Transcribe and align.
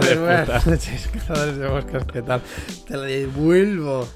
tardes, 0.00 0.16
de 0.18 0.24
buenas 0.24 0.66
noches, 0.66 1.08
cazadores 1.12 1.56
de 1.56 1.68
moscas, 1.68 2.04
¿qué 2.12 2.22
tal? 2.22 2.42
Te 2.86 2.96
la 2.96 3.02
devuelvo. 3.04 4.08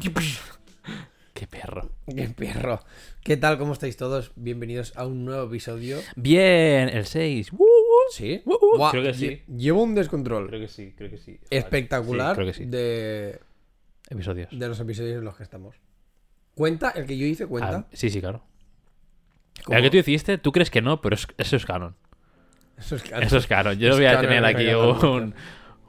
Qué 0.00 0.10
perro. 0.10 1.90
¡Qué 2.06 2.28
perro! 2.28 2.80
¿Qué 3.22 3.36
tal? 3.36 3.58
¿Cómo 3.58 3.72
estáis 3.72 3.96
todos? 3.96 4.32
Bienvenidos 4.36 4.92
a 4.96 5.06
un 5.06 5.24
nuevo 5.24 5.46
episodio. 5.46 5.98
Bien, 6.16 6.88
el 6.88 7.06
6. 7.06 7.50
¿Sí? 8.12 8.42
Uh, 8.44 8.52
uh, 8.54 8.76
Buah, 8.78 8.90
creo 8.90 9.02
que 9.04 9.10
lle- 9.10 9.14
sí. 9.14 9.42
Llevo 9.56 9.84
un 9.84 9.94
descontrol 9.94 10.48
Creo 10.48 10.60
que 10.60 10.66
sí, 10.68 10.94
creo 10.96 11.08
que 11.10 11.18
sí. 11.18 11.38
espectacular 11.48 12.34
Sí, 12.34 12.34
creo 12.34 12.46
que 12.48 12.54
sí. 12.58 12.64
de, 12.64 13.38
Episodios. 14.08 14.48
de 14.50 14.68
los 14.68 14.80
episodios 14.80 15.18
en 15.18 15.24
los 15.24 15.36
que 15.36 15.44
estamos. 15.44 15.76
¿Cuenta? 16.56 16.90
¿El 16.90 17.06
que 17.06 17.16
yo 17.16 17.24
hice 17.26 17.46
cuenta? 17.46 17.76
Ah, 17.76 17.86
sí, 17.92 18.10
sí, 18.10 18.20
claro. 18.20 18.42
El 19.68 19.82
que 19.82 19.90
tú 19.90 19.96
hiciste, 19.98 20.38
tú 20.38 20.50
crees 20.50 20.70
que 20.70 20.82
no, 20.82 21.00
pero 21.00 21.14
es- 21.14 21.28
eso 21.38 21.54
es 21.56 21.64
canon. 21.64 21.94
Eso 22.80 22.96
es 22.96 23.02
canon. 23.02 23.22
Eso 23.24 23.36
es 23.36 23.46
canon. 23.46 23.78
Yo 23.78 23.90
Es 23.90 23.96
voy 23.96 24.06
a 24.06 24.20
tener 24.20 24.38
en 24.38 24.44
aquí 24.44 24.68
un- 24.74 25.34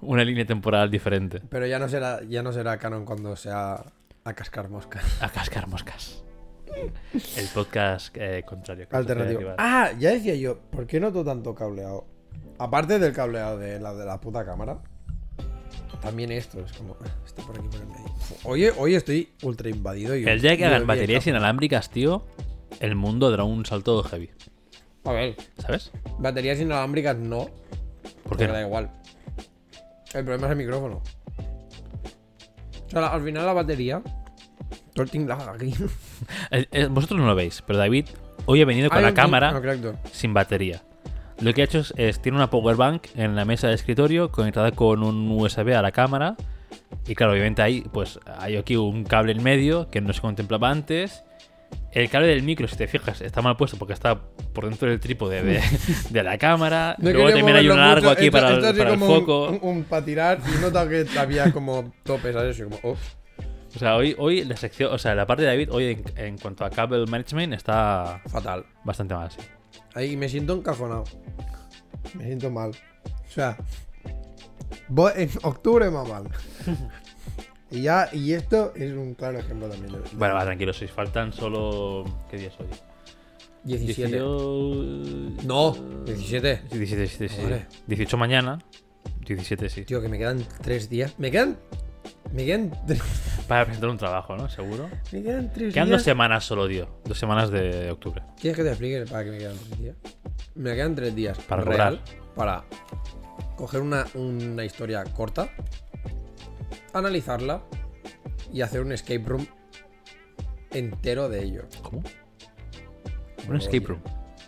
una 0.02 0.23
línea 0.23 0.45
temporal 0.45 0.90
diferente. 0.91 1.41
Pero 1.49 1.66
ya 1.68 1.80
no 1.80 1.88
será, 1.90 2.22
ya 2.23 2.44
no 2.44 2.52
será 2.54 2.77
canon 2.77 3.05
cuando 3.05 3.36
sea 3.36 3.84
a 4.23 4.34
cascar 4.34 4.70
moscas. 4.70 5.04
A 5.22 5.30
cascar 5.30 5.68
moscas. 5.68 6.23
El 7.38 7.48
podcast 7.54 8.16
eh, 8.18 8.44
contrario. 8.46 8.88
Alternativo. 8.91 9.54
Ah, 9.58 9.91
ya 9.99 10.12
decía 10.12 10.35
yo, 10.35 10.59
¿por 10.72 10.88
qué 10.88 10.99
noto 10.99 11.23
tanto 11.23 11.54
cableado? 11.54 12.05
Aparte 12.59 12.98
del 12.99 13.12
cableado 13.13 13.58
de 13.58 13.80
la 13.80 13.94
de 13.94 14.05
la 14.05 14.21
puta 14.21 14.46
cámara, 14.46 14.77
también 16.02 16.32
esto 16.32 16.60
es 16.63 16.71
como. 16.73 16.96
Está 17.26 17.44
por 17.44 17.58
aquí 17.58 17.68
por 17.68 17.82
el 17.82 17.88
medio. 17.88 18.05
Hoy, 18.44 18.66
hoy 18.77 18.96
estoy 18.96 19.30
ultra 19.44 19.70
invadido. 19.70 20.16
Y 20.16 20.23
El 20.26 20.41
día 20.41 20.55
que 20.57 20.66
hagan 20.66 20.88
baterías 20.88 21.26
inalámbricas, 21.27 21.90
tío, 21.90 22.26
el 22.79 22.96
mundo 22.96 23.29
dará 23.32 23.44
un 23.44 23.66
salto 23.66 24.01
heavy. 24.04 24.29
A 25.04 25.12
ver, 25.12 25.35
¿Sabes? 25.57 25.91
baterías 26.20 26.60
inalámbricas 26.60 27.18
no. 27.18 27.46
¿Por 27.46 28.24
Porque 28.24 28.46
qué? 28.46 28.52
da 28.52 28.62
no? 28.62 28.68
igual. 28.68 28.91
El 30.13 30.24
problema 30.26 30.48
es 30.48 30.52
el 30.52 30.57
micrófono. 30.57 31.02
O 32.88 32.90
sea, 32.90 33.07
al 33.07 33.24
final 33.24 33.46
la 33.46 33.54
batería. 33.54 34.02
Todo 34.94 35.04
el 35.04 35.10
aquí. 35.49 35.74
Vosotros 36.90 37.20
no 37.20 37.26
lo 37.26 37.35
veis, 37.35 37.63
pero 37.66 37.79
David 37.79 38.07
hoy 38.46 38.62
ha 38.62 38.66
venido 38.66 38.90
con 38.90 38.98
Hay 38.98 39.04
la 39.05 39.13
cámara 39.13 39.52
No, 39.52 39.94
sin 40.12 40.34
batería. 40.34 40.82
Lo 41.40 41.54
que 41.54 41.62
ha 41.62 41.66
hecho 41.66 41.79
es, 41.79 41.94
es- 41.98 42.22
tiene 42.22 42.38
una 42.38 42.49
power 42.49 42.76
bank 42.76 43.07
en 43.16 43.35
la 43.35 43.46
mesa 43.46 43.68
de 43.70 43.74
escritorio 43.76 44.32
conectada 44.32 44.72
con 44.74 45.02
un 45.04 45.32
USB 45.32 45.74
a 45.76 45.82
la 45.82 45.91
cámara. 45.91 46.35
Y 47.07 47.16
claro, 47.16 47.32
obviamente 47.34 47.62
ahí 47.62 47.82
pues 47.94 48.20
hay 48.38 48.57
aquí 48.57 48.76
un 48.76 49.05
cable 49.05 49.32
en 49.32 49.41
medio 49.41 49.90
que 49.90 50.02
no 50.02 50.12
se 50.13 50.22
contemplaba 50.22 50.70
antes. 50.70 51.24
El 51.94 52.10
cable 52.10 52.28
del 52.28 52.42
micro, 52.44 52.68
si 52.70 52.76
te 52.78 52.88
fijas, 52.88 53.20
está 53.22 53.42
mal 53.42 53.58
puesto 53.58 53.78
porque 53.78 53.94
está 53.94 54.18
por 54.54 54.66
dentro 54.70 54.90
del 54.90 55.00
trípode 55.00 55.42
de, 55.44 55.62
de 56.10 56.24
la 56.24 56.38
cámara. 56.38 56.96
No 57.00 57.12
Luego 57.12 57.30
también 57.32 57.58
hay 57.58 57.68
un 57.70 57.78
largo 57.78 58.08
mucho, 58.10 58.12
aquí 58.12 58.26
esto- 58.28 58.38
para, 58.38 58.50
el- 58.50 58.56
esto 58.56 58.68
así 58.70 58.78
para 58.78 58.94
el 58.94 59.00
como 59.00 59.14
un- 59.14 59.20
foco. 59.20 59.50
Un, 59.50 59.60
un 59.62 59.84
para 59.84 60.06
tirar 60.06 60.40
y 60.48 60.62
nota 60.62 60.88
que 60.88 61.06
había 61.20 61.52
como 61.52 61.94
topes, 62.04 62.34
¿sabes? 62.34 62.58
Y 62.60 62.64
como, 62.64 62.78
oh. 62.84 62.98
O 63.76 63.80
sea, 63.80 63.96
hoy, 63.96 64.16
hoy 64.18 64.44
la 64.46 64.56
sección, 64.58 64.94
o 64.94 64.97
sea, 64.97 65.16
la 65.16 65.25
parte 65.25 65.44
de 65.44 65.50
David, 65.50 65.69
hoy 65.72 65.86
en, 65.86 66.03
en 66.18 66.38
cuanto 66.38 66.64
a 66.66 66.69
cable 66.69 67.06
management 67.06 67.53
está 67.53 68.22
Fatal. 68.28 68.66
bastante 68.86 69.14
mal, 69.14 69.30
sí. 69.31 69.38
Ahí 69.94 70.16
me 70.18 70.28
siento 70.30 70.53
encajonado. 70.53 71.03
Me 72.16 72.25
siento 72.25 72.50
mal. 72.50 72.72
O 72.72 73.31
sea, 73.31 73.58
voy- 74.90 75.12
en 75.16 75.30
octubre 75.44 75.90
va 75.90 76.03
mal. 76.06 76.24
y 77.72 77.81
ya, 77.81 78.09
y 78.12 78.34
esto 78.34 78.74
es 78.75 78.91
un 78.94 79.14
claro 79.16 79.40
ejemplo 79.40 79.68
también. 79.69 79.94
de- 79.94 80.00
de- 80.00 80.09
Bueno, 80.16 80.36
va, 80.36 80.44
tranquilo, 80.46 80.74
si 80.74 80.88
faltan 80.88 81.31
solo. 81.34 82.03
¿Qué 82.30 82.38
día 82.38 82.47
es 82.50 82.59
hoy? 82.59 82.68
17. 83.63 84.09
18... 84.09 85.44
No, 85.45 85.72
17. 86.06 86.62
17, 86.72 87.01
17, 87.01 87.29
sí. 87.29 87.41
Vale. 87.44 87.68
18 87.88 88.18
mañana. 88.18 88.59
17, 89.25 89.69
sí. 89.69 89.85
Tío, 89.85 90.01
que 90.01 90.09
me 90.09 90.18
quedan 90.18 90.44
3 90.63 90.90
días. 90.90 91.13
Me 91.18 91.31
quedan. 91.31 91.57
Me 92.34 92.45
quedan. 92.45 92.72
Para 93.47 93.66
presentar 93.66 93.90
un 93.90 93.97
trabajo, 93.97 94.35
¿no? 94.35 94.50
Seguro. 94.50 94.90
Me 95.12 95.22
quedan 95.22 95.51
3 95.53 95.74
Quedan 95.74 95.90
dos 95.90 95.97
días. 96.00 96.03
semanas 96.03 96.44
solo, 96.45 96.68
tío. 96.68 96.88
Dos 97.06 97.18
semanas 97.19 97.51
de 97.51 97.91
octubre. 97.91 98.24
¿Quieres 98.40 98.57
que 98.57 98.63
te 98.63 98.69
explique 98.69 99.06
para 99.09 99.24
qué 99.25 99.31
me 99.31 99.38
quedan 99.38 99.57
3 99.57 99.79
días? 99.79 99.95
Me 100.56 100.74
quedan 100.75 100.95
3 100.95 101.16
días. 101.16 101.38
Para 101.40 101.62
real. 101.63 102.00
cobrar. 102.01 102.25
Para 102.35 102.63
coger 103.57 103.81
una, 103.81 104.06
una 104.16 104.63
historia 104.66 105.03
corta, 105.03 105.50
analizarla 106.93 107.63
y 108.53 108.61
hacer 108.61 108.81
un 108.81 108.91
escape 108.91 109.23
room 109.25 109.47
entero 110.71 111.29
de 111.29 111.43
ello. 111.43 111.63
¿Cómo? 111.83 112.01
Como 113.37 113.49
Un 113.49 113.55
escape 113.57 113.77
oyes, 113.77 113.87
room. 113.89 114.01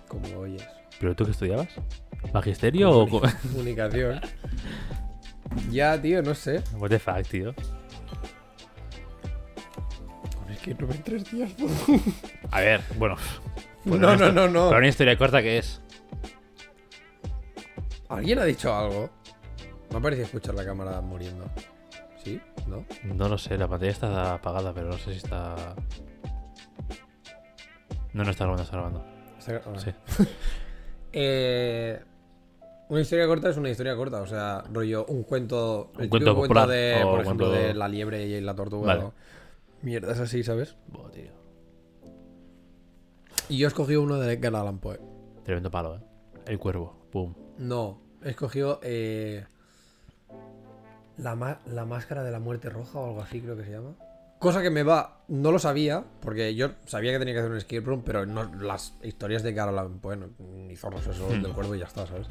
Como 0.08 0.40
oyes. 0.40 0.68
¿Pero 1.00 1.16
tú 1.16 1.26
qué 1.26 1.32
estudiabas? 1.32 1.68
¿Magisterio 2.34 2.90
o.? 2.92 3.08
co- 3.10 3.22
Comunicación. 3.52 4.22
ya, 5.70 6.02
tío, 6.02 6.22
no 6.22 6.34
sé. 6.36 6.62
What 6.78 6.90
the 6.90 7.00
fuck, 7.00 7.24
tío? 7.28 7.54
Un 10.46 10.52
escape 10.52 10.76
room 10.80 10.92
en 10.92 11.04
3 11.04 11.32
días. 11.32 11.52
A 12.52 12.62
ver, 12.62 12.82
bueno. 12.98 13.16
pues 13.84 14.00
no, 14.00 14.16
no, 14.16 14.32
no, 14.32 14.48
no. 14.48 14.68
Pero 14.68 14.78
una 14.78 14.88
historia 14.88 15.18
corta 15.18 15.42
que 15.42 15.58
es. 15.58 15.82
¿Alguien 18.10 18.40
ha 18.40 18.44
dicho 18.46 18.74
algo? 18.74 19.10
Me 19.92 19.98
ha 19.98 20.02
parecido 20.02 20.26
escuchar 20.28 20.54
la 20.56 20.64
cámara 20.66 21.02
muriendo. 21.02 21.46
¿Sí? 22.24 22.40
¿No? 22.68 22.86
No 23.04 23.28
lo 23.30 23.38
sé, 23.38 23.58
la 23.58 23.68
pantalla 23.68 23.92
está 23.92 24.34
apagada, 24.36 24.74
pero 24.74 24.88
no 24.88 24.98
sé 24.98 25.12
si 25.12 25.18
está. 25.18 25.76
No, 28.14 28.24
no 28.24 28.30
está 28.32 28.46
grabando, 28.46 28.64
está 28.64 28.78
grabando. 28.78 29.06
Está-. 29.40 29.80
Sí. 29.80 30.26
Eh, 31.16 32.02
una 32.90 33.02
historia 33.02 33.28
corta 33.28 33.48
es 33.50 33.58
una 33.58 33.70
historia 33.70 33.96
corta, 33.96 34.20
o 34.24 34.26
sea, 34.26 34.64
rollo, 34.74 35.06
un 35.06 35.22
cuento. 35.22 35.92
Un 36.00 36.08
cuento 36.10 36.34
popular, 36.34 36.68
de, 36.68 37.02
o 37.04 37.12
por 37.12 37.22
ejemplo, 37.22 37.48
cuento- 37.52 37.68
de 37.68 37.74
la 37.76 37.88
liebre 37.88 38.26
y 38.26 38.42
la 38.42 38.56
tortuga. 38.56 38.88
Vale. 38.88 39.04
o 39.04 39.14
Mierdas 39.84 40.20
así, 40.20 40.42
¿sabes? 40.44 40.76
Buah, 40.88 41.12
tío. 41.12 41.32
Y 43.48 43.60
yo 43.60 43.68
he 43.68 43.70
escogido 43.70 44.02
uno 44.02 44.18
de 44.18 44.34
Edgar 44.34 44.56
Allan 44.56 44.80
Poe. 44.80 45.00
Tremendo 45.44 45.70
palo, 45.70 45.98
eh. 45.98 46.00
El 46.48 46.58
cuervo. 46.58 46.96
Pum. 47.12 47.36
No, 47.60 48.00
he 48.24 48.32
escogido 48.32 48.80
eh, 48.82 49.46
la, 51.18 51.60
la 51.66 51.86
máscara 51.86 52.24
de 52.24 52.32
la 52.32 52.40
muerte 52.40 52.70
roja 52.70 53.00
o 53.00 53.08
algo 53.10 53.22
así, 53.22 53.42
creo 53.42 53.56
que 53.58 53.64
se 53.66 53.72
llama. 53.72 53.94
Cosa 54.40 54.62
que 54.62 54.70
me 54.70 54.84
va, 54.84 55.22
no 55.30 55.52
lo 55.54 55.60
sabía, 55.60 56.04
porque 56.20 56.54
yo 56.54 56.72
sabía 56.86 57.14
que 57.14 57.20
tenía 57.20 57.34
que 57.34 57.40
hacer 57.40 57.52
un 57.52 57.58
escape 57.58 57.80
room, 57.82 58.02
pero 58.06 58.26
no, 58.26 58.54
las 58.56 58.94
historias 59.02 59.42
de 59.42 59.52
Edgar 59.52 59.70
Allan 59.70 60.00
Poe, 60.00 60.18
no, 60.18 60.28
ni 60.40 60.76
zorros, 60.76 61.08
eso 61.08 61.28
Hmm. 61.30 61.42
del 61.42 61.54
cuervo 61.54 61.76
y 61.76 61.80
ya 61.80 61.86
está, 61.86 62.06
¿sabes? 62.06 62.28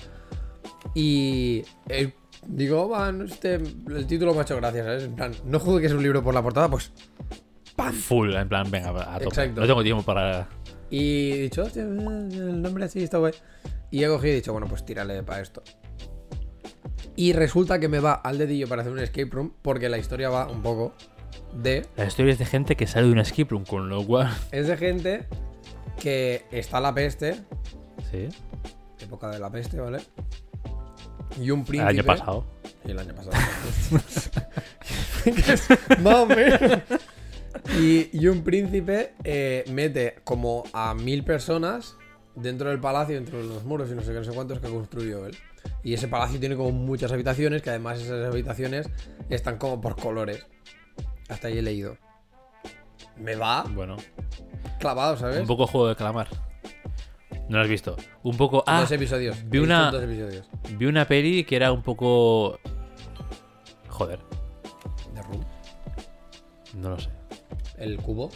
Y 0.95 1.65
eh, 1.89 2.13
digo, 2.47 2.89
va, 2.89 3.11
no, 3.13 3.25
este, 3.25 3.55
el 3.55 4.07
título 4.07 4.33
me 4.35 4.41
ha 4.41 4.43
hecho 4.43 4.57
gracia, 4.57 4.85
¿sabes? 4.85 5.05
En 5.05 5.15
plan, 5.15 5.33
no 5.47 5.59
juzgues 5.59 5.93
un 5.93 6.03
libro 6.03 6.23
por 6.23 6.35
la 6.35 6.43
portada, 6.43 6.69
pues 6.69 6.93
¡pam! 7.77 7.95
Full, 7.95 8.35
en 8.35 8.49
plan, 8.49 8.71
venga, 8.71 8.91
a 8.91 9.15
tope. 9.15 9.25
Exacto. 9.25 9.61
No 9.63 9.67
tengo 9.67 9.83
tiempo 9.83 10.03
para. 10.03 10.49
Y 10.91 11.33
he 11.33 11.39
dicho, 11.45 11.63
hostia, 11.63 11.83
el 11.83 12.61
nombre 12.61 12.85
así 12.85 13.03
está 13.03 13.17
guay. 13.19 13.33
Y 13.91 14.05
he 14.05 14.09
cogido 14.09 14.29
y 14.29 14.33
he 14.33 14.37
dicho, 14.37 14.53
bueno, 14.53 14.67
pues 14.69 14.85
tírale 14.85 15.23
para 15.23 15.41
esto. 15.41 15.63
Y 17.17 17.33
resulta 17.35 17.79
que 17.79 17.89
me 17.89 17.99
va 18.01 18.15
al 18.15 18.39
dedillo 18.39 18.69
para 18.69 18.83
hacer 18.83 18.93
un 18.93 18.99
escape 18.99 19.29
room, 19.31 19.53
porque 19.63 19.89
la 19.89 19.99
historia 19.99 20.31
va 20.31 20.47
un 20.49 20.63
poco 20.63 20.95
de. 21.55 21.87
Las 21.97 22.09
historias 22.09 22.39
de 22.39 22.47
gente 22.47 22.77
que 22.77 22.87
sale 22.87 23.07
de 23.07 23.13
un 23.13 23.19
escape 23.19 23.47
room, 23.51 23.65
con 23.65 23.89
lo 23.89 24.05
cual. 24.07 24.35
Es 24.51 24.67
de 24.69 24.77
gente 24.77 25.27
que 26.01 26.45
está 26.51 26.81
la 26.81 26.95
peste, 26.95 27.37
Sí. 28.11 28.29
época 29.01 29.29
de 29.29 29.39
la 29.39 29.51
peste, 29.51 29.79
¿vale? 29.79 29.99
Y 31.41 31.51
un 31.51 31.61
El 31.61 31.67
príncipe. 31.67 31.91
año 31.91 32.05
pasado. 32.05 32.45
Y 32.85 32.91
el 32.91 32.99
año 32.99 33.15
pasado. 33.15 33.33
Es 35.25 35.69
Más 36.01 36.15
o 36.17 36.27
menos. 36.27 36.61
Y, 37.79 38.09
y 38.19 38.27
un 38.27 38.43
príncipe 38.43 39.13
eh, 39.25 39.65
mete 39.71 40.17
como 40.25 40.65
a 40.73 40.95
mil 40.95 41.23
personas 41.25 41.97
dentro 42.35 42.71
del 42.71 42.81
palacio, 42.81 43.15
dentro 43.15 43.39
de 43.39 43.45
los 43.45 43.65
muros 43.65 43.91
y 43.91 43.95
no 43.95 44.03
sé 44.03 44.09
qué, 44.13 44.19
no 44.19 44.25
sé 44.25 44.33
cuántos 44.33 44.61
que 44.61 44.69
construyó 44.69 45.27
él. 45.27 45.37
Y 45.85 45.95
ese 45.95 46.09
palacio 46.09 46.41
tiene 46.41 46.57
como 46.57 46.71
muchas 46.73 47.13
habitaciones, 47.13 47.63
que 47.63 47.71
además 47.71 48.01
esas 48.01 48.25
habitaciones 48.27 48.89
están 49.31 49.59
como 49.59 49.81
por 49.81 49.97
colores. 49.97 50.45
Hasta 51.29 51.49
ahí 51.49 51.59
he 51.59 51.63
leído. 51.63 51.97
Me 53.17 53.35
va 53.37 53.65
Bueno. 53.75 53.97
clavado, 54.81 55.17
¿sabes? 55.17 55.41
Un 55.41 55.47
poco 55.47 55.67
juego 55.67 55.89
de 55.89 55.97
calamar. 55.97 56.29
No 57.49 57.59
lo 57.59 57.63
has 57.65 57.69
visto. 57.69 57.97
Un 58.23 58.37
poco. 58.37 58.65
Ah, 58.67 58.81
dos 58.81 58.91
episodios. 58.93 59.37
vi 59.49 59.59
una- 59.59 59.91
Dos 59.91 60.03
episodios. 60.05 60.47
vi 60.79 60.87
una 60.87 61.07
peli 61.07 61.45
que 61.45 61.57
era 61.57 61.71
un 61.73 61.83
poco. 61.83 62.59
Joder, 63.89 64.21
The 65.15 65.23
Room. 65.23 65.45
no 66.77 66.91
lo 66.91 66.99
sé. 66.99 67.11
El 67.77 67.99
cubo. 67.99 68.31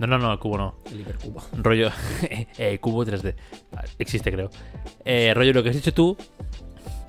No, 0.00 0.06
no, 0.06 0.16
no, 0.16 0.32
el 0.32 0.38
cubo 0.38 0.56
no. 0.56 0.76
El 0.90 1.00
hipercubo. 1.00 1.42
Rollo. 1.58 1.90
eh, 2.58 2.78
cubo 2.78 3.04
3D. 3.04 3.34
Ah, 3.76 3.84
Existe, 3.98 4.32
creo. 4.32 4.48
Eh, 5.04 5.34
rollo 5.34 5.52
lo 5.52 5.62
que 5.62 5.68
has 5.68 5.74
dicho 5.74 5.92
tú. 5.92 6.16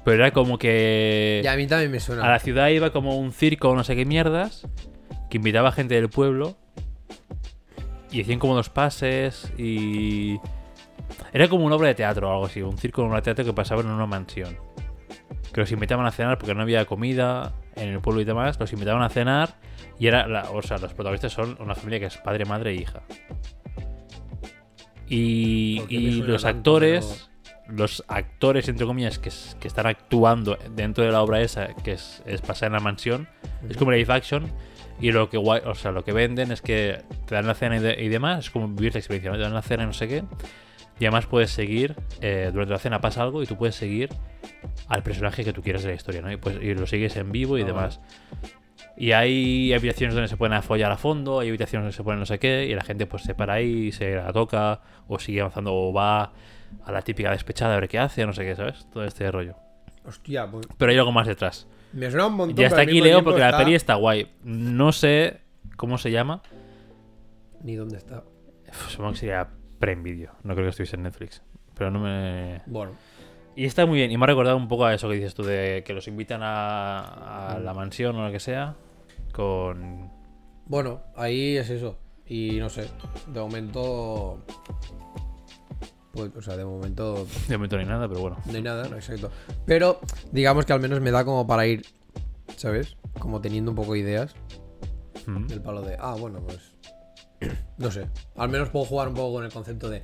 Pero 0.03 0.17
era 0.17 0.31
como 0.31 0.57
que. 0.57 1.39
Y 1.41 1.47
a 1.47 1.55
mí 1.55 1.67
también 1.67 1.89
me 1.89 2.01
suena. 2.01 2.25
A 2.25 2.29
la 2.29 2.39
ciudad 2.39 2.67
iba 2.67 2.91
como 2.91 3.17
un 3.17 3.31
circo 3.31 3.73
no 3.73 3.85
sé 3.85 3.95
qué 3.95 4.03
mierdas. 4.03 4.67
Que 5.29 5.37
invitaba 5.37 5.69
a 5.69 5.71
gente 5.71 5.95
del 5.95 6.09
pueblo. 6.09 6.57
Y 8.11 8.23
hacían 8.23 8.39
como 8.39 8.53
unos 8.53 8.69
pases. 8.69 9.53
Y. 9.57 10.37
Era 11.31 11.47
como 11.47 11.63
una 11.63 11.77
obra 11.77 11.87
de 11.87 11.95
teatro 11.95 12.27
o 12.27 12.33
algo 12.33 12.45
así. 12.47 12.61
Un 12.61 12.77
circo 12.77 13.03
una 13.03 13.11
obra 13.11 13.21
de 13.21 13.23
teatro 13.23 13.45
que 13.45 13.53
pasaba 13.53 13.79
en 13.83 13.87
una 13.87 14.05
mansión. 14.05 14.57
que 15.53 15.61
los 15.61 15.71
invitaban 15.71 16.05
a 16.05 16.11
cenar 16.11 16.37
porque 16.37 16.53
no 16.53 16.61
había 16.61 16.83
comida 16.83 17.53
en 17.77 17.87
el 17.87 18.01
pueblo 18.01 18.19
y 18.19 18.25
demás. 18.25 18.59
Los 18.59 18.73
invitaban 18.73 19.01
a 19.01 19.07
cenar 19.07 19.55
y 20.01 20.07
era, 20.07 20.27
la- 20.27 20.49
o 20.51 20.61
sea, 20.61 20.77
los 20.79 20.93
protagonistas 20.93 21.31
son 21.31 21.55
una 21.59 21.75
familia 21.75 21.99
que 21.99 22.05
es 22.07 22.17
padre, 22.17 22.43
madre 22.45 22.71
e 22.71 22.75
hija. 22.75 23.01
Y, 25.07 25.81
y 25.89 26.21
los 26.21 26.45
actores, 26.45 27.29
los 27.67 28.03
actores, 28.07 28.67
entre 28.69 28.85
comillas, 28.85 29.19
que, 29.19 29.29
que 29.59 29.67
están 29.67 29.87
actuando 29.87 30.57
dentro 30.75 31.03
de 31.03 31.11
la 31.11 31.21
obra 31.21 31.41
esa, 31.41 31.67
que 31.83 31.93
es, 31.93 32.23
es 32.25 32.41
pasar 32.41 32.67
en 32.67 32.73
la 32.73 32.79
mansión, 32.79 33.27
es 33.69 33.77
como 33.77 33.91
live 33.91 34.11
action. 34.13 34.51
Y 34.99 35.11
lo 35.11 35.29
que 35.29 35.37
o 35.37 35.75
sea, 35.75 35.91
lo 35.91 36.03
que 36.03 36.13
venden 36.13 36.51
es 36.51 36.61
que 36.61 37.01
te 37.25 37.33
dan 37.35 37.47
la 37.47 37.55
cena 37.55 37.77
y, 37.77 37.79
de- 37.79 38.01
y 38.03 38.07
demás, 38.07 38.45
es 38.45 38.49
como 38.51 38.67
vivir 38.67 38.93
la 38.93 38.99
experiencia, 38.99 39.31
¿no? 39.31 39.37
Te 39.37 39.43
dan 39.43 39.53
la 39.53 39.63
cena 39.63 39.83
y 39.83 39.87
no 39.87 39.93
sé 39.93 40.07
qué. 40.07 40.23
Y 40.99 41.05
además 41.05 41.25
puedes 41.25 41.49
seguir, 41.51 41.95
eh, 42.21 42.51
durante 42.53 42.71
la 42.73 42.79
cena 42.79 43.01
pasa 43.01 43.23
algo 43.23 43.41
y 43.41 43.47
tú 43.47 43.57
puedes 43.57 43.75
seguir 43.75 44.09
al 44.87 45.01
personaje 45.01 45.43
que 45.43 45.53
tú 45.53 45.63
quieras 45.63 45.81
de 45.81 45.89
la 45.89 45.95
historia, 45.95 46.21
¿no? 46.21 46.31
Y, 46.31 46.37
pues, 46.37 46.57
y 46.61 46.75
lo 46.75 46.85
sigues 46.85 47.15
en 47.17 47.31
vivo 47.31 47.57
y 47.57 47.63
Ah, 47.63 47.65
demás. 47.65 47.99
Y 49.01 49.13
hay 49.13 49.73
habitaciones 49.73 50.13
donde 50.13 50.27
se 50.27 50.37
pueden 50.37 50.53
afollar 50.53 50.91
a 50.91 50.95
fondo, 50.95 51.39
hay 51.39 51.49
habitaciones 51.49 51.85
donde 51.85 51.97
se 51.97 52.03
ponen 52.03 52.19
no 52.19 52.27
sé 52.27 52.37
qué, 52.37 52.67
y 52.67 52.75
la 52.75 52.83
gente 52.83 53.07
pues 53.07 53.23
se 53.23 53.33
para 53.33 53.53
ahí, 53.55 53.87
y 53.87 53.91
se 53.91 54.13
la 54.17 54.31
toca, 54.31 54.81
o 55.07 55.17
sigue 55.17 55.41
avanzando, 55.41 55.73
o 55.73 55.91
va 55.91 56.33
a 56.85 56.91
la 56.91 57.01
típica 57.01 57.31
despechada 57.31 57.73
a 57.75 57.79
ver 57.79 57.89
qué 57.89 57.97
hace, 57.97 58.23
no 58.27 58.33
sé 58.33 58.45
qué, 58.45 58.55
¿sabes? 58.55 58.85
Todo 58.93 59.03
este 59.03 59.31
rollo. 59.31 59.55
Hostia, 60.05 60.45
pues 60.51 60.67
Pero 60.77 60.91
hay 60.91 60.99
algo 60.99 61.11
más 61.11 61.25
detrás. 61.25 61.67
me 61.93 62.11
suena 62.11 62.27
un 62.27 62.35
montón. 62.35 62.55
Ya 62.57 62.67
está 62.67 62.81
aquí 62.81 63.01
Leo 63.01 63.23
porque 63.23 63.39
la 63.39 63.57
peli 63.57 63.73
está 63.73 63.95
guay. 63.95 64.33
No 64.43 64.91
sé 64.91 65.41
cómo 65.77 65.97
se 65.97 66.11
llama. 66.11 66.43
Ni 67.63 67.75
dónde 67.77 67.97
está. 67.97 68.23
Supongo 68.89 69.13
que 69.13 69.17
sería 69.17 69.47
Prime 69.79 70.03
Video. 70.03 70.33
No 70.43 70.53
creo 70.53 70.65
que 70.67 70.69
estuviese 70.69 70.95
en 70.95 71.01
Netflix. 71.01 71.41
Pero 71.75 71.89
no 71.89 71.99
me. 72.01 72.61
Bueno, 72.67 72.91
Y 73.55 73.65
está 73.65 73.87
muy 73.87 73.97
bien. 73.97 74.11
Y 74.11 74.17
me 74.19 74.25
ha 74.25 74.27
recordado 74.27 74.57
un 74.57 74.67
poco 74.67 74.85
a 74.85 74.93
eso 74.93 75.09
que 75.09 75.15
dices 75.15 75.33
tú, 75.33 75.41
de 75.41 75.81
que 75.83 75.93
los 75.93 76.07
invitan 76.07 76.41
a, 76.43 77.55
a 77.55 77.59
la 77.59 77.73
mansión 77.73 78.15
o 78.15 78.27
lo 78.27 78.31
que 78.31 78.39
sea. 78.39 78.75
Con. 79.31 80.11
bueno, 80.65 81.01
ahí 81.15 81.57
es 81.57 81.69
eso. 81.69 81.97
Y 82.25 82.59
no 82.59 82.69
sé, 82.69 82.87
de 83.27 83.39
momento. 83.39 84.43
Pues, 86.13 86.29
o 86.35 86.41
sea, 86.41 86.57
de 86.57 86.65
momento 86.65 87.25
De 87.47 87.57
momento 87.57 87.77
no 87.77 87.81
hay 87.81 87.87
nada, 87.87 88.07
pero 88.07 88.19
bueno. 88.21 88.37
no 88.45 88.53
hay 88.53 88.61
nada, 88.61 88.87
no 88.89 88.95
exacto. 88.97 89.31
Pero 89.65 89.99
digamos 90.31 90.65
que 90.65 90.73
al 90.73 90.79
menos 90.81 90.99
me 91.01 91.11
da 91.11 91.23
como 91.23 91.47
para 91.47 91.65
ir, 91.65 91.85
¿sabes? 92.57 92.97
Como 93.19 93.39
teniendo 93.41 93.71
un 93.71 93.75
poco 93.75 93.95
ideas 93.95 94.35
Mm. 95.27 95.45
del 95.47 95.61
palo 95.61 95.81
de, 95.83 95.95
ah, 95.99 96.15
bueno, 96.19 96.39
pues. 96.41 96.73
No 97.77 97.91
sé. 97.91 98.07
Al 98.35 98.49
menos 98.49 98.69
puedo 98.69 98.85
jugar 98.85 99.07
un 99.07 99.13
poco 99.13 99.33
con 99.33 99.45
el 99.45 99.51
concepto 99.53 99.87
de 99.89 100.03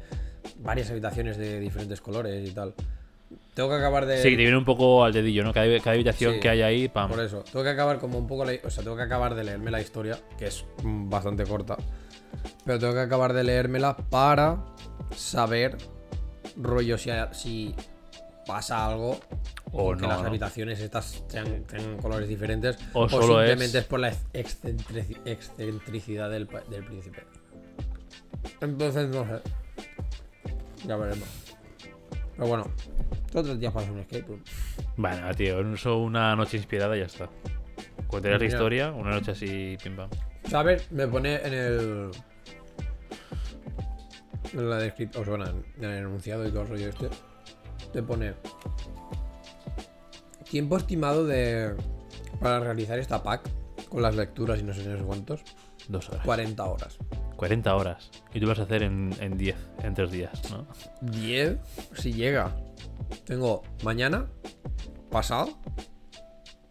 varias 0.59 0.89
habitaciones 0.91 1.38
de 1.38 1.59
diferentes 1.59 2.01
colores 2.01 2.47
y 2.47 2.53
tal. 2.53 2.75
Tengo 3.57 3.69
que 3.69 3.75
acabar 3.75 4.06
de. 4.06 4.18
Sí, 4.21 4.30
que 4.30 4.36
te 4.36 4.44
viene 4.44 4.56
un 4.56 4.65
poco 4.65 5.04
al 5.04 5.12
dedillo, 5.12 5.44
¿no? 5.44 5.51
Cada, 5.51 5.65
cada 5.80 5.94
habitación 5.95 6.36
Sí, 6.36 6.39
que 6.39 6.48
hay 6.50 6.62
ahí, 6.62 6.88
pam. 6.89 7.09
Por 7.09 7.19
eso, 7.19 7.44
tengo 7.44 7.63
que 7.63 7.71
acabar 7.71 7.98
como 7.98 8.19
un 8.19 8.27
poco 8.27 8.45
la, 8.45 8.54
o 8.63 8.69
sea, 8.69 8.83
tengo 8.83 8.95
que 8.95 9.01
acabar 9.01 9.33
de 9.33 9.44
leerme 9.44 9.71
la 9.71 9.81
historia, 9.81 10.19
que 10.38 10.45
es 10.45 10.63
bastante 10.83 11.44
corta. 11.44 11.75
Pero 12.65 12.77
tengo 12.77 12.94
que 12.94 13.00
acabar 13.00 13.33
de 13.33 13.44
leérmela 13.44 13.98
para 13.98 14.63
saber 15.15 15.75
rollo 16.56 17.00
si, 17.00 17.09
hay- 17.09 17.27
si 17.33 17.74
pasa 18.45 18.86
algo 18.86 19.19
O 19.71 19.95
que 19.95 20.04
no, 20.04 20.07
las 20.07 20.21
¿no? 20.21 20.27
habitaciones 20.27 20.80
estas 20.80 21.24
sean, 21.27 21.63
tengan 21.63 21.98
colores 21.98 22.30
diferentes 22.30 22.77
O 22.94 23.09
solo 23.09 23.25
simplemente 23.39 23.65
es- 23.80 23.83
es... 23.83 23.86
por 23.86 24.00
la 24.00 24.12
excentrici- 24.33 25.18
excentricidad 25.25 26.30
del, 26.30 26.48
del 26.69 26.83
príncipe. 26.86 27.24
Entonces 28.62 29.09
no 29.09 29.25
sé. 29.25 29.42
Ya 30.86 30.95
veremos. 30.95 31.27
Pero 32.37 32.49
bueno, 32.49 32.71
otros 33.33 33.59
días 33.59 33.73
para 33.73 33.85
hacer 33.85 33.95
un 33.95 34.01
escape 34.01 34.25
room. 34.27 34.43
Bueno, 34.95 35.33
tío, 35.33 35.73
eso 35.73 35.97
una 35.97 36.35
noche 36.35 36.57
inspirada 36.57 36.95
y 36.95 36.99
ya 36.99 37.07
está. 37.07 37.29
Contarías 38.07 38.39
la 38.39 38.45
historia, 38.45 38.91
una 38.91 39.09
noche 39.09 39.31
así, 39.31 39.75
pim 39.83 39.95
pam. 39.95 40.09
¿Sabes? 40.47 40.91
Me 40.91 41.07
pone 41.07 41.35
en 41.35 41.53
el. 41.53 42.11
En 44.53 44.69
la 44.69 44.77
descripción, 44.77 45.23
o 45.23 45.25
sea, 45.25 45.35
bueno, 45.35 45.63
en 45.77 45.83
el 45.83 45.97
enunciado 45.97 46.47
y 46.47 46.51
todo 46.51 46.61
el 46.61 46.67
rollo 46.69 46.89
este. 46.89 47.09
Te 47.91 48.03
pone. 48.03 48.35
Tiempo 50.49 50.77
estimado 50.77 51.25
de. 51.25 51.75
Para 52.39 52.59
realizar 52.59 52.99
esta 52.99 53.23
pack. 53.23 53.49
Con 53.89 54.03
las 54.03 54.15
lecturas 54.15 54.59
y 54.59 54.63
no 54.63 54.73
sé 54.73 54.83
si 54.83 54.89
no 54.89 54.97
sé 54.97 55.03
cuántos. 55.03 55.41
Dos 55.87 56.09
horas. 56.09 56.25
40 56.25 56.63
horas. 56.63 56.97
40 57.35 57.75
horas. 57.75 58.09
Y 58.33 58.39
tú 58.39 58.47
vas 58.47 58.59
a 58.59 58.63
hacer 58.63 58.83
en, 58.83 59.15
en 59.19 59.37
10, 59.37 59.55
en 59.83 59.93
3 59.93 60.11
días, 60.11 60.51
¿no? 60.51 60.67
10, 61.01 61.57
si 61.93 62.13
llega. 62.13 62.55
Tengo 63.25 63.63
mañana, 63.83 64.25
pasado 65.11 65.49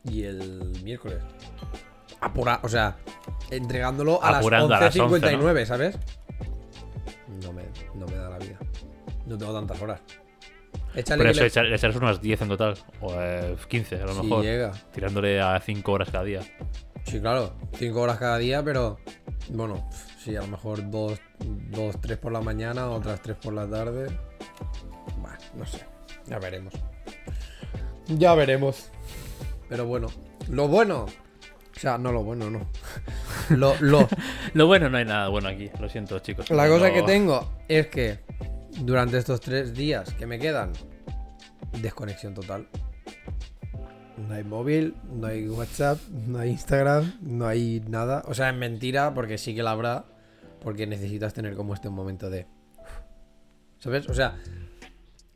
y 0.04 0.24
el 0.24 0.72
miércoles. 0.82 1.22
Apura, 2.20 2.60
o 2.62 2.68
sea, 2.68 2.96
entregándolo 3.50 4.22
a 4.22 4.38
Apurando 4.38 4.68
las 4.68 4.80
las 4.80 4.96
11, 4.96 5.20
11.59, 5.38 5.64
¿sabes? 5.66 5.98
No 7.42 7.52
me, 7.52 7.62
no 7.94 8.06
me 8.06 8.16
da 8.16 8.30
la 8.30 8.38
vida. 8.38 8.58
No 9.26 9.36
tengo 9.38 9.52
tantas 9.54 9.80
horas. 9.80 10.00
Échale 10.94 11.22
Por 11.22 11.30
eso 11.30 11.42
le- 11.42 11.48
echar- 11.74 11.96
unas 11.96 12.20
10 12.20 12.40
en 12.42 12.48
total. 12.48 12.74
O 13.00 13.12
eh, 13.18 13.54
15 13.68 13.96
a 13.96 14.06
lo 14.06 14.14
si 14.14 14.22
mejor. 14.22 14.42
llega. 14.44 14.72
Tirándole 14.92 15.40
a 15.40 15.60
5 15.60 15.92
horas 15.92 16.10
cada 16.10 16.24
día. 16.24 16.40
Sí, 17.06 17.20
claro. 17.20 17.54
5 17.78 18.00
horas 18.00 18.18
cada 18.18 18.38
día, 18.38 18.62
pero 18.64 18.98
bueno, 19.50 19.88
sí, 20.18 20.34
a 20.36 20.40
lo 20.40 20.48
mejor 20.48 20.90
2, 20.90 21.20
3 22.00 22.18
por 22.18 22.32
la 22.32 22.40
mañana, 22.40 22.88
otras 22.90 23.22
3 23.22 23.36
por 23.36 23.52
la 23.54 23.68
tarde. 23.68 24.06
Bueno, 25.18 25.38
no 25.54 25.66
sé. 25.66 25.84
Ya 26.26 26.38
veremos. 26.38 26.74
Ya 28.08 28.34
veremos. 28.34 28.90
Pero 29.68 29.86
bueno. 29.86 30.08
Lo 30.48 30.68
bueno. 30.68 31.04
O 31.04 31.78
sea, 31.78 31.98
no 31.98 32.10
lo 32.10 32.24
bueno, 32.24 32.50
no. 32.50 32.66
Lo, 33.50 33.76
lo, 33.80 34.08
Lo 34.54 34.66
bueno, 34.66 34.88
no 34.88 34.96
hay 34.98 35.04
nada 35.04 35.28
bueno 35.28 35.48
aquí. 35.48 35.70
Lo 35.78 35.88
siento, 35.88 36.18
chicos. 36.18 36.50
la 36.50 36.66
cosa 36.66 36.88
No- 36.88 36.94
que 36.94 37.02
tengo 37.02 37.52
es 37.68 37.86
que 37.88 38.18
durante 38.80 39.18
estos 39.18 39.40
tres 39.40 39.72
días 39.74 40.12
que 40.14 40.26
me 40.26 40.38
quedan, 40.38 40.72
desconexión 41.80 42.34
total. 42.34 42.66
No 44.16 44.34
hay 44.34 44.44
móvil, 44.44 44.94
no 45.12 45.26
hay 45.26 45.46
WhatsApp, 45.48 45.98
no 46.26 46.38
hay 46.38 46.50
Instagram, 46.50 47.18
no 47.22 47.46
hay 47.46 47.82
nada. 47.86 48.22
O 48.26 48.34
sea, 48.34 48.50
es 48.50 48.56
mentira 48.56 49.12
porque 49.14 49.36
sí 49.38 49.54
que 49.54 49.62
la 49.62 49.72
habrá. 49.72 50.06
Porque 50.60 50.86
necesitas 50.86 51.32
tener 51.34 51.54
como 51.54 51.74
este 51.74 51.90
momento 51.90 52.28
de... 52.30 52.46
¿Sabes? 53.78 54.08
O 54.08 54.14
sea, 54.14 54.36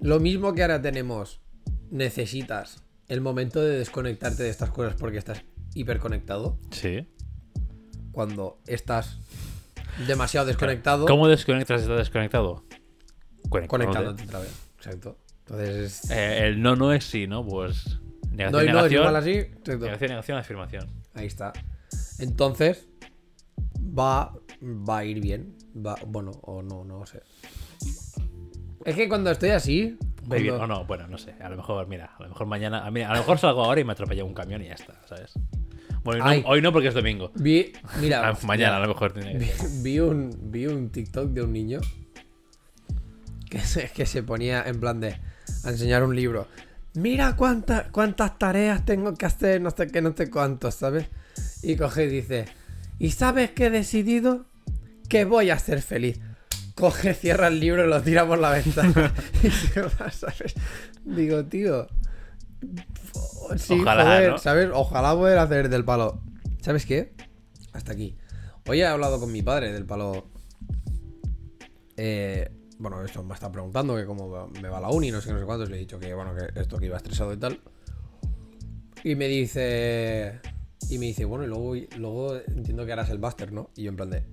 lo 0.01 0.19
mismo 0.19 0.55
que 0.55 0.63
ahora 0.63 0.81
tenemos, 0.83 1.41
necesitas 1.91 2.83
el 3.07 3.21
momento 3.21 3.61
de 3.61 3.79
desconectarte 3.79 4.43
de 4.43 4.49
estas 4.49 4.71
cosas 4.71 4.95
porque 4.99 5.19
estás 5.19 5.45
hiperconectado. 5.75 6.59
Sí. 6.71 7.07
Cuando 8.13 8.59
estás 8.67 9.19
demasiado 10.09 10.47
desconectado. 10.47 11.07
¿Cómo 11.07 11.29
desconectas 11.29 11.81
si 11.81 11.85
estás 11.85 11.99
desconectado? 11.99 12.65
Conectándote. 13.51 13.69
Conectándote 13.69 14.23
otra 14.25 14.39
vez. 14.41 14.71
Exacto. 14.79 15.19
Entonces. 15.41 16.05
es- 16.05 16.11
Eh, 16.11 16.47
el 16.47 16.63
no, 16.63 16.75
no 16.77 16.93
es 16.93 17.05
sí, 17.05 17.27
¿no? 17.29 17.47
Pues. 17.47 18.00
Negación, 18.31 18.53
no, 18.53 18.63
y 18.63 18.67
no, 18.67 18.71
es 18.71 18.75
negación. 18.75 19.01
igual 19.01 19.17
así. 19.17 19.31
Exacto. 19.31 19.85
Negación, 19.85 20.11
negación, 20.11 20.39
afirmación. 20.39 20.89
Ahí 21.15 21.27
está. 21.27 21.53
Entonces. 22.19 22.89
Va. 23.79 24.33
Va 24.63 24.99
a 24.99 25.05
ir 25.05 25.21
bien. 25.21 25.57
Va, 25.75 25.97
bueno, 26.07 26.33
o 26.43 26.63
no, 26.63 26.85
no 26.85 27.07
sé. 27.07 27.23
Es 28.85 28.95
que 28.95 29.09
cuando 29.09 29.31
estoy 29.31 29.51
así. 29.51 29.99
Bien, 30.27 30.51
o 30.55 30.67
no, 30.67 30.85
bueno, 30.85 31.07
no 31.09 31.19
sé. 31.19 31.35
A 31.41 31.49
lo 31.49 31.57
mejor, 31.57 31.87
mira, 31.89 32.13
a 32.19 32.23
lo 32.23 32.29
mejor 32.29 32.47
mañana. 32.47 32.85
A, 32.85 32.91
lo 32.91 32.93
mejor 32.93 33.39
salgo 33.39 33.65
ahora 33.65 33.81
y 33.81 33.85
me 33.85 33.93
atropella 33.93 34.25
un 34.25 34.35
camión 34.35 34.63
y 34.63 34.69
ya 34.69 34.75
está, 34.75 35.01
¿sabes? 35.07 35.33
Bueno, 36.03 36.25
hoy 36.25 36.41
no, 36.41 36.49
hoy 36.49 36.63
no 36.63 36.73
porque 36.73 36.89
es 36.89 36.95
domingo. 36.95 37.31
Vi. 37.35 37.73
Mira. 38.01 38.21
Ah, 38.31 38.39
mañana 38.47 38.77
a 38.77 38.81
lo 38.81 38.89
mejor 38.89 39.13
tiene 39.13 39.39
vi 39.83 39.99
un, 39.99 40.31
vi 40.51 40.67
un 40.67 40.91
TikTok 40.91 41.31
de 41.31 41.43
un 41.43 41.53
niño 41.53 41.81
que 43.49 43.61
se, 43.61 43.91
que 43.91 44.07
se 44.07 44.23
ponía 44.23 44.63
en 44.67 44.81
plan 44.81 45.01
de 45.01 45.17
a 45.65 45.69
enseñar 45.69 46.05
un 46.05 46.15
libro. 46.15 46.47
Mira 46.95 47.37
cuántas 47.37 47.89
cuántas 47.91 48.39
tareas 48.39 48.85
tengo 48.85 49.15
que 49.15 49.27
hacer, 49.27 49.61
no 49.61 49.71
sé 49.71 49.87
qué, 49.87 50.03
no 50.03 50.15
sé 50.17 50.29
cuántos, 50.29 50.75
¿sabes? 50.75 51.07
Y 51.63 51.77
coge 51.77 52.05
y 52.05 52.09
dice, 52.09 52.47
¿y 52.99 53.13
sabes 53.13 53.51
qué 53.51 53.67
he 53.67 53.71
decidido? 53.71 54.47
Que 55.09 55.25
voy 55.25 55.51
a 55.51 55.59
ser 55.59 55.83
feliz. 55.83 56.21
Coge, 56.75 57.15
cierra 57.15 57.49
el 57.49 57.61
libro 57.61 57.85
y 57.85 57.89
lo 57.89 58.01
tira 58.03 58.27
por 58.27 58.39
la 58.39 58.51
ventana. 58.51 59.13
y 59.43 59.51
se 59.51 59.83
va, 59.83 60.11
¿sabes? 60.11 60.55
Digo, 61.05 61.45
tío. 61.45 61.87
Sí, 63.57 63.79
Ojalá, 63.81 64.29
¿no? 64.29 64.39
¿sabes? 64.39 64.69
Ojalá 64.73 65.15
poder 65.15 65.39
hacer 65.39 65.69
del 65.69 65.85
palo. 65.85 66.23
¿Sabes 66.61 66.87
qué? 66.87 67.15
Hasta 67.73 67.93
aquí. 67.93 68.17
Hoy 68.67 68.81
he 68.81 68.87
hablado 68.87 69.19
con 69.21 69.31
mi 69.33 69.43
padre 69.43 69.73
del 69.73 69.87
palo. 69.87 70.31
Eh, 71.97 72.51
bueno, 72.81 73.05
esto 73.05 73.23
me 73.23 73.35
está 73.35 73.53
preguntando 73.53 73.95
que 73.95 74.07
cómo 74.07 74.49
me 74.49 74.69
va 74.69 74.81
la 74.81 74.89
uni, 74.89 75.11
no 75.11 75.21
sé 75.21 75.29
qué, 75.29 75.35
no 75.35 75.41
sé 75.41 75.45
cuántos. 75.45 75.69
Le 75.69 75.77
he 75.77 75.81
dicho 75.81 75.99
que, 75.99 76.15
bueno, 76.15 76.35
que 76.35 76.59
esto 76.59 76.79
que 76.79 76.87
iba 76.87 76.97
estresado 76.97 77.33
y 77.35 77.37
tal. 77.37 77.61
Y 79.05 79.15
me 79.15 79.29
dice. 79.29 80.41
Y 80.89 80.99
me 80.99 81.07
dice, 81.07 81.27
bueno, 81.27 81.45
y 81.45 81.47
luego, 81.47 81.75
luego 81.99 82.37
entiendo 82.37 82.87
que 82.87 82.93
harás 82.93 83.11
el 83.11 83.19
Buster, 83.19 83.53
¿no? 83.53 83.71
Y 83.77 83.83
yo 83.83 83.91
en 83.91 83.97
plan 83.97 84.11
de. 84.11 84.25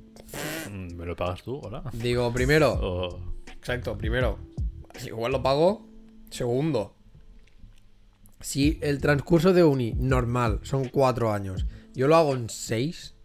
Mm, 0.72 0.96
¿Me 0.96 1.06
lo 1.06 1.16
pagas 1.18 1.44
tú? 1.44 1.60
Hola. 1.62 1.84
Digo, 1.92 2.32
primero. 2.32 3.36
Exacto, 3.48 3.98
primero. 3.98 4.40
Igual 5.06 5.34
lo 5.34 5.44
pago. 5.44 5.86
Segundo. 6.30 6.96
Si 8.40 8.80
el 8.82 9.02
transcurso 9.02 9.52
de 9.52 9.66
uni 9.66 9.94
normal 9.98 10.62
son 10.64 10.88
cuatro 10.88 11.34
años, 11.34 11.66
yo 11.94 12.08
lo 12.08 12.16
hago 12.16 12.34
en 12.34 12.50
seis, 12.50 13.16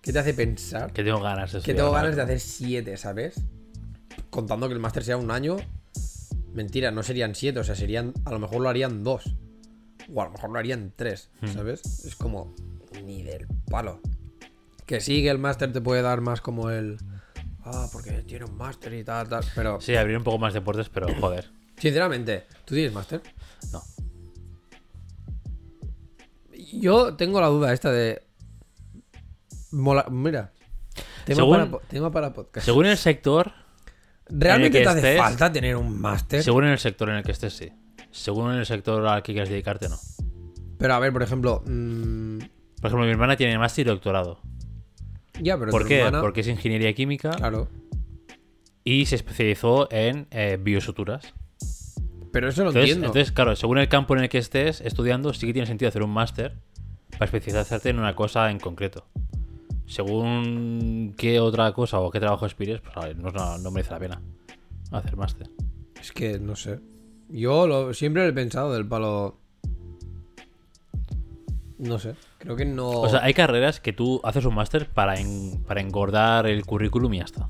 ¿qué 0.00 0.12
te 0.12 0.18
hace 0.18 0.34
pensar 0.34 0.92
Que 0.92 1.02
tengo 1.02 1.20
ganas 1.20 1.52
de 1.52 1.60
que 1.62 1.74
tengo 1.74 1.90
ganas 1.90 2.14
de 2.14 2.22
hacer 2.22 2.38
siete, 2.38 2.96
¿sabes? 2.98 3.42
Contando 4.30 4.68
que 4.68 4.74
el 4.74 4.80
máster 4.80 5.04
sea 5.04 5.16
un 5.16 5.30
año, 5.30 5.56
mentira, 6.52 6.90
no 6.90 7.02
serían 7.02 7.34
siete, 7.34 7.60
o 7.60 7.64
sea, 7.64 7.74
serían, 7.74 8.12
a 8.24 8.30
lo 8.30 8.38
mejor 8.38 8.60
lo 8.60 8.68
harían 8.68 9.02
dos. 9.04 9.24
O 10.14 10.22
a 10.22 10.24
lo 10.26 10.30
mejor 10.32 10.50
lo 10.50 10.58
harían 10.58 10.92
tres, 10.96 11.30
Hmm. 11.40 11.48
¿sabes? 11.48 11.82
Es 12.04 12.14
como, 12.16 12.54
ni 13.04 13.22
del 13.22 13.46
palo. 13.70 14.00
Que 14.86 15.00
sí, 15.00 15.22
que 15.22 15.28
el 15.30 15.38
máster 15.38 15.72
te 15.72 15.80
puede 15.80 16.00
dar 16.02 16.20
más 16.22 16.40
como 16.40 16.70
el... 16.70 16.96
Ah, 17.64 17.88
porque 17.92 18.12
tiene 18.22 18.46
un 18.46 18.56
máster 18.56 18.94
y 18.94 19.04
tal, 19.04 19.28
tal. 19.28 19.44
Pero, 19.54 19.80
Sí, 19.80 19.94
abrir 19.96 20.16
un 20.16 20.24
poco 20.24 20.38
más 20.38 20.54
deportes, 20.54 20.88
pero 20.88 21.06
joder. 21.20 21.50
sinceramente, 21.76 22.46
¿tú 22.64 22.74
tienes 22.74 22.92
máster? 22.94 23.20
No. 23.72 23.82
Yo 26.72 27.14
tengo 27.16 27.40
la 27.40 27.48
duda 27.48 27.72
esta 27.72 27.90
de... 27.92 28.22
Mola... 29.72 30.06
Mira. 30.10 30.52
Tema, 31.24 31.36
Según- 31.42 31.70
para, 31.70 31.86
tema 31.88 32.10
para 32.10 32.32
podcast. 32.32 32.64
Según 32.64 32.86
el 32.86 32.96
sector, 32.96 33.52
¿Realmente 34.30 34.80
te 34.82 34.86
hace 34.88 34.98
estés- 35.00 35.18
falta 35.18 35.50
tener 35.52 35.76
un 35.76 36.00
máster? 36.00 36.42
según 36.42 36.64
en 36.64 36.70
el 36.70 36.78
sector 36.78 37.08
en 37.10 37.16
el 37.16 37.22
que 37.22 37.32
estés, 37.32 37.52
sí. 37.54 37.70
Según 38.10 38.52
en 38.52 38.58
el 38.58 38.66
sector 38.66 39.06
al 39.06 39.22
que 39.22 39.32
quieras 39.32 39.48
dedicarte, 39.48 39.88
no. 39.88 39.96
Pero 40.78 40.94
a 40.94 40.98
ver, 40.98 41.12
por 41.12 41.22
ejemplo... 41.22 41.62
mm, 41.66 42.38
Por 42.80 42.86
ejemplo, 42.90 43.04
mi 43.06 43.10
hermana 43.10 43.36
tiene 43.36 43.58
máster 43.58 43.86
y 43.86 43.88
doctorado. 43.90 44.40
ya, 45.40 45.58
pero 45.58 45.70
¿Por 45.70 45.86
qué? 45.86 45.98
hermana- 46.00 46.20
Porque 46.20 46.40
es 46.42 46.48
ingeniería 46.48 46.92
química 46.94 47.30
Claro. 47.30 47.68
y 48.84 49.06
se 49.06 49.16
especializó 49.16 49.90
en 49.92 50.26
eh, 50.30 50.58
biosuturas. 50.60 51.34
Pero 52.32 52.48
eso 52.48 52.62
lo 52.62 52.68
Entonces, 52.70 52.90
entiendo. 52.90 53.06
entonces, 53.08 53.32
claro, 53.32 53.56
según 53.56 53.78
el 53.78 53.88
campo 53.88 54.14
en 54.14 54.22
el 54.22 54.28
que 54.28 54.38
estés 54.38 54.80
estudiando, 54.82 55.32
sí 55.32 55.46
que 55.46 55.52
tiene 55.54 55.66
sentido 55.66 55.88
hacer 55.88 56.02
un 56.02 56.10
máster 56.10 56.54
para 57.12 57.24
especializarte 57.24 57.88
en 57.88 57.98
una 57.98 58.14
cosa 58.14 58.50
en 58.50 58.58
concreto. 58.60 59.06
Según 59.88 61.14
qué 61.16 61.40
otra 61.40 61.72
cosa 61.72 61.98
o 62.00 62.10
qué 62.10 62.20
trabajo 62.20 62.44
aspires, 62.44 62.80
pues 62.80 62.96
a 62.96 63.00
ver, 63.00 63.16
no, 63.16 63.30
no- 63.58 63.70
merece 63.70 63.90
la 63.92 63.98
pena 63.98 64.22
hacer 64.92 65.16
máster. 65.16 65.48
Es 66.00 66.12
que 66.12 66.38
no 66.38 66.54
sé. 66.56 66.78
Yo 67.30 67.66
lo, 67.66 67.92
siempre 67.94 68.22
lo 68.22 68.28
he 68.28 68.32
pensado 68.32 68.72
del 68.72 68.86
palo... 68.86 69.38
No 71.78 71.98
sé. 71.98 72.14
Creo 72.38 72.56
que 72.56 72.64
no... 72.64 72.88
O 72.88 73.08
sea, 73.08 73.22
hay 73.22 73.34
carreras 73.34 73.80
que 73.80 73.92
tú 73.92 74.20
haces 74.24 74.44
un 74.44 74.54
máster 74.54 74.88
para, 74.88 75.18
en- 75.18 75.62
para 75.64 75.80
engordar 75.80 76.46
el 76.46 76.64
currículum 76.66 77.14
y 77.14 77.18
ya 77.18 77.24
está. 77.24 77.48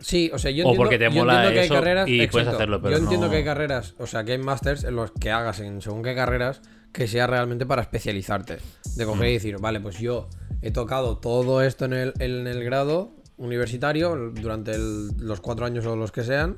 Sí, 0.00 0.30
o 0.32 0.38
sea, 0.38 0.50
yo 0.50 0.64
O 0.64 0.68
entiendo, 0.70 0.82
porque 0.82 0.98
te 0.98 1.04
yo 1.04 1.08
entiendo 1.08 1.52
que 1.52 1.60
hay 1.60 1.68
carreras... 1.68 2.08
y 2.08 2.26
puedes 2.28 2.48
hacerlo, 2.48 2.80
pero 2.80 2.96
Yo 2.96 3.02
entiendo 3.02 3.26
no- 3.26 3.30
que 3.30 3.38
hay 3.38 3.44
carreras, 3.44 3.94
o 3.98 4.06
sea, 4.06 4.24
que 4.24 4.32
hay 4.32 4.38
másters 4.38 4.84
en 4.84 4.96
los 4.96 5.10
que 5.12 5.30
hagas 5.30 5.60
en 5.60 5.80
según 5.82 6.02
qué 6.02 6.14
carreras 6.14 6.62
que 6.92 7.06
sea 7.06 7.26
realmente 7.26 7.66
para 7.66 7.82
especializarte. 7.82 8.58
De 8.96 9.04
coger 9.04 9.28
y 9.28 9.34
decir, 9.34 9.58
vale, 9.58 9.80
pues 9.80 9.98
yo 9.98 10.28
he 10.62 10.70
tocado 10.70 11.18
todo 11.18 11.62
esto 11.62 11.84
en 11.84 11.92
el, 11.92 12.12
en 12.18 12.46
el 12.46 12.64
grado 12.64 13.12
universitario 13.36 14.32
durante 14.34 14.76
los 14.76 15.40
cuatro 15.40 15.64
años 15.64 15.86
o 15.86 15.96
los 15.96 16.12
que 16.12 16.24
sean. 16.24 16.54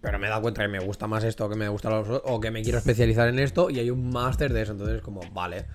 Pero 0.00 0.18
me 0.18 0.26
he 0.26 0.30
dado 0.30 0.42
cuenta 0.42 0.62
que 0.62 0.68
me 0.68 0.78
gusta 0.78 1.06
más 1.06 1.24
esto, 1.24 1.48
que 1.48 1.56
me 1.56 1.68
gusta 1.68 1.90
lo 1.90 2.00
otro, 2.00 2.22
o 2.24 2.40
que 2.40 2.50
me 2.50 2.62
quiero 2.62 2.78
especializar 2.78 3.28
en 3.28 3.38
esto 3.38 3.68
y 3.68 3.78
hay 3.78 3.90
un 3.90 4.08
máster 4.10 4.52
de 4.52 4.62
eso. 4.62 4.72
Entonces 4.72 4.96
es 4.96 5.02
como, 5.02 5.20
vale. 5.32 5.66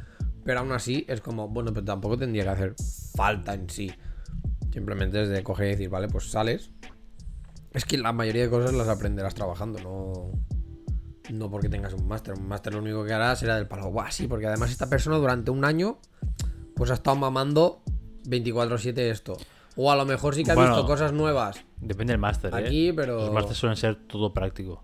Pero 0.44 0.60
aún 0.60 0.72
así 0.72 1.06
es 1.08 1.22
como, 1.22 1.48
bueno, 1.50 1.74
pero 1.74 1.86
tampoco 1.86 2.18
tendría 2.18 2.44
que 2.44 2.50
hacer 2.50 2.76
falta 3.16 3.54
en 3.54 3.70
sí. 3.70 3.92
Simplemente 4.72 5.22
es 5.22 5.30
de 5.30 5.44
coger 5.44 5.68
y 5.68 5.72
decir, 5.72 5.90
vale, 5.90 6.08
pues 6.08 6.30
sales. 6.30 6.72
Es 7.72 7.86
que 7.86 7.98
la 7.98 8.14
mayoría 8.14 8.44
de 8.44 8.50
cosas 8.50 8.74
las 8.74 8.88
aprenderás 8.88 9.36
trabajando, 9.36 9.80
no. 9.80 10.32
No 11.30 11.50
porque 11.50 11.70
tengas 11.70 11.94
un 11.94 12.08
máster. 12.08 12.34
Un 12.36 12.48
máster 12.48 12.74
lo 12.74 12.80
único 12.82 13.04
que 13.06 13.14
harás 13.14 13.40
será 13.40 13.56
del 13.56 13.68
palo. 13.68 13.90
Buah, 13.92 14.12
sí, 14.12 14.28
porque 14.28 14.48
además 14.48 14.72
esta 14.72 14.90
persona 14.90 15.18
durante 15.18 15.52
un 15.52 15.66
año, 15.66 15.98
pues 16.76 16.92
ha 16.92 16.96
estado 16.96 17.16
mamando 17.18 17.82
24-7 18.26 18.98
esto. 19.10 19.38
O 19.76 19.92
a 19.92 19.96
lo 19.96 20.06
mejor 20.06 20.36
sí 20.36 20.44
que 20.44 20.52
ha 20.52 20.56
Bueno, 20.56 20.72
visto 20.76 20.86
cosas 20.88 21.12
nuevas. 21.14 21.64
Depende 21.78 22.14
del 22.14 22.20
máster, 22.20 22.54
¿eh? 22.54 22.58
Aquí, 22.58 22.94
pero- 22.94 23.18
Los 23.18 23.34
másteres 23.34 23.58
suelen 23.58 23.76
ser 23.78 23.96
todo 23.96 24.34
práctico. 24.34 24.84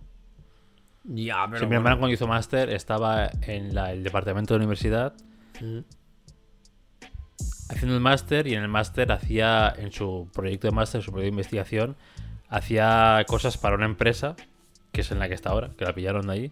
Ya, 1.03 1.45
pero. 1.47 1.59
Sí, 1.59 1.63
mi 1.65 1.67
bueno. 1.69 1.77
hermana 1.77 1.97
cuando 1.97 2.13
hizo 2.13 2.27
máster 2.27 2.69
estaba 2.69 3.27
en 3.41 3.73
la- 3.73 3.91
el 3.93 4.03
departamento 4.03 4.53
de 4.53 4.59
la 4.59 4.63
universidad 4.65 5.13
Mm. 5.61 5.79
haciendo 7.69 7.95
el 7.95 8.01
máster 8.01 8.47
y 8.47 8.53
en 8.55 8.63
el 8.63 8.67
máster 8.67 9.11
hacía, 9.11 9.73
en 9.77 9.91
su 9.91 10.27
proyecto 10.33 10.67
de 10.67 10.71
máster, 10.73 11.01
su 11.01 11.11
proyecto 11.11 11.31
de 11.31 11.35
investigación, 11.39 11.95
hacía 12.49 13.23
cosas 13.27 13.57
para 13.57 13.75
una 13.75 13.85
empresa, 13.85 14.35
que 14.91 15.01
es 15.01 15.11
en 15.11 15.19
la 15.19 15.27
que 15.27 15.33
está 15.35 15.49
ahora, 15.51 15.71
que 15.77 15.85
la 15.85 15.93
pillaron 15.93 16.27
de 16.27 16.33
ahí. 16.33 16.51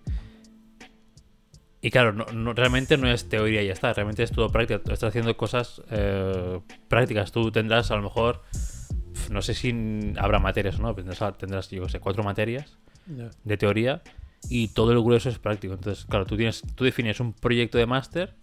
Y 1.81 1.91
claro, 1.91 2.11
no, 2.13 2.25
no- 2.25 2.53
realmente 2.53 2.97
no 2.97 3.09
es 3.09 3.29
teoría 3.29 3.61
y 3.63 3.67
ya 3.67 3.73
está, 3.73 3.93
realmente 3.93 4.23
es 4.23 4.31
todo 4.31 4.49
práctica. 4.49 4.79
Tú 4.83 4.91
Estás 4.91 5.09
haciendo 5.09 5.35
cosas 5.37 5.81
eh, 5.91 6.59
prácticas. 6.89 7.31
Tú 7.31 7.51
tendrás 7.51 7.89
a 7.91 7.95
lo 7.95 8.01
mejor, 8.03 8.43
no 9.29 9.41
sé 9.41 9.53
si 9.53 10.13
habrá 10.17 10.39
materias 10.39 10.77
o 10.79 10.81
no, 10.81 10.93
tendrás, 10.93 11.37
tendrás 11.37 11.69
yo 11.69 11.83
qué 11.83 11.89
sé, 11.89 11.99
cuatro 11.99 12.23
materias 12.23 12.77
de 13.43 13.57
teoría 13.57 14.01
y 14.49 14.69
todo 14.69 14.91
el 14.91 15.01
grueso 15.01 15.29
es 15.29 15.39
práctico. 15.39 15.73
Entonces, 15.73 16.05
claro, 16.05 16.25
tú 16.25 16.35
tienes, 16.35 16.63
tú 16.75 16.83
defines 16.83 17.19
un 17.21 17.31
proyecto 17.33 17.77
de 17.77 17.85
máster 17.85 18.35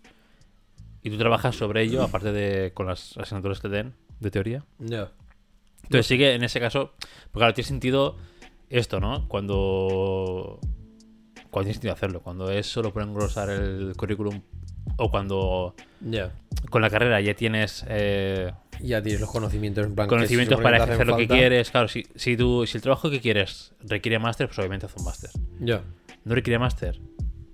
y 1.03 1.11
tú 1.11 1.19
trabajas 1.19 1.55
sobre 1.57 1.83
ello, 1.83 2.03
aparte 2.03 2.33
de 2.33 2.73
con 2.73 2.87
las 2.87 3.17
asignaturas 3.19 3.61
que 3.61 3.69
te 3.69 3.75
den 3.77 3.95
de 4.19 4.31
teoría. 4.31 4.65
Ya. 4.79 5.11
Entonces 5.85 6.07
sí 6.07 6.17
que 6.17 6.35
en 6.35 6.43
ese 6.43 6.59
caso, 6.59 6.95
porque 7.31 7.39
claro, 7.41 7.55
tiene 7.55 7.69
sentido 7.69 8.17
esto, 8.71 9.01
¿no? 9.01 9.29
Cuando 9.29 10.59
cuando 11.51 11.65
tiene 11.67 11.75
sentido 11.75 11.95
hacerlo, 11.95 12.21
cuando 12.23 12.51
es 12.51 12.67
solo 12.67 12.93
por 12.93 13.03
engrosar 13.03 13.49
el 13.51 13.95
currículum 13.97 14.43
o 14.99 15.11
cuando 15.11 15.75
Ya. 16.01 16.33
con 16.71 16.83
la 16.83 16.91
carrera 16.91 17.21
ya 17.21 17.35
tienes 17.35 17.85
eh, 17.89 18.53
Ya 18.81 19.01
tienes 19.03 19.21
los 19.23 19.31
conocimientos 19.31 19.87
en 19.87 19.95
plan. 19.95 20.07
que 20.07 20.15
conocimientos 20.17 20.61
para 20.61 20.85
que 20.85 20.93
hacer 20.93 21.07
lo 21.07 21.17
que 21.17 21.27
quieres. 21.29 21.71
Claro, 21.71 21.89
si, 21.89 22.07
si, 22.15 22.37
tú, 22.37 22.67
si 22.67 22.77
el 22.79 22.83
trabajo 22.83 23.09
que 23.11 23.21
quieres 23.21 23.73
requiere 23.81 24.19
máster, 24.19 24.49
pues 24.49 24.59
obviamente 24.59 24.87
haz 24.87 24.97
un 24.97 25.05
máster. 25.05 25.31
Ya. 25.61 25.83
¿No 26.25 26.35
requiere 26.35 26.59
máster? 26.59 27.01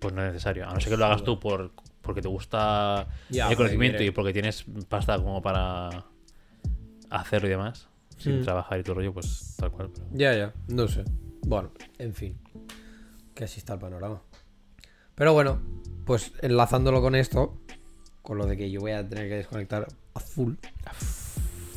Pues 0.00 0.12
no 0.14 0.23
es 0.23 0.33
necesario. 0.33 0.69
A 0.69 0.73
no 0.75 0.81
ser 0.81 0.90
que 0.90 0.97
lo 0.97 1.04
hagas 1.04 1.23
tú 1.23 1.38
por, 1.38 1.71
porque 2.00 2.23
te 2.23 2.28
gusta 2.28 3.07
el 3.31 3.57
conocimiento 3.57 4.02
y 4.02 4.11
porque 4.11 4.33
tienes 4.33 4.64
pasta 4.88 5.16
como 5.19 5.40
para 5.42 6.07
hacerlo 7.11 7.47
y 7.47 7.50
demás. 7.50 7.88
Sin 8.23 8.41
Mm. 8.41 8.45
trabajar 8.45 8.79
y 8.79 8.83
todo 8.83 8.93
el 8.93 8.97
rollo, 8.99 9.14
pues 9.14 9.55
tal 9.59 9.71
cual. 9.73 9.91
pero- 9.93 10.07
Ya, 10.12 10.35
ya. 10.35 10.52
No 10.69 10.87
sé. 10.88 11.05
Bueno, 11.47 11.71
en 11.99 12.14
fin. 12.14 12.38
Que 13.35 13.45
así 13.45 13.59
está 13.59 13.75
el 13.75 13.81
panorama. 13.81 14.23
Pero 15.14 15.33
bueno, 15.33 15.61
pues 16.05 16.33
enlazándolo 16.41 17.00
con 17.02 17.14
esto, 17.14 17.59
con 18.23 18.38
lo 18.38 18.47
de 18.47 18.57
que 18.57 18.71
yo 18.71 18.81
voy 18.81 18.93
a 18.93 19.07
tener 19.09 19.29
que 19.29 19.37
desconectar 19.37 19.87
a 20.14 20.21
full, 20.21 20.55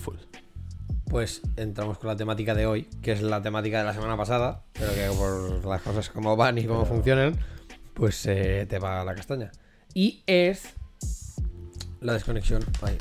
Full. 0.03 0.15
pues 1.05 1.41
entramos 1.55 1.97
con 1.97 2.07
la 2.09 2.15
temática 2.15 2.53
de 2.53 2.65
hoy, 2.65 2.83
que 3.01 3.11
es 3.13 3.21
la 3.21 3.41
temática 3.41 3.79
de 3.79 3.85
la 3.85 3.93
semana 3.93 4.15
pasada, 4.17 4.63
pero 4.73 4.93
que 4.93 5.07
por 5.17 5.65
las 5.65 5.81
cosas 5.81 6.09
como 6.09 6.35
van 6.35 6.57
y 6.57 6.65
cómo 6.65 6.85
funcionan, 6.85 7.37
pues 7.93 8.25
eh, 8.27 8.65
te 8.69 8.77
va 8.79 9.03
la 9.03 9.15
castaña. 9.15 9.51
Y 9.93 10.23
es 10.27 10.73
la 12.05 12.13
desconexión. 12.13 12.63
Ay. 12.81 12.97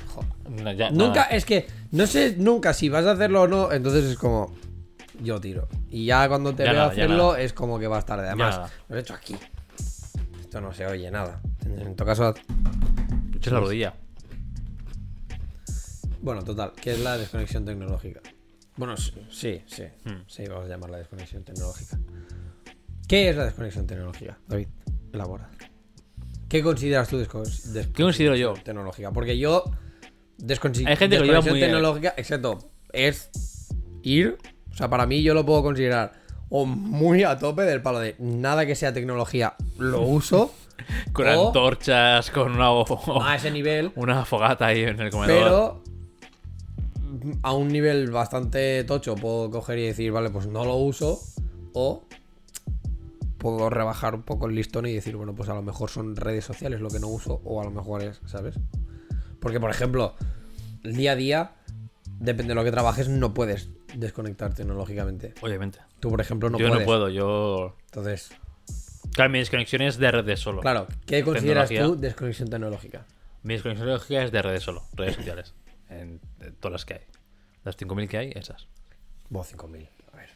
No, 0.49 0.73
ya, 0.73 0.91
Nunca, 0.91 1.21
nada. 1.23 1.27
es 1.27 1.45
que 1.45 1.67
no 1.93 2.07
sé 2.07 2.37
nunca 2.39 2.73
si 2.75 2.89
vas 2.89 3.05
a 3.07 3.13
hacerlo 3.13 3.43
o 3.43 3.49
no, 3.49 3.71
entonces 3.73 4.05
es 4.05 4.17
como 4.17 4.55
yo 5.23 5.41
tiro. 5.41 5.69
Y 5.91 6.07
ya 6.07 6.27
cuando 6.29 6.55
te 6.55 6.65
Ya 6.65 6.73
veo 6.73 6.81
nada, 6.81 6.93
hacerlo 6.93 7.37
es 7.37 7.53
como 7.53 7.79
que 7.79 7.87
vas 7.87 8.05
tarde. 8.07 8.27
Además, 8.27 8.71
lo 8.89 8.97
he 8.97 9.01
hecho 9.01 9.15
aquí. 9.15 9.37
Esto 10.41 10.61
no 10.61 10.73
se 10.73 10.87
oye 10.87 11.11
nada. 11.11 11.41
En 11.65 11.95
todo 11.97 12.07
caso, 12.07 12.35
Echas 13.37 13.53
la 13.53 13.61
rodilla. 13.61 13.95
bueno, 16.21 16.43
total, 16.43 16.73
¿qué 16.81 16.93
es 16.93 17.01
la 17.01 17.19
desconexión 17.19 17.65
tecnológica? 17.65 18.21
Bueno, 18.77 18.97
sí, 18.97 19.13
sí, 19.31 19.63
sí, 19.67 19.85
Hmm. 20.05 20.23
sí, 20.27 20.45
vamos 20.49 20.65
a 20.65 20.69
llamarla 20.69 20.99
desconexión 20.99 21.45
tecnológica. 21.45 21.99
¿Qué 23.07 23.29
es 23.29 23.37
la 23.37 23.45
desconexión 23.45 23.87
tecnológica? 23.87 24.39
David, 24.49 24.69
elabora. 25.13 25.51
¿Qué 26.49 26.63
consideras 26.63 27.09
tú 27.09 27.19
desco- 27.19 27.43
desconexión 27.43 27.93
¿Qué 27.93 28.03
considero 28.03 28.37
yo? 28.37 28.55
tecnológica? 28.63 29.11
Porque 29.13 29.39
yo 29.39 29.65
Hay 30.87 30.97
gente 30.97 31.17
que 31.17 31.21
lo 31.21 31.27
lleva 31.27 31.41
muy- 31.41 31.61
tecnológica, 31.61 32.15
exacto, 32.17 32.59
es 32.93 33.31
ir, 34.03 34.39
o 34.73 34.77
sea, 34.77 34.89
para 34.91 35.07
mí 35.07 35.23
yo 35.23 35.35
lo 35.35 35.45
puedo 35.47 35.63
considerar 35.63 36.13
o 36.51 36.67
muy 36.67 37.23
a 37.25 37.39
tope 37.39 37.63
del 37.63 37.83
palo 37.83 37.99
de 38.01 38.15
nada 38.19 38.67
que 38.67 38.75
sea 38.75 38.93
tecnología 38.93 39.55
lo 39.79 40.03
uso 40.03 40.53
Con 41.13 41.27
o 41.29 41.47
antorchas, 41.49 42.31
con 42.31 42.53
una, 42.53 42.69
a 43.25 43.37
ese 43.37 43.51
nivel, 43.51 43.93
una 43.97 44.25
fogata 44.25 44.67
ahí 44.67 44.83
en 44.83 45.01
el 45.01 45.11
comedor. 45.11 45.43
pero 45.43 45.85
a 47.43 47.53
un 47.55 47.69
nivel 47.69 48.11
bastante 48.11 48.83
tocho 48.85 49.15
puedo 49.15 49.51
coger 49.51 49.79
y 49.79 49.87
decir, 49.87 50.11
vale, 50.13 50.31
pues 50.31 50.47
no 50.49 50.65
lo 50.65 50.75
uso 50.77 51.21
o 51.73 52.05
puedo 53.45 53.69
rebajar 53.69 54.15
un 54.15 54.23
poco 54.23 54.47
el 54.47 54.55
listón 54.55 54.87
y 54.87 54.95
decir, 54.95 55.17
bueno, 55.17 55.35
pues 55.35 55.51
a 55.51 55.55
lo 55.55 55.61
mejor 55.61 55.91
son 55.91 56.17
redes 56.17 56.47
sociales 56.47 56.81
lo 56.81 56.89
que 56.89 56.99
no 56.99 57.09
uso 57.09 57.43
o 57.45 57.61
a 57.61 57.65
lo 57.65 57.71
mejor 57.71 58.03
es, 58.03 58.23
¿sabes? 58.25 58.55
Porque, 59.39 59.61
por 59.61 59.69
ejemplo, 59.71 60.15
el 60.83 60.97
día 60.97 61.13
a 61.13 61.15
día, 61.15 61.53
depende 62.19 62.53
de 62.53 62.55
lo 62.55 62.65
que 62.65 62.71
trabajes, 62.71 63.11
no 63.11 63.35
puedes 63.35 63.69
desconectar 63.97 64.55
tecnológicamente. 64.55 65.35
Obviamente. 65.43 65.81
Tú, 66.01 66.09
por 66.09 66.23
ejemplo, 66.23 66.49
no 66.49 66.57
yo 66.59 66.69
puedes. 66.69 66.81
no 66.81 66.87
puedo, 66.87 67.09
yo. 67.11 67.77
Entonces, 67.85 68.31
Claro, 69.13 69.31
mi 69.31 69.41
desconexión 69.41 69.83
es 69.83 69.99
de 69.99 70.11
redes 70.11 70.41
solo. 70.41 70.63
Claro, 70.63 70.87
¿qué 71.05 71.23
consideras 71.23 71.69
tú 71.69 71.97
desconexión 71.97 72.49
tecnológica? 72.49 73.05
Mi 73.43 73.53
desconexión 73.53 73.87
tecnológica 73.87 74.23
es 74.25 74.33
de 74.33 74.41
redes 74.41 74.63
solo, 74.63 74.85
redes 74.95 75.17
sociales. 75.17 75.53
En, 75.91 76.19
en 76.41 76.55
todas 76.55 76.73
las 76.73 76.85
que 76.87 76.95
hay. 76.95 77.01
Las 77.63 77.77
5.000 77.77 78.09
que 78.09 78.17
hay, 78.17 78.33
esas. 78.35 78.67
Vos 79.29 79.47
5000. 79.49 79.87
A 80.13 80.17
ver. 80.17 80.31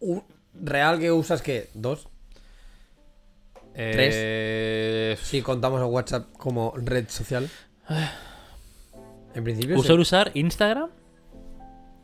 U- 0.00 0.22
¿Real 0.54 0.98
que 0.98 1.10
usas 1.12 1.42
qué? 1.42 1.68
¿Dos? 1.74 2.08
Eh, 3.74 5.16
Si 5.22 5.42
contamos 5.42 5.80
a 5.80 5.86
WhatsApp 5.86 6.32
como 6.32 6.72
red 6.76 7.08
social. 7.08 7.48
En 9.34 9.44
principio. 9.44 9.78
¿Usar 9.78 9.96
sí. 9.96 10.02
usar 10.02 10.30
Instagram? 10.34 10.90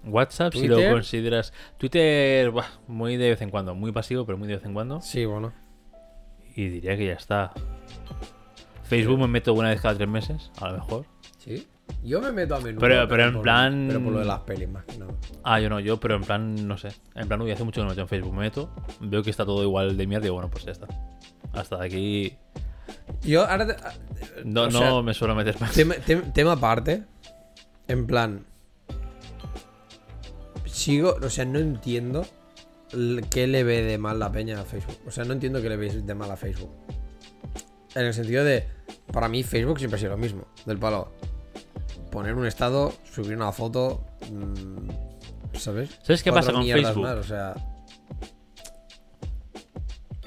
WhatsApp, 0.05 0.55
si 0.55 0.67
lo 0.67 0.77
consideras. 0.91 1.53
Twitter, 1.77 2.51
muy 2.87 3.19
de 3.19 3.29
vez 3.29 3.43
en 3.43 3.51
cuando. 3.51 3.75
Muy 3.75 3.93
pasivo, 3.93 4.25
pero 4.25 4.39
muy 4.39 4.49
de 4.49 4.57
vez 4.57 4.65
en 4.65 4.73
cuando. 4.73 5.03
Sí, 5.03 5.27
bueno. 5.27 5.53
Y 6.57 6.69
diría 6.69 6.97
que 6.97 7.07
ya 7.07 7.13
está. 7.13 7.53
Facebook 8.85 9.19
me 9.19 9.29
meto 9.29 9.53
una 9.53 9.69
vez 9.69 9.83
cada 9.83 9.95
tres 9.95 10.09
meses, 10.09 10.51
a 10.59 10.71
lo 10.71 10.79
mejor. 10.79 11.05
Sí. 11.37 11.67
Yo 12.05 12.21
me 12.21 12.33
meto 12.33 12.55
a 12.57 12.61
menudo. 12.61 12.81
Pero- 12.81 13.09
pero 13.09 13.25
en 13.27 13.33
por- 13.35 13.43
plan- 13.43 13.85
Pero 13.89 14.03
por 14.03 14.13
lo 14.13 14.19
de 14.21 14.25
las 14.25 14.41
pelis 14.41 14.69
más 14.69 14.85
que 14.85 14.99
nada. 14.99 15.13
Ah, 15.45 15.61
yo 15.61 15.69
no, 15.69 15.81
yo, 15.81 15.99
pero 15.99 16.15
en 16.17 16.23
plan, 16.23 16.67
no 16.69 16.79
sé. 16.79 16.89
En 17.15 17.29
plan, 17.29 17.41
uy, 17.43 17.51
hace 17.51 17.65
mucho 17.65 17.81
que 17.81 17.85
no 17.85 17.87
me 17.87 17.93
meto 17.93 18.03
en 18.03 18.09
Facebook. 18.09 18.33
Me 18.35 18.41
meto, 18.41 18.71
veo 19.01 19.23
que 19.23 19.31
está 19.31 19.45
todo 19.45 19.63
igual 19.63 19.97
de 19.97 20.07
mierda 20.07 20.27
y 20.27 20.31
bueno, 20.31 20.49
pues 20.51 20.65
ya 20.65 20.73
está. 20.73 20.87
Hasta 21.53 21.83
aquí. 21.83 22.35
Yo 23.23 23.47
ahora. 23.47 23.67
te- 23.67 23.77
No, 24.45 24.63
O 24.63 24.71
no 24.71 24.79
sea, 24.79 25.03
me 25.03 25.13
suelo 25.15 25.35
meter 25.35 25.61
más. 25.61 25.73
Tema, 25.73 25.95
tem- 25.97 26.33
tema 26.33 26.53
aparte. 26.53 27.05
En 27.89 28.07
plan. 28.07 28.45
Sigo. 30.67 31.17
O 31.23 31.31
sea, 31.31 31.45
no 31.45 31.59
entiendo 31.59 32.27
qué 33.31 33.47
le 33.47 33.65
ve 33.65 33.83
de 33.83 33.99
mal 33.99 34.19
la 34.19 34.31
peña 34.33 34.61
a 34.61 34.65
Facebook. 34.65 34.97
O 35.07 35.11
sea, 35.11 35.25
no 35.25 35.33
entiendo 35.33 35.61
qué 35.63 35.69
le 35.69 35.77
ve 35.77 35.91
de 35.91 36.15
mal 36.15 36.31
a 36.31 36.37
Facebook. 36.37 36.71
En 37.95 38.07
el 38.07 38.15
sentido 38.15 38.45
de. 38.45 38.67
Para 39.13 39.29
mí, 39.29 39.43
Facebook 39.43 39.79
siempre 39.79 39.97
ha 39.97 40.01
sido 40.01 40.13
lo 40.13 40.19
mismo. 40.19 40.47
Del 40.67 40.79
palo. 40.79 41.13
Poner 42.11 42.35
un 42.35 42.47
estado, 42.47 42.93
subir 43.13 43.37
una 43.37 43.53
foto. 43.53 44.05
mm, 44.31 45.57
¿Sabes? 45.57 45.99
¿Sabes 46.03 46.23
qué 46.23 46.31
Cuatro 46.31 46.53
pasa 46.53 46.59
con 46.59 46.67
Facebook? 46.67 47.03
más, 47.03 47.17
o 47.17 47.23
sea. 47.23 47.55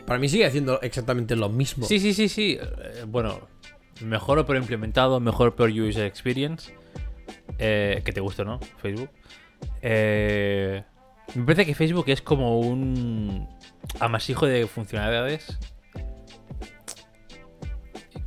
Para 0.05 0.19
mí 0.19 0.27
sigue 0.27 0.45
haciendo 0.45 0.81
exactamente 0.81 1.35
lo 1.35 1.49
mismo. 1.49 1.85
Sí, 1.85 1.99
sí, 1.99 2.13
sí, 2.13 2.27
sí. 2.27 2.57
Eh, 2.59 3.05
bueno, 3.07 3.47
mejor 4.01 4.39
o 4.39 4.45
peor 4.45 4.57
implementado, 4.57 5.19
mejor 5.19 5.49
o 5.49 5.55
peor 5.55 5.69
user 5.69 6.05
experience. 6.05 6.73
Eh, 7.57 8.01
que 8.03 8.11
te 8.11 8.19
guste, 8.19 8.43
¿no? 8.43 8.59
Facebook. 8.81 9.09
Eh, 9.81 10.83
me 11.35 11.43
parece 11.45 11.65
que 11.65 11.75
Facebook 11.75 12.05
es 12.07 12.21
como 12.21 12.59
un 12.59 13.47
amasijo 13.99 14.45
de 14.45 14.67
funcionalidades. 14.67 15.57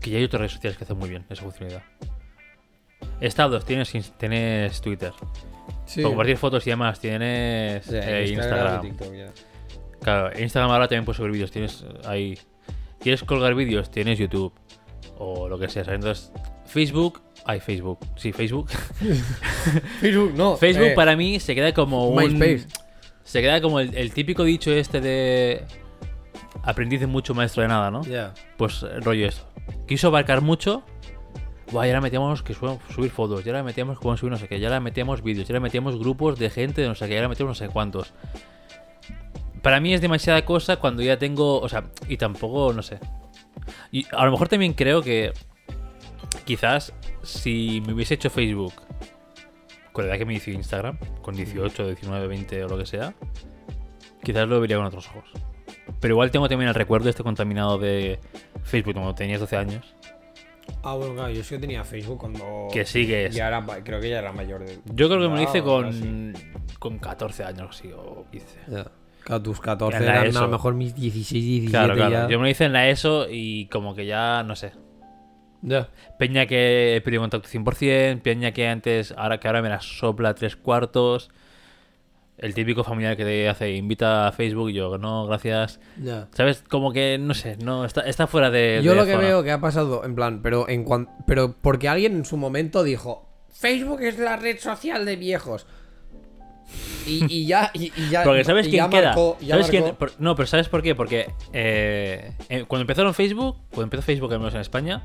Que 0.01 0.11
ya 0.11 0.19
hay 0.19 0.25
otras 0.25 0.41
redes 0.41 0.53
sociales 0.53 0.79
que 0.79 0.85
hacen 0.85 0.99
muy 0.99 1.09
bien 1.09 1.27
esa 1.29 1.43
funcionalidad. 1.43 1.83
Estados, 3.21 3.65
tienes, 3.65 3.93
tienes 4.19 4.81
Twitter. 4.81 5.13
Sí. 5.87 6.03
Para 6.03 6.11
compartir 6.11 6.37
fotos 6.37 6.67
y 6.67 6.71
demás, 6.71 7.01
tienes 7.01 7.89
eh, 7.91 8.27
y 8.29 8.33
Instagram. 8.33 8.81
TikTok, 8.83 9.15
ya. 9.15 9.33
Claro, 10.01 10.39
Instagram 10.39 10.71
ahora 10.71 10.87
también 10.87 11.05
puedes 11.05 11.17
subir 11.17 11.33
vídeos. 11.33 11.51
Tienes 11.51 11.85
ahí. 12.05 12.39
¿Quieres 13.01 13.23
colgar 13.25 13.55
vídeos? 13.55 13.91
Tienes 13.91 14.19
YouTube. 14.19 14.53
O 15.19 15.49
lo 15.49 15.59
que 15.59 15.69
sea. 15.69 15.85
¿sabes? 15.85 16.01
Entonces, 16.01 16.33
Facebook. 16.67 17.23
Ay, 17.45 17.61
Facebook. 17.61 17.99
Sí, 18.17 18.33
Facebook. 18.33 18.71
Facebook, 20.01 20.33
no. 20.35 20.57
Facebook 20.57 20.89
eh, 20.89 20.95
para 20.95 21.17
mí 21.17 21.41
se 21.41 21.55
queda 21.55 21.73
como 21.73 22.09
un. 22.09 22.39
MySpace. 22.39 22.67
Se 23.23 23.41
queda 23.41 23.61
como 23.61 23.81
el, 23.81 23.95
el 23.97 24.13
típico 24.13 24.45
dicho 24.45 24.71
este 24.73 25.01
de. 25.01 25.65
Aprendiz 26.63 27.01
de 27.01 27.07
mucho, 27.07 27.35
maestro 27.35 27.63
de 27.63 27.69
nada, 27.69 27.91
¿no? 27.91 28.03
Ya. 28.05 28.33
Pues 28.57 28.83
eh, 28.83 29.01
rollo 29.01 29.27
esto. 29.27 29.47
Quiso 29.87 30.09
abarcar 30.09 30.41
mucho. 30.41 30.83
Buah, 31.71 31.87
y 31.87 31.91
ahora 31.91 32.01
metíamos 32.01 32.43
que 32.43 32.55
subir 32.55 33.11
fotos, 33.11 33.45
y 33.45 33.49
ahora 33.49 33.63
metíamos 33.63 33.99
que 33.99 34.03
podemos 34.03 34.21
subir 34.21 34.33
no 34.33 34.39
sé 34.39 34.49
qué, 34.49 34.59
y 34.59 34.65
ahora 34.65 34.81
metíamos 34.81 35.23
vídeos, 35.23 35.49
y 35.49 35.53
ahora 35.53 35.61
metíamos 35.61 35.99
grupos 35.99 36.39
de 36.39 36.51
gente 36.51 36.83
de 36.83 36.89
no 36.89 36.95
sé 36.95 37.07
qué, 37.07 37.15
y 37.15 37.17
ahora 37.17 37.29
metemos 37.29 37.61
no 37.61 37.67
sé 37.67 37.73
cuántos. 37.73 38.13
Para 39.63 39.81
mí 39.81 39.95
es 39.95 40.01
demasiada 40.01 40.45
cosa 40.45 40.77
cuando 40.77 41.03
ya 41.03 41.19
tengo, 41.19 41.61
o 41.61 41.69
sea, 41.69 41.85
y 42.07 42.19
tampoco, 42.19 42.73
no 42.73 42.83
sé. 42.83 42.99
Y 43.91 44.07
a 44.13 44.25
lo 44.27 44.31
mejor 44.31 44.49
también 44.49 44.75
creo 44.75 45.01
que 45.01 45.33
quizás 46.45 46.93
si 47.23 47.83
me 47.87 47.95
hubiese 47.95 48.15
hecho 48.15 48.29
Facebook 48.29 48.75
con 49.93 50.05
la 50.05 50.11
edad 50.11 50.19
que 50.19 50.27
me 50.27 50.35
hizo 50.35 50.51
Instagram, 50.51 50.99
con 51.23 51.35
18, 51.35 51.87
19, 51.87 52.27
20 52.27 52.65
o 52.65 52.69
lo 52.69 52.77
que 52.77 52.85
sea, 52.85 53.15
quizás 54.23 54.47
lo 54.49 54.61
vería 54.61 54.77
con 54.77 54.87
otros 54.87 55.09
ojos. 55.09 55.31
Pero 56.01 56.15
igual 56.15 56.31
tengo 56.31 56.49
también 56.49 56.69
el 56.69 56.75
recuerdo 56.75 57.09
este 57.09 57.23
contaminado 57.23 57.79
de 57.79 58.19
Facebook 58.65 58.95
cuando 58.95 59.15
tenías 59.15 59.41
12 59.41 59.57
años. 59.57 59.95
Ah, 60.83 60.95
bueno, 60.95 61.15
claro, 61.15 61.31
yo 61.31 61.41
es 61.41 61.49
que 61.49 61.59
tenía 61.59 61.85
Facebook 61.85 62.19
cuando. 62.19 62.69
Que 62.73 62.85
sigues. 62.85 63.35
Ya 63.35 63.49
era, 63.49 63.65
creo 63.85 64.01
que 64.01 64.11
ya 64.11 64.19
era 64.19 64.33
mayor 64.33 64.65
de. 64.65 64.79
Yo 64.95 65.09
creo 65.09 65.21
que 65.21 65.29
me 65.29 65.37
lo 65.37 65.43
hice 65.43 65.59
Ah, 65.59 65.63
con, 65.63 66.35
con 66.79 66.99
14 66.99 67.45
años 67.45 67.69
así, 67.71 67.91
o 67.93 68.27
15. 68.31 68.47
Ya. 68.69 68.87
Claro, 69.23 69.43
tus 69.43 69.59
14 69.61 69.97
En 69.97 70.05
la 70.07 70.21
eran 70.23 70.37
a 70.37 70.41
lo 70.43 70.49
mejor 70.49 70.75
mis 70.75 70.95
16, 70.95 71.31
17 71.45 71.71
Claro, 71.71 71.95
claro. 71.95 72.11
ya. 72.11 72.29
Yo 72.29 72.39
me 72.39 72.45
lo 72.45 72.51
hice 72.51 72.67
en 72.67 72.75
la 72.75 72.89
ESO 72.91 73.27
y 73.31 73.67
como 73.69 73.95
que 73.95 74.05
ya, 74.05 74.43
no 74.43 74.55
sé. 74.55 74.73
Ya. 75.63 75.89
Peña 76.19 76.45
que 76.45 76.97
he 76.97 77.01
perdido 77.01 77.23
contacto 77.23 77.49
100%, 77.49 78.21
Peña 78.21 78.53
que 78.53 78.69
antes, 78.69 79.13
ahora 79.17 79.41
que 79.41 79.49
ahora 79.49 79.63
me 79.63 79.71
la 79.71 79.81
sopla 79.81 80.35
tres 80.35 80.57
cuartos. 80.57 81.31
El 82.37 82.53
típico 82.53 82.83
familiar 82.83 83.17
que 83.17 83.25
te 83.25 83.49
hace, 83.49 83.73
invita 83.73 84.27
a 84.27 84.33
Facebook 84.33 84.71
y 84.71 84.75
yo, 84.75 84.99
no, 84.99 85.27
gracias. 85.27 85.79
Ya. 86.03 86.29
¿Sabes? 86.33 86.65
Como 86.69 86.93
que, 86.93 87.17
no 87.19 87.33
sé, 87.33 87.57
no 87.59 87.85
está, 87.85 88.01
está 88.03 88.27
fuera 88.27 88.51
de. 88.51 88.81
Yo 88.83 88.91
de 88.93 88.97
lo 88.97 89.05
que 89.07 89.13
zona. 89.13 89.25
veo 89.25 89.43
que 89.45 89.53
ha 89.53 89.61
pasado, 89.61 90.05
en 90.05 90.15
plan, 90.17 90.41
pero 90.43 90.69
en 90.69 90.85
cuan- 90.85 91.09
pero 91.27 91.55
porque 91.61 91.89
alguien 91.89 92.17
en 92.17 92.25
su 92.25 92.37
momento 92.37 92.83
dijo, 92.83 93.29
Facebook 93.53 94.03
es 94.03 94.19
la 94.19 94.37
red 94.37 94.59
social 94.59 95.05
de 95.07 95.15
viejos. 95.17 95.67
Y, 97.07 97.25
y 97.33 97.47
ya, 97.47 97.71
y, 97.75 97.93
y 97.97 98.09
ya. 98.11 98.25
Porque 98.25 98.43
¿sabes 98.45 98.67
quién 98.69 98.89
queda? 98.91 99.15
marcó- 99.15 99.37
¿Sabes 99.47 99.69
quién? 99.69 99.95
no, 100.19 100.35
pero 100.35 100.47
¿sabes 100.47 100.69
por 100.69 100.83
qué? 100.83 100.95
Porque 100.95 101.31
eh, 101.53 102.33
eh, 102.49 102.65
cuando 102.67 102.81
empezaron 102.83 103.15
Facebook, 103.15 103.59
cuando 103.71 103.85
empezó 103.85 104.03
Facebook, 104.03 104.33
al 104.33 104.39
menos 104.41 104.55
en 104.55 104.61
España, 104.61 105.05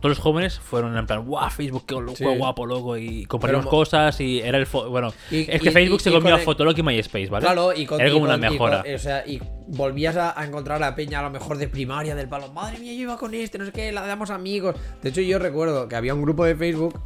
todos 0.00 0.16
los 0.16 0.18
jóvenes 0.18 0.58
fueron 0.60 0.96
en 0.96 1.06
plan, 1.06 1.24
¡guau, 1.24 1.50
Facebook, 1.50 1.84
qué, 1.86 1.94
lo- 1.94 2.14
Sí. 2.14 2.24
qué 2.24 2.36
guapo, 2.36 2.66
loco! 2.66 2.96
Y 2.96 3.24
compartimos 3.26 3.64
Pero 3.66 3.70
cosas 3.70 4.20
y 4.20 4.40
era 4.40 4.58
el... 4.58 4.66
bueno, 4.66 5.12
Y- 5.30 5.50
es 5.50 5.60
que 5.60 5.68
y- 5.68 5.72
Facebook 5.72 6.00
y- 6.00 6.04
se 6.04 6.10
comió 6.12 6.34
a 6.34 6.38
Fotolog 6.38 6.78
y 6.78 6.82
MySpace, 6.82 7.28
¿vale? 7.28 7.44
Claro, 7.44 7.72
y 7.74 7.84
con, 7.86 8.00
Era 8.00 8.10
como 8.12 8.24
una 8.24 8.34
con- 8.34 8.40
mejora. 8.40 8.82
con- 8.82 8.94
o 8.94 8.98
sea, 8.98 9.26
y 9.26 9.40
volvías 9.66 10.16
a, 10.16 10.38
a 10.40 10.44
encontrar 10.46 10.76
a 10.82 10.90
la 10.90 10.94
peña 10.94 11.20
a 11.20 11.22
lo 11.22 11.30
mejor 11.30 11.58
de 11.58 11.68
primaria 11.68 12.14
del 12.14 12.28
palo. 12.28 12.52
Madre 12.52 12.78
mía, 12.78 12.92
yo 12.94 13.00
iba 13.02 13.16
con 13.18 13.34
este, 13.34 13.58
no 13.58 13.64
sé 13.64 13.72
qué, 13.72 13.90
la 13.92 14.06
damos 14.06 14.30
amigos. 14.30 14.76
De 15.02 15.08
hecho, 15.10 15.20
yo 15.20 15.38
recuerdo 15.38 15.88
que 15.88 15.96
había 15.96 16.14
un 16.14 16.22
grupo 16.22 16.44
de 16.44 16.54
Facebook 16.56 17.00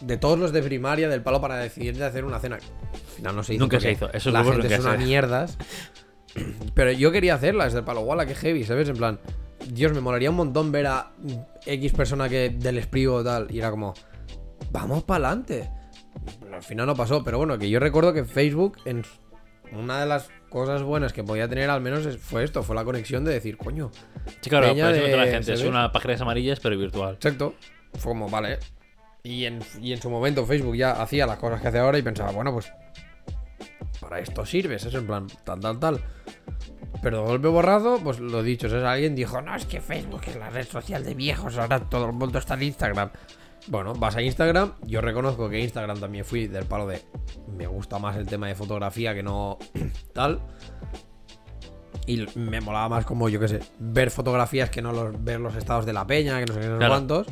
de 0.00 0.16
todos 0.16 0.38
los 0.38 0.52
de 0.52 0.62
primaria 0.62 1.08
del 1.08 1.22
palo 1.22 1.40
para 1.40 1.56
decidir 1.56 1.96
de 1.96 2.04
hacer 2.04 2.24
una 2.24 2.38
cena. 2.38 2.56
Al 2.56 2.60
final 3.16 3.36
no 3.36 3.42
se 3.42 3.54
hizo. 3.54 3.62
Nunca 3.64 3.80
se 3.80 3.90
hizo, 3.92 4.12
esos 4.12 4.32
la 4.32 4.44
gente 4.44 4.72
es 4.72 4.80
una 4.80 4.96
mierdas. 4.96 5.58
Pero 6.74 6.92
yo 6.92 7.10
quería 7.10 7.34
hacerla 7.34 7.64
desde 7.64 7.78
el 7.80 7.84
palo. 7.84 8.02
Guala, 8.02 8.26
que 8.26 8.34
heavy, 8.34 8.64
¿sabes? 8.64 8.88
En 8.88 8.96
plan, 8.96 9.18
Dios, 9.72 9.92
me 9.92 10.00
molaría 10.00 10.30
un 10.30 10.36
montón 10.36 10.70
ver 10.70 10.86
a 10.86 11.10
X 11.72 11.92
persona 11.92 12.28
que 12.28 12.50
del 12.50 12.78
esprigo 12.78 13.16
o 13.16 13.24
tal. 13.24 13.46
Y 13.50 13.58
era 13.58 13.70
como, 13.70 13.94
vamos 14.72 15.04
para 15.04 15.28
adelante. 15.28 15.70
Al 16.52 16.62
final 16.62 16.86
no 16.86 16.94
pasó, 16.96 17.22
pero 17.22 17.38
bueno, 17.38 17.58
que 17.58 17.70
yo 17.70 17.78
recuerdo 17.80 18.12
que 18.12 18.24
Facebook, 18.24 18.78
en 18.84 19.04
una 19.72 20.00
de 20.00 20.06
las 20.06 20.30
cosas 20.50 20.82
buenas 20.82 21.12
que 21.12 21.22
podía 21.22 21.48
tener 21.48 21.68
al 21.70 21.80
menos 21.80 22.16
fue 22.18 22.42
esto, 22.42 22.62
fue 22.62 22.74
la 22.74 22.84
conexión 22.84 23.24
de 23.24 23.32
decir, 23.34 23.56
coño, 23.56 23.90
Sí, 24.40 24.50
claro, 24.50 24.66
eso 24.68 24.74
de- 24.86 25.16
la 25.16 25.26
gente. 25.26 25.52
Es 25.52 25.62
una 25.62 25.92
páginas 25.92 26.20
amarillas, 26.20 26.58
pero 26.60 26.76
virtual. 26.78 27.14
exacto. 27.14 27.54
Fue 27.94 28.12
como, 28.12 28.28
vale. 28.28 28.58
Y 29.22 29.44
en, 29.44 29.60
y 29.80 29.92
en 29.92 30.00
su 30.00 30.08
momento 30.10 30.46
Facebook 30.46 30.76
ya 30.76 30.92
hacía 31.02 31.26
las 31.26 31.38
cosas 31.38 31.60
que 31.60 31.68
hace 31.68 31.78
ahora 31.78 31.98
y 31.98 32.02
pensaba, 32.02 32.30
bueno, 32.32 32.52
pues 32.52 32.72
para 34.00 34.20
esto 34.20 34.46
sirves, 34.46 34.84
es 34.84 34.94
en 34.94 35.06
plan, 35.06 35.26
tal, 35.44 35.60
tal, 35.60 35.78
tal. 35.80 36.00
Pero 37.02 37.22
de 37.22 37.28
golpe 37.28 37.48
borrado, 37.48 37.98
pues 37.98 38.18
lo 38.18 38.42
dicho, 38.42 38.68
¿sabes? 38.68 38.84
Alguien 38.84 39.14
dijo, 39.14 39.40
no, 39.40 39.54
es 39.54 39.66
que 39.66 39.80
Facebook 39.80 40.22
es 40.26 40.36
la 40.36 40.50
red 40.50 40.66
social 40.66 41.04
de 41.04 41.14
viejos, 41.14 41.56
ahora 41.56 41.80
todo 41.80 42.06
el 42.06 42.12
mundo 42.12 42.38
está 42.38 42.54
en 42.54 42.64
Instagram. 42.64 43.10
Bueno, 43.68 43.92
vas 43.94 44.16
a 44.16 44.22
Instagram, 44.22 44.72
yo 44.84 45.00
reconozco 45.00 45.48
que 45.48 45.60
Instagram 45.60 46.00
también 46.00 46.24
fui 46.24 46.46
del 46.46 46.64
palo 46.64 46.86
de, 46.86 47.02
me 47.56 47.66
gusta 47.66 47.98
más 47.98 48.16
el 48.16 48.26
tema 48.26 48.48
de 48.48 48.54
fotografía 48.54 49.14
que 49.14 49.22
no 49.22 49.58
tal. 50.12 50.40
Y 52.06 52.26
me 52.36 52.60
molaba 52.60 52.88
más 52.88 53.04
como, 53.04 53.28
yo 53.28 53.38
qué 53.38 53.48
sé, 53.48 53.60
ver 53.78 54.10
fotografías 54.10 54.70
que 54.70 54.80
no 54.80 54.92
los, 54.92 55.22
ver 55.22 55.40
los 55.40 55.54
estados 55.54 55.84
de 55.84 55.92
la 55.92 56.06
peña, 56.06 56.40
que 56.40 56.46
no 56.46 56.54
sé 56.54 56.60
qué, 56.60 56.68
no 56.68 56.78
Claro. 56.78 56.94
cuántos. 56.94 57.26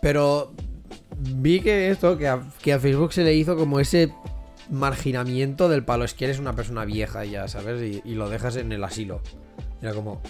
Pero 0.00 0.52
vi 1.18 1.60
que 1.60 1.90
esto, 1.90 2.16
que 2.16 2.28
a, 2.28 2.40
que 2.62 2.72
a 2.72 2.78
Facebook 2.78 3.12
se 3.12 3.24
le 3.24 3.34
hizo 3.34 3.56
como 3.56 3.78
ese 3.78 4.12
marginamiento 4.70 5.68
del 5.68 5.84
palo. 5.84 6.04
Es 6.04 6.14
que 6.14 6.24
eres 6.24 6.38
una 6.38 6.54
persona 6.54 6.84
vieja 6.84 7.24
ya, 7.24 7.48
¿sabes? 7.48 7.82
Y, 7.82 8.02
y 8.04 8.14
lo 8.14 8.28
dejas 8.28 8.56
en 8.56 8.72
el 8.72 8.82
asilo. 8.84 9.20
Era 9.80 9.94
como. 9.94 10.20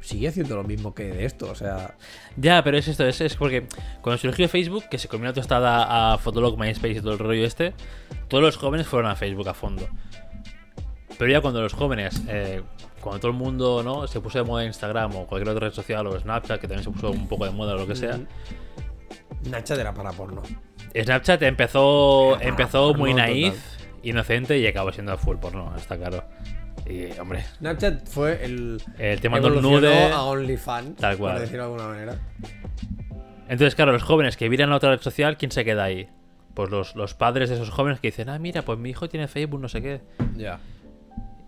Sigue 0.00 0.28
haciendo 0.28 0.56
lo 0.56 0.64
mismo 0.64 0.94
que 0.94 1.04
de 1.04 1.24
esto, 1.26 1.50
o 1.50 1.54
sea. 1.54 1.96
Ya, 2.36 2.62
pero 2.64 2.78
es 2.78 2.88
esto, 2.88 3.06
es, 3.06 3.20
es 3.20 3.36
porque 3.36 3.66
cuando 4.00 4.16
surgió 4.16 4.48
Facebook, 4.48 4.84
que 4.90 4.96
se 4.96 5.06
combinó 5.06 5.34
tostada 5.34 6.14
a 6.14 6.18
Fotolog, 6.18 6.58
MySpace 6.58 6.94
y 6.94 7.00
todo 7.00 7.12
el 7.12 7.18
rollo 7.18 7.44
este, 7.44 7.74
todos 8.28 8.42
los 8.42 8.56
jóvenes 8.56 8.86
fueron 8.86 9.10
a 9.10 9.16
Facebook 9.16 9.48
a 9.48 9.54
fondo. 9.54 9.86
Pero 11.18 11.30
ya 11.30 11.40
cuando 11.40 11.60
los 11.60 11.74
jóvenes, 11.74 12.22
eh, 12.28 12.62
cuando 13.00 13.20
todo 13.20 13.32
el 13.32 13.36
mundo 13.36 13.82
no 13.82 14.06
se 14.06 14.20
puso 14.20 14.38
de 14.38 14.44
moda 14.44 14.64
Instagram 14.64 15.14
o 15.16 15.26
cualquier 15.26 15.54
otra 15.54 15.68
red 15.68 15.74
social 15.74 16.06
o 16.06 16.18
Snapchat, 16.18 16.60
que 16.60 16.68
también 16.68 16.84
se 16.84 16.90
puso 16.90 17.10
un 17.10 17.28
poco 17.28 17.44
de 17.44 17.50
moda 17.50 17.74
o 17.74 17.78
lo 17.78 17.86
que 17.86 17.96
sea, 17.96 18.18
Snapchat 19.44 19.78
era 19.78 19.92
para 19.92 20.12
porno. 20.12 20.42
Snapchat 20.94 21.42
empezó, 21.42 22.40
empezó 22.40 22.94
muy 22.94 23.14
naif, 23.14 23.54
inocente 24.02 24.58
y 24.58 24.66
acabó 24.66 24.92
siendo 24.92 25.16
full 25.18 25.36
porno, 25.36 25.74
está 25.76 25.96
claro. 25.96 26.24
Y, 26.86 27.18
hombre, 27.18 27.44
Snapchat 27.58 28.08
fue 28.08 28.44
el. 28.44 28.80
el 28.98 29.20
tema 29.20 29.40
del 29.40 29.60
nude. 29.60 30.10
a 30.10 30.22
OnlyFans. 30.22 30.96
Tal 30.96 31.18
cual. 31.18 31.32
Por 31.34 31.40
decirlo 31.42 31.64
de 31.64 31.72
alguna 31.72 31.88
manera. 31.88 32.18
Entonces, 33.48 33.74
claro, 33.74 33.92
los 33.92 34.02
jóvenes 34.02 34.36
que 34.36 34.48
miran 34.48 34.70
la 34.70 34.76
otra 34.76 34.90
red 34.90 35.00
social, 35.00 35.36
¿quién 35.36 35.50
se 35.50 35.64
queda 35.64 35.84
ahí? 35.84 36.08
Pues 36.54 36.70
los, 36.70 36.96
los 36.96 37.14
padres 37.14 37.48
de 37.48 37.54
esos 37.56 37.70
jóvenes 37.70 38.00
que 38.00 38.08
dicen, 38.08 38.28
ah, 38.28 38.38
mira, 38.38 38.62
pues 38.62 38.78
mi 38.78 38.90
hijo 38.90 39.08
tiene 39.08 39.28
Facebook, 39.28 39.60
no 39.60 39.68
sé 39.68 39.80
qué. 39.82 40.00
Ya. 40.36 40.60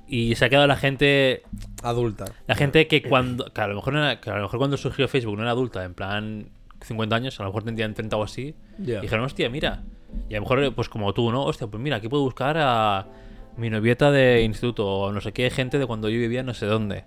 Y 0.07 0.35
se 0.35 0.45
ha 0.45 0.49
quedado 0.49 0.67
la 0.67 0.77
gente 0.77 1.43
Adulta. 1.83 2.25
La 2.47 2.55
gente 2.55 2.89
que 2.89 3.03
cuando. 3.03 3.47
Que 3.53 3.61
a, 3.61 3.67
lo 3.69 3.77
mejor 3.77 3.93
no 3.93 4.05
era- 4.05 4.21
que 4.21 4.31
a 4.31 4.37
lo 4.37 4.43
mejor 4.43 4.59
cuando 4.59 4.77
surgió 4.77 5.09
Facebook 5.09 5.37
no 5.37 5.43
era 5.43 5.53
adulta, 5.53 5.85
en 5.85 5.95
plan 5.95 6.49
50 6.83 7.15
años, 7.17 7.39
a 7.41 7.43
lo 7.45 7.49
mejor 7.51 7.65
tendrían 7.65 7.95
30 7.95 8.17
o 8.17 8.23
así. 8.25 8.55
Y 8.99 9.03
dijeron, 9.03 9.25
hostia, 9.25 9.49
mira. 9.51 9.83
Y 10.29 10.35
a 10.35 10.39
lo 10.39 10.43
mejor, 10.43 10.75
pues 10.75 10.89
como 10.89 11.13
tú, 11.15 11.31
¿no? 11.31 11.45
Hostia, 11.45 11.67
pues 11.67 11.83
mira, 11.83 11.97
aquí 11.97 12.09
puedo 12.09 12.23
buscar 12.23 12.57
a 12.59 13.07
mi 13.57 13.71
novieta 13.71 14.11
de 14.11 14.43
instituto 14.43 14.87
o 14.87 15.13
no 15.13 15.21
sé 15.21 15.33
qué 15.33 15.51
gente 15.51 15.79
de 15.79 15.87
cuando 15.87 16.09
yo 16.09 16.19
vivía 16.19 16.43
no 16.43 16.55
sé 16.55 16.67
dónde. 16.67 17.05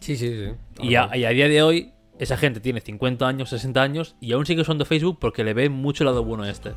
Sí, 0.00 0.16
sí, 0.16 0.28
sí. 0.34 0.52
Y 0.82 0.94
a, 0.96 1.16
y 1.16 1.24
a 1.24 1.30
día 1.30 1.48
de 1.48 1.62
hoy, 1.62 1.92
esa 2.18 2.36
gente 2.36 2.60
tiene 2.60 2.80
50 2.80 3.26
años, 3.26 3.48
60 3.50 3.82
años 3.82 4.16
y 4.20 4.32
aún 4.32 4.44
sigue 4.46 4.60
usando 4.60 4.84
Facebook 4.84 5.18
porque 5.20 5.42
le 5.44 5.54
ve 5.54 5.68
mucho 5.68 6.04
el 6.04 6.06
lado 6.06 6.22
bueno 6.24 6.44
a 6.44 6.50
este. 6.50 6.72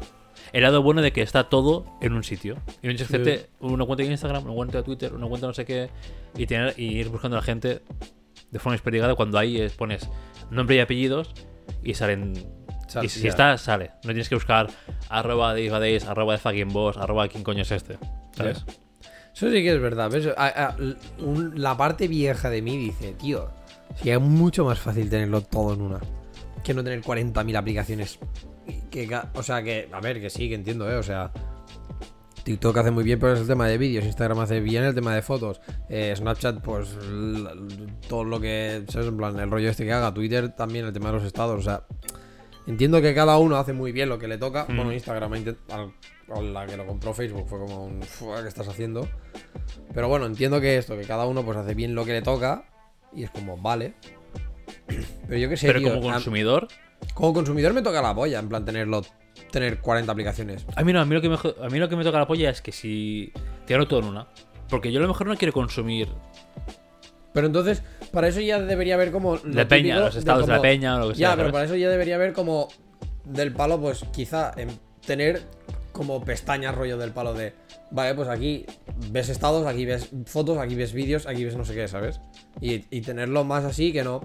El 0.53 0.63
lado 0.63 0.81
bueno 0.81 1.01
de 1.01 1.11
que 1.11 1.21
está 1.21 1.49
todo 1.49 1.85
en 2.01 2.13
un 2.13 2.23
sitio. 2.23 2.57
Y 2.81 2.87
no 2.87 2.93
gente 3.05 3.49
una 3.59 3.85
cuenta 3.85 4.03
de 4.03 4.09
Instagram, 4.11 4.45
una 4.45 4.53
cuenta 4.53 4.77
de 4.77 4.83
Twitter, 4.83 5.13
una 5.13 5.27
cuenta 5.27 5.47
no 5.47 5.53
sé 5.53 5.65
qué, 5.65 5.89
y, 6.37 6.45
tener, 6.47 6.73
y 6.77 6.85
ir 6.97 7.09
buscando 7.09 7.35
a 7.37 7.41
la 7.41 7.45
gente 7.45 7.81
de 8.51 8.59
forma 8.59 8.73
desperdigada 8.73 9.13
cuando 9.15 9.37
ahí 9.37 9.59
es- 9.59 9.73
pones 9.73 10.09
nombre 10.49 10.77
y 10.77 10.79
apellidos 10.79 11.33
y 11.83 11.93
salen. 11.93 12.33
Sal- 12.87 13.03
y 13.05 13.09
si 13.09 13.21
ya. 13.21 13.29
está, 13.29 13.57
sale. 13.57 13.91
No 14.03 14.09
tienes 14.09 14.29
que 14.29 14.35
buscar 14.35 14.67
arroba 15.09 15.53
de 15.53 15.69
arroba 16.07 16.33
de 16.33 16.37
fucking 16.39 16.69
boss, 16.69 16.97
arroba 16.97 17.27
quién 17.27 17.43
coño 17.43 17.61
es 17.63 17.71
este. 17.71 17.97
¿Sabes? 18.35 18.63
Eso 19.33 19.51
sí 19.51 19.61
que 19.63 19.73
es 19.73 19.81
verdad. 19.81 20.09
¿ves? 20.09 20.27
A- 20.37 20.47
a- 20.67 20.75
un- 21.19 21.61
la 21.61 21.75
parte 21.77 22.07
vieja 22.07 22.49
de 22.49 22.61
mí 22.61 22.77
dice, 22.77 23.13
tío, 23.13 23.49
si 24.01 24.09
es 24.09 24.19
mucho 24.19 24.65
más 24.65 24.79
fácil 24.79 25.09
tenerlo 25.09 25.41
todo 25.41 25.73
en 25.73 25.81
una 25.81 25.99
que 26.63 26.73
no 26.73 26.83
tener 26.83 27.01
40.000 27.01 27.55
aplicaciones. 27.57 28.19
Que, 28.91 29.07
o 29.33 29.43
sea, 29.43 29.63
que, 29.63 29.87
a 29.93 30.01
ver, 30.01 30.19
que 30.19 30.29
sí, 30.29 30.49
que 30.49 30.55
entiendo, 30.55 30.89
¿eh? 30.91 30.95
O 30.95 31.03
sea, 31.03 31.31
TikTok 32.47 32.77
hace 32.77 32.91
muy 32.91 33.03
bien, 33.03 33.19
pero 33.19 33.33
es 33.33 33.41
el 33.41 33.47
tema 33.47 33.67
de 33.67 33.77
vídeos. 33.77 34.05
Instagram 34.05 34.39
hace 34.39 34.61
bien 34.61 34.85
el 34.85 34.95
tema 34.95 35.13
de 35.13 35.21
fotos. 35.21 35.59
eh, 35.89 36.13
Snapchat, 36.15 36.61
pues 36.61 36.95
todo 38.07 38.23
lo 38.23 38.39
que, 38.39 38.85
¿sabes? 38.87 39.09
En 39.09 39.17
plan, 39.17 39.37
el 39.37 39.51
rollo 39.51 39.69
este 39.69 39.83
que 39.83 39.91
haga. 39.91 40.13
Twitter 40.13 40.55
también, 40.55 40.85
el 40.85 40.93
tema 40.93 41.07
de 41.09 41.15
los 41.17 41.25
estados. 41.25 41.59
O 41.59 41.61
sea, 41.61 41.83
entiendo 42.65 43.01
que 43.01 43.13
cada 43.13 43.37
uno 43.37 43.57
hace 43.57 43.73
muy 43.73 43.91
bien 43.91 44.07
lo 44.07 44.17
que 44.17 44.29
le 44.29 44.37
toca. 44.37 44.65
Mm. 44.69 44.75
Bueno, 44.77 44.93
Instagram, 44.93 45.33
al- 45.33 45.93
a 46.33 46.41
la 46.41 46.65
que 46.65 46.77
lo 46.77 46.85
compró 46.85 47.13
Facebook, 47.13 47.47
fue 47.49 47.59
como 47.59 47.83
un, 47.85 48.01
"Fua, 48.03 48.41
¿qué 48.41 48.47
estás 48.47 48.69
haciendo? 48.69 49.09
Pero 49.93 50.07
bueno, 50.07 50.25
entiendo 50.25 50.61
que 50.61 50.77
esto, 50.77 50.97
que 50.97 51.03
cada 51.03 51.25
uno 51.25 51.43
pues 51.43 51.57
hace 51.57 51.73
bien 51.73 51.95
lo 51.95 52.05
que 52.05 52.13
le 52.13 52.21
toca. 52.21 52.63
Y 53.13 53.23
es 53.23 53.29
como, 53.31 53.57
vale. 53.57 53.93
Pero 55.27 55.37
yo 55.37 55.49
qué 55.49 55.57
sé, 55.57 55.67
Pero 55.67 55.79
tío, 55.79 55.93
como 55.95 56.09
a- 56.09 56.13
consumidor, 56.13 56.67
como 57.13 57.33
consumidor 57.33 57.73
me 57.73 57.81
toca 57.81 58.01
la 58.01 58.13
polla, 58.13 58.39
en 58.39 58.49
plan 58.49 58.65
tenerlo, 58.65 59.01
tener 59.51 59.79
40 59.79 60.11
aplicaciones. 60.11 60.65
A 60.75 60.83
mí 60.83 60.93
no, 60.93 61.01
a 61.01 61.05
mí 61.05 61.13
lo 61.15 61.21
que 61.21 61.29
me, 61.29 61.35
a 61.35 61.69
mí 61.69 61.79
lo 61.79 61.89
que 61.89 61.95
me 61.95 62.03
toca 62.03 62.19
la 62.19 62.27
polla 62.27 62.49
es 62.49 62.61
que 62.61 62.71
si 62.71 63.31
te 63.65 63.73
hablo 63.73 63.87
todo 63.87 63.99
en 63.99 64.05
una. 64.05 64.27
Porque 64.69 64.91
yo 64.91 64.99
a 64.99 65.01
lo 65.01 65.07
mejor 65.07 65.27
no 65.27 65.37
quiero 65.37 65.53
consumir 65.53 66.09
Pero 67.33 67.47
entonces, 67.47 67.81
para 68.11 68.27
eso 68.27 68.41
ya 68.41 68.59
debería 68.59 68.95
haber 68.95 69.11
como. 69.11 69.37
lo 69.37 69.41
La 69.45 69.67
peña, 69.67 69.99
los 69.99 70.15
estados 70.15 70.45
de 70.45 70.53
la 70.53 70.61
peña 70.61 70.97
o 70.97 70.99
lo 70.99 71.09
que 71.09 71.15
sea, 71.15 71.29
Ya, 71.29 71.35
pero 71.35 71.43
¿sabes? 71.43 71.53
para 71.53 71.65
eso 71.65 71.75
ya 71.75 71.89
debería 71.89 72.15
haber 72.15 72.33
como. 72.33 72.67
Del 73.23 73.51
palo, 73.53 73.79
pues 73.79 74.05
quizá 74.13 74.53
en 74.55 74.69
tener 75.05 75.41
como 75.91 76.23
pestañas 76.23 76.75
rollo 76.75 76.97
del 76.97 77.11
palo 77.11 77.33
de. 77.33 77.53
Vale, 77.91 78.15
pues 78.15 78.27
aquí 78.29 78.65
ves 79.11 79.29
estados, 79.29 79.65
aquí 79.65 79.85
ves 79.85 80.09
fotos, 80.25 80.57
aquí 80.57 80.75
ves 80.75 80.93
vídeos, 80.93 81.25
aquí 81.27 81.43
ves 81.45 81.55
no 81.55 81.63
sé 81.65 81.73
qué, 81.75 81.87
¿sabes? 81.87 82.19
Y, 82.61 82.85
y 82.89 83.01
tenerlo 83.01 83.43
más 83.43 83.63
así 83.65 83.93
que 83.93 84.03
no. 84.03 84.21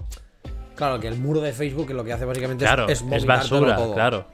Claro, 0.75 0.99
que 0.99 1.07
el 1.07 1.17
muro 1.17 1.39
de 1.41 1.53
Facebook 1.53 1.89
lo 1.91 2.03
que 2.03 2.13
hace 2.13 2.25
básicamente 2.25 2.65
Claro, 2.65 2.87
es, 2.89 3.01
es, 3.01 3.11
es 3.11 3.25
basura, 3.25 3.75
todo. 3.75 3.93
claro. 3.93 4.25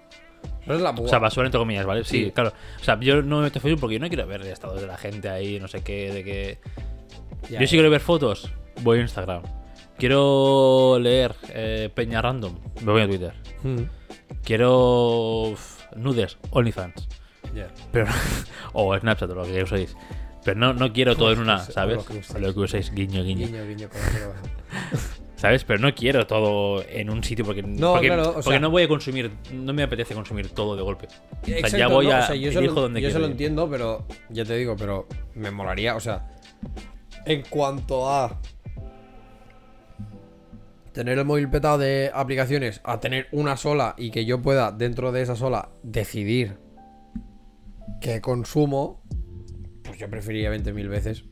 Eso 0.63 0.73
es 0.75 0.81
la 0.81 0.91
O 0.91 1.07
sea, 1.07 1.19
basura 1.19 1.47
entre 1.47 1.59
comillas, 1.59 1.85
¿vale? 1.85 2.03
Sí, 2.03 2.25
Sí. 2.25 2.31
claro. 2.31 2.53
O 2.79 2.83
sea, 2.83 2.97
yo 2.99 3.21
no 3.21 3.37
me 3.37 3.43
meto 3.43 3.57
en 3.57 3.61
Facebook 3.63 3.81
porque 3.81 3.95
yo 3.95 3.99
no 3.99 4.07
quiero 4.07 4.25
ver 4.27 4.41
estados 4.43 4.79
de 4.79 4.87
la 4.87 4.97
gente 4.97 5.29
ahí, 5.29 5.59
no 5.59 5.67
sé 5.67 5.81
qué, 5.81 6.11
de. 6.13 6.59
Ya, 7.49 7.59
yo 7.59 7.67
sí 7.67 7.75
quiero 7.75 7.89
ver 7.89 8.01
fotos, 8.01 8.51
voy 8.81 8.99
a 8.99 9.01
Instagram. 9.01 9.43
Quiero 9.97 10.97
leer 11.01 11.35
eh, 11.49 11.89
Peña 11.93 12.21
Random, 12.21 12.57
me 12.83 12.91
voy 12.91 13.01
a 13.01 13.07
Twitter. 13.07 13.33
Mm, 13.63 13.81
Quiero 14.43 15.41
uf, 15.51 15.81
nudes, 15.95 16.37
OnlyFans. 16.51 17.07
Pero, 17.91 18.05
o 18.73 18.97
Snapchat 18.97 19.29
o 19.31 19.35
lo 19.35 19.43
que 19.43 19.63
uséis. 19.63 19.95
Pero 20.45 20.57
no, 20.59 20.73
no 20.73 20.93
quiero 20.93 21.15
todo 21.17 21.33
en 21.33 21.39
una, 21.39 21.59
¿sabes? 21.59 21.97
lo 22.39 22.53
que 22.53 22.59
uséis. 22.59 22.91
Guiño, 22.93 23.23
guiño. 23.23 23.47
Guiño, 23.47 23.65
guiño. 23.65 23.89
¿Sabes? 25.39 25.63
Pero 25.63 25.79
no 25.79 25.95
quiero 25.95 26.27
todo 26.27 26.83
en 26.89 27.09
un 27.09 27.23
sitio 27.23 27.45
porque, 27.45 27.63
No, 27.63 27.93
porque, 27.93 28.07
claro, 28.07 28.33
porque 28.33 28.49
sea- 28.49 28.59
no 28.59 28.69
voy 28.69 28.83
a 28.83 28.87
consumir, 28.89 29.31
no 29.53 29.71
me 29.73 29.83
apetece 29.83 30.13
consumir 30.13 30.49
todo 30.49 30.75
de 30.75 30.81
golpe. 30.81 31.07
O 31.43 31.45
sea, 31.67 31.79
ya 31.79 31.87
voy 31.87 32.07
¿no? 32.07 32.13
a 32.13 32.19
O 32.19 32.21
sea, 32.27 32.35
yo, 32.35 32.51
solo, 32.51 32.73
donde 32.73 33.01
yo 33.01 33.07
ir. 33.09 33.15
entiendo, 33.23 33.69
pero 33.69 34.05
ya 34.29 34.43
te 34.43 34.57
digo, 34.57 34.75
pero 34.77 35.07
me 35.35 35.49
molaría, 35.49 35.95
o 35.95 35.99
sea, 36.01 36.27
en 37.25 37.43
cuanto 37.49 38.09
a 38.09 38.37
tener 40.91 41.17
el 41.17 41.23
móvil 41.25 41.49
petado 41.49 41.77
de 41.77 42.11
aplicaciones, 42.13 42.81
a 42.83 42.99
tener 42.99 43.27
una 43.31 43.55
sola 43.55 43.95
y 43.97 44.11
que 44.11 44.25
yo 44.25 44.41
pueda 44.41 44.71
dentro 44.73 45.11
de 45.13 45.21
esa 45.21 45.37
sola 45.37 45.69
decidir 45.83 46.57
qué 48.01 48.19
consumo, 48.21 49.01
pues 49.83 49.97
yo 49.99 50.09
preferiría 50.09 50.49
20.000 50.51 50.89
veces 50.89 51.23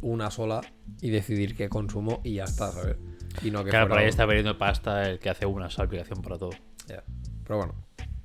una 0.00 0.30
sola 0.32 0.60
y 1.00 1.10
decidir 1.10 1.54
qué 1.54 1.68
consumo 1.68 2.20
y 2.24 2.34
ya 2.34 2.44
está, 2.44 2.72
¿sabes? 2.72 2.96
Y 3.42 3.50
no 3.50 3.64
que 3.64 3.70
Claro, 3.70 3.88
por 3.88 3.98
ahí 3.98 4.08
está 4.08 4.26
perdiendo 4.26 4.58
pasta 4.58 5.08
el 5.08 5.18
que 5.18 5.30
hace 5.30 5.46
una 5.46 5.70
sola 5.70 5.86
aplicación 5.86 6.20
para 6.22 6.38
todo. 6.38 6.52
Ya. 6.88 7.02
Pero 7.44 7.56
bueno, 7.58 7.74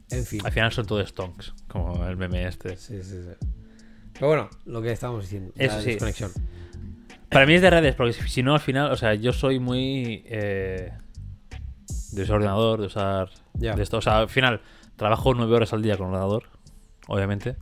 en 0.09 0.25
fin. 0.25 0.41
Al 0.43 0.51
final 0.51 0.71
son 0.71 0.85
todos 0.85 1.09
stonks, 1.09 1.53
como 1.67 2.05
el 2.05 2.17
meme 2.17 2.47
este. 2.47 2.77
Sí, 2.77 3.01
sí, 3.03 3.23
sí. 3.23 3.47
Pero 4.13 4.27
bueno, 4.27 4.49
lo 4.65 4.81
que 4.81 4.91
estábamos 4.91 5.23
diciendo. 5.23 5.53
Eso 5.57 5.75
la 5.75 5.81
sí. 5.81 5.89
desconexión. 5.89 6.31
Para 7.29 7.45
mí 7.45 7.53
es 7.55 7.61
de 7.61 7.69
redes, 7.69 7.95
porque 7.95 8.13
si 8.13 8.41
no, 8.41 8.53
al 8.53 8.59
final, 8.59 8.91
o 8.91 8.95
sea, 8.95 9.13
yo 9.13 9.33
soy 9.33 9.59
muy. 9.59 10.23
eh, 10.27 10.91
de 12.11 12.21
usar 12.21 12.37
ordenador, 12.37 12.79
de 12.79 12.87
usar. 12.87 13.29
De 13.53 13.69
esto. 13.81 13.97
O 13.97 14.01
sea, 14.01 14.19
al 14.19 14.29
final, 14.29 14.61
trabajo 14.95 15.33
nueve 15.33 15.55
horas 15.55 15.73
al 15.73 15.81
día 15.81 15.97
con 15.97 16.07
ordenador, 16.07 16.45
obviamente. 17.07 17.55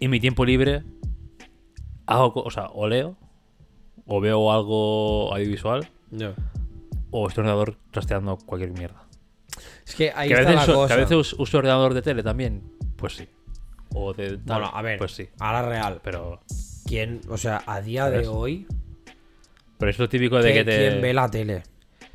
Y 0.00 0.08
mi 0.08 0.18
tiempo 0.18 0.44
libre. 0.44 0.82
Hago. 2.06 2.42
O 2.42 2.50
sea, 2.50 2.68
o 2.72 2.88
leo. 2.88 3.16
O 4.06 4.20
veo 4.20 4.50
algo 4.50 5.32
audiovisual. 5.32 5.88
Ya. 6.12 6.34
O 7.10 7.28
estoy 7.28 7.42
en 7.42 7.48
ordenador 7.50 7.76
trasteando 7.90 8.36
cualquier 8.38 8.70
mierda. 8.70 9.02
Es 9.86 9.94
que 9.94 10.12
ahí 10.14 10.28
Que 10.28 10.34
a, 10.36 10.40
está 10.40 10.50
veces, 10.52 10.54
la 10.68 10.72
uso- 10.72 10.80
cosa. 10.82 10.86
que 10.88 10.92
a 10.94 11.04
veces 11.04 11.16
us- 11.16 11.36
uso 11.38 11.58
ordenador 11.58 11.94
de 11.94 12.02
tele 12.02 12.22
también. 12.22 12.62
Pues 12.96 13.16
sí. 13.16 13.28
O 13.94 14.14
de. 14.14 14.38
tal, 14.38 14.60
Bueno, 14.62 14.70
a 14.76 14.82
ver. 14.82 14.98
Pues 14.98 15.12
sí. 15.12 15.28
Ahora 15.40 15.68
real. 15.68 16.00
Pero. 16.02 16.40
¿Quién, 16.86 17.20
o 17.28 17.36
sea, 17.36 17.62
a 17.66 17.80
día 17.80 18.08
de 18.10 18.26
hoy, 18.28 18.66
Pero 19.78 19.90
es 19.90 19.98
lo 19.98 20.08
típico 20.08 20.36
de 20.40 20.52
¿qué- 20.52 20.58
que 20.60 20.64
te. 20.64 20.76
¿quién 20.88 21.02
ve 21.02 21.12
la 21.14 21.30
tele? 21.30 21.62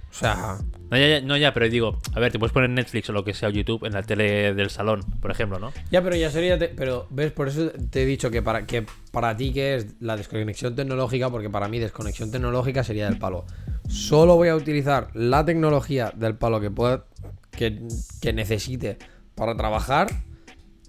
O 0.09 0.13
sea, 0.19 0.57
No 0.89 0.97
ya, 0.97 1.07
ya- 1.19 1.21
no, 1.21 1.37
ya, 1.37 1.53
pero 1.53 1.69
digo, 1.69 1.99
a 2.15 2.19
ver, 2.19 2.31
te 2.31 2.39
puedes 2.39 2.51
poner 2.53 2.69
Netflix 2.69 3.09
o 3.09 3.13
lo 3.13 3.23
que 3.23 3.33
sea, 3.33 3.49
o 3.49 3.51
YouTube 3.51 3.85
en 3.85 3.93
la 3.93 4.01
tele 4.03 4.53
del 4.55 4.69
salón, 4.69 5.01
por 5.21 5.29
ejemplo, 5.31 5.59
¿no? 5.59 5.71
ya, 5.91 6.01
pero 6.01 6.15
ya 6.15 6.31
sería. 6.31 6.57
te- 6.57 6.69
pero, 6.69 7.07
¿ves? 7.11 7.31
Por 7.33 7.49
eso 7.49 7.69
te 7.89 8.03
he 8.03 8.05
dicho 8.05 8.31
que 8.31 8.41
para, 8.41 8.65
que 8.65 8.85
para 9.11 9.35
ti, 9.37 9.51
que 9.53 9.75
es 9.75 9.87
la 9.99 10.15
desconexión 10.17 10.75
tecnológica? 10.75 11.29
Porque 11.29 11.49
para 11.49 11.67
mí, 11.67 11.77
desconexión 11.79 12.31
tecnológica 12.31 12.83
sería 12.83 13.05
del 13.09 13.19
palo. 13.19 13.45
Solo 13.87 14.35
voy 14.35 14.49
a 14.49 14.55
utilizar 14.55 15.09
la 15.13 15.45
tecnología 15.45 16.11
del 16.15 16.35
palo 16.35 16.59
que 16.59 16.71
pueda. 16.71 17.05
que, 17.51 17.87
que 18.21 18.33
necesite 18.33 18.97
para 19.35 19.55
trabajar. 19.55 20.07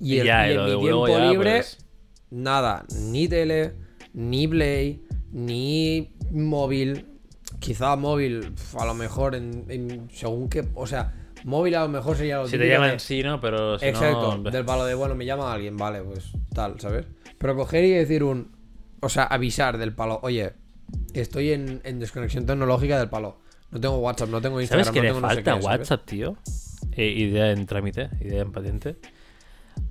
Y, 0.01 0.19
el- 0.19 0.27
ya, 0.27 0.49
y 0.51 0.55
en 0.55 0.65
mi 0.65 0.81
tiempo 0.81 1.09
ya, 1.09 1.31
libre. 1.31 1.55
pues, 1.57 1.79
nada, 2.31 2.85
ni 3.01 3.27
tele, 3.29 3.73
ni 4.13 4.47
play, 4.47 5.03
ni 5.33 6.11
móvil. 6.31 7.07
Quizá 7.59 7.97
móvil, 7.97 8.53
a 8.79 8.85
lo 8.85 8.95
mejor, 8.95 9.35
en, 9.35 9.65
en- 9.69 10.09
según 10.13 10.49
qué. 10.49 10.69
O 10.75 10.87
sea, 10.87 11.15
móvil 11.45 11.75
a 11.75 11.83
lo 11.83 11.89
mejor 11.89 12.17
sería 12.17 12.37
lo 12.39 12.47
si 12.47 12.59
te 12.59 12.69
llaman 12.69 13.01
sí, 13.01 13.23
¿no? 13.23 13.41
Pero 13.41 13.79
si 13.79 13.87
Exacto, 13.87 14.37
no... 14.39 14.51
del 14.51 14.65
palo 14.65 14.85
de 14.85 14.95
bueno, 14.95 15.15
me 15.15 15.25
llama 15.25 15.53
alguien, 15.53 15.77
vale, 15.77 16.03
pues 16.03 16.31
tal, 16.55 16.79
¿sabes? 16.81 17.07
Pero 17.39 17.57
coger 17.57 17.85
y 17.85 17.91
decir 17.91 18.23
un. 18.23 18.53
O 19.01 19.09
sea, 19.09 19.25
avisar 19.25 19.79
del 19.79 19.95
palo, 19.95 20.21
oye, 20.23 20.53
estoy 21.15 21.53
en, 21.53 21.81
en 21.85 21.99
desconexión 21.99 22.47
tecnológica 22.47 22.99
del 22.99 23.09
palo. 23.09 23.39
No 23.71 23.81
tengo 23.81 23.99
WhatsApp, 23.99 24.29
no 24.31 24.41
tengo 24.41 24.61
Instagram, 24.61 24.85
¿Sabes 24.87 24.95
que 24.95 25.01
no 25.01 25.03
le 25.03 25.09
tengo 25.11 25.21
no 25.21 25.29
sé 25.29 25.35
falta 25.37 25.55
qué, 25.57 25.63
¿sabes? 25.63 25.79
WhatsApp, 25.81 26.07
tío? 26.07 26.37
Eh, 26.93 27.07
idea 27.09 27.51
en 27.53 27.67
trámite, 27.67 28.09
idea 28.21 28.43
en 28.43 28.53
patente. 28.53 28.97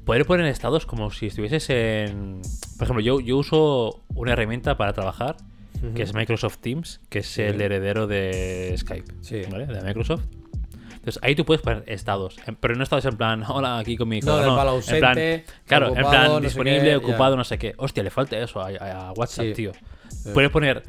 poder 0.06 0.26
poner 0.26 0.46
estados 0.48 0.86
como 0.86 1.12
si 1.12 1.28
estuvieses 1.28 1.70
en. 1.70 2.42
Por 2.78 2.84
ejemplo, 2.86 3.02
yo, 3.04 3.20
yo 3.20 3.38
uso 3.38 4.04
una 4.16 4.34
herramienta 4.34 4.78
para 4.78 4.94
trabajar 4.94 5.38
que 5.94 6.02
es 6.02 6.16
Microsoft 6.16 6.58
Teams, 6.58 7.02
que 7.10 7.20
es 7.20 7.38
el 7.38 7.62
heredero 7.62 8.08
de 8.08 8.74
Skype, 8.78 9.14
Sí. 9.22 9.44
¿vale? 9.52 9.68
De 9.68 9.80
Microsoft. 9.84 10.24
Entonces 10.96 11.20
ahí 11.22 11.36
tú 11.36 11.46
puedes 11.46 11.62
poner 11.62 11.84
estados, 11.86 12.36
en- 12.48 12.56
pero 12.56 12.76
no 12.76 12.82
estados 12.84 13.06
en 13.06 13.16
plan, 13.16 13.44
hola, 13.48 13.78
aquí 13.78 13.96
con 13.96 14.10
mi 14.10 14.20
No, 14.22 14.38
del 14.38 14.46
palo 14.48 14.80
en 14.80 14.84
plan, 15.00 15.04
ausente, 15.12 15.46
claro, 15.68 15.92
ocupado, 15.92 16.06
en 16.08 16.12
plan 16.12 16.28
no 16.32 16.36
sé 16.40 16.44
disponible, 16.46 16.82
qué, 16.90 16.96
ocupado, 16.96 17.38
no 17.38 17.44
sé 17.44 17.58
qué. 17.60 17.76
Hostia, 17.78 18.02
le 18.04 18.10
falta 18.10 18.38
eso 18.40 18.60
a, 18.60 18.70
a- 18.70 19.10
a 19.10 19.12
WhatsApp, 19.14 19.46
Sí. 19.46 19.54
tío. 19.54 19.72
Puedes 20.34 20.52
poner 20.52 20.84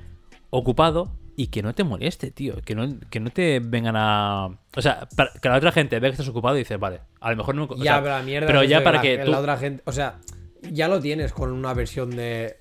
ocupado 0.51 1.13
y 1.37 1.49
que 1.49 1.63
no 1.63 1.75
te 1.75 1.85
moleste, 1.85 2.31
tío. 2.31 2.57
Que 2.63 2.75
no, 2.75 2.99
que 3.11 3.21
no 3.21 3.31
te 3.31 3.61
vengan 3.61 3.95
a. 3.97 4.49
O 4.77 4.83
sea, 4.83 5.09
para 5.17 5.33
que 5.33 5.49
la 5.49 5.57
otra 5.57 5.73
gente 5.73 5.99
vea 6.01 6.11
que 6.11 6.15
estás 6.15 6.29
ocupado 6.29 6.57
y 6.57 6.61
dice, 6.61 6.77
vale, 6.77 7.01
a 7.21 7.31
lo 7.31 7.37
mejor 7.37 7.55
no. 7.55 7.65
o 7.65 7.77
ya, 7.77 7.95
sea, 7.95 8.03
pero 8.03 8.15
la 8.17 8.23
mierda 8.23 8.47
Pero 8.47 8.65
ya 8.65 8.83
para 8.83 8.97
la, 8.97 9.03
que 9.03 9.19
tú. 9.19 9.31
la 9.31 9.39
otra 9.39 9.57
gente. 9.57 9.83
O 9.87 9.93
sea, 9.93 10.19
ya 10.63 10.89
lo 10.89 11.01
tienes 11.01 11.33
con 11.33 11.53
una 11.53 11.75
versión 11.75 12.11
de 12.11 12.57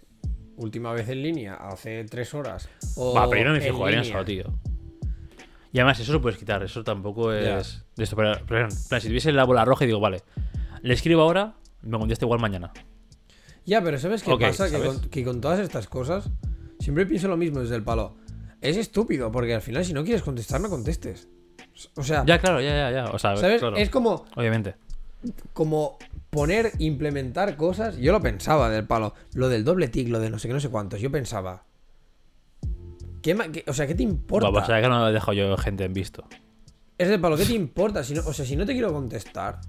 última 0.58 0.92
vez 0.94 1.10
en 1.10 1.24
línea, 1.24 1.56
hace 1.56 2.04
tres 2.04 2.34
horas. 2.34 2.70
O 2.96 3.14
Va, 3.14 3.30
pero 3.30 3.42
yo 3.42 3.48
no 3.48 3.54
me 3.54 3.62
fijo 3.62 3.90
en 3.90 4.00
eso, 4.00 4.26
tío. 4.26 4.46
Y 5.72 5.80
además, 5.80 6.00
eso 6.00 6.14
lo 6.14 6.22
puedes 6.22 6.40
quitar, 6.40 6.64
eso 6.64 6.84
tampoco 6.84 7.32
es. 7.34 7.84
De 7.96 8.04
esto, 8.04 8.16
pero, 8.16 8.70
si 8.70 9.08
tuviese 9.08 9.32
la 9.32 9.44
bola 9.44 9.66
roja 9.66 9.84
y 9.84 9.88
digo, 9.88 10.00
vale, 10.00 10.22
le 10.82 10.94
escribo 10.94 11.22
ahora, 11.22 11.56
me 11.82 11.98
contesta 11.98 12.26
igual 12.26 12.40
mañana. 12.40 12.72
Ya, 13.66 13.82
pero 13.84 13.98
¿sabes 13.98 14.24
qué 14.24 14.32
pasa? 14.38 14.66
Que 14.66 14.72
¿sabes? 14.72 14.88
con, 14.88 15.10
que 15.10 15.24
con 15.24 15.42
todas 15.42 15.60
estas 15.60 15.88
cosas, 15.88 16.30
siempre 16.88 17.06
pienso 17.06 17.28
lo 17.28 17.36
mismo 17.36 17.60
desde 17.60 17.76
el 17.76 17.84
palo. 17.84 18.16
Es 18.62 18.78
estúpido, 18.78 19.30
porque 19.30 19.54
al 19.54 19.62
final, 19.62 19.84
si 19.84 19.92
no 19.92 20.06
quieres 20.06 20.24
contestar, 20.24 20.62
no 20.62 20.70
contestes. 20.70 21.28
O 21.98 22.02
sea, 22.02 22.24
Ya, 22.26 22.40
claro, 22.40 22.62
ya, 22.62 22.70
ya, 22.70 22.92
ya. 22.92 23.06
O 23.12 23.20
sea, 23.20 23.36
¿sabes? 23.36 23.60
claro, 23.60 23.76
Es 23.76 23.90
como, 23.90 24.24
obviamente. 24.38 24.76
como 25.52 25.98
poner, 26.30 26.72
implementar 26.80 27.58
cosas. 27.58 27.98
Yo 27.98 28.14
lo 28.14 28.22
pensaba 28.22 28.70
del 28.70 28.88
palo. 28.88 29.14
Lo 29.34 29.50
del 29.50 29.66
doble 29.66 29.90
tic, 29.90 30.08
lo 30.08 30.22
de 30.22 30.30
no 30.30 30.40
sé 30.40 30.48
qué, 30.48 30.54
no 30.54 30.62
sé 30.62 30.70
cuántos. 30.70 31.02
Yo 31.02 31.12
pensaba. 31.12 31.66
¿qué 33.22 33.36
o 33.68 33.74
sea, 33.74 33.86
¿qué 33.86 33.94
te 33.96 34.04
importa? 34.04 34.50
Va, 34.50 34.62
o 34.62 34.66
sea, 34.66 34.82
que 34.82 34.88
no 34.88 35.10
he 35.10 35.12
dejado 35.12 35.34
yo 35.34 35.58
gente 35.58 35.84
en 35.84 35.94
visto. 35.94 36.24
Es 36.98 37.10
de 37.10 37.20
palo, 37.20 37.36
¿qué 37.36 37.44
te 37.44 37.54
importa? 37.54 38.02
Si 38.02 38.14
no, 38.14 38.22
o 38.26 38.32
sea, 38.32 38.46
si 38.46 38.56
no 38.56 38.66
te 38.66 38.72
quiero 38.72 38.94
contestar, 38.94 39.60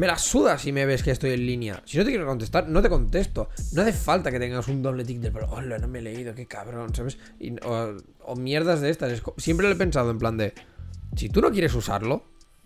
me 0.00 0.06
la 0.06 0.16
suda 0.18 0.56
si 0.56 0.72
me 0.72 0.86
ves 0.86 1.02
que 1.02 1.10
estoy 1.10 1.32
en 1.32 1.44
línea. 1.44 1.82
Si 1.84 1.98
no 1.98 2.04
te 2.04 2.10
quiero 2.10 2.26
contestar, 2.26 2.66
no 2.68 2.80
te 2.80 2.88
contesto. 2.88 3.50
No 3.72 3.82
hace 3.82 3.92
falta 3.92 4.30
que 4.30 4.38
tengas 4.40 4.66
un 4.68 4.80
doble 4.82 5.04
tic 5.04 5.30
palo. 5.30 5.46
Hola, 5.50 5.76
no 5.78 5.88
me 5.88 5.98
he 5.98 6.02
leído, 6.02 6.34
qué 6.34 6.46
cabrón, 6.46 6.94
¿sabes? 6.94 7.18
Y- 7.38 7.52
o, 7.64 7.96
o 8.24 8.34
mierdas 8.36 8.80
de 8.80 8.88
estas. 8.88 9.22
Siempre 9.36 9.66
lo 9.68 9.74
he 9.74 9.76
pensado 9.76 10.10
en 10.10 10.18
plan 10.18 10.38
de. 10.38 10.54
Si 11.16 11.28
tú 11.28 11.42
no 11.42 11.50
quieres 11.50 11.74
usarlo, 11.74 12.24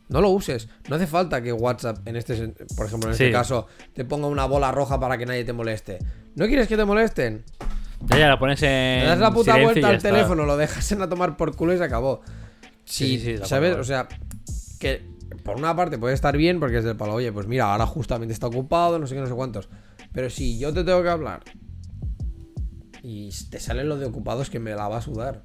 no 0.08 0.20
lo 0.20 0.30
uses. 0.30 0.68
No 0.88 0.94
hace 0.94 1.08
falta 1.08 1.42
que 1.42 1.52
WhatsApp, 1.52 2.06
en 2.06 2.14
este, 2.14 2.36
por 2.76 2.86
ejemplo, 2.86 3.08
en 3.08 3.12
este 3.14 3.32
caso, 3.32 3.66
te 3.94 4.04
ponga 4.04 4.28
una 4.28 4.44
bola 4.44 4.70
roja 4.70 5.00
para 5.00 5.18
que 5.18 5.26
nadie 5.26 5.44
te 5.44 5.52
moleste. 5.52 5.98
¿No 6.36 6.46
quieres 6.46 6.68
que 6.68 6.76
te 6.76 6.84
molesten? 6.84 7.42
Ya, 8.06 8.18
ya, 8.18 8.28
la 8.28 8.38
pones 8.38 8.62
en. 8.62 9.00
Le 9.00 9.06
das 9.06 9.18
la 9.18 9.32
puta 9.32 9.56
vuelta 9.56 9.88
al 9.88 10.00
teléfono, 10.00 10.44
lo 10.44 10.56
dejas 10.56 10.92
en 10.92 11.02
a 11.02 11.08
tomar 11.08 11.36
por 11.36 11.56
culo 11.56 11.74
y 11.74 11.78
se 11.78 11.84
acabó. 11.84 12.20
Sí, 12.84 13.18
Sí, 13.18 13.18
sí, 13.18 13.32
de 13.38 13.46
¿sabes? 13.46 13.76
O 13.76 13.82
sea, 13.84 14.06
que 14.78 15.13
por 15.44 15.56
una 15.56 15.76
parte 15.76 15.98
puede 15.98 16.14
estar 16.14 16.36
bien 16.36 16.58
porque 16.58 16.78
es 16.78 16.84
del 16.84 16.96
palo, 16.96 17.14
oye, 17.14 17.30
pues 17.30 17.46
mira, 17.46 17.70
ahora 17.70 17.86
justamente 17.86 18.32
está 18.32 18.46
ocupado, 18.46 18.98
no 18.98 19.06
sé 19.06 19.14
qué, 19.14 19.20
no 19.20 19.26
sé 19.26 19.34
cuántos. 19.34 19.68
Pero 20.12 20.30
si 20.30 20.58
yo 20.58 20.72
te 20.72 20.82
tengo 20.84 21.02
que 21.02 21.10
hablar 21.10 21.42
y 23.02 23.28
te 23.50 23.60
sale 23.60 23.84
lo 23.84 23.98
de 23.98 24.06
ocupado, 24.06 24.42
es 24.42 24.48
que 24.48 24.58
me 24.58 24.74
la 24.74 24.88
va 24.88 24.96
a 24.96 25.02
sudar. 25.02 25.44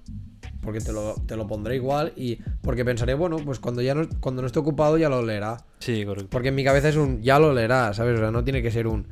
Porque 0.62 0.80
te 0.80 0.92
lo, 0.92 1.16
te 1.26 1.36
lo 1.38 1.48
pondré 1.48 1.76
igual 1.76 2.12
y 2.18 2.38
porque 2.62 2.84
pensaré, 2.84 3.14
bueno, 3.14 3.38
pues 3.38 3.60
cuando 3.60 3.82
ya 3.82 3.96
no, 3.96 4.08
cuando 4.20 4.42
no 4.42 4.46
esté 4.46 4.60
ocupado 4.60 4.98
ya 4.98 5.10
lo 5.10 5.22
leerá. 5.22 5.66
Sí, 5.80 6.04
correcto. 6.06 6.30
Porque 6.30 6.50
en 6.50 6.56
mi 6.56 6.64
cabeza 6.64 6.90
es 6.90 6.98
un 6.98 7.22
ya 7.22 7.40
lo 7.40 7.54
leerá, 7.54 7.94
¿sabes? 7.94 8.18
O 8.18 8.22
sea, 8.22 8.32
no 8.32 8.44
tiene 8.44 8.62
que 8.62 8.72
ser 8.72 8.88
un 8.88 9.08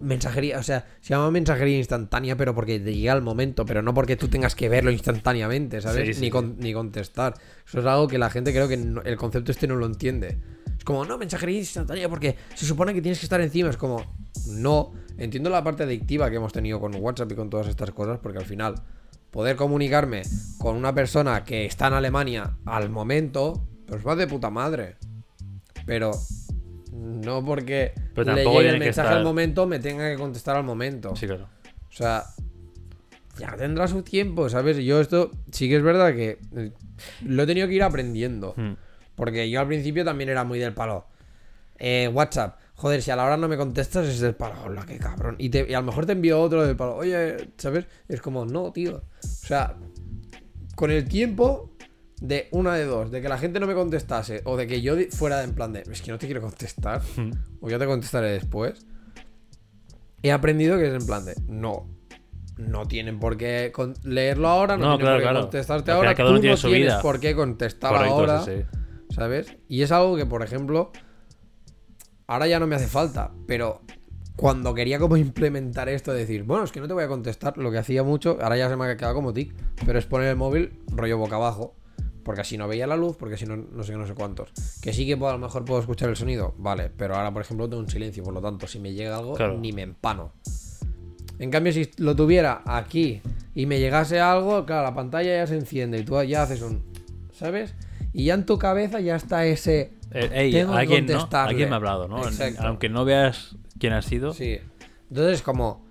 mensajería, 0.00 0.58
o 0.58 0.62
sea, 0.62 0.86
se 1.00 1.10
llama 1.14 1.30
mensajería 1.30 1.76
instantánea, 1.78 2.36
pero 2.36 2.54
porque 2.54 2.78
te 2.78 2.94
llega 2.94 3.12
al 3.12 3.22
momento, 3.22 3.64
pero 3.66 3.82
no 3.82 3.94
porque 3.94 4.16
tú 4.16 4.28
tengas 4.28 4.54
que 4.54 4.68
verlo 4.68 4.90
instantáneamente, 4.90 5.80
¿sabes? 5.80 6.06
Sí, 6.08 6.14
sí, 6.14 6.20
ni, 6.20 6.30
con- 6.30 6.56
ni 6.58 6.72
contestar. 6.72 7.34
Eso 7.66 7.80
es 7.80 7.86
algo 7.86 8.06
que 8.08 8.18
la 8.18 8.30
gente 8.30 8.52
creo 8.52 8.68
que 8.68 8.76
no- 8.76 9.02
el 9.02 9.16
concepto 9.16 9.50
este 9.52 9.66
no 9.66 9.76
lo 9.76 9.86
entiende. 9.86 10.38
Es 10.76 10.84
como, 10.84 11.04
no, 11.04 11.18
mensajería 11.18 11.58
instantánea 11.58 12.08
porque 12.08 12.36
se 12.54 12.64
supone 12.64 12.94
que 12.94 13.02
tienes 13.02 13.18
que 13.18 13.26
estar 13.26 13.40
encima. 13.40 13.70
Es 13.70 13.76
como, 13.76 14.04
no. 14.48 14.92
Entiendo 15.16 15.50
la 15.50 15.64
parte 15.64 15.82
adictiva 15.82 16.30
que 16.30 16.36
hemos 16.36 16.52
tenido 16.52 16.78
con 16.80 16.94
WhatsApp 16.94 17.32
y 17.32 17.34
con 17.34 17.50
todas 17.50 17.66
estas 17.66 17.90
cosas, 17.90 18.20
porque 18.22 18.38
al 18.38 18.44
final 18.46 18.76
poder 19.32 19.56
comunicarme 19.56 20.22
con 20.58 20.76
una 20.76 20.94
persona 20.94 21.42
que 21.44 21.66
está 21.66 21.88
en 21.88 21.94
Alemania 21.94 22.56
al 22.64 22.88
momento, 22.88 23.66
pues 23.86 24.06
va 24.06 24.14
de 24.14 24.28
puta 24.28 24.48
madre. 24.50 24.96
Pero 25.86 26.12
no 26.92 27.44
porque 27.44 27.92
Pero 28.14 28.34
le 28.34 28.44
llegue 28.44 28.68
el 28.70 28.78
mensaje 28.78 29.08
estar- 29.08 29.18
al 29.18 29.24
momento 29.24 29.66
me 29.66 29.78
tenga 29.78 30.10
que 30.10 30.16
contestar 30.16 30.56
al 30.56 30.64
momento. 30.64 31.14
Sí, 31.16 31.26
claro. 31.26 31.48
O 31.88 31.92
sea, 31.92 32.24
ya 33.38 33.56
tendrá 33.56 33.86
su 33.88 34.02
tiempo, 34.02 34.48
¿sabes? 34.48 34.76
Yo 34.78 35.00
esto 35.00 35.30
sí 35.52 35.68
que 35.68 35.76
es 35.76 35.82
verdad 35.82 36.14
que 36.14 36.38
eh, 36.56 36.72
lo 37.24 37.42
he 37.42 37.46
tenido 37.46 37.68
que 37.68 37.74
ir 37.74 37.82
aprendiendo. 37.82 38.54
Hmm. 38.56 38.72
Porque 39.14 39.48
yo 39.50 39.60
al 39.60 39.66
principio 39.66 40.04
también 40.04 40.30
era 40.30 40.44
muy 40.44 40.58
del 40.58 40.74
palo. 40.74 41.06
Eh, 41.78 42.08
WhatsApp, 42.12 42.58
joder, 42.74 43.02
si 43.02 43.10
a 43.10 43.16
la 43.16 43.24
hora 43.24 43.36
no 43.36 43.48
me 43.48 43.56
contestas 43.56 44.06
es 44.08 44.20
del 44.20 44.34
palo, 44.34 44.56
hola, 44.64 44.84
qué 44.86 44.98
cabrón. 44.98 45.36
Y, 45.38 45.48
te- 45.50 45.66
y 45.68 45.74
a 45.74 45.80
lo 45.80 45.86
mejor 45.86 46.06
te 46.06 46.12
envío 46.12 46.40
otro 46.40 46.64
del 46.66 46.76
palo, 46.76 46.96
oye, 46.96 47.36
¿sabes? 47.56 47.86
Es 48.08 48.20
como, 48.20 48.44
no, 48.44 48.72
tío. 48.72 48.96
O 48.96 49.02
sea, 49.22 49.76
con 50.74 50.90
el 50.90 51.08
tiempo 51.08 51.70
de 52.20 52.48
una 52.50 52.74
de 52.74 52.84
dos, 52.84 53.10
de 53.10 53.20
que 53.22 53.28
la 53.28 53.38
gente 53.38 53.60
no 53.60 53.66
me 53.66 53.74
contestase 53.74 54.42
o 54.44 54.56
de 54.56 54.66
que 54.66 54.80
yo 54.82 54.94
fuera 55.10 55.42
en 55.44 55.54
plan 55.54 55.72
de, 55.72 55.84
es 55.90 56.02
que 56.02 56.10
no 56.10 56.18
te 56.18 56.26
quiero 56.26 56.40
contestar, 56.40 57.00
o 57.60 57.68
ya 57.70 57.78
te 57.78 57.86
contestaré 57.86 58.30
después, 58.30 58.86
he 60.22 60.32
aprendido 60.32 60.78
que 60.78 60.88
es 60.88 60.94
en 60.94 61.06
plan 61.06 61.24
de, 61.24 61.34
no. 61.46 61.86
No 62.56 62.86
tienen 62.88 63.20
por 63.20 63.36
qué 63.36 63.72
leerlo 64.02 64.48
ahora, 64.48 64.76
no, 64.76 64.84
No, 64.84 64.96
tienen 64.96 65.00
claro, 65.00 65.14
por 65.14 65.20
qué 65.20 65.22
claro. 65.30 65.40
contestarte 65.42 65.90
ahora. 65.92 66.14
Tú 66.16 66.22
no 66.24 66.40
tienes 66.40 66.64
vida. 66.64 67.00
por 67.00 67.20
qué 67.20 67.36
contestar 67.36 67.92
Correcto, 67.92 68.14
ahora. 68.14 68.42
sí, 68.42 68.50
sí. 68.56 69.14
¿Sabes? 69.14 69.56
Y 69.68 69.82
es 69.82 69.92
algo 69.92 70.16
que, 70.16 70.26
por 70.26 70.42
ejemplo, 70.42 70.90
ahora 72.26 72.48
ya 72.48 72.58
no 72.58 72.66
me 72.66 72.74
hace 72.74 72.88
falta, 72.88 73.30
pero 73.46 73.82
cuando 74.34 74.74
quería 74.74 74.98
como 74.98 75.16
implementar 75.16 75.88
esto, 75.88 76.12
de 76.12 76.18
decir, 76.20 76.42
bueno, 76.42 76.64
es 76.64 76.72
que 76.72 76.80
no 76.80 76.88
te 76.88 76.94
voy 76.94 77.04
a 77.04 77.08
contestar, 77.08 77.56
lo 77.58 77.70
que 77.70 77.78
hacía 77.78 78.02
mucho, 78.02 78.38
ahora 78.40 78.56
ya 78.56 78.68
se 78.68 78.76
me 78.76 78.86
ha 78.86 78.96
quedado 78.96 79.14
como 79.14 79.32
tic, 79.32 79.54
pero 79.86 79.98
es 79.98 80.06
poner 80.06 80.28
el 80.28 80.36
móvil 80.36 80.80
rollo 80.88 81.16
boca 81.16 81.36
abajo, 81.36 81.76
porque 82.28 82.42
así 82.42 82.58
no 82.58 82.68
veía 82.68 82.86
la 82.86 82.94
luz, 82.94 83.16
porque 83.16 83.38
si 83.38 83.46
no, 83.46 83.56
no 83.56 83.82
sé 83.82 83.92
qué, 83.92 83.96
no 83.98 84.06
sé 84.06 84.12
cuántos. 84.12 84.50
Que 84.82 84.92
sí 84.92 85.06
que 85.06 85.16
puedo- 85.16 85.30
a 85.30 85.32
lo 85.32 85.38
mejor 85.38 85.64
puedo 85.64 85.80
escuchar 85.80 86.10
el 86.10 86.16
sonido, 86.16 86.54
vale, 86.58 86.90
pero 86.94 87.16
ahora, 87.16 87.32
por 87.32 87.40
ejemplo, 87.40 87.66
tengo 87.70 87.80
un 87.82 87.88
silencio, 87.88 88.22
por 88.22 88.34
lo 88.34 88.42
tanto, 88.42 88.66
si 88.66 88.78
me 88.78 88.92
llega 88.92 89.16
algo, 89.16 89.32
Claro. 89.32 89.56
ni 89.56 89.72
me 89.72 89.80
empano. 89.80 90.34
En 91.38 91.50
cambio, 91.50 91.72
si 91.72 91.90
lo 91.96 92.14
tuviera 92.14 92.60
aquí 92.66 93.22
y 93.54 93.64
me 93.64 93.80
llegase 93.80 94.20
algo, 94.20 94.66
claro, 94.66 94.82
la 94.82 94.94
pantalla 94.94 95.36
ya 95.36 95.46
se 95.46 95.56
enciende 95.56 96.00
y 96.00 96.04
tú 96.04 96.22
ya 96.24 96.42
haces 96.42 96.60
un. 96.60 96.82
¿Sabes? 97.32 97.74
Y 98.12 98.26
ya 98.26 98.34
en 98.34 98.44
tu 98.44 98.58
cabeza 98.58 99.00
ya 99.00 99.16
está 99.16 99.46
ese. 99.46 99.92
Eh, 100.12 100.50
Tengo 100.52 100.72
que 100.72 100.78
alguien, 100.80 101.06
¿no? 101.06 101.12
contestarle. 101.14 101.50
Alguien 101.52 101.68
me 101.70 101.74
ha 101.76 101.78
hablado, 101.78 102.08
¿no? 102.08 102.22
Exacto. 102.26 102.60
Aunque 102.66 102.90
no 102.90 103.06
veas 103.06 103.56
quién 103.78 103.94
ha 103.94 104.02
sido. 104.02 104.34
Sí. 104.34 104.58
Entonces, 105.08 105.40
como. 105.40 105.86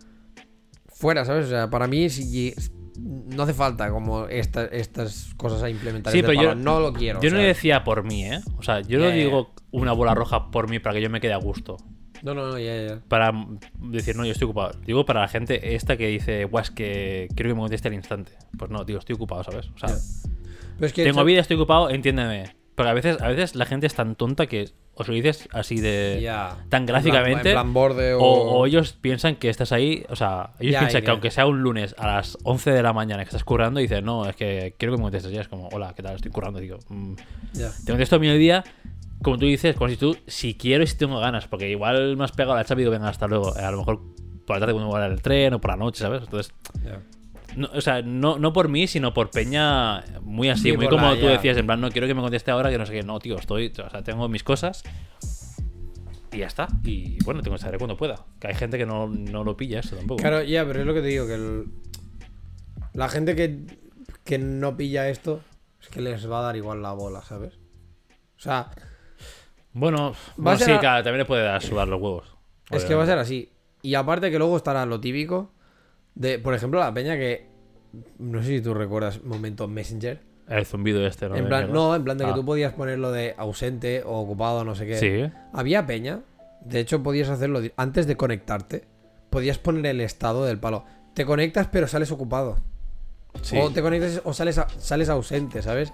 Fuera, 0.88 1.26
¿sabes? 1.26 1.46
O 1.48 1.50
sea, 1.50 1.68
para 1.70 1.88
mí 1.88 2.10
si- 2.12 2.54
no 2.98 3.44
hace 3.44 3.54
falta 3.54 3.90
como 3.92 4.26
esta- 4.28 4.66
estas 4.66 5.34
cosas 5.38 5.62
a 5.64 5.70
implementar. 5.70 6.12
Sí, 6.14 6.22
pero 6.22 6.34
yo- 6.34 6.56
no 6.56 6.80
lo 6.80 6.94
quiero. 6.94 7.22
Yo 7.22 7.30
no 7.30 7.38
¿sabes? 7.38 7.56
decía 7.56 7.84
por 7.84 8.04
mí, 8.04 8.26
¿eh? 8.26 8.40
O 8.58 8.64
sea, 8.64 8.82
yo 8.82 9.00
no 9.00 9.10
digo 9.10 9.54
una 9.72 9.92
bola 9.94 10.16
roja 10.16 10.50
por 10.52 10.70
mí 10.70 10.80
para 10.80 10.96
que 10.96 11.02
yo 11.02 11.10
me 11.10 11.22
quede 11.22 11.34
a 11.34 11.38
gusto. 11.38 11.78
No, 12.24 12.34
no, 12.34 12.48
no, 12.48 12.58
ya, 12.58 12.88
ya. 12.88 13.00
Para 13.08 13.32
decir, 13.80 14.16
no, 14.16 14.26
yo 14.26 14.32
estoy 14.32 14.46
ocupado. 14.46 14.72
Digo 14.86 15.06
para 15.06 15.22
la 15.22 15.28
gente 15.28 15.76
esta 15.76 15.98
que 15.98 16.08
dice, 16.08 16.46
guau, 16.46 16.64
es 16.64 16.72
que 16.72 17.28
quiero 17.36 17.50
que 17.52 17.54
me 17.54 17.62
conteste 17.62 17.88
al 17.90 17.94
instante. 17.94 18.32
Pues 18.58 18.72
no, 18.72 18.84
tío, 18.86 18.98
estoy 18.98 19.14
ocupado, 19.16 19.44
¿sabes? 19.44 19.70
O 19.70 19.78
sea, 19.78 19.96
Pero 20.78 20.88
es 20.88 20.94
que. 20.94 21.04
tengo 21.04 21.24
vida, 21.24 21.42
estoy 21.42 21.58
ocupado, 21.58 21.92
entiéndeme. 21.92 22.56
Porque 22.74 22.90
a 22.90 22.94
veces, 22.94 23.22
a 23.22 23.28
veces 23.28 23.56
la 23.56 23.66
gente 23.66 23.86
es 23.86 23.94
tan 23.94 24.16
tonta 24.16 24.48
que 24.48 24.70
os 24.98 25.08
lo 25.08 25.14
dices 25.14 25.48
así 25.54 25.80
de. 25.80 26.20
Ya. 26.22 26.50
tan 26.50 26.58
En 26.58 26.68
plan- 26.68 26.86
gráficamente. 26.86 27.50
En 27.50 27.56
plan 27.56 27.74
borde 27.74 28.14
o. 28.16 28.20
O, 28.20 28.58
o 28.60 28.66
ellos 28.66 28.94
piensan 28.94 29.36
que 29.36 29.50
estás 29.50 29.72
ahí, 29.72 30.06
o 30.10 30.16
sea, 30.16 30.52
ellos 30.60 30.74
Ya, 30.74 30.80
piensan 30.80 31.02
que 31.02 31.06
que- 31.06 31.12
aunque 31.12 31.32
sea 31.32 31.46
un 31.46 31.62
lunes 31.62 31.96
a 31.98 32.08
las 32.08 32.38
11 32.44 32.72
de 32.72 32.82
la 32.84 32.94
mañana 32.94 33.24
que 33.24 33.30
estás 33.30 33.44
currando, 33.44 33.80
dicen, 33.80 34.04
no, 34.06 34.28
es 34.28 34.36
que 34.36 34.76
quiero 34.78 34.94
que 34.94 34.98
me 34.98 35.04
contestes. 35.04 35.32
Ya 35.32 35.42
es 35.42 35.48
como, 35.48 35.68
hola, 35.70 35.94
¿qué 35.96 36.04
tal? 36.04 36.16
Estoy 36.16 36.32
currando. 36.32 36.60
Digo, 36.60 36.80
"Mm, 36.90 37.14
Ya. 37.54 37.72
te 37.86 37.92
contesto 37.92 38.16
a 38.16 38.20
mediodía, 38.20 38.64
como 39.22 39.38
tú 39.38 39.46
dices, 39.46 39.76
como 39.76 39.90
si 39.90 39.98
tú, 39.98 40.18
si 40.28 40.56
quiero 40.56 40.84
y 40.84 40.88
si 40.88 40.98
tengo 40.98 41.20
ganas, 41.20 41.48
porque 41.48 41.70
igual 41.70 42.18
me 42.18 42.24
has 42.24 42.32
pegado 42.32 42.56
la 42.56 42.64
chapa 42.66 42.82
y 42.82 42.84
digo, 42.84 42.92
venga, 42.92 43.10
hasta 43.10 43.28
luego. 43.28 43.54
A 43.56 43.72
lo 43.72 43.78
mejor 43.78 44.02
por 44.46 44.56
la 44.56 44.60
tarde 44.62 44.74
cuando 44.74 44.90
voy 44.92 45.04
el 45.04 45.22
tren 45.22 45.54
o 45.54 45.60
por 45.62 45.72
la 45.72 45.78
noche, 45.78 46.02
¿sabes? 46.04 46.24
Entonces. 46.24 46.54
No, 47.58 47.70
o 47.74 47.82
sea, 47.82 48.02
no, 48.02 48.40
no 48.40 48.54
por 48.54 48.70
mí, 48.70 48.88
sino 48.88 49.14
por 49.14 49.30
Peña, 49.32 50.04
muy 50.22 50.50
así, 50.50 50.72
Sí, 50.72 50.78
muy 50.78 50.88
como 50.88 51.08
la- 51.12 51.16
tú 51.20 51.26
ya. 51.26 51.32
decías, 51.32 51.58
en 51.58 51.66
plan, 51.66 51.82
no 51.82 51.90
quiero 51.92 52.08
que 52.08 52.14
me 52.14 52.22
conteste 52.22 52.52
ahora, 52.52 52.70
que 52.70 52.78
no 52.78 52.86
sé 52.86 52.94
qué. 52.94 53.04
No, 53.04 53.20
tío, 53.20 53.38
estoy, 53.38 53.74
o 53.86 53.90
sea, 53.90 54.04
tengo 54.04 54.28
mis 54.30 54.44
cosas. 54.44 54.84
Y 56.32 56.38
ya 56.40 56.48
está. 56.48 56.68
Y 56.84 57.18
bueno, 57.24 57.42
te 57.42 57.50
contestaré 57.50 57.78
cuando 57.78 57.98
pueda. 57.98 58.26
Que 58.40 58.48
hay 58.48 58.56
gente 58.56 58.78
que 58.78 58.86
no, 58.86 59.08
no 59.08 59.44
lo 59.44 59.56
pilla 59.58 59.80
esto 59.80 59.96
tampoco. 59.96 60.22
Claro, 60.22 60.44
ya, 60.44 60.66
pero 60.66 60.82
es 60.82 60.86
lo 60.86 60.94
que 60.94 61.02
te 61.02 61.08
digo, 61.08 61.26
que 61.26 61.34
el- 61.36 61.66
la 62.94 63.10
gente 63.10 63.36
que, 63.36 63.66
que 64.24 64.38
no 64.38 64.76
pilla 64.78 65.10
esto 65.10 65.42
es 65.82 65.88
que 65.90 66.02
les 66.02 66.30
va 66.30 66.40
a 66.40 66.44
dar 66.44 66.56
igual 66.56 66.82
la 66.82 66.92
bola, 66.94 67.22
¿sabes? 67.22 67.54
O 68.38 68.40
sea, 68.42 68.70
Bueno, 69.74 70.12
Va 70.12 70.12
a 70.12 70.34
bueno, 70.38 70.58
ser 70.60 70.68
sí, 70.68 70.74
a- 70.74 70.80
claro, 70.80 71.04
también 71.04 71.20
le 71.20 71.26
puede 71.26 71.44
dar 71.44 71.62
sudar 71.62 71.88
los 71.88 72.02
huevos. 72.02 72.36
Es 72.72 72.84
que 72.86 72.96
va 72.96 73.04
a 73.04 73.06
ser 73.06 73.20
así. 73.20 73.52
Y 73.84 73.94
aparte 73.96 74.30
que 74.32 74.38
luego 74.40 74.58
estará 74.58 74.86
lo 74.86 75.00
típico 75.00 75.52
de, 76.18 76.40
por 76.40 76.54
ejemplo, 76.54 76.80
la 76.80 76.94
peña 76.94 77.16
que... 77.16 77.48
No 78.20 78.42
sé 78.42 78.50
si 78.58 78.62
tú 78.62 78.74
recuerdas 78.74 79.24
momento 79.24 79.68
Messenger. 79.68 80.22
El 80.48 80.66
zumbido 80.66 81.06
este, 81.06 81.28
¿no? 81.28 81.36
en 81.36 81.48
plan, 81.48 81.72
no, 81.74 81.94
en 81.96 82.04
plan 82.04 82.18
de 82.18 82.26
que 82.26 82.32
Ah. 82.32 82.36
tú 82.36 82.46
podías 82.46 82.74
ponerlo 82.74 83.12
de 83.12 83.34
ausente 83.38 84.04
o 84.04 84.20
ocupado, 84.20 84.64
no 84.64 84.76
sé 84.76 84.86
qué. 84.86 84.98
Sí. 84.98 85.34
Había 85.54 85.86
peña. 85.86 86.22
De 86.62 86.80
hecho, 86.80 87.04
podías 87.04 87.30
hacerlo 87.30 87.62
antes 87.76 88.08
de 88.08 88.16
conectarte. 88.18 88.84
Podías 89.30 89.58
poner 89.58 89.86
el 89.88 90.02
estado 90.02 90.46
del 90.46 90.58
palo. 90.60 90.86
Te 91.14 91.26
conectas 91.26 91.68
pero 91.72 91.88
sales 91.88 92.12
ocupado. 92.12 92.58
Sí. 93.42 93.58
O 93.60 93.70
te 93.72 93.82
conectas 93.82 94.22
o 94.24 94.34
sales, 94.34 94.58
a- 94.58 94.70
sales 94.80 95.10
ausente, 95.10 95.62
¿sabes? 95.62 95.92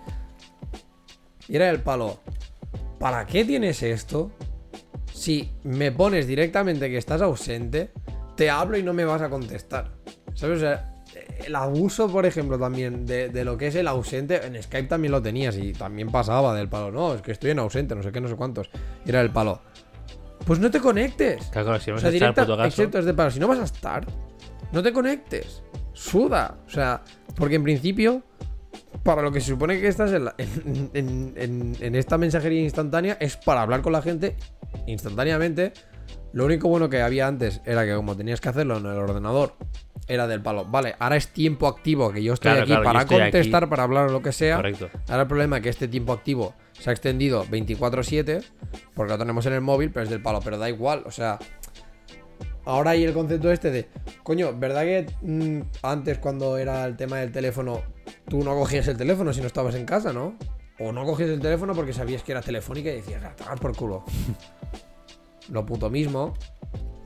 Y 1.48 1.56
era 1.56 1.70
el 1.70 1.80
palo. 1.82 2.20
¿Para 3.00 3.26
qué 3.26 3.44
tienes 3.46 3.82
esto? 3.84 4.32
Si 5.12 5.52
me 5.64 5.92
pones 5.92 6.28
directamente 6.28 6.90
que 6.90 6.98
estás 6.98 7.22
ausente, 7.22 7.92
te 8.36 8.50
hablo 8.50 8.78
y 8.78 8.84
no 8.84 8.94
me 8.94 9.06
vas 9.06 9.22
a 9.22 9.30
contestar. 9.30 9.92
¿Sabes? 10.34 10.58
O 10.58 10.60
sea, 10.62 10.90
el 11.46 11.56
abuso, 11.56 12.08
por 12.10 12.26
ejemplo, 12.26 12.58
también 12.58 13.06
de, 13.06 13.30
de 13.30 13.46
lo 13.46 13.58
que 13.58 13.68
es 13.68 13.76
el 13.76 13.88
ausente, 13.88 14.46
en 14.46 14.62
Skype 14.62 14.88
también 14.88 15.12
lo 15.12 15.22
tenías 15.22 15.56
y 15.58 15.74
también 15.74 16.10
pasaba 16.12 16.54
del 16.56 16.70
palo. 16.70 16.92
No, 16.92 17.14
es 17.14 17.22
que 17.22 17.32
estoy 17.32 17.52
en 17.52 17.60
ausente, 17.60 17.96
no 17.96 18.02
sé 18.04 18.12
qué, 18.12 18.20
no 18.22 18.28
sé 18.28 18.36
cuántos. 18.36 18.70
Y 19.06 19.10
era 19.10 19.22
el 19.22 19.30
palo. 19.30 19.62
Pues 20.46 20.60
no 20.60 20.70
te 20.72 20.80
conectes. 20.80 21.46
Claro, 21.48 21.80
si 21.80 21.92
O 21.92 21.98
sea, 21.98 22.10
a 22.10 22.12
directa, 22.12 22.46
gaso. 22.46 22.64
excepto 22.66 23.00
es 23.00 23.06
de 23.06 23.14
palo. 23.14 23.32
Si 23.32 23.40
no 23.40 23.48
vas 23.48 23.60
a 23.60 23.64
estar, 23.64 24.06
no 24.72 24.82
te 24.84 24.92
conectes. 24.92 25.62
Suda. 25.94 26.58
O 26.66 26.70
sea, 26.70 27.02
porque 27.36 27.56
en 27.56 27.64
principio, 27.64 28.24
para 29.04 29.22
lo 29.22 29.32
que 29.32 29.40
se 29.40 29.48
supone 29.50 29.80
que 29.80 29.88
estás 29.88 30.12
en, 30.12 30.26
la- 30.26 30.36
en- 30.38 30.90
en- 30.94 31.34
en- 31.38 31.78
en 31.80 31.96
esta 31.96 32.18
mensajería 32.18 32.62
instantánea 32.62 33.18
es 33.20 33.38
para 33.38 33.62
hablar 33.62 33.82
con 33.82 33.94
la 33.94 34.02
gente 34.02 34.36
instantáneamente. 34.88 35.74
Lo 36.34 36.46
único 36.46 36.68
bueno 36.68 36.90
que 36.90 37.02
había 37.02 37.28
antes 37.28 37.62
era 37.66 37.86
que 37.86 37.96
como 37.96 38.18
tenías 38.18 38.42
que 38.42 38.50
hacerlo 38.50 38.78
en 38.78 38.86
el 38.88 38.98
ordenador, 38.98 39.56
era 40.08 40.28
del 40.28 40.42
palo. 40.42 40.66
Vale, 40.66 40.96
ahora 41.00 41.16
es 41.16 41.28
tiempo 41.30 41.68
activo 41.68 42.12
que 42.12 42.22
yo 42.24 42.34
estoy 42.34 42.50
Claro, 42.52 42.64
aquí 42.64 42.72
claro, 42.72 42.84
para 42.84 43.02
estoy 43.02 43.16
aquí. 43.22 43.32
contestar, 43.32 43.70
para 43.70 43.84
hablar 43.84 44.08
o 44.08 44.12
lo 44.12 44.22
que 44.22 44.32
sea. 44.32 44.58
Correcto. 44.58 44.90
Ahora 45.08 45.22
el 45.22 45.28
problema 45.28 45.58
es 45.58 45.64
que 45.64 45.70
este 45.70 45.88
tiempo 45.88 46.12
activo 46.12 46.54
se 46.74 46.90
ha 46.90 46.94
extendido 46.94 47.46
24/7 47.46 48.44
porque 48.96 49.14
lo 49.14 49.18
tenemos 49.18 49.46
en 49.46 49.54
el 49.54 49.62
móvil, 49.62 49.92
pero 49.92 50.04
es 50.04 50.10
del 50.10 50.22
palo, 50.22 50.40
pero 50.44 50.58
da 50.58 50.68
igual, 50.70 51.04
o 51.06 51.12
sea, 51.12 51.38
ahora 52.66 52.92
hay 52.92 53.04
el 53.04 53.14
concepto 53.14 53.52
este 53.52 53.72
de, 53.72 53.88
coño, 54.24 54.58
¿verdad 54.58 54.82
que 54.82 55.06
mm, 55.22 55.62
antes 55.84 56.18
cuando 56.18 56.58
era 56.58 56.84
el 56.86 56.98
tema 56.98 57.18
del 57.18 57.32
teléfono 57.32 57.82
tú 58.28 58.44
no 58.44 58.56
cogías 58.56 58.88
el 58.88 58.98
teléfono 58.98 59.32
si 59.34 59.42
no 59.42 59.48
estabas 59.48 59.76
en 59.76 59.86
casa, 59.86 60.12
¿no? 60.12 60.36
O 60.80 60.92
no 60.92 61.06
cogías 61.06 61.30
el 61.30 61.40
teléfono 61.40 61.74
porque 61.76 61.94
sabías 61.94 62.24
que 62.24 62.32
era 62.32 62.42
telefónica 62.42 62.90
y 62.90 62.96
decías, 62.96 63.24
a 63.24 63.36
tomar 63.36 63.60
por 63.60 63.76
culo. 63.76 64.04
lo 65.50 65.66
puto 65.66 65.90
mismo. 65.90 66.34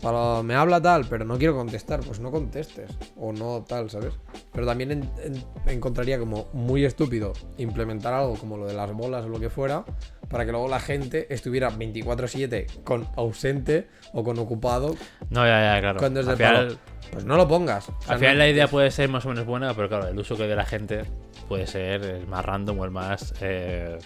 Para, 0.02 0.44
me 0.44 0.54
habla 0.54 0.80
tal, 0.80 1.06
pero 1.10 1.26
no 1.26 1.40
quiero 1.40 1.56
contestar, 1.56 2.02
pues 2.02 2.20
no 2.20 2.30
contestes. 2.30 2.92
O 3.18 3.34
no 3.34 3.66
tal, 3.68 3.90
¿sabes? 3.90 4.14
Pero 4.54 4.68
también 4.68 4.92
en- 4.92 5.10
en- 5.24 5.44
encontraría 5.66 6.20
como 6.20 6.50
muy 6.54 6.86
estúpido 6.86 7.34
implementar 7.58 8.14
algo 8.14 8.36
como 8.36 8.58
lo 8.58 8.68
de 8.68 8.76
las 8.76 8.94
bolas 8.94 9.26
o 9.26 9.30
lo 9.30 9.40
que 9.40 9.50
fuera, 9.50 9.84
para 10.30 10.46
que 10.46 10.52
luego 10.52 10.68
la 10.68 10.80
gente 10.80 11.26
estuviera 11.34 11.72
24/7 11.72 12.68
con 12.84 13.08
ausente 13.16 13.88
o 14.14 14.24
con 14.24 14.38
ocupado 14.38 14.96
No, 15.32 15.46
ya, 15.48 15.74
ya, 15.76 15.80
claro. 15.82 15.98
cuando 16.00 16.20
es 16.20 16.28
final, 16.28 16.38
palo. 16.68 16.76
Pues 17.12 17.26
no 17.26 17.36
lo 17.36 17.48
pongas. 17.48 17.90
O 17.90 17.94
sea, 18.04 18.14
al 18.14 18.20
final 18.20 18.36
no- 18.36 18.40
la 18.44 18.50
idea 18.50 18.68
puede 18.68 18.92
ser 18.92 19.10
más 19.10 19.26
o 19.26 19.30
menos 19.30 19.46
buena, 19.48 19.74
pero 19.74 19.88
claro, 19.90 20.08
el 20.10 20.20
uso 20.20 20.36
que 20.38 20.44
dé 20.44 20.56
la 20.56 20.66
gente 20.66 21.06
puede 21.48 21.68
ser 21.68 22.04
el 22.04 22.28
más 22.28 22.44
random 22.46 22.80
o 22.80 22.86
el 22.86 22.92
más. 22.92 23.34
eh, 23.42 23.98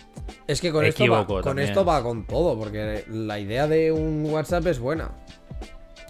Es 0.48 0.62
que 0.62 0.72
con, 0.72 0.86
esto 0.86 1.08
va, 1.10 1.26
con 1.26 1.42
también. 1.44 1.68
esto 1.70 1.84
va 1.86 2.02
con 2.04 2.26
todo, 2.26 2.58
porque 2.58 3.04
la 3.10 3.40
idea 3.40 3.68
de 3.68 3.92
un 3.92 4.26
WhatsApp 4.26 4.68
es 4.68 4.80
buena. 4.80 5.12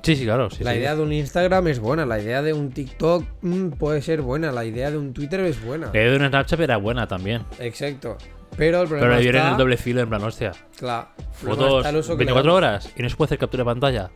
Sí, 0.04 0.16
sí, 0.16 0.26
claro. 0.26 0.50
Sí, 0.50 0.64
la 0.64 0.72
sí. 0.72 0.80
idea 0.80 0.96
de 0.96 1.02
un 1.04 1.14
Instagram 1.14 1.68
es 1.68 1.80
buena, 1.80 2.06
la 2.08 2.20
idea 2.20 2.42
de 2.42 2.54
un 2.54 2.72
TikTok 2.72 3.24
mm, 3.42 3.70
puede 3.72 4.02
ser 4.02 4.22
buena, 4.22 4.52
la 4.52 4.66
idea 4.66 4.90
de 4.90 4.98
un 4.98 5.14
Twitter 5.14 5.40
es 5.42 5.64
buena. 5.64 5.92
La 5.94 6.00
idea 6.00 6.10
de 6.12 6.16
una 6.18 6.28
Snapchat 6.30 6.60
era 6.60 6.78
buena 6.78 7.08
también. 7.08 7.44
Exacto. 7.60 8.18
Pero 8.58 8.82
el 8.82 8.88
Pero 8.88 9.00
problema 9.00 9.16
le 9.16 9.22
dieron 9.22 9.42
está... 9.42 9.52
el 9.52 9.58
doble 9.58 9.78
filo 9.78 10.02
en 10.02 10.10
plan, 10.10 10.24
hostia. 10.24 10.52
Claro. 10.78 11.08
Fotos 11.32 11.78
está 11.78 11.90
el 11.90 11.96
uso 11.96 12.18
que 12.18 12.26
le 12.26 12.34
24 12.34 12.52
damos. 12.54 12.58
horas 12.58 12.94
y 12.96 13.02
no 13.04 13.10
se 13.10 13.16
puede 13.16 13.28
hacer 13.28 13.38
captura 13.40 13.62
de 13.62 13.66
pantalla. 13.66 14.12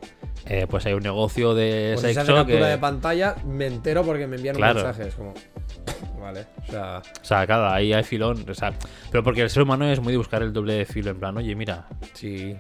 Eh, 0.46 0.68
pues 0.70 0.86
hay 0.86 0.94
un 0.94 1.02
negocio 1.04 1.54
de 1.56 1.92
Pues 1.96 2.02
si 2.02 2.14
se 2.14 2.20
hace 2.20 2.28
sexo 2.28 2.36
captura 2.36 2.60
que. 2.60 2.72
de 2.72 2.78
pantalla, 2.78 3.36
me 3.46 3.66
entero 3.68 4.04
porque 4.04 4.28
me 4.28 4.36
envían 4.36 4.56
Claro. 4.56 4.80
un 4.82 4.86
mensaje. 4.86 5.10
Es 5.10 5.16
como... 5.16 5.34
Vale, 6.20 6.46
o 6.68 6.72
sea... 6.72 6.98
O 7.22 7.26
sea, 7.26 7.46
claro, 7.46 7.70
ahí 7.70 7.94
hay 7.94 8.04
filón. 8.04 8.46
O 8.50 8.54
sea, 8.54 8.74
pero 9.12 9.24
porque 9.24 9.42
el 9.42 9.50
ser 9.50 9.64
humano 9.64 9.86
es 9.86 10.00
muy 10.02 10.12
de 10.12 10.18
buscar 10.18 10.42
el 10.44 10.52
doble 10.54 10.86
filo. 10.86 11.12
En 11.12 11.20
plan, 11.20 11.36
oye, 11.38 11.56
mira. 11.56 11.88
Sí. 12.14 12.56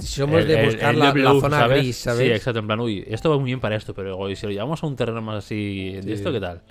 Somos 0.00 0.40
el- 0.40 0.48
de 0.48 0.64
buscar 0.64 0.94
el 0.94 1.00
la, 1.00 1.12
zona 1.40 1.66
gris, 1.68 1.96
¿sabes? 1.98 2.20
Sí, 2.26 2.32
exacto. 2.32 2.60
En 2.60 2.66
plan, 2.66 2.80
uy, 2.80 3.04
esto 3.08 3.30
va 3.30 3.36
muy 3.36 3.46
bien 3.46 3.60
para 3.60 3.76
esto, 3.76 3.94
pero 3.94 4.34
si 4.34 4.46
lo 4.46 4.52
llevamos 4.52 4.82
a 4.82 4.86
un 4.86 4.96
terreno 4.96 5.20
más 5.22 5.44
así. 5.44 5.92
¿De 6.02 6.12
esto 6.12 6.32
qué 6.32 6.40
tal? 6.40 6.62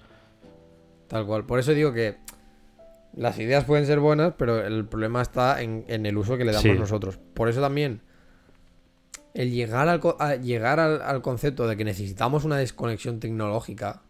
Tal 1.07 1.25
cual. 1.25 1.45
Por 1.45 1.59
eso 1.59 1.71
digo 1.73 1.93
que 1.93 2.17
las 3.17 3.37
ideas 3.39 3.65
pueden 3.65 3.85
ser 3.85 3.99
buenas, 3.99 4.33
pero 4.37 4.65
el 4.65 4.85
problema 4.85 5.21
está 5.21 5.61
en, 5.61 5.83
en 5.87 6.05
el 6.05 6.17
uso 6.17 6.37
que 6.37 6.45
le 6.45 6.51
damos 6.53 6.61
Sí. 6.63 6.71
nosotros. 6.79 7.19
Por 7.33 7.49
eso 7.49 7.59
también 7.59 8.01
el 9.33 9.51
llegar 9.51 9.87
al, 9.89 10.01
a 10.19 10.35
llegar 10.35 10.79
al, 10.79 11.01
al 11.01 11.21
concepto 11.21 11.67
de 11.67 11.75
que 11.75 11.83
necesitamos 11.83 12.43
una 12.45 12.57
desconexión 12.57 13.19
tecnológica 13.19 14.01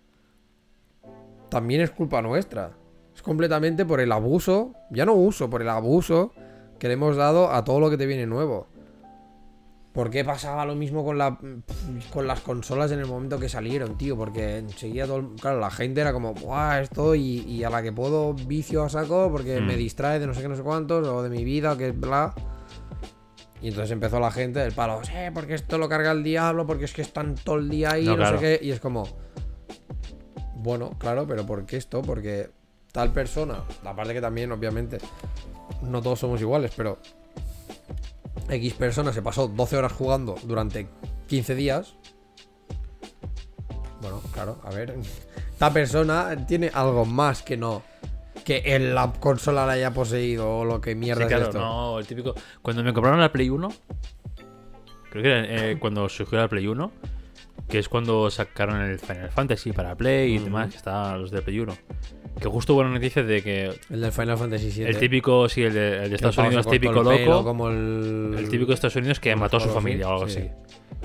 también 1.49 1.81
es 1.81 1.91
culpa 1.91 2.21
nuestra. 2.21 2.71
Es 3.15 3.21
completamente 3.21 3.85
por 3.85 3.99
el 3.99 4.11
abuso, 4.11 4.73
ya 4.91 5.05
no 5.05 5.13
uso, 5.13 5.49
por 5.49 5.61
el 5.61 5.69
abuso 5.69 6.31
que 6.77 6.87
le 6.87 6.93
hemos 6.93 7.15
dado 7.15 7.51
a 7.51 7.63
todo 7.63 7.79
lo 7.79 7.89
que 7.89 7.97
te 7.97 8.05
viene 8.05 8.25
nuevo. 8.27 8.67
¿Por 9.97 10.11
qué 10.11 10.23
pasaba 10.23 10.63
lo 10.63 10.75
mismo 10.75 11.03
con, 11.03 11.17
la, 11.17 11.39
con 12.13 12.27
las 12.27 12.41
consolas 12.41 12.91
en 12.91 12.99
el 12.99 13.07
momento 13.07 13.39
que 13.39 13.49
salieron, 13.49 13.97
tío? 13.97 14.15
Porque 14.15 14.57
enseguida, 14.59 15.07
todo, 15.07 15.27
claro, 15.41 15.59
la 15.59 15.71
gente 15.71 16.01
era 16.01 16.13
como, 16.13 16.35
¡buah, 16.35 16.81
esto! 16.81 17.15
Y, 17.15 17.39
y 17.47 17.63
a 17.63 17.71
la 17.71 17.81
que 17.81 17.91
puedo 17.91 18.35
vicio 18.35 18.83
a 18.83 18.89
saco 18.89 19.27
porque 19.31 19.59
Mm. 19.59 19.65
me 19.65 19.75
distrae 19.75 20.19
de 20.19 20.27
no 20.27 20.35
sé 20.35 20.43
qué, 20.43 20.49
no 20.49 20.55
sé 20.55 20.61
cuántos, 20.61 21.07
o 21.07 21.23
de 21.23 21.31
mi 21.31 21.43
vida, 21.43 21.71
o 21.73 21.77
que 21.77 21.93
bla. 21.93 22.35
Y 23.59 23.69
entonces 23.69 23.89
empezó 23.89 24.19
la 24.19 24.29
gente 24.29 24.59
del 24.59 24.71
palo, 24.71 25.03
sí, 25.03 25.11
porque 25.33 25.55
esto 25.55 25.79
lo 25.79 25.89
carga 25.89 26.11
el 26.11 26.21
diablo, 26.21 26.67
porque 26.67 26.85
es 26.85 26.93
que 26.93 27.01
están 27.01 27.33
todo 27.33 27.55
el 27.55 27.67
día 27.67 27.93
ahí, 27.93 28.05
No, 28.05 28.11
no, 28.11 28.17
claro. 28.17 28.37
sé 28.39 28.59
qué. 28.59 28.65
Y 28.67 28.69
es 28.69 28.79
como, 28.79 29.03
bueno, 30.57 30.91
claro, 30.99 31.25
pero 31.27 31.43
¿por 31.43 31.65
qué 31.65 31.77
esto? 31.77 32.03
Porque 32.03 32.51
tal 32.91 33.11
persona, 33.13 33.63
aparte 33.83 34.13
que 34.13 34.21
también, 34.21 34.51
obviamente, 34.51 34.99
no 35.81 36.03
todos 36.03 36.19
somos 36.19 36.39
iguales, 36.39 36.71
pero 36.77 36.99
X 38.49 38.73
persona 38.73 39.11
se 39.13 39.21
pasó 39.21 39.47
12 39.47 39.77
horas 39.77 39.91
jugando 39.91 40.35
durante 40.43 40.87
15 41.27 41.55
días. 41.55 41.95
Bueno, 44.01 44.21
claro, 44.31 44.59
a 44.63 44.69
ver. 44.69 44.95
Esta 45.51 45.73
persona 45.73 46.45
tiene 46.45 46.69
algo 46.73 47.05
más 47.05 47.41
que 47.41 47.57
no. 47.57 47.81
Que 48.45 48.61
en 48.75 48.95
la 48.95 49.11
consola 49.19 49.65
la 49.65 49.73
haya 49.73 49.91
poseído 49.91 50.59
o 50.59 50.65
lo 50.65 50.79
que 50.79 50.95
mierda 50.95 51.21
Sí, 51.21 51.23
es 51.23 51.27
claro, 51.29 51.45
esto. 51.45 51.59
no, 51.59 51.99
el 51.99 52.07
típico. 52.07 52.35
Cuando 52.61 52.83
me 52.83 52.93
compraron 52.93 53.19
la 53.19 53.31
Play 53.31 53.49
1, 53.49 53.69
creo 55.09 55.23
que 55.23 55.29
era 55.29 55.71
eh, 55.71 55.79
cuando 55.79 56.07
surgió 56.07 56.37
la 56.37 56.47
Play 56.47 56.67
1, 56.67 56.91
que 57.67 57.79
es 57.79 57.89
cuando 57.89 58.29
sacaron 58.29 58.81
el 58.81 58.99
Final 58.99 59.29
Fantasy 59.29 59.71
para 59.73 59.95
Play 59.95 60.35
y 60.35 60.39
demás, 60.39 60.69
que 60.71 60.77
estaban 60.77 61.21
los 61.21 61.31
de 61.31 61.41
Play 61.41 61.59
1. 61.59 61.73
Que 62.39 62.47
justo 62.47 62.73
hubo 62.73 62.81
una 62.81 62.91
noticia 62.91 63.23
de 63.23 63.41
que 63.41 63.71
El 63.89 64.01
del 64.01 64.11
Final 64.11 64.37
Fantasy 64.37 64.69
VII. 64.69 64.83
el 64.85 64.97
típico, 64.99 65.49
sí, 65.49 65.63
el 65.63 65.73
de, 65.73 65.95
el 65.97 66.03
de 66.03 66.09
Que 66.09 66.15
Estados 66.15 66.37
Unidos 66.37 66.67
típico 66.69 66.99
el 67.01 67.17
pelo, 67.17 67.31
loco, 67.35 67.43
Como 67.43 67.69
el... 67.69 68.35
el 68.37 68.49
típico 68.49 68.67
de 68.67 68.73
Estados 68.75 68.95
Unidos 68.95 69.19
que 69.19 69.35
mató 69.35 69.57
a 69.57 69.59
su 69.59 69.69
familia 69.69 70.07
o 70.07 70.11
algo 70.13 70.25
así. 70.25 70.47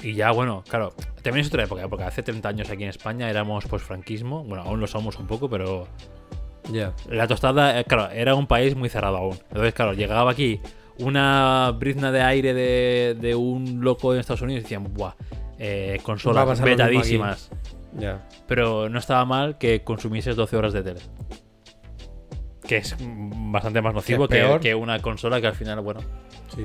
Y 0.03 0.13
ya, 0.15 0.31
bueno, 0.31 0.63
claro, 0.69 0.93
también 1.23 1.43
es 1.43 1.49
otra 1.49 1.65
época, 1.65 1.89
porque 1.89 2.05
hace 2.05 2.23
30 2.23 2.49
años 2.49 2.71
aquí 2.71 2.83
en 2.83 2.91
España 2.91 3.31
éramos 3.31 3.65
pues 3.67 3.83
franquismo, 3.83 4.45
bueno, 4.45 4.63
aún 4.65 4.79
lo 4.81 4.87
somos 4.87 5.19
un 5.19 5.27
poco, 5.27 5.49
pero 5.49 5.87
Ya. 6.71 6.93
la 7.09 7.27
tostada, 7.27 7.81
eh, 7.81 7.85
claro, 7.85 8.11
era 8.13 8.35
un 8.35 8.47
país 8.47 8.77
muy 8.77 8.89
cerrado 8.91 9.17
aún. 9.17 9.39
Entonces, 9.49 9.73
claro, 9.75 9.93
llegaba 9.95 10.31
aquí 10.31 10.61
una 10.99 11.75
brizna 11.79 12.13
de 12.13 12.21
aire 12.23 12.53
de, 12.55 13.17
de 13.19 13.35
un 13.35 13.81
loco 13.83 14.13
en 14.13 14.21
Estados 14.21 14.43
Unidos 14.43 14.61
y 14.61 14.63
decían, 14.65 14.93
buah, 14.93 15.15
eh, 15.65 16.01
consolas 16.03 16.61
vetadísimas. 16.61 17.51
Ya. 17.97 18.27
Pero 18.49 18.89
no 18.89 18.99
estaba 18.99 19.25
mal 19.25 19.59
que 19.59 19.85
consumieses 19.85 20.35
12 20.35 20.57
horas 20.57 20.73
de 20.73 20.83
tele. 20.83 21.01
Que 22.67 22.79
es 22.79 22.97
bastante 22.99 23.83
más 23.83 23.95
nocivo 23.95 24.27
Que 24.29 24.75
una 24.75 24.99
consola 25.01 25.41
que 25.41 25.47
al 25.47 25.55
final, 25.55 25.81
bueno, 25.81 26.01
Sí. 26.55 26.65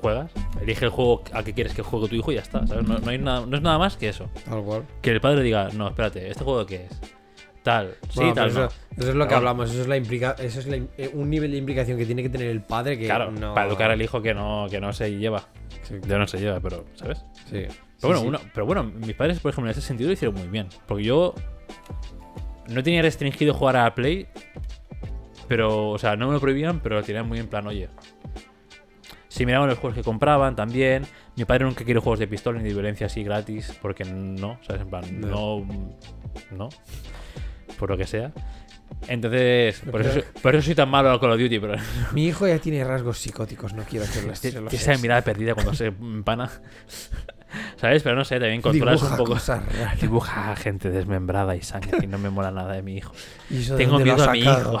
juegas, 0.00 0.30
elige 0.62 0.86
el 0.86 0.90
juego 0.90 1.22
a 1.32 1.42
que 1.42 1.52
quieres 1.52 1.74
que 1.74 1.82
juegue 1.82 2.08
tu 2.08 2.14
hijo 2.14 2.32
y 2.32 2.36
ya 2.36 2.40
está. 2.42 2.66
¿sabes? 2.66 2.86
No, 2.88 2.98
no 2.98 3.10
hay 3.10 3.18
nada, 3.18 3.44
no 3.46 3.56
es 3.56 3.62
nada 3.62 3.78
más 3.78 3.96
que 3.96 4.08
eso. 4.08 4.30
Tal 4.48 4.62
cual. 4.62 4.84
Que 5.02 5.10
el 5.10 5.20
padre 5.20 5.42
diga, 5.42 5.68
no, 5.74 5.88
espérate, 5.88 6.28
¿este 6.30 6.42
juego 6.44 6.64
qué 6.64 6.86
es? 6.86 7.00
Tal, 7.62 7.94
sí, 8.08 8.22
tal, 8.34 8.54
no. 8.54 8.64
eso, 8.64 8.70
es 8.96 9.14
lo 9.14 9.28
que 9.28 9.34
hablamos. 9.34 9.70
Eso 9.70 9.82
es, 9.82 9.88
la 9.88 9.98
implica 9.98 10.34
eso 10.38 10.60
es 10.60 10.66
la 10.66 10.76
eh, 10.76 11.10
un 11.12 11.28
nivel 11.28 11.50
de 11.50 11.58
implicación 11.58 11.98
que 11.98 12.06
tiene 12.06 12.22
que 12.22 12.30
tener 12.30 12.48
el 12.48 12.62
padre 12.62 12.98
que 12.98 13.04
Claro, 13.04 13.30
no... 13.30 13.52
para 13.52 13.66
educar 13.68 13.90
al 13.90 14.00
hijo 14.00 14.22
que 14.22 14.32
no, 14.32 14.66
que 14.70 14.80
no 14.80 14.94
se 14.94 15.10
lleva. 15.18 15.42
Sí. 15.82 15.96
Ya 16.08 16.16
no 16.16 16.26
se 16.26 16.38
lleva, 16.38 16.58
pero, 16.60 16.86
¿sabes? 16.94 17.22
Sí. 17.50 17.66
Pero, 18.00 18.14
Sí, 18.18 18.20
bueno, 18.20 18.20
sí. 18.20 18.26
uno- 18.28 18.40
pero 18.54 18.66
bueno, 18.66 18.84
mis 18.84 19.14
padres, 19.14 19.40
por 19.40 19.50
ejemplo, 19.52 19.70
en 19.70 19.76
ese 19.78 19.86
sentido 19.86 20.08
lo 20.08 20.14
hicieron 20.14 20.34
muy 20.34 20.48
bien. 20.48 20.68
Porque 20.86 21.04
yo 21.04 21.34
no 22.68 22.82
tenía 22.82 23.02
restringido 23.02 23.52
jugar 23.54 23.76
a 23.76 23.94
Play, 23.94 24.26
pero, 25.48 25.90
o 25.90 25.98
sea, 25.98 26.16
no 26.16 26.28
me 26.28 26.34
lo 26.34 26.40
prohibían, 26.40 26.80
pero 26.80 26.96
lo 26.96 27.02
tenían 27.02 27.26
muy 27.28 27.38
en 27.38 27.48
plan, 27.48 27.66
oye. 27.66 27.88
Si 29.28 29.46
miraban 29.46 29.68
los 29.68 29.78
juegos 29.78 29.96
que 29.96 30.02
compraban 30.02 30.56
también. 30.56 31.04
Mi 31.36 31.44
padre 31.44 31.64
nunca 31.64 31.84
quiere 31.84 32.00
juegos 32.00 32.18
de 32.18 32.26
pistola 32.26 32.58
ni 32.58 32.64
de 32.68 32.74
violencia 32.74 33.06
así 33.06 33.22
gratis, 33.22 33.76
porque 33.80 34.04
no, 34.04 34.58
¿sabes? 34.66 34.82
En 34.82 34.88
plan, 34.90 35.20
no. 35.20 35.64
No. 36.50 36.68
Por 37.78 37.90
lo 37.90 37.96
que 37.96 38.06
sea. 38.06 38.32
Entonces, 39.08 39.80
por 39.90 40.02
eso, 40.02 40.20
por 40.42 40.54
eso 40.54 40.66
soy 40.66 40.74
tan 40.74 40.88
malo 40.90 41.10
al 41.10 41.20
Call 41.20 41.30
of 41.32 41.38
Duty, 41.40 41.58
pero. 41.60 41.74
Mi 42.12 42.26
hijo 42.26 42.46
ya 42.46 42.58
tiene 42.58 42.82
rasgos 42.84 43.18
psicóticos, 43.18 43.72
no 43.72 43.84
quiero 43.84 44.04
hacerlo 44.04 44.32
así. 44.32 44.50
Tiene 44.50 44.68
esa 44.70 44.96
mirada 44.98 45.22
perdida 45.22 45.54
cuando 45.54 45.74
se 45.74 45.86
empana. 45.86 46.50
¿Sabes? 47.76 48.02
Pero 48.02 48.16
no 48.16 48.24
sé, 48.24 48.38
también 48.38 48.62
controlas 48.62 49.02
un 49.02 49.16
poco. 49.16 49.32
Cosas 49.32 49.64
raras. 49.66 50.00
Dibuja 50.00 50.54
gente 50.56 50.90
desmembrada 50.90 51.56
y 51.56 51.62
sangre 51.62 51.98
y 52.02 52.06
no 52.06 52.18
me 52.18 52.30
mola 52.30 52.50
nada 52.50 52.74
de 52.74 52.82
mi 52.82 52.96
hijo. 52.96 53.12
¿Y 53.48 53.58
eso 53.58 53.76
de 53.76 53.84
Tengo 53.84 53.98
miedo 53.98 54.22
a 54.22 54.32
mi 54.32 54.40
hijo. 54.40 54.78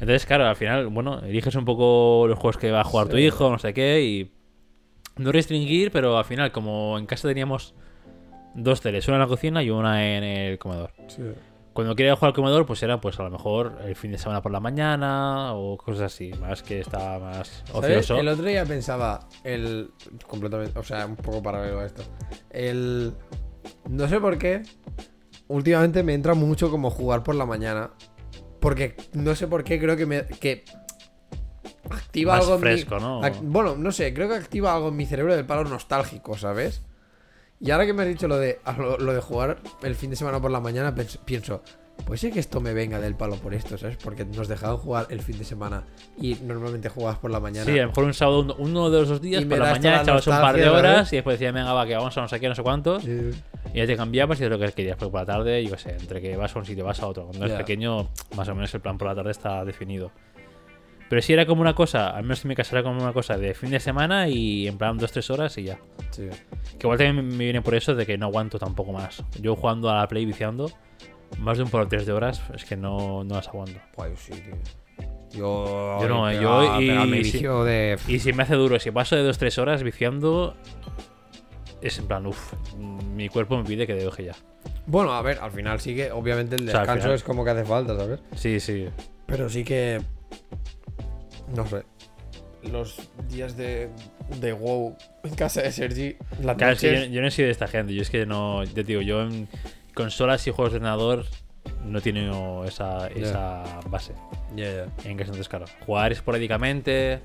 Entonces, 0.00 0.26
claro, 0.26 0.46
al 0.46 0.56
final, 0.56 0.88
bueno, 0.88 1.20
eliges 1.20 1.54
un 1.54 1.64
poco 1.64 2.26
los 2.28 2.38
juegos 2.38 2.58
que 2.58 2.70
va 2.70 2.80
a 2.80 2.84
jugar 2.84 3.08
tu 3.08 3.16
hijo, 3.16 3.50
no 3.50 3.58
sé 3.58 3.72
qué, 3.72 4.02
y 4.02 4.32
no 5.16 5.32
restringir, 5.32 5.90
pero 5.90 6.18
al 6.18 6.24
final, 6.24 6.52
como 6.52 6.98
en 6.98 7.06
casa 7.06 7.28
teníamos 7.28 7.74
dos 8.54 8.80
teles, 8.80 9.06
una 9.08 9.16
en 9.16 9.22
la 9.22 9.28
cocina 9.28 9.62
y 9.62 9.70
una 9.70 10.04
en 10.04 10.24
el 10.24 10.58
comedor. 10.58 10.92
Sí. 11.08 11.22
Cuando 11.74 11.94
quería 11.96 12.14
jugar 12.16 12.28
al 12.30 12.34
comedor, 12.34 12.64
pues 12.66 12.82
era 12.82 13.00
pues 13.00 13.18
a 13.20 13.24
lo 13.24 13.30
mejor 13.30 13.78
el 13.84 13.94
fin 13.96 14.12
de 14.12 14.18
semana 14.18 14.40
por 14.40 14.52
la 14.52 14.60
mañana 14.60 15.52
o 15.54 15.76
cosas 15.76 16.02
así, 16.12 16.32
más 16.40 16.62
que 16.62 16.80
estaba 16.80 17.18
más 17.18 17.62
¿Sabes? 17.66 17.90
ocioso. 17.98 18.16
El 18.18 18.28
otro 18.28 18.44
día 18.46 18.64
pensaba, 18.64 19.28
el. 19.42 19.90
completamente. 20.26 20.78
O 20.78 20.82
sea, 20.84 21.04
un 21.04 21.16
poco 21.16 21.42
paralelo 21.42 21.80
a 21.80 21.84
esto. 21.86 22.02
El. 22.50 23.12
No 23.88 24.08
sé 24.08 24.20
por 24.20 24.38
qué. 24.38 24.62
Últimamente 25.48 26.02
me 26.02 26.14
entra 26.14 26.34
mucho 26.34 26.70
como 26.70 26.90
jugar 26.90 27.22
por 27.22 27.34
la 27.34 27.44
mañana. 27.44 27.90
Porque 28.60 28.96
no 29.12 29.34
sé 29.34 29.46
por 29.48 29.62
qué 29.64 29.78
creo 29.80 29.96
que 29.96 30.06
me. 30.06 30.24
que 30.26 30.64
activa 31.90 32.36
Más 32.36 32.42
algo 32.44 32.54
en 32.54 32.60
mi- 32.60 32.66
fresco, 32.66 32.98
¿no? 32.98 33.20
ac- 33.20 33.40
bueno, 33.42 33.76
no 33.76 33.92
sé, 33.92 34.14
creo 34.14 34.28
que 34.28 34.36
activa 34.36 34.74
algo 34.74 34.88
en 34.88 34.96
mi 34.96 35.06
cerebro 35.06 35.34
del 35.36 35.44
palo 35.44 35.64
nostálgico, 35.64 36.36
¿sabes? 36.38 36.82
Y 37.64 37.70
ahora 37.70 37.86
que 37.86 37.92
me 37.94 38.02
has 38.02 38.08
dicho 38.08 38.28
lo 38.28 38.36
de, 38.36 38.60
lo, 38.76 38.98
lo 38.98 39.14
de 39.14 39.20
jugar 39.20 39.56
el 39.82 39.94
fin 39.94 40.10
de 40.10 40.16
semana 40.16 40.38
por 40.40 40.50
la 40.50 40.60
mañana, 40.60 40.94
pienso, 41.24 41.62
puede 42.04 42.18
ser 42.18 42.30
que 42.32 42.40
esto 42.40 42.60
me 42.60 42.74
venga 42.74 43.00
del 43.00 43.14
palo 43.14 43.36
por 43.36 43.54
esto, 43.54 43.78
¿sabes? 43.78 43.96
Porque 43.96 44.24
nos 44.26 44.48
dejaban 44.48 44.76
jugar 44.76 45.06
el 45.08 45.22
fin 45.22 45.38
de 45.38 45.44
semana 45.44 45.84
y 46.20 46.34
normalmente 46.42 46.90
jugabas 46.90 47.18
por 47.18 47.30
la 47.30 47.40
mañana. 47.40 47.64
Sí, 47.64 47.78
a 47.78 47.82
lo 47.82 47.88
mejor 47.88 48.04
un 48.04 48.12
sábado, 48.14 48.40
uno- 48.40 48.56
uno 48.58 48.90
de 48.90 49.00
los 49.00 49.08
dos 49.08 49.20
días, 49.22 49.42
Y 49.42 49.46
por 49.46 49.58
la 49.58 49.70
mañana 49.70 50.02
echabas 50.02 50.26
un 50.26 50.34
par 50.34 50.56
de 50.56 50.68
horas 50.68 51.10
y 51.12 51.16
después 51.16 51.38
decías, 51.38 51.54
venga, 51.54 51.72
va, 51.72 51.86
que 51.86 51.94
vamos 51.94 52.16
a 52.18 52.20
no 52.20 52.28
sé 52.28 52.38
qué, 52.38 52.48
no 52.50 52.54
sé 52.54 52.62
cuántos. 52.62 53.02
Sí. 53.02 53.30
Y 53.72 53.78
ya 53.78 53.86
te 53.86 53.96
cambiabas 53.96 54.38
y 54.40 54.44
es 54.44 54.50
lo 54.50 54.58
que 54.58 54.70
querías. 54.72 54.96
Porque 54.98 55.10
por 55.12 55.20
la 55.22 55.26
tarde, 55.26 55.64
yo 55.64 55.70
qué 55.72 55.78
sé, 55.78 55.96
entre 55.98 56.20
que 56.20 56.36
vas 56.36 56.54
a 56.54 56.58
un 56.58 56.66
sitio 56.66 56.84
vas 56.84 57.00
a 57.00 57.06
otro. 57.06 57.24
Cuando 57.28 57.46
Ya. 57.46 57.54
es 57.54 57.58
pequeño, 57.58 58.08
más 58.36 58.46
o 58.48 58.54
menos 58.54 58.72
el 58.74 58.80
plan 58.82 58.98
por 58.98 59.08
la 59.08 59.14
tarde 59.14 59.30
está 59.30 59.64
definido. 59.64 60.10
Pero 61.08 61.22
si 61.22 61.32
era 61.32 61.46
como 61.46 61.60
una 61.60 61.74
cosa, 61.74 62.10
al 62.10 62.22
menos 62.22 62.44
en 62.44 62.48
mi 62.48 62.54
casa 62.56 62.76
era 62.76 62.82
como 62.82 63.00
una 63.02 63.12
cosa 63.12 63.36
de 63.36 63.54
fin 63.54 63.70
de 63.70 63.78
semana 63.80 64.28
y 64.28 64.66
en 64.66 64.78
plan 64.78 64.96
dos, 64.98 65.12
tres 65.12 65.30
horas 65.30 65.56
y 65.58 65.64
ya. 65.64 65.78
Sí. 66.10 66.28
Que 66.78 66.86
igual 66.86 66.98
también 66.98 67.28
me 67.28 67.44
viene 67.44 67.62
por 67.62 67.74
eso 67.74 67.94
de 67.94 68.06
que 68.06 68.16
no 68.18 68.26
aguanto 68.26 68.58
tampoco 68.58 68.92
más. 68.92 69.22
Yo 69.40 69.54
jugando 69.54 69.90
a 69.90 69.96
la 69.96 70.08
Play 70.08 70.24
viciando, 70.24 70.70
más 71.38 71.58
de 71.58 71.64
un 71.64 71.70
por 71.70 71.82
o 71.82 71.88
tres 71.88 72.06
de 72.06 72.12
horas, 72.12 72.42
es 72.54 72.64
que 72.64 72.76
no, 72.76 73.22
no 73.24 73.34
las 73.34 73.48
aguanto. 73.48 73.78
Guay, 73.96 74.12
sí, 74.16 74.32
tío. 74.32 74.54
Yo, 75.32 75.98
Yo 76.00 76.08
no, 76.08 76.26
pega- 76.28 76.40
yo 76.40 76.80
y- 76.80 76.88
sí. 77.24 77.32
vicio 77.32 77.64
de. 77.64 77.98
Y 78.08 78.20
si 78.20 78.32
me 78.32 78.44
hace 78.44 78.54
duro, 78.54 78.78
si 78.78 78.90
paso 78.92 79.16
de 79.16 79.22
dos, 79.24 79.36
tres 79.36 79.58
horas 79.58 79.82
viciando, 79.82 80.56
es 81.82 81.98
en 81.98 82.06
plan, 82.06 82.24
uff, 82.26 82.54
mi 83.14 83.28
cuerpo 83.28 83.58
me 83.58 83.64
pide 83.64 83.86
que 83.86 83.94
deje 83.94 84.24
ya. 84.26 84.34
Bueno, 84.86 85.12
a 85.12 85.22
ver, 85.22 85.38
al 85.40 85.50
final 85.50 85.80
sí 85.80 85.94
que, 85.94 86.12
obviamente, 86.12 86.56
el 86.56 86.68
O 86.68 86.70
sea, 86.70 86.80
al 86.80 86.86
descanso 86.86 87.12
es 87.14 87.22
como 87.24 87.44
que 87.44 87.50
hace 87.50 87.64
falta, 87.64 87.96
¿sabes? 87.96 88.20
Sí, 88.36 88.60
sí. 88.60 88.88
Pero 89.26 89.48
sí 89.48 89.64
que. 89.64 90.00
No 91.54 91.66
sé. 91.66 91.82
Los 92.62 93.10
días 93.28 93.56
de, 93.56 93.90
de 94.40 94.52
WoW 94.52 94.96
en 95.22 95.34
casa 95.34 95.60
de 95.60 95.70
Sergi, 95.70 96.16
las 96.40 96.56
Claro, 96.56 96.72
es 96.72 96.80
que 96.80 96.94
yo, 96.94 97.04
yo 97.06 97.20
no 97.20 97.30
soy 97.30 97.44
de 97.44 97.50
esta 97.50 97.68
gente. 97.68 97.94
Yo 97.94 98.02
es 98.02 98.10
que 98.10 98.24
no. 98.24 98.62
Te 98.72 98.84
digo, 98.84 99.02
yo 99.02 99.22
en 99.22 99.48
consolas 99.94 100.46
y 100.46 100.50
juegos 100.50 100.72
de 100.72 100.78
ordenador 100.78 101.26
no 101.84 102.00
tiene 102.00 102.30
esa, 102.66 103.08
esa 103.08 103.80
base. 103.88 104.14
Ya, 104.56 104.64
ya. 104.64 104.82
En 105.08 105.16
que 105.16 105.24
entonces, 105.24 105.48
claro, 105.48 105.66
jugar 105.84 106.12
esporádicamente. 106.12 107.20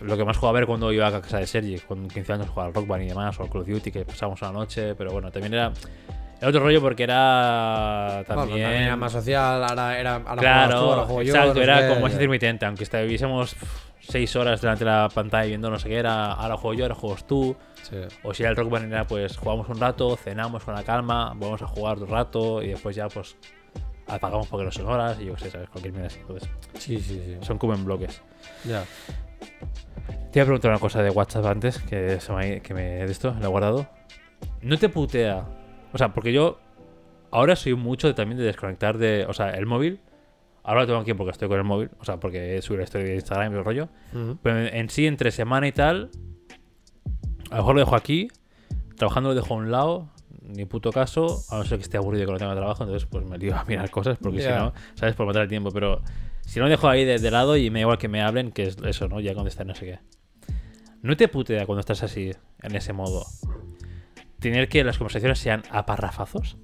Lo 0.00 0.16
que 0.16 0.24
más 0.24 0.36
jugaba 0.36 0.58
a 0.58 0.60
ver 0.60 0.66
cuando 0.66 0.92
iba 0.92 1.06
a 1.06 1.20
casa 1.20 1.38
de 1.38 1.46
Sergi, 1.46 1.78
con 1.78 2.08
15 2.08 2.32
años 2.32 2.48
jugaba 2.48 2.68
al 2.68 2.74
Rock 2.74 2.86
Band 2.86 3.04
y 3.04 3.08
demás, 3.08 3.38
o 3.38 3.42
al 3.42 3.48
Call 3.50 3.62
of 3.62 3.68
Duty, 3.68 3.90
que 3.90 4.04
pasábamos 4.04 4.42
una 4.42 4.52
noche, 4.52 4.94
pero 4.94 5.12
bueno, 5.12 5.30
también 5.30 5.54
era. 5.54 5.72
Era 6.38 6.48
otro 6.48 6.60
rollo 6.60 6.80
porque 6.80 7.04
era 7.04 8.22
Bueno, 8.26 8.42
también. 8.42 8.70
era 8.70 8.96
más 8.96 9.12
social, 9.12 9.64
ahora 9.64 9.98
era. 9.98 10.14
Ahora 10.16 10.36
claro, 10.36 10.80
tú, 10.80 10.86
ahora 10.90 11.02
juego 11.04 11.22
yo, 11.22 11.34
exacto, 11.34 11.54
no 11.54 11.62
era 11.62 11.88
como 11.88 12.00
más 12.02 12.12
intermitente, 12.12 12.66
aunque 12.66 12.84
estuviésemos 12.84 13.56
6 14.00 14.36
horas 14.36 14.60
delante 14.60 14.84
de 14.84 14.90
la 14.90 15.08
pantalla 15.08 15.46
viendo 15.46 15.70
no 15.70 15.78
sé 15.78 15.88
qué 15.88 15.96
era, 15.96 16.32
ahora 16.32 16.56
juego 16.56 16.74
yo, 16.74 16.84
ahora 16.84 16.94
juegas 16.94 17.26
tú. 17.26 17.56
Sí. 17.82 17.96
O 18.22 18.34
si 18.34 18.42
era 18.42 18.50
el 18.50 18.56
Rock 18.56 18.70
Band 18.70 18.92
era 18.92 19.06
pues 19.06 19.36
jugamos 19.36 19.68
un 19.68 19.78
rato, 19.80 20.16
cenamos 20.16 20.64
con 20.64 20.74
la 20.74 20.82
calma, 20.82 21.32
vamos 21.36 21.62
a 21.62 21.66
jugar 21.66 21.96
otro 21.96 22.06
rato 22.14 22.62
y 22.62 22.68
después 22.68 22.96
ya 22.96 23.08
pues 23.08 23.36
apagamos 24.06 24.46
porque 24.48 24.64
no 24.66 24.70
son 24.72 24.86
horas 24.86 25.18
y 25.20 25.26
yo 25.26 25.34
qué 25.34 25.44
sé, 25.44 25.50
¿sabes? 25.50 25.68
Cualquier 25.70 25.92
mierda 25.92 26.08
así. 26.08 26.18
Entonces, 26.20 26.48
Sí, 26.78 26.98
sí, 27.00 27.22
sí. 27.24 27.36
son 27.40 27.56
como 27.58 27.74
en 27.74 27.84
bloques. 27.84 28.20
Ya. 28.64 28.84
Te 30.32 30.38
iba 30.40 30.42
a 30.42 30.46
preguntar 30.46 30.70
una 30.72 30.80
cosa 30.80 31.02
de 31.02 31.10
WhatsApp 31.10 31.46
antes, 31.46 31.78
que, 31.78 32.20
se 32.20 32.32
me, 32.32 32.60
que 32.60 32.74
me 32.74 32.82
de 33.06 33.12
esto, 33.12 33.34
lo 33.38 33.44
he 33.44 33.48
guardado. 33.48 33.86
¿No 34.62 34.76
te 34.78 34.88
putea? 34.88 35.44
O 35.94 35.98
sea, 35.98 36.12
porque 36.12 36.32
yo 36.32 36.58
ahora 37.30 37.56
soy 37.56 37.74
mucho 37.74 38.06
de- 38.08 38.14
también 38.14 38.36
de 38.38 38.44
desconectar 38.44 38.98
de... 38.98 39.24
O 39.28 39.32
sea, 39.32 39.50
el 39.50 39.64
móvil, 39.64 40.00
ahora 40.62 40.80
lo 40.82 40.86
tengo 40.88 40.98
aquí 41.00 41.14
porque 41.14 41.30
estoy 41.30 41.48
con 41.48 41.56
el 41.58 41.64
móvil, 41.64 41.90
o 42.00 42.04
sea, 42.04 42.18
porque 42.18 42.60
subí 42.62 42.76
la 42.78 42.82
historia 42.84 43.06
de 43.08 43.14
Instagram 43.14 43.54
y 43.54 43.56
el 43.58 43.64
rollo. 43.64 43.88
Ujú. 44.12 44.38
Pero 44.42 44.58
en, 44.60 44.74
en 44.76 44.90
sí, 44.90 45.06
entre 45.06 45.30
semana 45.30 45.66
y 45.68 45.72
tal, 45.72 46.10
a 47.50 47.56
lo 47.56 47.62
mejor 47.62 47.74
lo 47.76 47.80
dejo 47.80 47.96
aquí, 47.96 48.28
trabajando 48.96 49.30
lo 49.30 49.34
dejo 49.36 49.54
a 49.54 49.56
un 49.56 49.70
lado, 49.70 50.10
ni 50.42 50.64
puto 50.66 50.90
caso, 50.92 51.42
a 51.50 51.56
no 51.58 51.64
ser 51.64 51.78
que 51.78 51.84
esté 51.84 51.96
aburrido 51.96 52.24
y 52.24 52.26
que 52.26 52.32
no 52.32 52.38
tenga 52.38 52.54
trabajo, 52.54 52.82
entonces 52.82 53.08
pues 53.10 53.24
me 53.24 53.38
lío 53.38 53.56
a 53.56 53.64
mirar 53.64 53.88
cosas, 53.90 54.18
porque 54.20 54.38
si 54.40 54.44
Ya. 54.48 54.58
no, 54.58 54.72
¿sabes? 54.94 55.14
Por 55.14 55.26
matar 55.26 55.42
el 55.42 55.48
tiempo, 55.48 55.70
pero 55.70 56.02
si 56.42 56.58
no 56.58 56.66
lo 56.66 56.70
dejo 56.70 56.88
ahí 56.88 57.04
de, 57.04 57.18
de 57.18 57.30
lado 57.30 57.56
y 57.56 57.70
me 57.70 57.78
da 57.78 57.82
igual 57.82 57.98
que 57.98 58.08
me 58.08 58.20
hablen, 58.20 58.50
que 58.52 58.64
es 58.64 58.76
eso, 58.84 59.08
¿no? 59.08 59.20
Ya 59.20 59.32
contestar 59.34 59.64
no 59.66 59.74
sé 59.74 59.86
qué. 59.86 59.98
¿No 61.02 61.16
te 61.16 61.28
putea 61.28 61.66
cuando 61.66 61.80
estás 61.80 62.02
así, 62.02 62.32
en 62.62 62.74
ese 62.76 62.92
modo? 62.92 63.24
Tener 64.50 64.68
que 64.68 64.84
las 64.84 64.98
conversaciones 64.98 65.38
sean 65.38 65.62
a 65.70 65.86
parrafazos. 65.86 66.58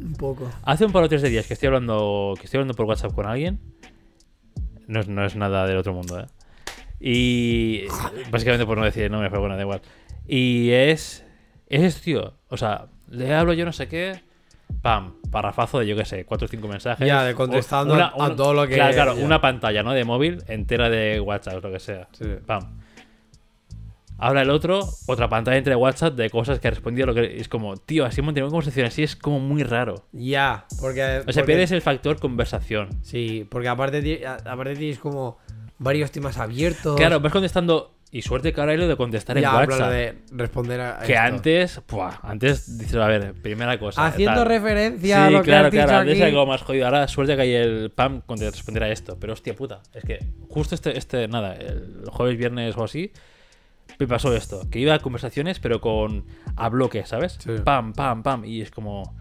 Un 0.00 0.14
poco. 0.14 0.50
Hace 0.64 0.84
un 0.84 0.90
par 0.90 1.04
o 1.04 1.08
tres 1.08 1.22
de 1.22 1.28
días 1.30 1.46
que 1.46 1.54
estoy 1.54 1.68
hablando, 1.68 2.34
que 2.36 2.46
estoy 2.46 2.58
hablando 2.58 2.74
por 2.74 2.86
WhatsApp 2.86 3.12
con 3.14 3.26
alguien. 3.26 3.60
No 4.88 4.98
es, 4.98 5.06
no 5.08 5.24
es 5.24 5.36
nada 5.36 5.68
del 5.68 5.76
otro 5.76 5.92
mundo, 5.94 6.18
¿eh? 6.18 6.26
Y 6.98 7.84
básicamente 8.30 8.66
por 8.66 8.76
no 8.76 8.84
decir 8.84 9.08
no 9.08 9.20
me 9.20 9.28
pero 9.30 9.40
bueno, 9.40 9.54
da 9.54 9.62
igual. 9.62 9.82
Y 10.26 10.70
es. 10.70 11.24
Es 11.68 11.82
esto, 11.82 12.00
tío. 12.02 12.34
O 12.48 12.56
sea, 12.56 12.86
le 13.08 13.32
hablo 13.32 13.52
yo 13.52 13.64
no 13.64 13.72
sé 13.72 13.86
qué. 13.86 14.20
Pam, 14.82 15.14
parrafazo 15.30 15.78
de 15.78 15.86
yo 15.86 15.94
qué 15.94 16.04
sé, 16.04 16.24
cuatro 16.24 16.46
o 16.46 16.48
cinco 16.48 16.66
mensajes. 16.66 17.06
Ya, 17.06 17.22
de 17.22 17.34
contestando 17.34 17.94
a 17.94 18.34
todo 18.34 18.52
lo 18.52 18.66
que- 18.66 18.74
Claro, 18.74 18.94
claro, 18.94 19.16
ya. 19.16 19.24
una 19.24 19.40
pantalla, 19.40 19.84
¿no? 19.84 19.92
De 19.92 20.04
móvil 20.04 20.42
entera 20.48 20.90
de 20.90 21.20
WhatsApp, 21.20 21.62
lo 21.62 21.70
que 21.70 21.78
sea. 21.78 22.08
Sí. 22.12 22.24
Pam. 22.44 22.80
Habla 24.24 24.42
el 24.42 24.50
otro, 24.50 24.88
otra 25.06 25.28
pantalla 25.28 25.58
entre 25.58 25.76
WhatsApp 25.76 26.14
de 26.14 26.30
cosas 26.30 26.58
que 26.58 26.68
ha 26.68 26.70
respondido 26.70 27.06
lo 27.06 27.14
que 27.14 27.38
es 27.38 27.48
como, 27.48 27.76
tío, 27.76 28.06
así 28.06 28.22
mantener 28.22 28.44
una 28.44 28.52
conversación 28.52 28.86
así 28.86 29.02
es 29.02 29.16
como 29.16 29.38
muy 29.38 29.62
raro. 29.62 30.06
Ya, 30.12 30.64
porque. 30.80 31.02
O 31.02 31.04
sea, 31.04 31.22
porque- 31.24 31.42
pierdes 31.44 31.72
el 31.72 31.82
factor 31.82 32.18
conversación. 32.18 32.88
Sí, 33.02 33.46
porque 33.50 33.68
aparte, 33.68 34.26
aparte 34.26 34.76
tienes 34.76 34.98
como 34.98 35.38
varios 35.78 36.10
temas 36.10 36.38
abiertos. 36.38 36.96
Claro, 36.96 37.20
vas 37.20 37.32
contestando. 37.32 37.90
Y 38.10 38.22
suerte 38.22 38.52
que 38.52 38.60
ahora 38.60 38.70
hay 38.72 38.78
lo 38.78 38.86
de 38.86 38.96
contestar 38.96 39.36
en 39.36 39.42
ya, 39.42 39.50
lo 39.50 39.58
WhatsApp. 39.58 39.90
de 39.90 40.14
responder 40.30 40.80
a. 40.80 41.00
Que 41.00 41.14
esto. 41.14 41.24
antes, 41.24 41.80
puah, 41.84 42.20
antes 42.22 42.78
dices, 42.78 42.94
a 42.94 43.08
ver, 43.08 43.34
primera 43.34 43.76
cosa. 43.80 44.06
Haciendo 44.06 44.36
tal. 44.36 44.46
referencia 44.46 45.26
a 45.26 45.30
lo 45.30 45.40
que 45.40 45.46
claro, 45.46 45.66
has 45.66 45.72
dicho 45.72 45.84
claro. 45.84 45.98
Antes 45.98 46.14
aquí. 46.14 46.22
era 46.22 46.30
como 46.30 46.46
más 46.46 46.62
jodido. 46.62 46.84
Ahora 46.86 47.08
suerte 47.08 47.34
que 47.34 47.42
hay 47.42 47.54
el 47.54 47.90
PAM 47.90 48.20
con 48.20 48.38
de 48.38 48.50
responder 48.52 48.84
a 48.84 48.88
esto. 48.90 49.18
Pero 49.20 49.32
hostia 49.32 49.54
puta. 49.56 49.82
Es 49.92 50.04
que 50.04 50.20
justo 50.48 50.76
este, 50.76 50.96
este 50.96 51.26
nada, 51.26 51.54
el 51.56 52.04
jueves, 52.08 52.38
viernes 52.38 52.76
o 52.76 52.84
así, 52.84 53.10
me 53.98 54.06
pasó 54.06 54.34
esto. 54.34 54.68
Que 54.70 54.78
iba 54.78 54.94
a 54.94 54.98
conversaciones, 54.98 55.58
pero 55.60 55.80
con. 55.80 56.24
a 56.56 56.68
bloques, 56.68 57.08
¿sabes? 57.08 57.38
Sí. 57.42 57.50
Pam, 57.64 57.92
pam, 57.92 58.22
pam. 58.22 58.44
Y 58.44 58.60
es 58.60 58.70
como. 58.70 59.16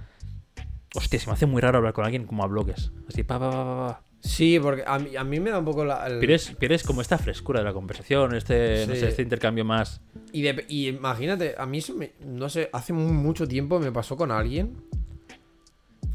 Hostia, 0.96 1.20
se 1.20 1.28
me 1.28 1.34
hace 1.34 1.46
muy 1.48 1.62
raro 1.62 1.80
hablar 1.80 1.94
con 1.94 2.06
alguien 2.06 2.26
como 2.26 2.44
a 2.44 2.48
bloques. 2.48 2.92
Así, 3.08 3.24
pa, 3.24 3.40
pa, 3.40 3.50
pa, 3.52 3.64
pa, 3.64 3.88
pa. 3.88 4.04
Sí, 4.22 4.58
porque 4.62 4.84
a 4.88 5.00
mí, 5.00 5.16
a 5.18 5.24
mí 5.26 5.40
me 5.42 5.50
da 5.50 5.60
un 5.60 5.66
poco 5.66 5.84
la. 5.84 6.06
el- 6.08 6.20
pierdes 6.20 6.84
como 6.84 7.02
esta 7.02 7.18
frescura 7.18 7.60
de 7.60 7.66
la 7.66 7.74
conversación, 7.74 8.36
este, 8.36 8.86
no 8.88 8.96
sé, 8.96 9.10
este 9.10 9.22
intercambio 9.22 9.66
más. 9.66 10.00
Y, 10.32 10.44
de- 10.44 10.66
y 10.70 10.88
imagínate, 10.88 11.56
a 11.58 11.66
mí 11.66 11.80
eso 11.80 11.94
me- 11.94 12.14
no 12.26 12.48
sé, 12.48 12.70
hace 12.72 12.94
mu- 12.94 13.12
mucho 13.12 13.48
tiempo 13.48 13.80
me 13.80 13.92
pasó 13.92 14.16
con 14.16 14.32
alguien 14.32 14.78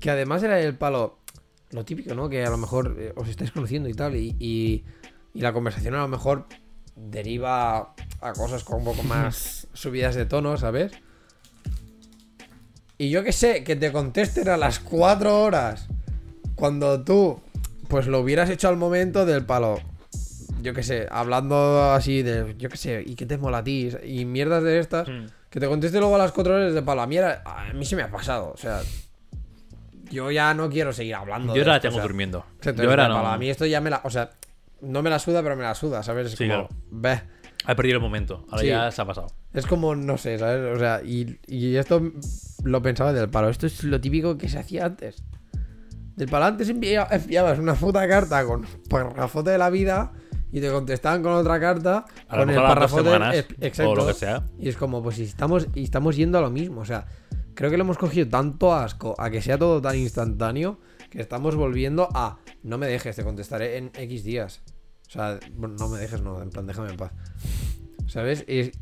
que 0.01 0.11
además 0.11 0.43
era 0.43 0.59
el 0.61 0.75
palo, 0.77 1.19
lo 1.73 1.85
típico, 1.85 2.15
¿no? 2.15 2.29
Que 2.29 2.45
a 2.45 2.51
lo 2.51 2.57
mejor 2.57 2.97
eh, 2.99 3.13
os 3.17 3.29
estáis 3.29 3.51
conociendo 3.53 3.89
y 3.89 3.95
tal, 3.95 4.17
y, 4.17 4.37
y- 4.39 4.85
y 5.35 5.41
la 5.41 5.53
conversación 5.53 5.95
a 5.95 5.99
lo 5.99 6.09
mejor 6.09 6.47
deriva 6.99 7.95
a 8.21 8.33
cosas 8.35 8.65
con 8.65 8.79
un 8.79 8.85
poco 8.85 9.03
más 9.03 9.67
subidas 9.73 10.15
de 10.15 10.27
tono, 10.27 10.57
¿sabes? 10.57 10.93
Y 12.99 13.11
yo 13.11 13.23
que 13.23 13.33
sé, 13.33 13.63
que 13.65 13.77
te 13.77 13.93
contesten 13.93 14.49
a 14.49 14.57
las 14.57 14.81
4 14.81 15.41
horas 15.43 15.87
cuando 16.57 17.03
tú, 17.05 17.41
pues 17.89 18.07
lo 18.09 18.21
hubieras 18.21 18.51
hecho 18.51 18.69
al 18.69 18.77
momento 18.77 19.25
del 19.25 19.45
palo. 19.45 19.81
yo 20.61 20.75
qué 20.75 20.83
sé, 20.83 21.07
hablando 21.09 21.93
así 21.93 22.23
de, 22.25 22.57
yo 22.59 22.69
qué 22.69 22.77
sé, 22.77 23.05
¿y 23.07 23.15
qué 23.15 23.25
te 23.27 23.39
mola 23.39 23.59
a 23.59 23.65
ti? 23.65 23.91
Y 24.05 24.25
mierdas 24.25 24.65
de 24.65 24.81
estas, 24.81 25.07
Mm. 25.09 25.27
que 25.51 25.61
te 25.61 25.69
conteste 25.69 26.01
luego 26.01 26.17
a 26.17 26.19
las 26.19 26.33
4 26.33 26.53
horas 26.57 26.75
de 26.75 26.83
palo. 26.83 27.01
A 27.03 27.07
mí, 27.07 27.17
era- 27.17 27.43
a 27.47 27.73
mí 27.73 27.85
se 27.85 27.95
me 27.95 28.03
ha 28.03 28.11
pasado, 28.11 28.51
o 28.53 28.57
sea, 28.57 28.81
yo 30.11 30.33
ya 30.33 30.53
no 30.55 30.69
quiero 30.69 30.93
seguir 30.93 31.15
hablando. 31.15 31.55
Yo 31.55 31.63
ahora 31.63 31.75
la 31.75 31.81
tengo 31.81 31.95
o 31.95 31.99
sea, 31.99 32.03
durmiendo. 32.03 32.45
Yo 32.65 32.91
ahora 32.91 33.07
no. 33.07 33.19
A 33.19 33.39
mí 33.39 33.49
esto 33.49 33.65
ya 33.67 33.81
me 33.81 33.91
la, 33.91 34.01
o 34.03 34.11
sea, 34.11 34.31
no 34.81 35.03
me 35.03 35.11
la 35.11 35.19
suda, 35.19 35.43
pero 35.43 35.57
me 35.57 35.63
la 35.63 35.75
suda, 35.75 36.03
¿sabes? 36.03 36.33
Es 36.33 36.39
Sí, 36.39 36.49
como, 36.49 36.69
claro. 37.01 37.23
perdido 37.77 37.97
el 37.97 38.03
momento. 38.03 38.45
Ahora 38.51 38.63
Sí. 38.63 38.69
ya 38.69 38.91
se 38.91 39.03
ha 39.03 39.05
pasado. 39.05 39.29
Es 39.53 39.67
como, 39.67 39.95
no 39.97 40.17
sé, 40.19 40.39
¿sabes? 40.39 40.77
O 40.77 40.79
sea, 40.79 41.03
y, 41.03 41.39
y 41.47 41.77
esto 41.77 42.03
lo 42.65 42.83
pensaba 42.83 43.13
del 43.13 43.29
palo. 43.31 43.49
Esto 43.49 43.67
es 43.67 43.83
lo 43.85 44.01
típico 44.01 44.37
que 44.39 44.49
se 44.49 44.59
hacía 44.59 44.85
antes. 44.87 45.23
Del 46.17 46.29
palo 46.29 46.47
antes 46.47 46.69
envia- 46.69 47.07
enviabas 47.11 47.59
una 47.59 47.75
puta 47.75 48.07
carta 48.09 48.45
con 48.45 48.67
parrafote 48.91 49.51
de 49.51 49.59
la 49.59 49.71
vida 49.71 50.13
y 50.51 50.61
te 50.61 50.71
contestaban 50.71 51.23
con 51.23 51.33
otra 51.33 51.61
carta 51.61 52.07
A 52.29 52.37
con 52.39 52.51
el 52.51 52.57
parrafote. 52.57 53.45
exacto. 53.61 53.91
o 53.91 53.95
lo 53.97 54.07
que 54.07 54.15
sea. 54.15 54.45
Y 54.59 54.69
es 54.69 54.77
como, 54.77 55.03
pues 55.03 55.17
si 55.17 55.25
estamos, 55.25 55.69
y 55.75 55.85
estamos 55.85 56.17
yendo 56.17 56.39
a 56.39 56.41
lo 56.41 56.51
mismo. 56.51 56.81
O 56.81 56.85
sea, 56.85 57.07
creo 57.55 57.71
que 57.71 57.77
le 57.77 57.83
hemos 57.83 57.99
cogido 57.99 58.29
tanto 58.29 58.75
asco 58.75 59.15
a 59.19 59.31
que 59.31 59.41
sea 59.43 59.59
todo 59.59 59.81
tan 59.81 59.97
instantáneo 59.97 60.79
que 61.11 61.21
estamos 61.21 61.55
volviendo 61.57 62.09
a 62.15 62.39
no 62.63 62.79
me 62.79 62.87
dejes, 62.87 63.17
te 63.17 63.25
contestaré 63.25 63.77
en 63.77 63.91
X 63.95 64.25
días. 64.25 64.63
O 65.09 65.11
sea, 65.11 65.39
no 65.57 65.89
me 65.89 65.99
dejes, 65.99 66.21
no, 66.21 66.43
en 66.43 66.51
plan, 66.51 66.67
déjame 66.67 66.91
en 66.91 66.97
paz. 66.97 67.13
¿Sabes? 68.07 68.45
Y 68.49 68.73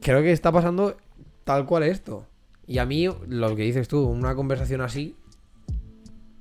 creo 0.00 0.22
que 0.22 0.32
está 0.32 0.50
pasando 0.50 0.96
tal 1.44 1.66
cual 1.66 1.84
esto. 1.84 2.26
Y 2.66 2.78
a 2.78 2.86
mí, 2.86 3.08
lo 3.28 3.56
que 3.56 3.62
dices 3.62 3.88
tú, 3.88 4.04
una 4.04 4.34
conversación 4.34 4.80
así, 4.80 5.16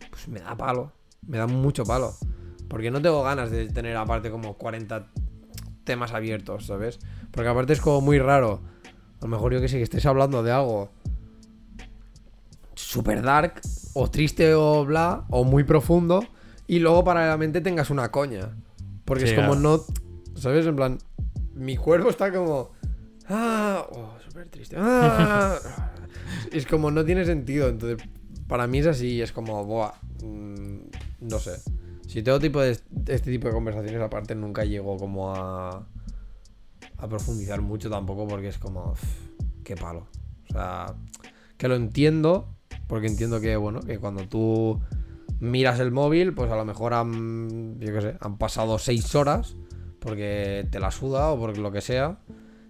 pues 0.10 0.28
me 0.28 0.40
da 0.40 0.56
palo. 0.56 0.92
Me 1.28 1.38
da 1.38 1.48
mucho 1.48 1.84
palo. 1.84 2.14
Porque 2.68 2.92
no 2.92 3.02
tengo 3.02 3.24
ganas 3.24 3.52
de 3.52 3.68
tener 3.70 3.96
aparte 3.96 4.30
como 4.30 4.56
40 4.56 5.08
temas 5.84 6.14
abiertos, 6.14 6.66
¿sabes? 6.66 7.00
Porque 7.32 7.50
aparte 7.50 7.74
es 7.74 7.82
como 7.82 8.02
muy 8.02 8.20
raro. 8.20 8.62
A 9.20 9.22
lo 9.22 9.28
mejor 9.30 9.54
yo 9.54 9.62
que 9.62 9.68
sé, 9.68 9.78
que 9.78 9.84
estés 9.84 10.06
hablando 10.06 10.44
de 10.44 10.52
algo 10.52 10.92
super 12.76 13.22
dark, 13.22 13.62
o 13.94 14.10
triste 14.10 14.54
o 14.54 14.86
bla, 14.86 15.26
o 15.30 15.44
muy 15.44 15.64
profundo, 15.64 16.24
y 16.68 16.80
luego 16.80 17.04
paralelamente 17.04 17.62
tengas 17.62 17.90
una 17.90 18.12
coña. 18.12 18.56
Porque 19.06 19.26
Sí, 19.26 19.30
es 19.32 19.36
como 19.36 19.54
claro. 19.54 19.62
no. 19.62 20.40
¿Sabes? 20.40 20.66
En 20.66 20.76
plan, 20.76 20.98
mi 21.54 21.78
cuerpo 21.78 22.10
está 22.10 22.32
como. 22.32 22.72
Ah, 23.30 23.86
oh, 23.92 24.14
súper 24.24 24.50
triste. 24.50 24.76
Ah. 24.78 25.58
es 26.52 26.66
como 26.66 26.92
no 26.92 27.06
tiene 27.06 27.26
sentido. 27.26 27.70
Entonces, 27.70 28.06
para 28.48 28.68
mí 28.68 28.80
es 28.80 28.88
así. 28.88 29.22
Es 29.22 29.32
como, 29.32 29.64
boa. 29.66 29.96
mm, 30.24 30.78
no 31.22 31.40
sé. 31.40 31.54
Si 32.08 32.22
tengo 32.22 32.40
tipo 32.40 32.62
de 32.62 32.72
este 32.72 33.32
tipo 33.32 33.48
de 33.48 33.54
conversaciones, 33.54 34.02
aparte 34.02 34.36
nunca 34.36 34.66
llego 34.66 34.98
como 34.98 35.34
a. 35.34 35.88
a 36.98 37.08
profundizar 37.08 37.62
mucho 37.62 37.90
tampoco, 37.90 38.28
porque 38.28 38.50
es 38.50 38.58
como. 38.58 38.94
qué 39.64 39.76
palo. 39.76 40.08
O 40.50 40.54
sea, 40.54 40.96
que 41.58 41.68
lo 41.68 41.76
entiendo. 41.76 42.50
Porque 42.88 43.08
entiendo 43.08 43.42
que, 43.42 43.56
bueno, 43.58 43.82
que 43.82 44.00
cuando 44.00 44.28
tú 44.30 44.80
miras 45.40 45.80
el 45.80 45.92
móvil, 45.92 46.34
pues 46.34 46.52
a 46.52 46.56
lo 46.56 46.66
mejor 46.66 46.94
han, 46.94 47.80
yo 47.80 47.94
qué 47.94 48.02
sé, 48.02 48.16
han 48.20 48.38
pasado 48.38 48.80
seis 48.80 49.14
horas 49.16 49.56
porque 50.00 50.68
te 50.72 50.80
la 50.80 50.92
suda 50.92 51.30
o 51.30 51.40
porque 51.40 51.60
lo 51.60 51.72
que 51.72 51.82
sea 51.82 52.18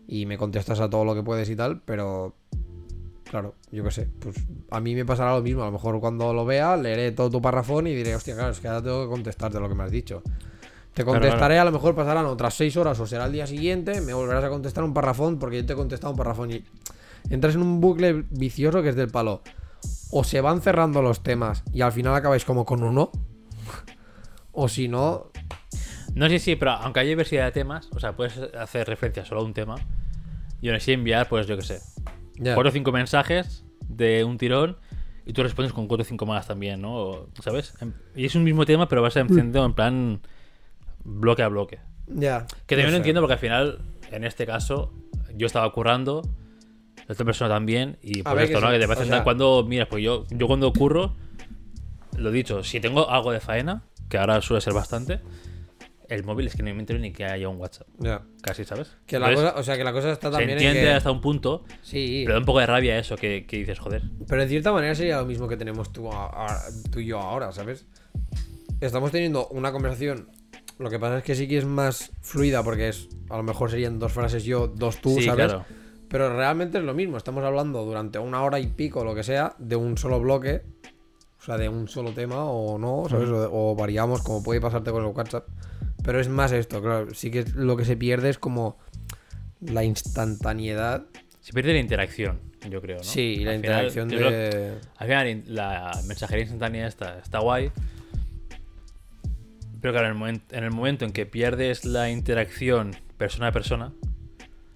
y 0.07 0.25
me 0.25 0.37
contestas 0.37 0.79
a 0.79 0.89
todo 0.89 1.05
lo 1.05 1.15
que 1.15 1.23
puedes 1.23 1.49
y 1.49 1.55
tal, 1.55 1.81
pero 1.81 2.35
claro, 3.23 3.55
yo 3.71 3.83
qué 3.83 3.91
sé, 3.91 4.09
pues 4.19 4.37
a 4.71 4.79
mí 4.79 4.95
me 4.95 5.05
pasará 5.05 5.35
lo 5.35 5.41
mismo, 5.41 5.63
a 5.63 5.65
lo 5.65 5.71
mejor 5.71 5.99
cuando 5.99 6.33
lo 6.33 6.45
vea 6.45 6.77
leeré 6.77 7.11
todo 7.11 7.29
tu 7.29 7.41
parrafón 7.41 7.87
y 7.87 7.95
diré, 7.95 8.15
hostia, 8.15 8.35
claro, 8.35 8.51
es 8.51 8.59
que 8.59 8.67
ahora 8.67 8.81
tengo 8.81 9.03
que 9.03 9.09
contestarte 9.09 9.59
lo 9.59 9.67
que 9.67 9.75
me 9.75 9.83
has 9.83 9.91
dicho. 9.91 10.21
Te 10.93 11.03
Claro, 11.03 11.19
contestaré, 11.19 11.59
a 11.59 11.65
lo 11.65 11.71
mejor 11.71 11.93
pasarán 11.93 12.25
otras 12.25 12.55
seis 12.55 12.75
horas 12.75 12.99
o 12.99 13.05
será 13.05 13.25
el 13.25 13.31
día 13.31 13.45
siguiente, 13.45 14.01
me 14.01 14.13
volverás 14.13 14.43
a 14.43 14.49
contestar 14.49 14.83
un 14.83 14.93
parrafón 14.93 15.37
porque 15.37 15.57
yo 15.57 15.65
te 15.65 15.73
he 15.73 15.75
contestado 15.75 16.11
un 16.11 16.17
parrafón 16.17 16.51
y 16.51 16.63
entras 17.29 17.55
en 17.55 17.61
un 17.61 17.79
bucle 17.79 18.25
vicioso 18.31 18.81
que 18.81 18.89
es 18.89 18.95
del 18.95 19.09
palo. 19.09 19.41
O 20.11 20.23
se 20.23 20.41
van 20.41 20.61
cerrando 20.61 21.01
los 21.01 21.21
temas 21.23 21.63
y 21.73 21.81
al 21.81 21.91
final 21.91 22.15
acabáis 22.15 22.45
como 22.45 22.65
con 22.65 22.83
uno. 22.83 23.11
O 24.51 24.67
si 24.67 24.87
no, 24.87 25.31
No 26.15 26.27
sé 26.29 26.39
si, 26.39 26.55
pero 26.55 26.71
aunque 26.71 27.01
haya 27.01 27.09
diversidad 27.09 27.45
de 27.45 27.51
temas, 27.51 27.89
o 27.93 27.99
sea, 27.99 28.15
puedes 28.15 28.37
hacer 28.55 28.87
referencia 28.87 29.23
solo 29.23 29.41
a 29.41 29.43
un 29.43 29.53
tema. 29.53 29.75
Y 30.61 30.69
aún 30.69 30.77
así 30.77 30.91
enviar, 30.91 31.29
pues 31.29 31.45
yo 31.45 31.55
qué 31.55 31.61
sé, 31.61 31.79
ya. 32.37 32.55
cuatro 32.55 32.69
o 32.69 32.73
cinco 32.73 32.91
mensajes 32.91 33.63
de 33.87 34.23
un 34.23 34.39
tirón 34.39 34.77
y 35.27 35.33
tú 35.33 35.43
respondes 35.43 35.73
con 35.73 35.87
cuatro 35.87 36.01
o 36.01 36.05
cinco 36.05 36.25
más 36.25 36.47
también, 36.47 36.81
¿no? 36.81 36.95
O, 36.95 37.29
¿Sabes? 37.43 37.73
Y 38.15 38.25
es 38.25 38.33
un 38.33 38.43
mismo 38.43 38.65
tema, 38.65 38.87
pero 38.87 39.03
vas 39.03 39.15
a 39.17 39.19
en 39.19 39.73
plan 39.73 40.21
bloque 41.03 41.43
a 41.43 41.49
bloque. 41.49 41.79
Ya. 42.07 42.47
Que 42.65 42.75
también 42.75 42.87
no 42.87 42.91
lo 42.91 42.97
entiendo 42.97 43.21
porque 43.21 43.33
al 43.33 43.39
final, 43.39 43.81
en 44.09 44.23
este 44.23 44.47
caso, 44.47 44.93
yo 45.35 45.45
estaba 45.45 45.71
currando, 45.71 46.23
la 47.07 47.13
otra 47.13 47.25
persona 47.25 47.49
también, 47.53 47.97
y 48.01 48.21
por 48.23 48.39
esto, 48.41 48.59
¿no? 48.61 48.69
Que 48.71 48.79
te 48.79 48.85
o 48.85 48.87
parece 48.87 49.05
sea- 49.07 49.23
cuando, 49.23 49.63
miras, 49.67 49.87
pues 49.87 50.03
yo, 50.03 50.25
yo 50.29 50.47
cuando 50.47 50.71
curro, 50.73 51.15
lo 52.17 52.31
dicho, 52.31 52.63
si 52.63 52.79
tengo 52.79 53.09
algo 53.09 53.31
de 53.31 53.39
faena, 53.39 53.83
que 54.09 54.17
ahora 54.17 54.41
suele 54.41 54.61
ser 54.61 54.73
bastante, 54.73 55.19
el 56.09 56.23
móvil 56.23 56.47
es 56.47 56.55
que 56.55 56.63
no 56.63 56.73
me 56.73 56.79
entero 56.79 56.99
ni 56.99 57.11
que 57.11 57.25
haya 57.25 57.49
un 57.49 57.57
WhatsApp, 57.57 57.87
Ya. 57.99 58.21
casi, 58.41 58.63
¿sabes? 58.63 58.95
Que 59.05 59.19
la 59.19 59.27
Entonces, 59.29 59.51
cosa, 59.51 59.59
o 59.61 59.63
sea, 59.63 59.77
que 59.77 59.83
la 59.83 59.91
cosa 59.93 60.11
está 60.11 60.27
se 60.27 60.31
también 60.31 60.51
en 60.51 60.55
entiende 60.57 60.81
que- 60.81 60.89
hasta 60.91 61.11
un 61.11 61.19
punto, 61.21 61.65
Sí, 61.81 62.23
pero 62.25 62.35
da 62.35 62.39
un 62.39 62.45
poco 62.45 62.59
de 62.59 62.65
rabia 62.65 62.97
eso 62.97 63.15
que, 63.17 63.45
que 63.45 63.57
dices, 63.57 63.79
joder. 63.79 64.03
pero 64.27 64.41
en 64.41 64.49
cierta 64.49 64.71
manera 64.71 64.95
sería 64.95 65.17
lo 65.17 65.25
mismo 65.25 65.47
que 65.49 65.57
tenemos 65.57 65.91
tú, 65.91 66.09
a- 66.11 66.27
a- 66.27 66.61
tú 66.91 66.99
y 66.99 67.07
yo 67.07 67.19
ahora, 67.19 67.51
¿sabes? 67.51 67.85
Estamos 68.79 69.11
teniendo 69.11 69.47
una 69.49 69.71
conversación. 69.71 70.29
Lo 70.79 70.89
que 70.89 70.99
pasa 70.99 71.17
es 71.17 71.23
que 71.23 71.35
sí 71.35 71.47
que 71.47 71.57
es 71.57 71.65
más 71.65 72.11
fluida 72.21 72.63
porque 72.63 72.89
es 72.89 73.09
a 73.29 73.37
lo 73.37 73.43
mejor 73.43 73.71
serían 73.71 73.97
dos 73.99 74.11
frases 74.13 74.43
yo, 74.43 74.67
dos 74.67 75.01
tú, 75.01 75.15
sí, 75.17 75.23
¿sabes? 75.25 75.47
claro. 75.47 75.65
Pero 76.09 76.35
realmente 76.35 76.77
es 76.77 76.83
lo 76.83 76.93
mismo. 76.93 77.17
Estamos 77.17 77.43
hablando 77.43 77.83
durante 77.83 78.17
una 78.19 78.41
hora 78.43 78.59
y 78.59 78.67
pico, 78.67 79.03
lo 79.03 79.13
que 79.13 79.23
sea, 79.23 79.55
de 79.57 79.75
un 79.75 79.97
solo 79.97 80.19
bloque. 80.19 80.61
O 81.39 81.43
sea, 81.43 81.57
de 81.57 81.69
un 81.69 81.87
solo 81.87 82.11
tema 82.13 82.45
o 82.45 82.77
no, 82.77 83.05
¿sabes? 83.09 83.29
O, 83.29 83.71
o 83.71 83.75
variamos, 83.75 84.21
como 84.21 84.41
puede 84.43 84.59
pasarte 84.61 84.91
con 84.91 85.05
el 85.05 85.11
WhatsApp. 85.13 85.47
Pero 86.03 86.19
es 86.19 86.29
más 86.29 86.51
esto, 86.51 86.81
claro. 86.81 87.13
Sí 87.13 87.29
que 87.31 87.45
lo 87.55 87.75
que 87.77 87.85
se 87.85 87.95
pierde 87.97 88.29
es 88.29 88.37
como 88.39 88.77
la 89.61 89.83
instantaneidad. 89.83 91.05
Se 91.41 91.53
pierde 91.53 91.73
la 91.73 91.79
interacción, 91.79 92.39
yo 92.69 92.81
creo, 92.81 92.97
¿no? 92.97 93.03
Sí, 93.03 93.37
la 93.37 93.51
Al 93.51 93.61
final, 93.61 93.85
interacción 93.85 94.07
de. 94.09 94.73
Al 94.97 95.07
final, 95.07 95.43
la 95.47 95.91
mensajería 96.05 96.43
instantánea 96.43 96.87
está, 96.87 97.19
está 97.19 97.39
guay. 97.39 97.71
Pero 99.79 99.93
claro, 99.93 100.07
en 100.07 100.13
el, 100.13 100.19
momen- 100.19 100.41
en 100.51 100.63
el 100.63 100.71
momento 100.71 101.05
en 101.05 101.11
que 101.11 101.25
pierdes 101.25 101.85
la 101.85 102.09
interacción 102.09 102.95
persona 103.17 103.47
a 103.47 103.51
persona, 103.51 103.93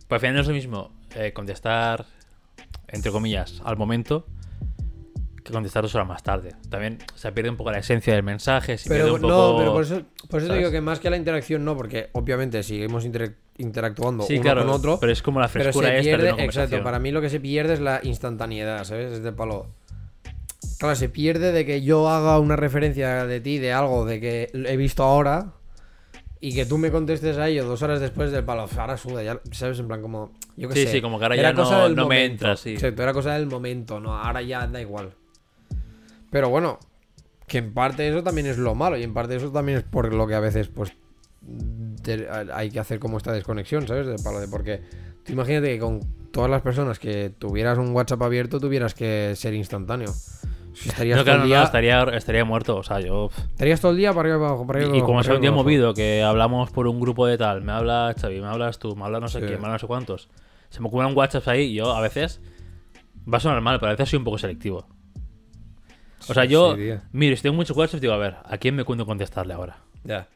pues 0.07 0.11
al 0.11 0.19
final 0.19 0.35
no 0.35 0.41
es 0.41 0.47
lo 0.47 0.53
mismo 0.53 0.91
eh, 1.15 1.33
contestar, 1.33 2.05
entre 2.87 3.11
comillas, 3.11 3.61
al 3.65 3.77
momento, 3.77 4.25
que 5.43 5.51
contestar 5.51 5.81
dos 5.83 5.95
horas 5.95 6.07
más 6.07 6.21
tarde. 6.23 6.53
También 6.69 6.99
se 7.15 7.31
pierde 7.31 7.49
un 7.49 7.57
poco 7.57 7.71
la 7.71 7.79
esencia 7.79 8.13
del 8.13 8.23
mensaje, 8.23 8.77
se 8.77 8.89
Pero 8.89 9.15
un 9.15 9.21
no, 9.21 9.27
poco... 9.27 9.57
pero 9.57 9.73
por 9.73 9.83
eso, 9.83 10.01
por 10.29 10.41
eso 10.41 10.53
digo 10.53 10.69
que 10.71 10.81
más 10.81 10.99
que 10.99 11.09
la 11.09 11.17
interacción 11.17 11.65
no, 11.65 11.75
porque 11.75 12.09
obviamente 12.13 12.61
seguimos 12.63 13.05
interac- 13.05 13.35
interactuando 13.57 14.23
Sí, 14.23 14.33
uno 14.35 14.43
claro, 14.43 14.61
con 14.61 14.69
otro. 14.69 14.99
pero 14.99 15.11
es 15.11 15.21
como 15.21 15.39
la 15.39 15.47
Pero 15.47 15.63
frescura 15.65 15.95
esta 15.97 16.17
de 16.17 16.33
una 16.33 16.43
exacto, 16.43 16.83
para 16.83 16.99
mí 16.99 17.11
lo 17.11 17.21
que 17.21 17.29
se 17.29 17.39
pierde 17.39 17.73
es 17.73 17.79
la 17.79 17.99
instantaneidad, 18.03 18.83
¿sabes? 18.83 19.13
Es 19.13 19.23
de 19.23 19.31
palo. 19.31 19.67
Claro, 20.77 20.95
se 20.95 21.09
pierde 21.09 21.51
de 21.51 21.65
que 21.65 21.81
yo 21.81 22.07
haga 22.09 22.39
una 22.39 22.55
referencia 22.55 23.25
de 23.25 23.39
ti, 23.41 23.57
de 23.57 23.73
algo, 23.73 24.05
de 24.05 24.19
que 24.19 24.49
he 24.53 24.77
visto 24.77 25.03
ahora, 25.03 25.53
y 26.41 26.53
que 26.55 26.65
tú 26.65 26.77
me 26.77 26.91
contestes 26.91 27.37
a 27.37 27.47
ello 27.47 27.63
dos 27.65 27.81
horas 27.83 27.99
después 28.01 28.31
del 28.31 28.43
palo. 28.43 28.67
Ahora 28.77 28.97
suda, 28.97 29.23
ya, 29.23 29.39
¿sabes? 29.51 29.79
En 29.79 29.87
plan, 29.87 30.01
como. 30.01 30.33
Yo 30.57 30.69
Sí, 30.71 30.83
sé. 30.85 30.91
sí, 30.93 31.01
como 31.01 31.17
que 31.19 31.25
ahora 31.25 31.35
Era 31.35 31.49
ya 31.51 31.55
cosa 31.55 31.77
no- 31.77 31.83
del 31.85 31.95
no 31.95 32.07
me 32.07 32.25
entra, 32.25 32.57
sí. 32.57 32.71
Exacto, 32.73 33.03
era 33.03 33.13
cosa 33.13 33.33
del 33.35 33.45
momento, 33.47 33.99
no, 33.99 34.17
ahora 34.17 34.41
ya 34.41 34.67
da 34.67 34.81
igual. 34.81 35.13
Pero 36.31 36.49
bueno, 36.49 36.79
que 37.47 37.57
en 37.59 37.73
parte 37.73 38.07
eso 38.09 38.23
también 38.23 38.47
es 38.47 38.57
lo 38.57 38.73
malo, 38.75 38.97
y 38.97 39.03
en 39.03 39.13
parte 39.13 39.35
eso 39.35 39.51
también 39.51 39.77
es 39.79 39.83
por 39.83 40.13
lo 40.13 40.27
que 40.27 40.35
a 40.35 40.39
veces, 40.39 40.67
pues. 40.67 40.93
te- 42.03 42.27
hay 42.53 42.69
que 42.71 42.79
hacer 42.79 42.99
como 42.99 43.17
esta 43.17 43.31
desconexión, 43.31 43.87
¿sabes? 43.87 44.07
Del 44.07 44.17
palo 44.23 44.39
de 44.39 44.47
porque. 44.47 44.81
Tú 45.23 45.33
imagínate 45.33 45.67
que 45.73 45.79
con 45.79 45.99
todas 46.31 46.49
las 46.49 46.63
personas 46.63 46.97
que 46.97 47.31
tuvieras 47.37 47.77
un 47.77 47.91
WhatsApp 47.95 48.21
abierto 48.23 48.59
tuvieras 48.59 48.95
que 48.95 49.33
ser 49.35 49.53
instantáneo. 49.53 50.11
Estarías 50.85 51.17
No, 51.17 51.23
todo 51.23 51.25
claro, 51.25 51.39
no, 51.41 51.45
día. 51.45 51.63
estaría, 51.63 52.03
estaría 52.03 52.45
muerto. 52.45 52.77
O 52.77 52.83
sea, 52.83 52.99
yo... 52.99 53.29
Estarías 53.49 53.79
todo 53.81 53.91
el 53.91 53.97
día 53.97 54.09
para 54.13 54.21
arriba 54.33 54.47
abajo, 54.47 54.65
para 54.65 54.79
arriba 54.79 54.97
Y, 54.97 55.01
como 55.01 55.21
para 55.21 55.35
un 55.35 55.41
día 55.41 55.51
movido, 55.51 55.93
que 55.93 56.23
hablamos 56.23 56.71
por 56.71 56.87
un 56.87 56.99
grupo 56.99 57.27
de 57.27 57.37
tal, 57.37 57.61
me 57.61 57.71
habla 57.71 58.13
Xavi, 58.19 58.41
me 58.41 58.47
hablas 58.47 58.79
tú, 58.79 58.95
me 58.95 59.05
habla 59.05 59.19
no 59.19 59.27
sé 59.27 59.39
Sí. 59.39 59.45
quién, 59.45 59.59
me 59.59 59.65
habla 59.65 59.73
no 59.73 59.79
sé 59.79 59.87
cuántos. 59.87 60.29
Se 60.69 60.79
me 60.81 60.87
ocurren 60.87 61.15
WhatsApps 61.15 61.47
ahí 61.47 61.63
y 61.65 61.73
yo 61.75 61.91
a 61.93 62.01
veces. 62.01 62.41
Va 63.31 63.37
a 63.37 63.41
sonar 63.41 63.61
mal, 63.61 63.79
pero 63.79 63.89
a 63.89 63.93
veces 63.93 64.09
soy 64.09 64.17
un 64.17 64.23
poco 64.25 64.37
selectivo. 64.37 64.87
O 66.27 66.33
sea, 66.33 66.45
yo. 66.45 66.75
sí, 66.75 66.91
miro, 67.11 67.35
si 67.35 67.41
tengo 67.43 67.55
muchos 67.55 67.75
WhatsApps, 67.75 68.01
digo, 68.01 68.13
a 68.13 68.17
ver, 68.17 68.37
¿a 68.43 68.57
quién 68.57 68.75
me 68.75 68.83
cuento 68.83 69.05
contestarle 69.05 69.53
ahora? 69.53 69.77
Ya. 70.03 70.27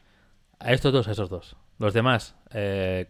A 0.58 0.72
estos 0.72 0.92
dos, 0.92 1.06
a 1.08 1.12
esos 1.12 1.28
dos. 1.28 1.56
Los 1.78 1.92
demás, 1.94 2.34
eh, 2.52 3.08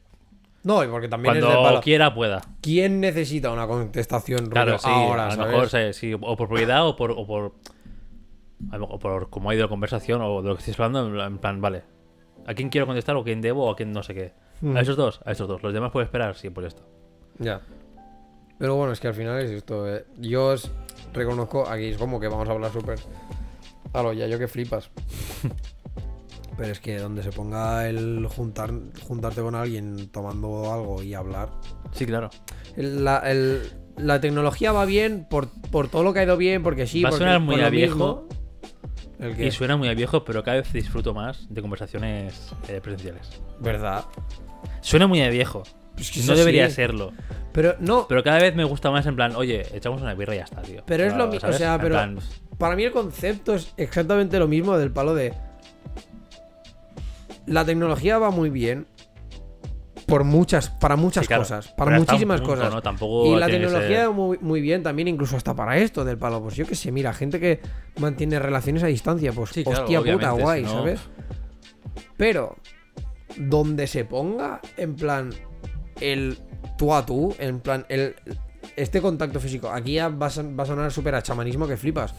No, 0.66 0.82
y 0.82 0.88
porque 0.88 1.06
también 1.08 1.36
es 1.36 1.40
de 1.42 1.46
cuando 1.46 1.62
palo. 1.62 1.80
quiera 1.80 2.12
pueda. 2.12 2.40
¿Quién 2.60 3.00
necesita 3.00 3.50
una 3.52 3.66
contestación 3.68 4.46
Claro, 4.46 4.78
sí, 4.78 4.88
ahora, 4.90 5.28
a 5.28 5.36
lo 5.36 5.46
mejor 5.46 5.68
sí, 5.68 5.92
sí, 5.92 6.12
o 6.12 6.36
por 6.36 6.48
prioridad 6.48 6.86
o 6.88 6.96
por. 6.96 7.12
O 7.12 7.24
por, 7.26 7.52
o 8.80 8.98
por 8.98 9.30
cómo 9.30 9.50
ha 9.50 9.54
ido 9.54 9.62
la 9.64 9.68
conversación 9.68 10.20
o 10.22 10.42
de 10.42 10.48
lo 10.48 10.54
que 10.56 10.60
estés 10.60 10.78
hablando, 10.80 11.24
en 11.24 11.38
plan- 11.38 11.60
vale. 11.60 11.84
¿A 12.46 12.54
quién 12.54 12.68
quiero 12.68 12.86
contestar 12.86 13.14
o 13.16 13.20
a 13.20 13.24
quién 13.24 13.40
debo 13.40 13.66
o 13.66 13.70
a 13.70 13.76
quién 13.76 13.92
no 13.92 14.02
sé 14.02 14.14
qué? 14.14 14.32
Mm. 14.60 14.76
A 14.76 14.80
esos 14.80 14.96
dos, 14.96 15.20
a 15.24 15.32
esos 15.32 15.46
dos. 15.46 15.62
Los 15.62 15.72
demás 15.72 15.90
puedo 15.92 16.04
esperar, 16.04 16.34
sí, 16.36 16.50
por 16.50 16.64
esto. 16.64 16.82
Ya. 17.38 17.60
Pero 18.58 18.74
bueno, 18.74 18.92
es 18.92 18.98
que 19.00 19.08
al 19.08 19.14
final 19.14 19.40
es 19.42 19.50
esto. 19.50 19.86
eh. 19.88 20.04
Yo 20.18 20.46
os 20.48 20.70
reconozco, 21.12 21.68
aquí 21.68 21.86
es 21.88 21.96
como 21.98 22.18
que 22.18 22.26
vamos 22.28 22.48
a 22.48 22.52
hablar 22.52 22.72
súper. 22.72 22.98
A 23.92 24.02
lo 24.02 24.12
ya 24.12 24.26
yo 24.26 24.38
que 24.38 24.48
flipas. 24.48 24.90
Pero 26.56 26.72
es 26.72 26.80
que 26.80 26.98
donde 26.98 27.22
se 27.22 27.30
ponga 27.32 27.86
el 27.88 28.26
juntar, 28.28 28.70
juntarte 29.02 29.42
con 29.42 29.54
alguien 29.54 30.08
tomando 30.10 30.72
algo 30.72 31.02
y 31.02 31.12
hablar. 31.14 31.50
Sí, 31.92 32.06
claro. 32.06 32.30
La, 32.76 33.18
el- 33.30 33.62
la 33.98 34.20
tecnología 34.20 34.72
va 34.72 34.84
bien 34.84 35.26
por, 35.28 35.48
por 35.70 35.88
todo 35.88 36.02
lo 36.02 36.12
que 36.12 36.20
ha 36.20 36.24
ido 36.24 36.36
bien, 36.36 36.62
porque 36.62 36.86
sí. 36.86 37.02
Va 37.02 37.08
a 37.10 37.12
sonar 37.12 37.40
muy 37.40 37.60
a 37.60 37.68
viejo. 37.70 38.26
mismo. 39.18 39.36
Y 39.38 39.50
suena 39.50 39.76
muy 39.78 39.88
a 39.88 39.94
viejo, 39.94 40.24
pero 40.24 40.42
cada 40.44 40.58
vez 40.58 40.70
disfruto 40.72 41.14
más 41.14 41.46
de 41.48 41.62
conversaciones 41.62 42.52
eh, 42.68 42.80
presenciales. 42.82 43.40
¿Verdad? 43.60 44.04
Suena 44.82 45.06
muy 45.06 45.22
a 45.22 45.30
viejo. 45.30 45.62
Es 45.98 46.10
que 46.10 46.20
no 46.24 46.34
debería 46.36 46.68
serlo. 46.68 47.12
Pero 47.52 47.74
no, 47.80 48.06
Pero 48.06 48.22
cada 48.22 48.38
vez 48.38 48.54
me 48.54 48.64
gusta 48.64 48.90
más 48.90 49.06
en 49.06 49.16
plan, 49.16 49.34
oye, 49.34 49.64
echamos 49.74 50.02
una 50.02 50.12
birra 50.14 50.34
y 50.34 50.38
ya 50.38 50.44
está, 50.44 50.60
tío. 50.60 50.82
Pero 50.84 51.04
es 51.04 51.14
lo 51.16 51.28
mi- 51.28 51.38
o 51.38 51.52
sea, 51.54 51.78
pero- 51.78 51.94
plan, 51.94 52.18
Para 52.58 52.76
mí 52.76 52.84
el 52.84 52.92
concepto 52.92 53.54
es 53.54 53.72
exactamente 53.78 54.38
lo 54.38 54.46
mismo 54.48 54.76
del 54.76 54.90
palo 54.92 55.14
de... 55.14 55.32
La 57.46 57.64
tecnología 57.64 58.18
va 58.18 58.30
muy 58.30 58.50
bien 58.50 58.86
por 60.06 60.22
muchas, 60.24 60.70
para 60.70 60.94
muchas 60.96 61.24
sí, 61.24 61.28
claro, 61.28 61.42
cosas, 61.42 61.68
para 61.68 61.98
muchísimas 61.98 62.40
punto, 62.40 62.54
cosas. 62.54 62.72
¿no? 62.74 62.80
Tampoco 62.82 63.26
Y 63.26 63.36
la 63.40 63.46
que 63.46 63.52
tecnología 63.52 63.98
ser- 63.98 64.08
va 64.08 64.12
muy, 64.12 64.38
muy 64.40 64.60
bien 64.60 64.82
también, 64.82 65.08
incluso 65.08 65.36
hasta 65.36 65.54
para 65.54 65.76
esto 65.78 66.04
del 66.04 66.16
palo. 66.18 66.40
Pues 66.42 66.54
yo 66.54 66.64
qué 66.66 66.74
sé, 66.76 66.92
mira, 66.92 67.12
gente 67.12 67.40
que 67.40 67.60
mantiene 67.98 68.38
relaciones 68.38 68.82
a 68.84 68.86
distancia, 68.86 69.32
pues 69.32 69.50
Sí, 69.50 69.64
claro, 69.64 69.82
hostia 69.84 70.00
puta, 70.00 70.30
guay, 70.30 70.60
si 70.60 70.66
no- 70.66 70.72
¿sabes? 70.78 71.00
Pero, 72.16 72.56
donde 73.36 73.86
se 73.86 74.04
ponga, 74.04 74.60
en 74.76 74.94
plan, 74.94 75.30
el 76.00 76.38
tú 76.78 76.94
a 76.94 77.04
tú, 77.04 77.34
en 77.38 77.60
plan, 77.60 77.84
el 77.88 78.14
este 78.76 79.00
contacto 79.00 79.40
físico, 79.40 79.68
aquí 79.70 79.94
ya 79.94 80.08
va 80.08 80.26
a, 80.26 80.42
va 80.42 80.62
a 80.62 80.66
sonar 80.66 80.92
súper 80.92 81.14
a 81.14 81.22
chamanismo 81.22 81.66
que 81.66 81.76
flipas. 81.76 82.14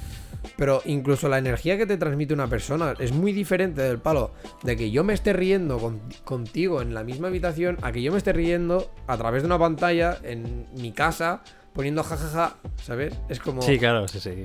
Pero 0.56 0.82
incluso 0.86 1.28
la 1.30 1.38
energía 1.38 1.78
que 1.78 1.86
te 1.86 1.98
transmite 1.98 2.34
una 2.34 2.48
persona 2.48 2.94
es 3.00 3.12
muy 3.12 3.32
diferente 3.32 3.82
del 3.82 4.00
palo 4.00 4.32
de 4.64 4.76
que 4.76 4.90
yo 4.92 5.04
me 5.04 5.14
esté 5.14 5.34
riendo 5.34 5.78
con- 5.78 6.00
contigo 6.24 6.82
en 6.82 6.94
la 6.94 7.04
misma 7.04 7.28
habitación 7.28 7.78
a 7.82 7.92
que 7.92 8.02
yo 8.02 8.12
me 8.12 8.18
esté 8.18 8.34
riendo 8.34 8.92
a 9.08 9.18
través 9.18 9.44
de 9.44 9.48
una 9.48 9.60
pantalla 9.60 10.18
en 10.24 10.68
mi 10.76 10.92
casa 10.92 11.42
poniendo 11.74 12.04
jajaja, 12.04 12.56
¿sabes? 12.82 13.14
Es 13.30 13.40
como 13.40 13.62
Sí, 13.62 13.78
claro, 13.78 14.08
sí, 14.08 14.20
sí. 14.20 14.44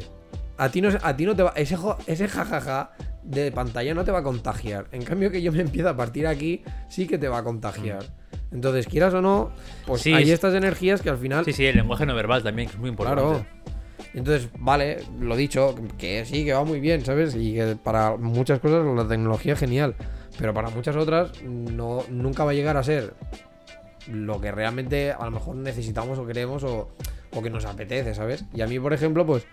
a 0.58 0.68
ti 0.70 0.80
no 0.82 0.90
a 1.02 1.16
ti 1.16 1.24
no 1.24 1.34
te 1.34 1.42
va 1.42 1.52
ese 1.56 1.76
jo- 1.76 1.96
ese 2.06 2.28
jajaja 2.28 2.90
de 3.22 3.50
pantalla 3.52 3.94
no 3.94 4.04
te 4.04 4.10
va 4.10 4.18
a 4.18 4.22
contagiar. 4.22 4.86
En 4.92 5.02
cambio 5.04 5.30
que 5.30 5.40
yo 5.40 5.52
me 5.52 5.60
empiezo 5.60 5.88
a 5.88 5.96
partir 5.96 6.26
aquí 6.26 6.62
sí 6.88 7.06
que 7.06 7.16
te 7.18 7.28
va 7.28 7.38
a 7.38 7.44
contagiar. 7.44 8.04
Entonces, 8.50 8.86
quieras 8.86 9.14
o 9.14 9.22
no, 9.22 9.50
pues 9.86 10.02
Sí, 10.02 10.12
hay 10.12 10.26
sí. 10.26 10.32
estas 10.32 10.52
energías 10.54 11.00
que 11.00 11.08
al 11.08 11.16
final 11.16 11.42
Sí, 11.46 11.52
sí, 11.54 11.64
el 11.64 11.76
lenguaje 11.76 12.04
no 12.04 12.14
verbal 12.14 12.42
también, 12.42 12.68
que 12.68 12.74
es 12.74 12.80
muy 12.80 12.90
importante. 12.90 13.22
Claro. 13.22 13.46
Entonces, 14.14 14.50
vale, 14.58 14.98
lo 15.18 15.36
dicho, 15.36 15.74
que 15.96 16.24
sí, 16.24 16.44
que 16.44 16.52
va 16.52 16.64
muy 16.64 16.80
bien, 16.80 17.04
¿sabes? 17.04 17.34
Y 17.34 17.54
que 17.54 17.76
para 17.82 18.16
muchas 18.16 18.60
cosas 18.60 18.84
la 18.84 19.08
tecnología 19.08 19.54
es 19.54 19.58
genial. 19.58 19.94
Pero 20.38 20.52
para 20.52 20.70
muchas 20.70 20.96
otras 20.96 21.42
no, 21.42 22.04
nunca 22.10 22.44
va 22.44 22.50
a 22.50 22.54
llegar 22.54 22.76
a 22.76 22.82
ser 22.82 23.14
lo 24.08 24.40
que 24.40 24.50
realmente 24.50 25.12
a 25.12 25.24
lo 25.24 25.30
mejor 25.30 25.56
necesitamos 25.56 26.18
o 26.18 26.26
queremos 26.26 26.64
o, 26.64 26.88
o 27.34 27.42
que 27.42 27.50
nos 27.50 27.64
apetece, 27.64 28.14
¿sabes? 28.14 28.44
Y 28.52 28.60
a 28.60 28.66
mí, 28.66 28.78
por 28.78 28.92
ejemplo, 28.92 29.24
pues. 29.24 29.46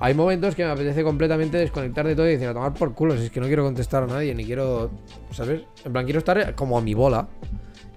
Hay 0.00 0.14
momentos 0.14 0.54
que 0.54 0.64
me 0.64 0.70
apetece 0.70 1.02
completamente 1.02 1.58
desconectar 1.58 2.06
de 2.06 2.14
todo 2.14 2.28
y 2.28 2.32
decir 2.32 2.46
a 2.46 2.54
tomar 2.54 2.72
por 2.72 2.94
culo. 2.94 3.16
Si 3.16 3.24
es 3.24 3.30
que 3.32 3.40
no 3.40 3.46
quiero 3.46 3.64
contestar 3.64 4.04
a 4.04 4.06
nadie, 4.06 4.32
ni 4.34 4.44
quiero. 4.44 4.90
¿Sabes? 5.32 5.62
En 5.84 5.92
plan, 5.92 6.04
quiero 6.04 6.20
estar 6.20 6.54
como 6.54 6.78
a 6.78 6.80
mi 6.80 6.94
bola. 6.94 7.26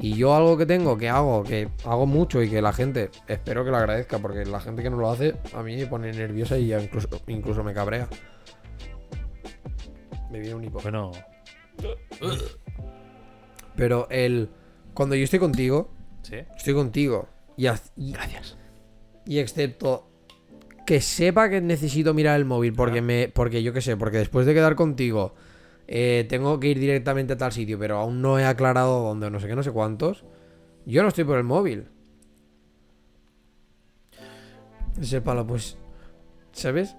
Y 0.01 0.15
yo 0.15 0.35
algo 0.35 0.57
que 0.57 0.65
tengo, 0.65 0.97
que 0.97 1.09
hago, 1.09 1.43
que 1.43 1.69
hago 1.85 2.07
mucho 2.07 2.41
y 2.41 2.49
que 2.49 2.59
la 2.59 2.73
gente, 2.73 3.11
espero 3.27 3.63
que 3.63 3.69
lo 3.69 3.77
agradezca, 3.77 4.17
porque 4.17 4.43
la 4.45 4.59
gente 4.59 4.81
que 4.81 4.89
no 4.89 4.97
lo 4.97 5.11
hace, 5.11 5.35
a 5.53 5.61
mí 5.61 5.77
me 5.77 5.85
pone 5.85 6.11
nerviosa 6.11 6.57
y 6.57 6.67
ya 6.67 6.81
incluso, 6.81 7.07
incluso 7.27 7.63
me 7.63 7.71
cabrea. 7.71 8.09
Me 10.31 10.39
viene 10.39 10.55
un 10.55 10.63
hipo. 10.63 10.79
Bueno, 10.81 11.11
Pero 13.75 14.07
el. 14.09 14.49
Cuando 14.95 15.15
yo 15.15 15.23
estoy 15.23 15.37
contigo, 15.39 15.91
sí. 16.23 16.37
estoy 16.57 16.73
contigo. 16.73 17.29
Y, 17.55 17.67
y, 17.95 18.13
Gracias. 18.13 18.57
y 19.25 19.37
excepto 19.37 20.09
que 20.85 20.99
sepa 20.99 21.47
que 21.49 21.61
necesito 21.61 22.15
mirar 22.15 22.37
el 22.37 22.45
móvil, 22.45 22.73
porque 22.73 23.03
me. 23.03 23.29
Porque 23.29 23.61
yo 23.61 23.71
qué 23.71 23.81
sé, 23.81 23.95
porque 23.97 24.17
después 24.17 24.47
de 24.47 24.55
quedar 24.55 24.75
contigo. 24.75 25.35
Eh, 25.87 26.25
tengo 26.29 26.59
que 26.59 26.69
ir 26.69 26.79
directamente 26.79 27.33
a 27.33 27.37
tal 27.37 27.51
sitio, 27.51 27.77
pero 27.77 27.97
aún 27.97 28.21
no 28.21 28.39
he 28.39 28.45
aclarado 28.45 29.03
dónde, 29.03 29.29
no 29.29 29.39
sé 29.39 29.47
qué, 29.47 29.55
no 29.55 29.63
sé 29.63 29.71
cuántos. 29.71 30.23
Yo 30.85 31.01
no 31.03 31.09
estoy 31.09 31.23
por 31.23 31.37
el 31.37 31.43
móvil. 31.43 31.87
Ese 34.99 35.21
palo, 35.21 35.45
pues. 35.45 35.77
¿Sabes? 36.51 36.95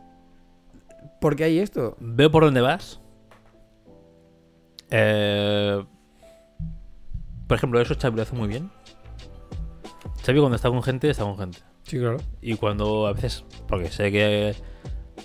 ¿Por 1.20 1.36
qué 1.36 1.44
hay 1.44 1.58
esto? 1.58 1.96
Veo 2.00 2.30
por 2.30 2.44
dónde 2.44 2.60
vas. 2.60 3.00
Eh, 4.90 5.84
por 7.46 7.56
ejemplo, 7.56 7.80
eso 7.80 7.94
Xavi 7.98 8.16
lo 8.16 8.22
hace 8.22 8.36
muy 8.36 8.48
bien. 8.48 8.70
Xavi 10.24 10.38
cuando 10.38 10.56
está 10.56 10.68
con 10.68 10.82
gente, 10.82 11.10
está 11.10 11.24
con 11.24 11.38
gente. 11.38 11.58
Sí, 11.84 11.98
claro. 11.98 12.18
Y 12.40 12.56
cuando 12.56 13.06
a 13.06 13.12
veces, 13.12 13.44
porque 13.68 13.90
sé 13.90 14.10
que 14.10 14.54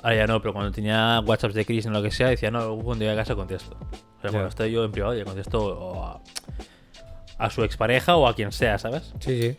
ahora 0.01 0.15
ya 0.15 0.27
no, 0.27 0.41
pero 0.41 0.53
cuando 0.53 0.71
tenía 0.71 1.21
WhatsApps 1.25 1.55
de 1.55 1.65
Chris 1.65 1.85
en 1.85 1.93
lo 1.93 2.01
que 2.01 2.11
sea, 2.11 2.29
decía, 2.29 2.51
no, 2.51 2.75
cuando 2.77 3.03
llegue 3.03 3.11
a 3.13 3.15
casa 3.15 3.35
contesto. 3.35 3.77
O 3.81 4.21
sea, 4.21 4.31
cuando 4.31 4.47
estoy 4.47 4.71
yo 4.71 4.83
en 4.83 4.91
privado, 4.91 5.13
ya 5.15 5.25
contesto 5.25 5.63
o 5.63 6.03
a, 6.03 6.21
a 7.37 7.49
su 7.49 7.63
expareja 7.63 8.15
o 8.15 8.27
a 8.27 8.35
quien 8.35 8.51
sea, 8.51 8.77
¿sabes? 8.77 9.13
Sí, 9.19 9.41
sí. 9.41 9.57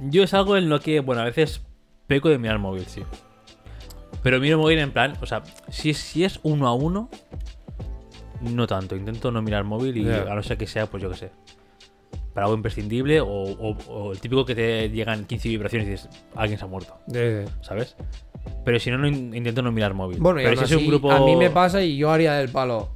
Yo 0.00 0.22
es 0.22 0.32
algo 0.34 0.56
en 0.56 0.68
lo 0.68 0.80
que, 0.80 1.00
bueno, 1.00 1.22
a 1.22 1.24
veces 1.24 1.62
peco 2.06 2.28
de 2.28 2.38
mirar 2.38 2.56
el 2.56 2.62
móvil, 2.62 2.86
sí. 2.86 3.02
Pero 4.22 4.40
miro 4.40 4.56
el 4.56 4.62
móvil 4.62 4.78
en 4.78 4.92
plan, 4.92 5.16
o 5.20 5.26
sea, 5.26 5.42
si, 5.68 5.94
si 5.94 6.24
es 6.24 6.40
uno 6.42 6.66
a 6.68 6.74
uno, 6.74 7.08
no 8.40 8.66
tanto. 8.66 8.96
Intento 8.96 9.30
no 9.30 9.42
mirar 9.42 9.62
el 9.62 9.66
móvil 9.66 9.96
y 9.96 10.10
a 10.10 10.34
no 10.34 10.42
ser 10.42 10.58
que 10.58 10.66
sea, 10.66 10.86
pues 10.86 11.02
yo 11.02 11.10
qué 11.10 11.16
sé. 11.16 11.32
Para 12.40 12.46
algo 12.46 12.56
imprescindible 12.56 13.20
o, 13.20 13.26
o- 13.28 13.76
o 13.88 14.12
el 14.12 14.18
típico 14.18 14.46
que 14.46 14.54
te 14.54 14.88
llegan 14.88 15.26
15 15.26 15.46
vibraciones 15.50 15.86
y 15.88 15.90
dices, 15.90 16.08
alguien 16.34 16.58
se 16.58 16.64
ha 16.64 16.68
muerto, 16.68 16.96
sí. 17.06 17.18
¿sabes? 17.60 17.96
Pero 18.64 18.80
si 18.80 18.90
no, 18.90 18.96
no 18.96 19.06
in- 19.06 19.34
intento 19.34 19.60
no 19.60 19.70
mirar 19.72 19.92
móvil. 19.92 20.16
Bueno, 20.20 20.40
y 20.40 20.44
Pero 20.44 20.58
aún 20.58 20.66
si 20.66 20.74
es 20.74 20.80
un 20.80 20.86
grupo... 20.86 21.12
a 21.12 21.20
mí 21.20 21.36
me 21.36 21.50
pasa 21.50 21.82
y 21.82 21.98
yo 21.98 22.10
haría 22.10 22.32
del 22.36 22.48
palo. 22.48 22.88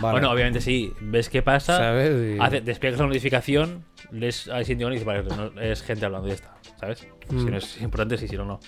Vale. 0.00 0.10
Bueno, 0.18 0.32
obviamente 0.32 0.60
sí. 0.60 0.92
Ves 1.00 1.28
qué 1.28 1.40
pasa, 1.40 1.76
¿Sabes? 1.76 2.36
Y- 2.36 2.40
hace- 2.40 2.62
despliegas 2.62 2.98
la 2.98 3.06
notificación, 3.06 3.84
lees 4.10 4.48
al 4.48 4.64
siguiente 4.64 4.86
y 4.86 4.98
dices, 4.98 5.06
vale, 5.06 5.22
no, 5.22 5.60
es 5.60 5.82
gente 5.82 6.04
hablando 6.04 6.26
y 6.26 6.30
ya 6.30 6.34
está, 6.34 6.54
¿sabes? 6.80 7.06
Si 7.28 7.34
Mm. 7.34 7.50
no 7.50 7.56
es 7.58 7.80
importante, 7.82 8.16
sí, 8.16 8.26
si 8.26 8.36
no, 8.36 8.44
no. 8.44 8.58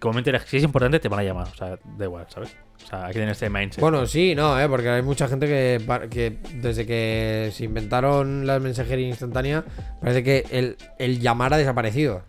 Que 0.00 0.06
momento 0.08 0.30
si 0.46 0.56
es 0.58 0.62
importante, 0.64 0.98
te 1.00 1.08
van 1.08 1.20
a 1.20 1.22
llamar, 1.22 1.48
o 1.48 1.54
sea, 1.54 1.78
da 1.96 2.04
igual, 2.04 2.26
¿sabes? 2.28 2.54
O 2.84 2.86
sea, 2.86 3.06
hay 3.06 3.12
que 3.12 3.20
tener 3.20 3.30
este 3.30 3.48
mindset. 3.48 3.80
Bueno, 3.80 4.04
sí, 4.06 4.34
no, 4.34 4.60
¿eh? 4.60 4.68
porque 4.68 4.88
hay 4.90 5.02
mucha 5.02 5.28
gente 5.28 5.46
que, 5.46 6.38
desde 6.60 6.84
que 6.84 7.50
se 7.52 7.64
inventaron 7.64 8.46
la 8.46 8.58
mensajería 8.58 9.06
instantánea, 9.08 9.64
parece 10.00 10.22
que 10.22 10.44
el, 10.50 10.76
el 10.98 11.20
llamar 11.20 11.54
ha 11.54 11.56
desaparecido. 11.56 12.22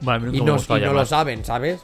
Bueno, 0.00 0.12
a 0.12 0.18
mí 0.20 0.26
nunca 0.26 0.36
Y, 0.38 0.40
me 0.40 0.46
no, 0.46 0.78
y 0.78 0.80
no 0.80 0.92
lo 0.94 1.04
saben, 1.04 1.44
¿sabes? 1.44 1.80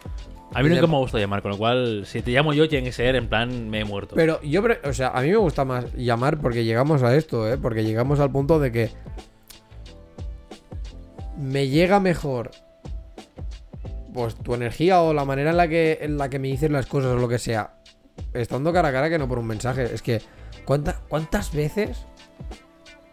a 0.55 0.63
mí 0.63 0.69
nunca 0.69 0.87
me 0.87 0.97
ha 0.97 0.99
gustado 0.99 1.19
llamar, 1.19 1.41
con 1.43 1.51
lo 1.53 1.59
cual, 1.59 2.03
si 2.05 2.21
te 2.23 2.31
llamo 2.31 2.53
yo, 2.53 2.69
tiene 2.69 2.85
que 2.85 2.93
ser 2.93 3.17
en 3.17 3.27
plan, 3.27 3.69
me 3.71 3.81
he 3.81 3.85
muerto. 3.85 4.15
Pero 4.15 4.41
yo, 4.43 4.63
o 4.85 4.93
sea, 4.93 5.09
a 5.09 5.23
mí 5.23 5.29
me 5.31 5.37
gusta 5.37 5.65
más 5.65 5.93
llamar 5.95 6.39
porque 6.39 6.65
llegamos 6.65 7.03
a 7.03 7.17
esto, 7.17 7.51
¿eh? 7.51 7.57
Porque 7.59 7.85
llegamos 7.85 8.21
al 8.21 8.31
punto 8.31 8.59
de 8.61 8.71
que 8.71 8.91
me 11.39 11.69
llega 11.69 12.01
mejor 12.01 12.51
pues 14.13 14.35
tu 14.37 14.55
energía 14.55 15.01
o 15.03 15.13
la 15.15 15.25
manera 15.25 15.51
en 15.51 15.57
la 15.57 15.69
que 15.69 15.99
en 16.03 16.19
la 16.19 16.29
que 16.29 16.39
me 16.39 16.49
dices 16.49 16.71
las 16.71 16.87
cosas 16.87 17.13
o 17.13 17.17
lo 17.17 17.29
que 17.29 17.39
sea, 17.39 17.75
estando 18.35 18.73
cara 18.73 18.89
a 18.89 18.93
cara 18.93 19.09
que 19.11 19.19
no 19.19 19.29
por 19.29 19.39
un 19.39 19.47
mensaje. 19.47 19.85
Es 19.93 20.03
que 20.03 20.21
¿cuánta- 20.65 21.01
¿cuántas 21.09 21.53
veces 21.55 22.07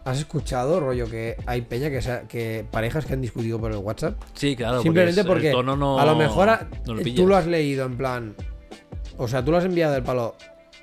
has 0.06 0.18
escuchado 0.20 0.80
rollo 0.80 1.10
que 1.10 1.36
hay 1.46 1.62
peña 1.62 1.90
que 1.90 2.02
sea, 2.02 2.22
que 2.24 2.66
parejas 2.72 3.06
que 3.06 3.14
han 3.14 3.22
discutido 3.22 3.60
por 3.60 3.72
el 3.72 3.78
WhatsApp? 3.78 4.16
sí, 4.34 4.56
claro, 4.56 4.82
Simplemente 4.82 5.22
es- 5.22 5.28
porque 5.28 5.48
el 5.50 5.54
tono 5.56 5.76
no, 5.76 6.00
a 6.00 6.06
lo 6.06 6.16
mejor 6.16 6.50
a- 6.50 6.68
no 6.86 6.96
lo 6.96 7.04
tú 7.04 7.28
lo 7.28 7.36
has 7.36 7.48
leído 7.48 7.86
en 7.86 7.98
plan. 7.98 8.36
O 9.18 9.28
sea, 9.28 9.44
tú 9.44 9.52
lo 9.52 9.58
has 9.58 9.66
enviado 9.66 9.94
del 9.94 10.04
palo. 10.04 10.36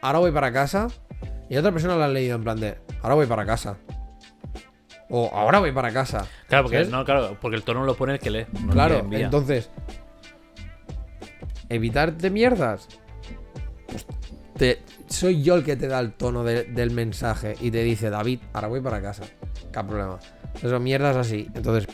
Ahora 0.03 0.19
voy 0.19 0.31
para 0.31 0.53
casa. 0.53 0.89
Y 1.49 1.57
otra 1.57 1.73
persona 1.73 1.97
lo 1.97 2.05
ha 2.05 2.09
leído 2.09 2.37
en 2.37 2.43
plan 2.45 2.61
de. 2.61 2.77
Ahora 3.03 3.15
voy 3.15 3.27
para 3.27 3.47
casa. 3.47 3.79
O 5.09 5.31
ahora 5.33 5.61
voy 5.61 5.73
para 5.73 5.93
casa. 5.93 6.27
Claro, 6.49 6.65
porque, 6.65 6.79
¿sabes? 6.79 6.91
no, 6.91 7.05
claro, 7.05 7.37
porque 7.41 7.57
el 7.57 7.63
tono 7.63 7.85
lo 7.85 7.95
pone 7.97 8.15
el 8.15 8.19
que 8.19 8.31
lee. 8.31 8.47
no 8.65 8.73
claro, 8.73 9.07
entonces. 9.11 9.71
Evitarte 11.69 12.31
mierdas. 12.31 12.89
Pues 13.89 14.07
te, 14.57 14.83
soy 15.09 15.43
yo 15.43 15.55
el 15.57 15.65
que 15.65 15.77
te 15.77 15.89
da 15.89 16.01
el 16.01 16.13
tono 16.13 16.45
de- 16.45 16.65
del 16.65 16.91
mensaje 16.91 17.55
y 17.61 17.71
te 17.71 17.83
dice, 17.83 18.11
David, 18.11 18.41
ahora 18.53 18.69
voy 18.69 18.81
para 18.81 19.01
casa. 19.03 19.25
¿Qué 19.73 19.85
problema? 19.85 20.19
Eso, 20.63 20.81
mierdas 20.81 21.17
así. 21.17 21.49
Entonces, 21.55 21.87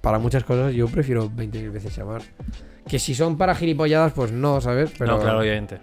para 0.00 0.18
muchas 0.18 0.44
cosas 0.44 0.72
yo 0.74 0.86
prefiero 0.88 1.28
20.000 1.30 1.70
veces 1.72 1.96
llamar. 1.96 2.22
Que 2.86 2.98
si 2.98 3.14
son 3.14 3.36
para 3.38 3.54
gilipolladas, 3.54 4.12
pues 4.12 4.32
no, 4.32 4.60
¿sabes? 4.60 4.92
Pero, 4.98 5.12
No, 5.16 5.20
claro, 5.20 5.38
obviamente. 5.40 5.78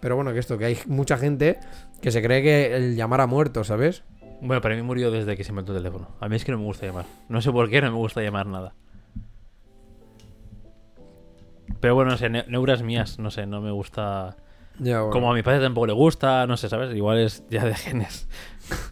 Pero 0.00 0.16
bueno, 0.16 0.32
que 0.32 0.38
esto, 0.40 0.58
que 0.58 0.66
hay 0.66 0.78
mucha 0.86 1.16
gente 1.16 1.58
que 2.00 2.10
se 2.10 2.22
cree 2.22 2.42
que 2.42 2.76
el 2.76 2.96
llamar 2.96 3.20
a 3.22 3.26
muerto, 3.26 3.64
¿sabes? 3.64 4.02
Bueno, 4.42 4.60
para 4.60 4.74
mí 4.76 4.82
murió 4.82 5.10
desde 5.10 5.34
que 5.36 5.44
se 5.44 5.50
inventó 5.50 5.72
el 5.72 5.78
teléfono. 5.78 6.08
A 6.20 6.28
mí 6.28 6.36
es 6.36 6.44
que 6.44 6.52
no 6.52 6.58
me 6.58 6.64
gusta 6.64 6.84
llamar. 6.84 7.06
No 7.28 7.40
sé 7.40 7.50
por 7.50 7.70
qué 7.70 7.80
no 7.80 7.90
me 7.90 7.96
gusta 7.96 8.20
llamar 8.22 8.46
nada. 8.46 8.74
Pero 11.80 11.94
bueno, 11.94 12.10
no 12.12 12.16
sé, 12.16 12.28
ne- 12.28 12.44
neuras 12.48 12.82
mías, 12.82 13.18
no 13.18 13.30
sé, 13.30 13.46
no 13.46 13.60
me 13.60 13.70
gusta. 13.70 14.36
Ya, 14.78 14.98
bueno. 15.00 15.10
Como 15.10 15.30
a 15.30 15.34
mi 15.34 15.42
padre 15.42 15.60
tampoco 15.60 15.86
le 15.86 15.92
gusta, 15.94 16.46
no 16.46 16.56
sé, 16.56 16.68
¿sabes? 16.68 16.94
Igual 16.94 17.18
es 17.18 17.44
ya 17.50 17.64
de 17.64 17.74
genes. 17.74 18.28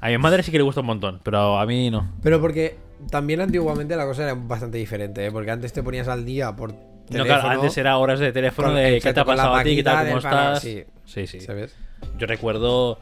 A 0.01 0.09
mi 0.09 0.17
madre 0.19 0.43
sí 0.43 0.51
que 0.51 0.59
le 0.59 0.65
gusta 0.65 0.81
un 0.81 0.87
montón, 0.87 1.21
pero 1.23 1.59
a 1.59 1.67
mí 1.67 1.91
no. 1.91 2.11
Pero 2.23 2.41
porque 2.41 2.77
también 3.11 3.41
antiguamente 3.41 3.95
la 3.97 4.07
cosa 4.07 4.23
era 4.25 4.35
bastante 4.35 4.79
diferente, 4.79 5.27
¿eh? 5.27 5.31
Porque 5.33 5.51
antes 5.51 5.73
te 5.73 5.83
ponías 5.83 6.09
al 6.09 6.25
día 6.25 6.55
por 6.57 6.73
teléfono. 6.73 7.19
No, 7.19 7.25
claro, 7.25 7.49
antes 7.49 7.77
era 7.77 7.99
horas 7.99 8.19
de 8.21 8.33
teléfono 8.33 8.69
con- 8.69 8.77
de 8.77 9.01
qué 9.01 9.13
te 9.13 9.21
ha 9.21 9.25
pasado 9.25 9.55
a 9.55 9.63
ti, 9.63 9.77
qué 9.77 9.83
tal, 9.83 10.07
cómo 10.07 10.19
estás. 10.19 10.61
sí. 10.63 10.85
sí, 11.05 11.27
sí. 11.27 11.41
¿Sabes? 11.41 11.77
Yo 12.19 12.27
recuerdo 12.27 12.99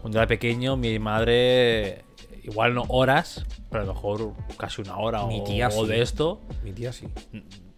cuando 0.00 0.18
era 0.18 0.26
pequeño, 0.26 0.76
mi 0.76 0.98
madre, 0.98 2.04
igual 2.44 2.74
no 2.74 2.84
horas, 2.88 3.44
pero 3.70 3.82
a 3.82 3.86
lo 3.86 3.92
mejor 3.94 4.32
casi 4.56 4.80
una 4.80 4.96
hora 4.96 5.26
Mi 5.26 5.40
o, 5.40 5.44
tía 5.44 5.68
o 5.68 5.84
sí. 5.84 5.86
de 5.90 6.02
esto. 6.02 6.40
Mi 6.64 6.72
tía 6.72 6.92
sí. 6.92 7.08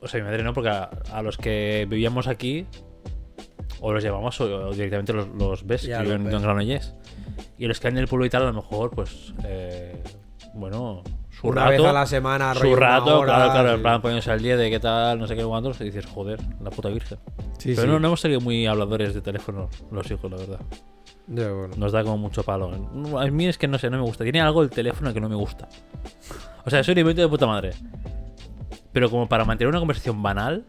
O 0.05 0.09
sea, 0.09 0.21
mi 0.21 0.27
madre 0.27 0.43
no, 0.43 0.53
porque 0.53 0.69
a, 0.69 0.91
a 1.13 1.23
los 1.23 1.37
que 1.39 1.87
vivíamos 1.89 2.27
aquí, 2.29 2.67
o 3.81 3.93
los 3.93 4.03
llevamos 4.03 4.41
o, 4.41 4.69
o 4.69 4.73
directamente 4.73 5.13
los, 5.13 5.29
los 5.29 5.67
ves, 5.67 5.83
Ya, 5.83 5.99
que 5.99 6.05
viven 6.05 6.31
en. 6.31 6.43
Granollers. 6.43 6.95
Y 7.59 7.67
los 7.67 7.81
que 7.81 7.89
hay 7.89 7.93
en 7.93 7.99
el 7.99 8.07
pueblo 8.09 8.27
y 8.27 8.31
tal, 8.31 8.43
a 8.43 8.47
lo 8.47 8.53
mejor, 8.53 8.91
pues, 8.91 9.33
eh, 9.45 10.01
bueno, 10.55 11.03
su 11.31 11.49
Una 11.49 11.63
rato. 11.71 11.83
vez 11.83 11.91
a 11.91 11.93
la 11.93 12.07
semana, 12.07 12.55
su 12.55 12.77
rato, 12.77 13.21
hora, 13.21 13.35
claro, 13.35 13.53
claro, 13.53 13.73
en 13.73 13.83
plan 13.83 14.01
poniéndose 14.03 14.31
al 14.31 14.43
día 14.43 14.57
de 14.57 14.71
qué 14.71 14.79
tal, 14.79 15.19
no 15.19 15.27
sé 15.27 15.35
qué 15.37 15.45
cuántos, 15.45 15.81
y 15.81 15.85
dices, 15.85 16.07
joder, 16.07 16.39
la 16.63 16.71
puta 16.71 16.89
virgen. 16.91 17.19
Sí, 17.59 17.71
Pero 17.75 17.83
sí. 17.83 17.89
No, 17.89 17.99
no 17.99 18.07
hemos 18.09 18.21
salido 18.21 18.41
muy 18.41 18.67
habladores 18.67 19.15
de 19.15 19.21
teléfono 19.21 19.69
los 19.91 20.11
hijos, 20.11 20.31
la 20.31 20.37
verdad. 20.37 20.61
Ya, 21.27 21.51
bueno. 21.51 21.75
Nos 21.77 21.91
da 21.93 22.03
como 22.05 22.19
mucho 22.19 22.43
palo. 22.43 22.71
A 23.19 23.27
mí 23.29 23.47
es 23.47 23.57
que 23.57 23.67
no 23.67 23.79
sé, 23.79 23.89
no 23.89 23.97
me 23.97 24.03
gusta. 24.03 24.25
Tiene 24.25 24.43
algo 24.43 24.63
el 24.63 24.69
teléfono 24.71 25.15
que 25.15 25.21
no 25.21 25.29
me 25.31 25.37
gusta. 25.37 25.69
O 26.67 26.71
sea, 26.71 26.85
soy 26.85 26.93
un 26.93 26.99
invento 26.99 27.23
de 27.23 27.29
puta 27.29 27.47
madre. 27.47 27.71
Pero 28.95 29.11
como 29.11 29.29
para 29.29 29.45
mantener 29.45 29.69
una 29.69 29.81
conversación 29.81 30.23
banal, 30.23 30.65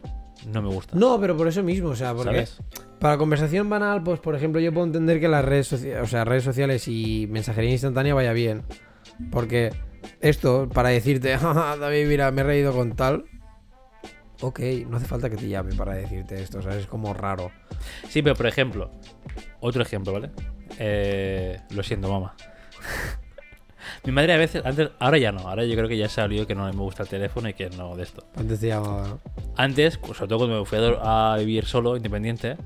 no 0.52 0.60
me 0.60 0.68
gusta. 0.68 0.94
No, 0.96 1.18
pero 1.18 1.34
por 1.36 1.48
eso 1.48 1.62
mismo, 1.62 1.90
o 1.90 1.96
sea, 1.96 2.12
porque 2.12 2.46
¿Sabes? 2.46 2.58
para 2.98 3.16
conversación 3.16 3.70
banal, 3.70 4.02
pues 4.02 4.20
por 4.20 4.34
ejemplo, 4.34 4.60
yo 4.60 4.72
puedo 4.74 4.86
entender 4.86 5.18
que 5.20 5.28
las 5.28 5.44
redes 5.44 5.68
sociales, 5.68 6.02
o 6.02 6.06
sea, 6.06 6.24
redes 6.24 6.44
sociales 6.44 6.86
y 6.88 7.26
mensajería 7.30 7.70
instantánea 7.70 8.12
vaya 8.14 8.32
bien. 8.34 8.64
Porque 9.30 9.72
esto, 10.20 10.68
para 10.68 10.90
decirte, 10.90 11.34
"Ah, 11.40 11.76
David, 11.80 12.08
mira, 12.08 12.30
me 12.32 12.42
he 12.42 12.44
reído 12.44 12.72
con 12.74 12.94
tal. 12.94 13.24
Ok, 14.42 14.60
no 14.88 14.98
hace 14.98 15.06
falta 15.06 15.30
que 15.30 15.36
te 15.36 15.48
llame 15.48 15.74
para 15.74 15.94
decirte 15.94 16.42
esto, 16.42 16.60
¿sabes? 16.60 16.78
Es 16.80 16.86
como 16.86 17.14
raro. 17.14 17.50
Sí, 18.10 18.20
pero 18.20 18.34
por 18.34 18.46
ejemplo, 18.46 18.90
otro 19.60 19.80
ejemplo, 19.82 20.12
¿vale? 20.12 20.30
Eh, 20.78 21.58
lo 21.70 21.82
siento, 21.82 22.10
mamá. 22.12 22.34
Mi 24.04 24.12
madre 24.12 24.32
a 24.34 24.36
veces, 24.36 24.64
antes, 24.64 24.90
ahora 24.98 25.18
ya 25.18 25.32
no, 25.32 25.40
ahora 25.48 25.64
yo 25.64 25.74
creo 25.76 25.88
que 25.88 25.96
ya 25.96 26.08
salió 26.08 26.46
que 26.46 26.54
no 26.54 26.64
me 26.64 26.72
gusta 26.72 27.02
el 27.04 27.08
teléfono 27.08 27.48
y 27.48 27.54
que 27.54 27.70
no 27.70 27.96
de 27.96 28.02
esto. 28.04 28.24
Antes 28.36 28.60
te 28.60 28.68
llamaba. 28.68 29.18
Antes, 29.56 29.94
sobre 30.02 30.28
todo 30.28 30.38
cuando 30.38 30.60
me 30.60 30.64
fui 30.66 30.78
a, 31.00 31.36
vivir 31.38 31.64
solo, 31.66 31.96
independiente, 31.96 32.56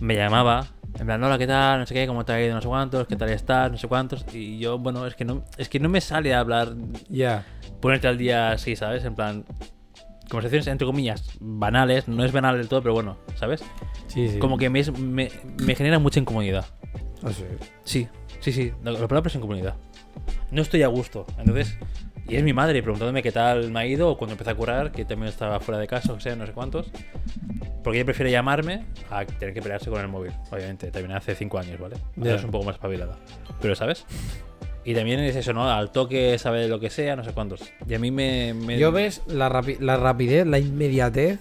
me 0.00 0.14
llamaba, 0.16 0.66
en 0.98 1.06
plan, 1.06 1.22
hola, 1.22 1.36
¿qué 1.38 1.46
tal? 1.46 1.80
No 1.80 1.86
sé 1.86 1.94
qué, 1.94 2.06
cómo 2.06 2.24
te 2.24 2.32
ha 2.32 2.42
ido, 2.44 2.54
no 2.54 2.62
sé 2.62 2.68
cuántos, 2.68 3.06
qué 3.06 3.16
tal 3.16 3.28
estás, 3.30 3.70
no 3.70 3.76
sé 3.78 3.86
cuántos. 3.88 4.24
Y 4.32 4.58
yo, 4.58 4.78
bueno, 4.78 5.06
es 5.06 5.14
que 5.14 5.24
no, 5.24 5.44
es 5.58 5.68
que 5.68 5.78
no 5.78 5.88
me 5.88 6.00
sale 6.00 6.32
a 6.34 6.40
hablar, 6.40 6.74
Ya. 7.08 7.44
ponerte 7.80 8.08
al 8.08 8.16
día 8.18 8.52
así, 8.52 8.76
¿sabes? 8.76 9.04
En 9.04 9.14
plan, 9.14 9.44
conversaciones 10.30 10.66
entre 10.68 10.86
comillas 10.86 11.24
banales, 11.40 12.08
no 12.08 12.24
es 12.24 12.32
banal 12.32 12.56
del 12.56 12.68
todo, 12.68 12.82
pero 12.82 12.94
bueno, 12.94 13.16
¿sabes? 13.34 13.62
Sí, 14.06 14.28
sí. 14.28 14.38
Como 14.38 14.56
que 14.58 14.70
me, 14.70 14.80
es- 14.80 14.96
me, 14.98 15.30
me 15.62 15.74
genera 15.74 15.98
mucha 15.98 16.18
incomodidad. 16.20 16.64
Ah, 17.22 17.30
sí. 17.32 17.44
Sí, 17.84 18.08
sí, 18.40 18.52
sí, 18.52 18.72
la, 18.82 18.92
la 18.92 19.06
palabra 19.08 19.28
es 19.28 19.34
incomodidad. 19.34 19.74
No 20.50 20.62
estoy 20.62 20.82
a 20.82 20.88
gusto, 20.88 21.26
entonces. 21.38 21.76
Y 22.28 22.36
es 22.36 22.44
mi 22.44 22.52
madre 22.52 22.80
preguntándome 22.82 23.22
qué 23.24 23.32
tal 23.32 23.70
me 23.72 23.80
ha 23.80 23.86
ido 23.86 24.08
o 24.10 24.16
cuando 24.16 24.32
empecé 24.34 24.50
a 24.50 24.54
curar, 24.54 24.92
que 24.92 25.04
también 25.04 25.28
estaba 25.28 25.58
fuera 25.58 25.80
de 25.80 25.88
casa, 25.88 26.12
o 26.12 26.20
sea, 26.20 26.36
no 26.36 26.46
sé 26.46 26.52
cuántos. 26.52 26.90
Porque 27.82 27.98
ella 27.98 28.04
prefiere 28.04 28.30
llamarme 28.30 28.84
a 29.10 29.24
tener 29.24 29.52
que 29.54 29.62
pelearse 29.62 29.90
con 29.90 30.00
el 30.00 30.06
móvil, 30.08 30.32
obviamente. 30.52 30.90
También 30.92 31.12
hace 31.16 31.34
cinco 31.34 31.58
años, 31.58 31.80
¿vale? 31.80 31.96
Ahora 32.16 32.30
Ya. 32.30 32.36
es 32.36 32.44
un 32.44 32.50
poco 32.52 32.64
más 32.66 32.74
espabilada. 32.76 33.16
Pero, 33.60 33.74
¿sabes? 33.74 34.04
Y 34.84 34.94
también 34.94 35.18
es 35.20 35.34
eso, 35.34 35.52
¿no? 35.52 35.68
Al 35.70 35.90
toque 35.90 36.38
sabe 36.38 36.68
lo 36.68 36.78
que 36.78 36.88
sea, 36.90 37.16
no 37.16 37.24
sé 37.24 37.32
cuántos. 37.32 37.62
Y 37.88 37.94
a 37.94 37.98
mí 37.98 38.10
me. 38.10 38.54
me- 38.54 38.78
Yo 38.78 38.92
ves 38.92 39.22
la, 39.26 39.48
rapi- 39.50 39.78
la 39.80 39.96
rapidez, 39.96 40.46
la 40.46 40.58
inmediatez 40.58 41.40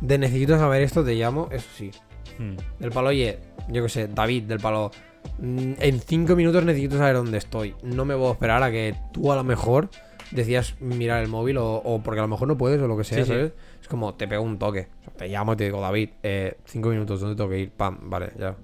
de 0.00 0.18
necesito 0.18 0.56
saber 0.58 0.82
esto, 0.82 1.04
te 1.04 1.14
llamo, 1.14 1.48
eso 1.52 1.68
sí. 1.76 1.90
Hmm. 2.38 2.56
Del 2.78 2.90
palo, 2.90 3.08
oye, 3.08 3.38
yo 3.68 3.82
qué 3.82 3.88
sé, 3.88 4.08
David, 4.08 4.44
del 4.44 4.58
palo. 4.60 4.90
Mm, 5.38 5.72
En 5.80 6.00
cinco 6.00 6.36
minutos 6.36 6.64
necesito 6.64 6.96
saber 6.98 7.14
dónde 7.16 7.38
estoy. 7.38 7.74
No 7.82 8.04
me 8.04 8.16
puedo 8.16 8.32
esperar 8.32 8.62
a 8.62 8.70
que 8.70 8.94
tú 9.12 9.32
a 9.32 9.36
lo 9.36 9.44
mejor 9.44 9.90
decías 10.30 10.80
mirar 10.80 11.22
el 11.22 11.28
móvil 11.28 11.58
o, 11.58 11.74
o 11.76 12.02
porque 12.02 12.20
a 12.20 12.22
lo 12.22 12.28
mejor 12.28 12.46
no 12.48 12.56
puedes 12.56 12.80
o 12.80 12.86
lo 12.86 12.96
que 12.96 13.04
sea, 13.04 13.18
Sí, 13.18 13.24
sí. 13.24 13.30
¿sabes? 13.30 13.52
Es 13.80 13.88
como 13.88 14.14
te 14.14 14.28
pego 14.28 14.42
un 14.42 14.58
toque. 14.58 14.88
O 15.00 15.04
sea, 15.04 15.12
te 15.14 15.28
llamo 15.28 15.54
y 15.54 15.56
te 15.56 15.64
digo, 15.64 15.80
David, 15.80 16.10
eh, 16.22 16.56
cinco 16.66 16.90
minutos, 16.90 17.20
¿dónde 17.20 17.36
tengo 17.36 17.50
que 17.50 17.58
ir? 17.60 17.70
Pam, 17.72 18.08
vale, 18.10 18.30
ya. 18.38 18.56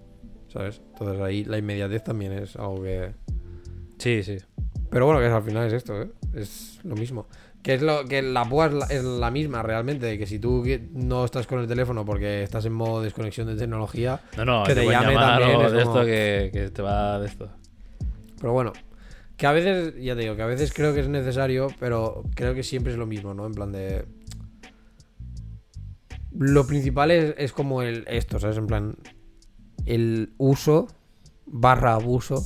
¿Sabes? 0.49 0.81
Entonces 0.93 1.21
ahí 1.21 1.45
la 1.45 1.59
inmediatez 1.59 2.05
también 2.05 2.33
es 2.33 2.57
algo 2.57 2.83
que. 2.83 3.13
Sí, 3.99 4.23
sí. 4.23 4.39
Pero 4.91 5.07
bueno, 5.07 5.21
que 5.21 5.27
al 5.27 5.43
final 5.43 5.67
es 5.67 5.73
esto, 5.73 6.01
¿eh? 6.01 6.09
Es 6.35 6.79
lo 6.85 6.95
mismo. 6.95 7.27
Que 7.67 7.75
es 7.75 7.83
lo 7.83 8.05
que 8.05 8.23
la 8.23 8.45
púa 8.45 8.67
es 8.67 8.73
la, 8.75 8.87
es 8.87 9.03
la 9.03 9.29
misma 9.33 9.61
realmente. 9.61 10.17
Que 10.19 10.27
si 10.29 10.39
tú 10.39 10.63
no 10.93 11.25
estás 11.25 11.49
con 11.49 11.59
el 11.59 11.67
teléfono 11.67 12.05
porque 12.05 12.45
estás 12.45 12.65
en 12.65 12.73
modo 12.73 13.03
desconexión 13.03 13.49
de 13.49 13.57
tecnología. 13.57 14.21
No, 14.37 14.45
no, 14.45 14.63
Que 14.63 14.77
te 14.77 14.85
pueden 14.85 15.01
llame 15.01 15.15
también, 15.17 15.61
es 15.63 15.73
de 15.73 15.83
como- 15.83 15.97
esto 15.97 16.07
que, 16.07 16.51
que 16.53 16.71
te 16.71 16.83
va 16.83 17.19
de 17.19 17.27
esto. 17.27 17.51
Pero 18.41 18.53
bueno, 18.53 18.73
que 19.37 19.47
a 19.49 19.51
veces, 19.53 19.95
ya 20.01 20.15
te 20.15 20.21
digo, 20.21 20.37
que 20.37 20.43
a 20.43 20.47
veces 20.47 20.73
creo 20.73 20.95
que 20.95 21.01
es 21.01 21.09
necesario, 21.09 21.67
pero 21.81 22.23
creo 22.37 22.55
que 22.55 22.63
siempre 22.63 22.93
es 22.93 22.99
lo 23.01 23.07
mismo, 23.07 23.35
¿no? 23.35 23.47
En 23.47 23.53
plan 23.55 23.73
de. 23.73 24.05
Lo 26.39 26.67
principal 26.67 27.11
es, 27.11 27.35
es 27.39 27.53
como 27.53 27.83
el 27.83 28.05
esto, 28.09 28.39
¿sabes? 28.39 28.59
En 28.59 28.67
plan. 28.69 28.97
El 29.87 30.35
uso 30.39 30.87
barra 31.47 31.95
abuso 31.95 32.45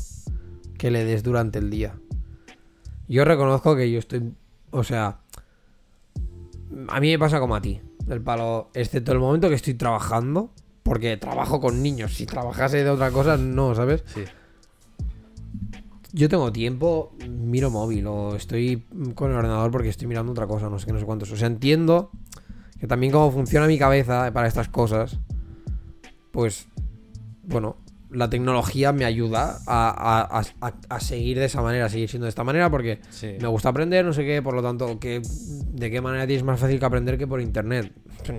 que 0.78 0.90
le 0.90 1.04
des 1.04 1.22
durante 1.22 1.58
el 1.58 1.70
día. 1.70 1.94
Yo 3.08 3.24
reconozco 3.24 3.76
que 3.76 3.90
yo 3.90 3.98
estoy. 3.98 4.32
O 4.70 4.84
sea. 4.84 5.20
A 6.88 7.00
mí 7.00 7.10
me 7.10 7.18
pasa 7.18 7.40
como 7.40 7.56
a 7.56 7.60
ti. 7.60 7.80
Del 8.06 8.22
palo. 8.22 8.70
Excepto 8.74 9.12
el 9.12 9.18
momento 9.18 9.48
que 9.48 9.54
estoy 9.54 9.74
trabajando. 9.74 10.50
Porque 10.82 11.16
trabajo 11.16 11.60
con 11.60 11.82
niños. 11.82 12.14
Si 12.14 12.26
trabajase 12.26 12.82
de 12.82 12.90
otra 12.90 13.10
cosa, 13.10 13.36
no, 13.36 13.74
¿sabes? 13.74 14.02
Sí. 14.06 14.24
Yo 16.12 16.28
tengo 16.28 16.50
tiempo, 16.50 17.12
miro 17.28 17.70
móvil 17.70 18.06
o 18.08 18.34
estoy 18.34 18.84
con 19.14 19.30
el 19.30 19.36
ordenador 19.36 19.70
porque 19.70 19.88
estoy 19.88 20.08
mirando 20.08 20.32
otra 20.32 20.48
cosa, 20.48 20.68
no 20.68 20.78
sé 20.78 20.86
qué, 20.86 20.92
no 20.92 20.98
sé 20.98 21.04
cuántos. 21.04 21.30
O 21.30 21.36
sea, 21.36 21.46
entiendo 21.46 22.10
que 22.80 22.88
también 22.88 23.12
cómo 23.12 23.30
funciona 23.30 23.68
mi 23.68 23.78
cabeza 23.78 24.32
para 24.32 24.48
estas 24.48 24.68
cosas, 24.68 25.18
pues, 26.32 26.66
bueno, 27.44 27.76
la 28.10 28.28
tecnología 28.30 28.92
me 28.92 29.04
ayuda 29.04 29.58
a, 29.66 29.88
a- 30.28 30.42
a- 30.66 30.74
a- 30.88 31.00
seguir 31.00 31.38
de 31.38 31.44
esa 31.44 31.62
manera, 31.62 31.86
a 31.86 31.88
seguir 31.88 32.08
siendo 32.08 32.24
de 32.26 32.30
esta 32.30 32.44
manera 32.44 32.68
porque 32.70 32.98
Sí. 33.10 33.36
me 33.40 33.46
gusta 33.48 33.68
aprender, 33.68 34.04
no 34.04 34.12
sé 34.12 34.24
qué, 34.24 34.42
por 34.42 34.54
lo 34.54 34.62
tanto, 34.62 34.98
que, 34.98 35.22
¿de 35.72 35.90
qué 35.90 36.00
manera 36.00 36.26
tienes 36.26 36.44
más 36.44 36.58
fácil 36.58 36.78
que 36.78 36.84
aprender 36.84 37.16
que 37.18 37.26
por 37.26 37.40
internet? 37.40 37.92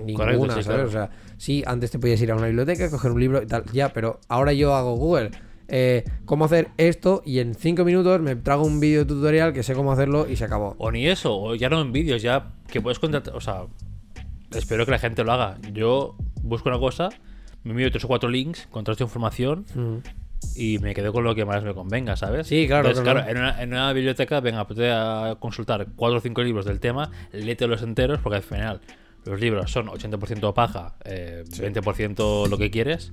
Ninguna, 0.04 0.36
Correcto, 0.36 0.46
sí, 0.56 0.62
¿sabes? 0.62 0.64
claro. 0.66 0.88
O 0.88 0.90
sea, 0.90 1.10
sí, 1.38 1.62
antes 1.66 1.90
te 1.90 1.98
podías 1.98 2.20
ir 2.20 2.30
a 2.32 2.36
una 2.36 2.46
biblioteca, 2.46 2.90
coger 2.90 3.10
un 3.12 3.20
libro 3.20 3.42
y 3.42 3.46
tal, 3.46 3.64
ya, 3.72 3.92
pero 3.92 4.20
ahora 4.28 4.52
yo 4.52 4.74
hago 4.74 4.94
Google. 4.96 5.30
eh, 5.74 6.04
cómo 6.26 6.44
hacer 6.44 6.68
esto 6.76 7.22
y 7.24 7.38
en 7.38 7.54
5 7.54 7.82
minutos 7.84 8.20
me 8.20 8.36
trago 8.36 8.62
un 8.66 8.78
vídeo 8.78 9.06
tutorial 9.06 9.54
que 9.54 9.62
sé 9.62 9.72
cómo 9.74 9.90
hacerlo 9.92 10.28
y 10.28 10.36
se 10.36 10.44
acabó. 10.44 10.74
O 10.76 10.90
ni 10.90 11.06
eso, 11.06 11.34
o 11.34 11.54
ya 11.54 11.70
no 11.70 11.80
en 11.80 11.92
vídeos, 11.92 12.20
ya 12.20 12.50
que 12.70 12.82
puedes 12.82 12.98
contratar. 12.98 13.34
O 13.34 13.40
sea, 13.40 13.62
espero 14.54 14.84
que 14.84 14.90
la 14.90 14.98
gente 14.98 15.24
lo 15.24 15.32
haga. 15.32 15.56
Yo 15.72 16.14
busco 16.42 16.68
una 16.68 16.78
cosa, 16.78 17.08
me 17.64 17.70
envío 17.72 17.90
tres 17.90 18.04
o 18.04 18.08
cuatro 18.08 18.28
links, 18.28 18.66
contrasto 18.70 19.04
información 19.04 19.64
Ujú. 19.70 20.02
y 20.56 20.78
me 20.78 20.94
quedo 20.94 21.12
con 21.12 21.24
lo 21.24 21.34
que 21.34 21.44
más 21.44 21.62
me 21.64 21.74
convenga, 21.74 22.16
¿sabes? 22.16 22.46
Sí, 22.46 22.66
claro, 22.66 22.88
Entonces, 22.88 23.12
claro. 23.12 23.28
en, 23.30 23.38
una, 23.38 23.62
en 23.62 23.68
una 23.72 23.92
biblioteca, 23.92 24.40
venga, 24.40 24.66
pues 24.66 24.78
a 24.92 25.36
consultar 25.38 25.86
cuatro 25.96 26.18
o 26.18 26.20
cinco 26.20 26.42
libros 26.42 26.64
del 26.64 26.80
tema, 26.80 27.10
léetelos 27.32 27.82
enteros, 27.82 28.20
porque 28.20 28.36
al 28.36 28.42
final 28.42 28.80
los 29.24 29.40
libros 29.40 29.70
son 29.70 29.86
80% 29.86 30.52
paja, 30.54 30.96
eh, 31.04 31.44
20% 31.46 32.48
lo 32.48 32.58
que 32.58 32.70
quieres 32.70 33.12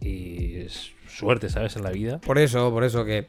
y 0.00 0.56
es 0.56 0.92
suerte, 1.08 1.50
¿sabes? 1.50 1.76
En 1.76 1.82
la 1.82 1.90
vida. 1.90 2.18
Por 2.20 2.38
eso, 2.38 2.70
por 2.70 2.84
eso 2.84 3.04
que 3.04 3.28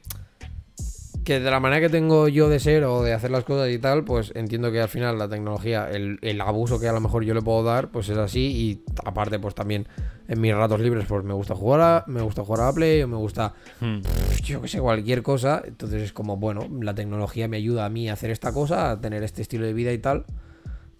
que 1.24 1.40
de 1.40 1.52
la 1.52 1.60
manera 1.60 1.82
que 1.82 1.90
tengo 1.90 2.28
yo 2.28 2.50
de 2.50 2.60
ser 2.60 2.84
o 2.84 3.04
de 3.04 3.14
hacer 3.14 3.32
las 3.32 3.44
cosas 3.44 3.70
y 3.70 3.78
tal, 3.80 4.04
pues 4.04 4.32
entiendo 4.36 4.72
que 4.72 4.82
al 4.82 4.90
final 4.90 5.18
la 5.20 5.30
tecnología, 5.30 5.90
el, 5.90 6.18
el 6.22 6.42
abuso 6.42 6.80
que 6.80 6.88
a 6.88 6.94
lo 6.94 7.00
mejor 7.00 7.24
yo 7.24 7.34
le 7.34 7.42
puedo 7.42 7.64
dar, 7.64 7.90
pues 7.90 8.10
es 8.10 8.18
así 8.18 8.40
y 8.40 8.84
aparte 9.06 9.38
pues 9.40 9.54
también 9.54 9.88
en 10.28 10.42
mis 10.42 10.56
ratos 10.56 10.80
libres 10.80 11.06
pues 11.08 11.24
me 11.24 11.34
gusta 11.34 11.56
jugar 11.56 11.82
a, 11.82 12.04
me 12.08 12.22
gusta 12.22 12.44
jugar 12.44 12.62
a 12.62 12.66
la 12.68 12.74
Play 12.74 13.04
o 13.04 13.08
me 13.08 13.18
gusta 13.18 13.54
Hmm. 13.80 14.00
yo 14.44 14.62
que 14.62 14.68
sé, 14.68 14.80
cualquier 14.80 15.22
cosa. 15.24 15.62
Entonces 15.66 16.02
es 16.02 16.14
como, 16.14 16.38
bueno, 16.38 16.68
la 16.82 16.96
tecnología 16.96 17.48
me 17.48 17.58
ayuda 17.58 17.86
a 17.86 17.90
mí 17.90 18.10
a 18.10 18.14
hacer 18.14 18.32
esta 18.32 18.52
cosa, 18.52 18.92
a 18.92 19.02
tener 19.02 19.24
este 19.24 19.42
estilo 19.42 19.66
de 19.66 19.74
vida 19.74 19.92
y 19.92 19.98
tal. 19.98 20.26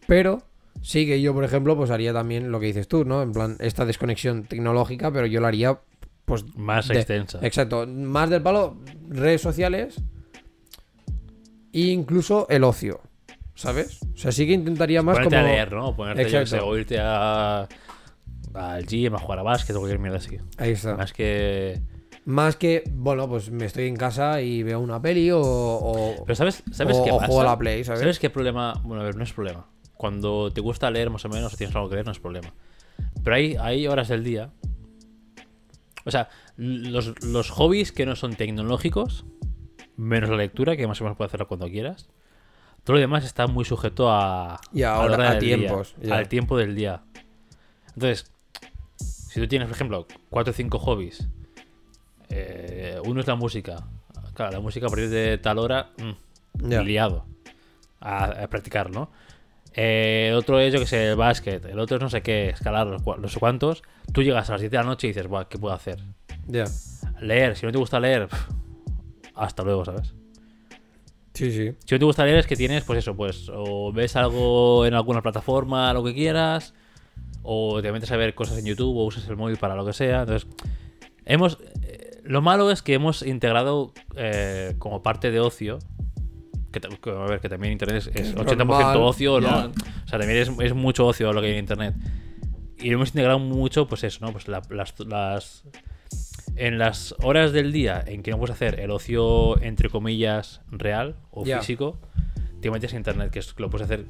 Pero 0.08 0.44
Sí, 0.82 1.06
que 1.06 1.22
yo, 1.22 1.34
por 1.34 1.44
ejemplo, 1.44 1.76
pues 1.78 1.92
haría 1.92 2.12
también 2.12 2.52
lo 2.52 2.60
que 2.60 2.66
dices 2.66 2.88
tú, 2.88 3.06
¿no? 3.06 3.22
En 3.22 3.34
plan, 3.34 3.56
esta 3.60 3.86
desconexión 3.86 4.46
tecnológica, 4.46 5.12
pero 5.12 5.28
yo 5.28 5.40
la 5.40 5.50
haría, 5.50 5.80
pues. 6.26 6.46
Más 6.56 6.88
de- 6.88 6.96
extensa. 6.98 7.40
Exacto. 7.42 7.86
Más 7.88 8.30
del 8.30 8.42
palo, 8.42 8.78
redes 9.10 9.42
sociales. 9.42 10.02
E 11.74 11.80
incluso 11.88 12.48
el 12.50 12.64
ocio. 12.64 13.02
¿Sabes? 13.56 14.00
O 14.14 14.18
sea, 14.18 14.32
sí 14.32 14.46
que 14.48 14.54
intentaría 14.54 15.02
más 15.04 15.16
Ponerte 15.18 15.36
como. 15.36 15.48
a 15.48 15.52
leer, 15.52 15.72
¿no? 15.74 15.96
Ponerte, 15.96 16.30
yo 16.30 16.40
Exacto. 16.40 16.68
o 16.68 16.78
irte 16.78 16.98
a, 17.00 17.68
al 18.54 18.86
gym, 18.88 19.14
a 19.14 19.20
jugar 19.20 19.40
a 19.40 19.44
básquet 19.44 19.76
o 19.76 19.80
cualquier 19.80 20.00
mierda 20.00 20.18
así. 20.18 20.38
Ahí 20.58 20.72
está. 20.72 20.96
Más 20.96 21.14
que... 21.14 21.82
Más 22.24 22.56
que, 22.56 22.84
bueno, 22.94 23.28
pues 23.28 23.50
me 23.50 23.66
estoy 23.66 23.88
en 23.88 23.96
casa 23.96 24.42
y 24.42 24.62
veo 24.62 24.80
una 24.80 25.02
peli 25.02 25.32
o. 25.32 25.42
o- 25.42 26.24
Pero 26.24 26.36
¿sabes, 26.36 26.64
sabes 26.72 26.98
o- 26.98 27.04
qué 27.04 27.12
o 27.12 27.16
pasa? 27.18 27.26
juego 27.28 27.42
a 27.42 27.46
la 27.46 27.58
Play, 27.58 27.84
¿sabes? 27.84 28.20
qué 28.20 28.30
problema? 28.30 28.80
Bueno, 28.84 29.02
a 29.02 29.06
ver, 29.06 29.16
no 29.16 29.24
es 29.24 29.34
problema. 29.34 29.66
Cuando 29.98 30.52
te 30.54 30.62
gusta 30.62 30.92
leer 30.92 31.10
más 31.10 31.26
o 31.26 31.30
menos 31.30 31.52
o 31.54 31.58
tienes 31.58 31.76
algo 31.76 31.90
que 31.90 31.96
leer, 31.96 32.06
no 32.06 32.12
es 32.12 32.20
problema. 32.20 32.54
Pero 33.24 33.36
hay, 33.36 33.56
hay 33.60 33.88
horas 33.88 34.08
del 34.08 34.24
día. 34.24 34.52
O 36.06 36.12
sea, 36.12 36.30
los, 36.58 37.24
los 37.24 37.50
hobbies 37.52 37.92
que 37.92 38.06
no 38.06 38.16
son 38.16 38.36
tecnológicos, 38.36 39.26
menos 39.98 40.30
la 40.30 40.38
lectura, 40.38 40.76
que 40.78 40.88
más 40.88 41.00
o 41.02 41.04
menos 41.04 41.18
puedes 41.18 41.30
hacerlo 41.30 41.48
cuando 41.48 41.68
quieras. 41.68 42.10
Todo 42.84 42.96
lo 42.96 43.00
demás 43.00 43.24
está 43.24 43.46
muy 43.48 43.64
sujeto 43.66 44.10
a, 44.12 44.60
Y 44.74 44.82
a 44.84 44.94
la 44.96 45.00
hora- 45.02 45.30
a 45.32 45.36
día, 45.40 45.58
tiempos, 45.58 45.96
ya. 46.02 46.16
al 46.18 46.28
tiempo 46.28 46.58
del 46.58 46.74
día. 46.76 47.04
Entonces, 47.94 48.32
si 48.98 49.40
tú 49.40 49.48
tienes, 49.48 49.68
por 49.68 49.76
ejemplo, 49.76 50.08
cuatro 50.30 50.52
o 50.52 50.54
cinco 50.56 50.80
hobbies, 50.80 51.28
eh, 52.30 53.00
uno 53.06 53.22
es 53.22 53.28
la 53.28 53.36
música. 53.36 53.84
Claro, 54.34 54.54
la 54.54 54.60
música 54.60 54.88
a 54.88 54.90
partir 54.90 55.10
de 55.10 55.38
tal 55.38 55.60
hora, 55.60 55.92
mm, 55.98 56.66
liado 56.84 57.26
a, 58.00 58.26
a 58.44 58.48
practicar, 58.48 58.90
¿no? 58.90 59.12
Eh, 59.74 60.34
otro 60.36 60.60
es, 60.60 60.74
yo 60.74 60.80
que 60.80 60.86
sé, 60.86 61.10
el 61.10 61.16
básquet. 61.16 61.66
El 61.66 61.80
otro 61.80 61.98
es 61.98 62.04
no 62.04 62.10
sé 62.10 62.22
qué, 62.22 62.50
escalar, 62.50 62.88
los 62.88 63.04
no 63.06 63.28
sé 63.28 63.40
cuántos. 63.40 63.84
Tú 64.12 64.24
llegas 64.24 64.50
a 64.50 64.54
las 64.54 64.62
7 64.62 64.76
de 64.76 64.84
la 64.84 64.90
noche 64.90 65.08
y 65.08 65.12
dices, 65.12 65.28
Buah, 65.28 65.46
¿qué 65.46 65.58
puedo 65.58 65.74
hacer? 65.74 66.00
Ya. 66.48 66.66
Leer, 67.22 67.56
si 67.56 67.66
no 67.66 67.72
te 67.72 67.78
gusta 67.78 68.00
leer, 68.00 68.28
hasta 69.36 69.64
luego, 69.64 69.86
¿sabes? 69.86 70.14
Sí, 71.34 71.52
sí. 71.52 71.72
Si 71.86 71.96
no 71.96 72.00
te 72.00 72.06
gusta 72.06 72.26
leer 72.26 72.40
es 72.40 72.48
que 72.48 72.56
tienes, 72.56 72.84
pues 72.84 73.00
eso, 73.00 73.16
pues 73.16 73.50
o 73.54 73.94
ves 73.94 74.16
algo 74.16 74.86
en 74.86 74.94
alguna 74.94 75.22
plataforma, 75.22 75.94
lo 75.94 76.04
que 76.04 76.14
quieras, 76.14 76.74
o 77.42 77.82
te 77.82 77.92
metes 77.92 78.12
a 78.12 78.18
ver 78.18 78.36
cosas 78.36 78.58
en 78.58 78.66
YouTube 78.66 78.98
o 78.98 79.06
usas 79.06 79.28
el 79.30 79.38
móvil 79.38 79.58
para 79.58 79.76
lo 79.76 79.86
que 79.86 79.94
sea. 79.94 80.22
Entonces, 80.22 80.50
hemos... 81.26 81.58
eh, 81.84 82.20
lo 82.24 82.42
malo 82.42 82.70
es 82.70 82.82
que 82.82 82.94
hemos 82.94 83.24
integrado 83.24 83.94
eh, 84.16 84.76
como 84.78 85.02
parte 85.02 85.32
de 85.32 85.40
ocio, 85.40 85.80
que, 86.72 87.10
a 87.10 87.26
ver, 87.26 87.40
que 87.40 87.50
también 87.50 87.74
Internet 87.74 87.98
es, 87.98 88.08
es 88.08 88.28
es 88.30 88.36
80% 88.36 88.56
normal, 88.58 88.98
ocio, 88.98 89.40
¿no? 89.40 89.48
ya. 89.48 89.68
O 90.06 90.08
sea, 90.08 90.20
también 90.20 90.40
es, 90.42 90.52
es 90.60 90.74
mucho 90.74 91.06
ocio 91.06 91.32
lo 91.34 91.42
que 91.42 91.48
hay 91.48 91.54
en 91.54 91.60
Internet. 91.60 91.96
Y 92.80 92.92
hemos 92.92 93.10
integrado 93.10 93.38
mucho, 93.40 93.88
pues 93.88 94.04
eso, 94.04 94.26
¿no? 94.26 94.32
Pues 94.32 94.48
la- 94.48 94.62
las, 94.70 95.00
las... 95.02 95.64
En 96.56 96.78
las 96.80 97.16
horas 97.24 97.54
del 97.54 97.72
día 97.72 98.04
en 98.06 98.24
que 98.24 98.32
no 98.32 98.38
puedes 98.38 98.54
hacer 98.56 98.80
el 98.80 98.92
ocio, 98.92 99.62
entre 99.62 99.90
comillas, 99.90 100.62
real 100.70 101.16
o 101.32 101.46
Ya. 101.46 101.60
físico, 101.60 102.00
te 102.62 102.70
metes 102.70 102.94
a 102.94 102.98
internet, 102.98 103.32
que 103.32 103.40
es 103.40 103.54
lo 103.58 103.70
puedes 103.70 103.86
hacer. 103.86 104.06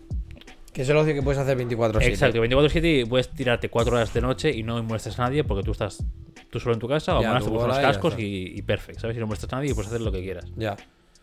Que 0.74 0.82
es 0.84 0.90
el 0.90 0.98
ocio 0.98 1.14
que 1.14 1.22
puedes 1.22 1.40
hacer 1.40 1.56
24 1.58 2.02
Exacto, 2.02 2.44
24-7 2.44 3.02
y 3.02 3.06
puedes 3.06 3.30
tirarte 3.30 3.70
4 3.70 3.94
horas 3.94 4.14
de 4.14 4.22
noche 4.22 4.52
y 4.52 4.64
no 4.64 4.82
molestas 4.84 5.20
a 5.20 5.24
nadie 5.24 5.44
porque 5.44 5.64
tú 5.64 5.72
estás 5.72 6.04
tú 6.50 6.60
solo 6.60 6.74
en 6.74 6.80
tu 6.80 6.88
casa 6.88 7.18
o 7.18 7.22
te 7.22 7.28
pones 7.50 7.76
ya 7.76 7.82
cascos 7.82 8.16
y, 8.18 8.54
y 8.58 8.62
perfecto, 8.62 9.02
¿sabes? 9.02 9.18
Y 9.18 9.20
no 9.20 9.28
molestas 9.28 9.52
a 9.54 9.58
nadie 9.58 9.72
y 9.72 9.74
puedes 9.74 9.90
hacer 9.90 10.02
lo 10.02 10.12
que 10.12 10.22
quieras. 10.22 10.46
Ya. 10.56 10.76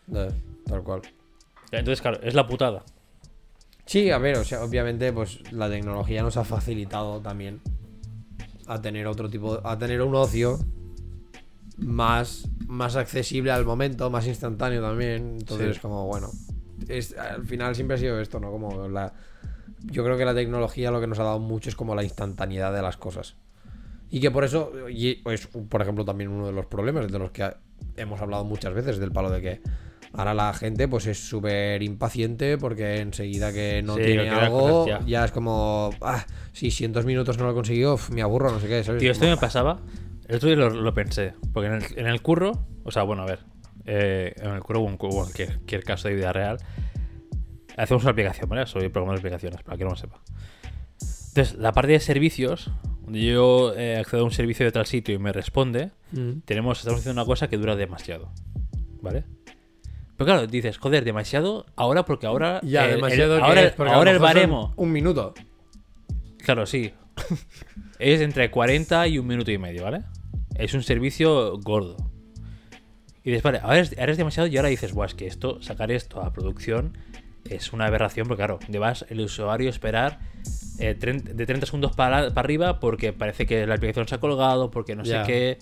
Ya, 0.07 0.27
Tal 0.65 0.83
cual. 0.83 1.01
Entonces, 1.71 2.01
claro, 2.01 2.19
es 2.23 2.33
la 2.33 2.47
putada. 2.47 2.83
Sí, 3.85 4.11
a 4.11 4.17
ver, 4.17 4.37
o 4.37 4.43
sea, 4.43 4.63
obviamente, 4.63 5.11
pues 5.13 5.51
la 5.51 5.69
tecnología 5.69 6.21
nos 6.21 6.37
ha 6.37 6.43
facilitado 6.43 7.21
también 7.21 7.59
a 8.67 8.81
tener 8.81 9.07
otro 9.07 9.29
tipo, 9.29 9.59
a 9.65 9.77
tener 9.79 10.01
un 10.01 10.13
ocio 10.15 10.59
más, 11.77 12.47
más 12.67 12.95
accesible 12.95 13.51
al 13.51 13.65
momento, 13.65 14.09
más 14.09 14.27
instantáneo 14.27 14.81
también. 14.81 15.37
Entonces, 15.39 15.75
Sí. 15.75 15.81
como 15.81 16.05
bueno, 16.05 16.29
es, 16.87 17.17
al 17.17 17.45
final 17.45 17.75
siempre 17.75 17.95
ha 17.95 17.99
sido 17.99 18.19
esto, 18.19 18.39
¿no? 18.39 18.51
Como 18.51 18.87
la, 18.89 19.13
yo 19.85 20.03
creo 20.03 20.17
que 20.17 20.25
la 20.25 20.35
tecnología 20.35 20.91
lo 20.91 20.99
que 21.01 21.07
nos 21.07 21.19
ha 21.19 21.23
dado 21.23 21.39
mucho 21.39 21.69
es 21.69 21.75
como 21.75 21.95
la 21.95 22.03
instantaneidad 22.03 22.73
de 22.73 22.81
las 22.81 22.97
cosas. 22.97 23.35
Y 24.11 24.19
que 24.19 24.31
por 24.31 24.43
eso, 24.43 24.71
y 24.89 25.21
es 25.29 25.47
por 25.47 25.81
ejemplo 25.81 26.03
también 26.03 26.29
uno 26.29 26.47
de 26.47 26.51
los 26.53 26.65
problemas 26.65 27.11
de 27.11 27.19
los 27.19 27.31
que 27.31 27.51
hemos 27.95 28.19
hablado 28.21 28.43
muchas 28.43 28.73
veces, 28.73 28.97
del 28.97 29.11
palo 29.11 29.29
de 29.29 29.41
que 29.41 29.61
ahora 30.13 30.33
la 30.33 30.53
gente 30.53 30.87
pues 30.87 31.05
es 31.07 31.19
súper 31.19 31.81
impaciente 31.83 32.57
porque 32.57 32.97
enseguida 33.01 33.51
que 33.53 33.81
no 33.83 33.95
Sí, 33.95 34.01
tiene 34.03 34.29
algo, 34.29 34.87
ya. 35.05 35.25
es 35.25 35.31
como, 35.31 35.91
ah, 36.01 36.25
si 36.53 36.83
en 36.83 36.93
dos 36.93 37.05
minutos 37.05 37.37
no 37.37 37.45
lo 37.45 37.51
he 37.51 37.53
conseguido, 37.53 37.97
me 38.11 38.21
aburro, 38.21 38.51
no 38.51 38.59
sé 38.59 38.67
qué, 38.67 38.83
¿sabes? 38.83 38.99
Tío, 39.01 39.11
esto 39.11 39.25
Como, 39.25 39.35
me 39.35 39.41
pasaba. 39.41 39.79
El 40.27 40.35
otro 40.35 40.47
día 40.49 40.57
lo, 40.57 40.69
lo 40.69 40.93
pensé. 40.93 41.33
Porque 41.53 41.67
en 41.67 41.73
el, 41.75 41.83
en 41.97 42.07
el 42.07 42.21
curro, 42.21 42.67
o 42.83 42.91
sea, 42.91 43.03
bueno, 43.03 43.23
a 43.23 43.25
ver. 43.25 43.39
eh, 43.85 44.33
en 44.37 44.51
el 44.51 44.59
curro 44.61 44.81
o 44.81 44.89
en 44.89 44.97
cualquier, 44.97 45.55
cualquier 45.55 45.83
caso 45.83 46.07
de 46.07 46.13
vida 46.15 46.31
real, 46.33 46.57
hacemos 47.77 48.03
una 48.03 48.11
aplicación, 48.11 48.47
¿vale? 48.49 48.65
Soy 48.67 48.89
programador 48.89 49.21
de 49.21 49.27
aplicaciones, 49.29 49.63
para 49.63 49.77
que 49.77 49.83
no 49.85 49.91
lo 49.91 49.95
sepa. 49.95 50.21
Entonces, 51.29 51.57
la 51.57 51.71
parte 51.71 51.91
de 51.93 51.99
servicios, 51.99 52.71
donde 53.03 53.21
yo 53.23 53.73
eh, 53.75 53.97
accedo 53.97 54.21
a 54.21 54.25
un 54.25 54.31
servicio 54.31 54.65
de 54.65 54.71
tal 54.71 54.85
sitio 54.85 55.15
y 55.15 55.19
me 55.19 55.31
responde, 55.31 55.91
mm, 56.11 56.41
tenemos, 56.45 56.79
estamos 56.79 56.99
haciendo 56.99 57.21
una 57.21 57.25
cosa 57.25 57.47
que 57.47 57.57
dura 57.57 57.75
demasiado. 57.75 58.31
¿Vale? 59.01 59.23
Pero 60.19 60.25
claro, 60.33 60.47
dices, 60.47 60.77
joder, 60.77 61.05
demasiado 61.05 61.65
ahora 61.77 62.03
porque 62.03 62.27
ahora. 62.27 62.59
Ya, 62.61 62.83
el- 62.89 62.95
demasiado 62.97 63.41
ahora, 63.41 63.73
porque 63.73 63.93
ahora 63.93 64.11
el 64.11 64.19
baremo. 64.19 64.73
Un 64.75 64.91
minuto. 64.91 65.33
Claro, 66.39 66.65
sí. 66.65 66.91
es 67.99 68.19
entre 68.19 68.51
40 68.51 69.07
y 69.07 69.17
un 69.17 69.25
minuto 69.25 69.49
y 69.49 69.57
medio, 69.57 69.83
¿vale? 69.85 70.01
Es 70.55 70.73
un 70.73 70.83
servicio 70.83 71.57
gordo. 71.59 71.95
Y 73.23 73.29
dices, 73.29 73.43
vale, 73.43 73.59
ahora 73.63 73.79
es, 73.79 73.97
ahora 73.97 74.11
es 74.11 74.17
demasiado 74.17 74.47
y 74.49 74.57
ahora 74.57 74.67
dices, 74.67 74.91
Buah, 74.91 75.05
es 75.05 75.13
que 75.13 75.25
esto, 75.25 75.61
sacar 75.61 75.89
esto 75.89 76.21
a 76.21 76.33
producción 76.33 76.97
es 77.49 77.71
una 77.71 77.85
aberración, 77.85 78.27
porque 78.27 78.39
claro, 78.41 78.59
debas 78.67 79.05
el 79.07 79.21
usuario 79.21 79.69
esperar 79.69 80.19
eh, 80.79 80.95
de 80.95 81.45
30 81.45 81.65
segundos 81.65 81.95
para, 81.95 82.33
para 82.33 82.45
arriba 82.45 82.81
porque 82.81 83.13
parece 83.13 83.45
que 83.45 83.65
la 83.65 83.75
aplicación 83.75 84.05
se 84.05 84.15
ha 84.15 84.17
colgado, 84.17 84.69
porque 84.69 84.97
no 84.97 85.05
sé 85.05 85.21
qué. 85.25 85.59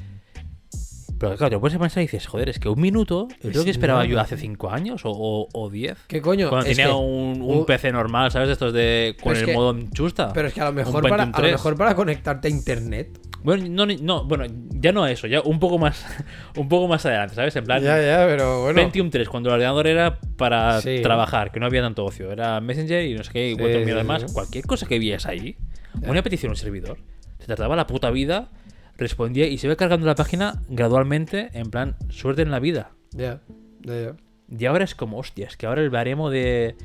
Pero 1.20 1.36
claro, 1.36 1.55
te 1.55 1.59
puedes 1.59 1.78
pensar 1.78 2.03
y 2.03 2.05
dices, 2.05 2.28
joder, 2.28 2.49
es 2.49 2.59
que 2.59 2.70
un 2.70 2.80
minuto 2.80 3.28
es 3.41 3.55
lo 3.55 3.63
que 3.63 3.72
esperaba 3.72 4.05
yo 4.05 4.20
hace 4.20 4.36
tío. 4.36 4.41
5 4.43 4.70
años 4.70 5.01
o- 5.05 5.11
o 5.11 5.47
o 5.51 5.70
10. 5.70 5.97
¿Qué 6.07 6.22
coño? 6.22 6.49
Cuando 6.49 6.68
Es 6.70 6.76
tenía 6.78 6.91
que- 6.91 6.97
un, 6.97 7.65
PC 7.65 7.91
normal, 7.91 8.32
¿sabes? 8.32 8.49
Estos 8.49 8.74
de 8.74 9.15
con 9.22 9.36
el 9.36 9.45
que- 9.45 9.53
modo 9.53 9.76
chusta. 9.93 10.32
Pero 10.34 10.47
es 10.49 10.53
que 10.53 10.61
a 10.61 10.65
lo 10.65 10.74
mejor 10.74 11.01
para, 11.07 11.24
a 11.24 11.26
lo 11.28 11.32
3. 11.32 11.51
mejor 11.53 11.76
para 11.76 11.95
conectarte 11.95 12.47
a 12.47 12.51
internet. 12.51 13.20
Bueno, 13.43 13.65
no, 13.70 13.86
no, 13.86 14.26
bueno, 14.26 14.45
ya 14.72 14.91
no 14.91 15.07
eso, 15.07 15.28
ya 15.28 15.41
un 15.41 15.59
poco 15.59 15.78
más 15.78 16.03
un 16.57 16.68
poco 16.68 16.88
más 16.88 17.05
adelante, 17.05 17.36
¿sabes? 17.36 17.55
En 17.55 17.63
plan 17.65 17.82
Ya, 17.82 18.01
ya, 18.01 18.26
pero 18.28 18.61
bueno. 18.63 18.76
Pentium 18.82 19.09
3, 19.09 19.30
cuando 19.30 19.49
el 19.49 19.53
ordenador 19.55 19.88
era 19.88 20.20
para 20.38 20.82
Sí. 20.82 20.99
trabajar, 21.01 21.51
que 21.51 21.59
no 21.59 21.65
había 21.65 21.82
tanto 21.82 22.03
ocio, 22.03 22.32
era 22.32 22.59
Messenger 22.61 23.05
y 23.05 23.13
no 23.15 23.24
sé 23.24 23.32
qué, 23.32 23.47
y 23.49 23.51
Sí, 23.53 23.57
cuatro 23.59 23.86
sí, 23.86 24.03
más, 24.05 24.34
cualquier 24.34 24.65
cosa 24.65 24.86
que 24.88 24.99
vieras 24.99 25.26
ahí, 25.28 25.55
una 26.05 26.22
petición 26.24 26.49
a 26.49 26.53
un 26.53 26.57
servidor, 26.57 26.97
te 27.38 27.45
trataba 27.45 27.76
la 27.76 27.88
puta 27.88 28.09
vida, 28.11 28.49
respondía 28.97 29.47
y 29.47 29.57
se 29.57 29.67
iba 29.67 29.75
cargando 29.75 30.05
la 30.05 30.15
página 30.15 30.61
gradualmente, 30.69 31.49
en 31.53 31.69
plan, 31.69 31.95
suerte 32.09 32.41
en 32.41 32.51
la 32.51 32.59
vida. 32.59 32.91
Ya, 33.11 33.41
ya, 33.81 33.93
ya. 34.01 34.15
Y 34.57 34.65
ahora 34.65 34.83
es 34.85 34.95
como, 34.95 35.17
hostia, 35.17 35.47
es 35.47 35.57
que 35.57 35.65
ahora 35.65 35.81
el 35.81 35.89
baremo 35.89 36.29
de, 36.29 36.75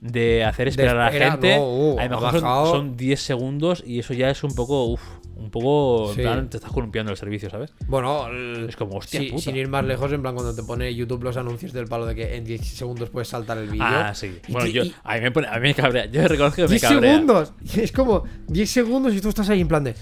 de 0.00 0.44
hacer 0.44 0.68
esperar 0.68 0.96
a 0.96 1.04
la 1.06 1.10
gente, 1.30 1.56
no, 1.56 1.62
uh, 1.94 1.98
a 1.98 2.04
lo 2.04 2.10
mejor 2.10 2.40
son- 2.40 2.66
son, 2.70 2.96
10 2.96 3.20
segundos 3.20 3.82
y 3.86 3.98
eso 3.98 4.14
ya 4.14 4.30
es 4.30 4.42
un 4.44 4.54
poco, 4.54 4.84
uff, 4.86 5.02
un 5.36 5.50
poco, 5.50 6.10
en 6.10 6.16
Sí. 6.16 6.22
plan, 6.22 6.48
te 6.50 6.56
estás 6.58 6.70
columpiando 6.72 7.10
el 7.12 7.18
servicio, 7.18 7.50
¿sabes? 7.50 7.72
Bueno, 7.86 8.26
el- 8.28 8.66
Es 8.68 8.76
como, 8.76 8.96
hostia 8.96 9.20
sí, 9.20 9.26
puta. 9.30 9.42
sin 9.42 9.56
ir 9.56 9.68
más 9.68 9.84
lejos, 9.84 10.12
en 10.12 10.22
plan, 10.22 10.34
cuando 10.34 10.54
te 10.54 10.62
pone 10.62 10.94
YouTube 10.94 11.22
los 11.24 11.36
anuncios 11.36 11.72
del 11.72 11.86
palo 11.86 12.06
de 12.06 12.14
que 12.14 12.36
en 12.36 12.44
10 12.44 12.60
segundos 12.66 13.10
puedes 13.10 13.28
saltar 13.28 13.58
el 13.58 13.68
vídeo. 13.68 13.84
Ah, 13.86 14.14
sí. 14.14 14.38
Bueno, 14.48 14.66
yo, 14.68 14.84
y- 14.84 14.94
a 15.04 15.14
mí 15.14 15.20
me 15.20 15.30
pone, 15.30 15.48
a 15.48 15.54
mí 15.54 15.60
me 15.68 15.74
cabrea, 15.74 16.06
yo 16.06 16.26
reconozco 16.28 16.56
que 16.56 16.62
me 16.62 16.68
10 16.68 16.82
cabrea. 16.82 17.12
segundos. 17.14 17.52
Es 17.76 17.92
como 17.92 18.24
10 18.48 18.70
segundos 18.70 19.14
y 19.14 19.20
tú 19.20 19.28
estás 19.28 19.48
ahí 19.50 19.60
en 19.60 19.68
plan 19.68 19.84
de. 19.84 19.94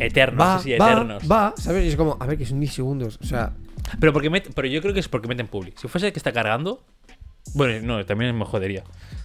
Eternos, 0.00 0.44
Va, 0.46 0.58
sí, 0.58 0.70
va, 0.76 0.90
eternos. 0.92 1.22
va, 1.30 1.54
¿sabes? 1.56 1.84
Y 1.84 1.88
es 1.88 1.96
como, 1.96 2.16
a 2.18 2.26
ver, 2.26 2.36
que 2.38 2.46
son 2.46 2.58
10 2.60 2.72
segundos. 2.72 3.18
O 3.22 3.26
sea, 3.26 3.52
Pero, 4.00 4.12
porque 4.12 4.30
met- 4.30 4.50
pero 4.54 4.66
yo 4.68 4.80
creo 4.80 4.94
que 4.94 5.00
es 5.00 5.08
porque 5.08 5.28
meten 5.28 5.46
public. 5.48 5.76
Si 5.78 5.86
fuese 5.88 6.12
que 6.12 6.18
está 6.18 6.32
cargando, 6.32 6.82
bueno, 7.54 7.80
no, 7.98 8.04
también 8.06 8.36
me 8.36 8.44
jodería. 8.44 8.84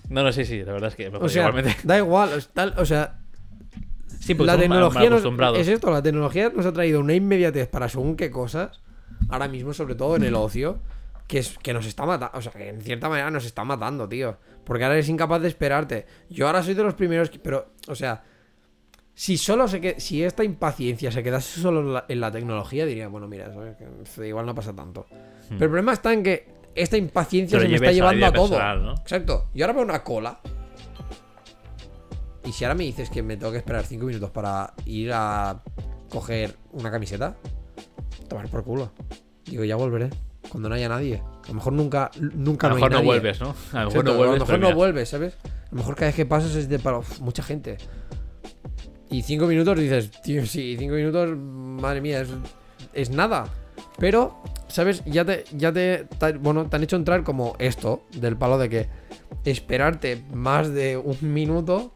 No, 0.09 0.23
no, 0.23 0.31
sí, 0.31 0.45
sí, 0.45 0.63
la 0.63 0.73
verdad 0.73 0.89
es 0.89 0.95
que 0.95 1.09
me 1.09 1.17
o 1.17 1.19
jodería 1.19 1.33
sea 1.33 1.47
igualmente. 1.49 1.79
da 1.83 1.97
igual. 1.97 2.29
o 2.77 2.85
sea, 2.85 3.19
Sí, 4.27 4.35
porque 4.35 4.47
la 4.47 4.53
tecnología 4.61 5.01
nos, 5.09 5.21
es 5.59 5.67
esto, 5.67 5.91
la 5.91 6.01
tecnología 6.03 6.51
nos 6.55 6.65
ha 6.65 6.73
traído 6.73 6.99
una 6.99 7.13
inmediatez 7.13 7.67
para 7.67 7.89
según 7.89 8.15
qué 8.15 8.29
cosas, 8.29 8.81
ahora 9.29 9.47
mismo, 9.47 9.73
sobre 9.73 9.95
todo 9.95 10.15
en 10.15 10.23
el 10.23 10.35
ocio, 10.35 10.79
que 11.27 11.39
es 11.39 11.57
que 11.57 11.73
nos 11.73 11.85
está 11.85 12.05
matando, 12.05 12.37
o 12.37 12.41
sea, 12.41 12.51
que 12.51 12.69
en 12.69 12.81
cierta 12.81 13.09
manera 13.09 13.29
nos 13.31 13.45
está 13.45 13.63
matando, 13.63 14.07
tío. 14.07 14.37
Porque 14.63 14.83
ahora 14.83 14.95
eres 14.95 15.09
incapaz 15.09 15.41
de 15.41 15.47
esperarte. 15.47 16.05
Yo 16.29 16.47
ahora 16.47 16.61
soy 16.63 16.73
de 16.73 16.83
los 16.83 16.93
primeros, 16.93 17.29
que- 17.29 17.39
pero, 17.39 17.67
o 17.87 17.95
sea, 17.95 18.23
si 19.13 19.37
solo 19.37 19.67
se 19.67 19.81
que 19.81 19.99
si 19.99 20.23
esta 20.23 20.43
impaciencia 20.43 21.11
se 21.11 21.23
quedase 21.23 21.59
solo 21.59 21.79
en 21.81 21.93
la, 21.93 22.05
en 22.07 22.19
la 22.21 22.31
tecnología, 22.31 22.85
diría, 22.85 23.07
bueno, 23.07 23.27
mira, 23.27 23.51
igual 24.23 24.45
no 24.45 24.53
pasa 24.53 24.75
tanto. 24.75 25.07
Pero 25.49 25.53
el 25.65 25.69
problema 25.69 25.93
está 25.93 26.13
en 26.13 26.21
que 26.23 26.47
esta 26.75 26.97
impaciencia 26.97 27.57
se 27.59 27.67
me 27.71 27.75
está 27.77 27.85
llevando 27.95 28.25
a 28.25 28.29
todo. 28.33 28.49
personal, 28.49 28.83
¿no? 28.83 28.93
Exacto. 29.01 29.49
Yo 29.55 29.65
ahora 29.65 29.73
veo 29.73 29.83
una 29.83 30.03
cola. 30.03 30.39
¿Y 32.47 32.51
si 32.53 32.63
ahora 32.65 32.75
me 32.75 32.83
dices 32.85 33.09
que 33.09 33.21
me 33.23 33.37
tengo 33.37 33.51
que 33.51 33.57
esperar 33.59 33.85
5 33.85 34.05
minutos 34.05 34.31
para 34.31 34.73
ir 34.85 35.11
a 35.13 35.61
coger 36.09 36.55
una 36.71 36.89
camiseta? 36.91 37.35
Tomar 38.27 38.47
por 38.49 38.63
culo. 38.63 38.91
Digo, 39.45 39.63
ya 39.63 39.75
volveré. 39.75 40.09
Cuando 40.49 40.69
no 40.69 40.75
haya 40.75 40.87
nadie. 40.89 41.21
A 41.43 41.47
lo 41.49 41.53
mejor 41.55 41.73
nunca, 41.73 42.09
nunca 42.19 42.67
A 42.67 42.69
lo 42.69 42.75
no 42.75 42.77
hay 42.77 42.81
mejor 42.83 42.91
no 42.91 42.97
nadie. 42.97 43.05
vuelves, 43.05 43.41
¿no? 43.41 43.55
A 43.73 43.83
lo 43.83 43.89
mejor 43.89 44.05
no 44.05 44.13
vuelves. 44.15 44.35
a 44.35 44.39
lo 44.39 44.45
mejor 44.45 44.59
no 44.59 44.75
vuelves, 44.75 45.09
¿sabes? 45.09 45.33
A 45.45 45.69
lo 45.71 45.77
mejor 45.77 45.95
cada 45.95 46.07
vez 46.07 46.15
que 46.15 46.25
pasas 46.25 46.55
es 46.55 46.69
de 46.69 46.79
para 46.79 46.99
uf, 46.99 47.19
mucha 47.19 47.43
gente. 47.43 47.77
Y 49.09 49.21
cinco 49.23 49.47
minutos 49.47 49.77
dices, 49.79 50.11
tío, 50.21 50.45
sí, 50.45 50.75
cinco 50.77 50.95
minutos, 50.95 51.37
madre 51.37 52.01
mía, 52.01 52.21
es, 52.21 52.29
es 52.93 53.09
nada. 53.09 53.45
Pero, 53.99 54.41
¿sabes? 54.67 55.03
Ya 55.05 55.23
te, 55.25 55.45
ya 55.53 55.71
te, 55.71 56.05
te- 56.19 56.33
bueno, 56.33 56.65
te 56.69 56.75
han 56.75 56.83
hecho 56.83 56.95
entrar 56.97 57.23
como 57.23 57.55
esto, 57.59 58.03
del 58.11 58.35
palo 58.37 58.57
de 58.57 58.69
que 58.69 58.89
esperarte 59.45 60.23
más 60.33 60.73
de 60.73 60.97
un 60.97 61.17
minuto 61.33 61.93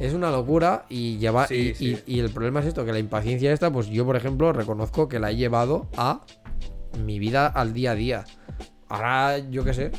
es 0.00 0.12
una 0.14 0.30
locura 0.30 0.84
y 0.88 1.18
lleva. 1.18 1.46
Sí, 1.46 1.54
y, 1.70 1.74
sí. 1.74 1.98
y- 2.06 2.16
y 2.16 2.20
el 2.20 2.30
problema 2.30 2.60
es 2.60 2.66
esto, 2.66 2.84
que 2.84 2.92
la 2.92 2.98
impaciencia 2.98 3.52
esta, 3.52 3.70
pues 3.72 3.88
yo, 3.88 4.04
por 4.04 4.16
ejemplo, 4.16 4.52
reconozco 4.52 5.08
que 5.08 5.18
la 5.18 5.30
he 5.30 5.36
llevado 5.36 5.88
a 5.96 6.22
mi 7.04 7.18
vida 7.18 7.46
al 7.46 7.72
día 7.72 7.92
a 7.92 7.94
día. 7.94 8.24
Ahora, 8.88 9.38
yo 9.38 9.64
qué 9.64 9.74
sé, 9.74 9.90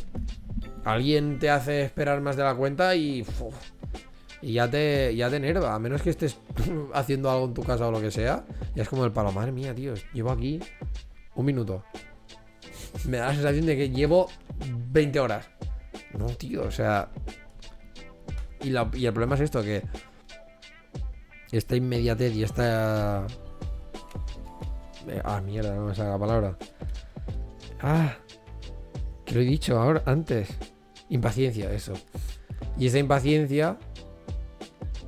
alguien 0.85 1.39
te 1.39 1.49
hace 1.49 1.81
esperar 1.83 2.21
más 2.21 2.35
de 2.37 2.43
la 2.43 2.55
cuenta 2.55 2.95
y. 2.95 3.21
uf, 3.21 3.55
y 4.41 4.53
ya 4.53 4.69
te, 4.69 5.15
ya 5.15 5.29
te 5.29 5.37
enerva. 5.37 5.73
A 5.73 5.79
menos 5.79 6.01
que 6.01 6.11
estés 6.11 6.37
haciendo 6.93 7.29
algo 7.31 7.45
en 7.45 7.53
tu 7.53 7.63
casa 7.63 7.87
o 7.87 7.91
lo 7.91 7.99
que 7.99 8.11
sea. 8.11 8.45
Ya 8.75 8.83
es 8.83 8.89
como 8.89 9.03
el 9.05 9.11
palo, 9.11 9.31
madre 9.31 9.51
mía, 9.51 9.73
tío. 9.73 9.93
Llevo 10.13 10.31
aquí 10.31 10.59
un 11.35 11.45
minuto. 11.45 11.83
Me 13.07 13.17
da 13.17 13.27
la 13.27 13.33
sensación 13.33 13.65
de 13.65 13.75
que 13.77 13.89
llevo 13.89 14.29
20 14.91 15.19
horas. 15.19 15.49
No, 16.17 16.25
tío, 16.27 16.63
o 16.63 16.71
sea. 16.71 17.09
Y, 18.63 18.75
el 18.75 19.13
problema 19.13 19.35
es 19.35 19.41
esto, 19.41 19.61
que. 19.61 19.83
Esta 21.51 21.75
inmediatez 21.75 22.35
y 22.35 22.43
esta. 22.43 23.25
eh, 25.07 25.21
Ah, 25.23 25.41
mierda, 25.41 25.75
no 25.75 25.85
me 25.85 25.95
sale 25.95 26.09
la 26.09 26.19
palabra. 26.19 26.57
Ah, 27.81 28.17
que 29.25 29.35
lo 29.35 29.41
he 29.41 29.45
dicho 29.45 29.79
ahora, 29.79 30.03
antes. 30.05 30.49
Impaciencia, 31.09 31.71
eso. 31.71 31.93
Y 32.77 32.87
esa 32.87 32.99
impaciencia 32.99 33.77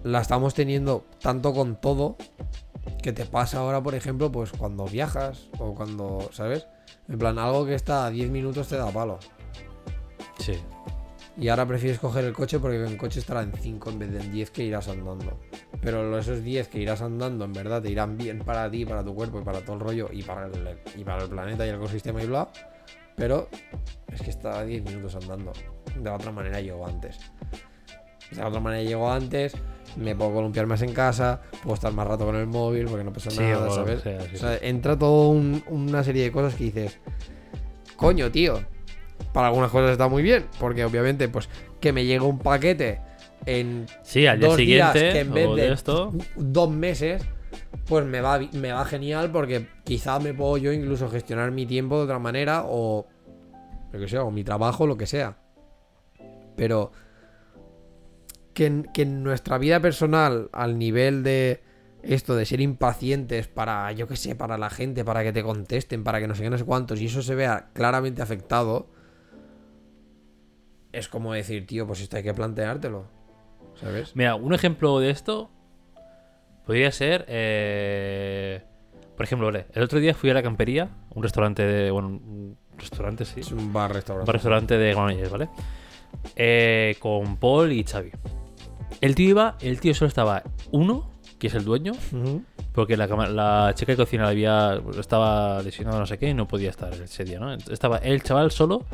la 0.03 0.21
estamos 0.21 0.53
teniendo 0.53 1.05
tanto 1.21 1.53
con 1.53 1.79
todo 1.79 2.15
que 3.01 3.13
te 3.13 3.25
pasa 3.25 3.59
ahora, 3.59 3.81
por 3.81 3.95
ejemplo, 3.95 4.31
pues 4.31 4.51
cuando 4.51 4.85
viajas 4.85 5.49
o 5.57 5.73
cuando, 5.73 6.29
¿sabes? 6.31 6.67
En 7.07 7.17
plan, 7.17 7.37
algo 7.39 7.65
que 7.65 7.75
está 7.75 8.05
a 8.05 8.09
10 8.09 8.29
minutos 8.29 8.67
te 8.67 8.77
da 8.77 8.91
palo. 8.91 9.19
Sí. 10.39 10.53
Y 11.39 11.47
ahora 11.47 11.65
prefieres 11.65 11.99
coger 11.99 12.25
el 12.25 12.33
coche 12.33 12.59
porque 12.59 12.83
el 12.83 12.97
coche 12.97 13.19
estará 13.19 13.41
en 13.43 13.53
5 13.53 13.89
en 13.91 13.99
vez 13.99 14.11
de 14.11 14.19
en 14.19 14.31
10 14.31 14.51
que 14.51 14.63
irás 14.63 14.89
andando. 14.89 15.39
Pero 15.81 16.17
esos 16.19 16.43
10 16.43 16.67
que 16.67 16.79
irás 16.79 17.01
andando 17.01 17.45
en 17.45 17.53
verdad 17.53 17.81
te 17.81 17.89
irán 17.89 18.17
bien 18.17 18.39
para 18.39 18.69
ti, 18.69 18.85
para 18.85 19.03
tu 19.03 19.15
cuerpo 19.15 19.39
y 19.39 19.43
para 19.43 19.61
todo 19.61 19.75
el 19.77 19.79
rollo 19.81 20.09
y 20.11 20.21
para 20.23 20.47
el, 20.47 20.77
y 20.97 21.03
para 21.05 21.23
el 21.23 21.29
planeta 21.29 21.65
y 21.65 21.69
el 21.69 21.75
ecosistema 21.75 22.21
y 22.21 22.27
bla. 22.27 22.49
Pero 23.15 23.47
es 24.11 24.21
que 24.21 24.29
está 24.31 24.59
a 24.59 24.65
10 24.65 24.83
minutos 24.83 25.15
andando. 25.15 25.53
De 25.95 26.03
la 26.03 26.15
otra 26.15 26.31
manera 26.31 26.59
llego 26.59 26.85
antes. 26.85 27.17
De 28.31 28.37
la 28.37 28.47
otra 28.49 28.59
manera 28.59 28.83
llego 28.83 29.09
antes, 29.11 29.53
me 29.97 30.15
puedo 30.15 30.33
columpiar 30.33 30.67
más 30.67 30.81
en 30.81 30.93
casa, 30.93 31.41
puedo 31.63 31.73
estar 31.75 31.91
más 31.93 32.05
rato 32.07 32.25
con 32.25 32.35
el 32.35 32.47
móvil 32.47 32.85
porque 32.85 33.03
no 33.05 33.11
pasa 33.13 33.31
Sí, 33.31 33.39
nada, 33.39 33.69
¿sabes? 33.71 34.01
sí, 34.01 34.09
o 34.35 34.37
sea, 34.37 34.57
entra 34.57 34.97
todo 34.99 35.29
un- 35.29 35.63
una 35.67 36.03
serie 36.03 36.23
de 36.23 36.31
cosas 36.31 36.53
que 36.55 36.65
dices, 36.65 36.99
coño, 37.95 38.29
tío. 38.29 38.59
Para 39.33 39.47
algunas 39.47 39.71
cosas 39.71 39.91
está 39.91 40.07
muy 40.07 40.23
bien, 40.23 40.45
porque 40.59 40.83
obviamente, 40.85 41.29
pues, 41.29 41.49
que 41.79 41.93
me 41.93 42.05
llegue 42.05 42.21
un 42.21 42.39
paquete 42.39 43.01
en 43.45 43.85
Sí, 44.03 44.25
al 44.27 44.39
día 44.39 44.47
dos 44.47 44.57
días 44.57 44.93
siguiente 44.93 45.13
que 45.13 45.19
en 45.19 45.33
vez 45.33 45.49
de, 45.55 45.61
de 45.61 45.73
esto. 45.73 46.13
dos 46.35 46.69
meses, 46.69 47.23
pues 47.85 48.05
me 48.05 48.21
va, 48.21 48.39
me 48.53 48.71
va 48.71 48.85
genial 48.85 49.31
porque 49.31 49.67
quizá 49.83 50.19
me 50.19 50.33
puedo 50.33 50.57
yo 50.57 50.71
incluso 50.71 51.09
gestionar 51.09 51.51
mi 51.51 51.65
tiempo 51.65 51.97
de 51.97 52.03
otra 52.03 52.19
manera 52.19 52.63
o, 52.65 53.07
lo 53.91 53.99
que 53.99 54.07
sea, 54.07 54.23
o 54.23 54.31
mi 54.31 54.43
trabajo, 54.43 54.87
lo 54.87 54.97
que 54.97 55.05
sea. 55.05 55.37
Pero 56.55 56.91
que 58.53 58.65
en, 58.65 58.83
que 58.93 59.03
en 59.03 59.23
nuestra 59.23 59.57
vida 59.57 59.79
personal, 59.79 60.49
al 60.51 60.77
nivel 60.77 61.23
de 61.23 61.61
esto 62.03 62.35
de 62.35 62.45
ser 62.45 62.61
impacientes 62.61 63.47
para, 63.47 63.91
yo 63.91 64.07
que 64.07 64.15
sé, 64.15 64.35
para 64.35 64.57
la 64.57 64.69
gente, 64.69 65.03
para 65.03 65.23
que 65.23 65.33
te 65.33 65.43
contesten, 65.43 66.03
para 66.03 66.19
que 66.19 66.27
no 66.27 66.35
sé 66.35 66.43
qué, 66.43 66.49
no 66.49 66.57
sé 66.57 66.65
cuántos, 66.65 67.01
y 67.01 67.05
eso 67.05 67.21
se 67.21 67.35
vea 67.35 67.69
claramente 67.73 68.21
afectado, 68.21 68.87
es 70.91 71.07
como 71.07 71.33
decir, 71.33 71.65
tío, 71.67 71.85
pues 71.87 72.01
esto 72.01 72.17
hay 72.17 72.23
que 72.23 72.33
planteártelo. 72.33 73.05
¿Sabes? 73.75 74.15
Mira, 74.15 74.35
un 74.35 74.53
ejemplo 74.53 74.99
de 74.99 75.09
esto 75.09 75.49
podría 76.65 76.91
ser. 76.91 77.25
eh, 77.27 78.63
por 79.15 79.25
ejemplo, 79.25 79.47
vale, 79.47 79.67
el 79.73 79.83
otro 79.83 79.99
día 79.99 80.13
fui 80.13 80.29
a 80.29 80.33
la 80.33 80.43
campería, 80.43 80.89
un 81.13 81.23
restaurante 81.23 81.63
de. 81.63 81.91
Bueno, 81.91 82.07
un 82.09 82.57
restaurante, 82.77 83.25
sí. 83.25 83.41
Es 83.41 83.51
un 83.51 83.71
bar 83.73 83.91
Un 83.91 83.95
restaurante. 83.95 84.31
restaurante 84.31 84.77
de 84.77 84.91
Granollers, 84.93 85.29
¿vale? 85.31 85.49
Eh, 86.35 86.95
con 86.99 87.37
Paul 87.37 87.71
y 87.71 87.83
Xavi. 87.83 88.11
El 89.01 89.15
tío 89.15 89.29
iba, 89.29 89.57
el 89.61 89.79
tío 89.79 89.93
solo 89.93 90.07
estaba 90.07 90.43
uno, 90.71 91.09
que 91.37 91.47
es 91.47 91.53
el 91.53 91.63
dueño, 91.63 91.93
porque 92.73 92.97
la, 92.97 93.07
la 93.07 93.71
chica 93.75 93.93
de 93.93 93.97
cocina 93.97 94.27
había, 94.27 94.81
estaba 94.99 95.61
lesionada, 95.63 95.99
no 95.99 96.05
sé 96.05 96.17
qué, 96.17 96.29
y 96.29 96.33
no 96.33 96.47
podía 96.47 96.69
estar 96.69 96.93
ese 96.93 97.23
día, 97.23 97.39
¿no? 97.39 97.53
Estaba 97.53 97.97
el 97.99 98.23
chaval 98.23 98.51
solo, 98.51 98.85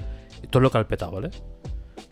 todo 0.51 0.61
lo 0.61 0.69
calpetado, 0.69 1.11
¿vale? 1.13 1.31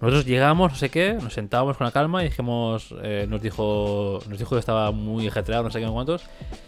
Nosotros 0.01 0.25
llegamos, 0.25 0.71
no 0.71 0.77
sé 0.77 0.89
qué, 0.89 1.13
nos 1.13 1.33
sentábamos 1.33 1.77
con 1.77 1.85
la 1.85 1.91
calma 1.91 2.21
y 2.23 2.25
dijimos, 2.29 2.93
eh, 3.03 3.25
nos 3.29 3.41
dijo 3.41 4.19
nos 4.29 4.37
dijo 4.37 4.55
que 4.55 4.59
estaba 4.59 4.91
muy 4.91 5.27
ajetreado, 5.27 5.63
no 5.63 5.71
sé 5.71 5.79
qué, 5.79 5.85
no 5.85 5.93
cuántos, 5.93 6.23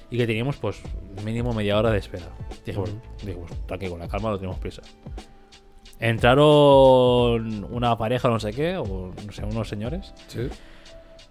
y 0.09 0.17
que 0.17 0.25
teníamos, 0.27 0.55
pues, 0.57 0.81
mínimo 1.23 1.53
media 1.53 1.77
hora 1.77 1.91
de 1.91 1.97
espera. 1.99 2.25
Dijimos, 2.65 2.91
dijimos 3.23 3.51
tranqui, 3.67 3.89
con 3.89 3.99
la 3.99 4.07
calma, 4.07 4.29
no 4.29 4.37
tenemos 4.37 4.59
prisa. 4.59 4.81
Entraron 5.99 7.65
una 7.71 7.97
pareja, 7.97 8.29
no 8.29 8.39
sé 8.39 8.51
qué, 8.51 8.77
o 8.77 9.11
no 9.25 9.31
sé, 9.31 9.43
unos 9.43 9.67
señores. 9.69 10.13
Sí. 10.27 10.47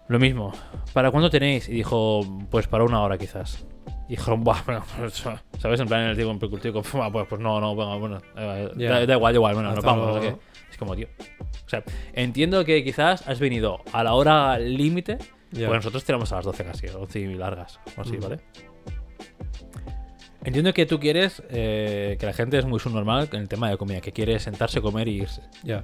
Lo 0.08 0.18
mismo. 0.18 0.52
¿Para 0.92 1.10
cuándo 1.10 1.30
tenéis? 1.30 1.68
Y 1.68 1.72
dijo, 1.72 2.20
pues 2.50 2.66
para 2.66 2.84
una 2.84 3.02
hora 3.02 3.16
quizás. 3.18 3.66
Y 4.08 4.16
dijeron, 4.16 4.44
buah, 4.44 4.62
bueno, 4.66 4.82
pues, 4.98 5.24
¿sabes? 5.58 5.80
En 5.80 5.86
plan, 5.88 6.02
el 6.02 6.26
como, 6.72 6.82
"Fua, 6.82 7.10
pues, 7.10 7.26
pues 7.28 7.40
no, 7.40 7.60
no, 7.60 7.74
venga, 7.74 7.96
bueno, 7.96 8.18
eh, 8.36 8.70
Ya. 8.76 8.90
da, 8.90 9.06
da 9.06 9.14
igual, 9.14 9.32
da 9.32 9.36
igual, 9.36 9.54
bueno, 9.54 9.74
nos 9.74 9.84
vamos, 9.84 10.06
no 10.08 10.14
sé 10.14 10.28
qué. 10.28 10.36
Es 10.74 10.78
como, 10.78 10.96
tío. 10.96 11.06
O 11.64 11.68
sea, 11.68 11.84
entiendo 12.14 12.64
que 12.64 12.82
quizás 12.82 13.28
has 13.28 13.38
venido 13.38 13.80
a 13.92 14.02
la 14.02 14.14
hora 14.14 14.58
límite, 14.58 15.18
Ya. 15.52 15.66
porque 15.68 15.76
nosotros 15.76 16.02
tiramos 16.02 16.32
a 16.32 16.36
las 16.36 16.44
12 16.46 16.64
casi, 16.64 16.88
11 16.88 17.20
y 17.20 17.34
largas, 17.36 17.78
o 17.96 18.00
así, 18.00 18.16
Mm. 18.16 18.20
¿vale? 18.20 18.40
Entiendo 20.42 20.74
que 20.74 20.84
tú 20.84 20.98
quieres 20.98 21.44
eh, 21.48 22.16
que 22.18 22.26
la 22.26 22.32
gente 22.32 22.58
es 22.58 22.64
muy 22.66 22.80
subnormal 22.80 23.28
en 23.32 23.40
el 23.42 23.48
tema 23.48 23.70
de 23.70 23.76
comida, 23.76 24.00
que 24.00 24.10
quiere 24.10 24.36
sentarse, 24.40 24.80
comer 24.82 25.06
y 25.06 25.22
irse. 25.22 25.42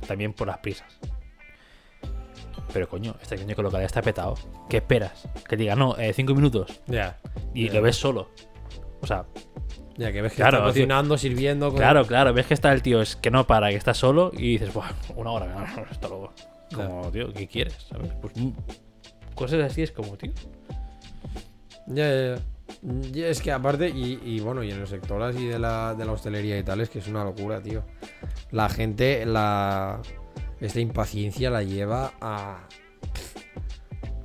También 0.08 0.32
por 0.32 0.48
las 0.48 0.58
prisas. 0.58 0.98
Pero 2.72 2.88
coño, 2.88 3.14
este 3.22 3.36
coño 3.36 3.54
que 3.54 3.62
local 3.62 3.82
está 3.82 4.02
petado. 4.02 4.34
¿Qué 4.68 4.78
esperas? 4.78 5.28
Que 5.48 5.56
diga, 5.56 5.76
no, 5.76 5.96
eh, 5.98 6.12
cinco 6.12 6.34
minutos. 6.34 6.80
Ya. 6.88 7.16
Y 7.54 7.68
lo 7.70 7.80
ves 7.80 7.94
solo. 7.94 8.30
O 9.00 9.06
sea, 9.06 9.24
Ya 10.00 10.12
que 10.12 10.22
ves 10.22 10.32
que 10.32 10.36
Claro, 10.36 10.58
está 10.58 10.72
tío. 10.72 10.72
cocinando, 10.82 11.18
sirviendo. 11.18 11.68
con- 11.68 11.76
claro, 11.76 12.06
claro, 12.06 12.32
ves 12.32 12.46
que 12.46 12.54
está 12.54 12.72
el 12.72 12.80
tío, 12.80 13.02
es 13.02 13.16
que 13.16 13.30
no 13.30 13.46
para, 13.46 13.68
que 13.68 13.76
está 13.76 13.92
solo 13.92 14.30
y 14.34 14.52
dices, 14.52 14.72
Buah, 14.72 14.92
una 15.14 15.30
hora, 15.32 15.62
hasta 15.90 16.08
luego. 16.08 16.32
Como, 16.74 17.10
tío, 17.10 17.32
¿qué 17.34 17.46
quieres? 17.46 17.74
¿Sabes? 17.88 18.10
Pues 18.22 18.34
mm, 18.36 18.50
cosas 19.34 19.60
así 19.60 19.82
es 19.82 19.92
como, 19.92 20.16
tío. 20.16 20.32
Ya, 21.86 22.08
ya, 22.08 22.34
ya. 22.36 22.42
Y 23.12 23.22
es 23.24 23.42
que 23.42 23.52
aparte, 23.52 23.90
y, 23.90 24.20
y 24.24 24.40
bueno, 24.40 24.62
y 24.62 24.70
en 24.70 24.80
el 24.80 24.86
sector 24.86 25.20
así 25.22 25.44
de 25.46 25.58
la, 25.58 25.94
de 25.94 26.04
la 26.06 26.12
hostelería 26.12 26.56
y 26.56 26.62
tal, 26.62 26.80
es 26.80 26.88
que 26.88 27.00
es 27.00 27.08
una 27.08 27.22
locura, 27.24 27.60
tío. 27.60 27.82
La 28.52 28.68
gente, 28.70 29.26
la. 29.26 30.00
Esta 30.60 30.80
impaciencia 30.80 31.50
la 31.50 31.62
lleva 31.62 32.12
a. 32.22 32.66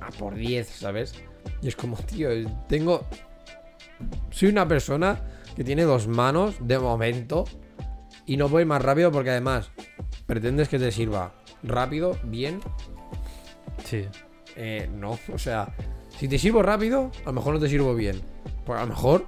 a 0.00 0.08
por 0.18 0.34
10, 0.36 0.68
¿sabes? 0.68 1.14
Y 1.60 1.68
es 1.68 1.76
como, 1.76 1.96
tío, 1.98 2.30
tengo. 2.68 3.04
Soy 4.30 4.48
una 4.48 4.66
persona 4.66 5.20
que 5.56 5.64
tiene 5.64 5.82
dos 5.84 6.06
manos 6.06 6.54
de 6.60 6.78
momento 6.78 7.44
y 8.26 8.36
no 8.36 8.48
voy 8.48 8.64
más 8.64 8.82
rápido 8.82 9.10
porque 9.10 9.30
además 9.30 9.70
pretendes 10.26 10.68
que 10.68 10.78
te 10.78 10.92
sirva 10.92 11.32
rápido, 11.62 12.18
bien, 12.24 12.60
Sí. 13.84 14.04
eh, 14.56 14.88
no, 14.92 15.18
o 15.32 15.38
sea, 15.38 15.74
si 16.18 16.28
te 16.28 16.38
sirvo 16.38 16.62
rápido, 16.62 17.10
a 17.22 17.26
lo 17.26 17.32
mejor 17.34 17.54
no 17.54 17.60
te 17.60 17.68
sirvo 17.68 17.94
bien. 17.94 18.20
Pues 18.64 18.78
a 18.78 18.82
lo 18.82 18.88
mejor 18.88 19.26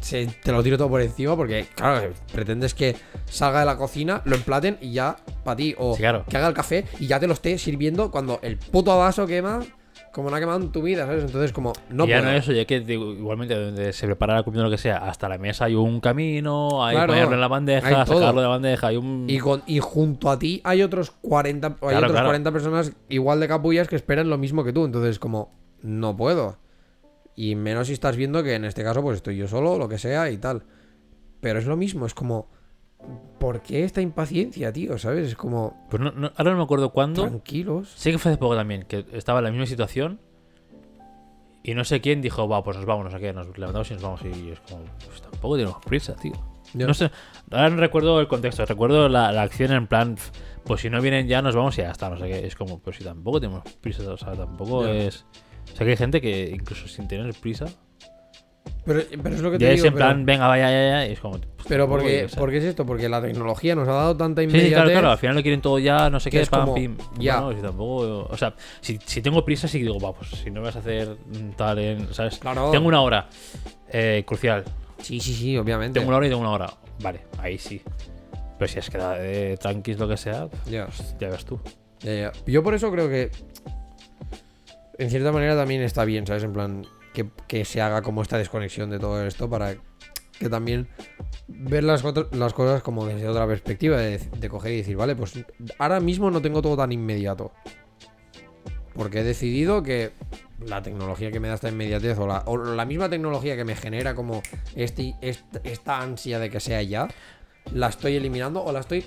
se- 0.00 0.26
te 0.26 0.52
lo 0.52 0.62
tiro 0.62 0.78
todo 0.78 0.88
por 0.88 1.00
encima 1.02 1.36
porque, 1.36 1.66
claro, 1.74 2.12
pretendes 2.32 2.72
que 2.74 2.96
salga 3.26 3.60
de 3.60 3.66
la 3.66 3.76
cocina, 3.76 4.22
lo 4.24 4.36
emplaten 4.36 4.78
y 4.80 4.92
ya 4.92 5.16
para 5.44 5.56
ti. 5.56 5.74
O 5.78 5.94
Sí, 5.94 6.00
claro. 6.00 6.24
que 6.28 6.36
haga 6.36 6.48
el 6.48 6.54
café 6.54 6.84
y 6.98 7.06
ya 7.06 7.18
te 7.20 7.26
lo 7.26 7.32
esté 7.34 7.58
sirviendo 7.58 8.10
cuando 8.10 8.38
el 8.42 8.58
puto 8.58 8.96
vaso 8.96 9.26
quema 9.26 9.60
como 10.18 10.30
no 10.30 10.36
ha 10.36 10.40
quemado 10.40 10.60
en 10.60 10.72
tu 10.72 10.82
vida, 10.82 11.06
¿sabes? 11.06 11.22
Entonces, 11.22 11.52
como, 11.52 11.72
no 11.90 12.04
y 12.04 12.08
ya 12.08 12.18
puedo. 12.18 12.32
no 12.32 12.36
eso, 12.36 12.50
ya 12.50 12.64
que 12.64 12.80
digo, 12.80 13.12
igualmente 13.12 13.54
donde 13.54 13.92
se 13.92 14.04
prepara 14.04 14.34
la 14.34 14.42
comida 14.42 14.62
o 14.62 14.64
lo 14.64 14.70
que 14.72 14.76
sea, 14.76 14.96
hasta 14.96 15.28
la 15.28 15.38
mesa 15.38 15.66
hay 15.66 15.76
un 15.76 16.00
camino, 16.00 16.84
hay 16.84 16.96
Claro, 16.96 17.12
ponerlo 17.12 17.34
en 17.34 17.40
la 17.40 17.46
hay 17.46 17.50
bandeja, 17.50 18.04
todo. 18.04 18.18
sacarlo 18.18 18.40
de 18.40 18.46
la 18.46 18.48
bandeja, 18.48 18.88
hay 18.88 18.96
un... 18.96 19.26
Y, 19.28 19.38
con, 19.38 19.62
y 19.68 19.78
junto 19.78 20.28
a 20.28 20.36
ti 20.36 20.60
hay 20.64 20.82
otros 20.82 21.12
40, 21.12 21.68
hay 21.68 21.72
Claro, 21.78 21.98
otros 21.98 22.10
claro. 22.10 22.26
40 22.26 22.50
personas 22.50 22.92
igual 23.08 23.38
de 23.38 23.46
capullas 23.46 23.86
que 23.86 23.94
esperan 23.94 24.28
lo 24.28 24.38
mismo 24.38 24.64
que 24.64 24.72
tú. 24.72 24.86
Entonces, 24.86 25.20
como, 25.20 25.52
no 25.82 26.16
puedo. 26.16 26.56
Y 27.36 27.54
menos 27.54 27.86
si 27.86 27.92
estás 27.92 28.16
viendo 28.16 28.42
que 28.42 28.56
en 28.56 28.64
este 28.64 28.82
caso, 28.82 29.00
pues 29.02 29.18
estoy 29.18 29.36
yo 29.36 29.46
solo, 29.46 29.78
lo 29.78 29.88
que 29.88 29.98
sea 29.98 30.32
y 30.32 30.38
tal. 30.38 30.64
Pero 31.40 31.60
es 31.60 31.66
lo 31.66 31.76
mismo, 31.76 32.06
es 32.06 32.14
como, 32.14 32.50
¿por 33.38 33.60
qué 33.62 33.84
esta 33.84 34.00
impaciencia, 34.00 34.72
tío? 34.72 34.98
¿Sabes? 34.98 35.28
Es 35.28 35.34
como, 35.36 35.86
Pues 35.90 36.02
no- 36.02 36.10
no- 36.12 36.32
ahora 36.36 36.52
no 36.52 36.58
me 36.58 36.62
acuerdo 36.64 36.90
cuándo. 36.90 37.22
tranquilos. 37.22 37.90
Sé 37.96 38.10
que 38.12 38.18
fue 38.18 38.32
hace 38.32 38.38
poco 38.38 38.56
también, 38.56 38.82
que 38.82 39.04
estaba 39.12 39.38
en 39.40 39.44
la 39.44 39.50
misma 39.50 39.66
situación. 39.66 40.20
Y 41.62 41.74
no 41.74 41.84
sé 41.84 42.00
quién 42.00 42.22
dijo, 42.22 42.48
va, 42.48 42.62
pues 42.64 42.76
nos 42.76 42.86
vamos, 42.86 43.04
no 43.04 43.10
sé 43.10 43.18
qué, 43.18 43.32
nos 43.32 43.46
levantamos 43.58 43.90
y 43.90 43.94
nos 43.94 44.02
vamos. 44.02 44.20
Y 44.24 44.50
es 44.50 44.60
como, 44.60 44.84
pues 45.06 45.20
tampoco 45.20 45.56
tenemos 45.56 45.84
prisa, 45.84 46.14
tío. 46.16 46.32
No 46.74 46.92
sé, 46.94 47.10
ahora 47.50 47.70
no 47.70 47.76
recuerdo 47.76 48.20
el 48.20 48.28
contexto, 48.28 48.64
recuerdo 48.66 49.08
la, 49.08 49.32
la 49.32 49.42
acción 49.42 49.72
en 49.72 49.86
plan, 49.86 50.14
"Pf, 50.16 50.30
pues 50.64 50.82
si 50.82 50.90
no 50.90 51.00
vienen 51.00 51.26
ya 51.26 51.40
nos 51.42 51.56
vamos 51.56 51.76
y 51.78 51.82
ya 51.82 51.90
está, 51.90 52.10
no 52.10 52.18
sé 52.18 52.26
qué. 52.26 52.46
Es 52.46 52.54
como, 52.56 52.78
pues 52.78 52.96
si 52.96 53.04
tampoco 53.04 53.40
tenemos 53.40 53.62
prisa, 53.80 54.02
o 54.10 54.16
sea, 54.16 54.32
tampoco 54.34 54.86
es. 54.86 55.24
O 55.72 55.76
sea, 55.76 55.84
que 55.84 55.90
hay 55.92 55.96
gente 55.96 56.20
que 56.20 56.50
incluso 56.50 56.86
sin 56.88 57.08
tener 57.08 57.32
prisa, 57.34 57.66
Pero, 58.84 59.02
pero 59.22 59.34
es 59.34 59.40
lo 59.42 59.50
que 59.50 59.58
te 59.58 59.64
ya 59.64 59.70
digo. 59.72 59.82
es 59.82 59.88
en 59.88 59.94
pero- 59.94 60.06
plan, 60.06 60.24
venga, 60.26 60.46
vaya, 60.48 60.70
ya, 60.70 60.88
ya, 60.88 61.04
es 61.06 61.20
como. 61.20 61.38
pues, 61.38 61.66
Pero 61.68 61.88
porque, 61.88 62.24
o 62.24 62.28
sea. 62.28 62.38
¿por 62.38 62.50
qué 62.50 62.56
es 62.58 62.64
esto? 62.64 62.86
Porque 62.86 63.08
la 63.08 63.20
tecnología 63.20 63.74
nos 63.74 63.86
ha 63.88 63.92
dado 63.92 64.16
tanta 64.16 64.42
Sí, 64.42 64.48
sí, 64.48 64.56
inmediatez. 64.56 64.74
claro, 64.76 64.90
claro, 64.90 65.10
al 65.10 65.18
final 65.18 65.36
lo 65.36 65.42
quieren 65.42 65.60
todo 65.60 65.78
ya, 65.78 66.08
no 66.10 66.20
sé 66.20 66.30
qué, 66.30 66.40
es 66.40 66.48
pam, 66.48 66.60
como, 66.62 66.74
pim. 66.74 66.96
ya. 67.18 67.40
Bueno, 67.40 67.58
si 67.60 67.66
tampoco. 67.66 68.26
O 68.30 68.36
sea, 68.36 68.54
si, 68.80 68.98
si 69.04 69.20
tengo 69.22 69.44
prisa, 69.44 69.68
sí 69.68 69.78
que 69.78 69.84
digo, 69.84 70.00
va, 70.00 70.12
pues 70.12 70.30
si 70.30 70.50
no 70.50 70.62
vas 70.62 70.76
a 70.76 70.78
hacer 70.78 71.16
tal 71.56 71.78
en. 71.78 72.12
¿Sabes? 72.14 72.38
Claro. 72.38 72.70
Tengo 72.70 72.88
una 72.88 73.00
hora. 73.02 73.28
eh, 73.90 74.22
crucial. 74.26 74.64
Sí, 75.02 75.20
sí, 75.20 75.32
sí, 75.34 75.56
obviamente. 75.58 75.98
Tengo 76.00 76.08
una 76.08 76.16
hora 76.18 76.26
y 76.26 76.30
tengo 76.30 76.40
una 76.42 76.50
hora. 76.50 76.70
Vale, 77.00 77.20
ahí 77.38 77.56
sí. 77.58 77.80
Pero 78.58 78.72
si 78.72 78.78
es 78.80 78.90
que 78.90 78.98
de 78.98 79.56
tranquis 79.56 79.98
lo 79.98 80.08
que 80.08 80.16
sea, 80.16 80.48
Ya. 80.68 80.86
pues, 80.86 81.14
ya 81.20 81.28
ves 81.28 81.44
tú. 81.44 81.60
Ya, 82.00 82.12
ya. 82.14 82.32
Yo 82.46 82.62
por 82.62 82.74
eso 82.74 82.90
creo 82.90 83.08
que 83.08 83.30
en 84.98 85.10
cierta 85.10 85.30
manera 85.32 85.54
también 85.56 85.82
está 85.82 86.04
bien, 86.04 86.26
¿sabes? 86.26 86.42
En 86.42 86.52
plan, 86.52 86.84
que, 87.12 87.64
se 87.64 87.80
haga 87.80 88.02
como 88.02 88.22
esta 88.22 88.38
desconexión 88.38 88.90
de 88.90 88.98
todo 88.98 89.24
esto 89.26 89.48
para 89.48 89.76
que 90.38 90.48
también 90.48 90.88
ver 91.48 91.84
las, 91.84 92.02
cosas 92.02 92.82
como 92.82 93.06
desde 93.06 93.28
otra 93.28 93.46
perspectiva, 93.46 93.96
de, 93.98 94.48
coger 94.48 94.72
y 94.72 94.76
decir, 94.78 94.96
vale, 94.96 95.16
pues 95.16 95.44
ahora 95.78 96.00
mismo 96.00 96.30
no 96.30 96.40
tengo 96.40 96.62
todo 96.62 96.76
tan 96.76 96.92
inmediato. 96.92 97.52
Porque 98.94 99.20
he 99.20 99.24
decidido 99.24 99.82
que 99.82 100.12
la 100.60 100.82
tecnología 100.82 101.30
que 101.30 101.40
me 101.40 101.48
da 101.48 101.54
esta 101.54 101.68
inmediatez 101.68 102.18
o 102.18 102.26
la, 102.26 102.84
misma 102.84 103.08
tecnología 103.08 103.56
que 103.56 103.64
me 103.64 103.76
genera 103.76 104.14
como 104.14 104.42
este, 104.74 105.14
est- 105.20 105.56
esta 105.64 106.00
ansia 106.00 106.38
de 106.38 106.50
que 106.50 106.60
sea 106.60 106.82
ya, 106.82 107.08
la 107.72 107.88
estoy 107.88 108.16
eliminando 108.16 108.64
o 108.64 108.72
la 108.72 108.80
estoy 108.80 109.04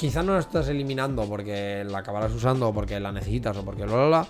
quizá 0.00 0.22
no 0.22 0.32
la 0.32 0.40
estás 0.40 0.68
eliminando 0.68 1.28
porque 1.28 1.84
la 1.84 1.98
acabarás 1.98 2.32
usando 2.32 2.68
o 2.68 2.72
porque 2.72 2.98
la 3.00 3.12
necesitas 3.12 3.54
o 3.58 3.64
porque 3.64 3.84
lo 3.84 4.08
la, 4.08 4.26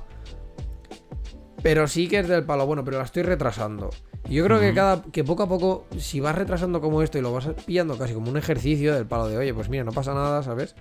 pero 1.63 1.87
sí 1.89 2.09
que 2.09 2.21
es 2.21 2.29
del 2.29 2.45
palo 2.45 2.67
bueno, 2.67 2.85
pero 2.85 2.99
la 2.99 3.05
estoy 3.05 3.23
retrasando. 3.23 3.91
Yo 4.29 4.45
creo 4.45 4.61
que 4.61 4.73
cada 4.75 5.03
que 5.03 5.25
poco 5.25 5.43
a 5.43 5.49
poco 5.49 5.87
si 5.99 6.21
vas 6.21 6.35
retrasando 6.37 6.81
como 6.81 7.03
esto 7.03 7.19
y 7.19 7.21
lo 7.23 7.33
vas 7.33 7.49
pillando 7.67 7.97
casi 7.99 8.15
como 8.15 8.31
un 8.31 8.37
ejercicio 8.37 8.95
del 8.95 9.07
palo 9.07 9.29
de, 9.29 9.37
oye, 9.39 9.53
pues 9.55 9.69
mira, 9.69 9.83
no 9.85 9.93
pasa 9.93 10.15
nada, 10.15 10.43
¿sabes? 10.43 10.75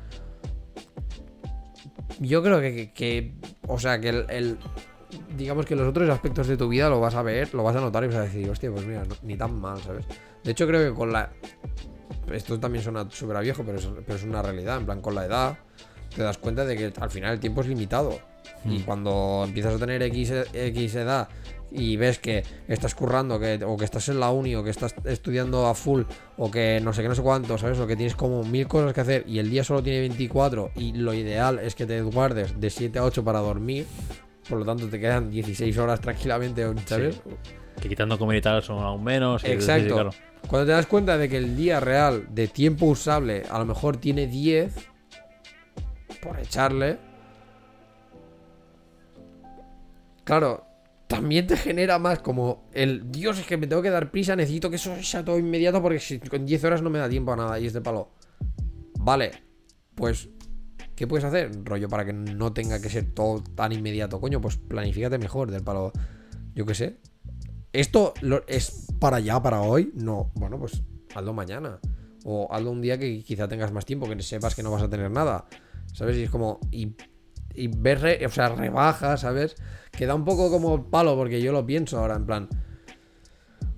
Yo 2.20 2.44
creo 2.44 2.60
que, 2.60 2.74
que- 2.76 2.94
que- 2.94 3.34
o 3.68 3.80
sea, 3.80 4.00
que 4.00 4.10
el, 4.10 4.26
el- 4.30 4.58
digamos 5.38 5.66
que 5.66 5.76
los 5.76 5.88
otros 5.88 6.10
aspectos 6.10 6.48
de 6.48 6.58
tu 6.58 6.68
vida 6.68 6.90
lo 6.90 7.00
vas 7.00 7.16
a 7.16 7.22
ver, 7.22 7.54
lo 7.54 7.64
vas 7.64 7.76
a 7.76 7.82
notar 7.82 8.04
y 8.04 8.08
vas 8.08 8.18
a 8.18 8.22
decir, 8.24 8.50
hostia, 8.50 8.72
pues 8.72 8.86
mira, 8.86 9.04
no- 9.06 9.16
ni 9.24 9.38
tan 9.38 9.60
mal, 9.60 9.80
¿sabes? 9.82 10.06
De 10.44 10.52
hecho, 10.52 10.68
creo 10.68 10.90
que 10.92 10.96
con 10.98 11.12
la 11.12 11.32
esto 12.32 12.60
también 12.60 12.84
suena 12.84 13.08
súper 13.10 13.38
a 13.38 13.40
viejo, 13.40 13.64
pero 13.66 13.80
es, 13.80 13.88
pero 14.06 14.16
es 14.18 14.24
una 14.24 14.42
realidad. 14.42 14.78
En 14.78 14.86
plan, 14.86 15.02
con 15.02 15.16
la 15.16 15.26
edad, 15.26 15.58
te 16.16 16.22
das 16.22 16.38
cuenta 16.38 16.64
de 16.66 16.76
que 16.78 16.94
al 17.02 17.10
final 17.10 17.34
el 17.34 17.40
tiempo 17.40 17.62
es 17.62 17.68
limitado. 17.68 18.20
Y 18.66 18.80
cuando 18.80 19.44
empiezas 19.46 19.76
a 19.76 19.80
tener 19.80 20.02
X, 20.04 20.34
X 20.54 20.96
edad 20.96 21.30
y 21.72 21.98
ves 21.98 22.20
que 22.20 22.44
estás 22.68 22.96
currando, 22.96 23.40
que, 23.40 23.64
o 23.66 23.78
que 23.78 23.86
estás 23.86 24.10
en 24.10 24.20
la 24.20 24.32
uni, 24.32 24.56
o 24.56 24.64
que 24.64 24.70
estás 24.70 24.96
estudiando 25.06 25.68
a 25.68 25.76
full, 25.76 26.04
o 26.38 26.50
que 26.50 26.80
no 26.84 26.94
sé 26.94 27.02
qué, 27.02 27.08
no 27.08 27.16
sé 27.16 27.22
cuánto, 27.22 27.58
¿sabes? 27.58 27.80
O 27.80 27.88
que 27.88 27.96
tienes 27.96 28.16
como 28.16 28.44
mil 28.44 28.68
cosas 28.68 28.94
que 28.94 29.02
hacer 29.02 29.24
y 29.28 29.40
el 29.40 29.50
día 29.50 29.64
solo 29.64 29.84
tiene 29.84 30.00
24 30.02 30.72
y 30.76 30.94
lo 30.94 31.14
ideal 31.14 31.60
es 31.60 31.76
que 31.76 31.86
te 31.86 32.02
guardes 32.02 32.60
de 32.60 32.70
7 32.70 33.00
a 33.00 33.04
8 33.04 33.24
para 33.24 33.40
dormir. 33.40 33.86
Por 34.48 34.60
lo 34.60 34.66
tanto, 34.66 34.88
te 34.88 35.00
quedan 35.00 35.30
16 35.30 35.78
horas 35.78 36.02
tranquilamente, 36.02 36.66
¿sabes? 36.86 37.22
Que 37.80 37.88
quitando 37.88 38.18
comer 38.18 38.38
y 38.38 38.42
tal 38.42 38.64
son 38.64 38.84
aún 38.84 39.04
menos. 39.04 39.44
Exacto. 39.44 39.94
claro. 39.94 40.10
Cuando 40.48 40.66
te 40.66 40.72
das 40.72 40.88
cuenta 40.88 41.18
de 41.18 41.30
que 41.30 41.38
el 41.38 41.56
día 41.56 41.80
real 41.80 42.28
de 42.32 42.48
tiempo 42.48 42.88
usable 42.88 43.44
a 43.52 43.60
lo 43.60 43.66
mejor 43.66 43.98
tiene 43.98 44.26
10, 44.26 44.74
por 46.22 46.40
echarle, 46.40 46.98
claro, 50.30 50.64
también 51.08 51.48
te 51.48 51.58
genera 51.58 51.98
más 51.98 52.20
como 52.20 52.70
el 52.72 53.12
Dios, 53.12 53.40
es 53.40 53.48
que 53.48 53.58
me 53.58 53.66
tengo 53.66 53.82
que 53.82 53.90
dar 53.90 54.12
prisa, 54.12 54.36
necesito 54.36 54.70
que 54.70 54.76
eso 54.76 54.96
sea 55.02 55.26
todo 55.26 55.40
inmediato 55.40 55.82
porque 55.82 55.98
si 55.98 56.20
con 56.20 56.46
10 56.46 56.64
horas 56.64 56.84
no 56.84 56.92
me 56.92 57.00
da 57.00 57.10
tiempo 57.10 57.34
a 57.34 57.36
nada 57.36 57.60
y 57.60 57.66
es 57.66 57.74
de 57.74 57.82
palo. 57.82 58.12
Vale, 59.00 59.32
pues, 59.96 60.30
¿qué 60.96 61.08
puedes 61.08 61.24
hacer? 61.26 61.50
Rollo 61.64 61.90
para 61.90 62.06
que 62.06 62.14
no 62.14 62.54
tenga 62.54 62.80
que 62.80 62.90
ser 62.90 63.12
todo 63.12 63.42
tan 63.56 63.72
inmediato, 63.72 64.22
coño, 64.22 64.40
pues 64.40 64.58
planifícate 64.58 65.18
mejor 65.18 65.50
del 65.50 65.64
palo. 65.64 65.92
Yo 66.54 66.66
qué 66.68 66.76
sé, 66.76 67.00
¿Esto 67.74 68.14
lo- 68.22 68.44
es 68.48 68.88
para 69.00 69.18
allá, 69.18 69.42
para 69.42 69.62
hoy? 69.62 69.92
No. 69.96 70.32
Bueno, 70.36 70.60
pues 70.60 70.82
hazlo 71.16 71.34
mañana. 71.34 71.80
O 72.24 72.48
hazlo 72.52 72.72
un 72.72 72.82
día 72.82 72.98
que 72.98 73.24
quizá 73.24 73.48
tengas 73.48 73.72
más 73.72 73.86
tiempo, 73.86 74.08
que 74.08 74.20
sepas 74.24 74.56
que 74.56 74.64
no 74.64 74.72
vas 74.72 74.82
a 74.84 74.90
tener 74.90 75.10
nada. 75.12 75.46
¿Sabes? 75.94 76.18
Y 76.18 76.24
es 76.24 76.30
como. 76.30 76.60
Y, 76.72 76.96
y 77.54 77.68
ver, 77.68 78.02
re- 78.02 78.26
o 78.26 78.30
sea, 78.30 78.50
rebaja, 78.50 79.18
¿sabes? 79.18 79.56
Que 79.92 80.06
da 80.06 80.16
un 80.16 80.26
poco 80.26 80.50
como 80.52 80.90
palo, 80.90 81.16
porque 81.16 81.42
yo 81.42 81.52
lo 81.52 81.66
pienso 81.66 82.00
ahora, 82.00 82.16
en 82.16 82.26
plan. 82.26 82.50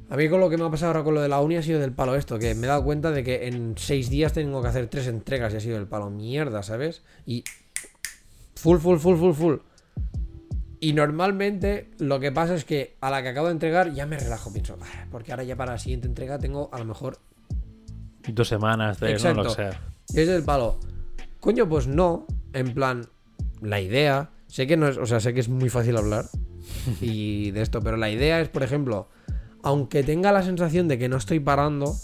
A 0.10 0.18
mí 0.18 0.28
con 0.30 0.40
lo 0.42 0.50
que 0.50 0.58
me 0.58 0.66
ha 0.66 0.70
pasado 0.70 0.92
ahora 0.92 1.04
con 1.06 1.14
lo 1.16 1.22
de 1.22 1.30
la 1.30 1.40
uni 1.40 1.56
ha 1.56 1.64
sido 1.64 1.80
del 1.80 1.94
palo 1.94 2.16
esto, 2.16 2.38
que 2.38 2.54
me 2.54 2.66
he 2.66 2.70
dado 2.70 2.84
cuenta 2.84 3.12
de 3.12 3.24
que 3.24 3.48
en 3.48 3.76
seis 3.78 4.10
días 4.10 4.34
tengo 4.34 4.62
que 4.62 4.68
hacer 4.68 4.88
tres 4.88 5.08
entregas 5.08 5.54
y 5.54 5.58
ha 5.58 5.60
sido 5.62 5.78
del 5.78 5.88
palo 5.88 6.10
mierda, 6.10 6.64
¿sabes? 6.64 7.02
Y 7.26 7.46
full, 8.56 8.78
full, 8.80 8.98
full, 9.00 9.18
full, 9.18 9.34
full. 9.34 9.56
Y 10.82 10.94
normalmente 10.94 11.92
lo 12.00 12.20
que 12.20 12.32
pasa 12.32 12.56
es 12.56 12.66
que 12.66 12.98
a 13.02 13.10
la 13.10 13.22
que 13.22 13.30
acabo 13.30 13.48
de 13.48 13.54
entregar 13.54 13.94
ya 13.94 14.06
me 14.06 14.18
relajo, 14.18 14.52
pienso, 14.52 14.78
"Ah, 14.82 15.06
porque 15.12 15.32
ahora 15.32 15.44
ya 15.44 15.56
para 15.56 15.74
la 15.74 15.78
siguiente 15.78 16.08
entrega 16.08 16.40
tengo 16.40 16.70
a 16.74 16.80
lo 16.80 16.86
mejor 16.86 17.18
Dos 18.28 18.48
semanas, 18.50 18.98
tres, 18.98 19.24
¿no? 19.24 19.34
Lo 19.34 19.44
que 19.44 19.50
Exacto. 19.50 19.78
sea. 20.10 20.22
es 20.24 20.30
el 20.30 20.44
palo. 20.44 20.80
Coño, 21.40 21.68
pues 21.68 21.88
no. 21.88 22.28
En 22.54 22.74
plan, 22.74 23.08
la 23.62 23.80
idea. 23.80 24.32
Sé 24.48 24.68
que 24.68 24.78
no 24.78 24.88
es. 24.88 24.98
O 24.98 25.06
sea, 25.06 25.20
sé 25.20 25.34
que 25.34 25.40
es 25.40 25.50
muy 25.50 25.70
fácil 25.70 25.98
hablar. 25.98 26.26
y 27.02 27.52
de 27.52 27.62
esto. 27.62 27.82
Pero 27.82 27.98
la 27.98 28.10
idea 28.10 28.42
es, 28.42 28.50
por 28.50 28.64
ejemplo. 28.64 29.10
Aunque 29.64 30.04
tenga 30.04 30.32
la 30.32 30.44
sensación 30.44 30.88
de 30.88 30.98
que 30.98 31.10
no 31.10 31.18
estoy 31.18 31.40
parando. 31.40 31.96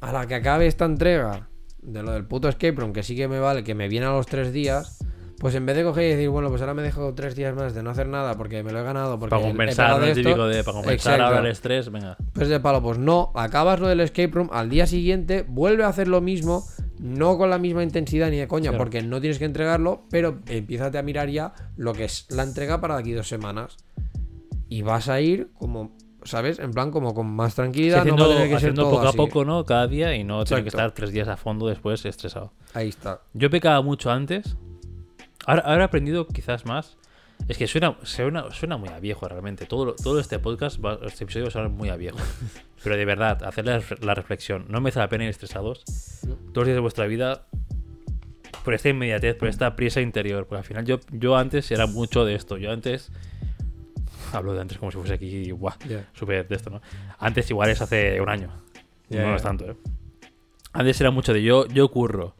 A 0.00 0.12
la 0.12 0.26
que 0.26 0.34
acabe 0.34 0.66
esta 0.66 0.84
entrega. 0.84 1.48
De 1.82 2.02
lo 2.02 2.12
del 2.12 2.26
puto 2.26 2.48
escape 2.48 2.72
room. 2.72 2.92
Que 2.92 3.02
sí 3.02 3.16
que 3.16 3.28
me 3.28 3.38
vale. 3.38 3.64
Que 3.64 3.74
me 3.74 3.88
viene 3.88 4.06
a 4.06 4.12
los 4.12 4.26
tres 4.26 4.52
días. 4.52 4.98
Pues 5.40 5.54
en 5.54 5.64
vez 5.64 5.74
de 5.74 5.84
coger 5.84 6.04
y 6.04 6.08
decir, 6.10 6.28
bueno, 6.28 6.50
pues 6.50 6.60
ahora 6.60 6.74
me 6.74 6.82
dejo 6.82 7.14
tres 7.14 7.34
días 7.34 7.54
más 7.56 7.74
de 7.74 7.82
no 7.82 7.88
hacer 7.88 8.06
nada 8.06 8.36
porque 8.36 8.62
me 8.62 8.72
lo 8.72 8.80
he 8.80 8.82
ganado. 8.82 9.18
Porque 9.18 9.30
Para 9.30 9.42
compensar, 9.48 10.02
esto". 10.04 10.14
típico 10.22 10.46
de 10.46 10.62
para 10.62 10.74
compensar 10.76 11.14
Exacto. 11.14 11.24
ahora 11.24 11.38
el 11.40 11.46
estrés, 11.52 11.90
venga. 11.90 12.18
Pues 12.34 12.48
de 12.50 12.60
palo, 12.60 12.82
pues 12.82 12.98
no, 12.98 13.32
acabas 13.34 13.80
lo 13.80 13.88
del 13.88 14.00
escape 14.00 14.28
room, 14.34 14.50
al 14.52 14.68
día 14.68 14.86
siguiente 14.86 15.46
vuelve 15.48 15.82
a 15.84 15.88
hacer 15.88 16.08
lo 16.08 16.20
mismo, 16.20 16.62
no 16.98 17.38
con 17.38 17.48
la 17.48 17.56
misma 17.56 17.82
intensidad 17.82 18.28
ni 18.30 18.36
de 18.36 18.46
coña, 18.48 18.68
Claro. 18.68 18.84
porque 18.84 19.00
no 19.02 19.18
tienes 19.22 19.38
que 19.38 19.46
entregarlo, 19.46 20.02
pero 20.10 20.40
empiezas 20.46 20.94
a 20.94 21.00
mirar 21.02 21.30
ya 21.30 21.54
lo 21.78 21.94
que 21.94 22.04
es 22.04 22.26
la 22.28 22.42
entrega 22.42 22.82
para 22.82 22.96
de 22.96 23.00
aquí 23.00 23.12
dos 23.12 23.26
semanas. 23.26 23.78
Y 24.68 24.82
vas 24.82 25.08
a 25.08 25.22
ir 25.22 25.48
como, 25.58 25.96
¿sabes? 26.22 26.58
En 26.58 26.72
plan, 26.72 26.90
como 26.90 27.14
con 27.14 27.26
más 27.34 27.52
Sí, 27.52 27.56
tranquilidad, 27.56 28.00
haciendo 28.00 28.24
no 28.24 28.28
va 28.28 28.34
a 28.34 28.38
tener 28.42 28.54
que 28.54 28.60
ser 28.60 28.74
todo 28.74 28.90
poco 28.90 29.08
así. 29.08 29.16
a 29.16 29.16
poco, 29.16 29.44
¿no? 29.46 29.64
Cada 29.64 29.86
día 29.86 30.14
y 30.14 30.22
no 30.22 30.44
tener 30.44 30.64
que 30.64 30.68
estar 30.68 30.92
tres 30.92 31.12
días 31.12 31.28
a 31.28 31.38
fondo 31.38 31.66
después 31.66 32.04
estresado. 32.04 32.52
Ahí 32.74 32.90
está. 32.90 33.22
Yo 33.32 33.48
pecaba 33.48 33.80
mucho 33.80 34.10
antes. 34.10 34.54
Ahora, 35.50 35.62
ahora 35.62 35.82
he 35.82 35.84
aprendido 35.86 36.26
quizás 36.26 36.64
más. 36.66 36.96
Es 37.48 37.56
que 37.56 37.66
suena, 37.66 37.96
suena, 38.02 38.50
suena 38.52 38.76
muy 38.76 38.90
a 38.90 39.00
viejo 39.00 39.26
realmente. 39.26 39.64
Todo, 39.66 39.94
todo 39.94 40.20
este 40.20 40.38
podcast, 40.38 40.78
va- 40.84 40.98
este 41.06 41.24
episodio 41.24 41.46
va 41.46 41.48
a 41.48 41.52
sonar 41.52 41.70
muy 41.70 41.88
a 41.88 41.96
viejo. 41.96 42.18
Pero 42.84 42.96
de 42.96 43.04
verdad, 43.04 43.42
hacer 43.44 43.64
la, 43.66 43.82
la 44.02 44.14
reflexión. 44.14 44.66
No 44.68 44.80
merece 44.80 44.98
la 45.00 45.08
pena 45.08 45.24
ir 45.24 45.30
estresados 45.30 45.82
todos 46.22 46.56
los 46.56 46.66
días 46.66 46.76
de 46.76 46.80
vuestra 46.80 47.06
vida 47.06 47.46
por 48.64 48.74
esta 48.74 48.90
inmediatez, 48.90 49.36
por 49.36 49.48
esta 49.48 49.74
prisa 49.74 50.00
interior. 50.02 50.46
Porque 50.46 50.58
al 50.58 50.64
final 50.64 50.84
yo, 50.84 51.00
yo 51.12 51.36
antes 51.36 51.70
era 51.70 51.86
mucho 51.86 52.24
de 52.24 52.34
esto. 52.34 52.56
Yo 52.58 52.70
antes... 52.72 53.10
Hablo 54.32 54.52
de 54.54 54.60
antes 54.60 54.78
como 54.78 54.92
si 54.92 54.98
fuese 54.98 55.14
aquí, 55.14 55.50
guau, 55.50 55.74
Ya. 55.88 56.08
súper 56.12 56.46
de 56.46 56.54
esto, 56.54 56.70
¿no? 56.70 56.80
Antes 57.18 57.50
igual 57.50 57.68
es 57.70 57.80
hace 57.82 58.20
un 58.20 58.28
año. 58.28 58.48
Ya, 59.08 59.22
no 59.22 59.30
ya. 59.30 59.36
es 59.36 59.42
tanto, 59.42 59.68
¿eh? 59.68 59.76
Antes 60.72 61.00
era 61.00 61.10
mucho 61.10 61.32
de 61.32 61.42
yo, 61.42 61.66
yo 61.66 61.90
curro. 61.90 62.36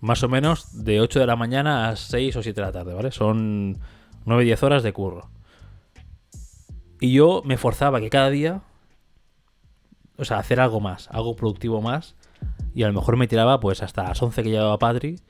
Más 0.00 0.22
o 0.22 0.28
menos 0.28 0.84
de 0.84 1.00
8 1.00 1.20
de 1.20 1.26
la 1.26 1.36
mañana 1.36 1.88
a 1.88 1.96
6 1.96 2.36
o 2.36 2.42
7 2.42 2.60
de 2.60 2.66
la 2.66 2.72
tarde, 2.72 2.94
¿vale? 2.94 3.10
Son 3.10 3.78
9-10 4.26 4.62
horas 4.62 4.82
de 4.82 4.92
curro. 4.92 5.28
Y 7.00 7.12
yo 7.12 7.42
me 7.44 7.56
forzaba 7.56 8.00
que 8.00 8.10
cada 8.10 8.30
día, 8.30 8.62
o 10.16 10.24
sea, 10.24 10.38
hacer 10.38 10.60
algo 10.60 10.80
más, 10.80 11.08
algo 11.10 11.36
productivo 11.36 11.80
más. 11.80 12.14
Y 12.74 12.82
a 12.82 12.86
lo 12.86 12.92
mejor 12.92 13.16
me 13.16 13.26
tiraba 13.26 13.58
pues 13.60 13.82
hasta 13.82 14.04
las 14.04 14.22
11 14.22 14.42
que 14.42 14.50
llevaba 14.50 14.78
Patri, 14.78 15.20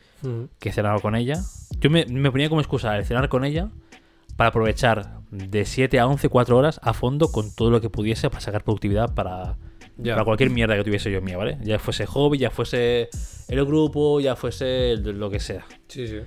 que 0.59 0.72
cenaba 0.72 1.01
con 1.01 1.14
ella. 1.14 1.40
Yo 1.80 1.90
me, 1.90 2.05
me 2.06 2.30
ponía 2.30 2.48
como 2.48 2.60
excusa 2.60 2.97
el 2.97 3.05
cenar 3.05 3.28
con 3.28 3.44
ella 3.44 3.70
para 4.36 4.48
aprovechar 4.48 5.20
de 5.30 5.64
7 5.64 5.98
a 6.01 6.06
11, 6.06 6.28
4 6.28 6.56
horas 6.56 6.80
a 6.82 6.92
fondo 6.92 7.30
con 7.30 7.55
todo 7.55 7.70
lo 7.70 7.80
que 7.80 7.90
pudiese 7.90 8.30
para 8.30 8.40
sacar 8.40 8.64
productividad 8.64 9.14
para, 9.14 9.56
para 10.02 10.24
cualquier 10.24 10.51
mierda 10.51 10.76
que 10.76 10.84
tuviese 10.84 11.10
yo 11.10 11.20
mía, 11.22 11.36
¿vale? 11.36 11.59
Ya 11.62 11.78
fuese 11.78 12.06
hobby, 12.06 12.38
ya 12.38 12.51
fuese 12.51 13.09
el 13.51 13.64
grupo, 13.66 14.20
ya 14.20 14.36
fuese 14.36 14.97
lo 14.97 15.28
que 15.31 15.40
sea 15.40 15.66
Sí, 15.89 16.06
sí. 16.06 16.20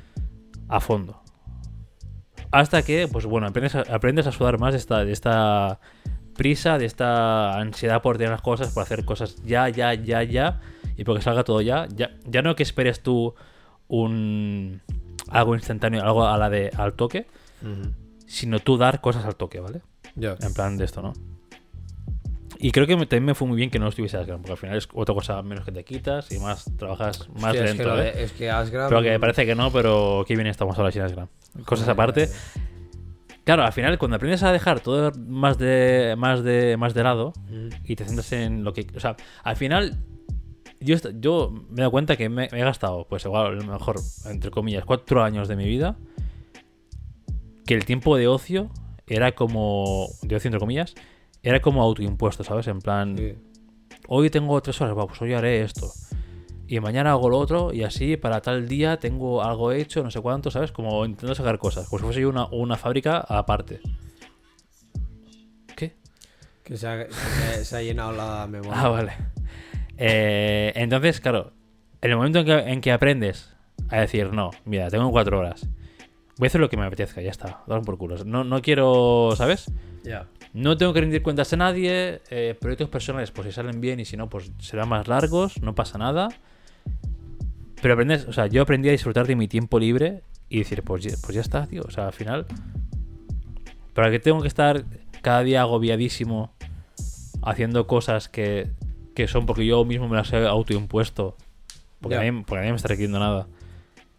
a 0.68 0.80
fondo. 0.80 1.22
Hasta 2.52 2.84
que, 2.84 3.08
pues 3.08 3.26
bueno, 3.26 3.48
aprendes 3.48 3.76
a, 3.76 3.82
aprendes 3.82 4.28
a 4.28 4.32
sudar 4.32 4.60
más 4.60 4.74
de 4.74 4.78
esta, 4.78 5.04
de 5.04 5.12
esta 5.12 5.80
prisa, 6.36 6.78
de 6.78 6.86
esta 6.86 7.58
ansiedad 7.60 8.02
por 8.02 8.18
tener 8.18 8.32
las 8.32 8.42
cosas, 8.42 8.74
por 8.74 8.84
hacer 8.84 9.06
cosas 9.06 9.38
ya, 9.44 9.70
ya, 9.70 9.94
ya, 9.94 10.22
ya, 10.24 10.62
y 10.98 11.04
porque 11.04 11.22
salga 11.24 11.44
todo 11.44 11.62
ya. 11.62 11.88
Ya, 11.96 12.12
ya 12.26 12.42
no 12.42 12.56
que 12.56 12.64
esperes 12.64 13.02
tú 13.02 13.34
un 13.88 14.82
algo 15.30 15.56
instantáneo, 15.56 16.04
algo 16.04 16.28
a 16.28 16.38
la 16.38 16.50
de 16.50 16.70
al 16.78 16.94
toque, 16.94 17.28
sino 18.28 18.60
tú 18.60 18.78
dar 18.78 19.02
cosas 19.02 19.26
al 19.26 19.36
toque, 19.36 19.60
¿vale? 19.60 19.82
Ya. 20.16 20.36
En 20.42 20.54
plan 20.54 20.78
de 20.78 20.86
esto, 20.86 21.02
¿no? 21.02 21.14
Y 22.66 22.72
creo 22.72 22.88
que 22.88 22.96
me- 22.96 23.06
también 23.06 23.26
me 23.26 23.36
fue 23.36 23.48
muy 23.48 23.58
bien 23.58 23.70
que 23.70 23.78
no 23.78 23.90
estuviese 23.90 24.16
Asgram, 24.18 24.40
porque 24.40 24.52
al 24.54 24.58
final 24.58 24.78
es 24.78 24.88
otra 24.94 25.14
cosa 25.14 25.42
menos 25.44 25.66
que 25.66 25.72
te 25.74 25.84
quitas 25.84 26.32
y 26.32 26.40
más 26.40 26.66
trabajas 26.78 27.28
más 27.36 27.48
Hostia, 27.52 27.66
es 27.66 27.72
que, 27.72 27.78
lento. 27.78 27.96
lo 27.96 28.02
¿eh? 28.02 28.14
es 28.24 28.32
que 28.32 28.50
Asgram. 28.50 28.88
Pero 28.90 29.02
que 29.02 29.20
parece 29.20 29.46
que 29.46 29.54
no, 29.56 29.70
pero 29.72 30.24
qué 30.28 30.36
bien 30.36 30.48
estamos 30.48 30.78
ahora 30.78 30.90
sin 30.92 31.02
Asgram. 31.02 31.28
Cosas 31.66 31.80
Joder, 31.86 31.90
aparte. 31.92 32.30
Claro, 33.44 33.64
al 33.64 33.74
final, 33.74 33.98
cuando 33.98 34.16
aprendes 34.16 34.42
a 34.44 34.54
dejar 34.54 34.80
todo 34.80 35.12
más 35.28 35.58
de, 35.58 36.16
más 36.18 36.42
de, 36.44 36.78
más 36.78 36.94
de 36.94 37.04
lado 37.04 37.34
Mm. 37.50 37.68
y 37.84 37.96
te 37.98 38.06
centras 38.06 38.32
en 38.32 38.64
lo 38.64 38.72
que. 38.72 38.88
O 38.96 39.00
sea, 39.02 39.18
al 39.44 39.58
final, 39.58 39.98
yo, 40.80 40.96
yo 41.20 41.52
me 41.70 41.74
he 41.74 41.80
dado 41.82 41.92
cuenta 41.92 42.16
que 42.16 42.30
me, 42.30 42.48
me 42.50 42.60
he 42.62 42.64
gastado, 42.64 43.06
pues 43.10 43.26
igual, 43.26 43.48
a 43.48 43.52
lo 43.52 43.74
mejor, 43.74 43.98
entre 44.26 44.50
comillas, 44.52 44.86
cuatro 44.86 45.22
años 45.22 45.50
de 45.50 45.58
mi 45.58 45.66
vida. 45.66 45.98
Que 47.66 47.74
el 47.74 47.84
tiempo 47.84 48.16
de 48.16 48.28
ocio 48.30 48.70
era 49.06 49.34
como. 49.34 50.08
De 50.22 50.38
ocio, 50.38 50.48
entre 50.48 50.60
comillas, 50.60 50.96
era 51.44 51.60
como 51.62 51.82
autoimpuesto, 51.84 52.44
¿sabes? 52.44 52.66
En 52.68 52.80
plan, 52.80 53.16
Sí. 53.18 53.36
hoy 54.08 54.30
tengo 54.30 54.60
tres 54.62 54.80
horas, 54.82 54.96
pues 55.08 55.22
hoy 55.22 55.34
haré 55.34 55.62
esto. 55.62 55.92
Y 56.68 56.80
mañana 56.80 57.12
hago 57.12 57.30
lo 57.30 57.38
otro, 57.38 57.72
y 57.74 57.84
así 57.84 58.18
para 58.18 58.42
tal 58.42 58.68
día 58.68 58.98
tengo 58.98 59.44
algo 59.44 59.72
hecho, 59.74 60.02
no 60.02 60.10
sé 60.10 60.22
cuánto, 60.22 60.50
¿sabes? 60.50 60.72
Como 60.72 61.06
intento 61.06 61.36
sacar 61.36 61.60
cosas, 61.60 61.88
como 61.88 62.00
si 62.00 62.06
fuese 62.06 62.22
yo 62.22 62.30
una, 62.30 62.48
una 62.48 62.78
fábrica 62.78 63.18
aparte. 63.20 63.82
¿Qué? 65.76 65.96
Que 66.64 66.78
se 66.78 66.88
ha, 66.88 67.06
se, 67.12 67.66
se 67.66 67.78
ha 67.78 67.82
llenado 67.82 68.12
la 68.14 68.48
memoria. 68.48 68.82
Ah, 68.82 68.90
vale. 68.90 69.12
Eh, 69.98 70.72
entonces, 70.76 71.20
claro, 71.20 71.52
en 72.02 72.12
el 72.12 72.18
momento 72.18 72.40
en 72.40 72.46
que, 72.46 72.54
en 72.72 72.82
que 72.82 72.92
aprendes 72.92 73.54
a 73.90 74.00
decir, 74.00 74.32
no, 74.34 74.52
mira, 74.66 74.90
tengo 74.90 75.12
cuatro 75.12 75.40
horas, 75.40 75.68
voy 76.38 76.46
a 76.46 76.48
hacer 76.48 76.62
lo 76.62 76.70
que 76.70 76.78
me 76.78 76.86
apetezca, 76.86 77.22
ya 77.22 77.30
está, 77.30 77.62
dar 77.68 77.82
por 77.82 77.98
culos. 77.98 78.26
No, 78.26 78.44
no 78.44 78.62
quiero, 78.62 79.32
¿sabes? 79.36 79.70
Ya. 80.04 80.28
No 80.54 80.78
tengo 80.78 80.94
que 80.94 81.02
rendir 81.02 81.24
cuentas 81.24 81.52
a 81.54 81.58
nadie. 81.58 82.22
eh, 82.30 82.56
proyectos 82.60 82.90
personales, 82.90 83.32
pues 83.32 83.48
si 83.48 83.52
salen 83.54 83.82
bien 83.82 84.00
y 84.00 84.06
si 84.06 84.18
no, 84.18 84.30
pues 84.30 84.52
serán 84.60 84.90
más 84.90 85.08
largos, 85.08 85.62
no 85.62 85.74
pasa 85.76 85.98
nada. 85.98 86.30
Pero 87.82 87.96
aprendes, 87.96 88.28
o 88.28 88.34
sea, 88.34 88.48
yo 88.48 88.62
aprendí 88.62 88.88
a 88.90 88.92
disfrutar 88.92 89.28
de 89.28 89.36
mi 89.36 89.48
tiempo 89.48 89.80
libre 89.80 90.22
y 90.50 90.60
decir, 90.60 90.84
pues, 90.84 91.04
ya- 91.04 91.16
pues 91.22 91.36
ya 91.36 91.42
está, 91.42 91.66
tío. 91.68 91.82
O 91.86 91.92
sea, 91.92 92.08
al 92.08 92.14
final. 92.14 92.46
¿Para 93.94 94.10
qué 94.12 94.20
tengo 94.20 94.42
que 94.42 94.48
estar 94.48 94.86
cada 95.22 95.44
día 95.44 95.62
agobiadísimo 95.62 96.54
haciendo 97.42 97.86
cosas 97.88 98.30
que, 98.30 98.70
que 99.16 99.28
son 99.28 99.46
porque 99.46 99.66
yo 99.66 99.84
mismo 99.86 100.08
me 100.08 100.16
las 100.18 100.32
he 100.34 100.46
autoimpuesto? 100.48 101.36
Porque, 102.00 102.16
Ya. 102.16 102.20
nadie, 102.24 102.44
porque 102.46 102.56
nadie 102.62 102.72
me 102.72 102.76
está 102.78 102.88
requiriendo 102.90 103.20
nada. 103.20 103.48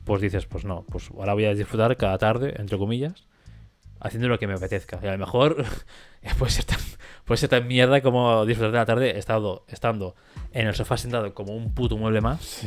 Pues 0.05 0.21
dices, 0.21 0.47
pues 0.47 0.65
no, 0.65 0.85
pues 0.91 1.11
ahora 1.17 1.35
voy 1.35 1.47
a 1.47 1.55
disfrutar 1.55 1.97
cada 1.97 2.19
tarde, 2.19 2.55
entre 2.59 2.77
comillas, 2.79 3.25
haciendo 4.05 4.29
lo 4.29 4.39
que 4.39 4.47
me 4.47 4.55
apetezca. 4.55 5.01
Y 5.03 5.07
a 5.07 5.13
lo 5.13 5.19
mejor 5.19 5.65
puede 6.39 6.53
ser 6.53 6.65
tan, 6.65 6.79
puede 7.25 7.39
ser 7.39 7.49
tan 7.49 7.67
mierda 7.67 8.03
como 8.03 8.45
disfrutar 8.47 8.73
de 8.73 8.79
la 8.79 8.87
tarde 8.87 9.19
estando, 9.19 9.65
estando 9.69 10.15
en 10.53 10.67
el 10.69 10.75
sofá 10.75 10.97
sentado 10.97 11.35
como 11.35 11.57
un 11.57 11.75
puto 11.75 11.97
mueble 11.97 12.21
más, 12.21 12.67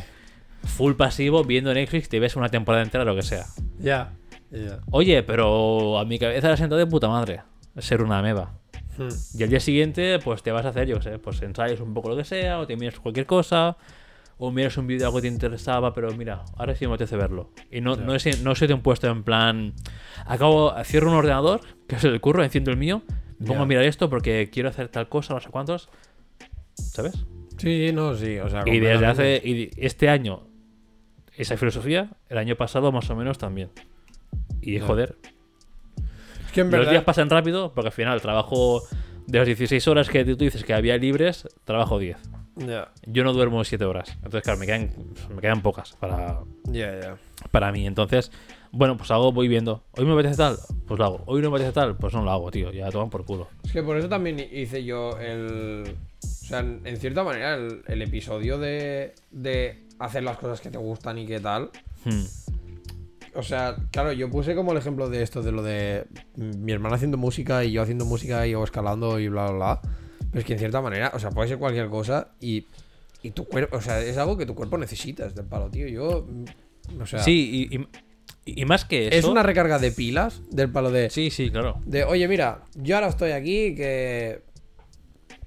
full 0.63 0.95
pasivo, 0.95 1.43
viendo 1.43 1.73
Netflix, 1.73 2.09
te 2.09 2.19
ves 2.19 2.35
una 2.35 2.49
temporada 2.49 2.83
entera, 2.83 3.05
lo 3.05 3.15
que 3.15 3.21
sea. 3.21 3.45
Ya. 3.79 4.13
Ya. 4.49 4.79
Oye, 4.91 5.23
pero 5.23 5.99
a 5.99 6.05
mi 6.05 6.17
cabeza 6.17 6.49
la 6.49 6.57
sentado 6.57 6.79
de 6.79 6.87
puta 6.87 7.07
madre 7.07 7.43
ser 7.77 8.01
una 8.01 8.19
ameba. 8.19 8.53
Hmm. 8.97 9.09
Y 9.37 9.43
al 9.43 9.49
día 9.49 9.59
siguiente, 9.59 10.17
pues 10.19 10.41
te 10.41 10.51
vas 10.51 10.65
a 10.65 10.69
hacer, 10.69 10.87
yo 10.87 11.01
sé, 11.01 11.19
pues 11.19 11.39
ensayos 11.43 11.79
un 11.81 11.93
poco 11.93 12.09
lo 12.09 12.17
que 12.17 12.23
sea, 12.23 12.59
o 12.59 12.65
te 12.65 12.75
miras 12.75 12.99
cualquier 12.99 13.27
cosa, 13.27 13.77
o 14.39 14.51
miras 14.51 14.77
un 14.77 14.85
vídeo 14.87 14.99
de 14.99 15.05
algo 15.05 15.17
que 15.17 15.23
te 15.23 15.27
interesaba, 15.33 15.93
pero 15.93 16.11
mira, 16.15 16.43
ahora 16.57 16.75
sí 16.75 16.85
me 16.85 16.93
apetece 16.93 17.15
verlo. 17.17 17.51
Y 17.71 17.81
no, 17.81 17.95
no, 17.95 18.13
es, 18.13 18.41
no 18.43 18.53
se 18.55 18.67
te 18.67 18.73
han 18.73 18.81
puesto 18.81 19.07
en 19.07 19.23
plan, 19.23 19.73
acabo, 20.25 20.73
cierro 20.83 21.09
un 21.09 21.15
ordenador, 21.17 21.61
que 21.87 21.95
es 21.95 22.03
el 22.03 22.19
curro, 22.21 22.43
enciendo 22.43 22.69
el 22.71 22.77
mío, 22.77 23.01
me 23.39 23.47
pongo 23.47 23.59
Ya. 23.59 23.63
a 23.63 23.65
mirar 23.65 23.83
esto 23.85 24.09
porque 24.09 24.49
quiero 24.51 24.69
hacer 24.69 24.89
tal 24.89 25.09
cosa, 25.09 25.33
no 25.33 25.39
sé 25.39 25.49
cuántos, 25.49 25.89
¿sabes? 26.75 27.25
Sí, 27.57 27.91
no, 27.93 28.13
sí. 28.15 28.37
O 28.39 28.49
sea, 28.49 28.63
Y 28.67 28.79
desde 28.79 29.05
hace, 29.07 29.41
y 29.43 29.71
este 29.77 30.09
año, 30.09 30.43
esa 31.35 31.57
filosofía, 31.57 32.11
el 32.29 32.37
año 32.37 32.55
pasado 32.55 32.91
más 32.91 33.09
o 33.09 33.15
menos 33.15 33.37
también. 33.39 33.69
Y 34.61 34.79
joder, 34.79 35.15
Es 36.45 36.51
que 36.51 36.61
en 36.61 36.69
los 36.71 36.81
días 36.81 36.87
verdad. 36.91 37.05
pasan 37.05 37.29
rápido 37.29 37.73
porque 37.73 37.87
al 37.87 37.93
final 37.93 38.21
trabajo 38.21 38.83
de 39.25 39.39
las 39.39 39.47
16 39.47 39.87
horas 39.87 40.09
que 40.09 40.23
tú 40.25 40.35
dices 40.35 40.63
que 40.63 40.73
había 40.75 40.97
libres, 40.97 41.47
trabajo 41.65 41.97
10. 41.99 42.17
Yo 43.05 43.23
no 43.23 43.33
duermo 43.33 43.63
7 43.63 43.83
horas. 43.85 44.09
Entonces, 44.15 44.43
claro, 44.43 44.59
me 44.59 44.65
quedan, 44.65 44.91
me 45.33 45.41
quedan 45.41 45.61
pocas 45.61 45.95
para, 45.99 46.39
para 47.51 47.71
mí. 47.71 47.85
Entonces, 47.85 48.31
bueno, 48.71 48.97
pues 48.97 49.11
hago, 49.11 49.31
voy 49.31 49.47
viendo. 49.47 49.83
Hoy 49.97 50.05
me 50.05 50.13
apetece 50.13 50.37
tal, 50.37 50.57
pues 50.87 50.99
lo 50.99 51.05
hago. 51.05 51.23
Hoy 51.25 51.41
no 51.41 51.49
me 51.49 51.57
apetece 51.57 51.73
tal, 51.73 51.95
pues 51.97 52.13
no 52.13 52.23
lo 52.23 52.31
hago, 52.31 52.51
tío. 52.51 52.71
Ya 52.71 52.89
toman 52.89 53.09
por 53.09 53.25
culo. 53.25 53.47
Es 53.63 53.71
que 53.71 53.83
por 53.83 53.97
eso 53.97 54.09
también 54.09 54.39
hice 54.39 54.83
yo 54.83 55.17
el. 55.19 55.95
O 56.23 56.27
sea, 56.47 56.59
en, 56.59 56.81
en 56.85 56.97
cierta 56.97 57.23
manera, 57.23 57.55
el, 57.55 57.83
el 57.87 58.01
episodio 58.01 58.57
de, 58.57 59.13
de 59.31 59.87
hacer 59.99 60.23
las 60.23 60.37
cosas 60.37 60.61
que 60.61 60.69
te 60.69 60.77
gustan 60.77 61.17
y 61.17 61.25
qué 61.25 61.39
tal. 61.39 61.69
Hmm. 62.05 62.23
O 63.35 63.43
sea, 63.43 63.75
claro, 63.91 64.11
yo 64.13 64.31
puse 64.31 64.55
como 64.55 64.71
el 64.71 64.79
ejemplo 64.79 65.09
de 65.09 65.21
esto, 65.21 65.43
de 65.43 65.51
lo 65.51 65.61
de 65.61 66.07
mi 66.35 66.71
hermana 66.71 66.95
haciendo 66.95 67.17
música 67.17 67.63
y 67.63 67.71
yo 67.71 67.83
haciendo 67.83 68.03
música 68.03 68.47
y 68.47 68.51
yo 68.51 68.63
escalando 68.63 69.19
y 69.19 69.27
bla, 69.27 69.51
bla, 69.51 69.53
bla. 69.53 69.81
Es 70.37 70.45
que 70.45 70.53
en 70.53 70.59
cierta 70.59 70.81
manera, 70.81 71.11
o 71.13 71.19
sea, 71.19 71.29
puede 71.31 71.49
ser 71.49 71.57
cualquier 71.57 71.89
cosa 71.89 72.29
y, 72.39 72.65
y 73.23 73.31
tu 73.31 73.45
cuerpo, 73.45 73.77
o 73.77 73.81
sea, 73.81 74.01
es 74.01 74.17
algo 74.17 74.37
que 74.37 74.45
tu 74.45 74.55
cuerpo 74.55 74.77
necesitas 74.77 75.33
del 75.35 75.45
palo, 75.45 75.69
tío. 75.69 75.87
Yo, 75.87 76.25
mm, 76.29 77.01
o 77.01 77.05
sea, 77.05 77.19
Sí, 77.19 77.67
y, 77.71 77.77
y- 77.77 77.87
y 78.61 78.65
más 78.65 78.85
que 78.85 79.07
eso. 79.07 79.17
es 79.17 79.25
una 79.25 79.43
recarga 79.43 79.77
de 79.79 79.91
pilas 79.91 80.41
del 80.51 80.69
palo 80.71 80.89
de, 80.91 81.09
Sí, 81.09 81.29
sí, 81.31 81.49
claro. 81.51 81.81
de, 81.85 82.03
oye, 82.05 82.27
mira, 82.27 82.63
yo 82.75 82.95
ahora 82.95 83.07
estoy 83.09 83.31
aquí 83.31 83.75
que... 83.75 84.41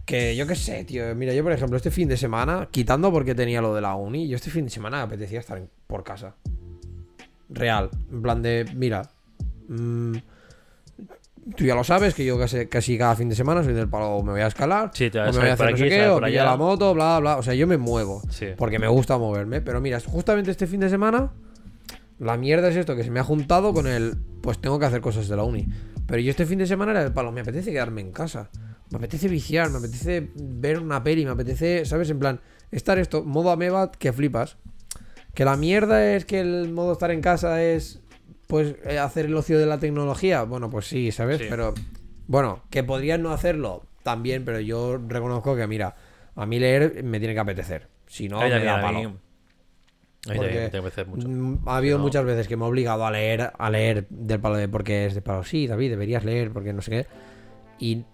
Que 0.05 0.35
yo 0.35 0.45
qué 0.47 0.57
sé, 0.57 0.83
tío. 0.85 1.15
Mira, 1.15 1.33
yo 1.35 1.45
por 1.45 1.53
ejemplo, 1.53 1.77
este 1.77 1.93
fin 1.93 2.09
de 2.09 2.17
semana, 2.17 2.69
quitando 2.73 3.12
porque 3.12 3.35
tenía 3.37 3.62
lo 3.62 3.73
de 3.77 3.81
la 3.81 3.95
uni, 3.95 4.27
yo 4.27 4.35
este 4.35 4.51
fin 4.51 4.65
de 4.65 4.71
semana 4.71 5.03
apetecía 5.03 5.39
estar 5.39 5.62
por 5.87 6.03
casa. 6.03 6.35
Real. 7.49 7.91
En 8.11 8.21
plan 8.23 8.43
de, 8.43 8.67
mira. 8.75 9.09
mm, 9.69 10.17
tú 11.57 11.65
ya 11.65 11.75
lo 11.75 11.85
sabes, 11.85 12.15
que 12.15 12.25
yo 12.25 12.39
casi, 12.39 12.67
casi 12.67 12.99
cada 12.99 13.17
fin 13.17 13.29
de 13.29 13.35
semana 13.35 13.62
soy 13.62 13.73
del 13.73 13.89
palo, 13.89 14.23
me 14.23 14.33
voy 14.33 14.41
a 14.41 14.47
escalar. 14.47 14.91
Sí, 14.95 15.11
te 15.11 15.21
o 15.21 15.33
me 15.33 15.39
voy 15.39 15.49
a 15.49 15.57
por 15.57 15.67
hacer 15.67 15.71
no 15.71 15.77
sé 15.77 15.89
qué, 15.89 16.09
o 16.09 16.15
por 16.15 16.25
pillar 16.27 16.47
la 16.47 16.57
moto, 16.57 16.95
bla, 16.95 17.19
bla. 17.21 17.37
O 17.37 17.43
sea, 17.43 17.55
yo 17.55 17.67
me 17.67 17.77
muevo. 17.77 18.23
Sí. 18.31 18.49
Porque 18.57 18.79
me 18.79 18.89
gusta 18.89 19.19
moverme. 19.19 19.61
Pero 19.61 19.81
mira, 19.81 20.01
justamente 20.01 20.51
este 20.51 20.67
fin 20.67 20.81
de 20.81 20.89
semana, 20.89 21.33
la 22.19 22.37
mierda 22.37 22.69
es 22.69 22.77
esto, 22.77 22.97
que 22.97 23.05
se 23.05 23.11
me 23.11 23.21
ha 23.21 23.25
juntado 23.25 23.73
con 23.73 23.87
el. 23.87 24.17
Pues 24.43 24.61
tengo 24.61 24.79
que 24.79 24.87
hacer 24.87 25.01
cosas 25.01 25.29
de 25.29 25.37
la 25.37 25.43
uni. 25.43 25.67
Pero 26.07 26.21
yo 26.21 26.31
este 26.31 26.47
fin 26.47 26.59
de 26.59 26.67
semana 26.67 26.93
era 26.93 27.03
el 27.03 27.12
palo, 27.12 27.31
me 27.33 27.41
apetece 27.41 27.71
quedarme 27.71 28.01
en 28.01 28.12
casa. 28.12 28.51
Me 28.91 28.99
apetece 28.99 29.29
viciar, 29.29 29.71
me 29.71 29.79
apetece 29.79 30.31
ver 30.35 30.81
una 30.81 31.03
peli, 31.03 31.25
me 31.25 31.31
apetece, 31.31 31.85
¿sabes? 31.85 32.11
En 32.11 32.19
plan, 32.19 32.41
estar 32.73 32.99
esto, 32.99 33.23
modo 33.23 33.51
ameba 33.51 33.93
que 33.93 34.12
flipas. 34.12 34.57
Que 35.35 35.45
la 35.45 35.57
mierda 35.57 36.15
es 36.15 36.25
que 36.25 36.41
el 36.41 36.73
modo 36.73 36.93
estar 36.93 37.11
en 37.12 37.21
casa 37.21 37.62
es. 37.62 38.01
Pues 38.51 38.75
eh, 38.85 38.99
hacer 38.99 39.27
el 39.27 39.35
ocio 39.35 39.59
de 39.59 39.65
la 39.67 39.79
tecnología. 39.79 40.43
Bueno, 40.43 40.69
pues 40.71 40.87
sí, 40.87 41.11
¿sabes? 41.13 41.39
Sí. 41.39 41.47
Pero. 41.49 41.73
Bueno, 42.27 42.63
que 42.71 42.85
podrían 42.85 43.23
no 43.23 43.31
hacerlo 43.33 43.85
también, 44.03 44.45
pero 44.45 44.61
yo 44.61 44.99
reconozco 45.09 45.57
que, 45.57 45.67
mira, 45.67 45.97
a 46.37 46.47
mí 46.47 46.59
leer 46.59 47.03
me 47.03 47.19
tiene 47.19 47.35
que 47.35 47.41
apetecer. 47.41 47.89
Si 48.07 48.29
no, 48.29 48.41
Ahí 48.41 48.51
me 48.51 48.63
da 48.65 48.81
palo. 48.81 48.99
a 48.99 49.03
mí 49.03 49.15
Porque, 50.25 50.39
también 50.39 50.63
me 50.65 50.71
tengo 50.71 50.85
que 50.85 50.89
hacer 50.89 51.07
mucho. 51.07 51.29
mm, 51.29 51.69
Ha 51.69 51.77
habido 51.77 51.99
No. 51.99 52.05
muchas 52.05 52.25
veces 52.25 52.47
que 52.49 52.57
me 52.57 52.65
he 52.65 52.69
obligado 52.69 53.05
a 53.07 53.11
leer, 53.11 53.53
a 53.59 53.71
leer 53.71 54.07
del 54.11 54.39
palo 54.41 54.57
de 54.57 54.69
porque 54.69 55.07
es 55.07 55.15
de 55.15 55.23
palo. 55.23 55.43
Sí, 55.45 55.67
David, 55.67 55.91
deberías 55.91 56.25
leer 56.25 56.51
porque 56.53 56.73
no 56.73 56.83
sé 56.83 56.91
qué. 56.91 57.07
Y 57.79 58.05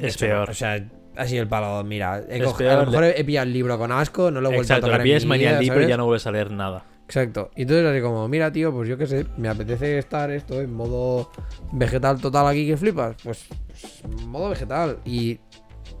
Es 0.00 0.14
hecho, 0.16 0.26
peor. 0.26 0.50
O 0.50 0.54
sea, 0.54 0.84
ha 1.16 1.26
sido 1.26 1.42
el 1.42 1.48
palo. 1.48 1.84
Mira, 1.84 2.22
he 2.28 2.42
cogido- 2.42 2.70
a 2.72 2.76
lo 2.84 2.86
mejor 2.90 3.04
he 3.04 3.24
pillado 3.24 3.46
el 3.46 3.52
libro 3.52 3.78
con 3.78 3.92
asco, 3.92 4.30
no 4.30 4.40
lo 4.40 4.48
he 4.50 4.54
vuelto 4.54 4.72
Exacto, 4.74 4.86
a 4.86 4.88
tocar 4.98 5.00
manía 5.26 5.48
vida, 5.50 5.58
al 5.58 5.64
libro 5.64 5.82
y 5.82 5.88
ya 5.88 5.96
no 5.96 6.06
vuelves 6.06 6.26
a 6.26 6.32
leer 6.32 6.50
nada. 6.50 6.84
Exacto. 7.10 7.50
Y 7.56 7.62
entonces 7.62 7.84
así 7.86 8.00
como, 8.00 8.28
mira, 8.28 8.52
tío, 8.52 8.72
pues 8.72 8.88
yo 8.88 8.96
qué 8.96 9.04
sé, 9.04 9.26
me 9.36 9.48
apetece 9.48 9.98
estar 9.98 10.30
esto 10.30 10.60
en 10.60 10.72
modo 10.72 11.28
vegetal 11.72 12.20
total 12.20 12.46
aquí 12.46 12.68
que 12.68 12.76
flipas. 12.76 13.16
Pues, 13.24 13.46
pues, 13.66 14.26
modo 14.28 14.50
vegetal. 14.50 15.00
Y 15.04 15.40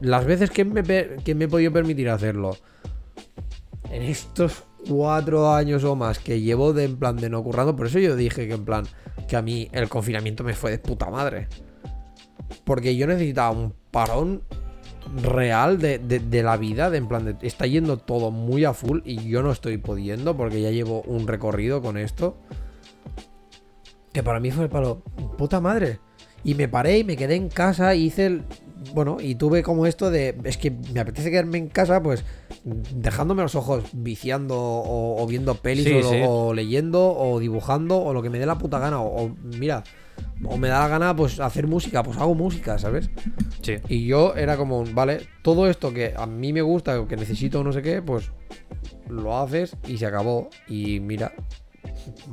las 0.00 0.24
veces 0.24 0.50
que 0.50 0.64
me, 0.64 0.84
que 0.84 1.34
me 1.34 1.46
he 1.46 1.48
podido 1.48 1.72
permitir 1.72 2.08
hacerlo, 2.10 2.56
en 3.90 4.02
estos 4.02 4.62
cuatro 4.88 5.52
años 5.52 5.82
o 5.82 5.96
más 5.96 6.20
que 6.20 6.40
llevo 6.40 6.72
de 6.72 6.84
en 6.84 6.96
plan 6.96 7.16
de 7.16 7.28
no 7.28 7.42
currando, 7.42 7.74
por 7.74 7.88
eso 7.88 7.98
yo 7.98 8.14
dije 8.14 8.46
que 8.46 8.54
en 8.54 8.64
plan, 8.64 8.86
que 9.26 9.36
a 9.36 9.42
mí 9.42 9.68
el 9.72 9.88
confinamiento 9.88 10.44
me 10.44 10.54
fue 10.54 10.70
de 10.70 10.78
puta 10.78 11.10
madre. 11.10 11.48
Porque 12.62 12.94
yo 12.94 13.08
necesitaba 13.08 13.50
un 13.50 13.74
parón 13.90 14.44
real 15.22 15.78
de, 15.78 15.98
de- 15.98 16.20
de 16.20 16.42
la 16.42 16.56
vida, 16.56 16.90
de 16.90 16.98
en 16.98 17.08
plan 17.08 17.24
de 17.24 17.36
está 17.46 17.66
yendo 17.66 17.96
todo 17.98 18.30
muy 18.30 18.64
a 18.64 18.72
full 18.74 19.00
y 19.04 19.28
yo 19.28 19.42
no 19.42 19.50
estoy 19.52 19.78
pudiendo 19.78 20.36
porque 20.36 20.60
ya 20.60 20.70
llevo 20.70 21.02
un 21.02 21.26
recorrido 21.26 21.82
con 21.82 21.96
esto. 21.96 22.36
Que 24.12 24.22
para 24.22 24.40
mí 24.40 24.50
fue 24.50 24.64
el 24.64 24.70
palo, 24.70 25.02
puta 25.38 25.60
madre. 25.60 26.00
Y 26.42 26.54
me 26.54 26.68
paré 26.68 26.98
y 26.98 27.04
me 27.04 27.16
quedé 27.16 27.34
en 27.36 27.48
casa 27.48 27.94
y 27.94 28.04
hice 28.06 28.26
el. 28.26 28.42
Bueno, 28.94 29.18
y 29.20 29.34
tuve 29.34 29.62
como 29.62 29.86
esto 29.86 30.10
de. 30.10 30.36
Es 30.44 30.56
que 30.56 30.70
me 30.92 31.00
apetece 31.00 31.30
quedarme 31.30 31.58
en 31.58 31.68
casa, 31.68 32.02
pues. 32.02 32.24
Dejándome 32.64 33.42
los 33.42 33.54
ojos 33.54 33.84
viciando 33.92 34.56
o, 34.58 35.22
o 35.22 35.26
viendo 35.26 35.54
pelis 35.56 35.84
Sí, 35.84 35.92
o, 35.94 36.02
sí. 36.10 36.20
o 36.26 36.54
leyendo 36.54 37.14
o 37.14 37.38
dibujando 37.38 37.98
o 37.98 38.12
lo 38.14 38.22
que 38.22 38.30
me 38.30 38.38
dé 38.38 38.46
la 38.46 38.58
puta 38.58 38.78
gana. 38.78 39.00
O, 39.00 39.26
o, 39.26 39.36
mira, 39.58 39.84
o 40.44 40.56
me 40.56 40.68
da 40.68 40.80
la 40.80 40.88
gana, 40.88 41.16
pues 41.16 41.40
hacer 41.40 41.66
música, 41.66 42.02
pues 42.02 42.18
hago 42.18 42.34
música, 42.34 42.78
¿sabes? 42.78 43.10
Sí. 43.62 43.76
Y 43.88 44.06
yo 44.06 44.34
era 44.34 44.56
como, 44.56 44.84
vale, 44.92 45.20
todo 45.42 45.68
esto 45.68 45.92
que 45.92 46.14
a 46.16 46.26
mí 46.26 46.52
me 46.52 46.62
gusta 46.62 47.06
que 47.06 47.16
necesito 47.16 47.62
no 47.62 47.72
sé 47.72 47.82
qué, 47.82 48.02
pues 48.02 48.30
lo 49.08 49.38
haces 49.38 49.76
y 49.86 49.98
se 49.98 50.06
acabó. 50.06 50.50
Y 50.68 51.00
mira, 51.00 51.32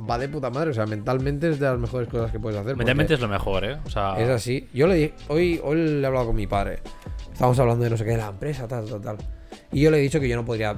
va 0.08 0.18
de 0.18 0.28
puta 0.28 0.50
madre. 0.50 0.70
O 0.70 0.74
sea, 0.74 0.86
mentalmente 0.86 1.50
es 1.50 1.58
de 1.58 1.66
las 1.66 1.78
mejores 1.78 2.08
cosas 2.08 2.30
que 2.30 2.38
puedes 2.38 2.58
hacer. 2.58 2.76
Mentalmente 2.76 3.14
es 3.14 3.20
lo 3.20 3.28
mejor, 3.28 3.64
¿eh? 3.64 3.78
O 3.84 3.90
sea, 3.90 4.18
es 4.18 4.28
así. 4.28 4.68
Yo 4.72 4.86
le 4.86 4.94
dije, 4.94 5.14
hoy, 5.28 5.60
hoy 5.62 5.76
le 5.76 6.00
he 6.00 6.06
hablado 6.06 6.26
con 6.26 6.36
mi 6.36 6.46
padre. 6.46 6.80
Estábamos 7.32 7.58
hablando 7.58 7.84
de 7.84 7.90
no 7.90 7.96
sé 7.96 8.04
qué 8.04 8.12
de 8.12 8.16
la 8.18 8.28
empresa, 8.28 8.66
tal, 8.66 8.86
tal, 8.86 9.00
tal. 9.00 9.16
Y 9.72 9.82
yo 9.82 9.90
le 9.90 9.98
he 9.98 10.00
dicho 10.00 10.20
que 10.20 10.28
yo 10.28 10.36
no 10.36 10.44
podría. 10.44 10.76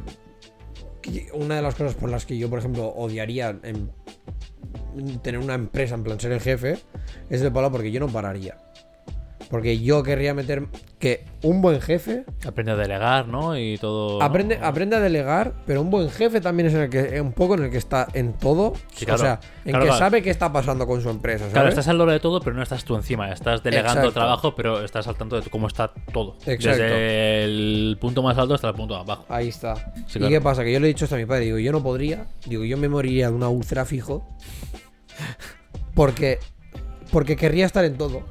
Una 1.34 1.56
de 1.56 1.62
las 1.62 1.74
cosas 1.74 1.94
por 1.94 2.10
las 2.10 2.26
que 2.26 2.36
yo, 2.38 2.48
por 2.50 2.58
ejemplo, 2.58 2.88
odiaría 2.88 3.58
en- 3.62 3.90
en 4.96 5.18
tener 5.20 5.40
una 5.40 5.54
empresa, 5.54 5.94
en 5.94 6.04
plan 6.04 6.18
ser 6.20 6.32
el 6.32 6.40
jefe, 6.40 6.78
es 7.28 7.40
de 7.40 7.50
palo 7.50 7.70
porque 7.70 7.90
yo 7.90 8.00
no 8.00 8.08
pararía. 8.08 8.58
Porque 9.50 9.80
yo 9.80 10.04
querría 10.04 10.32
meter 10.32 10.68
que 11.00 11.24
un 11.42 11.60
buen 11.60 11.80
jefe 11.80 12.24
aprende 12.46 12.70
a 12.70 12.76
delegar, 12.76 13.26
¿no? 13.26 13.58
Y 13.58 13.78
todo. 13.78 14.22
aprende, 14.22 14.60
aprende 14.62 14.94
a 14.94 15.00
delegar, 15.00 15.54
pero 15.66 15.80
un 15.82 15.90
buen 15.90 16.08
jefe 16.08 16.40
también 16.40 16.68
es 16.68 16.74
en 16.74 16.82
el 16.82 16.88
que 16.88 17.20
un 17.20 17.32
poco 17.32 17.54
en 17.54 17.64
el 17.64 17.70
que 17.70 17.78
está 17.78 18.06
en 18.14 18.34
todo. 18.34 18.74
Sí, 18.94 19.06
claro. 19.06 19.20
O 19.20 19.24
sea, 19.24 19.40
en 19.64 19.72
Claro, 19.72 19.80
que 19.84 19.88
claro. 19.88 19.98
sabe 19.98 20.22
qué 20.22 20.30
está 20.30 20.52
pasando 20.52 20.86
con 20.86 21.02
su 21.02 21.10
empresa. 21.10 21.40
¿sabes? 21.40 21.52
Claro, 21.52 21.68
estás 21.68 21.88
al 21.88 21.98
loro 21.98 22.12
de 22.12 22.20
todo, 22.20 22.40
pero 22.40 22.54
no 22.54 22.62
estás 22.62 22.84
tú 22.84 22.94
encima. 22.94 23.32
Estás 23.32 23.60
delegando 23.64 24.06
el 24.06 24.14
trabajo, 24.14 24.54
pero 24.54 24.84
estás 24.84 25.08
al 25.08 25.16
tanto 25.16 25.40
de 25.40 25.50
cómo 25.50 25.66
está 25.66 25.92
todo. 26.12 26.36
Exacto. 26.46 26.82
Desde 26.84 27.42
el 27.44 27.98
punto 28.00 28.22
más 28.22 28.38
alto 28.38 28.54
hasta 28.54 28.68
el 28.68 28.74
punto 28.74 28.96
más 28.96 29.04
bajo. 29.04 29.26
Ahí 29.28 29.48
está. 29.48 29.92
Sí, 30.06 30.20
¿Y 30.22 30.28
qué 30.28 30.40
pasa? 30.40 30.62
Que 30.62 30.72
yo 30.72 30.78
le 30.78 30.86
he 30.86 30.88
dicho 30.88 31.06
esto 31.06 31.16
a 31.16 31.18
mi 31.18 31.26
padre. 31.26 31.46
Digo, 31.46 31.58
yo 31.58 31.72
no 31.72 31.82
podría. 31.82 32.26
Digo, 32.46 32.62
yo 32.64 32.76
me 32.76 32.88
moriría 32.88 33.28
de 33.30 33.34
una 33.34 33.48
úlcera 33.48 33.84
fijo. 33.84 34.24
Porque. 35.94 36.38
Porque 37.10 37.34
querría 37.34 37.66
estar 37.66 37.84
en 37.84 37.96
todo. 37.98 38.22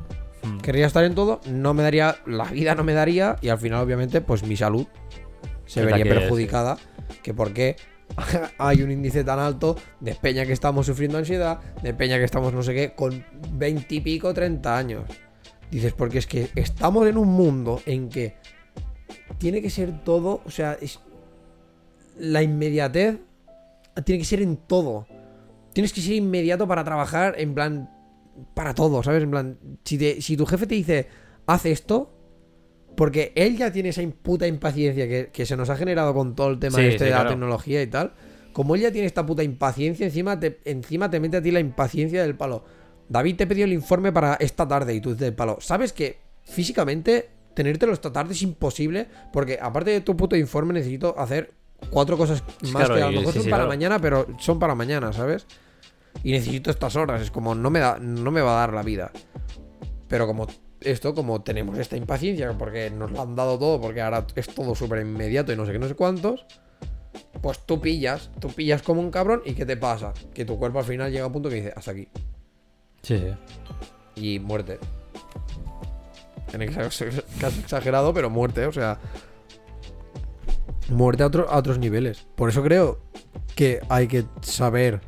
Mm. 0.43 0.57
Querría 0.59 0.87
estar 0.87 1.03
en 1.03 1.15
todo. 1.15 1.41
No 1.47 1.73
me 1.73 1.83
daría. 1.83 2.17
La 2.25 2.45
vida 2.45 2.75
no 2.75 2.83
me 2.83 2.93
daría. 2.93 3.37
Y 3.41 3.49
al 3.49 3.57
final, 3.57 3.83
obviamente, 3.83 4.21
pues 4.21 4.43
mi 4.43 4.55
salud 4.55 4.87
se 5.65 5.83
vería 5.85 6.03
que 6.03 6.09
es, 6.09 6.19
perjudicada. 6.19 6.77
Que 7.23 7.33
porque 7.33 7.75
hay 8.57 8.81
un 8.81 8.91
índice 8.91 9.23
tan 9.23 9.39
alto 9.39 9.75
de 9.99 10.15
peña 10.15 10.45
que 10.45 10.53
estamos 10.53 10.85
sufriendo 10.85 11.17
ansiedad. 11.17 11.59
De 11.83 11.93
peña 11.93 12.17
que 12.17 12.23
estamos 12.23 12.53
no 12.53 12.63
sé 12.63 12.73
qué. 12.73 12.93
Con 12.95 13.25
20 13.53 13.95
y 13.95 14.01
pico, 14.01 14.33
30 14.33 14.77
años. 14.77 15.03
Dices, 15.71 15.93
porque 15.93 16.17
es 16.17 16.27
que 16.27 16.49
estamos 16.55 17.07
en 17.07 17.17
un 17.17 17.27
mundo 17.27 17.81
en 17.85 18.09
que 18.09 18.37
tiene 19.37 19.61
que 19.61 19.69
ser 19.69 20.03
todo, 20.03 20.41
o 20.43 20.49
sea, 20.49 20.75
es 20.81 20.99
la 22.17 22.41
inmediatez 22.41 23.19
tiene 24.03 24.19
que 24.19 24.25
ser 24.25 24.41
en 24.41 24.57
todo. 24.57 25.07
Tienes 25.73 25.93
que 25.93 26.01
ser 26.01 26.13
inmediato 26.13 26.67
para 26.67 26.83
trabajar, 26.83 27.35
en 27.37 27.53
plan, 27.53 27.89
para 28.53 28.73
todo, 28.73 29.01
¿sabes? 29.03 29.23
En 29.23 29.31
plan, 29.31 29.57
si, 29.83 29.97
te- 29.97 30.21
si 30.21 30.35
tu 30.37 30.45
jefe 30.45 30.67
te 30.67 30.75
dice, 30.75 31.07
haz 31.45 31.65
esto, 31.65 32.11
porque 32.95 33.31
él 33.35 33.57
ya 33.57 33.71
tiene 33.71 33.89
esa 33.89 34.01
puta 34.21 34.47
impaciencia 34.47 35.07
que, 35.07 35.29
que 35.31 35.45
se 35.45 35.55
nos 35.55 35.69
ha 35.69 35.75
generado 35.77 36.13
con 36.13 36.35
todo 36.35 36.49
el 36.49 36.59
tema 36.59 36.77
Sí, 36.79 36.85
este 36.85 36.97
sí, 36.99 37.03
de 37.05 37.11
la 37.11 37.27
tecnología 37.27 37.81
y 37.81 37.87
tal, 37.87 38.13
como 38.53 38.75
él 38.75 38.81
ya 38.81 38.91
tiene 38.91 39.07
esta 39.07 39.25
puta 39.25 39.43
impaciencia, 39.43 40.05
encima 40.05 40.39
te, 40.39 40.59
encima 40.65 41.09
te 41.09 41.19
mete 41.19 41.37
a 41.37 41.41
ti 41.41 41.51
la 41.51 41.59
impaciencia 41.59 42.21
del 42.21 42.35
palo. 42.35 42.63
David 43.07 43.37
te 43.37 43.47
pidió 43.47 43.65
el 43.65 43.73
informe 43.73 44.11
para 44.11 44.35
esta 44.35 44.67
tarde 44.67 44.93
y 44.93 45.01
tú 45.01 45.09
dices 45.09 45.21
del 45.21 45.33
palo. 45.35 45.57
¿Sabes 45.61 45.93
que 45.93 46.17
físicamente 46.43 47.29
tenértelo 47.53 47.93
esta 47.93 48.11
tarde 48.11 48.33
es 48.33 48.41
imposible? 48.41 49.07
Porque 49.31 49.57
aparte 49.61 49.91
de 49.91 50.01
tu 50.01 50.15
puto 50.17 50.35
informe 50.35 50.73
necesito 50.73 51.17
hacer 51.17 51.53
cuatro 51.89 52.17
cosas 52.17 52.43
más 52.63 52.71
claro, 52.85 52.95
que 52.95 53.01
a 53.01 53.05
lo 53.11 53.19
mejor 53.19 53.33
sí, 53.33 53.39
son 53.39 53.49
para 53.49 53.63
claro. 53.63 53.69
mañana, 53.69 53.99
pero 53.99 54.27
son 54.39 54.59
para 54.59 54.75
mañana, 54.75 55.13
¿sabes? 55.13 55.47
Y 56.23 56.31
necesito 56.31 56.69
estas 56.71 56.95
horas. 56.95 57.21
Es 57.21 57.31
como 57.31 57.55
no 57.55 57.69
me 57.69 57.79
da, 57.79 57.97
no 57.99 58.31
me 58.31 58.41
va 58.41 58.53
a 58.57 58.59
dar 58.61 58.73
la 58.73 58.83
vida. 58.83 59.11
Pero 60.07 60.27
como 60.27 60.47
esto, 60.81 61.13
como 61.13 61.41
tenemos 61.41 61.77
esta 61.77 61.95
impaciencia, 61.97 62.51
porque 62.57 62.89
nos 62.89 63.11
lo 63.11 63.21
han 63.21 63.35
dado 63.35 63.57
todo, 63.59 63.79
porque 63.81 64.01
ahora 64.01 64.25
es 64.35 64.47
todo 64.47 64.75
súper 64.75 65.01
inmediato 65.01 65.51
y 65.53 65.55
no 65.55 65.65
sé 65.65 65.71
qué, 65.73 65.79
no 65.79 65.87
sé 65.87 65.95
cuántos. 65.95 66.45
Pues 67.41 67.59
tú 67.65 67.79
pillas, 67.81 68.29
tú 68.39 68.49
pillas 68.49 68.81
como 68.81 69.01
un 69.01 69.11
cabrón 69.11 69.41
y 69.45 69.53
¿qué 69.53 69.65
te 69.65 69.77
pasa? 69.77 70.13
Que 70.33 70.45
tu 70.45 70.57
cuerpo 70.57 70.79
al 70.79 70.85
final 70.85 71.11
llega 71.11 71.23
a 71.23 71.27
un 71.27 71.33
punto 71.33 71.49
que 71.49 71.55
dice, 71.55 71.73
hasta 71.75 71.91
aquí. 71.91 72.07
Sí, 73.01 73.17
sí. 73.17 73.33
Y 74.15 74.39
muerte. 74.39 74.79
En 76.53 76.61
ex- 76.63 76.75
caso 76.75 77.05
exagerado, 77.59 78.13
pero 78.13 78.29
muerte, 78.29 78.65
o 78.65 78.71
sea. 78.71 78.99
Muerte 80.89 81.23
a, 81.23 81.27
otro- 81.27 81.49
a 81.49 81.57
otros 81.57 81.77
niveles. 81.77 82.25
Por 82.35 82.49
eso 82.49 82.63
creo 82.63 82.99
que 83.55 83.79
hay 83.89 84.07
que 84.07 84.25
saber 84.41 85.01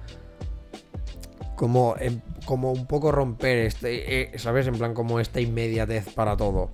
cómo, 1.56 1.96
em- 2.00 2.22
cómo 2.46 2.72
un 2.72 2.86
poco 2.88 3.12
romper 3.12 3.60
este, 3.60 4.22
eh, 4.36 4.40
¿sabes? 4.40 4.68
En 4.68 4.76
plan, 4.78 4.94
como 4.94 5.20
esta 5.20 5.40
inmediatez 5.42 6.14
para 6.14 6.36
todo. 6.38 6.70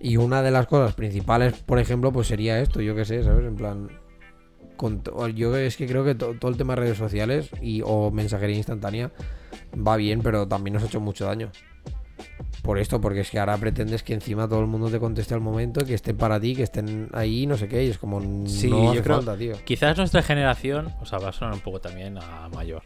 Y 0.00 0.16
una 0.16 0.42
de 0.42 0.50
las 0.50 0.66
cosas 0.66 0.94
principales, 0.94 1.54
por 1.54 1.78
ejemplo, 1.78 2.10
pues 2.12 2.26
sería 2.28 2.58
esto, 2.60 2.80
yo 2.80 2.94
qué 2.94 3.04
sé, 3.04 3.22
¿sabes? 3.22 3.46
En 3.46 3.56
plan. 3.56 3.88
yo 5.34 5.56
es 5.56 5.76
que 5.76 5.86
creo 5.86 6.04
que 6.04 6.14
to- 6.14 6.34
todo 6.38 6.50
el 6.50 6.56
tema 6.56 6.74
de 6.74 6.80
redes 6.82 6.96
sociales 6.98 7.50
y, 7.60 7.82
o 7.84 8.10
mensajería 8.10 8.56
instantánea 8.56 9.10
va 9.76 9.96
bien, 9.96 10.22
pero 10.22 10.48
también 10.48 10.74
nos 10.74 10.82
ha 10.82 10.86
hecho 10.86 11.00
mucho 11.00 11.26
daño. 11.26 11.50
Por 12.62 12.78
esto, 12.78 13.00
porque 13.00 13.20
es 13.20 13.30
que 13.30 13.38
ahora 13.38 13.56
pretendes 13.56 14.02
que 14.02 14.12
encima 14.14 14.46
todo 14.48 14.60
el 14.60 14.66
mundo 14.66 14.88
te 14.90 14.98
conteste 14.98 15.32
al 15.34 15.40
momento, 15.40 15.84
que 15.84 15.94
estén 15.94 16.16
para 16.16 16.38
ti, 16.40 16.54
que 16.54 16.62
estén 16.62 17.08
ahí, 17.12 17.46
no 17.46 17.56
sé 17.56 17.68
qué, 17.68 17.84
y 17.84 17.88
es 17.88 17.98
como 17.98 18.20
Sí, 18.46 18.68
no 18.70 18.94
yo 18.94 19.02
creo- 19.02 19.16
falta, 19.16 19.36
tío. 19.36 19.54
Quizás 19.64 19.96
nuestra 19.96 20.22
generación, 20.22 20.88
o 21.00 21.06
sea, 21.06 21.18
va 21.18 21.30
a 21.30 21.32
sonar 21.32 21.54
un 21.54 21.60
poco 21.60 21.80
también 21.80 22.18
a 22.18 22.48
mayor. 22.54 22.82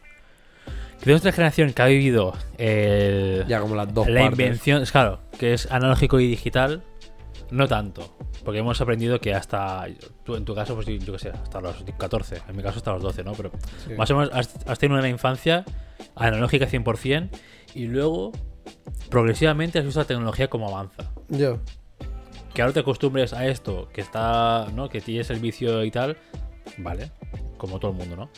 Quizás 1.04 1.22
nuestra 1.22 1.32
generación 1.32 1.72
que 1.72 1.82
ha 1.82 1.86
vivido 1.86 2.32
el- 2.58 3.44
Ya 3.46 3.60
como 3.60 3.74
las 3.74 3.92
dos 3.92 4.08
la 4.08 4.22
partes. 4.22 4.38
invención, 4.40 4.82
es 4.82 4.90
claro, 4.90 5.20
que 5.38 5.52
es 5.54 5.70
analógico 5.70 6.18
y 6.18 6.26
digital, 6.28 6.82
no 7.50 7.68
tanto. 7.68 8.16
Porque 8.44 8.58
hemos 8.60 8.80
aprendido 8.80 9.20
que 9.20 9.34
hasta, 9.34 9.86
tú 10.24 10.34
en 10.36 10.44
tu 10.44 10.54
caso, 10.54 10.74
pues 10.74 10.86
yo, 10.86 11.12
qué 11.12 11.18
sé, 11.18 11.30
hasta 11.30 11.60
los 11.60 11.82
14, 11.98 12.42
en 12.48 12.56
mi 12.56 12.62
caso 12.62 12.78
hasta 12.78 12.92
los 12.92 13.02
12, 13.02 13.22
¿no? 13.24 13.32
Pero 13.32 13.50
Sí. 13.86 13.94
más 13.94 14.10
o 14.10 14.16
menos 14.16 14.34
has, 14.34 14.54
has 14.66 14.78
tenido 14.78 14.98
una 14.98 15.08
infancia 15.08 15.64
analógica 16.14 16.66
100% 16.66 17.30
y 17.74 17.86
luego 17.86 18.32
progresivamente 19.10 19.78
has 19.78 19.84
visto 19.84 20.00
la 20.00 20.06
tecnología 20.06 20.48
como 20.48 20.68
avanza. 20.68 21.10
Yo. 21.28 21.58
Que 22.52 22.62
ahora 22.62 22.72
te 22.74 22.80
acostumbres 22.80 23.32
a 23.32 23.46
esto, 23.46 23.88
que 23.92 24.00
está, 24.00 24.66
¿no? 24.74 24.88
Que 24.88 25.00
tienes 25.00 25.28
el 25.30 25.40
vicio 25.40 25.82
y 25.84 25.90
tal, 25.90 26.16
vale, 26.78 27.10
como 27.56 27.78
todo 27.80 27.90
el 27.92 27.96
mundo, 27.96 28.16
¿no? 28.16 28.30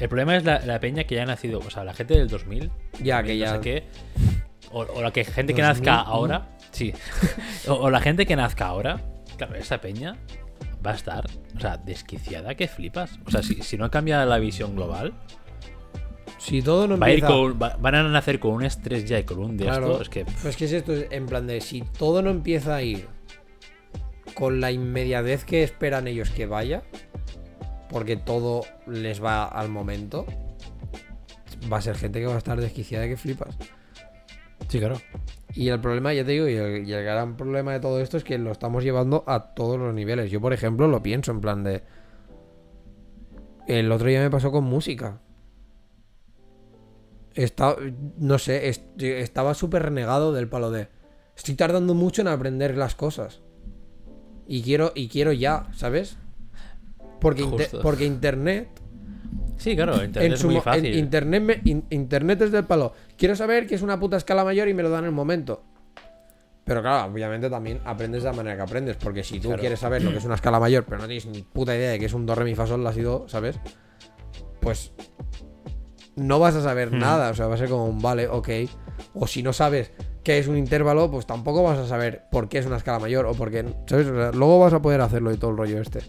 El 0.00 0.08
problema 0.08 0.36
es 0.36 0.44
la, 0.44 0.60
la 0.60 0.78
peña 0.80 1.04
que 1.04 1.14
ya 1.16 1.22
ha 1.22 1.26
nacido, 1.26 1.58
o 1.58 1.70
sea, 1.70 1.84
la 1.84 1.92
gente 1.94 2.14
del 2.16 2.28
2000, 2.28 2.70
Ya, 3.02 3.22
que 3.22 3.30
2000, 3.36 3.38
ya. 3.38 3.46
no 3.46 3.52
sé 3.54 3.60
qué, 3.62 3.84
o, 4.70 4.80
o 4.80 5.02
la 5.02 5.10
que 5.12 5.24
gente 5.24 5.54
que 5.54 5.62
2000, 5.62 5.84
nazca 5.86 6.00
ahora, 6.00 6.56
sí, 6.70 6.92
o, 7.68 7.72
o 7.74 7.90
la 7.90 8.00
gente 8.00 8.24
que 8.26 8.36
nazca 8.36 8.66
ahora, 8.66 9.00
claro, 9.36 9.54
esa 9.56 9.80
peña 9.80 10.16
va 10.86 10.92
a 10.92 10.94
estar, 10.94 11.26
o 11.56 11.60
sea, 11.60 11.76
desquiciada 11.76 12.54
que 12.54 12.68
flipas. 12.68 13.18
O 13.26 13.30
sea, 13.32 13.42
si, 13.42 13.56
si 13.62 13.76
no 13.76 13.90
cambia 13.90 14.24
la 14.24 14.38
visión 14.38 14.76
global, 14.76 15.12
Si 16.38 16.62
todo 16.62 16.86
no 16.86 16.96
va 16.96 17.06
a 17.06 17.10
ir 17.10 17.18
empieza. 17.18 17.34
con, 17.34 17.60
va- 17.60 17.76
van 17.80 17.94
a 17.96 18.02
nacer 18.04 18.38
con 18.38 18.52
un 18.52 18.64
estrés 18.64 19.04
ya 19.04 19.18
y 19.18 19.24
con 19.24 19.38
un 19.40 19.56
de 19.56 19.64
Claro. 19.64 19.90
esto, 19.90 20.02
es 20.02 20.08
que 20.08 20.24
Pues 20.42 20.56
que 20.56 20.66
es 20.66 20.72
esto, 20.72 20.92
es 20.92 21.06
en 21.10 21.26
plan 21.26 21.48
de 21.48 21.60
si 21.60 21.80
todo 21.82 22.22
no 22.22 22.30
empieza 22.30 22.76
a 22.76 22.82
ir 22.82 23.08
con 24.34 24.60
la 24.60 24.70
inmediatez 24.70 25.44
que 25.44 25.64
esperan 25.64 26.06
ellos 26.06 26.30
que 26.30 26.46
vaya, 26.46 26.84
porque 27.90 28.16
todo 28.16 28.62
les 28.86 29.22
va 29.22 29.44
al 29.44 29.68
momento, 29.68 30.26
va 31.72 31.78
a 31.78 31.82
ser 31.82 31.96
gente 31.96 32.20
que 32.20 32.26
va 32.26 32.34
a 32.34 32.38
estar 32.38 32.60
desquiciada 32.60 33.06
que 33.06 33.16
flipas. 33.16 33.56
Sí, 34.68 34.78
claro. 34.78 35.00
Y 35.54 35.68
el 35.68 35.80
problema, 35.80 36.12
ya 36.12 36.24
te 36.24 36.32
digo, 36.32 36.48
y 36.48 36.54
el, 36.54 36.86
y 36.88 36.92
el 36.92 37.04
gran 37.04 37.36
problema 37.36 37.72
de 37.72 37.80
todo 37.80 38.00
esto 38.00 38.16
es 38.16 38.24
que 38.24 38.36
lo 38.38 38.52
estamos 38.52 38.84
llevando 38.84 39.24
a 39.26 39.54
todos 39.54 39.78
los 39.78 39.94
niveles. 39.94 40.30
Yo, 40.30 40.40
por 40.40 40.52
ejemplo, 40.52 40.88
lo 40.88 41.02
pienso 41.02 41.30
en 41.32 41.40
plan 41.40 41.64
de. 41.64 41.82
El 43.66 43.90
otro 43.92 44.08
día 44.08 44.20
me 44.20 44.30
pasó 44.30 44.50
con 44.50 44.64
música. 44.64 45.20
Está, 47.34 47.76
no 48.18 48.38
sé, 48.38 48.68
est- 48.68 49.00
estaba 49.02 49.54
súper 49.54 49.84
renegado 49.84 50.32
del 50.32 50.48
palo 50.48 50.70
de. 50.70 50.88
Estoy 51.36 51.54
tardando 51.54 51.94
mucho 51.94 52.20
en 52.22 52.28
aprender 52.28 52.76
las 52.76 52.94
cosas. 52.94 53.40
Y 54.46 54.62
quiero, 54.62 54.92
y 54.94 55.08
quiero 55.08 55.32
ya, 55.32 55.68
¿sabes? 55.72 56.18
Porque, 57.20 57.44
porque 57.82 58.04
internet. 58.04 58.68
Sí, 59.56 59.74
claro, 59.74 60.02
internet 60.04 60.32
es 60.34 60.44
muy 60.44 60.60
fácil. 60.60 60.94
internet, 60.94 61.42
me- 61.42 61.60
in- 61.64 61.84
internet 61.90 62.40
es 62.42 62.52
del 62.52 62.64
palo. 62.64 62.92
Quiero 63.16 63.34
saber 63.34 63.66
que 63.66 63.74
es 63.74 63.82
una 63.82 63.98
puta 63.98 64.16
escala 64.16 64.44
mayor 64.44 64.68
y 64.68 64.74
me 64.74 64.82
lo 64.84 64.90
dan 64.90 65.00
en 65.00 65.06
el 65.06 65.12
momento. 65.14 65.64
Pero 66.64 66.80
claro, 66.82 67.10
obviamente 67.12 67.48
también 67.50 67.80
aprendes 67.84 68.22
de 68.22 68.28
la 68.30 68.36
manera 68.36 68.54
que 68.56 68.62
aprendes. 68.62 68.96
Porque 68.96 69.24
si 69.24 69.40
tú 69.40 69.48
Claro. 69.48 69.60
quieres 69.60 69.80
saber 69.80 70.02
lo 70.04 70.12
que 70.12 70.18
es 70.18 70.24
una 70.24 70.34
escala 70.36 70.60
mayor, 70.60 70.84
pero 70.84 70.98
no 70.98 71.06
tienes 71.06 71.26
ni 71.26 71.42
puta 71.42 71.74
idea 71.74 71.90
de 71.90 71.98
que 71.98 72.04
es 72.06 72.12
un 72.12 72.24
do, 72.26 72.34
re, 72.34 72.44
mi, 72.44 72.54
fa, 72.54 72.66
sol, 72.66 72.84
la, 72.84 72.92
si, 72.92 73.00
do, 73.00 73.26
¿sabes? 73.28 73.58
Pues 74.60 74.92
no 76.16 76.38
vas 76.38 76.54
a 76.54 76.62
saber 76.62 76.92
Hmm. 76.92 76.98
nada. 76.98 77.30
O 77.30 77.34
sea, 77.34 77.46
va 77.46 77.54
a 77.54 77.58
ser 77.58 77.68
como 77.68 77.86
un 77.86 78.00
vale, 78.00 78.28
ok. 78.28 78.48
O 79.14 79.26
si 79.26 79.42
no 79.42 79.52
sabes 79.52 79.92
qué 80.22 80.38
es 80.38 80.46
un 80.46 80.56
intervalo, 80.56 81.10
pues 81.10 81.26
tampoco 81.26 81.62
vas 81.62 81.78
a 81.78 81.86
saber 81.86 82.24
por 82.30 82.48
qué 82.48 82.58
es 82.58 82.66
una 82.66 82.76
escala 82.76 82.98
mayor 82.98 83.26
o 83.26 83.32
por 83.34 83.50
qué. 83.50 83.64
¿Sabes? 83.86 84.06
O 84.08 84.14
sea, 84.14 84.30
luego 84.32 84.60
vas 84.60 84.72
a 84.74 84.82
poder 84.82 85.00
hacerlo 85.00 85.32
y 85.32 85.36
todo 85.36 85.50
el 85.52 85.56
rollo 85.56 85.80
este. 85.80 86.00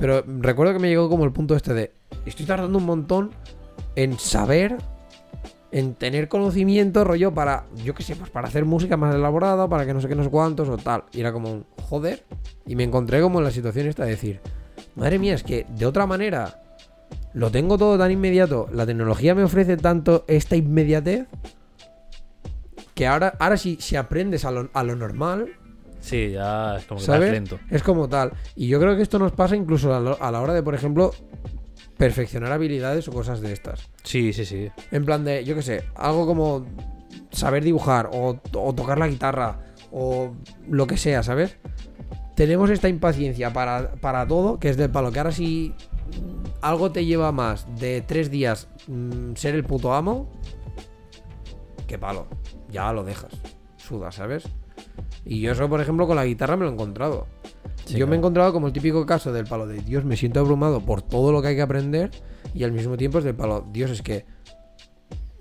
Pero 0.00 0.24
recuerdo 0.26 0.72
que 0.72 0.78
me 0.78 0.88
llegó 0.88 1.08
como 1.08 1.24
el 1.24 1.32
punto 1.32 1.54
este 1.54 1.74
de. 1.74 1.92
Estoy 2.24 2.46
tardando 2.46 2.78
un 2.78 2.86
montón 2.86 3.30
en 3.94 4.18
saber. 4.18 4.78
En 5.72 5.94
tener 5.94 6.26
conocimiento, 6.28 7.04
rollo, 7.04 7.32
para. 7.32 7.66
Yo 7.84 7.94
qué 7.94 8.02
sé, 8.02 8.16
pues 8.16 8.30
para 8.30 8.48
hacer 8.48 8.64
música 8.64 8.96
más 8.96 9.14
elaborada, 9.14 9.68
para 9.68 9.86
que 9.86 9.94
no 9.94 10.00
sé 10.00 10.08
qué, 10.08 10.16
no 10.16 10.24
sé 10.24 10.30
cuántos 10.30 10.68
o 10.68 10.76
tal. 10.78 11.04
Y 11.12 11.20
era 11.20 11.32
como 11.32 11.52
un. 11.52 11.66
Joder. 11.82 12.24
Y 12.66 12.74
me 12.74 12.82
encontré 12.82 13.20
como 13.20 13.38
en 13.38 13.44
la 13.44 13.52
situación 13.52 13.86
esta 13.86 14.04
de 14.04 14.10
decir. 14.10 14.40
Madre 14.96 15.18
mía, 15.18 15.34
es 15.34 15.44
que 15.44 15.66
de 15.68 15.86
otra 15.86 16.06
manera. 16.06 16.62
Lo 17.32 17.50
tengo 17.52 17.78
todo 17.78 17.96
tan 17.96 18.10
inmediato. 18.10 18.68
La 18.72 18.86
tecnología 18.86 19.36
me 19.36 19.44
ofrece 19.44 19.76
tanto 19.76 20.24
esta 20.26 20.56
inmediatez. 20.56 21.28
Que 22.94 23.06
ahora, 23.06 23.34
ahora 23.38 23.56
si, 23.56 23.76
si 23.76 23.94
aprendes 23.94 24.44
a 24.44 24.50
lo, 24.50 24.70
a 24.72 24.82
lo 24.82 24.96
normal, 24.96 25.50
Sí, 26.00 26.30
ya 26.32 26.76
es 26.76 26.84
como 26.86 27.00
que 27.00 27.06
lento. 27.32 27.58
Es 27.70 27.82
como 27.82 28.08
tal. 28.08 28.32
Y 28.56 28.68
yo 28.68 28.80
creo 28.80 28.96
que 28.96 29.02
esto 29.02 29.18
nos 29.18 29.32
pasa 29.32 29.54
incluso 29.56 29.94
a, 29.94 30.00
lo- 30.00 30.22
a 30.22 30.30
la 30.32 30.40
hora 30.40 30.54
de, 30.54 30.62
por 30.62 30.74
ejemplo, 30.74 31.12
perfeccionar 31.96 32.50
habilidades 32.52 33.06
o 33.08 33.12
cosas 33.12 33.40
de 33.40 33.52
estas. 33.52 33.88
Sí, 34.02 34.32
sí, 34.32 34.44
sí. 34.44 34.70
En 34.90 35.04
plan 35.04 35.24
de, 35.24 35.44
yo 35.44 35.54
qué 35.54 35.62
sé, 35.62 35.84
algo 35.94 36.26
como 36.26 36.66
saber 37.30 37.62
dibujar 37.62 38.10
o, 38.12 38.40
o 38.54 38.74
tocar 38.74 38.98
la 38.98 39.08
guitarra 39.08 39.58
o 39.92 40.32
lo 40.68 40.86
que 40.86 40.96
sea, 40.96 41.22
¿sabes? 41.22 41.56
Tenemos 42.34 42.70
esta 42.70 42.88
impaciencia 42.88 43.52
para, 43.52 43.92
para 43.96 44.26
todo, 44.26 44.58
que 44.58 44.70
es 44.70 44.76
del 44.78 44.90
palo, 44.90 45.12
que 45.12 45.18
ahora 45.18 45.32
si 45.32 45.74
algo 46.62 46.90
te 46.90 47.04
lleva 47.04 47.30
más 47.32 47.66
de 47.78 48.00
tres 48.00 48.30
días 48.30 48.68
mm, 48.88 49.34
ser 49.34 49.54
el 49.54 49.64
puto 49.64 49.92
amo, 49.92 50.30
qué 51.86 51.98
palo, 51.98 52.26
ya 52.70 52.92
lo 52.92 53.04
dejas, 53.04 53.32
suda, 53.76 54.10
¿sabes? 54.10 54.44
Y 55.24 55.40
yo 55.40 55.52
eso, 55.52 55.68
por 55.68 55.80
ejemplo, 55.80 56.06
con 56.06 56.16
la 56.16 56.24
guitarra 56.24 56.56
me 56.56 56.64
lo 56.64 56.70
he 56.70 56.72
encontrado. 56.74 57.26
Sí, 57.84 57.94
yo 57.98 58.06
me 58.06 58.14
he 58.14 58.18
claro. 58.18 58.18
encontrado 58.18 58.52
como 58.52 58.66
el 58.68 58.72
típico 58.72 59.04
caso 59.06 59.32
del 59.32 59.44
palo 59.46 59.66
de 59.66 59.80
Dios, 59.80 60.04
me 60.04 60.16
siento 60.16 60.40
abrumado 60.40 60.80
por 60.80 61.02
todo 61.02 61.32
lo 61.32 61.42
que 61.42 61.48
hay 61.48 61.56
que 61.56 61.62
aprender 61.62 62.10
y 62.54 62.64
al 62.64 62.72
mismo 62.72 62.96
tiempo 62.96 63.18
es 63.18 63.24
del 63.24 63.34
palo, 63.34 63.66
Dios, 63.72 63.90
es 63.90 64.02
que 64.02 64.24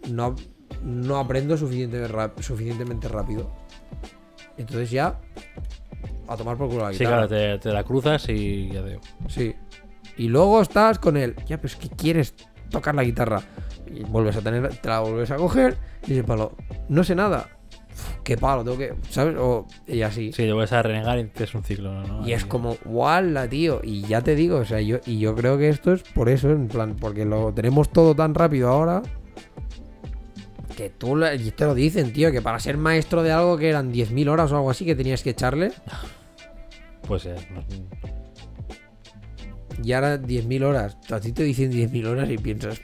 no, 0.10 0.36
no 0.84 1.18
aprendo 1.18 1.58
suficiente 1.58 2.08
rap- 2.08 2.40
suficientemente 2.42 3.08
rápido. 3.08 3.52
Entonces 4.58 4.92
ya 4.92 5.20
a 6.28 6.36
tomar 6.38 6.58
por 6.58 6.70
culo 6.70 6.84
la 6.84 6.94
Sí, 6.94 7.00
guitarra. 7.00 7.28
claro, 7.28 7.58
te, 7.60 7.60
te 7.60 7.74
la 7.74 7.84
cruzas 7.84 8.28
y 8.30 8.70
ya 8.70 8.82
veo. 8.82 9.00
Sí. 9.28 9.56
Y 10.18 10.28
luego 10.28 10.62
estás 10.62 11.00
con 11.00 11.18
él. 11.18 11.36
Ya, 11.48 11.58
pero 11.58 11.68
es 11.68 11.76
que 11.76 11.90
quieres 11.90 12.36
tocar 12.70 12.94
la 12.96 13.04
guitarra. 13.04 13.42
Y 13.88 14.04
vuelves 14.04 14.36
a 14.36 14.42
tener, 14.42 14.68
te 14.78 14.88
la 14.90 15.00
vuelves 15.00 15.32
a 15.32 15.38
coger. 15.38 15.78
Y 16.06 16.10
dices, 16.12 16.26
palo, 16.26 16.56
no 16.90 17.04
sé 17.04 17.16
nada. 17.16 17.48
Qué 18.24 18.38
palo, 18.38 18.64
tengo 18.64 18.78
que. 18.78 18.94
¿Sabes? 19.10 19.36
O, 19.38 19.66
y 19.88 20.02
así. 20.02 20.32
Sí, 20.32 20.44
te 20.44 20.52
vuelves 20.54 20.72
a 20.74 20.82
renegar 20.84 21.18
y 21.20 21.30
es 21.44 21.54
un 21.56 21.64
ciclo, 21.64 21.92
¿no? 22.06 22.28
Y 22.28 22.34
es 22.34 22.46
como, 22.46 22.78
¡wala, 22.86 23.48
tío! 23.48 23.82
Y 23.84 24.02
ya 24.04 24.22
te 24.22 24.36
digo, 24.36 24.58
o 24.58 24.66
sea, 24.66 24.82
yo, 24.82 24.98
y 25.06 25.20
yo 25.20 25.36
creo 25.36 25.58
que 25.58 25.70
esto 25.70 25.92
es 25.94 26.04
por 26.04 26.30
eso, 26.30 26.50
en 26.52 26.68
plan, 26.68 26.96
porque 26.96 27.26
lo 27.26 27.52
tenemos 27.54 27.90
todo 27.90 28.16
tan 28.16 28.36
rápido 28.36 28.70
ahora. 28.70 29.02
Que 30.78 30.90
tú 30.90 31.16
lo- 31.16 31.34
y 31.34 31.52
te 31.52 31.66
lo 31.66 31.74
dicen, 31.76 32.14
tío, 32.14 32.32
que 32.32 32.42
para 32.42 32.60
ser 32.60 32.78
maestro 32.78 33.22
de 33.24 33.32
algo 33.32 33.58
que 33.58 33.70
eran 33.70 33.92
10.000 33.92 34.30
horas 34.30 34.52
o 34.52 34.56
algo 34.56 34.70
así 34.70 34.86
que 34.86 34.96
tenías 34.96 35.24
que 35.24 35.32
echarle, 35.32 35.72
Pues 37.08 37.26
no- 37.26 37.64
y 39.84 39.94
ahora 39.94 40.18
10.000 40.18 40.64
horas. 40.64 40.98
A 41.12 41.20
ti 41.20 41.32
te 41.32 41.44
dicen 41.44 41.72
10.000 41.72 42.06
horas 42.06 42.30
y 42.30 42.38
piensas, 42.38 42.82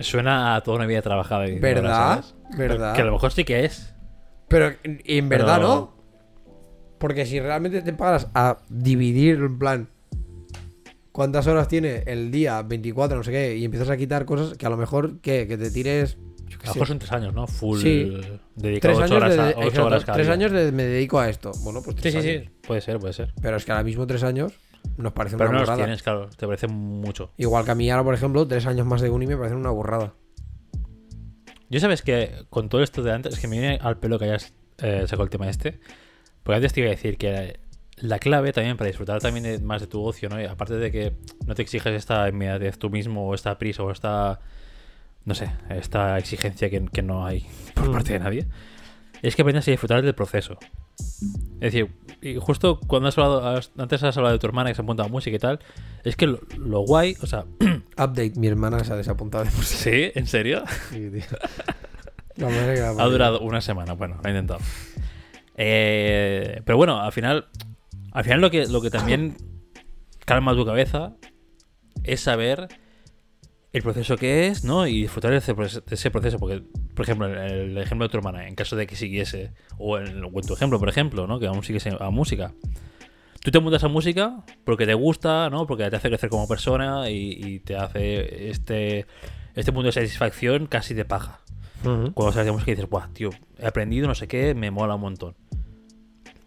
suena 0.00 0.54
a 0.54 0.60
toda 0.62 0.76
una 0.78 0.86
vida 0.86 1.02
trabajada. 1.02 1.48
y 1.48 1.58
¿verdad? 1.58 1.92
ahora, 1.92 2.22
¿sabes? 2.22 2.34
¿Verdad? 2.56 2.94
Que 2.94 3.00
a 3.02 3.04
lo 3.04 3.12
mejor 3.12 3.32
sí 3.32 3.44
que 3.44 3.64
es. 3.64 3.94
Pero 4.50 4.74
en 4.84 5.00
en 5.04 5.28
verdad 5.30 5.56
Pero- 5.56 5.68
no. 5.68 6.00
Porque 6.98 7.24
si 7.24 7.40
realmente 7.40 7.80
te 7.80 7.94
paras 7.94 8.28
a 8.34 8.58
dividir, 8.68 9.36
en 9.36 9.58
plan, 9.58 9.88
cuántas 11.12 11.46
horas 11.46 11.66
tiene 11.68 12.02
el 12.06 12.30
día, 12.30 12.60
24, 12.62 13.16
no 13.16 13.22
sé 13.24 13.30
qué, 13.32 13.56
y 13.56 13.64
empiezas 13.64 13.88
a 13.88 13.96
quitar 13.96 14.24
cosas 14.26 14.56
que 14.58 14.66
a 14.66 14.70
lo 14.70 14.76
mejor 14.76 15.18
que, 15.20 15.46
que 15.46 15.56
te 15.56 15.70
tires. 15.70 16.18
yo 16.46 16.58
qué 16.58 16.66
A 16.66 16.68
lo 16.68 16.74
mejor 16.74 16.88
son 16.88 16.98
tres 16.98 17.12
años, 17.12 17.32
¿no? 17.34 17.46
Full. 17.46 17.78
Sí. 17.80 18.20
Dedicado 18.54 18.98
tres 18.98 19.04
ocho 19.10 19.14
años, 19.14 19.16
horas, 19.16 19.34
de, 19.36 19.40
a- 19.40 19.46
ocho 19.48 19.60
exacto, 19.62 19.86
horas 19.86 20.04
cada 20.04 20.16
tres 20.16 20.26
día. 20.26 20.34
años 20.34 20.52
de 20.52 20.72
me 20.72 20.82
dedico 20.84 21.18
a 21.18 21.28
esto. 21.30 21.52
Bueno, 21.62 21.80
pues 21.82 21.96
Sí, 21.96 22.02
tres 22.02 22.12
sí, 22.12 22.18
años. 22.30 22.42
sí. 22.44 22.50
Puede 22.66 22.80
ser, 22.82 22.98
puede 22.98 23.12
ser. 23.14 23.32
Pero 23.40 23.56
es 23.56 23.64
que 23.64 23.72
ahora 23.72 23.84
mismo 23.84 24.06
tres 24.06 24.22
años 24.22 24.52
nos 24.98 25.12
parece 25.12 25.36
Pero 25.38 25.50
una 25.50 25.58
no 25.58 25.60
los 25.62 25.68
burrada. 25.70 25.84
tienes, 25.84 26.02
claro. 26.02 26.28
Te 26.36 26.46
parece 26.46 26.66
mucho. 26.68 27.30
Igual 27.38 27.64
que 27.64 27.70
a 27.70 27.74
mí 27.74 27.90
ahora, 27.90 28.04
por 28.04 28.14
ejemplo, 28.14 28.46
tres 28.46 28.66
años 28.66 28.86
más 28.86 29.00
de 29.00 29.08
uni 29.10 29.26
me 29.26 29.36
parecen 29.38 29.56
una 29.58 29.70
burrada. 29.70 30.12
Yo 31.70 31.78
sabes 31.80 32.02
que 32.02 32.44
con 32.50 32.68
todo 32.68 32.82
esto 32.82 33.02
de 33.02 33.12
antes, 33.12 33.34
es 33.34 33.40
que 33.40 33.46
me 33.48 33.58
viene 33.58 33.78
al 33.80 33.96
pelo 33.96 34.18
que 34.18 34.26
hayas 34.26 34.52
eh, 34.78 35.02
sacado 35.02 35.22
el 35.22 35.30
tema 35.30 35.48
este. 35.48 35.80
Porque 36.42 36.56
antes 36.56 36.72
te 36.72 36.80
iba 36.80 36.88
a 36.88 36.90
decir 36.90 37.16
que 37.16 37.60
la 37.96 38.18
clave 38.18 38.52
también 38.52 38.76
para 38.76 38.88
disfrutar 38.88 39.20
también 39.20 39.64
más 39.64 39.80
de 39.80 39.86
tu 39.86 40.02
ocio, 40.02 40.28
¿no? 40.28 40.40
Y 40.40 40.46
aparte 40.46 40.74
de 40.74 40.90
que 40.90 41.12
no 41.46 41.54
te 41.54 41.62
exiges 41.62 41.94
esta 41.94 42.28
inmediatez 42.28 42.78
tú 42.78 42.90
mismo, 42.90 43.28
o 43.28 43.34
esta 43.34 43.56
prisa, 43.56 43.84
o 43.84 43.90
esta. 43.90 44.40
No 45.24 45.34
sé, 45.34 45.50
esta 45.68 46.18
exigencia 46.18 46.70
que, 46.70 46.84
que 46.86 47.02
no 47.02 47.24
hay 47.24 47.46
por 47.74 47.92
parte 47.92 48.14
de 48.14 48.18
nadie. 48.18 48.46
Es 49.22 49.36
que 49.36 49.42
aprendas 49.42 49.68
a 49.68 49.70
disfrutar 49.70 50.02
del 50.02 50.14
proceso. 50.14 50.58
Es 51.60 51.72
decir, 51.72 51.90
y 52.22 52.36
justo 52.36 52.80
cuando 52.86 53.08
has 53.08 53.18
hablado, 53.18 53.46
has- 53.46 53.70
antes 53.78 54.02
has 54.02 54.16
hablado 54.16 54.32
de 54.34 54.38
tu 54.38 54.46
hermana 54.46 54.70
que 54.70 54.74
se 54.74 54.82
apunta 54.82 55.04
a 55.04 55.08
música 55.08 55.36
y 55.36 55.38
tal, 55.38 55.60
es 56.04 56.16
que 56.16 56.26
lo, 56.26 56.40
lo 56.58 56.80
guay, 56.80 57.16
o 57.22 57.26
sea, 57.26 57.44
Update, 57.98 58.32
mi 58.36 58.46
hermana 58.46 58.82
se 58.84 58.92
ha 58.92 58.96
desapuntado 58.96 59.44
de 59.44 59.50
música. 59.50 59.90
¿sí? 59.90 60.12
¿En 60.14 60.26
serio? 60.26 60.62
Sí, 60.90 61.10
tío. 61.10 62.46
Ha 62.98 63.04
durado 63.06 63.40
una 63.40 63.60
semana, 63.60 63.92
bueno, 63.94 64.16
lo 64.22 64.28
he 64.28 64.32
intentado. 64.32 64.60
Eh, 65.56 66.62
pero 66.64 66.78
bueno, 66.78 67.00
al 67.00 67.12
final, 67.12 67.46
al 68.12 68.24
final 68.24 68.40
lo 68.40 68.50
que, 68.50 68.66
lo 68.66 68.80
que 68.80 68.90
también 68.90 69.36
calma 70.24 70.54
tu 70.54 70.64
cabeza 70.64 71.16
es 72.02 72.20
saber 72.20 72.68
el 73.72 73.82
proceso 73.82 74.16
que 74.16 74.46
es, 74.46 74.64
¿no? 74.64 74.86
Y 74.86 75.02
disfrutar 75.02 75.32
de 75.32 75.38
ese 75.38 75.54
proceso. 76.10 76.38
Porque, 76.38 76.62
por 76.94 77.04
ejemplo, 77.04 77.26
el, 77.26 77.76
ejemplo 77.78 78.06
de 78.06 78.10
tu 78.10 78.18
hermana, 78.18 78.48
en 78.48 78.54
caso 78.54 78.76
de 78.76 78.86
que 78.86 78.96
siguiese, 78.96 79.52
o 79.78 79.98
en, 79.98 80.24
o 80.24 80.28
en 80.28 80.46
tu 80.46 80.54
ejemplo, 80.54 80.78
por 80.78 80.88
ejemplo, 80.88 81.26
¿no? 81.26 81.38
Que 81.38 81.46
aún 81.46 81.62
siguiese 81.62 81.96
a 81.98 82.10
música. 82.10 82.52
Tú 83.42 83.50
te 83.50 83.58
montas 83.60 83.84
a 83.84 83.88
música 83.88 84.44
porque 84.64 84.86
te 84.86 84.94
gusta, 84.94 85.48
¿no? 85.50 85.66
Porque 85.66 85.88
te 85.88 85.96
hace 85.96 86.08
crecer 86.08 86.28
como 86.28 86.46
persona 86.46 87.08
y, 87.08 87.38
y 87.42 87.60
te 87.60 87.76
hace 87.76 88.50
este, 88.50 89.06
este 89.54 89.72
punto 89.72 89.86
de 89.86 89.92
satisfacción 89.92 90.66
casi 90.66 90.92
de 90.92 91.04
paja 91.04 91.40
cuando 91.82 92.32
sabes 92.32 92.46
de 92.46 92.52
música 92.52 92.70
y 92.70 92.74
dices, 92.74 92.90
Buah, 92.90 93.08
tío, 93.12 93.30
he 93.58 93.66
aprendido 93.66 94.06
no 94.06 94.14
sé 94.14 94.28
qué, 94.28 94.54
me 94.54 94.70
mola 94.70 94.96
un 94.96 95.00
montón. 95.00 95.34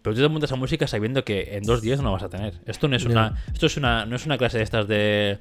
Pero 0.02 0.14
tú 0.14 0.22
te 0.22 0.28
montas 0.28 0.52
a 0.52 0.56
música 0.56 0.86
sabiendo 0.86 1.24
que 1.24 1.56
en 1.56 1.64
dos 1.64 1.80
días 1.80 2.00
no 2.02 2.12
vas 2.12 2.22
a 2.22 2.28
tener. 2.28 2.60
Esto 2.66 2.88
no 2.88 2.96
es 2.96 3.06
una. 3.06 3.42
Esto 3.52 3.66
es 3.66 3.76
una. 3.78 4.04
No 4.04 4.16
es 4.16 4.26
una 4.26 4.36
clase 4.36 4.58
de 4.58 4.64
estas 4.64 4.86
de. 4.86 5.38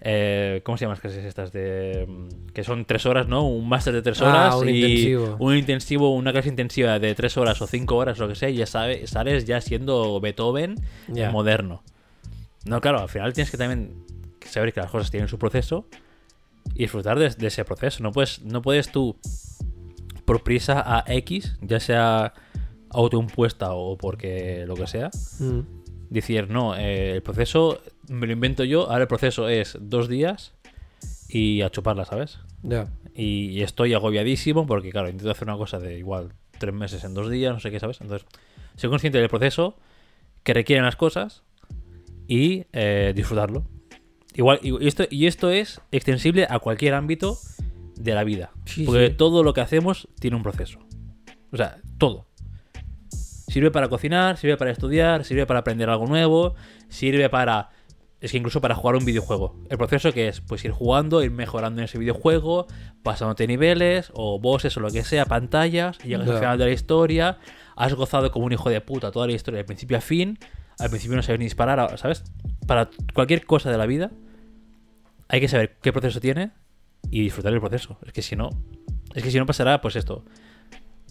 Eh, 0.00 0.60
¿Cómo 0.64 0.78
se 0.78 0.84
llaman 0.84 0.94
las 0.94 1.00
clases 1.00 1.24
estas? 1.24 1.52
De. 1.52 2.06
mm, 2.08 2.52
Que 2.52 2.62
son 2.64 2.84
tres 2.84 3.04
horas, 3.06 3.26
¿no? 3.28 3.46
Un 3.48 3.68
máster 3.68 3.92
de 3.94 4.02
tres 4.02 4.20
Ah, 4.22 4.28
horas. 4.28 4.54
un 4.56 4.68
y 4.68 4.76
intensivo. 4.76 5.36
Un 5.40 5.56
intensivo, 5.56 6.14
una 6.14 6.32
clase 6.32 6.48
intensiva 6.48 6.98
de 6.98 7.14
tres 7.14 7.36
horas 7.36 7.60
o 7.62 7.66
cinco 7.66 7.96
horas, 7.96 8.18
lo 8.18 8.28
que 8.28 8.34
sea, 8.34 8.48
y 8.48 8.54
ya 8.56 8.66
sabes, 8.66 9.10
sales 9.10 9.44
ya 9.44 9.60
siendo 9.60 10.20
Beethoven 10.20 10.76
moderno. 11.32 11.82
No, 12.64 12.80
claro, 12.80 13.00
al 13.00 13.08
final 13.08 13.32
tienes 13.32 13.50
que 13.50 13.56
también 13.56 14.04
saber 14.44 14.72
que 14.72 14.80
las 14.80 14.90
cosas 14.90 15.10
tienen 15.10 15.28
su 15.28 15.38
proceso 15.38 15.86
y 16.74 16.80
disfrutar 16.80 17.18
de, 17.18 17.30
de 17.30 17.46
ese 17.46 17.64
proceso. 17.64 18.02
No 18.02 18.12
puedes, 18.12 18.42
no 18.42 18.62
puedes 18.62 18.90
tú, 18.92 19.16
por 20.24 20.42
prisa 20.42 20.82
a 20.86 21.04
X, 21.06 21.56
ya 21.62 21.80
sea 21.80 22.34
autoimpuesta 22.90 23.72
o 23.72 23.96
porque 23.96 24.64
lo 24.66 24.74
que 24.74 24.86
sea, 24.86 25.10
Mm. 25.40 25.60
Decir, 26.10 26.48
no, 26.50 26.76
eh, 26.76 27.12
el 27.12 27.22
proceso 27.22 27.80
me 28.08 28.26
lo 28.26 28.32
invento 28.32 28.64
yo, 28.64 28.90
ahora 28.90 29.02
el 29.02 29.08
proceso 29.08 29.48
es 29.48 29.76
dos 29.80 30.08
días 30.08 30.54
y 31.28 31.62
a 31.62 31.70
chuparla, 31.70 32.04
¿sabes? 32.04 32.38
Ya. 32.62 32.88
Y, 33.14 33.50
y 33.50 33.62
estoy 33.62 33.94
agobiadísimo 33.94 34.66
porque, 34.66 34.90
claro, 34.90 35.08
intento 35.08 35.30
hacer 35.30 35.48
una 35.48 35.56
cosa 35.56 35.78
de 35.78 35.98
igual 35.98 36.32
tres 36.58 36.74
meses 36.74 37.04
en 37.04 37.14
dos 37.14 37.30
días, 37.30 37.52
no 37.52 37.60
sé 37.60 37.70
qué, 37.70 37.80
¿sabes? 37.80 38.00
Entonces, 38.00 38.26
soy 38.76 38.90
consciente 38.90 39.18
del 39.18 39.28
proceso 39.28 39.76
que 40.42 40.54
requieren 40.54 40.84
las 40.84 40.96
cosas 40.96 41.42
y 42.26 42.64
eh, 42.72 43.12
disfrutarlo. 43.14 43.64
Igual, 44.34 44.60
y 44.62 44.70
y 44.84 44.86
esto, 44.86 45.04
y 45.10 45.26
esto 45.26 45.50
es 45.50 45.80
extensible 45.90 46.46
a 46.48 46.58
cualquier 46.60 46.94
ámbito 46.94 47.38
de 47.96 48.14
la 48.14 48.24
vida. 48.24 48.52
Sí, 48.66 48.84
Porque 48.84 49.08
sí. 49.08 49.14
todo 49.14 49.42
lo 49.42 49.52
que 49.52 49.60
hacemos 49.60 50.08
tiene 50.20 50.36
un 50.36 50.42
proceso. 50.42 50.78
O 51.50 51.56
sea, 51.56 51.78
todo. 51.98 52.27
Sirve 53.48 53.70
para 53.70 53.88
cocinar, 53.88 54.36
sirve 54.36 54.56
para 54.56 54.70
estudiar, 54.70 55.24
sirve 55.24 55.46
para 55.46 55.60
aprender 55.60 55.88
algo 55.88 56.06
nuevo, 56.06 56.54
sirve 56.88 57.28
para... 57.28 57.70
Es 58.20 58.32
que 58.32 58.38
incluso 58.38 58.60
para 58.60 58.74
jugar 58.74 58.96
un 58.96 59.04
videojuego. 59.04 59.56
El 59.70 59.78
proceso 59.78 60.12
que 60.12 60.28
es, 60.28 60.40
pues 60.40 60.64
ir 60.64 60.72
jugando, 60.72 61.22
ir 61.22 61.30
mejorando 61.30 61.80
en 61.80 61.84
ese 61.84 61.98
videojuego, 61.98 62.66
pasándote 63.04 63.46
niveles, 63.46 64.10
o 64.12 64.40
bosses, 64.40 64.76
o 64.76 64.80
lo 64.80 64.90
que 64.90 65.04
sea, 65.04 65.24
pantallas, 65.24 65.98
y 66.04 66.08
llegas 66.08 66.28
al 66.28 66.38
final 66.38 66.58
de 66.58 66.64
la 66.64 66.72
historia, 66.72 67.38
has 67.76 67.94
gozado 67.94 68.32
como 68.32 68.46
un 68.46 68.52
hijo 68.52 68.70
de 68.70 68.80
puta 68.80 69.12
toda 69.12 69.28
la 69.28 69.34
historia 69.34 69.58
de 69.58 69.64
principio 69.64 69.96
a 69.96 70.00
fin, 70.00 70.36
al 70.80 70.90
principio 70.90 71.16
no 71.16 71.22
sabes 71.22 71.38
ni 71.38 71.44
disparar, 71.44 71.96
¿sabes? 71.96 72.24
Para 72.66 72.90
cualquier 73.14 73.46
cosa 73.46 73.70
de 73.70 73.78
la 73.78 73.86
vida, 73.86 74.10
hay 75.28 75.40
que 75.40 75.48
saber 75.48 75.76
qué 75.80 75.92
proceso 75.92 76.20
tiene 76.20 76.50
y 77.10 77.22
disfrutar 77.22 77.52
del 77.52 77.60
proceso. 77.60 77.98
Es 78.04 78.12
que 78.12 78.22
si 78.22 78.34
no, 78.34 78.50
es 79.14 79.22
que 79.22 79.30
si 79.30 79.38
no 79.38 79.46
pasará, 79.46 79.80
pues 79.80 79.94
esto. 79.96 80.24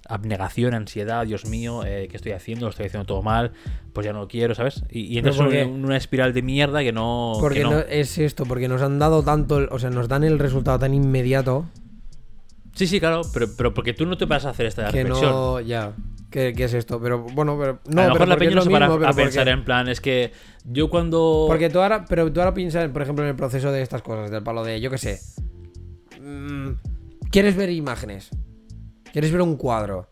Abnegación, 0.10 0.74
ansiedad, 0.74 1.26
Dios 1.26 1.46
mío, 1.46 1.84
eh, 1.86 2.08
¿qué 2.10 2.16
estoy 2.18 2.32
haciendo? 2.32 2.66
Lo 2.68 2.70
estoy 2.70 2.86
haciendo 2.86 3.06
todo 3.06 3.22
mal, 3.24 3.52
pues 3.94 4.06
ya 4.06 4.14
no 4.14 4.20
lo 4.20 4.28
quiero, 4.28 4.56
¿sabes? 4.56 4.84
Y, 4.90 5.02
y 5.02 5.18
entras 5.18 5.38
en 5.38 5.44
porque- 5.44 5.64
una, 5.66 5.86
una 5.88 5.98
espiral 5.98 6.34
de 6.34 6.42
mierda 6.42 6.82
que 6.82 6.92
no. 6.94 7.34
que 7.36 7.42
Porque 7.42 7.64
no. 7.64 7.72
no- 7.72 7.80
es 7.80 8.18
esto, 8.18 8.46
porque 8.46 8.68
nos 8.68 8.82
han 8.82 9.00
dado 9.00 9.24
tanto, 9.24 9.58
el- 9.60 9.68
o 9.72 9.80
sea, 9.80 9.90
nos 9.90 10.08
dan 10.08 10.24
el 10.24 10.40
resultado 10.40 10.80
tan 10.80 10.94
inmediato 10.94 11.66
Sí, 12.74 12.86
sí, 12.86 13.00
claro, 13.00 13.22
pero, 13.34 13.48
pero 13.58 13.74
porque 13.74 13.94
tú 13.94 14.06
no 14.06 14.18
te 14.18 14.26
vas 14.26 14.46
a 14.46 14.52
hacer 14.52 14.68
esta 14.68 14.92
que 14.92 15.00
reflexión. 15.02 15.32
no, 15.32 15.60
ya, 15.62 15.94
¿qué, 16.30 16.54
qué 16.56 16.66
es 16.66 16.74
esto? 16.76 17.02
Pero 17.02 17.24
bueno, 17.24 17.58
pero 17.60 17.80
no, 17.90 18.02
a 18.04 18.08
lo 18.10 18.14
pero 18.14 18.26
la 18.28 18.38
peña 18.38 18.52
no 18.56 18.62
se 18.62 18.70
para 18.70 18.88
mismo, 18.88 19.04
a 19.04 19.14
pensar 19.14 19.46
porque- 19.46 19.50
en 19.50 19.66
plan, 19.66 19.88
es 19.90 20.00
que 20.00 20.32
yo 20.64 20.88
cuando. 20.88 21.46
Porque 21.48 21.72
tú 21.72 21.80
ahora, 21.82 22.06
pero 22.08 22.32
tú 22.32 22.40
ahora 22.40 22.54
piensas, 22.54 22.88
por 22.92 23.02
ejemplo, 23.02 23.24
en 23.26 23.32
el 23.32 23.36
proceso 23.36 23.72
de 23.72 23.82
estas 23.82 24.04
cosas, 24.04 24.30
del 24.30 24.44
palo 24.44 24.64
de, 24.64 24.80
yo 24.80 24.92
qué 24.92 25.00
sé. 25.00 25.20
mm, 26.22 26.74
¿Quieres 27.32 27.56
ver 27.56 27.72
imágenes? 27.72 28.30
¿Quieres 29.18 29.32
ver 29.32 29.42
un 29.42 29.58
cuadro? 29.58 30.12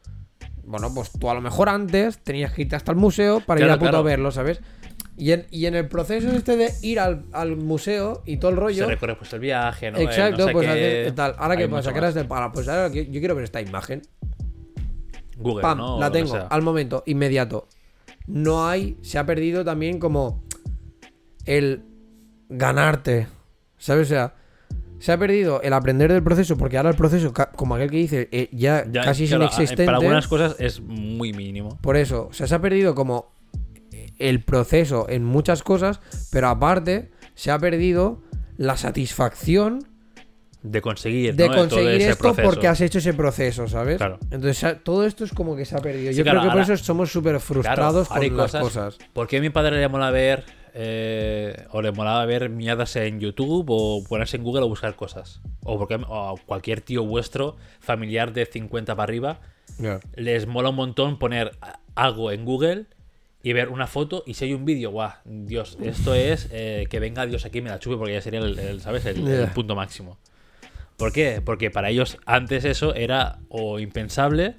Bueno, 0.64 0.92
pues 0.92 1.12
tú 1.12 1.30
a 1.30 1.36
lo 1.36 1.40
mejor 1.42 1.70
antes 1.70 2.18
tenías 2.24 2.52
que 2.54 2.64
irte 2.64 2.76
hasta 2.76 2.92
el 2.92 2.98
museo 2.98 3.40
para 3.40 3.62
ir 3.64 3.70
a 3.70 3.76
puto 3.78 3.92
claro. 3.92 4.04
verlo, 4.04 4.32
¿sabes? 4.32 4.62
Y 5.16 5.32
en, 5.32 5.46
y 5.52 5.68
en 5.68 5.76
el 5.76 5.88
proceso 5.88 6.32
este 6.32 6.58
de 6.58 6.72
ir 6.82 7.00
al, 7.00 7.24
al 7.32 7.56
museo 7.56 8.24
y 8.26 8.38
todo 8.38 8.50
el 8.50 8.56
se 8.58 8.62
rollo. 8.62 8.88
recorre 8.88 9.16
pues 9.16 9.32
el 9.34 9.42
viaje, 9.42 9.92
¿no? 9.92 10.00
Exacto, 10.00 10.48
no 10.48 10.52
pues 10.54 10.66
qué- 10.66 10.72
hacer 10.72 11.12
tal. 11.14 11.36
Ahora 11.38 11.54
hay 11.54 11.60
qué 11.60 11.68
mucho 11.68 11.76
pasa, 11.82 11.90
que 11.90 11.94
más. 11.94 12.04
eras 12.04 12.16
del 12.16 12.26
palo. 12.26 12.52
Pues 12.52 12.68
ahora 12.68 12.90
que- 12.90 13.06
yo 13.06 13.20
quiero 13.20 13.36
ver 13.36 13.44
esta 13.44 13.62
imagen. 13.62 14.02
Google, 15.38 15.62
Pam, 15.62 15.78
¿no? 15.78 16.00
La 16.00 16.12
tengo, 16.12 16.36
al 16.50 16.62
momento, 16.64 17.04
inmediato. 17.06 17.68
No 18.26 18.68
hay, 18.68 18.98
se 19.04 19.20
ha 19.20 19.26
perdido 19.28 19.64
también 19.64 20.00
como 20.00 20.44
el 21.46 21.84
ganarte, 22.50 23.28
¿sabes? 23.78 24.08
O 24.08 24.10
sea, 24.10 24.34
se 25.00 25.12
ha 25.12 25.18
perdido 25.18 25.62
el 25.62 25.74
aprender 25.74 26.12
del 26.12 26.24
proceso, 26.24 26.58
porque 26.58 26.78
ahora 26.78 26.90
el 26.90 26.96
proceso, 26.96 27.34
como 27.56 27.76
aquel 27.76 27.92
que 27.92 27.98
dice, 27.98 28.30
eh, 28.32 28.50
ya, 28.52 28.86
Ya, 28.92 29.04
casi 29.04 29.26
es 29.26 29.30
claro, 29.30 29.44
inexistente. 29.46 29.86
Para 29.86 29.98
algunas 29.98 30.28
cosas 30.28 30.56
es 30.60 30.80
muy 30.82 31.34
mínimo. 31.34 31.78
Por 31.82 31.98
eso, 31.98 32.28
o 32.30 32.34
sea, 32.34 32.48
se 32.48 32.56
ha 32.56 32.60
perdido 32.60 32.96
como 32.96 33.34
el 34.18 34.44
proceso 34.44 35.08
en 35.10 35.24
muchas 35.24 35.64
cosas, 35.64 36.00
pero 36.32 36.48
aparte 36.48 37.12
se 37.34 37.52
ha 37.52 37.60
perdido 37.60 38.24
la 38.58 38.78
satisfacción 38.78 39.86
De 40.64 40.82
conseguir, 40.82 41.36
de 41.36 41.48
conseguir 41.50 41.90
ese 41.90 42.10
esto 42.12 42.24
proceso. 42.24 42.50
porque 42.50 42.68
has 42.68 42.80
hecho 42.80 43.00
ese 43.00 43.14
proceso, 43.14 43.68
¿sabes? 43.68 43.98
Claro. 43.98 44.18
Entonces 44.32 44.78
todo 44.84 45.06
esto 45.06 45.26
es 45.26 45.32
como 45.34 45.56
que 45.56 45.66
se 45.66 45.76
ha 45.76 45.80
perdido. 45.80 46.12
Sí, 46.12 46.18
Yo 46.18 46.24
claro, 46.24 46.40
creo 46.40 46.52
que 46.52 46.56
por 46.56 46.74
eso 46.74 46.84
somos 46.84 47.12
súper 47.12 47.40
frustrados 47.42 48.08
con 48.08 48.38
las 48.38 48.52
cosas. 48.54 48.98
¿Por 49.14 49.28
qué 49.28 49.38
a 49.38 49.42
mi 49.42 49.50
padre 49.50 49.78
le 49.80 49.88
molaba 49.90 50.12
ver 50.12 50.46
eh, 50.78 51.66
o 51.72 51.82
le 51.82 51.92
molaba 51.92 52.26
ver 52.26 52.50
mierdas 52.50 52.96
en 52.98 53.20
YouTube 53.20 53.66
o 53.70 54.04
ponerse 54.04 54.38
en 54.38 54.44
Google 54.44 54.64
o 54.64 54.68
buscar 54.70 54.96
cosas? 54.96 55.42
O 55.64 55.78
porque 55.80 55.96
o 55.96 56.30
a 56.30 56.36
cualquier 56.46 56.82
tío 56.82 57.04
vuestro 57.06 57.56
familiar 57.80 58.34
de 58.34 58.46
50 58.46 58.94
para 58.96 59.04
arriba 59.04 59.40
les 60.16 60.46
mola 60.48 60.70
un 60.70 60.76
montón 60.76 61.18
poner 61.18 61.52
a- 61.62 61.80
algo 61.96 62.32
en 62.32 62.46
Google 62.46 62.86
y 63.42 63.54
ver 63.54 63.70
una 63.70 63.88
foto 63.88 64.24
y 64.26 64.34
si 64.34 64.46
hay 64.46 64.54
un 64.54 64.66
vídeo, 64.66 64.92
guau, 64.92 65.12
Dios, 65.24 65.78
esto 65.82 66.14
es 66.14 66.50
eh, 66.52 66.88
que 66.90 67.00
venga 67.00 67.26
Dios 67.26 67.46
aquí 67.46 67.60
y 67.60 67.62
me 67.62 67.70
la 67.70 67.80
chupe 67.80 67.96
porque 67.98 68.14
ya 68.14 68.22
sería 68.22 68.40
el, 68.40 68.58
el, 68.60 68.82
¿sabes? 68.82 69.06
El, 69.06 69.26
el 69.28 69.48
punto 69.50 69.76
máximo. 69.76 70.18
¿Por 70.98 71.12
qué? 71.14 71.42
Porque 71.44 71.72
para 71.72 71.90
ellos 71.90 72.18
antes 72.26 72.66
eso 72.66 72.96
era 72.96 73.40
o 73.50 73.80
impensable 73.80 74.56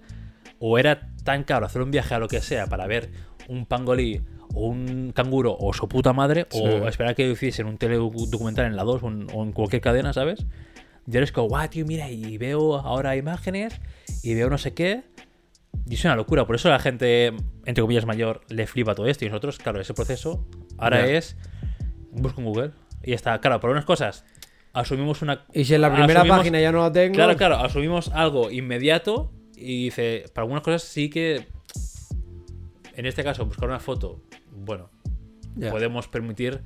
o 0.60 0.78
era 0.78 1.10
tan 1.24 1.44
caro 1.44 1.66
hacer 1.66 1.82
un 1.82 1.90
viaje 1.90 2.14
a 2.14 2.18
lo 2.18 2.28
que 2.28 2.40
sea 2.40 2.66
para 2.66 2.86
ver 2.86 3.10
un 3.48 3.66
pangolí 3.66 4.22
o 4.58 4.68
un 4.68 5.12
canguro 5.14 5.54
o 5.58 5.72
su 5.74 5.86
puta 5.86 6.12
madre 6.14 6.46
Sí. 6.50 6.60
o 6.60 6.88
esperar 6.88 7.14
que 7.14 7.30
hiciesen 7.30 7.66
un 7.66 7.76
teledocumental 7.76 8.64
en 8.66 8.74
la 8.74 8.84
2 8.84 9.02
o 9.02 9.08
en, 9.08 9.26
o 9.34 9.42
en 9.44 9.52
cualquier 9.52 9.82
cadena, 9.82 10.12
¿sabes? 10.12 10.46
Y 11.06 11.16
eres 11.16 11.30
como, 11.30 11.48
guau, 11.48 11.68
tío, 11.68 11.84
mira, 11.86 12.10
y 12.10 12.36
veo 12.38 12.76
ahora 12.76 13.14
imágenes 13.16 13.78
y 14.22 14.34
veo 14.34 14.48
no 14.50 14.58
sé 14.58 14.72
qué. 14.74 15.02
Y 15.88 15.94
es 15.94 16.04
una 16.04 16.16
locura, 16.16 16.46
por 16.46 16.56
eso 16.56 16.68
la 16.70 16.78
gente, 16.80 17.26
entre 17.66 17.82
comillas, 17.82 18.06
mayor 18.06 18.40
le 18.48 18.66
flipa 18.66 18.94
todo 18.94 19.06
esto. 19.06 19.24
Y 19.24 19.28
nosotros, 19.28 19.58
claro, 19.58 19.80
ese 19.80 19.92
proceso 19.94 20.44
ahora 20.78 21.06
Ya. 21.06 21.12
es 21.18 21.36
busco 22.10 22.40
en 22.40 22.46
Google 22.46 22.70
y 23.04 23.12
está. 23.12 23.38
Claro, 23.40 23.60
por 23.60 23.70
unas 23.70 23.84
cosas 23.84 24.24
asumimos 24.72 25.20
una. 25.22 25.44
Y 25.52 25.64
si 25.66 25.74
en 25.74 25.82
la 25.82 25.92
primera 25.94 26.24
página 26.24 26.58
ya 26.60 26.72
no 26.72 26.80
la 26.80 26.90
tengo. 26.90 27.14
Claro, 27.14 27.36
claro, 27.36 27.56
asumimos 27.56 28.08
algo 28.08 28.50
inmediato 28.50 29.30
y 29.54 29.84
dice, 29.84 30.24
para 30.34 30.42
algunas 30.44 30.62
cosas 30.64 30.82
sí 30.82 31.08
que. 31.10 31.46
En 32.94 33.04
este 33.06 33.22
caso, 33.22 33.44
buscar 33.44 33.68
una 33.68 33.78
foto, 33.78 34.22
bueno, 34.56 34.90
podemos 35.70 36.08
permitir 36.08 36.60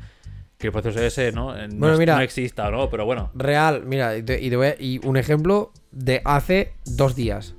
que 0.58 0.66
el 0.68 0.72
proceso 0.72 1.00
ese 1.00 1.32
no, 1.32 1.56
Eh, 1.56 1.68
no, 1.68 1.76
Bueno, 1.78 1.98
mira. 1.98 2.16
no 2.16 2.22
exista, 2.22 2.70
¿no? 2.70 2.88
Pero 2.90 3.04
bueno, 3.06 3.30
Real, 3.34 3.84
mira, 3.86 4.16
y, 4.16 4.22
te- 4.22 4.40
y 4.42 4.50
te 4.50 4.56
voy 4.56 4.66
a- 4.68 4.76
y 4.78 5.00
un 5.06 5.16
ejemplo 5.16 5.72
de 5.90 6.20
hace 6.24 6.72
dos 6.84 7.14
días. 7.16 7.54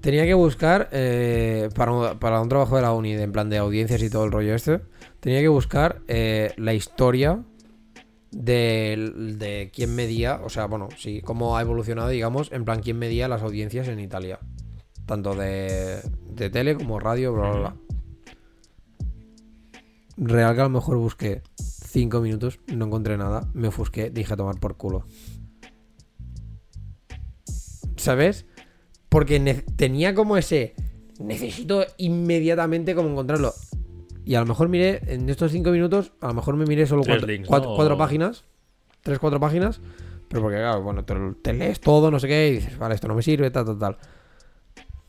Tenía 0.00 0.24
que 0.24 0.34
buscar 0.34 0.88
eh, 0.92 1.68
para, 1.74 1.90
un, 1.92 2.18
para 2.18 2.40
un 2.40 2.48
trabajo 2.48 2.76
de 2.76 2.82
la 2.82 2.92
uni, 2.92 3.14
de, 3.14 3.24
en 3.24 3.32
plan 3.32 3.50
de 3.50 3.58
audiencias 3.58 4.02
y 4.02 4.08
todo 4.10 4.24
el 4.24 4.32
rollo 4.32 4.54
este. 4.54 4.80
Tenía 5.20 5.40
que 5.40 5.48
buscar 5.48 6.00
eh, 6.08 6.52
la 6.56 6.74
historia 6.74 7.42
del- 8.30 9.38
de, 9.38 9.70
quién 9.74 9.94
medía, 9.94 10.40
o 10.44 10.48
sea, 10.48 10.66
bueno, 10.66 10.88
sí, 10.96 11.20
cómo 11.22 11.56
ha 11.56 11.60
evolucionado, 11.62 12.08
digamos, 12.08 12.52
en 12.52 12.64
plan, 12.64 12.80
quién 12.82 12.98
medía 12.98 13.28
las 13.28 13.42
audiencias 13.42 13.88
en 13.88 13.98
Italia. 14.00 14.38
Tanto 15.06 15.34
de, 15.34 16.00
de 16.30 16.50
tele 16.50 16.74
como 16.74 16.98
radio, 17.00 17.32
bla, 17.32 17.50
bla, 17.50 17.58
bla. 17.58 17.74
Real 20.16 20.54
que 20.54 20.60
a 20.60 20.64
lo 20.64 20.70
mejor 20.70 20.96
busqué 20.96 21.42
5 21.58 22.20
minutos, 22.20 22.58
no 22.74 22.86
encontré 22.86 23.16
nada, 23.18 23.48
me 23.54 23.68
ofusqué, 23.68 24.10
dije 24.10 24.32
a 24.32 24.36
tomar 24.36 24.58
por 24.58 24.76
culo. 24.76 25.06
¿Sabes? 27.96 28.46
Porque 29.08 29.38
tenía 29.76 30.14
como 30.14 30.36
ese. 30.36 30.74
Necesito 31.18 31.84
inmediatamente 31.98 32.94
como 32.94 33.08
encontrarlo. 33.10 33.54
Y 34.24 34.34
a 34.34 34.40
lo 34.40 34.46
mejor 34.46 34.68
miré, 34.68 35.00
en 35.06 35.28
estos 35.30 35.52
5 35.52 35.70
minutos, 35.70 36.12
a 36.20 36.28
lo 36.28 36.34
mejor 36.34 36.56
me 36.56 36.66
miré 36.66 36.86
solo 36.86 37.02
Tres 37.02 37.14
cuatro, 37.16 37.28
links, 37.28 37.48
cuatro- 37.48 37.70
¿no? 37.70 37.76
cuatro 37.76 37.94
O- 37.94 37.98
páginas. 37.98 38.44
Tres, 39.02 39.18
cuatro 39.18 39.38
páginas. 39.40 39.80
Pero 40.28 40.42
porque, 40.42 40.56
claro, 40.58 40.82
bueno, 40.82 41.04
te, 41.04 41.14
te 41.42 41.52
lees 41.52 41.80
todo, 41.80 42.10
no 42.10 42.18
sé 42.18 42.26
qué, 42.26 42.48
y 42.48 42.52
dices, 42.54 42.76
vale, 42.76 42.96
esto 42.96 43.06
no 43.06 43.14
me 43.14 43.22
sirve, 43.22 43.50
tal, 43.52 43.64
tal, 43.64 43.78
tal. 43.78 43.96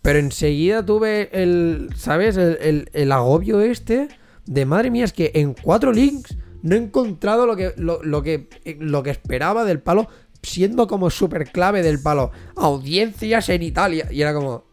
Pero 0.03 0.19
enseguida 0.19 0.85
tuve 0.85 1.29
el, 1.33 1.89
¿sabes? 1.95 2.37
El, 2.37 2.57
el- 2.61 2.89
el 2.93 3.11
agobio 3.11 3.59
este 3.61 4.07
de 4.47 4.65
madre 4.65 4.89
mía, 4.89 5.05
es 5.05 5.13
que 5.13 5.31
en 5.35 5.53
cuatro 5.53 5.91
links 5.91 6.35
no 6.63 6.75
he 6.75 6.77
encontrado 6.79 7.45
lo 7.45 7.55
que, 7.55 7.73
lo, 7.77 8.01
lo 8.03 8.23
que, 8.23 8.49
lo 8.79 9.03
que 9.03 9.11
esperaba 9.11 9.63
del 9.63 9.79
palo, 9.79 10.07
siendo 10.41 10.87
como 10.87 11.09
súper 11.09 11.51
clave 11.51 11.83
del 11.83 12.01
palo. 12.01 12.31
Audiencias 12.55 13.49
en 13.49 13.61
Italia. 13.61 14.07
Y 14.11 14.21
era 14.21 14.33
como. 14.33 14.65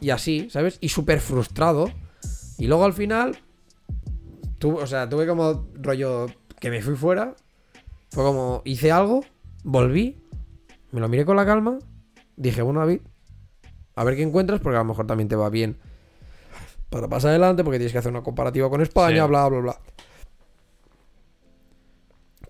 Y 0.00 0.10
así, 0.10 0.48
¿sabes? 0.50 0.78
Y 0.80 0.90
súper 0.90 1.20
frustrado. 1.20 1.90
Y 2.58 2.66
luego 2.66 2.84
al 2.84 2.92
final. 2.92 3.38
Tuve, 4.58 4.82
o 4.82 4.86
sea, 4.86 5.08
tuve 5.08 5.26
como 5.26 5.68
rollo 5.74 6.26
que 6.60 6.70
me 6.70 6.82
fui 6.82 6.96
fuera. 6.96 7.34
Fue 8.10 8.24
como, 8.24 8.62
hice 8.64 8.90
algo, 8.90 9.22
volví, 9.62 10.16
me 10.90 11.00
lo 11.00 11.08
miré 11.08 11.24
con 11.24 11.36
la 11.36 11.46
calma. 11.46 11.78
Dije, 12.36 12.62
bueno, 12.62 12.80
David, 12.80 13.00
a 13.94 14.04
ver 14.04 14.16
qué 14.16 14.22
encuentras, 14.22 14.60
porque 14.60 14.76
a 14.76 14.80
lo 14.80 14.86
mejor 14.86 15.06
también 15.06 15.28
te 15.28 15.36
va 15.36 15.50
bien 15.50 15.78
para 16.90 17.08
pasar 17.08 17.30
adelante, 17.30 17.62
porque 17.64 17.78
tienes 17.78 17.92
que 17.92 17.98
hacer 17.98 18.10
una 18.10 18.22
comparativa 18.22 18.68
con 18.70 18.80
España, 18.80 19.24
Sí. 19.24 19.28
bla, 19.28 19.48
bla, 19.48 19.60
bla. 19.60 19.76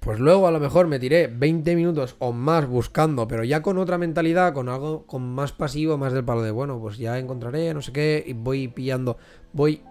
Pues 0.00 0.20
luego 0.20 0.46
a 0.46 0.50
lo 0.52 0.60
mejor 0.60 0.86
me 0.86 0.98
tiré 0.98 1.26
20 1.26 1.74
minutos 1.74 2.16
o 2.20 2.32
más 2.32 2.66
buscando, 2.66 3.26
pero 3.26 3.42
ya 3.44 3.62
con 3.62 3.78
otra 3.78 3.98
mentalidad, 3.98 4.54
con 4.54 4.68
algo 4.68 5.04
con 5.06 5.22
más 5.34 5.52
pasivo, 5.52 5.98
más 5.98 6.12
del 6.12 6.24
palo 6.24 6.42
de, 6.42 6.50
bueno, 6.50 6.78
pues 6.78 6.98
ya 6.98 7.18
encontraré, 7.18 7.74
no 7.74 7.82
sé 7.82 7.92
qué, 7.92 8.24
y 8.26 8.32
voy 8.32 8.68
pillando, 8.68 9.18
voy 9.52 9.82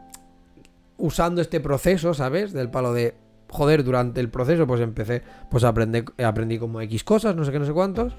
usando 0.98 1.42
este 1.42 1.60
proceso, 1.60 2.14
¿sabes? 2.14 2.54
Del 2.54 2.72
palo 2.72 2.94
de, 2.94 3.16
joder, 3.50 3.84
durante 3.84 4.20
el 4.22 4.30
proceso 4.30 4.66
pues 4.66 4.80
empecé, 4.82 5.22
pues 5.52 5.64
aprendí, 5.66 6.04
aprendí 6.24 6.58
como 6.58 6.80
X 6.82 7.04
cosas, 7.04 7.36
no 7.36 7.44
sé 7.44 7.52
qué, 7.52 7.60
no 7.60 7.66
sé 7.66 7.74
cuántos, 7.74 8.14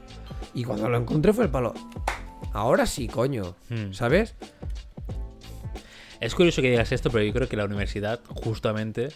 y 0.55 0.65
cuando 0.65 0.89
lo 0.91 0.99
encontré 0.99 1.33
fue 1.33 1.45
el 1.47 1.51
palo, 1.51 1.73
ahora 2.53 2.85
sí, 2.87 3.09
coño, 3.09 3.55
Hmm. 3.71 3.93
¿sabes? 3.93 4.35
Es 6.21 6.35
curioso 6.35 6.63
que 6.63 6.71
digas 6.71 6.91
esto, 6.93 7.11
pero 7.11 7.25
yo 7.25 7.33
creo 7.33 7.49
que 7.49 7.57
la 7.57 7.65
universidad 7.65 8.21
justamente 8.29 9.09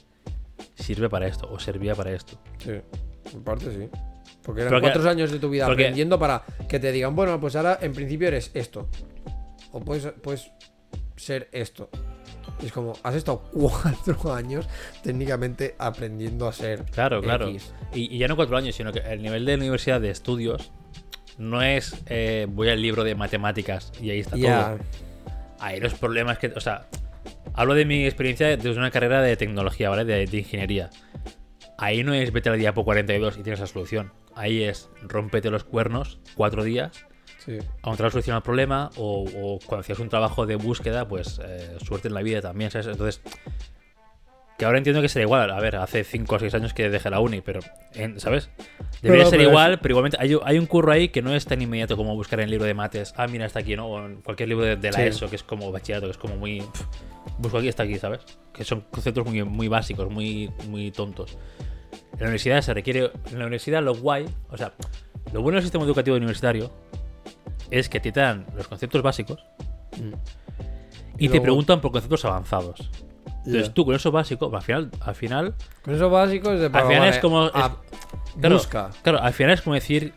sirve 0.77 1.09
para 1.09 1.27
esto, 1.27 1.49
o 1.51 1.59
servía 1.59 1.95
para 1.95 2.13
esto. 2.13 2.39
Sí, 2.59 2.71
en 3.33 3.43
parte 3.43 3.71
sí. 3.73 3.89
Porque 4.43 4.63
eran 4.63 4.73
Porque- 4.73 4.91
cuatro 4.93 5.09
años 5.11 5.31
de 5.31 5.39
tu 5.39 5.49
vida 5.51 5.67
porque- 5.67 5.83
aprendiendo 5.85 6.19
para 6.19 6.43
que 6.69 6.79
te 6.81 6.91
digan, 6.93 7.15
bueno, 7.15 7.41
pues 7.41 7.57
ahora 7.57 7.79
en 7.81 7.93
principio 7.93 8.29
eres 8.29 8.51
esto. 8.55 8.89
O 9.73 9.81
puedes, 9.81 10.07
puedes 10.23 10.51
ser 11.17 11.49
esto. 11.53 11.89
Y 12.61 12.67
es 12.67 12.73
como, 12.73 12.93
has 13.03 13.15
estado 13.15 13.43
cuatro 13.53 14.33
años 14.35 14.69
técnicamente 15.03 15.75
aprendiendo 15.79 16.47
a 16.49 16.53
ser. 16.53 16.85
Claro, 16.87 17.21
claro. 17.23 17.49
Y, 17.51 17.61
y 17.93 18.19
ya 18.19 18.29
no 18.29 18.37
cuatro 18.37 18.57
años, 18.57 18.75
sino 18.77 18.93
que 18.93 19.01
el 19.01 19.23
nivel 19.23 19.45
de 19.45 19.53
la 19.57 19.59
universidad 19.63 20.01
de 20.01 20.11
estudios 20.11 20.71
no 21.39 21.63
es 21.63 21.95
eh, 22.07 22.47
voy 22.51 22.69
al 22.69 22.81
libro 22.83 23.05
de 23.05 23.15
matemáticas 23.15 23.93
y 24.01 24.11
ahí 24.11 24.21
está 24.21 24.37
todo. 24.37 24.79
Ahí 25.63 25.81
los 25.81 25.95
problemas 25.95 26.39
que. 26.39 26.49
O 26.49 26.61
sea, 26.61 26.89
hablo 27.55 27.75
de 27.75 27.85
mi 27.85 28.05
experiencia 28.05 28.49
desde 28.57 28.71
una 28.77 28.91
carrera 28.91 29.23
de 29.23 29.37
tecnología, 29.37 29.89
¿vale? 29.89 30.05
De, 30.05 30.27
de 30.27 30.39
ingeniería. 30.39 30.91
Ahí 31.79 32.05
no 32.05 32.13
es 32.15 32.33
vete 32.33 32.49
al 32.49 32.59
diapo 32.59 32.85
42 32.85 33.39
y 33.39 33.43
tienes 33.43 33.61
la 33.61 33.67
solución. 33.67 34.13
Ahí 34.35 34.63
es 34.63 34.89
rómpete 35.03 35.51
los 35.51 35.65
cuernos 35.65 36.21
cuatro 36.37 36.65
días 36.65 37.07
Sí. 37.39 37.59
a 37.59 37.79
encontrar 37.79 38.07
la 38.07 38.11
solución 38.13 38.37
al 38.37 38.43
problema 38.43 38.91
o, 38.97 39.25
o 39.25 39.59
cuando 39.67 39.81
hacías 39.81 39.99
un 39.99 40.09
trabajo 40.09 40.47
de 40.47 40.55
búsqueda, 40.55 41.09
pues 41.09 41.41
eh, 41.45 41.77
suerte 41.85 42.07
en 42.07 42.15
la 42.15 42.23
vida 42.23 42.41
también, 42.41 42.71
¿sabes? 42.71 42.87
Entonces, 42.87 43.21
que 44.63 44.67
ahora 44.67 44.79
entiendo 44.79 45.03
que 45.03 45.09
será 45.09 45.25
igual. 45.25 45.51
A 45.51 45.59
ver, 45.59 45.75
hace 45.75 46.05
5 46.05 46.37
o 46.37 46.39
6 46.39 46.55
años 46.55 46.73
que 46.73 46.89
dejé 46.89 47.11
la 47.11 47.19
uni, 47.19 47.41
pero, 47.41 47.59
en- 47.95 48.21
¿sabes? 48.21 48.49
Debería 49.03 49.25
Pero- 49.25 49.31
ser 49.31 49.39
pero 49.41 49.51
igual, 49.51 49.81
pero 49.81 49.93
igualmente 49.95 50.17
hay, 50.21 50.37
hay 50.45 50.59
un 50.59 50.67
curro 50.67 50.93
ahí 50.93 51.09
que 51.09 51.21
no 51.21 51.35
es 51.35 51.45
tan 51.47 51.61
inmediato 51.61 51.97
como 51.97 52.15
buscar 52.15 52.39
en 52.39 52.45
el 52.45 52.51
libro 52.53 52.67
de 52.67 52.75
mates. 52.75 53.13
Ah, 53.17 53.27
mira, 53.27 53.47
está 53.47 53.59
aquí, 53.59 53.75
¿no? 53.75 53.89
O 53.89 54.05
en 54.07 54.23
cualquier 54.23 54.49
libro 54.49 54.65
de, 54.65 54.77
de 54.77 54.91
la 54.93 54.99
Sí. 54.99 55.03
ESO, 55.03 55.29
que 55.29 55.35
es 55.35 55.43
como 55.43 55.73
bachillerato, 55.73 56.07
que 56.07 56.13
es 56.13 56.19
como 56.19 56.37
muy... 56.37 56.61
pf, 56.61 56.85
busco 57.39 57.59
aquí, 57.59 57.67
está 57.67 57.83
aquí, 57.83 57.99
¿sabes? 57.99 58.21
Que 58.53 58.63
son 58.63 58.83
conceptos 58.83 59.27
muy, 59.27 59.43
muy 59.43 59.67
básicos, 59.67 60.09
muy, 60.09 60.49
muy 60.69 60.93
tontos. 60.93 61.37
En 62.13 62.19
la 62.21 62.25
universidad 62.27 62.61
se 62.63 62.73
requiere... 62.73 63.11
En 63.33 63.39
la 63.41 63.47
universidad 63.47 63.83
lo 63.83 63.97
guay, 63.97 64.27
o 64.49 64.57
sea, 64.57 64.73
lo 65.33 65.43
bueno 65.43 65.57
del 65.57 65.65
sistema 65.65 65.85
educativo 65.85 66.17
universitario 66.17 66.71
es 67.73 67.89
que 67.89 67.99
te 67.99 68.13
dan 68.13 68.47
los 68.57 68.69
conceptos 68.69 69.03
básicos 69.03 69.45
Mm. 69.99 70.15
y, 71.19 71.25
Y 71.25 71.29
te 71.29 71.35
luego- 71.35 71.43
preguntan 71.43 71.81
por 71.81 71.91
conceptos 71.91 72.25
avanzados. 72.25 72.89
Entonces 73.45 73.69
Ya. 73.69 73.75
tú 73.75 73.85
con 73.85 73.95
eso 73.95 74.11
básico, 74.13 74.55
al 74.55 74.63
final, 74.63 74.91
al 75.01 75.15
final, 75.15 75.55
Con 75.83 75.95
eso 75.95 76.09
básico 76.11 76.53
es 76.53 76.61
de 76.61 76.67
al 76.67 76.87
final 76.87 77.09
es 77.09 77.19
como... 77.19 77.43
a- 77.43 77.47
es- 77.49 78.35
claro, 78.41 78.57
busca. 78.57 78.91
claro, 79.03 79.21
al 79.21 79.33
final 79.33 79.53
es 79.55 79.63
como 79.63 79.75
decir... 79.75 80.15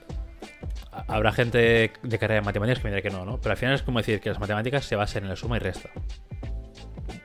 a- 0.92 1.06
Habrá 1.16 1.32
gente 1.32 1.92
de 2.04 2.20
carrera 2.20 2.42
de 2.42 2.46
matemáticas 2.46 2.80
que 2.80 2.84
me 2.86 2.90
dirá 2.96 3.02
que 3.02 3.10
no, 3.10 3.26
¿no? 3.26 3.40
Pero 3.42 3.52
al 3.52 3.58
final 3.58 3.74
es 3.76 3.82
como 3.82 4.00
decir 4.00 4.20
que 4.20 4.30
las 4.30 4.40
matemáticas 4.40 4.86
se 4.86 4.96
basan 4.96 5.24
en 5.24 5.30
la 5.30 5.36
suma 5.36 5.58
y 5.58 5.60
resta. 5.60 5.90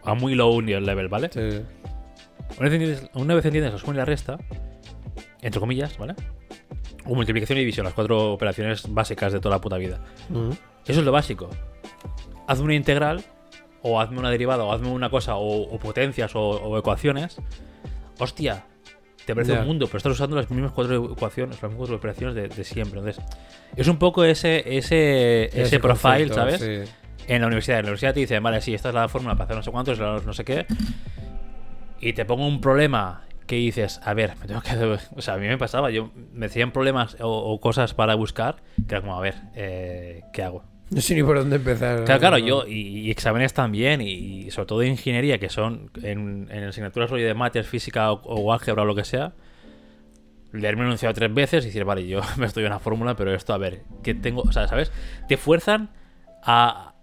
A 0.04 0.14
muy 0.14 0.34
low 0.34 0.60
level, 0.60 1.08
¿vale? 1.08 1.28
Sí. 1.32 1.62
Una 2.58 2.68
vez 2.68 2.72
entiendes, 2.72 3.10
una 3.14 3.34
vez 3.34 3.44
entiendes 3.44 3.72
la 3.74 3.78
suma 3.78 3.92
y 3.92 3.96
la 3.96 4.04
resta, 4.04 4.38
entre 5.42 5.60
comillas, 5.60 5.96
¿vale? 5.98 6.14
O 7.04 7.14
multiplicación 7.14 7.58
y 7.58 7.60
división, 7.60 7.84
las 7.84 7.94
cuatro 7.94 8.32
operaciones 8.32 8.84
básicas 8.92 9.32
de 9.32 9.40
toda 9.40 9.56
la 9.56 9.60
puta 9.60 9.76
vida. 9.76 10.00
Mm. 10.30 10.50
Eso 10.86 11.00
es 11.00 11.04
lo 11.06 11.12
básico. 11.12 11.48
Hazme 12.46 12.64
una 12.64 12.74
integral, 12.74 13.22
o 13.82 14.00
hazme 14.00 14.18
una 14.18 14.30
derivada, 14.30 14.64
o 14.64 14.72
hazme 14.72 14.88
una 14.88 15.10
cosa, 15.10 15.36
o, 15.36 15.62
o 15.62 15.78
potencias, 15.78 16.34
o, 16.34 16.40
o 16.40 16.78
ecuaciones. 16.78 17.36
Hostia, 18.18 18.64
te 19.24 19.34
parece 19.34 19.52
Ya. 19.54 19.60
un 19.60 19.66
mundo, 19.66 19.86
pero 19.86 19.98
estás 19.98 20.12
usando 20.12 20.36
las 20.36 20.50
mismas 20.50 20.72
cuatro 20.72 21.12
ecuaciones, 21.12 21.54
las 21.56 21.62
mismas 21.70 21.78
cuatro 21.78 21.96
operaciones 21.96 22.34
de, 22.34 22.48
de 22.48 22.64
siempre. 22.64 23.00
Entonces, 23.00 23.24
es 23.76 23.88
un 23.88 23.96
poco 23.98 24.24
ese, 24.24 24.76
ese, 24.76 25.44
ese, 25.58 25.80
profile, 25.80 26.28
concepto, 26.28 26.34
¿sabes? 26.34 26.60
sí. 26.86 26.92
En 27.28 27.40
la 27.42 27.46
universidad. 27.46 27.78
En 27.78 27.84
la 27.84 27.90
universidad 27.90 28.14
te 28.14 28.20
dicen, 28.20 28.42
vale, 28.42 28.60
sí, 28.60 28.74
esta 28.74 28.88
es 28.88 28.94
la 28.94 29.08
fórmula 29.08 29.34
para 29.34 29.44
hacer 29.44 29.56
no 29.56 29.62
sé 29.62 29.70
cuántos, 29.70 29.98
no 29.98 30.32
sé 30.32 30.44
qué. 30.44 30.66
Y 32.00 32.12
te 32.14 32.24
pongo 32.24 32.46
un 32.46 32.60
problema 32.60 33.22
que 33.46 33.56
dices, 33.56 34.00
a 34.04 34.14
ver, 34.14 34.36
me 34.40 34.46
tengo 34.46 34.60
que. 34.62 34.70
O 35.16 35.20
sea, 35.22 35.34
a 35.34 35.36
mí 35.36 35.46
me 35.46 35.58
pasaba, 35.58 35.90
yo 35.90 36.10
me 36.32 36.46
decían 36.46 36.72
problemas 36.72 37.16
o, 37.20 37.28
o 37.28 37.60
cosas 37.60 37.94
para 37.94 38.14
buscar, 38.14 38.56
que 38.88 38.94
era 38.94 39.00
como, 39.00 39.16
a 39.16 39.20
ver, 39.20 39.34
eh, 39.54 40.22
¿qué 40.32 40.42
hago? 40.42 40.64
No 40.94 41.00
sé 41.00 41.14
ni 41.14 41.22
por 41.22 41.38
dónde 41.38 41.56
empezar. 41.56 42.04
Claro, 42.04 42.20
claro, 42.20 42.38
yo, 42.38 42.66
y, 42.66 43.00
y 43.06 43.10
exámenes 43.10 43.54
también, 43.54 44.00
y, 44.00 44.10
y 44.46 44.50
sobre 44.50 44.66
todo 44.66 44.78
de 44.80 44.88
ingeniería, 44.88 45.38
que 45.38 45.48
son 45.48 45.90
en, 46.02 46.48
en 46.50 46.64
asignaturas 46.64 47.10
rollo 47.10 47.26
de 47.26 47.34
mates, 47.34 47.66
física 47.66 48.10
o, 48.12 48.20
o 48.24 48.52
álgebra 48.52 48.82
o 48.82 48.86
lo 48.86 48.94
que 48.96 49.04
sea, 49.04 49.32
leerme 50.52 50.82
enunciado 50.82 51.14
tres 51.14 51.32
veces 51.32 51.64
y 51.64 51.68
decir, 51.68 51.84
vale, 51.84 52.06
yo 52.08 52.20
me 52.36 52.46
estoy 52.46 52.64
en 52.64 52.68
una 52.72 52.80
fórmula, 52.80 53.14
pero 53.14 53.32
esto, 53.34 53.54
a 53.54 53.58
ver, 53.58 53.82
¿qué 54.02 54.14
tengo? 54.14 54.42
O 54.42 54.52
sea, 54.52 54.66
¿sabes? 54.66 54.90
Te 55.28 55.36
fuerzan 55.36 55.90
a, 56.42 56.94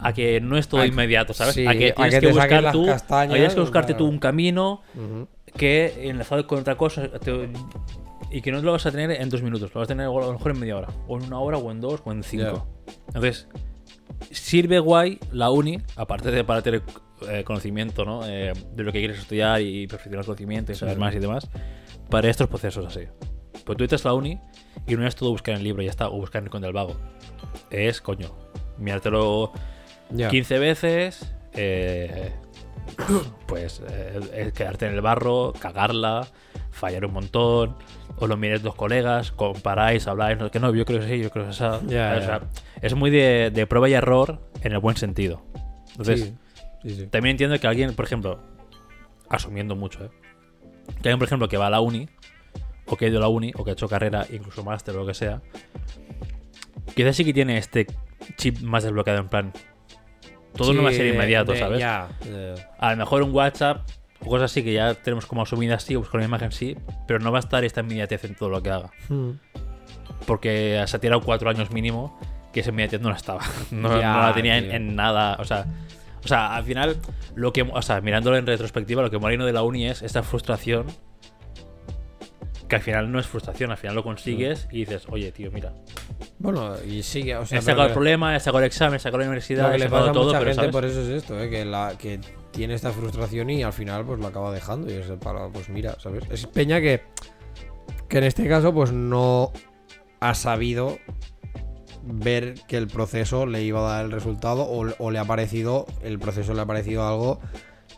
a 0.00 0.12
que 0.12 0.40
no 0.40 0.58
es 0.58 0.66
todo 0.66 0.80
A- 0.80 0.86
inmediato, 0.86 1.32
¿sabes? 1.32 1.54
sí, 1.54 1.66
a 1.66 1.72
que 1.74 1.90
a 1.92 1.94
tienes 1.94 2.14
que 2.16 2.20
que, 2.20 2.32
buscar 2.32 2.72
tú, 2.72 2.86
castañas, 2.86 3.34
tienes 3.34 3.54
que 3.54 3.60
buscarte 3.60 3.94
tú 3.94 4.06
un 4.08 4.18
camino 4.18 4.82
que 5.56 6.08
enlazado 6.08 6.44
con 6.48 6.58
otra 6.60 6.76
cosa 6.76 7.08
te- 7.20 7.48
y 8.32 8.40
que 8.40 8.50
no 8.52 8.60
lo 8.62 8.72
vas 8.72 8.86
a 8.86 8.90
tener 8.90 9.10
en 9.10 9.28
dos 9.28 9.42
minutos, 9.42 9.72
lo 9.74 9.80
vas 9.80 9.86
a 9.86 9.88
tener 9.94 10.06
a 10.06 10.10
lo 10.10 10.32
mejor 10.32 10.52
en 10.52 10.60
media 10.60 10.76
hora, 10.76 10.88
o 11.06 11.18
en 11.18 11.24
una 11.24 11.38
hora, 11.38 11.58
o 11.58 11.70
en 11.70 11.80
dos, 11.80 12.00
o 12.04 12.12
en 12.12 12.22
cinco. 12.22 12.66
Entonces, 13.08 13.46
sirve 14.30 14.78
guay 14.78 15.18
la 15.32 15.50
uni, 15.50 15.78
aparte 15.96 16.30
de 16.30 16.44
para 16.44 16.62
tener 16.62 16.82
eh, 17.28 17.44
conocimiento 17.44 18.04
¿no? 18.04 18.26
Eh, 18.26 18.52
de 18.74 18.82
lo 18.82 18.90
que 18.92 18.98
quieres 18.98 19.18
estudiar 19.18 19.60
y 19.60 19.86
perfeccionar 19.86 20.24
conocimiento 20.24 20.72
y 20.72 20.74
saber 20.74 20.94
Sí. 20.94 21.00
más 21.00 21.14
y 21.14 21.18
demás, 21.18 21.48
para 22.10 22.28
estos 22.30 22.48
procesos 22.48 22.86
así. 22.86 23.06
Pues 23.64 23.76
tú 23.78 23.84
entras 23.84 24.04
a 24.06 24.08
la 24.08 24.14
uni 24.14 24.40
y 24.86 24.96
no 24.96 25.06
es 25.06 25.14
todo 25.14 25.30
buscar 25.30 25.52
en 25.54 25.58
el 25.58 25.64
libro 25.64 25.82
y 25.82 25.86
ya 25.86 25.90
está, 25.90 26.08
o 26.08 26.12
buscar 26.16 26.40
en 26.40 26.46
el 26.46 26.50
con 26.50 26.62
del 26.62 26.72
vago. 26.72 26.96
Es, 27.70 28.00
coño, 28.00 28.30
mirártelo 28.78 29.52
Ya. 30.10 30.28
15 30.28 30.58
veces, 30.58 31.32
eh, 31.54 32.32
pues 33.46 33.80
eh, 33.88 34.20
eh, 34.32 34.52
quedarte 34.54 34.86
en 34.86 34.94
el 34.94 35.00
barro, 35.00 35.52
cagarla, 35.58 36.26
fallar 36.70 37.06
un 37.06 37.12
montón, 37.12 37.76
os 38.22 38.28
lo 38.28 38.36
mires 38.36 38.62
dos 38.62 38.74
colegas, 38.74 39.32
comparáis, 39.32 40.06
habláis, 40.06 40.38
no, 40.38 40.50
que 40.50 40.60
no, 40.60 40.72
yo 40.74 40.84
creo 40.84 41.00
que 41.00 41.08
sí, 41.08 41.18
yo 41.20 41.30
creo 41.30 41.44
que 41.46 41.50
esa. 41.50 41.76
O 41.78 41.88
sea, 41.88 42.40
es 42.80 42.94
muy 42.94 43.10
de, 43.10 43.50
de 43.52 43.66
prueba 43.66 43.88
y 43.88 43.94
error 43.94 44.38
en 44.62 44.72
el 44.72 44.78
buen 44.78 44.96
sentido. 44.96 45.42
Entonces, 45.90 46.32
Sí, 46.82 46.88
sí, 46.90 46.96
sí. 46.96 47.06
también 47.08 47.32
entiendo 47.34 47.58
que 47.58 47.66
alguien, 47.66 47.94
por 47.94 48.04
ejemplo, 48.04 48.40
asumiendo 49.28 49.74
mucho, 49.76 50.04
¿eh? 50.04 50.10
Que 51.02 51.08
alguien, 51.08 51.18
por 51.18 51.26
ejemplo, 51.28 51.48
que 51.48 51.56
va 51.56 51.66
a 51.66 51.70
la 51.70 51.80
uni, 51.80 52.08
o 52.86 52.96
que 52.96 53.06
ha 53.06 53.08
ido 53.08 53.18
a 53.18 53.22
la 53.22 53.28
uni, 53.28 53.52
o 53.56 53.64
que 53.64 53.70
ha 53.70 53.72
hecho 53.74 53.88
carrera, 53.88 54.26
incluso 54.32 54.62
máster 54.64 54.94
o 54.96 55.00
lo 55.00 55.06
que 55.06 55.14
sea, 55.14 55.40
quizás 56.94 57.16
sí 57.16 57.24
que 57.24 57.32
tiene 57.32 57.58
este 57.58 57.86
chip 58.36 58.60
más 58.60 58.82
desbloqueado 58.84 59.20
en 59.20 59.28
plan. 59.28 59.52
Todo 60.54 60.72
no 60.74 60.82
va 60.82 60.90
a 60.90 60.92
ser 60.92 61.06
inmediato, 61.06 61.52
de- 61.52 61.58
¿sabes? 61.58 61.82
A 61.82 62.90
lo 62.90 62.96
mejor 62.96 63.22
un 63.22 63.32
WhatsApp 63.34 63.88
cosas 64.30 64.50
así 64.50 64.62
que 64.62 64.72
ya 64.72 64.94
tenemos 64.94 65.26
como 65.26 65.42
asumidas 65.42 65.82
así, 65.82 65.96
o 65.96 66.00
buscar 66.00 66.18
una 66.18 66.26
imagen 66.26 66.52
sí, 66.52 66.76
pero 67.06 67.18
no 67.18 67.32
va 67.32 67.38
a 67.38 67.40
estar 67.40 67.64
esta 67.64 67.80
inmediatez 67.80 68.24
en 68.24 68.34
todo 68.34 68.48
lo 68.48 68.62
que 68.62 68.70
haga. 68.70 68.90
Mm. 69.08 69.30
Porque 70.26 70.82
se 70.86 70.96
ha 70.96 71.00
tirado 71.00 71.20
cuatro 71.20 71.50
años 71.50 71.70
mínimo 71.70 72.18
que 72.52 72.60
esa 72.60 72.70
inmediatez 72.70 73.00
no 73.00 73.10
la 73.10 73.16
estaba. 73.16 73.40
No, 73.70 74.00
Ya, 74.00 74.12
no 74.12 74.22
la 74.22 74.34
tenía 74.34 74.58
en, 74.58 74.94
nada. 74.94 75.36
O 75.40 75.44
sea, 75.44 75.66
o 76.24 76.28
sea, 76.28 76.54
al 76.54 76.64
final, 76.64 76.96
lo 77.34 77.52
que, 77.52 77.62
o 77.62 77.82
sea, 77.82 78.00
mirándolo 78.00 78.36
en 78.36 78.46
retrospectiva, 78.46 79.02
lo 79.02 79.10
que 79.10 79.18
molino 79.18 79.44
de 79.44 79.52
la 79.52 79.62
uni 79.62 79.86
es 79.86 80.02
esta 80.02 80.22
frustración. 80.22 80.86
Que 82.72 82.76
al 82.76 82.82
final 82.82 83.12
no 83.12 83.20
es 83.20 83.26
frustración, 83.26 83.70
al 83.70 83.76
final 83.76 83.94
lo 83.96 84.02
consigues 84.02 84.66
y 84.72 84.86
dices, 84.86 85.04
oye, 85.10 85.30
tío, 85.30 85.50
mira, 85.52 85.74
Bueno, 86.38 86.74
y 86.82 87.02
sigue, 87.02 87.36
o 87.36 87.44
sea, 87.44 87.58
he 87.58 87.60
sacado 87.60 87.88
el 87.88 87.92
problema, 87.92 88.34
he 88.34 88.40
sacado 88.40 88.60
el 88.60 88.64
examen, 88.64 88.94
he 88.94 88.98
sacado 88.98 89.18
la 89.18 89.24
Lo 89.24 89.28
universidad, 89.28 89.68
que 89.68 89.76
he 89.76 89.78
le 89.80 89.90
pasa 89.90 90.08
a 90.08 90.12
todo, 90.14 90.24
mucha 90.28 90.38
pero 90.38 90.52
gente 90.52 90.62
¿sabes? 90.62 90.72
por 90.72 90.84
eso 90.86 91.02
es 91.02 91.08
esto, 91.08 91.38
¿eh? 91.38 91.50
que, 91.50 91.66
la, 91.66 91.96
que 91.98 92.18
tiene 92.50 92.72
esta 92.72 92.90
frustración 92.90 93.50
y 93.50 93.62
al 93.62 93.74
final 93.74 94.06
pues 94.06 94.20
lo 94.20 94.26
acaba 94.26 94.50
dejando 94.52 94.90
y 94.90 94.94
es 94.94 95.10
el 95.10 95.18
para, 95.18 95.50
pues 95.50 95.68
mira, 95.68 95.96
¿sabes? 95.98 96.24
Es 96.30 96.46
Peña 96.46 96.80
que, 96.80 97.02
que 98.08 98.16
en 98.16 98.24
este 98.24 98.48
caso 98.48 98.72
pues 98.72 98.90
no 98.90 99.52
ha 100.20 100.32
sabido 100.32 100.96
ver 102.02 102.54
que 102.68 102.78
el 102.78 102.86
proceso 102.86 103.44
le 103.44 103.64
iba 103.64 103.80
a 103.80 103.96
dar 103.96 104.06
el 104.06 104.12
resultado 104.12 104.62
o, 104.62 104.86
o 104.98 105.10
le 105.10 105.18
ha 105.18 105.26
parecido, 105.26 105.84
el 106.02 106.18
proceso 106.18 106.54
le 106.54 106.62
ha 106.62 106.66
parecido 106.66 107.06
algo 107.06 107.38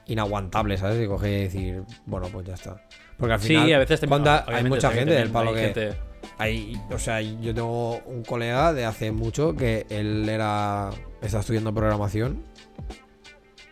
inaguantable, 0.07 0.77
¿sabes? 0.79 1.01
Y 1.01 1.07
coge 1.07 1.31
y 1.31 1.43
decir, 1.45 1.83
bueno, 2.07 2.27
pues 2.33 2.45
ya 2.45 2.55
está. 2.55 2.83
Porque 3.19 3.35
al 3.35 3.41
Sí, 3.41 3.49
final, 3.49 3.73
a 3.75 3.79
veces 3.79 4.01
también- 4.01 4.23
cuando 4.23 4.53
hay 4.53 4.65
mucha 4.65 4.91
gente 4.91 5.15
del 5.15 5.31
palo 5.31 5.51
hay 5.51 5.57
que... 5.57 5.61
gente- 5.63 5.99
Hay, 6.39 6.81
o 6.91 6.99
sea, 6.99 7.21
yo 7.21 7.55
tengo 7.55 7.99
un 8.07 8.25
colega 8.25 8.73
de 8.73 8.85
hace 8.85 9.13
mucho 9.13 9.55
que 9.55 9.87
él 9.89 10.29
era. 10.29 10.91
está 11.23 11.41
estudiando 11.41 11.73
programación. 11.73 12.43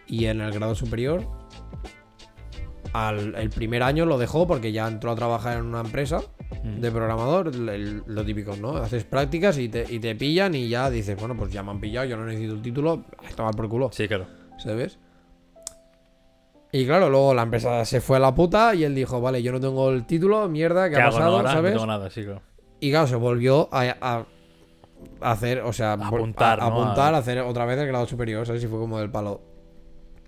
Y 0.06 0.26
en 0.26 0.40
el 0.40 0.52
grado 0.52 0.74
superior. 0.74 1.26
Al, 2.92 3.34
el 3.36 3.48
primer 3.48 3.82
año 3.82 4.04
lo 4.04 4.18
dejó 4.18 4.46
porque 4.46 4.70
ya 4.70 4.86
entró 4.86 5.12
a 5.12 5.14
trabajar 5.16 5.56
en 5.56 5.64
una 5.64 5.80
empresa 5.80 6.20
Mm. 6.62 6.80
de 6.80 6.90
programador. 6.92 7.48
el- 7.48 8.02
lo 8.06 8.22
típico, 8.24 8.54
¿no? 8.56 8.76
Haces 8.76 9.04
prácticas 9.04 9.56
y 9.58 9.68
te, 9.70 9.86
y 9.88 9.98
te 9.98 10.14
pillan 10.14 10.54
y 10.54 10.68
ya 10.68 10.90
dices, 10.90 11.16
bueno, 11.18 11.34
pues 11.34 11.50
ya 11.52 11.62
me 11.62 11.70
han 11.70 11.80
pillado, 11.80 12.06
yo 12.06 12.16
no 12.18 12.26
necesito 12.26 12.52
el 12.52 12.60
título. 12.62 13.04
A 13.26 13.34
tomar 13.34 13.54
por 13.56 13.68
culo. 13.70 13.88
Sí, 13.92 14.06
claro. 14.06 14.26
¿Sabes? 14.58 14.98
Y 16.72 16.86
claro, 16.86 17.10
luego 17.10 17.34
la 17.34 17.42
empresa 17.42 17.84
se 17.84 18.00
fue 18.00 18.16
a 18.16 18.20
la 18.20 18.34
puta 18.34 18.74
y 18.74 18.84
él 18.84 18.94
dijo, 18.94 19.20
vale, 19.20 19.42
yo 19.42 19.52
no 19.52 19.60
tengo 19.60 19.90
el 19.90 20.06
título, 20.06 20.48
mierda, 20.48 20.88
¿qué, 20.88 20.96
¿Qué 20.96 21.02
ha 21.02 21.06
hago 21.06 21.16
pasado? 21.16 21.36
ahora? 21.36 21.48
No 21.50 21.54
¿Sabes? 21.56 21.72
tengo 21.74 21.86
nada, 21.86 22.10
sí, 22.10 22.24
claro. 22.24 22.40
Y 22.80 22.90
claro, 22.90 23.06
se 23.06 23.16
volvió 23.16 23.68
a, 23.70 24.24
hacer, 25.20 25.60
o 25.60 25.72
sea, 25.72 25.92
Apuntar, 25.92 26.60
a, 26.60 26.66
a 26.66 26.70
¿no? 26.70 26.76
apuntar, 26.82 27.14
A- 27.14 27.18
hacer 27.18 27.38
otra 27.40 27.66
vez 27.66 27.78
el 27.78 27.86
grado 27.88 28.06
superior, 28.06 28.46
¿sabes? 28.46 28.64
Y 28.64 28.66
fue 28.68 28.78
como 28.78 28.98
del 28.98 29.10
palo. 29.10 29.42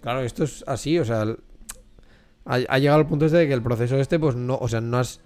Claro, 0.03 0.21
esto 0.21 0.45
es 0.45 0.63
así, 0.67 0.99
o 0.99 1.05
sea, 1.05 1.23
el- 1.23 1.39
ha, 2.45 2.57
ha 2.69 2.79
llegado 2.79 2.99
al 3.01 3.07
punto 3.07 3.25
este 3.25 3.39
de 3.39 3.49
que 3.49 3.55
el 3.55 3.63
proceso 3.63 3.97
este, 3.99 4.19
pues 4.19 4.37
no, 4.37 4.57
o 4.61 4.69
sea, 4.69 4.83
no 4.83 4.99
has, 4.99 5.21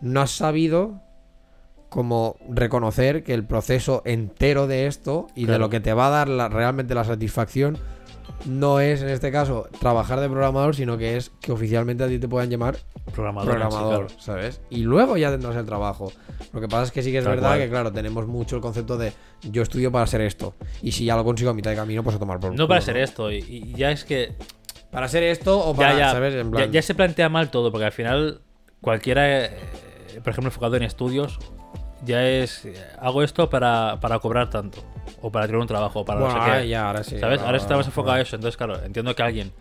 no 0.00 0.22
has 0.22 0.30
sabido 0.30 1.02
como 1.90 2.36
reconocer 2.48 3.22
que 3.24 3.34
el 3.34 3.44
proceso 3.44 4.00
entero 4.06 4.66
de 4.66 4.86
esto 4.86 5.26
y 5.34 5.44
de 5.44 5.58
lo 5.58 5.68
que 5.70 5.80
te 5.80 5.92
va 5.92 6.06
a 6.06 6.10
dar 6.10 6.28
la- 6.28 6.48
realmente 6.48 6.94
la 6.94 7.04
satisfacción 7.04 7.76
no 8.44 8.80
es 8.80 9.02
en 9.02 9.08
este 9.08 9.30
caso 9.32 9.68
trabajar 9.80 10.20
de 10.20 10.28
programador, 10.28 10.74
sino 10.76 10.96
que 10.98 11.16
es 11.16 11.30
que 11.40 11.52
oficialmente 11.52 12.04
a 12.04 12.08
ti 12.08 12.18
te 12.18 12.28
puedan 12.28 12.50
llamar 12.50 12.76
Programador. 13.14 13.70
sí, 13.70 14.16
claro. 14.16 14.20
¿sabes? 14.20 14.60
Y 14.70 14.82
luego 14.82 15.16
ya 15.16 15.30
tendrás 15.30 15.56
el 15.56 15.64
trabajo. 15.64 16.12
Lo 16.52 16.60
que 16.60 16.68
pasa 16.68 16.84
es 16.84 16.92
que 16.92 17.02
sí 17.02 17.12
que 17.12 17.18
es 17.18 17.24
Tal 17.24 17.34
verdad 17.34 17.50
cual. 17.50 17.60
que, 17.60 17.68
claro, 17.68 17.92
tenemos 17.92 18.26
mucho 18.26 18.56
el 18.56 18.62
concepto 18.62 18.96
de 18.98 19.12
yo 19.42 19.62
estudio 19.62 19.90
para 19.92 20.06
ser 20.06 20.20
esto. 20.20 20.54
Y 20.82 20.92
si 20.92 21.04
ya 21.04 21.16
lo 21.16 21.24
consigo 21.24 21.50
a 21.50 21.54
mitad 21.54 21.70
de 21.70 21.76
camino, 21.76 22.02
pues 22.02 22.16
a 22.16 22.18
tomar 22.18 22.38
por 22.40 22.50
No 22.50 22.56
culo, 22.56 22.68
para 22.68 22.80
ser 22.80 22.96
esto. 22.96 23.30
Y, 23.32 23.38
y 23.38 23.74
ya 23.74 23.90
es 23.90 24.04
que 24.04 24.34
Para 24.90 25.08
ser 25.08 25.22
esto 25.22 25.58
o 25.58 25.74
para, 25.74 25.92
ya, 25.92 25.98
ya, 25.98 26.12
¿sabes? 26.12 26.34
En 26.34 26.46
ya- 26.46 26.50
plan, 26.50 26.72
ya 26.72 26.82
se 26.82 26.94
plantea 26.94 27.28
mal 27.28 27.50
todo, 27.50 27.70
porque 27.72 27.86
al 27.86 27.92
final 27.92 28.40
cualquiera, 28.80 29.44
eh, 29.46 29.50
por 30.22 30.30
ejemplo, 30.30 30.48
enfocado 30.48 30.76
en 30.76 30.82
estudios, 30.82 31.38
ya 32.06 32.26
es, 32.26 32.66
hago 32.98 33.22
esto 33.22 33.50
para, 33.50 33.98
para 34.00 34.18
cobrar 34.20 34.48
tanto, 34.48 34.78
o 35.20 35.30
para 35.30 35.46
tener 35.46 35.60
un 35.60 35.66
trabajo, 35.66 36.04
para 36.04 36.20
bueno, 36.20 36.38
no 36.38 36.44
sé 36.44 36.62
qué. 36.62 36.68
ya, 36.68 36.86
ahora 36.86 37.04
sí. 37.04 37.18
¿Sabes? 37.18 37.40
Ahora 37.42 37.58
estamos 37.58 37.84
va. 37.84 37.88
enfocados 37.88 38.18
a 38.18 38.22
eso, 38.22 38.36
entonces 38.36 38.56
claro, 38.56 38.82
entiendo 38.82 39.14
que 39.14 39.22
alguien 39.22 39.52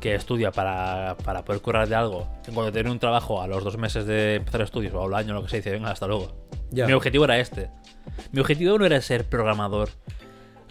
que 0.00 0.14
estudia 0.14 0.50
para, 0.50 1.16
para 1.24 1.44
poder 1.44 1.62
currar 1.62 1.88
de 1.88 1.94
algo, 1.94 2.26
en 2.46 2.54
cuanto 2.54 2.72
tiene 2.72 2.90
un 2.90 2.98
trabajo 2.98 3.40
a 3.40 3.46
los 3.46 3.62
dos 3.62 3.78
meses 3.78 4.06
de 4.06 4.36
empezar 4.36 4.62
estudios 4.62 4.92
o 4.94 5.04
al 5.04 5.14
año, 5.14 5.34
lo 5.34 5.42
que 5.42 5.48
sea, 5.48 5.58
dice, 5.58 5.70
venga, 5.70 5.90
hasta 5.90 6.06
luego. 6.06 6.32
Ya. 6.70 6.86
Mi 6.86 6.92
objetivo 6.92 7.24
era 7.24 7.38
este. 7.38 7.70
Mi 8.32 8.40
objetivo 8.40 8.76
no 8.78 8.84
era 8.84 9.00
ser 9.00 9.28
programador 9.28 9.90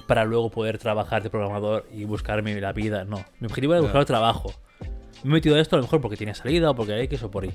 para 0.08 0.26
luego 0.26 0.50
poder 0.50 0.78
trabajar 0.78 1.24
de 1.24 1.30
programador 1.30 1.88
y 1.92 2.04
buscarme 2.06 2.60
la 2.60 2.74
vida. 2.74 3.06
No. 3.06 3.24
Mi 3.40 3.48
objetivo 3.48 3.74
era 3.74 3.82
buscar 3.82 4.06
trabajo. 4.06 4.54
Me 5.24 5.32
he 5.32 5.34
metido 5.34 5.56
a 5.56 5.60
esto 5.60 5.76
a 5.76 5.80
lo 5.80 5.84
mejor 5.84 6.02
porque 6.02 6.18
tiene 6.18 6.36
salida 6.36 6.72
o 6.72 6.76
porque 6.76 6.94
hay 6.94 7.04
X 7.06 7.24
o 7.24 7.32
por 7.32 7.44
ahí. 7.44 7.54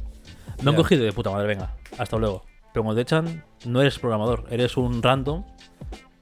Me 0.63 0.71
han 0.71 0.77
cogido 0.77 1.05
de 1.05 1.13
puta 1.13 1.31
madre, 1.31 1.47
venga, 1.47 1.77
hasta 1.99 2.17
luego. 2.17 2.43
Pero 2.73 2.85
cuando 2.85 2.95
te 2.97 3.03
echan, 3.03 3.45
no 3.67 3.81
eres 3.81 3.99
programador, 3.99 4.45
eres 4.51 4.77
un 4.77 5.03
random, 5.03 5.45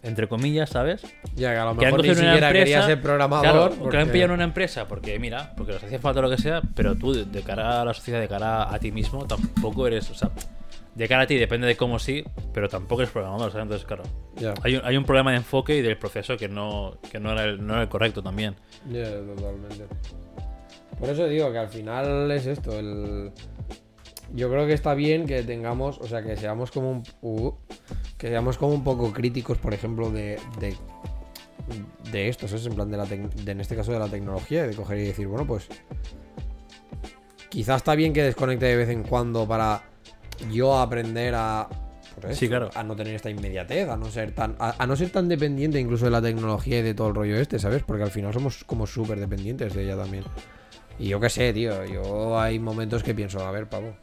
entre 0.03 0.29
comillas, 0.29 0.71
¿sabes? 0.71 1.03
Ya, 1.35 1.53
que 1.53 1.59
a 1.59 1.65
lo 1.65 1.75
mejor 1.75 2.03
ni 2.03 2.15
siquiera 2.15 2.35
quería 2.49 2.61
empresa. 2.63 2.87
ser 2.87 3.01
programador. 3.03 3.43
Claro, 3.51 3.65
o 3.67 3.71
que 3.71 3.77
porque- 3.77 3.99
han 3.99 4.09
pillado 4.11 4.27
en 4.33 4.35
una 4.37 4.45
empresa 4.45 4.87
porque, 4.87 5.19
mira, 5.19 5.53
porque 5.57 5.73
les 5.73 5.83
hacía 5.83 5.99
falta 5.99 6.21
lo 6.21 6.31
que 6.31 6.39
sea, 6.39 6.63
pero 6.75 6.95
tú, 6.95 7.13
de, 7.13 7.25
de 7.25 7.43
cara 7.43 7.83
a 7.83 7.85
la 7.85 7.93
sociedad, 7.95 8.21
de 8.21 8.29
cara 8.29 8.73
a 8.73 8.79
ti 8.79 8.93
mismo, 8.93 9.27
tampoco 9.27 9.87
eres. 9.87 10.09
O 10.11 10.15
sea, 10.15 10.31
de 10.95 11.09
cara 11.09 11.23
a 11.25 11.27
ti 11.27 11.35
depende 11.37 11.67
de 11.67 11.77
cómo 11.77 11.99
sí, 11.99 12.25
pero 12.55 12.69
tampoco 12.69 13.03
eres 13.03 13.13
programador, 13.13 13.51
¿sabes? 13.51 13.65
Entonces, 13.65 13.87
claro, 13.87 14.05
hay 14.63 14.77
un, 14.77 14.85
hay 14.85 14.97
un 14.97 15.05
problema 15.05 15.33
de 15.33 15.39
enfoque 15.39 15.77
y 15.77 15.83
del 15.83 15.99
proceso 15.99 16.37
que 16.37 16.49
no, 16.49 16.99
que 17.11 17.19
no, 17.19 17.33
era, 17.33 17.45
el, 17.45 17.67
no 17.67 17.73
era 17.75 17.83
el 17.83 17.89
correcto 17.89 18.23
también. 18.23 18.55
ya, 18.89 19.05
totalmente. 19.11 19.85
Por 20.99 21.11
eso 21.11 21.27
digo 21.27 21.51
que 21.53 21.59
al 21.59 21.69
final 21.69 22.31
es 22.31 22.47
esto, 22.47 22.79
el... 22.79 23.31
Yo 24.37 24.51
creo 24.51 24.67
que 24.67 24.75
está 24.75 24.95
bien 24.95 25.27
que 25.27 25.43
tengamos, 25.43 25.99
o 25.99 26.07
sea, 26.07 26.23
que 26.23 26.37
seamos 26.37 26.71
como 26.71 26.91
un... 26.91 27.03
uh, 27.23 27.53
que 28.19 28.29
seamos 28.29 28.59
como 28.59 28.75
un 28.75 28.85
poco 28.85 29.13
críticos, 29.13 29.59
por 29.59 29.75
ejemplo, 29.75 30.11
de... 30.11 30.39
de 30.61 30.77
de 32.13 32.29
esto, 32.29 32.47
¿sabes? 32.47 32.67
En 32.67 32.75
plan 32.75 32.91
de 32.91 32.97
la 32.97 33.07
de, 33.07 33.29
en 33.51 33.61
este 33.61 33.75
caso 33.75 33.91
de 33.93 33.99
la 33.99 34.09
tecnología, 34.09 34.67
de 34.67 34.75
coger 34.77 34.99
y 34.99 35.07
decir, 35.07 35.27
bueno, 35.27 35.47
pues 35.47 35.67
quizás 37.49 37.79
está 37.79 37.97
bien 37.97 38.13
que 38.13 38.23
desconecte 38.23 38.67
de 38.67 38.77
vez 38.77 38.89
en 38.89 39.03
cuando 39.03 39.49
para 39.49 39.83
yo 40.53 40.79
aprender 40.79 41.35
a 41.35 41.69
pues 42.21 42.39
Sí, 42.39 42.49
claro. 42.49 42.71
a 42.75 42.85
no 42.85 42.95
tener 42.95 43.15
esta 43.15 43.31
inmediatez, 43.31 43.89
a 43.89 43.97
no 43.97 44.07
ser 44.11 44.33
tan 44.33 44.55
a, 44.59 44.81
a 44.81 44.87
no 44.87 44.95
ser 44.95 45.11
tan 45.11 45.29
dependiente 45.29 45.81
incluso 45.81 46.05
de 46.05 46.13
la 46.13 46.23
tecnología 46.23 46.79
y 46.79 46.83
de 46.83 46.95
todo 46.95 47.09
el 47.09 47.15
rollo 47.15 47.37
este, 47.37 47.59
¿sabes? 47.59 47.83
Porque 47.83 48.05
al 48.05 48.11
final 48.11 48.33
somos 48.33 48.63
como 48.65 48.87
súper 48.87 49.19
dependientes 49.19 49.75
de 49.75 49.85
ella 49.85 49.97
también. 49.97 50.25
Y 50.99 51.09
yo 51.09 51.19
qué 51.21 51.29
sé, 51.29 51.53
tío, 51.53 51.85
yo 51.85 52.39
hay 52.39 52.59
momentos 52.59 53.03
que 53.03 53.15
pienso, 53.15 53.45
a 53.45 53.51
ver, 53.51 53.69
pavo, 53.69 53.97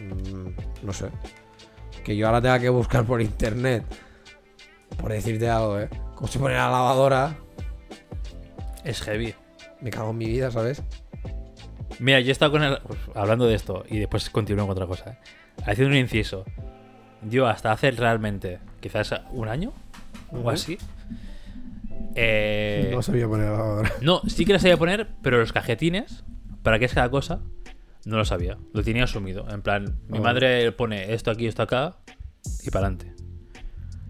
mm, 0.00 0.54
no 0.86 0.92
sé, 0.92 1.06
que 2.04 2.16
yo 2.16 2.26
ahora 2.26 2.40
tenga 2.40 2.58
que 2.58 2.68
buscar 2.68 3.04
por 3.04 3.20
internet, 3.22 3.84
por 4.98 5.10
decirte 5.12 5.48
algo, 5.48 5.78
¿eh? 5.80 5.88
Cómo 6.14 6.28
se 6.28 6.38
pone 6.38 6.54
la 6.54 6.70
lavadora, 6.70 7.36
Es 8.84 9.00
heavy. 9.02 9.34
me 9.80 9.90
cago 9.90 10.10
en 10.10 10.18
mi 10.18 10.26
vida, 10.26 10.50
¿sabes? 10.50 10.82
Mira, 11.98 12.20
yo 12.20 12.28
he 12.28 12.32
estado 12.32 12.52
con 12.52 12.62
el, 12.62 12.78
pues, 12.86 12.98
hablando 13.14 13.46
de 13.46 13.54
esto 13.54 13.84
y 13.88 13.98
después 13.98 14.28
continúo 14.30 14.64
con 14.66 14.72
otra 14.72 14.86
cosa. 14.86 15.10
¿eh? 15.12 15.18
Haciendo 15.66 15.92
un 15.94 16.00
inciso. 16.00 16.44
Yo 17.22 17.46
hasta 17.46 17.70
hace 17.72 17.90
realmente, 17.90 18.58
quizás 18.80 19.12
un 19.32 19.48
año 19.48 19.72
o 20.32 20.48
así. 20.48 20.78
eh, 22.14 22.90
No 22.94 23.02
sabía 23.02 23.28
poner 23.28 23.46
la 23.50 23.52
lavadora. 23.58 23.92
No, 24.00 24.20
sí 24.26 24.44
que 24.46 24.54
la 24.54 24.58
sabía 24.58 24.76
poner, 24.78 25.08
pero 25.22 25.38
los 25.38 25.52
cajetines, 25.52 26.24
para 26.62 26.78
qué 26.78 26.86
es 26.86 26.94
cada 26.94 27.10
cosa, 27.10 27.40
no 28.04 28.16
lo 28.16 28.24
sabía. 28.24 28.56
Lo 28.72 28.82
tenía 28.82 29.04
asumido. 29.04 29.46
En 29.50 29.62
plan, 29.62 29.98
mi 30.08 30.18
Ah. 30.18 30.22
madre 30.22 30.72
pone 30.72 31.12
esto 31.14 31.30
aquí, 31.30 31.46
esto 31.46 31.62
acá 31.62 31.96
y 32.64 32.70
para 32.70 32.86
adelante. 32.86 33.14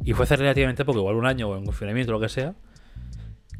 Y 0.04 0.12
fue 0.14 0.24
hace 0.24 0.36
relativamente 0.36 0.84
poco, 0.84 0.98
igual 1.00 1.16
un 1.16 1.26
año 1.26 1.48
o 1.48 1.56
en 1.56 1.64
confinamiento 1.64 2.12
o 2.12 2.14
lo 2.14 2.20
que 2.20 2.28
sea, 2.28 2.54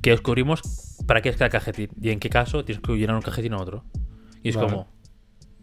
que 0.01 0.11
descubrimos 0.11 0.63
para 1.07 1.21
qué 1.21 1.29
es 1.29 1.37
cada 1.37 1.51
cajetín 1.51 1.91
y 2.01 2.11
en 2.11 2.21
qué 2.21 2.31
caso 2.31 2.65
tienes 2.65 2.83
que 2.83 2.93
llenar 2.95 3.17
un 3.17 3.23
cajetín 3.23 3.53
a 3.55 3.59
otro. 3.59 3.85
Y 4.43 4.49
es 4.51 4.57
Vale. 4.57 4.69
como, 4.69 4.89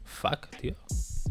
fuck, 0.03 0.47
tío. 0.61 0.75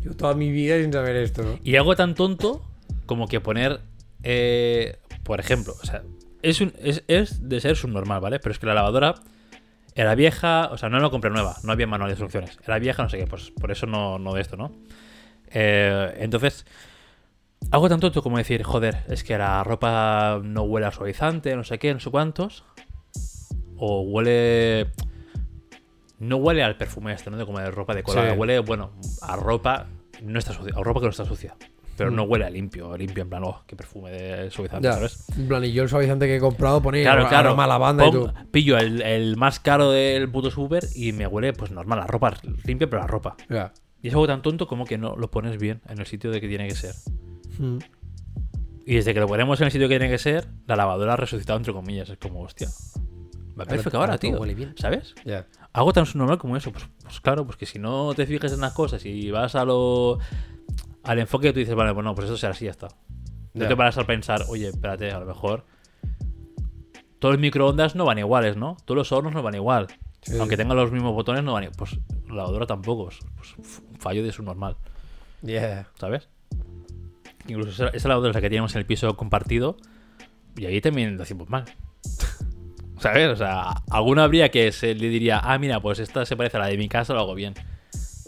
Yo 0.00 0.14
toda 0.14 0.34
mi 0.34 0.50
vida 0.50 0.80
sin 0.80 0.92
saber 0.92 1.16
esto, 1.16 1.42
¿no? 1.42 1.58
Y 1.62 1.76
algo 1.76 1.94
tan 1.94 2.14
tonto 2.14 2.62
como 3.06 3.28
que 3.28 3.40
poner, 3.40 3.80
eh, 4.24 4.98
por 5.22 5.38
ejemplo, 5.40 5.74
o 5.80 5.86
sea, 5.86 6.02
es, 6.42 6.60
un, 6.60 6.72
es, 6.80 7.04
es 7.06 7.48
de 7.48 7.60
ser 7.60 7.76
subnormal, 7.76 8.20
¿vale? 8.20 8.40
Pero 8.40 8.52
es 8.52 8.58
que 8.58 8.66
la 8.66 8.74
lavadora 8.74 9.14
era 9.96 10.14
vieja, 10.14 10.68
o 10.70 10.76
sea, 10.76 10.90
no 10.90 11.00
la 11.00 11.08
compré 11.08 11.30
nueva, 11.30 11.56
no 11.62 11.72
había 11.72 11.86
manual 11.86 12.10
de 12.10 12.12
instrucciones. 12.12 12.58
Era 12.62 12.78
vieja, 12.78 13.02
no 13.02 13.08
sé 13.08 13.16
qué, 13.18 13.26
pues 13.26 13.50
por 13.50 13.70
eso 13.70 13.86
no, 13.86 14.18
no 14.18 14.34
de 14.34 14.42
esto, 14.42 14.56
¿no? 14.56 14.70
Eh, 15.48 16.14
entonces, 16.18 16.66
algo 17.70 17.88
tan 17.88 17.98
tonto 17.98 18.22
como 18.22 18.36
decir, 18.36 18.62
joder, 18.62 19.04
es 19.08 19.24
que 19.24 19.38
la 19.38 19.64
ropa 19.64 20.38
no 20.42 20.64
huele 20.64 20.86
a 20.86 20.92
suavizante, 20.92 21.56
no 21.56 21.64
sé 21.64 21.78
qué, 21.78 21.94
no 21.94 22.00
sé 22.00 22.10
cuántos. 22.10 22.64
O 23.78 24.02
huele. 24.02 24.92
No 26.18 26.36
huele 26.36 26.62
al 26.62 26.76
perfume 26.76 27.14
este, 27.14 27.30
¿no? 27.30 27.38
De 27.38 27.46
como 27.46 27.58
de 27.58 27.70
ropa 27.70 27.94
de 27.94 28.02
colada. 28.02 28.32
Sí. 28.32 28.38
Huele, 28.38 28.58
bueno, 28.60 28.92
a 29.22 29.36
ropa. 29.36 29.86
No 30.22 30.38
está 30.38 30.52
sucia. 30.52 30.74
A 30.76 30.82
ropa 30.82 31.00
que 31.00 31.06
no 31.06 31.10
está 31.10 31.24
sucia. 31.24 31.56
Pero 31.96 32.10
no 32.10 32.26
Mm. 32.26 32.30
huele 32.30 32.44
a 32.44 32.50
limpio. 32.50 32.96
Limpio 32.96 33.22
en 33.22 33.28
plan, 33.30 33.42
oh, 33.44 33.62
qué 33.66 33.74
perfume 33.76 34.10
de 34.10 34.50
suavizante, 34.50 34.86
Ya. 34.88 34.94
¿sabes? 34.94 35.24
En 35.36 35.48
plan, 35.48 35.64
y 35.64 35.72
yo 35.72 35.82
el 35.82 35.88
suavizante 35.88 36.26
que 36.26 36.36
he 36.36 36.40
comprado 36.40 36.82
pone 36.82 37.02
Claro, 37.02 37.26
claro. 37.28 37.48
aroma 37.50 37.64
a 37.64 37.66
lavanda 37.68 38.06
y 38.06 38.10
tú. 38.10 38.30
Pillo 38.50 38.76
el, 38.78 39.00
el 39.02 39.36
más 39.36 39.60
caro 39.60 39.90
del 39.90 40.30
puto 40.30 40.50
super 40.50 40.84
y 40.94 41.12
me 41.12 41.26
huele, 41.26 41.52
pues 41.52 41.70
normal, 41.70 41.98
la 42.00 42.06
ropa 42.06 42.34
limpia, 42.64 42.88
pero 42.90 43.00
la 43.02 43.06
ropa. 43.08 43.36
Ya. 43.48 43.72
Y 44.02 44.08
es 44.08 44.14
algo 44.14 44.26
tan 44.26 44.42
tonto 44.42 44.66
como 44.66 44.84
que 44.84 44.98
no 44.98 45.16
lo 45.16 45.30
pones 45.30 45.58
bien 45.58 45.80
en 45.88 45.98
el 45.98 46.06
sitio 46.06 46.30
de 46.30 46.40
que 46.40 46.48
tiene 46.48 46.68
que 46.68 46.74
ser. 46.74 46.94
Mm. 47.58 47.78
Y 48.84 48.94
desde 48.94 49.14
que 49.14 49.20
lo 49.20 49.26
ponemos 49.26 49.58
en 49.60 49.66
el 49.66 49.72
sitio 49.72 49.88
que 49.88 49.98
tiene 49.98 50.12
que 50.12 50.18
ser, 50.18 50.46
la 50.66 50.76
lavadora 50.76 51.14
ha 51.14 51.16
resucitado 51.16 51.56
entre 51.58 51.72
comillas. 51.72 52.08
Es 52.08 52.18
como, 52.18 52.42
hostia. 52.42 52.68
Va 53.58 53.64
perfecto 53.64 53.98
ahora, 53.98 54.18
tío. 54.18 54.38
huele 54.38 54.54
bien. 54.54 54.74
¿Sabes? 54.76 55.14
Ya. 55.24 55.46
Algo 55.72 55.92
tan 55.92 56.04
normal 56.14 56.38
como 56.38 56.56
eso. 56.56 56.70
Pues, 56.70 56.86
pues 57.02 57.20
claro, 57.20 57.44
pues 57.46 57.56
que 57.56 57.66
si 57.66 57.78
no 57.78 58.12
te 58.14 58.26
fijas 58.26 58.52
en 58.52 58.60
las 58.60 58.74
cosas 58.74 59.04
y 59.06 59.30
vas 59.30 59.54
a 59.56 59.64
lo. 59.64 60.18
Al 61.06 61.18
enfoque 61.18 61.48
que 61.48 61.52
tú 61.52 61.58
dices, 61.60 61.74
vale, 61.74 61.92
bueno, 61.92 62.14
pues 62.14 62.26
eso 62.26 62.36
será 62.36 62.52
así, 62.52 62.64
ya 62.66 62.72
está. 62.72 62.88
No 63.54 63.66
te 63.66 63.76
paras 63.76 63.96
a 63.96 64.04
pensar, 64.04 64.42
oye, 64.48 64.68
espérate, 64.68 65.10
a 65.10 65.20
lo 65.20 65.26
mejor. 65.26 65.64
Todos 67.18 67.34
los 67.34 67.40
microondas 67.40 67.94
no 67.94 68.04
van 68.04 68.18
iguales, 68.18 68.56
¿no? 68.56 68.76
Todos 68.84 68.98
los 68.98 69.12
hornos 69.12 69.32
no 69.32 69.42
van 69.42 69.54
igual. 69.54 69.86
Sí, 70.20 70.36
Aunque 70.38 70.56
tengan 70.56 70.76
los 70.76 70.92
mismos 70.92 71.14
botones, 71.14 71.42
no 71.42 71.54
van 71.54 71.64
igual. 71.64 71.76
Pues 71.78 71.98
la 72.28 72.34
lavadora 72.34 72.66
tampoco. 72.66 73.10
Pues, 73.36 73.56
fallo 73.98 74.22
de 74.22 74.32
su 74.32 74.42
normal. 74.42 74.76
Yeah. 75.42 75.88
¿sabes? 75.98 76.28
Incluso 77.48 77.70
esa, 77.70 77.96
esa 77.96 78.08
lavadora 78.08 78.30
es 78.30 78.34
la 78.34 78.40
que 78.42 78.48
teníamos 78.48 78.74
en 78.74 78.80
el 78.80 78.86
piso 78.86 79.16
compartido 79.16 79.76
y 80.56 80.66
ahí 80.66 80.80
también 80.80 81.16
lo 81.16 81.22
hacíamos 81.22 81.48
mal. 81.48 81.64
¿Sabes? 82.98 83.28
O 83.28 83.36
sea, 83.36 83.82
alguno 83.90 84.22
habría 84.22 84.50
que 84.50 84.72
se 84.72 84.94
le 84.94 85.08
diría, 85.08 85.40
ah, 85.42 85.58
mira, 85.58 85.80
pues 85.80 85.98
esta 85.98 86.24
se 86.26 86.36
parece 86.36 86.56
a 86.56 86.60
la 86.60 86.66
de 86.66 86.78
mi 86.78 86.88
casa, 86.88 87.14
lo 87.14 87.20
hago 87.20 87.34
bien. 87.34 87.54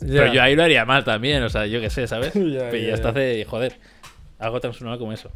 Pero 0.01 0.33
yo 0.33 0.43
ahí 0.43 0.55
lo 0.57 0.63
haría 0.63 0.85
mal 0.85 1.05
también, 1.05 1.43
o 1.43 1.49
sea, 1.49 1.67
yo 1.67 1.81
qué 1.81 1.91
sé, 1.91 2.07
¿sabes? 2.07 2.33
Ya, 2.35 2.71
Pero 2.71 2.77
ya, 2.77 2.89
ya 2.89 2.95
está 2.95 3.09
hace, 3.11 3.45
joder, 3.45 3.79
algo 4.39 4.61
tan 4.61 4.71
normal 4.73 4.99
como 4.99 5.13
eso. 5.13 5.31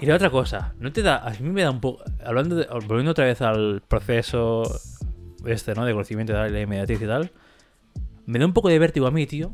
Y 0.00 0.06
la 0.06 0.14
otra 0.14 0.30
cosa, 0.30 0.74
no 0.78 0.92
te 0.92 1.02
da, 1.02 1.16
a 1.18 1.30
mí 1.40 1.50
me 1.50 1.62
da 1.62 1.70
un 1.70 1.80
poco, 1.80 2.02
hablando 2.24 2.56
de, 2.56 2.66
volviendo 2.86 3.10
otra 3.10 3.26
vez 3.26 3.42
al 3.42 3.82
proceso 3.86 4.62
este, 5.44 5.74
¿no? 5.74 5.84
De 5.84 5.92
conocimiento 5.92 6.32
y 6.32 6.36
tal, 6.36 6.52
la 6.52 6.60
inmediatez 6.60 7.02
y 7.02 7.06
tal, 7.06 7.30
me 8.24 8.38
da 8.38 8.46
un 8.46 8.54
poco 8.54 8.68
de 8.70 8.78
vértigo 8.78 9.06
a 9.06 9.10
mí, 9.10 9.26
tío, 9.26 9.52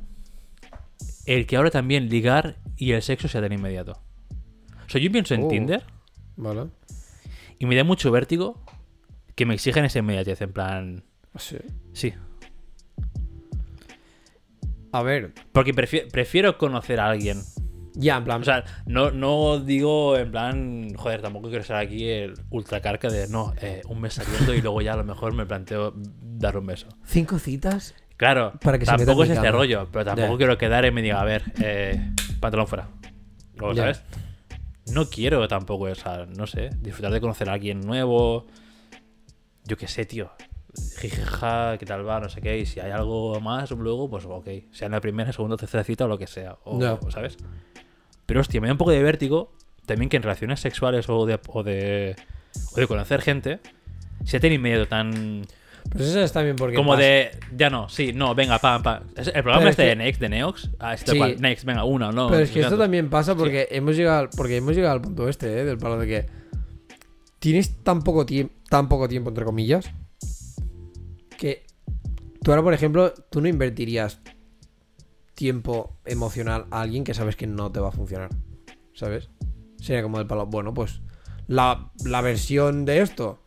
el 1.26 1.46
que 1.46 1.56
ahora 1.56 1.70
también 1.70 2.08
ligar 2.08 2.56
y 2.76 2.92
el 2.92 3.02
sexo 3.02 3.26
sea 3.26 3.40
tan 3.40 3.52
inmediato. 3.52 4.00
O 4.86 4.88
sea, 4.88 5.00
yo 5.00 5.10
pienso 5.10 5.34
en 5.34 5.42
Oh. 5.44 5.48
Tinder 5.48 5.82
Vale. 6.36 6.66
y 7.58 7.66
me 7.66 7.74
da 7.74 7.82
mucho 7.82 8.12
vértigo 8.12 8.62
que 9.34 9.46
me 9.46 9.54
exigen 9.54 9.84
esa 9.84 9.98
inmediatez, 9.98 10.40
en 10.42 10.52
plan, 10.52 11.04
Sí. 11.36 11.56
sí. 11.92 12.14
A 14.98 15.02
ver. 15.02 15.32
Porque 15.52 15.74
prefi- 15.74 16.10
prefiero 16.10 16.56
conocer 16.58 17.00
a 17.00 17.08
alguien 17.08 17.42
Ya, 17.94 18.18
en 18.18 18.24
plan. 18.24 18.40
O 18.42 18.44
sea, 18.44 18.64
no, 18.86 19.10
no 19.10 19.58
digo 19.60 20.16
en 20.18 20.30
plan, 20.30 20.94
joder, 20.96 21.22
tampoco 21.22 21.48
quiero 21.48 21.64
ser 21.64 21.76
aquí 21.76 22.08
el 22.08 22.34
ultracarca 22.50 23.08
de 23.08 23.26
no, 23.28 23.54
eh, 23.60 23.80
un 23.88 24.00
mes 24.02 24.14
saliendo 24.14 24.52
y 24.54 24.60
luego 24.60 24.82
ya 24.82 24.92
a 24.92 24.96
lo 24.98 25.04
mejor 25.04 25.32
me 25.34 25.46
planteo 25.46 25.94
dar 25.96 26.58
un 26.58 26.66
beso. 26.66 26.88
cinco 27.04 27.38
citas. 27.38 27.94
Claro, 28.18 28.52
Para 28.62 28.78
que 28.78 28.84
tampoco 28.86 29.24
es 29.24 29.30
este 29.30 29.50
rollo, 29.50 29.88
pero 29.92 30.04
tampoco 30.06 30.36
quiero 30.38 30.56
quedar 30.58 30.84
y 30.86 30.90
me 30.90 31.02
diga, 31.02 31.20
a 31.20 31.24
ver, 31.24 31.42
eh, 31.62 32.12
pantalón 32.40 32.66
fuera. 32.66 32.88
O, 33.60 33.72
Ya. 33.72 33.82
¿sabes? 33.82 34.02
No 34.92 35.08
quiero 35.10 35.46
tampoco, 35.48 35.84
o 35.84 35.94
sea, 35.94 36.26
no 36.26 36.46
sé, 36.46 36.70
disfrutar 36.80 37.12
de 37.12 37.20
conocer 37.20 37.48
a 37.50 37.54
alguien 37.54 37.80
nuevo. 37.80 38.46
Yo 39.64 39.76
qué 39.76 39.88
sé, 39.88 40.04
tío. 40.06 40.30
Jijaja, 40.98 41.76
qué 41.78 41.86
tal 41.86 42.06
va, 42.08 42.20
no 42.20 42.28
sé 42.28 42.40
qué. 42.40 42.58
Y 42.58 42.66
si 42.66 42.80
hay 42.80 42.90
algo 42.90 43.40
más 43.40 43.70
luego, 43.70 44.08
pues 44.10 44.24
ok. 44.26 44.48
Sea 44.72 44.86
en 44.86 44.92
la 44.92 45.00
primera, 45.00 45.32
segunda, 45.32 45.56
tercera 45.56 45.84
cita 45.84 46.04
o 46.04 46.08
lo 46.08 46.18
que 46.18 46.26
sea. 46.26 46.56
O, 46.64 46.80
Ya. 46.80 46.98
¿Sabes? 47.10 47.36
Pero 48.26 48.40
hostia, 48.40 48.60
me 48.60 48.66
da 48.66 48.72
un 48.74 48.78
poco 48.78 48.90
de 48.90 49.02
vértigo 49.02 49.52
también 49.86 50.08
que 50.08 50.16
en 50.16 50.22
relaciones 50.24 50.58
sexuales 50.60 51.08
o 51.08 51.26
de, 51.26 51.38
o 51.48 51.62
de, 51.62 52.16
o 52.72 52.80
de 52.80 52.86
conocer 52.88 53.22
gente, 53.22 53.60
si 54.24 54.38
te 54.40 54.52
inmediato 54.52 54.86
tan. 54.88 55.46
Pues 55.92 56.02
eso 56.08 56.20
está 56.20 56.42
bien 56.42 56.56
porque. 56.56 56.74
Como 56.74 56.90
pasa- 56.92 57.02
de. 57.02 57.30
Ya 57.56 57.70
no, 57.70 57.88
sí, 57.88 58.12
no, 58.12 58.34
venga, 58.34 58.58
pam, 58.58 58.82
pam. 58.82 59.04
Es- 59.16 59.28
El 59.28 59.34
programa 59.34 59.58
Pero 59.60 59.70
este 59.70 59.82
es 59.84 59.88
de 59.90 59.92
que- 59.96 60.04
Next, 60.04 60.20
de 60.20 60.28
Neox. 60.28 60.70
Ah, 60.80 60.94
es 60.94 61.02
Sí. 61.06 61.16
cual, 61.16 61.40
Next, 61.40 61.64
venga, 61.64 61.84
una, 61.84 62.10
no. 62.10 62.28
Pero 62.28 62.40
es 62.42 62.50
que 62.50 62.60
esto 62.60 62.76
también 62.76 63.08
pasa 63.08 63.36
porque 63.36 63.68
hemos 63.70 63.94
llegado 63.96 64.28
porque 64.36 64.56
hemos 64.56 64.74
llegado 64.74 64.94
al 64.94 65.00
punto 65.02 65.28
este, 65.28 65.60
¿eh? 65.60 65.64
del 65.64 65.78
palo 65.78 65.98
de 65.98 66.06
que 66.08 66.26
tienes 67.38 67.84
tan 67.84 68.02
poco 68.02 68.26
tiempo, 68.26 68.52
tan 68.68 68.88
poco 68.88 69.08
tiempo 69.08 69.28
entre 69.30 69.44
comillas, 69.44 69.90
tú 72.46 72.52
ahora, 72.52 72.62
por 72.62 72.74
ejemplo, 72.74 73.12
tú 73.28 73.40
no 73.40 73.48
invertirías 73.48 74.20
tiempo 75.34 75.98
emocional 76.04 76.66
a 76.70 76.82
alguien 76.82 77.02
que 77.02 77.12
sabes 77.12 77.34
que 77.34 77.48
no 77.48 77.72
te 77.72 77.80
va 77.80 77.88
a 77.88 77.90
funcionar, 77.90 78.30
¿sabes? 78.94 79.30
Sería 79.80 80.04
como 80.04 80.18
del 80.18 80.28
palo, 80.28 80.46
bueno, 80.46 80.72
pues 80.72 81.00
la, 81.48 81.90
la 82.04 82.20
versión 82.20 82.84
de 82.84 83.00
esto, 83.00 83.42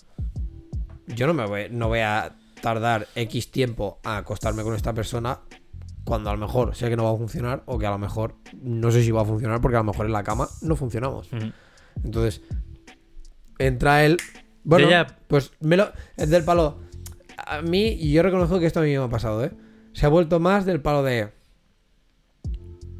yo 1.08 1.28
no 1.28 1.34
me 1.34 1.46
voy, 1.46 1.68
no 1.72 1.88
voy 1.88 2.00
a 2.00 2.36
tardar 2.62 3.08
X 3.16 3.52
tiempo 3.52 4.02
a 4.04 4.18
acostarme 4.18 4.64
con 4.64 4.76
esta 4.76 4.94
persona 4.94 5.40
cuando 6.04 6.30
a 6.30 6.34
lo 6.34 6.46
mejor 6.46 6.76
sé 6.76 6.90
que 6.90 6.98
no 6.98 7.06
va 7.06 7.12
a 7.12 7.18
funcionar 7.18 7.64
o 7.68 7.80
que 7.80 7.86
a 7.86 7.92
lo 7.92 8.00
mejor 8.00 8.36
no 8.62 8.92
sé 8.92 9.02
si 9.02 9.12
va 9.12 9.22
a 9.22 9.26
funcionar 9.26 9.62
porque 9.62 9.78
a 9.78 9.80
lo 9.80 9.86
mejor 9.86 10.08
en 10.08 10.12
la 10.12 10.24
cama 10.24 10.50
no 10.62 10.76
funcionamos. 10.76 11.30
Entonces, 12.04 12.42
entra 13.60 14.04
él. 14.04 14.18
Bueno, 14.66 14.90
ya. 14.90 15.08
pues 15.30 15.54
me 15.62 15.78
lo. 15.78 15.90
Es 16.18 16.30
del 16.30 16.44
palo. 16.44 16.89
A 17.45 17.61
mí, 17.61 17.88
y 17.88 18.11
yo 18.11 18.24
reconozco 18.24 18.60
que 18.60 18.66
esto 18.66 18.80
a 18.80 18.84
mí 18.84 18.90
me 18.90 19.03
ha 19.03 19.10
pasado, 19.10 19.44
¿eh? 19.44 19.52
Se 19.94 20.06
ha 20.06 20.10
vuelto 20.10 20.40
más 20.40 20.66
del 20.66 20.82
palo 20.82 21.03
de. 21.03 21.30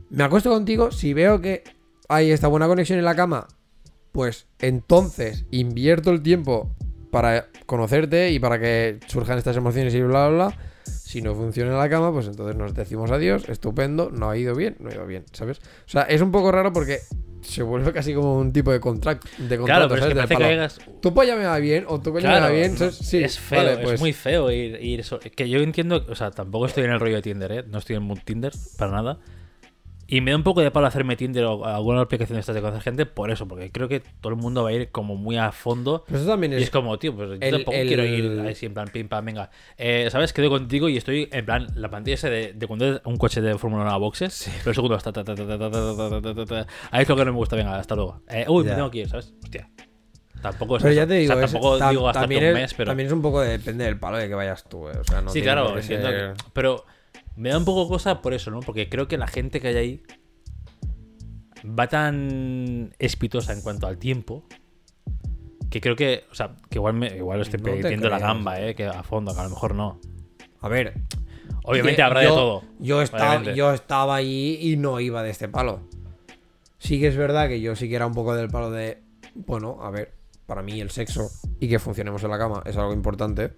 Me 0.10 0.24
acuesto 0.24 0.50
contigo, 0.50 0.92
si 0.92 1.14
veo 1.14 1.40
que 1.42 1.64
hay 2.08 2.32
esta 2.32 2.48
buena 2.48 2.68
conexión 2.68 2.98
en 2.98 3.06
la 3.06 3.16
cama, 3.16 3.48
pues 4.12 4.48
entonces 4.60 5.46
invierto 5.52 6.12
el 6.12 6.22
tiempo 6.22 6.76
para 7.12 7.48
conocerte 7.66 8.32
y 8.32 8.40
para 8.40 8.60
que 8.60 9.00
surjan 9.08 9.38
estas 9.38 9.58
emociones 9.58 9.94
y 9.94 10.02
bla, 10.02 10.28
bla, 10.28 10.48
bla. 10.48 10.58
Si 10.84 11.22
no 11.22 11.36
funciona 11.36 11.78
la 11.78 11.90
cama, 11.90 12.12
pues 12.12 12.28
entonces 12.28 12.56
nos 12.56 12.74
decimos 12.74 13.12
adiós, 13.12 13.48
estupendo, 13.50 14.10
no 14.12 14.30
ha 14.30 14.38
ido 14.38 14.56
bien, 14.56 14.76
no 14.80 14.90
ha 14.90 14.94
ido 14.94 15.06
bien, 15.06 15.26
¿sabes? 15.32 15.60
O 15.60 15.90
sea, 15.90 16.04
es 16.04 16.22
un 16.22 16.32
poco 16.32 16.52
raro 16.52 16.74
porque 16.74 17.00
se 17.42 17.64
vuelve 17.64 17.92
casi 17.94 18.14
como 18.14 18.38
un 18.38 18.52
tipo 18.52 18.72
de, 18.72 18.80
contract, 18.80 19.24
de 19.38 19.58
contrato, 19.58 19.66
Claro, 19.66 19.90
pero 19.90 20.02
es 20.02 20.28
que 20.28 20.36
parece 20.36 20.84
que. 20.84 20.92
Tu 21.02 21.14
polla 21.14 21.36
me 21.36 21.46
va 21.46 21.58
bien 21.60 21.86
o 21.88 22.00
tu 22.00 22.12
polla 22.12 22.28
me 22.30 22.36
Claro, 22.36 22.46
va 22.46 22.52
bien. 22.52 22.78
Sí, 22.92 23.24
es 23.24 23.40
feo, 23.40 23.64
vale, 23.64 23.78
pues, 23.78 23.94
es 23.96 24.00
muy 24.00 24.14
feo 24.14 24.52
ir, 24.52 24.82
ir 24.84 25.04
so- 25.04 25.20
Que 25.20 25.50
yo 25.50 25.60
entiendo, 25.60 26.06
o 26.10 26.16
sea, 26.16 26.32
tampoco 26.32 26.66
estoy 26.66 26.84
en 26.86 26.92
el 26.92 27.00
rollo 27.00 27.16
de 27.16 27.22
Tinder, 27.22 27.52
¿eh? 27.52 27.64
No 27.68 27.80
estoy 27.80 27.96
en 27.96 28.14
Tinder 28.24 28.54
para 28.78 28.92
nada. 28.92 29.20
Y 30.12 30.22
me 30.22 30.32
da 30.32 30.38
un 30.38 30.44
poco 30.44 30.62
de 30.62 30.72
palo 30.72 30.88
hacerme 30.88 31.16
Tinder 31.16 31.46
o 31.46 31.66
alguna 31.66 32.02
aplicación 32.02 32.36
de 32.36 32.40
estas 32.40 32.56
de 32.56 32.62
conocer 32.62 32.82
gente 32.82 33.06
por 33.06 33.30
eso, 33.30 33.48
porque 33.48 33.72
creo 33.72 33.88
que 33.88 34.00
todo 34.00 34.34
el 34.34 34.40
mundo 34.40 34.64
va 34.64 34.70
a 34.70 34.74
ir 34.74 34.90
como 34.90 35.16
muy 35.16 35.38
a 35.38 35.52
fondo. 35.52 36.04
Pero 36.08 36.20
eso 36.20 36.28
también 36.28 36.54
es. 36.54 36.62
Y 36.62 36.64
es 36.64 36.72
como, 36.72 36.98
tío, 36.98 37.16
pues 37.16 37.30
yo 37.30 37.36
el, 37.40 37.52
tampoco 37.52 37.78
el, 37.78 37.88
quiero 37.88 38.04
ir 38.04 38.40
así 38.50 38.66
en 38.66 38.74
plan, 38.74 38.88
pim, 38.92 39.08
pam, 39.08 39.24
venga. 39.24 39.52
Eh, 39.78 40.08
¿Sabes? 40.10 40.34
Quedo 40.34 40.50
contigo 40.50 40.90
y 40.90 40.98
estoy 40.98 41.30
en 41.32 41.46
plan, 41.46 41.68
la 41.76 41.92
pantalla 41.92 42.16
esa 42.16 42.28
de, 42.28 42.54
de 42.54 42.66
cuando 42.66 42.96
es 42.96 43.02
un 43.06 43.18
coche 43.18 43.40
de 43.40 43.56
Fórmula 43.60 43.84
1 43.84 43.92
a 43.92 43.98
boxes, 43.98 44.34
sí. 44.34 44.52
pero 44.58 44.72
el 44.72 44.76
segundo 44.76 44.96
está. 44.96 45.12
Ahí 46.90 47.04
es 47.04 47.10
lo 47.10 47.16
que 47.16 47.26
no 47.26 47.32
me 47.32 47.38
gusta, 47.38 47.56
venga, 47.56 47.78
hasta 47.78 47.94
luego. 47.94 48.24
Eh, 48.30 48.46
uy, 48.48 48.64
ya. 48.64 48.72
me 48.72 48.76
tengo 48.78 48.90
que 48.90 48.98
ir, 48.98 49.10
¿sabes? 49.10 49.32
Hostia. 49.44 49.70
Tampoco 50.42 50.78
es. 50.78 50.84
Pero 50.84 50.96
ya 50.96 51.06
te 51.06 51.14
digo, 51.16 51.34
o 51.34 51.38
sea, 51.38 51.46
tampoco 51.46 51.78
es, 51.78 51.90
digo 51.90 52.10
hasta 52.10 52.24
un 52.24 52.30
mes, 52.30 52.74
pero. 52.74 52.90
También 52.90 53.08
es 53.08 53.14
un 53.14 53.22
poco 53.22 53.42
de, 53.42 53.60
depende 53.60 53.86
del 53.86 54.00
palo 54.00 54.18
de 54.18 54.28
que 54.28 54.34
vayas 54.34 54.64
tú, 54.68 54.88
eh. 54.90 54.98
o 55.00 55.04
sea, 55.04 55.22
no 55.22 55.30
Sí, 55.30 55.44
claro, 55.44 55.76
que... 55.76 55.84
siento 55.84 56.08
que, 56.08 56.34
Pero 56.54 56.86
me 57.40 57.50
da 57.50 57.58
un 57.58 57.66
poco 57.66 57.88
cosa 57.88 58.22
por 58.22 58.34
eso, 58.34 58.52
¿no? 58.52 58.60
Porque 58.60 58.90
creo 58.90 59.08
que 59.08 59.18
la 59.18 59.28
gente 59.28 59.62
que 59.62 59.70
hay 59.70 59.76
ahí 59.78 60.04
va 61.68 61.88
tan 61.88 62.94
espitosa 63.00 63.54
en 63.54 63.62
cuanto 63.62 63.88
al 63.88 63.98
tiempo 63.98 64.44
que 65.70 65.82
creo 65.82 65.96
que, 65.96 66.26
o 66.32 66.36
sea, 66.36 66.56
que 66.70 66.80
igual, 66.80 66.96
me, 66.96 67.16
igual 67.16 67.42
estoy 67.42 67.60
No 67.60 67.66
perdiendo 67.66 68.10
la 68.10 68.20
gamba, 68.20 68.60
¿eh? 68.60 68.74
Que 68.76 68.88
a 68.88 69.04
fondo, 69.04 69.34
que 69.34 69.40
a 69.40 69.44
lo 69.44 69.52
mejor 69.52 69.76
no. 69.76 70.00
A 70.62 70.68
ver. 70.68 70.96
Obviamente 71.64 72.02
habrá 72.02 72.22
de 72.22 72.28
yo- 72.28 72.36
todo. 72.36 72.64
Yo 72.80 73.02
estaba, 73.02 73.44
yo 73.54 73.72
estaba 73.74 74.16
ahí 74.16 74.58
y 74.62 74.78
no 74.78 75.00
iba 75.00 75.22
de 75.22 75.30
este 75.30 75.48
palo. 75.48 75.82
Sí 76.80 77.00
que 77.00 77.08
es 77.08 77.18
verdad 77.18 77.48
que 77.48 77.62
yo 77.62 77.76
sí 77.76 77.88
que 77.88 77.96
era 77.96 78.08
un 78.08 78.14
poco 78.14 78.36
del 78.36 78.50
palo 78.50 78.72
de. 78.72 79.04
Bueno, 79.36 79.78
a 79.82 79.92
ver, 79.92 80.14
para 80.48 80.64
mí 80.64 80.82
el 80.82 80.90
sexo 80.90 81.30
y 81.60 81.70
que 81.70 81.78
funcionemos 81.78 82.24
en 82.24 82.32
la 82.32 82.38
cama 82.40 82.64
es 82.66 82.76
algo 82.76 82.94
importante. 82.94 83.54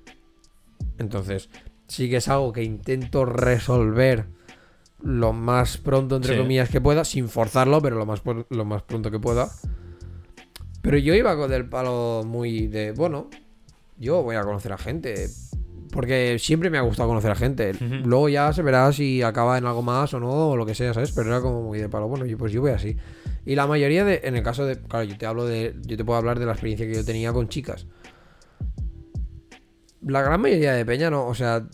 Entonces, 0.98 1.50
sí 1.92 2.10
que 2.10 2.18
es 2.18 2.28
algo 2.30 2.54
que 2.54 2.64
intento 2.64 3.26
resolver 3.26 4.26
lo 5.04 5.34
más 5.34 5.78
pronto, 5.78 6.16
entre 6.16 6.36
Sí. 6.36 6.40
comillas, 6.42 6.70
que 6.70 6.80
pueda, 6.80 7.04
sin 7.04 7.28
forzarlo, 7.28 7.82
pero 7.82 7.98
lo 7.98 8.06
más, 8.06 8.22
lo 8.50 8.66
más 8.66 8.84
pronto 8.84 9.12
que 9.12 9.20
pueda. 9.20 9.50
Pero 10.82 10.98
yo 10.98 11.14
iba 11.14 11.36
con 11.36 11.50
del 11.50 11.68
palo 11.68 12.24
muy 12.26 12.68
de, 12.68 12.92
bueno, 12.94 13.30
yo 14.00 14.24
voy 14.24 14.36
a 14.38 14.42
conocer 14.44 14.72
a 14.74 14.78
gente. 14.78 15.28
Porque 15.92 16.38
siempre 16.40 16.70
me 16.70 16.78
ha 16.78 16.82
gustado 16.82 17.10
conocer 17.10 17.32
a 17.32 17.36
gente. 17.36 17.74
Luego 18.06 18.30
ya 18.30 18.54
se 18.54 18.62
verá 18.62 18.94
si 18.94 19.22
acaba 19.22 19.58
en 19.58 19.66
algo 19.66 19.82
más 19.82 20.14
o 20.14 20.20
no, 20.22 20.52
o 20.52 20.56
lo 20.56 20.66
que 20.66 20.74
sea, 20.74 20.94
¿sabes? 20.94 21.12
Pero 21.12 21.30
era 21.30 21.42
como 21.42 21.62
muy 21.64 21.80
de 21.80 21.90
palo. 21.90 22.08
Bueno, 22.08 22.26
yo, 22.26 22.38
pues 22.38 22.54
yo 22.54 22.62
voy 22.62 22.72
así. 22.72 22.96
Y 23.46 23.56
la 23.56 23.68
mayoría 23.68 24.06
de, 24.06 24.22
en 24.24 24.38
el 24.38 24.44
caso 24.44 24.66
de, 24.66 24.80
claro, 24.80 25.04
yo 25.04 25.18
te 25.18 25.26
hablo 25.26 25.46
de, 25.46 25.76
yo 25.86 25.98
te 25.98 26.06
puedo 26.06 26.18
hablar 26.18 26.40
de 26.40 26.46
la 26.46 26.54
experiencia 26.54 26.88
que 26.88 26.94
yo 26.96 27.04
tenía 27.04 27.34
con 27.34 27.50
chicas. 27.50 27.88
La 30.02 30.22
gran 30.22 30.42
mayoría 30.42 30.74
de 30.74 30.86
peña 30.86 31.10
no, 31.10 31.28
o 31.28 31.36
sea, 31.36 31.68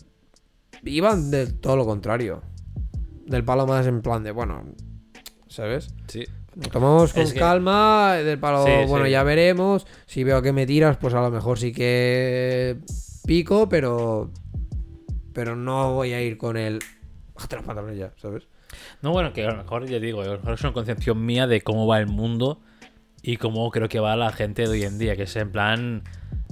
iban 0.84 1.30
de 1.30 1.46
todo 1.46 1.76
lo 1.76 1.84
contrario. 1.86 2.42
Del 3.26 3.44
palo 3.44 3.66
más 3.66 3.86
en 3.86 4.00
plan 4.02 4.22
de, 4.22 4.30
bueno, 4.30 4.64
¿sabes? 5.48 5.94
Sí. 6.06 6.24
Lo 6.54 6.68
tomamos 6.70 7.12
con 7.12 7.22
Es 7.22 7.32
que- 7.34 7.38
calma, 7.38 8.14
del 8.14 8.38
palo, 8.38 8.64
Sí, 8.64 8.72
bueno, 8.88 9.04
sí. 9.04 9.12
ya 9.12 9.22
veremos. 9.22 9.86
Si 10.06 10.24
veo 10.24 10.42
que 10.42 10.52
me 10.52 10.66
tiras, 10.66 10.96
pues 10.96 11.14
a 11.14 11.20
lo 11.20 11.30
mejor 11.30 11.58
sí 11.58 11.72
que 11.72 12.78
pico, 13.26 13.68
pero 13.68 14.30
pero 15.34 15.54
no 15.54 15.92
voy 15.94 16.14
a 16.14 16.22
ir 16.22 16.36
con 16.36 16.56
el 16.56 16.80
bájate 17.34 17.56
los 17.56 17.64
pantalones 17.64 17.96
ya, 17.98 18.12
¿sabes? 18.16 18.48
No, 19.02 19.12
bueno, 19.12 19.32
que 19.32 19.44
a 19.46 19.50
lo 19.52 19.56
mejor, 19.58 19.86
ya 19.86 20.00
digo, 20.00 20.22
a 20.22 20.24
lo 20.26 20.32
mejor 20.38 20.54
es 20.54 20.60
una 20.62 20.72
concepción 20.72 21.24
mía 21.24 21.46
de 21.46 21.60
cómo 21.60 21.86
va 21.86 22.00
el 22.00 22.08
mundo 22.08 22.60
y 23.22 23.36
cómo 23.36 23.70
creo 23.70 23.88
que 23.88 24.00
va 24.00 24.16
la 24.16 24.32
gente 24.32 24.62
de 24.62 24.68
hoy 24.68 24.82
en 24.82 24.98
día, 24.98 25.14
que 25.14 25.22
es 25.24 25.36
en 25.36 25.52
plan 25.52 26.02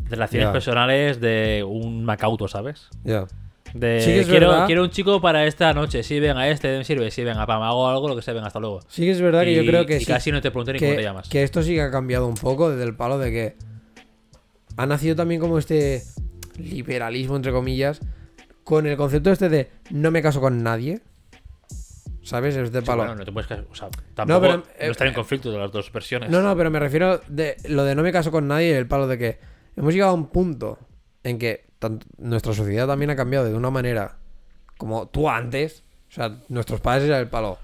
relaciones 0.08 0.50
personales 0.50 1.20
de 1.20 1.64
un 1.66 2.04
macauto, 2.04 2.46
¿sabes? 2.46 2.88
Ya. 3.02 3.26
De 3.74 4.00
Sí 4.00 4.10
que 4.12 4.20
es 4.20 4.26
quiero, 4.28 4.48
verdad. 4.48 4.66
quiero 4.66 4.82
un 4.84 4.90
chico 4.90 5.20
para 5.20 5.44
esta 5.46 5.72
noche, 5.74 6.02
sí, 6.02 6.18
venga, 6.20 6.48
este 6.48 6.78
me 6.78 6.84
sirve, 6.84 7.10
sí, 7.10 7.24
venga, 7.24 7.46
pa, 7.46 7.58
me 7.58 7.66
hago 7.66 7.88
algo, 7.88 8.08
lo 8.08 8.16
que 8.16 8.22
sea, 8.22 8.32
venga, 8.34 8.46
hasta 8.46 8.60
luego. 8.60 8.80
Sí 8.88 9.02
que 9.02 9.10
es 9.10 9.20
verdad 9.20 9.42
que 9.42 9.52
y, 9.52 9.56
yo 9.56 9.64
creo 9.66 9.84
que 9.86 9.96
y 9.96 10.00
sí, 10.00 10.06
casi 10.06 10.32
no 10.32 10.40
te 10.40 10.50
pregunté 10.50 10.72
ni 10.74 10.78
cómo 10.78 10.90
te 10.92 10.96
que, 10.98 11.02
llamas. 11.02 11.28
que 11.28 11.42
esto 11.42 11.62
sí 11.62 11.74
que 11.74 11.82
ha 11.82 11.90
cambiado 11.90 12.26
un 12.26 12.36
poco 12.36 12.70
desde 12.70 12.84
el 12.84 12.94
palo 12.96 13.18
de 13.18 13.30
que 13.30 13.56
ha 14.76 14.86
nacido 14.86 15.16
también 15.16 15.40
como 15.40 15.58
este 15.58 16.02
liberalismo 16.58 17.36
entre 17.36 17.52
comillas 17.52 18.00
con 18.64 18.86
el 18.86 18.96
concepto 18.96 19.30
este 19.30 19.48
de 19.48 19.70
no 19.90 20.10
me 20.10 20.22
caso 20.22 20.40
con 20.40 20.62
nadie. 20.62 21.00
¿Sabes? 22.22 22.56
Es 22.56 22.72
de 22.72 22.80
Sí, 22.80 22.86
palo. 22.86 23.02
bueno, 23.02 23.14
no 23.14 23.24
te 23.24 23.30
puedes 23.30 23.46
casar, 23.46 23.66
o 23.70 23.74
sea, 23.76 23.88
tampoco 24.14 24.40
pero, 24.40 24.56
no, 24.56 24.62
eh, 24.80 24.90
estar 24.90 25.06
en 25.06 25.12
eh, 25.12 25.14
conflicto 25.16 25.52
de 25.52 25.58
las 25.58 25.70
dos 25.70 25.92
versiones. 25.92 26.28
No, 26.28 26.42
no, 26.42 26.56
pero 26.56 26.72
me 26.72 26.80
refiero 26.80 27.20
de 27.28 27.56
lo 27.68 27.84
de 27.84 27.94
no 27.94 28.02
me 28.02 28.10
caso 28.10 28.32
con 28.32 28.48
nadie, 28.48 28.76
el 28.76 28.88
palo 28.88 29.06
de 29.06 29.16
que 29.16 29.38
hemos 29.76 29.92
llegado 29.94 30.10
a 30.10 30.14
un 30.14 30.26
punto 30.30 30.76
en 31.22 31.38
que 31.38 31.65
nuestra 32.18 32.52
sociedad 32.54 32.86
también 32.86 33.10
ha 33.10 33.16
cambiado 33.16 33.44
de 33.46 33.54
una 33.54 33.70
manera 33.70 34.16
como 34.78 35.06
tú 35.08 35.28
antes. 35.28 35.82
O 36.08 36.12
sea, 36.12 36.38
nuestros 36.48 36.80
padres 36.80 37.04
era 37.08 37.18
el 37.18 37.28
palo. 37.28 37.58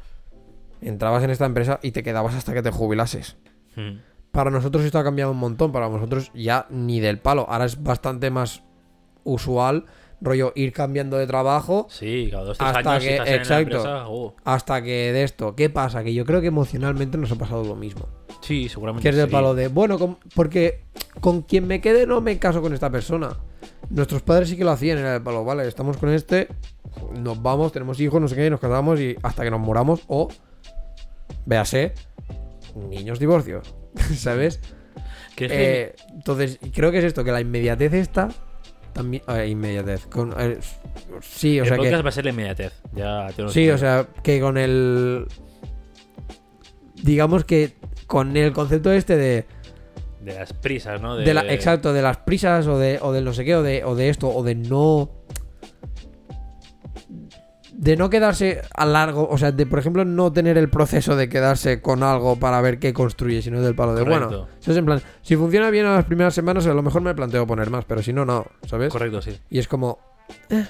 Entrabas 0.80 1.22
en 1.22 1.30
esta 1.30 1.47
empresa 1.47 1.78
y 1.82 1.93
te 1.93 2.02
quedabas 2.02 2.34
hasta 2.34 2.52
que 2.52 2.62
te 2.62 2.70
jubilases. 2.70 3.36
Mm. 3.76 3.98
Para 4.32 4.51
nosotros 4.51 4.84
esto 4.84 4.98
ha 4.98 5.05
cambiado 5.05 5.30
un 5.30 5.39
montón. 5.39 5.72
Para 5.72 5.89
nosotros 5.89 6.30
ya 6.34 6.66
ni 6.70 7.01
del 7.01 7.18
palo. 7.18 7.47
Ahora 7.48 7.66
es 7.66 7.82
bastante 7.82 8.30
más 8.30 8.62
usual, 9.24 9.84
rollo, 10.20 10.52
ir 10.56 10.72
cambiando 10.72 11.16
de 11.16 11.26
trabajo 11.26 11.86
Sí, 11.90 12.28
cada 12.30 12.44
dos 12.44 12.59
tres 12.59 12.68
Hasta 12.76 12.90
años 12.90 13.02
si 13.02 13.09
que- 13.09 13.14
estás 13.14 13.28
en 13.28 13.32
la 13.34 13.39
exacto. 13.39 13.76
empresa, 13.76 14.09
uh, 14.09 14.32
hasta 14.44 14.82
que 14.82 15.12
de 15.12 15.22
esto. 15.22 15.55
¿Qué 15.55 15.70
pasa? 15.70 16.02
Que 16.02 16.12
yo 16.14 16.24
creo 16.24 16.40
que 16.40 16.48
emocionalmente 16.48 17.18
nos 17.18 17.30
ha 17.30 17.36
pasado 17.36 17.62
lo 17.64 17.76
mismo. 17.76 18.09
sí, 18.40 18.68
seguramente 18.68 19.02
Que 19.05 19.10
es 19.10 19.16
del 19.16 19.26
sí. 19.26 19.32
palo 19.32 19.55
de, 19.55 19.68
bueno, 19.68 19.98
con- 19.98 20.18
porque 20.34 20.82
con 21.20 21.43
quien 21.43 21.66
me 21.68 21.80
quede 21.80 22.06
no 22.09 22.20
me 22.20 22.39
caso 22.40 22.60
con 22.60 22.72
esta 22.74 22.90
persona. 22.90 23.36
Nuestros 23.93 24.23
padres 24.23 24.48
sí 24.48 24.56
que 24.56 24.64
lo 24.64 24.70
hacían, 24.70 24.98
era 24.98 25.16
el 25.16 25.23
palo, 25.23 25.44
vale, 25.44 25.69
estamos 25.69 25.97
con 25.98 26.09
este, 26.10 26.48
nos 27.20 27.43
vamos, 27.43 27.73
tenemos 27.73 28.01
hijos, 28.01 28.20
no 28.20 28.27
sé 28.28 28.35
qué, 28.36 28.48
nos 28.48 28.59
casamos 28.60 28.98
y 29.01 29.16
hasta 29.23 29.44
que 29.44 29.51
nos 29.51 29.60
muramos 29.60 30.02
o, 30.09 30.28
véase, 31.44 31.93
niños 32.89 33.19
divorcio, 33.19 33.60
¿sabes? 34.16 34.60
Que 35.36 35.44
es 35.47 35.52
que- 35.52 35.81
Eh, 35.82 35.94
entonces, 36.14 36.59
creo 36.74 36.90
que 36.90 36.98
es 36.98 37.05
esto, 37.05 37.23
que 37.23 37.32
la 37.32 37.40
inmediatez 37.43 37.93
esta, 37.93 38.28
también, 38.94 39.23
eh, 39.28 39.48
inmediatez, 39.48 40.06
con, 40.06 40.35
eh, 40.39 40.59
sí, 41.20 41.60
o 41.60 41.64
el 41.64 41.69
sea 41.69 41.78
que... 41.78 42.02
va 42.02 42.09
a 42.09 42.12
ser 42.12 42.24
la 42.24 42.31
inmediatez. 42.31 42.73
Ya 42.94 43.28
te 43.36 43.43
lo 43.43 43.48
Sí, 43.51 43.60
digo. 43.62 43.74
o 43.74 43.78
sea, 43.78 44.06
que 44.23 44.40
con 44.40 44.56
el. 44.56 45.27
digamos 47.02 47.44
que 47.44 47.73
con 48.06 48.36
el 48.36 48.52
concepto 48.52 48.93
este 48.93 49.16
de, 49.16 49.47
De 50.24 50.35
las 50.35 50.53
prisas, 50.53 51.01
¿no? 51.01 51.16
De, 51.16 51.24
de 51.24 51.35
la- 51.35 51.43
exacto, 51.53 51.93
de 51.93 52.03
las 52.03 52.16
prisas 52.19 52.66
o 52.66 52.78
de, 52.78 52.99
o 53.03 53.12
del 53.12 53.24
no 53.24 53.32
sé 53.32 53.44
qué, 53.44 53.57
o 53.57 53.62
de, 53.62 53.85
o 53.85 53.94
de 53.94 54.09
esto, 54.09 54.28
o 54.28 54.43
de 54.43 54.55
no. 54.55 55.11
De 57.74 57.97
no 57.97 58.11
quedarse 58.11 58.61
a 58.77 58.85
largo, 58.86 59.27
o 59.28 59.36
sea, 59.39 59.51
de 59.51 59.66
por 59.66 59.78
ejemplo 59.81 60.05
no 60.05 60.32
tener 60.32 60.57
el 60.57 60.69
proceso 60.69 61.16
de 61.16 61.28
quedarse 61.28 61.81
con 61.81 62.03
algo 62.05 62.36
para 62.39 62.61
ver 62.61 62.78
qué 62.78 62.93
construye, 62.93 63.43
sino 63.43 63.61
del 63.61 63.74
palo 63.74 63.94
de 63.94 64.05
Correcto. 64.05 64.28
bueno. 64.28 64.49
Eso 64.61 64.70
es 64.70 64.77
en 64.77 64.85
plan, 64.85 65.01
si 65.23 65.36
funciona 65.36 65.69
bien 65.70 65.86
a 65.86 65.94
las 65.97 66.05
primeras 66.05 66.35
semanas, 66.35 66.66
a 66.66 66.74
lo 66.74 66.82
mejor 66.82 67.03
me 67.03 67.15
planteo 67.15 67.44
poner 67.47 67.70
más, 67.70 67.85
pero 67.85 68.01
si 68.03 68.12
no, 68.12 68.24
no, 68.24 68.47
¿sabes? 68.66 68.93
Correcto, 68.93 69.20
sí. 69.23 69.36
Y 69.51 69.59
es 69.59 69.66
como, 69.66 69.99
eh, 70.51 70.65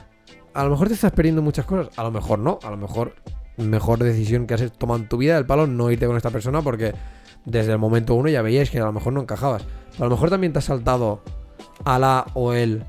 a 0.55 0.65
lo 0.65 0.71
mejor 0.71 0.89
te 0.89 0.95
estás 0.95 1.13
perdiendo 1.13 1.43
muchas 1.43 1.67
cosas, 1.67 1.91
a 1.99 2.03
lo 2.03 2.11
mejor 2.13 2.39
no, 2.39 2.59
a 2.63 2.71
lo 2.71 2.77
mejor 2.79 3.15
mejor 3.59 3.99
decisión 3.99 4.47
que 4.47 4.55
has 4.55 4.73
tomado 4.73 5.01
en 5.01 5.09
tu 5.09 5.19
vida 5.19 5.35
del 5.35 5.45
palo 5.45 5.67
no 5.67 5.91
irte 5.91 6.07
con 6.07 6.17
esta 6.17 6.31
persona 6.31 6.63
porque 6.63 6.95
desde 7.45 7.73
el 7.73 7.79
momento 7.79 8.15
uno 8.15 8.29
ya 8.29 8.43
veíais 8.43 8.71
que 8.71 8.79
a 8.79 8.85
lo 8.85 8.93
mejor 8.93 9.13
no 9.13 9.21
encajabas. 9.21 9.65
Pero 9.93 10.05
a 10.05 10.09
lo 10.09 10.15
mejor 10.15 10.31
también 10.31 10.53
te 10.53 10.59
has 10.61 10.65
saltado 10.67 11.23
a 11.85 11.99
la 11.99 12.27
o 12.35 12.53
él 12.53 12.85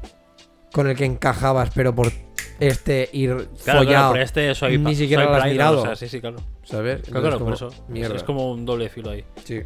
con 0.72 0.88
el 0.88 0.96
que 0.96 1.06
encajabas, 1.06 1.70
pero 1.76 1.94
por 1.94 2.12
este 2.60 3.10
ir 3.14 3.30
Claro, 3.36 3.48
claro, 3.64 3.80
follado, 3.80 4.12
por 4.12 4.20
este 4.22 4.56
soy 4.56 4.78
ni 4.78 4.96
siquiera 4.96 5.26
lo 5.26 5.36
has 5.36 5.46
mirado. 5.46 5.82
O 5.82 5.86
sea, 5.86 5.96
sí, 5.96 6.08
sí, 6.08 6.22
claro. 6.22 6.38
¿sabes? 6.64 7.02
Claro, 7.04 7.22
claro, 7.22 7.40
por 7.40 7.54
eso. 7.54 7.70
Mierda. 7.88 8.16
Es 8.16 8.24
como 8.24 8.52
un 8.52 8.66
doble 8.66 8.90
filo 8.90 9.10
ahí. 9.12 9.24
Sí. 9.44 9.60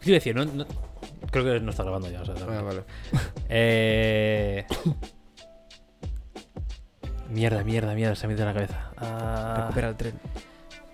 ¿Qué 0.00 0.04
te 0.04 0.10
iba 0.10 0.14
a 0.16 0.18
decir? 0.18 0.34
No, 0.34 0.44
no- 0.44 0.66
creo 1.30 1.44
que 1.44 1.60
no 1.60 1.70
está 1.70 1.82
grabando 1.84 2.10
ya. 2.10 2.22
O 2.22 2.24
sea, 2.24 2.34
Ah, 2.48 2.62
vale. 2.62 2.82
Eh... 3.48 4.66
Mierda, 7.30 7.64
mierda, 7.64 7.94
mierda, 7.94 8.14
se 8.14 8.26
me 8.28 8.34
ha 8.34 8.44
la 8.44 8.52
cabeza. 8.52 8.90
Ah, 8.96 9.54
Recupera 9.60 9.88
el 9.88 9.96
tren. 9.96 10.14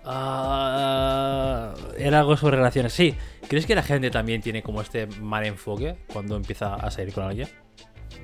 Ah, 0.09 1.73
era 1.97 2.19
algo 2.19 2.35
sobre 2.35 2.57
relaciones. 2.57 2.93
Sí, 2.93 3.15
¿crees 3.47 3.65
que 3.65 3.75
la 3.75 3.83
gente 3.83 4.09
también 4.09 4.41
tiene 4.41 4.63
como 4.63 4.81
este 4.81 5.07
mal 5.07 5.45
enfoque 5.45 5.97
cuando 6.11 6.35
empieza 6.35 6.75
a 6.75 6.89
salir 6.91 7.13
con 7.13 7.25
alguien? 7.25 7.47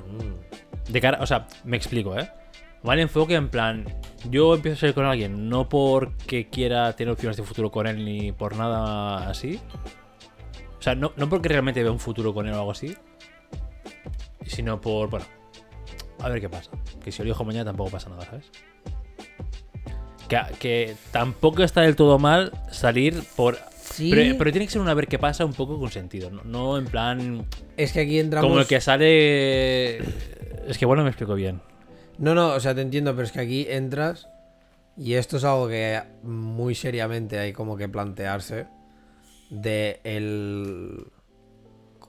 Mm. 0.08 0.92
De 0.92 1.02
cara, 1.02 1.20
o 1.22 1.28
sea, 1.28 1.48
me 1.64 1.78
explico, 1.78 2.18
¿eh? 2.18 2.30
Mal 2.84 3.00
enfoque 3.00 3.34
en 3.34 3.50
plan, 3.50 3.86
yo 4.30 4.54
empiezo 4.56 4.78
a 4.78 4.80
salir 4.82 4.96
con 4.96 5.06
alguien 5.06 5.50
no 5.50 5.68
porque 5.68 6.50
quiera 6.50 6.94
tener 6.94 7.14
opciones 7.14 7.38
de 7.38 7.44
futuro 7.44 7.72
con 7.72 7.88
él 7.88 8.06
ni 8.06 8.32
por 8.32 8.56
nada 8.56 9.30
así. 9.30 9.60
O 10.78 10.82
sea, 10.82 10.94
no, 10.94 11.12
no 11.16 11.28
porque 11.28 11.50
realmente 11.50 11.82
vea 11.82 11.92
un 11.92 12.00
futuro 12.00 12.34
con 12.34 12.48
él 12.48 12.54
o 12.54 12.58
algo 12.58 12.72
así. 12.72 12.96
Sino 14.46 14.80
por, 14.80 15.10
bueno, 15.10 15.26
a 16.20 16.30
ver 16.30 16.40
qué 16.40 16.50
pasa. 16.50 16.70
Que 17.04 17.12
si 17.12 17.24
lo 17.24 17.26
dijo 17.26 17.44
mañana 17.44 17.66
tampoco 17.66 17.90
pasa 17.90 18.10
nada, 18.10 18.26
¿sabes? 18.26 18.52
Que, 20.28 20.40
que 20.60 20.96
tampoco 21.12 21.64
está 21.64 21.82
del 21.82 21.96
todo 21.96 22.20
mal 22.20 22.52
salir 22.72 23.24
por... 23.36 23.58
Sí. 23.82 24.10
Pero, 24.10 24.38
pero 24.38 24.52
tiene 24.52 24.66
que 24.66 24.72
ser 24.72 24.82
un 24.82 24.90
a 24.90 24.94
ver 24.94 25.08
qué 25.08 25.20
pasa 25.20 25.46
un 25.46 25.54
poco 25.54 25.80
con 25.80 25.92
sentido. 25.92 26.32
No, 26.32 26.44
no 26.44 26.78
en 26.78 26.86
plan... 26.86 27.46
Es 27.78 27.94
que 27.94 28.02
aquí 28.02 28.20
entramos. 28.20 28.50
Como 28.50 28.60
el 28.60 28.68
que 28.68 28.82
sale... 28.82 29.98
Es 30.68 30.78
que 30.78 30.86
bueno, 30.86 31.04
me 31.04 31.10
explico 31.10 31.36
bien. 31.36 31.62
No, 32.18 32.34
no, 32.34 32.50
o 32.50 32.60
sea, 32.60 32.74
te 32.74 32.82
entiendo, 32.82 33.14
pero 33.14 33.26
es 33.26 33.32
que 33.32 33.42
aquí 33.42 33.68
entras 33.70 34.28
y 34.98 35.16
esto 35.16 35.38
es 35.38 35.44
algo 35.44 35.68
que 35.68 36.02
muy 36.24 36.74
seriamente 36.74 37.38
hay 37.38 37.54
como 37.54 37.76
que 37.76 37.90
plantearse 37.90 38.68
de 39.50 40.00
el... 40.04 41.08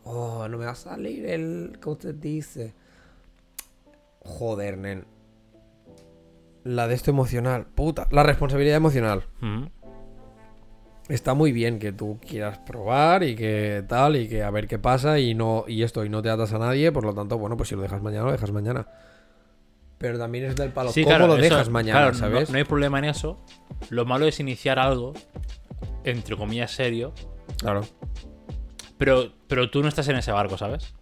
Oh, 0.05 0.47
no 0.49 0.57
me 0.57 0.67
va 0.67 0.73
a 0.73 0.77
salir 0.77 1.27
el... 1.27 1.79
¿Cómo 1.81 1.95
usted 1.95 2.15
dice? 2.15 2.75
Joder, 4.21 4.79
nen. 4.79 5.05
La 6.67 6.89
de 6.89 6.95
esto 6.95 7.11
emocional. 7.11 7.67
Puta. 7.75 8.09
La 8.11 8.23
responsabilidad 8.23 8.77
emocional. 8.77 9.25
Ujú. 9.41 9.71
Está 11.09 11.35
muy 11.35 11.53
bien 11.53 11.79
que 11.79 11.93
tú 11.93 12.19
quieras 12.27 12.59
probar 12.59 13.23
y 13.23 13.37
que 13.37 13.85
tal 13.89 14.17
y 14.17 14.29
que 14.29 14.43
a 14.43 14.51
ver 14.51 14.67
qué 14.67 14.79
pasa 14.79 15.21
y 15.21 15.35
no 15.35 15.65
y 15.69 15.85
esto 15.85 16.05
y 16.05 16.09
no 16.09 16.21
te 16.23 16.31
atas 16.31 16.53
a 16.53 16.59
nadie, 16.59 16.91
por 16.91 17.05
lo 17.05 17.15
tanto, 17.15 17.39
bueno, 17.39 17.57
pues 17.57 17.69
si 17.69 17.77
lo 17.77 17.83
dejas 17.83 18.03
mañana, 18.03 18.25
lo 18.27 18.33
dejas 18.33 18.51
mañana. 18.51 18.89
Pero 19.99 20.19
también 20.19 20.47
es 20.47 20.57
del 20.57 20.71
palo. 20.73 20.91
Sí, 20.91 21.05
¿Cómo 21.05 21.15
claro, 21.17 21.27
lo 21.29 21.35
eso- 21.37 21.43
dejas 21.55 21.69
mañana, 21.71 22.01
claro, 22.01 22.13
no- 22.13 22.19
sabes? 22.19 22.51
No, 22.51 22.59
hay 22.59 22.65
problema 22.65 22.99
en 22.99 23.05
eso. 23.05 23.39
Lo 23.91 24.05
malo 24.05 24.27
es 24.27 24.41
iniciar 24.41 24.81
algo, 24.81 25.13
entre 26.03 26.37
comillas, 26.37 26.73
serio. 26.73 27.13
Claro. 27.59 27.83
Pero, 28.99 29.33
pero 29.47 29.71
tú 29.71 29.83
no 29.83 29.89
estás 29.89 30.09
en 30.09 30.17
ese 30.17 30.33
barco, 30.33 30.59
¿sabes? 30.59 30.93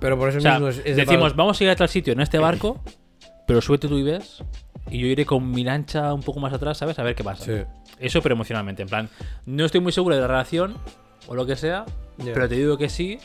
Pero 0.00 0.18
por 0.18 0.30
eso 0.30 0.38
O 0.38 0.40
sea, 0.40 0.52
mismo 0.54 0.68
es, 0.68 0.82
decimos, 0.96 1.32
palo- 1.32 1.36
vamos 1.36 1.60
a 1.60 1.64
ir 1.64 1.70
a 1.70 1.76
tal 1.76 1.88
sitio 1.90 2.14
en 2.14 2.20
este 2.20 2.38
barco, 2.38 2.82
pero 3.46 3.60
súbete 3.60 3.88
tú 3.88 3.98
y 3.98 4.02
ves. 4.02 4.42
Y 4.90 4.98
yo 5.00 5.06
iré 5.06 5.24
con 5.24 5.50
mi 5.50 5.64
lancha 5.64 6.12
un 6.12 6.22
poco 6.22 6.40
más 6.40 6.52
atrás, 6.52 6.78
¿sabes? 6.78 6.98
A 6.98 7.02
ver 7.02 7.14
qué 7.14 7.24
pasa. 7.24 7.44
Sí. 7.44 7.52
Eso, 7.98 8.20
pero 8.22 8.34
emocionalmente. 8.34 8.82
En 8.82 8.88
plan, 8.88 9.08
no 9.46 9.64
estoy 9.64 9.80
muy 9.80 9.92
seguro 9.92 10.14
de 10.14 10.20
la 10.20 10.26
relación 10.28 10.74
o 11.26 11.34
lo 11.34 11.46
que 11.46 11.56
sea, 11.56 11.84
pero 12.22 12.48
te 12.48 12.54
digo 12.56 12.76
que 12.76 12.88
sí. 12.88 13.18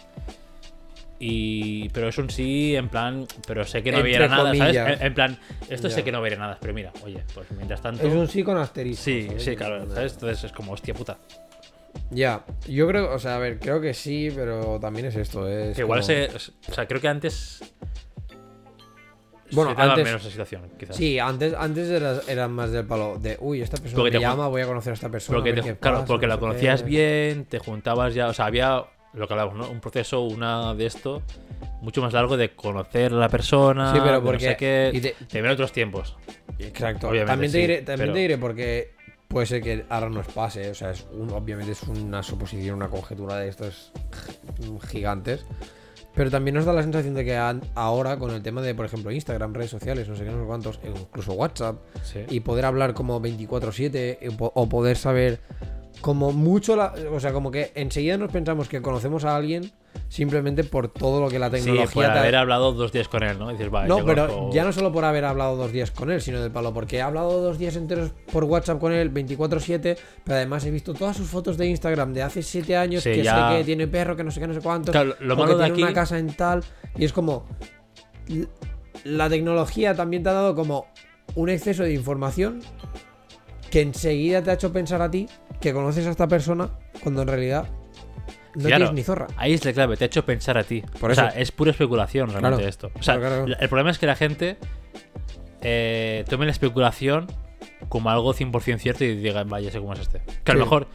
Y, 1.22 1.90
pero 1.90 2.08
es 2.08 2.18
un 2.18 2.30
sí, 2.30 2.76
en 2.78 2.88
plan, 2.88 3.28
pero 3.46 3.66
sé 3.66 3.84
que 3.84 3.92
no 3.92 3.98
Entre 3.98 4.14
verá 4.14 4.28
nada. 4.30 4.56
¿sabes? 4.56 4.76
En, 5.02 5.06
en 5.08 5.14
plan, 5.14 5.38
esto 5.70 5.90
sé 5.90 6.02
que 6.04 6.14
no 6.14 6.22
veré 6.22 6.38
nada, 6.38 6.58
pero 6.62 6.74
mira, 6.74 6.94
oye, 7.04 7.22
pues 7.34 7.52
mientras 7.52 7.82
tanto. 7.82 8.08
Es 8.08 8.14
un 8.14 8.30
sí 8.30 8.42
con 8.42 8.58
asterisco. 8.58 9.04
Sí, 9.04 9.26
¿sabes? 9.28 9.44
sí, 9.44 9.56
claro, 9.58 9.94
¿sabes? 9.94 10.14
Entonces 10.14 10.46
es 10.46 10.52
como, 10.54 10.72
hostia 10.72 10.94
puta. 10.94 11.18
Ya, 12.12 12.46
yo 12.70 12.88
creo, 12.88 13.14
o 13.14 13.20
sea, 13.20 13.36
a 13.36 13.40
ver, 13.40 13.60
creo 13.60 13.82
que 13.82 13.94
sí, 13.94 14.30
pero 14.34 14.80
también 14.80 15.08
es 15.08 15.16
esto, 15.18 15.46
es 15.50 15.76
Que 15.76 15.82
igual 15.82 16.00
como- 16.00 16.08
se. 16.08 16.30
O 16.70 16.74
sea, 16.74 16.88
creo 16.88 17.02
que 17.02 17.08
antes. 17.10 17.69
Bueno, 19.52 19.76
se 19.76 19.82
antes- 19.82 20.06
menos 20.06 20.24
la 20.24 20.30
situación, 20.30 20.62
quizás. 20.78 20.96
Sí, 20.96 21.20
antes, 21.20 21.54
antes 21.54 21.90
eras, 21.90 22.28
eran 22.30 22.52
más 22.52 22.72
del 22.72 22.86
palo 22.86 23.18
de, 23.20 23.38
uy, 23.40 23.62
esta 23.62 23.78
persona 23.78 23.96
Porque 24.04 24.12
me 24.12 24.18
te 24.20 24.22
llama, 24.30 24.48
voy 24.48 24.62
a 24.62 24.68
conocer 24.68 24.92
a 24.92 24.94
esta 24.94 25.10
persona. 25.10 25.38
Porque 25.38 25.52
a 25.52 25.56
te- 25.56 25.76
claro, 25.78 25.98
pasa, 25.98 26.06
porque 26.08 26.28
no 26.28 26.34
la 26.34 26.40
conocías 26.40 26.84
qué". 26.84 26.90
bien, 26.90 27.46
te 27.46 27.60
juntabas 27.60 28.14
ya. 28.14 28.28
O 28.28 28.34
sea, 28.34 28.46
había 28.46 28.84
lo 29.14 29.28
que 29.28 29.34
hablamos, 29.34 29.56
¿no? 29.56 29.70
Un 29.72 29.80
proceso, 29.80 30.22
una 30.22 30.76
de 30.76 30.86
esto, 30.86 31.24
mucho 31.82 32.02
más 32.02 32.14
largo 32.14 32.38
de 32.38 32.52
conocer 32.56 33.12
a 33.12 33.16
la 33.16 33.30
persona. 33.30 33.92
Sí, 33.94 34.00
pero 34.00 34.14
de 34.14 34.20
no 34.20 34.24
porque- 34.26 34.46
sé 34.46 34.56
qué. 34.58 34.92
y 34.94 35.02
te- 35.02 35.16
Te 35.28 35.42
ven 35.42 35.50
otros 35.52 35.72
tiempos. 35.72 36.16
Exacto. 36.60 37.08
Obviamente, 37.10 37.32
también 37.32 37.52
te 37.52 37.58
sí, 37.58 37.62
diré, 37.62 37.78
también 37.82 37.98
pero- 38.00 38.14
te 38.14 38.20
diré 38.20 38.38
porque 38.38 38.92
puede 39.28 39.46
ser 39.48 39.62
que 39.64 39.86
ahora 39.90 40.10
nos 40.10 40.28
pase. 40.28 40.70
O 40.70 40.76
sea, 40.76 40.92
es 40.92 41.06
un- 41.12 41.32
obviamente 41.32 41.72
es 41.72 41.84
una 41.84 42.22
suposición, 42.22 42.76
una 42.76 42.88
conjetura 42.90 43.36
de 43.38 43.48
estos 43.50 43.92
gi- 44.60 44.88
gigantes. 44.90 45.46
Pero 46.16 46.30
también 46.32 46.56
nos 46.56 46.66
da 46.66 46.74
la 46.74 46.82
sensación 46.82 47.14
de 47.14 47.24
que 47.24 47.38
ahora, 47.76 48.18
con 48.18 48.32
el 48.32 48.42
tema 48.42 48.62
de, 48.62 48.76
por 48.76 48.86
ejemplo, 48.86 49.12
Instagram, 49.12 49.54
redes 49.54 49.70
sociales, 49.72 50.10
no 50.10 50.16
sé 50.16 50.26
qué, 50.26 50.32
no 50.32 50.42
sé 50.42 50.46
cuántos, 50.48 50.80
e 50.84 50.90
incluso 50.90 51.34
WhatsApp, 51.34 51.78
Sí. 52.04 52.20
y 52.30 52.40
poder 52.42 52.66
hablar 52.66 52.94
como 52.94 53.22
24-7 53.22 54.18
y 54.22 54.30
po- 54.32 54.52
o 54.56 54.68
poder 54.68 54.98
saber 54.98 55.40
como 56.02 56.32
mucho, 56.32 56.76
la- 56.76 56.94
o 57.12 57.20
sea, 57.20 57.34
como 57.34 57.52
que 57.52 57.72
enseguida 57.76 58.18
nos 58.18 58.32
pensamos 58.32 58.68
que 58.70 58.82
conocemos 58.82 59.26
a 59.26 59.36
alguien 59.36 59.72
simplemente 60.08 60.64
por 60.64 60.88
todo 60.88 61.20
lo 61.20 61.30
que 61.30 61.40
la 61.40 61.48
Sí, 61.48 61.54
tecnología 61.58 61.86
por 62.08 62.14
te- 62.14 62.20
haber 62.20 62.36
hablado 62.36 62.74
dos 62.74 62.92
días 62.92 63.08
con 63.08 63.24
él, 63.24 63.38
¿no? 63.38 63.50
Dices, 63.50 63.70
vale, 63.70 63.88
no, 63.88 64.06
pero 64.06 64.28
conozco- 64.28 64.54
ya 64.54 64.64
no 64.64 64.72
solo 64.72 64.92
por 64.92 65.04
haber 65.06 65.26
hablado 65.26 65.56
dos 65.56 65.72
días 65.72 65.92
con 65.92 66.12
él, 66.12 66.22
sino 66.22 66.42
del 66.42 66.52
palo, 66.52 66.74
porque 66.74 66.98
he 66.98 67.02
hablado 67.02 67.42
dos 67.42 67.58
días 67.58 67.76
enteros 67.76 68.12
por 68.32 68.44
WhatsApp 68.46 68.80
con 68.80 68.92
él, 68.94 69.10
24-7, 69.12 69.98
pero 70.24 70.36
además 70.38 70.66
he 70.66 70.72
visto 70.72 70.94
todas 70.94 71.18
sus 71.18 71.28
fotos 71.28 71.58
de 71.58 71.68
Instagram 71.68 72.14
de 72.14 72.24
hace 72.24 72.44
7 72.44 72.76
años, 72.78 73.04
Sí, 73.04 73.12
que 73.12 73.24
ya- 73.24 73.50
sé 73.52 73.58
que 73.58 73.64
tiene 73.66 73.88
perro, 73.88 74.16
que 74.16 74.24
no 74.24 74.32
sé 74.32 74.40
qué, 74.40 74.48
no 74.48 74.54
sé 74.54 74.62
cuántos, 74.62 74.92
Claro, 74.94 75.16
lo 75.20 75.36
malo 75.36 75.58
que 75.58 75.64
de 75.64 75.64
tiene 75.66 75.74
aquí- 75.74 75.84
una 75.84 75.94
casa 75.94 76.18
en 76.18 76.34
tal, 76.34 76.64
y 76.98 77.06
es 77.06 77.14
como... 77.14 77.46
La 79.04 79.30
tecnología 79.30 79.96
también 79.96 80.24
te 80.24 80.30
ha 80.30 80.34
dado 80.34 80.56
como 80.56 80.88
un 81.36 81.50
exceso 81.50 81.84
de 81.84 81.94
información 81.94 82.62
que 83.70 83.82
enseguida 83.82 84.42
te 84.44 84.52
ha 84.52 84.54
hecho 84.54 84.72
pensar 84.74 85.02
a 85.02 85.10
ti 85.12 85.28
que 85.62 85.74
conoces 85.74 86.06
a 86.08 86.12
esta 86.12 86.28
persona 86.28 86.70
cuando 87.04 87.22
en 87.24 87.28
realidad 87.28 87.68
no 88.56 88.64
Claro, 88.66 88.86
tienes 88.86 88.94
ni 88.94 89.04
zorra. 89.04 89.28
Ahí 89.38 89.54
es 89.54 89.64
la 89.64 89.74
clave, 89.74 89.96
te 89.98 90.06
ha 90.06 90.08
hecho 90.08 90.26
pensar 90.26 90.58
a 90.58 90.64
ti. 90.64 90.84
Por 91.00 91.12
o 91.12 91.16
sea, 91.16 91.28
es 91.30 91.52
pura 91.52 91.72
especulación 91.72 92.30
realmente 92.30 92.58
Claro, 92.58 92.68
esto. 92.70 92.92
O 93.00 93.04
sea, 93.04 93.18
claro, 93.20 93.46
el 93.46 93.70
problema 93.70 93.92
es 93.92 94.00
que 94.00 94.08
la 94.08 94.16
gente 94.16 94.58
eh, 95.62 96.26
tome 96.30 96.46
la 96.46 96.52
especulación 96.52 97.28
como 97.90 98.10
algo 98.10 98.34
100% 98.34 98.78
cierto 98.80 99.04
y 99.04 99.16
diga, 99.16 99.44
vaya, 99.44 99.72
sé 99.72 99.80
cómo 99.80 99.94
es 99.94 100.00
este. 100.00 100.22
Que 100.44 100.52
a 100.52 100.56
lo 100.56 100.62
Sí. 100.62 100.66
mejor 100.66 100.88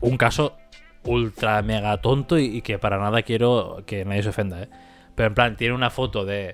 un 0.00 0.16
caso 0.16 0.56
ultra 1.04 1.60
mega 1.62 2.00
tonto 2.00 2.38
y, 2.38 2.44
y 2.58 2.62
que 2.62 2.78
para 2.78 2.98
nada 2.98 3.22
quiero 3.22 3.82
que 3.86 4.04
nadie 4.04 4.22
se 4.22 4.28
ofenda, 4.28 4.62
¿eh? 4.62 4.68
Pero 5.14 5.28
en 5.28 5.34
plan, 5.34 5.56
tiene 5.56 5.74
una 5.74 5.90
foto 5.90 6.24
de. 6.24 6.52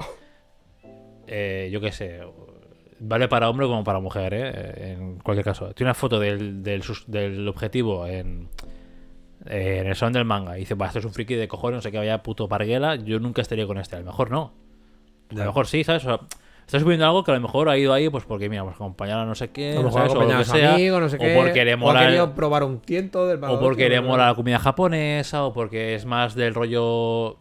eh, 1.26 1.68
yo 1.72 1.80
qué 1.80 1.92
sé. 1.92 2.20
Vale 3.00 3.28
para 3.28 3.48
hombre 3.48 3.66
como 3.66 3.84
para 3.84 4.00
mujer, 4.00 4.34
¿eh? 4.34 4.92
En 4.92 5.18
cualquier 5.20 5.44
caso. 5.44 5.72
Tiene 5.72 5.88
una 5.88 5.94
foto 5.94 6.18
del, 6.18 6.62
del, 6.62 7.46
objetivo 7.48 8.06
en, 8.06 8.48
en 9.46 9.86
el 9.86 9.94
salón 9.94 10.12
del 10.14 10.24
manga. 10.24 10.56
Y 10.56 10.60
dice, 10.60 10.74
va, 10.74 10.86
esto 10.86 10.98
es 10.98 11.04
un 11.04 11.12
friki 11.12 11.34
de 11.34 11.46
cojones, 11.48 11.76
no 11.76 11.82
sé 11.82 11.92
qué, 11.92 11.98
vaya 11.98 12.22
puto 12.22 12.48
parguela. 12.48 12.96
Yo 12.96 13.20
nunca 13.20 13.42
estaría 13.42 13.66
con 13.66 13.78
este. 13.78 13.96
A 13.96 14.00
lo 14.00 14.06
mejor 14.06 14.30
no. 14.30 14.52
A 15.30 15.34
lo 15.34 15.44
mejor 15.46 15.66
sí, 15.66 15.84
¿sabes? 15.84 16.04
O 16.04 16.08
sea, 16.08 16.20
estás 16.66 16.82
subiendo 16.82 17.06
algo 17.06 17.22
que 17.22 17.30
a 17.30 17.34
lo 17.34 17.40
mejor 17.40 17.68
ha 17.68 17.78
ido 17.78 17.92
ahí, 17.92 18.08
pues 18.08 18.24
porque, 18.24 18.48
mira, 18.48 18.64
pues 18.64 18.74
acompañar 18.74 19.20
a 19.20 19.24
no 19.24 19.34
sé 19.34 19.50
qué. 19.50 19.74
Mejor 19.76 19.92
¿sabes? 19.92 20.14
O 20.14 20.22
lo 20.22 20.38
que 20.38 20.44
sea. 20.44 20.74
amigo, 20.74 20.98
no 21.00 21.08
sé 21.08 21.16
o 21.16 21.18
qué, 21.20 21.34
porque 21.36 21.64
le 21.64 21.72
o 21.72 21.74
ha 21.74 21.76
mola. 21.78 22.08
el- 22.08 22.30
probar 22.32 22.64
un 22.64 22.80
tiento 22.80 23.26
del 23.26 23.42
o 23.44 23.60
porque 23.60 23.88
le 23.88 24.00
mola 24.00 24.26
la 24.26 24.34
comida 24.34 24.58
japonesa, 24.58 25.44
o 25.44 25.52
porque 25.52 25.94
es 25.94 26.04
más 26.04 26.34
del 26.34 26.54
rollo. 26.54 27.38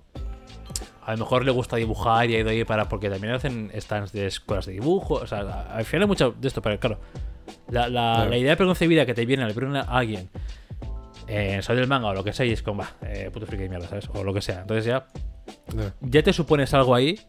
A 1.07 1.13
lo 1.13 1.17
mejor 1.19 1.43
le 1.45 1.51
gusta 1.51 1.77
dibujar 1.77 2.29
y 2.29 2.35
ha 2.35 2.39
ido 2.39 2.49
ahí 2.49 2.63
para. 2.65 2.88
Porque 2.89 3.09
también 3.09 3.34
hacen 3.34 3.71
stands 3.79 4.11
de 4.11 4.27
escuelas 4.27 4.65
de 4.65 4.73
dibujo. 4.73 5.15
O 5.15 5.25
sea, 5.27 5.39
al 5.73 5.85
final 5.85 6.03
hay 6.03 6.07
mucho 6.07 6.35
de 6.38 6.47
esto, 6.47 6.61
pero 6.61 6.79
claro. 6.79 6.99
La, 7.69 7.88
la- 7.89 8.13
Claro. 8.15 8.29
la 8.29 8.38
idea 8.38 8.55
preconcebida 8.57 9.05
que 9.05 9.13
te 9.13 9.25
viene 9.25 9.43
al 9.43 9.53
ver 9.53 9.65
a 9.77 9.81
alguien 9.84 10.29
en 11.27 11.63
Soy 11.63 11.75
del 11.77 11.88
manga 11.88 12.07
o 12.09 12.13
lo 12.13 12.23
que 12.23 12.34
sea 12.34 12.45
y 12.45 12.51
es 12.51 12.61
como, 12.61 12.81
va, 12.84 12.89
eh, 13.01 13.29
puto 13.34 13.45
friki 13.45 13.63
de 13.63 13.69
mierda, 13.69 13.88
¿sabes? 13.88 14.09
O 14.13 14.23
lo 14.23 14.34
que 14.34 14.41
sea. 14.41 14.61
Entonces 14.61 14.85
ya, 14.85 15.07
ya 16.01 16.23
te 16.23 16.34
supones 16.34 16.73
algo 16.73 16.93
ahí 16.95 17.19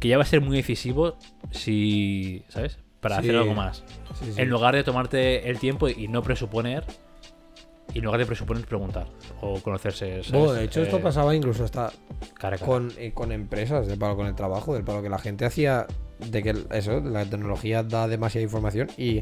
que 0.00 0.08
ya 0.08 0.16
va 0.16 0.22
a 0.24 0.26
ser 0.26 0.40
muy 0.40 0.56
decisivo 0.56 1.16
si, 1.50 2.44
¿sabes? 2.48 2.78
Para 3.00 3.16
Sí. 3.16 3.22
hacer 3.28 3.36
algo 3.36 3.54
más. 3.54 3.84
Sí, 4.20 4.32
sí. 4.32 4.40
En 4.40 4.48
lugar 4.50 4.74
de 4.74 4.82
tomarte 4.84 5.48
el 5.48 5.58
tiempo 5.58 5.88
y 5.88 6.08
no 6.08 6.22
presuponer. 6.22 6.84
Y 7.92 7.98
en 7.98 8.04
lugar 8.04 8.18
de 8.18 8.26
presuponer, 8.26 8.64
preguntar. 8.66 9.06
O 9.40 9.60
conocerse. 9.60 10.20
Bueno, 10.32 10.52
de 10.52 10.64
hecho, 10.64 10.82
esto 10.82 10.96
Eh, 10.96 11.00
pasaba 11.00 11.34
incluso 11.34 11.64
hasta 11.64 11.92
cara 12.38 12.56
a 12.56 12.58
cara. 12.58 12.66
con, 12.66 12.92
eh, 12.98 13.12
con 13.12 13.30
empresas, 13.30 13.86
del 13.86 13.98
palo 13.98 14.16
con 14.16 14.26
el 14.26 14.34
trabajo, 14.34 14.74
del 14.74 14.82
palo 14.84 15.02
que 15.02 15.08
la 15.10 15.18
gente 15.18 15.44
hacía 15.44 15.86
de 16.18 16.42
que 16.44 16.50
el- 16.50 16.66
eso, 16.72 17.00
la 17.00 17.24
tecnología 17.24 17.82
da 17.82 18.06
demasiada 18.08 18.42
información 18.44 18.88
y 18.96 19.20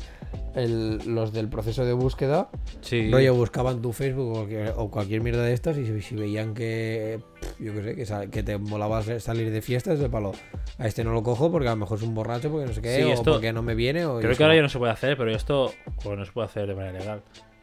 el- 0.55 0.99
los 1.07 1.33
del 1.33 1.49
proceso 1.49 1.85
de 1.85 1.93
búsqueda, 1.95 2.49
Sí. 2.83 3.11
rollo, 3.11 3.35
buscaban 3.35 3.81
tu 3.83 3.93
Facebook 3.93 4.29
o 4.31 4.33
cualquier, 4.35 4.75
o 4.77 4.91
cualquier 4.91 5.23
mierda 5.23 5.43
de 5.43 5.55
estas 5.55 5.77
y 5.79 5.87
si, 5.87 6.01
si 6.03 6.15
veían 6.15 6.53
que, 6.55 7.19
yo 7.59 7.73
qué 7.75 7.83
sé, 7.83 7.95
que, 7.97 8.07
sa- 8.07 8.27
que 8.29 8.43
te 8.43 8.59
molaba 8.59 9.03
salir 9.21 9.51
de 9.51 9.63
fiestas, 9.63 9.99
del 9.99 10.11
palo, 10.11 10.33
a 10.79 10.87
este 10.87 11.03
no 11.03 11.13
lo 11.13 11.23
cojo 11.23 11.51
porque 11.51 11.69
a 11.69 11.73
lo 11.73 11.77
mejor 11.79 11.99
es 11.99 12.05
un 12.05 12.15
borracho, 12.15 12.51
porque 12.51 12.67
no 12.67 12.73
sé 12.75 12.83
qué, 12.83 12.97
Sí, 12.97 13.03
o 13.03 13.09
esto- 13.15 13.33
porque 13.33 13.53
no 13.53 13.63
me 13.63 13.75
viene. 13.75 14.05
O 14.07 14.19
Creo 14.21 14.37
que 14.37 14.43
ahora 14.43 14.55
ya 14.57 14.63
no 14.63 14.69
se 14.69 14.79
puede 14.79 14.93
hacer, 14.93 15.17
pero 15.17 15.31
esto. 15.35 15.73
No 16.05 16.25
se 16.25 16.33
puede 16.33 16.47
hacer 16.47 16.67
de 16.67 16.75
manera 16.75 16.99
legal. 16.99 17.23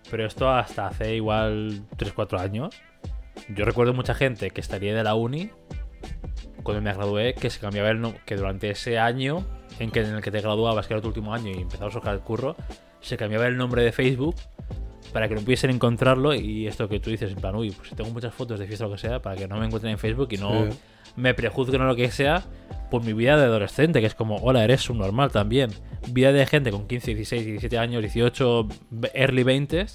Pero 0.10 0.26
esto 0.26 0.50
hasta 0.50 0.88
hace 0.88 1.16
igual 1.16 1.84
3-4 1.98 2.40
años. 2.40 2.82
Yo 3.50 3.66
recuerdo 3.66 3.94
mucha 3.94 4.14
gente 4.14 4.52
que 4.52 4.62
estaría 4.62 4.96
de 4.96 5.04
la 5.04 5.16
uni. 5.16 5.50
Cuando 6.64 6.82
me 6.82 6.94
gradué, 6.94 7.34
que 7.34 7.50
se 7.50 7.60
cambiaba 7.60 7.90
el. 7.90 8.14
Que 8.26 8.36
durante 8.36 8.70
ese 8.70 9.00
año 9.00 9.46
en, 9.80 9.92
que, 9.92 10.02
en 10.02 10.16
el 10.16 10.22
que 10.22 10.32
te 10.32 10.42
graduabas, 10.42 10.88
que 10.88 10.94
era 10.94 11.02
tu 11.02 11.08
último 11.08 11.34
año 11.34 11.52
y 11.52 11.62
empezabas 11.62 11.96
a 11.96 12.00
buscar 12.00 12.14
el 12.16 12.22
curro, 12.22 12.56
se 13.00 13.18
cambiaba 13.18 13.48
el 13.48 13.58
nombre 13.58 13.84
de 13.84 13.92
Facebook 13.92 14.36
para 15.14 15.28
que 15.28 15.36
no 15.36 15.42
pudiesen 15.42 15.72
encontrarlo. 15.72 16.34
Y 16.34 16.68
esto 16.68 16.88
que 16.90 17.00
tú 17.00 17.10
dices, 17.10 17.32
en 17.32 17.38
plan, 17.38 17.56
uy, 17.56 17.72
pues 17.72 17.92
tengo 17.92 18.10
muchas 18.12 18.34
fotos 18.34 18.60
de 18.60 18.68
fiesta 18.68 18.86
o 18.86 18.90
lo 18.90 18.96
que 18.96 19.02
sea, 19.02 19.22
para 19.22 19.36
que 19.36 19.48
no 19.48 19.58
me 19.58 19.66
encuentren 19.66 19.94
en 19.94 20.00
Facebook 20.00 20.30
y 20.32 20.38
no 20.38 20.66
Sí. 20.66 20.80
Me 21.20 21.34
prejuzguen 21.34 21.82
o 21.82 21.86
lo 21.86 21.96
que 21.96 22.10
sea 22.12 22.44
por 22.90 23.04
mi 23.04 23.14
vida 23.14 23.38
de 23.38 23.44
adolescente, 23.46 24.00
que 24.02 24.08
es 24.08 24.16
como, 24.16 24.38
hola, 24.38 24.64
eres 24.64 24.90
un 24.90 24.98
normal 24.98 25.32
también. 25.32 25.70
Vida 26.12 26.32
de 26.32 26.46
gente 26.48 26.72
con 26.72 26.88
15, 26.88 27.14
16, 27.14 27.46
17 27.46 27.78
años, 27.78 28.02
18, 28.02 28.68
early 29.14 29.44
20 29.44 29.86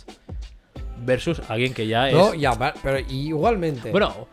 versus 1.04 1.42
alguien 1.48 1.74
que 1.74 1.86
ya 1.86 2.08
es... 2.08 2.14
No, 2.14 2.34
ya, 2.34 2.52
pero 2.82 2.98
igualmente. 3.00 3.90
Bueno, 3.90 4.28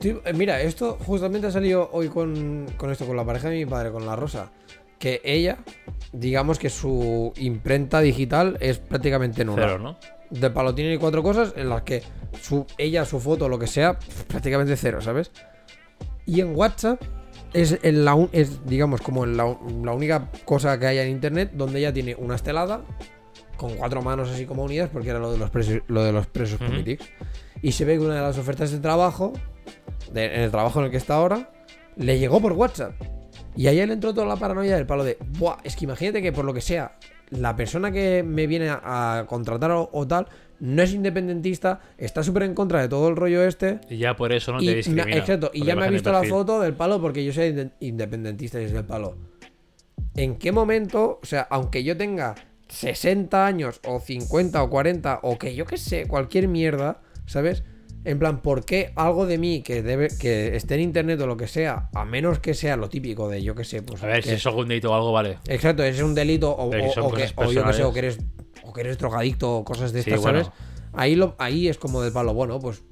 tú- 0.00 0.20
eh, 0.24 0.32
mira, 0.34 0.60
esto 0.60 0.98
justamente 1.04 1.46
ha 1.46 1.50
salido 1.50 1.88
hoy 1.92 2.08
con, 2.08 2.66
con 2.76 2.90
esto, 2.90 3.06
con 3.06 3.16
la 3.16 3.24
pareja 3.24 3.48
de 3.48 3.56
mi 3.56 3.66
padre, 3.66 3.90
con 3.90 4.04
la 4.04 4.16
Rosa. 4.16 4.50
Que 4.98 5.20
ella, 5.24 5.58
digamos 6.12 6.58
que 6.58 6.70
su 6.70 7.32
imprenta 7.36 8.00
digital 8.00 8.56
es 8.60 8.78
prácticamente 8.78 9.44
nula. 9.44 9.62
cero, 9.68 9.78
¿no? 9.78 9.98
De 10.30 10.50
palo 10.50 10.74
tiene 10.74 10.98
cuatro 10.98 11.22
cosas 11.22 11.52
en 11.56 11.68
las 11.68 11.82
que 11.82 12.02
su, 12.40 12.66
ella, 12.78 13.04
su 13.04 13.20
foto, 13.20 13.48
lo 13.48 13.58
que 13.58 13.66
sea, 13.68 13.98
prácticamente 14.26 14.76
cero, 14.76 15.00
¿sabes? 15.00 15.30
Y 16.26 16.40
en 16.40 16.54
WhatsApp 16.56 17.00
es, 17.52 17.78
en 17.82 18.04
la, 18.04 18.14
un- 18.14 18.28
es 18.32 18.66
digamos, 18.66 19.00
como 19.00 19.24
en 19.24 19.36
la, 19.36 19.56
la 19.82 19.92
única 19.92 20.30
cosa 20.44 20.78
que 20.78 20.86
hay 20.86 20.98
en 20.98 21.08
internet 21.08 21.52
donde 21.54 21.78
ella 21.78 21.92
tiene 21.92 22.14
una 22.16 22.34
estelada 22.34 22.82
con 23.56 23.74
cuatro 23.76 24.02
manos 24.02 24.28
así 24.30 24.44
como 24.44 24.64
unidas, 24.64 24.90
porque 24.92 25.08
era 25.10 25.18
lo 25.18 25.32
de 25.32 25.38
los 25.38 25.50
presos, 25.50 25.80
lo 25.86 26.02
de 26.04 26.12
los 26.12 26.26
presos 26.26 26.58
políticos. 26.58 27.06
Y 27.62 27.72
se 27.72 27.84
ve 27.86 27.94
que 27.94 28.00
una 28.04 28.16
de 28.16 28.20
las 28.22 28.36
ofertas 28.36 28.70
de 28.70 28.78
trabajo, 28.80 29.32
de- 30.12 30.26
en 30.34 30.40
el 30.42 30.50
trabajo 30.50 30.80
en 30.80 30.86
el 30.86 30.90
que 30.90 30.98
está 30.98 31.14
ahora, 31.14 31.50
le 31.96 32.18
llegó 32.18 32.40
por 32.40 32.52
WhatsApp. 32.52 32.92
Y 33.56 33.68
ahí 33.68 33.76
le 33.86 33.94
entró 33.94 34.12
toda 34.12 34.26
la 34.26 34.36
paranoia 34.36 34.76
del 34.76 34.84
palo 34.86 35.02
de, 35.04 35.16
Buah, 35.38 35.56
es 35.64 35.76
que 35.76 35.84
imagínate 35.86 36.20
que 36.20 36.32
por 36.32 36.44
lo 36.44 36.52
que 36.52 36.60
sea, 36.60 36.98
la 37.30 37.56
persona 37.56 37.90
que 37.90 38.22
me 38.22 38.46
viene 38.46 38.68
a, 38.68 39.20
a 39.20 39.26
contratar 39.26 39.70
o, 39.70 39.88
o 39.90 40.06
tal, 40.06 40.26
no 40.60 40.82
es 40.82 40.92
independentista, 40.94 41.80
está 41.98 42.22
súper 42.22 42.44
en 42.44 42.54
contra 42.54 42.80
de 42.82 42.88
todo 42.88 43.08
el 43.08 43.16
rollo 43.16 43.44
este. 43.44 43.80
Y 43.90 43.98
ya 43.98 44.16
por 44.16 44.32
eso 44.32 44.52
no 44.52 44.58
te 44.58 44.66
me- 44.66 44.74
discrimina. 44.76 45.16
exacto, 45.16 45.50
y 45.52 45.64
ya 45.64 45.76
me 45.76 45.84
ha 45.84 45.90
visto 45.90 46.10
la 46.12 46.22
foto 46.24 46.60
del 46.60 46.74
palo 46.74 47.00
porque 47.00 47.24
yo 47.24 47.32
soy 47.32 47.48
inde- 47.50 47.70
independentista 47.80 48.60
y 48.60 48.64
es 48.64 48.72
del 48.72 48.84
palo. 48.84 49.16
¿En 50.14 50.36
qué 50.36 50.52
momento, 50.52 51.20
o 51.22 51.26
sea, 51.26 51.42
aunque 51.50 51.84
yo 51.84 51.96
tenga 51.96 52.34
60 52.68 53.46
años 53.46 53.80
o 53.86 54.00
50 54.00 54.62
o 54.62 54.70
40 54.70 55.20
o 55.22 55.38
que 55.38 55.54
yo 55.54 55.66
que 55.66 55.76
sé, 55.76 56.06
cualquier 56.06 56.48
mierda, 56.48 57.00
¿sabes? 57.26 57.62
En 58.04 58.18
plan, 58.20 58.40
¿por 58.40 58.64
qué 58.64 58.92
algo 58.94 59.26
de 59.26 59.36
mí 59.36 59.62
que 59.62 59.82
debe 59.82 60.08
que 60.20 60.54
esté 60.54 60.74
en 60.76 60.80
internet 60.82 61.20
o 61.20 61.26
lo 61.26 61.36
que 61.36 61.48
sea, 61.48 61.90
a 61.92 62.04
menos 62.04 62.38
que 62.38 62.54
sea 62.54 62.76
lo 62.76 62.88
típico 62.88 63.28
de 63.28 63.42
yo 63.42 63.54
que 63.56 63.64
sé, 63.64 63.82
pues 63.82 64.02
A 64.02 64.06
ver, 64.06 64.22
que- 64.22 64.28
si 64.30 64.34
es 64.36 64.46
algún 64.46 64.68
delito 64.68 64.92
o 64.92 64.94
algo, 64.94 65.12
vale. 65.12 65.38
Exacto, 65.48 65.82
es 65.82 66.00
un 66.00 66.14
delito 66.14 66.50
o, 66.52 66.70
que, 66.70 66.76
o 66.78 67.52
yo 67.52 67.64
que 67.64 67.72
sé, 67.72 67.82
o 67.84 67.92
que 67.92 67.98
eres 67.98 68.18
o 68.66 68.72
que 68.72 68.80
eres 68.82 68.98
drogadicto 68.98 69.56
o 69.58 69.64
cosas 69.64 69.92
de 69.92 70.02
Sí, 70.02 70.10
estas, 70.10 70.22
bueno. 70.22 70.44
¿sabes? 70.44 70.58
Ahí 70.92 71.14
lo 71.14 71.34
ahí 71.38 71.68
es 71.68 71.78
como 71.78 72.00
del 72.02 72.12
palo, 72.12 72.32
bueno, 72.34 72.58
pues 72.58 72.82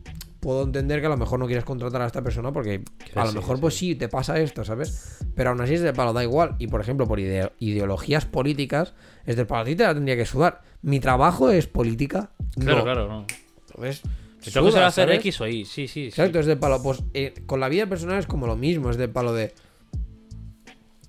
puedo 0.41 0.63
entender 0.63 1.01
que 1.01 1.07
a 1.07 1.09
lo 1.11 1.17
mejor 1.17 1.39
no 1.39 1.47
quieres 1.47 1.65
contratar 1.65 2.03
a 2.03 2.07
esta 2.07 2.21
persona 2.23 2.53
porque 2.53 2.83
a 3.15 3.25
lo 3.25 3.31
sí, 3.31 3.37
mejor 3.39 3.57
sí. 3.57 3.61
pues 3.63 3.75
sí 3.77 3.95
te 3.95 4.09
pasa 4.09 4.39
esto, 4.41 4.63
¿sabes? 4.63 5.19
Pero 5.35 5.51
aún 5.51 5.61
así 5.63 5.73
es 5.75 5.81
del 5.81 5.95
palo, 5.95 6.13
da 6.13 6.23
igual. 6.23 6.55
Y 6.59 6.67
por 6.67 6.83
ejemplo, 6.83 7.07
por 7.09 7.19
ide- 7.19 7.53
ideologías 7.61 8.27
políticas, 8.27 8.93
es 9.25 9.37
del 9.37 9.47
palo, 9.47 9.63
a 9.63 9.65
ti 9.65 9.75
te 9.75 9.85
la 9.85 9.95
tendría 9.95 10.17
que 10.17 10.27
sudar. 10.27 10.61
Mi 10.83 11.01
trabajo 11.01 11.49
es 11.49 11.67
política. 11.67 12.31
Claro, 12.59 12.77
no. 12.79 12.85
claro, 12.85 13.09
no. 13.09 13.27
Entonces, 13.71 14.03
Si 14.41 14.51
tengo 14.53 14.71
que 14.71 14.79
hacer. 14.81 15.11
X 15.13 15.41
o 15.41 15.47
Y, 15.49 15.65
sí, 15.65 15.89
sí. 15.89 15.89
sí. 15.89 16.07
Exacto, 16.09 16.39
es 16.41 16.45
del 16.47 16.59
palo. 16.59 16.83
Pues 16.83 17.03
eh, 17.15 17.33
con 17.47 17.59
la 17.61 17.71
vida 17.71 17.87
personal 17.87 18.19
es 18.19 18.27
como 18.27 18.47
lo 18.47 18.55
mismo, 18.55 18.91
es 18.91 18.99
del 18.99 19.09
palo 19.09 19.33
de. 19.33 19.55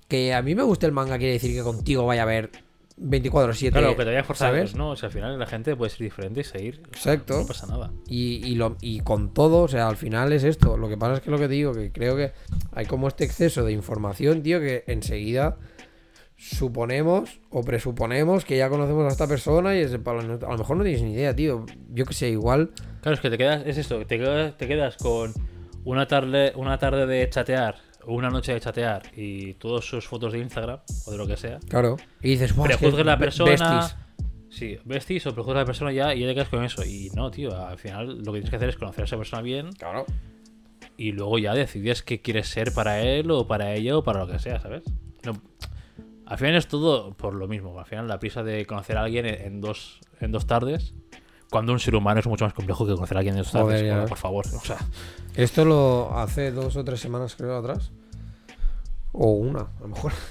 Que 0.08 0.32
a 0.32 0.40
mí 0.40 0.54
me 0.54 0.62
guste 0.62 0.86
el 0.86 0.92
manga 0.92 1.18
quiere 1.18 1.34
decir 1.34 1.54
que 1.54 1.62
contigo 1.62 2.06
vaya 2.06 2.22
a 2.22 2.24
haber 2.24 2.50
24-7. 2.98 3.72
Claro, 3.72 3.90
que 3.90 4.04
te 4.04 4.04
vaya 4.04 4.20
a 4.20 4.24
forzar, 4.24 4.48
¿sabes? 4.48 4.62
pues 4.70 4.74
no, 4.76 4.90
o 4.90 4.96
sea, 4.96 5.08
al 5.08 5.12
final 5.12 5.38
la 5.38 5.46
gente 5.46 5.76
puede 5.76 5.90
ser 5.90 6.00
diferente 6.00 6.40
y 6.40 6.44
seguir. 6.44 6.82
Exacto. 6.88 7.38
No 7.40 7.46
pasa 7.46 7.66
nada. 7.66 7.92
Y, 8.08 8.46
y, 8.46 8.54
lo, 8.54 8.76
y 8.80 9.00
con 9.00 9.34
todo, 9.34 9.62
o 9.62 9.68
sea, 9.68 9.88
al 9.88 9.96
final 9.96 10.32
es 10.32 10.44
esto. 10.44 10.76
Lo 10.76 10.88
que 10.88 10.96
pasa 10.96 11.14
es 11.14 11.20
que 11.20 11.30
lo 11.30 11.38
que 11.38 11.48
te 11.48 11.54
digo, 11.54 11.72
que 11.72 11.92
creo 11.92 12.16
que 12.16 12.32
hay 12.72 12.86
como 12.86 13.08
este 13.08 13.24
exceso 13.24 13.64
de 13.64 13.72
información, 13.72 14.42
tío, 14.42 14.60
que 14.60 14.84
enseguida 14.86 15.58
suponemos 16.38 17.40
o 17.50 17.62
presuponemos 17.62 18.44
que 18.44 18.58
ya 18.58 18.68
conocemos 18.68 19.06
a 19.06 19.08
esta 19.08 19.26
persona 19.26 19.74
y 19.74 19.80
es 19.80 19.94
a 19.94 19.98
lo 19.98 20.58
mejor 20.58 20.76
no 20.76 20.82
tienes 20.82 21.02
ni 21.02 21.12
idea, 21.12 21.34
tío. 21.34 21.66
Yo 21.92 22.04
que 22.04 22.14
sé, 22.14 22.30
igual. 22.30 22.70
Claro, 23.02 23.14
es 23.14 23.20
que 23.20 23.30
te 23.30 23.38
quedas, 23.38 23.62
es 23.66 23.78
esto, 23.78 24.04
te 24.06 24.18
quedas, 24.18 24.56
te 24.56 24.66
quedas 24.66 24.96
con 24.96 25.32
una 25.84 26.06
tarde, 26.06 26.52
una 26.56 26.78
tarde 26.78 27.06
de 27.06 27.28
chatear 27.30 27.85
una 28.06 28.30
noche 28.30 28.52
de 28.54 28.60
chatear 28.60 29.02
y 29.16 29.54
todas 29.54 29.84
sus 29.84 30.06
fotos 30.06 30.32
de 30.32 30.38
Instagram 30.38 30.80
o 31.06 31.10
de 31.10 31.18
lo 31.18 31.26
que 31.26 31.36
sea. 31.36 31.58
Claro. 31.68 31.96
Y 32.22 32.30
dices, 32.30 32.54
"Buah, 32.54 32.68
es 32.68 32.76
que 32.76 32.78
Prejuzgues 32.80 33.06
la 33.06 33.18
persona. 33.18 33.50
besties". 33.50 33.96
Sí, 34.48 34.78
vestis 34.84 35.26
o 35.26 35.34
prejuzgas 35.34 35.56
a 35.56 35.60
la 35.60 35.66
persona 35.66 35.92
ya 35.92 36.14
y 36.14 36.20
ya 36.20 36.28
te 36.28 36.34
quedas 36.34 36.48
con 36.48 36.64
eso. 36.64 36.84
Y 36.84 37.10
no, 37.14 37.30
tío, 37.30 37.54
al 37.66 37.78
final 37.78 38.18
lo 38.18 38.32
que 38.32 38.38
tienes 38.38 38.50
que 38.50 38.56
hacer 38.56 38.68
es 38.70 38.76
conocer 38.76 39.02
a 39.02 39.04
esa 39.04 39.16
persona 39.18 39.42
bien 39.42 39.70
Claro. 39.72 40.06
y 40.96 41.12
luego 41.12 41.38
ya 41.38 41.52
decides 41.52 42.02
qué 42.02 42.22
quieres 42.22 42.48
ser 42.48 42.72
para 42.72 43.02
él 43.02 43.30
o 43.30 43.46
para 43.46 43.74
ella 43.74 43.98
o 43.98 44.02
para 44.02 44.20
lo 44.20 44.28
que 44.32 44.38
sea, 44.38 44.60
¿sabes? 44.60 44.84
No, 45.24 45.34
al 46.24 46.38
final 46.38 46.54
es 46.56 46.68
todo 46.68 47.12
por 47.14 47.34
lo 47.34 47.48
mismo. 47.48 47.78
Al 47.78 47.86
final 47.86 48.08
la 48.08 48.18
prisa 48.18 48.42
de 48.42 48.64
conocer 48.66 48.96
a 48.96 49.02
alguien 49.02 49.26
en, 49.26 49.34
en 49.34 49.60
dos, 49.60 50.00
en 50.20 50.32
dos 50.32 50.46
tardes, 50.46 50.94
cuando 51.50 51.72
un 51.72 51.80
ser 51.80 51.94
humano 51.94 52.20
es 52.20 52.26
mucho 52.26 52.44
más 52.44 52.54
complejo 52.54 52.86
que 52.86 52.94
conocer 52.94 53.16
a 53.16 53.20
alguien 53.20 53.42
Bueno, 53.52 53.66
ves. 53.66 54.08
por 54.08 54.18
favor, 54.18 54.44
o 54.46 54.60
sea, 54.60 54.78
Esto 55.34 55.64
lo 55.64 56.18
hace 56.18 56.50
dos 56.50 56.76
o 56.76 56.84
tres 56.84 57.00
semanas, 57.00 57.36
creo, 57.36 57.56
atrás. 57.56 57.92
O 59.18 59.30
una, 59.30 59.60
a 59.60 59.80
lo 59.80 59.88
mejor. 59.88 60.12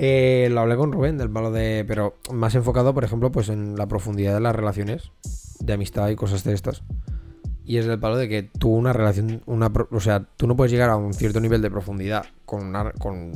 Eh, 0.00 0.46
lo 0.52 0.60
hablé 0.60 0.76
con 0.76 0.92
Rubén 0.92 1.18
del 1.18 1.28
palo 1.28 1.50
de. 1.50 1.84
Pero 1.84 2.18
más 2.32 2.54
enfocado, 2.54 2.94
por 2.94 3.02
ejemplo, 3.02 3.32
pues 3.32 3.48
en 3.48 3.74
la 3.74 3.88
profundidad 3.88 4.32
de 4.32 4.38
las 4.38 4.54
relaciones. 4.54 5.10
De 5.58 5.72
amistad 5.72 6.08
y 6.08 6.14
cosas 6.14 6.44
de 6.44 6.54
estas. 6.54 6.84
Y 7.64 7.78
es 7.78 7.86
del 7.86 7.98
palo 7.98 8.16
de 8.16 8.28
que 8.28 8.44
tú 8.44 8.70
una 8.70 8.92
relación. 8.92 9.42
Una, 9.46 9.72
o 9.90 9.98
sea, 9.98 10.20
tú 10.36 10.46
no 10.46 10.54
puedes 10.54 10.70
llegar 10.70 10.88
a 10.88 10.94
un 10.94 11.14
cierto 11.14 11.40
nivel 11.40 11.62
de 11.62 11.70
profundidad 11.70 12.26
con 12.46 12.64
una. 12.64 12.92
Con, 12.92 13.32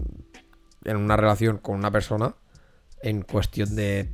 en 0.84 0.96
una 0.96 1.16
relación 1.16 1.58
con 1.58 1.74
una 1.74 1.90
persona. 1.90 2.36
En 3.02 3.22
cuestión 3.22 3.74
de. 3.74 4.12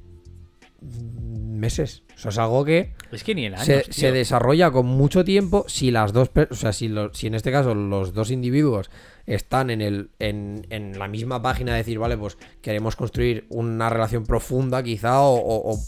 Meses. 1.59 2.03
O 2.15 2.19
sea, 2.19 2.31
es 2.31 2.39
algo 2.39 2.65
que 2.65 2.95
es 3.13 3.23
que 3.23 3.35
ni 3.35 3.45
en 3.47 3.55
años. 3.55 3.65
se, 3.67 3.83
desarrolla 4.13 4.71
con 4.71 4.87
mucho 4.87 5.25
tiempo 5.25 5.65
si 5.69 5.91
las 5.91 6.13
dos 6.13 6.31
o 6.51 6.55
sea 6.55 6.73
si, 6.73 6.89
lo- 6.89 7.13
si 7.15 7.27
en 7.27 7.35
este 7.35 7.53
caso 7.53 7.75
los 7.75 8.13
dos 8.15 8.31
individuos 8.31 8.91
están 9.27 9.71
en 9.71 9.81
el 9.83 10.11
en, 10.19 10.67
en 10.71 10.99
la 10.99 11.07
misma 11.09 11.41
página 11.43 11.73
de 11.73 11.79
decir 11.79 11.99
vale 11.99 12.17
pues 12.17 12.39
queremos 12.63 12.97
construir 12.97 13.47
una 13.51 13.89
relación 13.91 14.25
profunda 14.25 14.83
quizá 14.83 15.21
o, 15.21 15.37
o- 15.37 15.73
o 15.75 15.79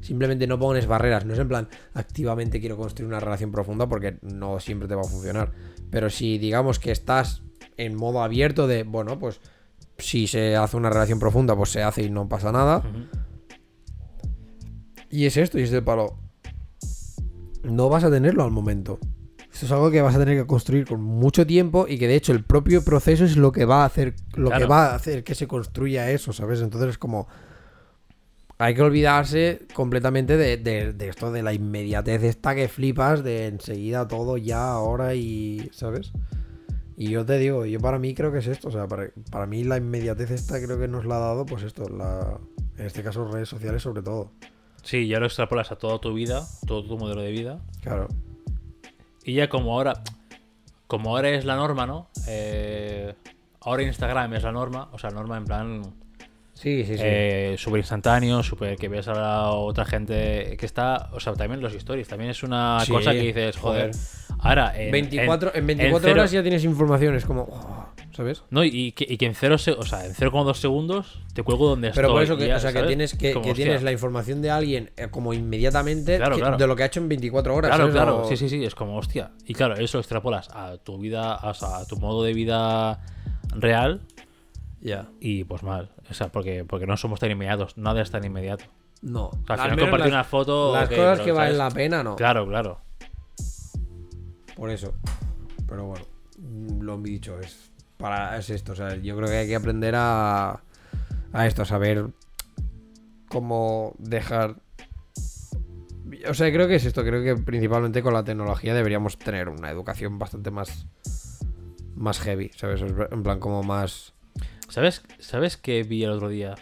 simplemente 0.00 0.46
no 0.46 0.58
pones 0.58 0.86
barreras 0.86 1.24
no 1.26 1.34
es 1.34 1.38
en 1.40 1.48
plan 1.48 1.68
activamente 1.94 2.58
quiero 2.60 2.76
construir 2.76 3.08
una 3.08 3.20
relación 3.20 3.52
profunda 3.52 3.88
porque 3.88 4.16
no 4.22 4.60
siempre 4.60 4.88
te 4.88 4.94
va 4.94 5.02
a 5.02 5.04
funcionar 5.04 5.52
pero 5.90 6.08
si 6.10 6.38
digamos 6.38 6.78
que 6.78 6.90
estás 6.90 7.42
en 7.76 7.94
modo 7.96 8.22
abierto 8.22 8.66
de 8.66 8.82
bueno 8.84 9.18
pues 9.18 9.40
si 9.98 10.26
se 10.26 10.56
hace 10.56 10.76
una 10.76 10.88
relación 10.90 11.18
profunda 11.18 11.54
pues 11.54 11.70
se 11.70 11.82
hace 11.82 12.02
y 12.02 12.10
no 12.10 12.26
pasa 12.28 12.50
nada. 12.50 12.82
Y 15.10 15.26
es 15.26 15.36
esto, 15.36 15.58
y 15.58 15.62
es 15.62 15.70
del 15.70 15.84
palo. 15.84 16.16
No 17.64 17.88
vas 17.88 18.04
a 18.04 18.10
tenerlo 18.10 18.42
al 18.44 18.50
momento. 18.50 18.98
Esto 19.52 19.66
es 19.66 19.72
algo 19.72 19.90
que 19.90 20.00
vas 20.00 20.14
a 20.14 20.18
tener 20.18 20.38
que 20.38 20.46
construir 20.46 20.86
con 20.86 21.02
mucho 21.02 21.46
tiempo 21.46 21.86
y 21.88 21.98
que 21.98 22.08
de 22.08 22.14
hecho 22.14 22.32
el 22.32 22.44
propio 22.44 22.82
proceso 22.84 23.24
es 23.24 23.36
lo 23.36 23.52
que 23.52 23.64
va 23.64 23.82
a 23.82 23.86
hacer, 23.86 24.14
lo 24.34 24.48
Claro. 24.48 24.64
que 24.64 24.70
va 24.70 24.86
a 24.86 24.94
hacer 24.94 25.24
que 25.24 25.34
se 25.34 25.46
construya 25.46 26.10
eso, 26.10 26.32
¿sabes? 26.32 26.60
Entonces 26.62 26.90
es 26.90 26.98
como. 26.98 27.26
hay 28.58 28.74
que 28.74 28.82
olvidarse 28.82 29.62
completamente 29.74 30.36
de, 30.36 30.56
de- 30.58 30.92
de 30.92 31.08
esto, 31.08 31.32
de 31.32 31.42
la 31.42 31.52
inmediatez 31.54 32.22
esta 32.22 32.54
que 32.54 32.68
flipas, 32.68 33.24
de 33.24 33.46
enseguida 33.46 34.06
todo 34.06 34.36
ya, 34.36 34.70
ahora 34.72 35.14
y. 35.14 35.68
¿Sabes? 35.72 36.12
Y 36.96 37.08
yo 37.08 37.24
te 37.24 37.38
digo, 37.38 37.64
yo 37.64 37.80
para 37.80 37.98
mí 37.98 38.14
creo 38.14 38.30
que 38.30 38.38
es 38.38 38.46
esto, 38.46 38.68
o 38.68 38.70
sea, 38.70 38.86
para, 38.86 39.10
para 39.30 39.46
mí 39.46 39.64
la 39.64 39.78
inmediatez 39.78 40.30
esta 40.30 40.62
creo 40.62 40.78
que 40.78 40.86
nos 40.88 41.06
la 41.06 41.16
ha 41.16 41.20
dado, 41.20 41.46
pues 41.46 41.62
esto, 41.62 41.88
la, 41.88 42.38
en 42.76 42.86
este 42.86 43.02
caso 43.02 43.26
redes 43.30 43.48
sociales 43.48 43.82
sobre 43.82 44.02
todo. 44.02 44.32
Sí, 44.82 45.06
ya 45.08 45.18
lo 45.20 45.26
extrapolas 45.26 45.70
a 45.72 45.76
toda 45.76 45.98
tu 45.98 46.12
vida, 46.14 46.46
todo 46.66 46.84
tu 46.84 46.96
modelo 46.98 47.20
de 47.22 47.30
vida. 47.30 47.58
Claro. 47.82 48.08
Y 49.24 49.34
ya 49.34 49.48
como 49.48 49.74
ahora, 49.74 49.94
como 50.86 51.10
ahora 51.14 51.30
es 51.30 51.44
la 51.44 51.56
norma, 51.56 51.86
¿no? 51.86 52.08
Eh, 52.26 53.14
ahora 53.60 53.82
Instagram 53.82 54.34
es 54.34 54.42
la 54.42 54.52
norma, 54.52 54.88
o 54.92 54.98
sea, 54.98 55.10
norma 55.10 55.36
en 55.36 55.44
plan 55.44 55.82
Sí, 56.54 56.84
sí, 56.84 56.96
sí. 56.96 57.02
eh, 57.04 57.54
súper 57.58 57.78
instantáneo, 57.80 58.42
súper 58.42 58.76
que 58.76 58.88
ves 58.88 59.08
a 59.08 59.14
la 59.14 59.50
otra 59.50 59.84
gente 59.86 60.56
que 60.58 60.66
está, 60.66 61.08
o 61.12 61.20
sea, 61.20 61.32
también 61.34 61.60
los 61.62 61.72
stories, 61.74 62.06
también 62.08 62.30
es 62.30 62.42
una 62.42 62.80
Sí, 62.84 62.92
cosa 62.92 63.12
que 63.12 63.20
dices, 63.22 63.56
joder, 63.56 63.92
joder. 63.92 64.40
ahora 64.40 64.72
en, 64.78 64.90
24, 64.90 65.52
en, 65.54 65.60
en 65.60 65.66
24 65.66 66.00
cero- 66.08 66.20
horas 66.20 66.30
ya 66.32 66.42
tienes 66.42 66.64
información, 66.64 67.14
es 67.14 67.24
como. 67.24 67.79
¿Sabes? 68.12 68.42
No, 68.50 68.64
y 68.64 68.92
que, 68.92 69.06
y 69.08 69.16
que 69.16 69.26
en 69.26 69.34
cero, 69.34 69.56
se- 69.58 69.72
o 69.72 69.82
sea, 69.82 70.04
en 70.04 70.12
0,2 70.14 70.54
segundos 70.56 71.20
te 71.34 71.42
cuelgo 71.42 71.68
donde 71.68 71.90
Pero 71.94 72.08
por 72.08 72.22
estoy. 72.22 72.34
eso 72.34 72.38
que, 72.38 72.44
y 72.44 72.48
ya, 72.48 72.56
o 72.56 72.60
sea, 72.60 72.72
que 72.72 72.82
tienes 72.82 73.14
que, 73.14 73.32
Como, 73.32 73.44
que 73.44 73.50
hostia. 73.52 73.64
tienes 73.66 73.82
la 73.82 73.92
información 73.92 74.42
de 74.42 74.50
alguien 74.50 74.90
eh, 74.96 75.08
como 75.10 75.32
inmediatamente 75.32 76.16
Claro, 76.16 76.34
que- 76.36 76.40
claro. 76.42 76.56
de 76.56 76.66
lo 76.66 76.76
que 76.76 76.82
ha 76.82 76.86
hecho 76.86 77.00
en 77.00 77.08
24 77.08 77.54
horas. 77.54 77.68
Claro, 77.70 77.84
¿sabes? 77.84 77.94
claro, 77.94 78.22
O- 78.22 78.28
sí, 78.28 78.36
sí, 78.36 78.48
sí, 78.48 78.64
es 78.64 78.74
como, 78.74 78.96
hostia. 78.96 79.30
Y 79.46 79.54
claro, 79.54 79.74
eso 79.76 79.98
lo 79.98 80.00
extrapolas 80.00 80.48
a 80.50 80.76
tu 80.78 80.98
vida, 80.98 81.36
o 81.42 81.54
sea, 81.54 81.78
a 81.78 81.86
tu 81.86 81.96
modo 81.98 82.22
de 82.24 82.32
vida 82.34 83.00
real 83.54 84.00
Ya. 84.80 85.08
y 85.20 85.44
pues 85.44 85.62
mal. 85.62 85.90
O 86.10 86.14
sea, 86.14 86.28
porque, 86.32 86.64
porque 86.64 86.86
no 86.86 86.96
somos 86.96 87.20
tan 87.20 87.30
inmediatos, 87.30 87.76
nada 87.78 88.02
es 88.02 88.10
tan 88.10 88.24
inmediato. 88.24 88.64
No. 89.02 89.26
O 89.26 89.32
sea, 89.46 89.54
al 89.54 89.60
Al 89.60 89.70
final 89.70 89.84
compartir 89.86 90.12
las- 90.12 90.12
una 90.12 90.24
foto. 90.24 90.74
Las 90.74 90.88
cosas 90.88 91.12
pero, 91.20 91.24
que 91.24 91.32
valen 91.32 91.58
la 91.58 91.70
pena, 91.70 92.02
no. 92.02 92.16
Claro, 92.16 92.46
claro. 92.46 92.80
Por 94.56 94.70
eso. 94.70 94.92
Pero 95.66 95.86
bueno, 95.86 96.04
lo 96.80 96.98
dicho, 96.98 97.38
es 97.40 97.69
para 98.00 98.36
es 98.38 98.50
esto. 98.50 98.72
O 98.72 98.74
sea, 98.76 98.96
yo 98.96 99.16
creo 99.16 99.28
que 99.28 99.36
hay 99.36 99.46
que 99.46 99.56
aprender 99.56 99.94
a, 99.96 100.60
a 101.32 101.46
esto, 101.46 101.62
a 101.62 101.66
saber 101.66 102.06
cómo 103.28 103.94
dejar. 103.98 104.56
O 106.28 106.34
sea, 106.34 106.52
creo 106.52 106.66
que 106.66 106.76
es 106.76 106.84
esto. 106.84 107.04
Creo 107.04 107.22
que 107.22 107.40
principalmente 107.40 108.02
con 108.02 108.14
la 108.14 108.24
tecnología 108.24 108.74
deberíamos 108.74 109.18
tener 109.18 109.48
una 109.48 109.70
educación 109.70 110.18
bastante 110.18 110.50
más. 110.50 110.86
Más 111.94 112.18
heavy, 112.20 112.50
¿sabes? 112.56 112.80
En 112.80 113.22
plan, 113.22 113.38
como 113.40 113.62
más. 113.62 114.14
¿Sabes, 114.68 115.02
¿Sabes 115.18 115.56
qué 115.56 115.82
vi 115.82 116.02
el 116.04 116.10
otro 116.10 116.28
día? 116.28 116.54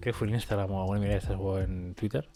Que 0.00 0.12
fue 0.12 0.28
en 0.28 0.34
Instagram 0.34 0.70
o 0.70 0.86
bueno, 0.86 1.02
mira, 1.02 1.18
en 1.62 1.94
Twitter. 1.94 2.28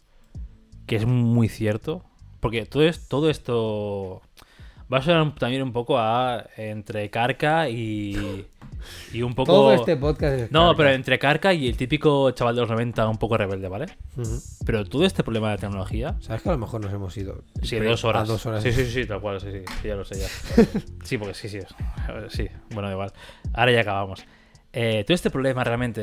Que 0.87 0.97
es 0.97 1.07
muy 1.07 1.49
cierto. 1.49 2.05
Porque 2.41 2.67
todo, 2.67 2.83
es, 2.83 3.07
todo 3.07 3.31
esto 3.31 4.23
va 4.93 4.99
a 4.99 5.23
un- 5.23 5.35
también 5.35 5.63
un 5.63 5.73
poco 5.73 5.99
a 5.99 6.47
entre 6.57 7.11
Carca 7.11 7.69
y, 7.69 8.47
y 9.13 9.23
un 9.23 9.35
poco... 9.35 9.53
Todo 9.53 9.73
este 9.75 9.97
podcast 9.97 10.35
es. 10.39 10.51
No, 10.53 10.75
pero 10.77 10.91
entre 10.91 11.19
Carca 11.19 11.53
y 11.55 11.69
el 11.69 11.77
típico 11.77 12.31
chaval 12.33 12.55
de 12.57 12.61
los 12.63 12.71
90 12.71 13.07
un 13.09 13.19
poco 13.19 13.37
rebelde, 13.37 13.69
¿vale? 13.69 13.87
Ujú. 14.17 14.41
Pero 14.67 14.85
todo 14.85 15.05
este 15.05 15.23
problema 15.23 15.49
de 15.51 15.55
la 15.55 15.61
tecnología... 15.61 16.17
¿Sabes 16.21 16.43
que 16.43 16.49
a 16.49 16.53
lo 16.53 16.59
mejor 16.59 16.81
nos 16.81 16.93
hemos 16.93 17.17
ido? 17.17 17.45
Sí, 17.63 17.77
de 17.79 17.87
dos 17.87 18.05
horas. 18.05 18.23
A 18.29 18.33
dos 18.33 18.45
horas. 18.47 18.63
Sí, 18.63 18.73
sí, 18.73 18.85
sí, 18.87 19.07
tal 19.07 19.21
cual, 19.21 19.41
sí, 19.41 19.49
sí, 19.53 19.65
sí, 19.83 19.89
ya 19.89 19.95
lo 19.95 20.05
sé 20.05 20.19
ya. 20.19 20.29
Sí, 21.05 21.19
porque 21.19 21.35
sí, 21.35 21.49
sí. 21.49 21.61
Sí, 22.29 22.49
bueno, 22.71 22.89
da 22.89 22.93
igual. 22.95 23.13
Ahora 23.55 23.73
ya 23.73 23.81
acabamos. 23.83 24.25
Eh, 24.73 25.05
todo 25.07 25.15
este 25.15 25.31
problema 25.31 25.63
realmente 25.65 26.01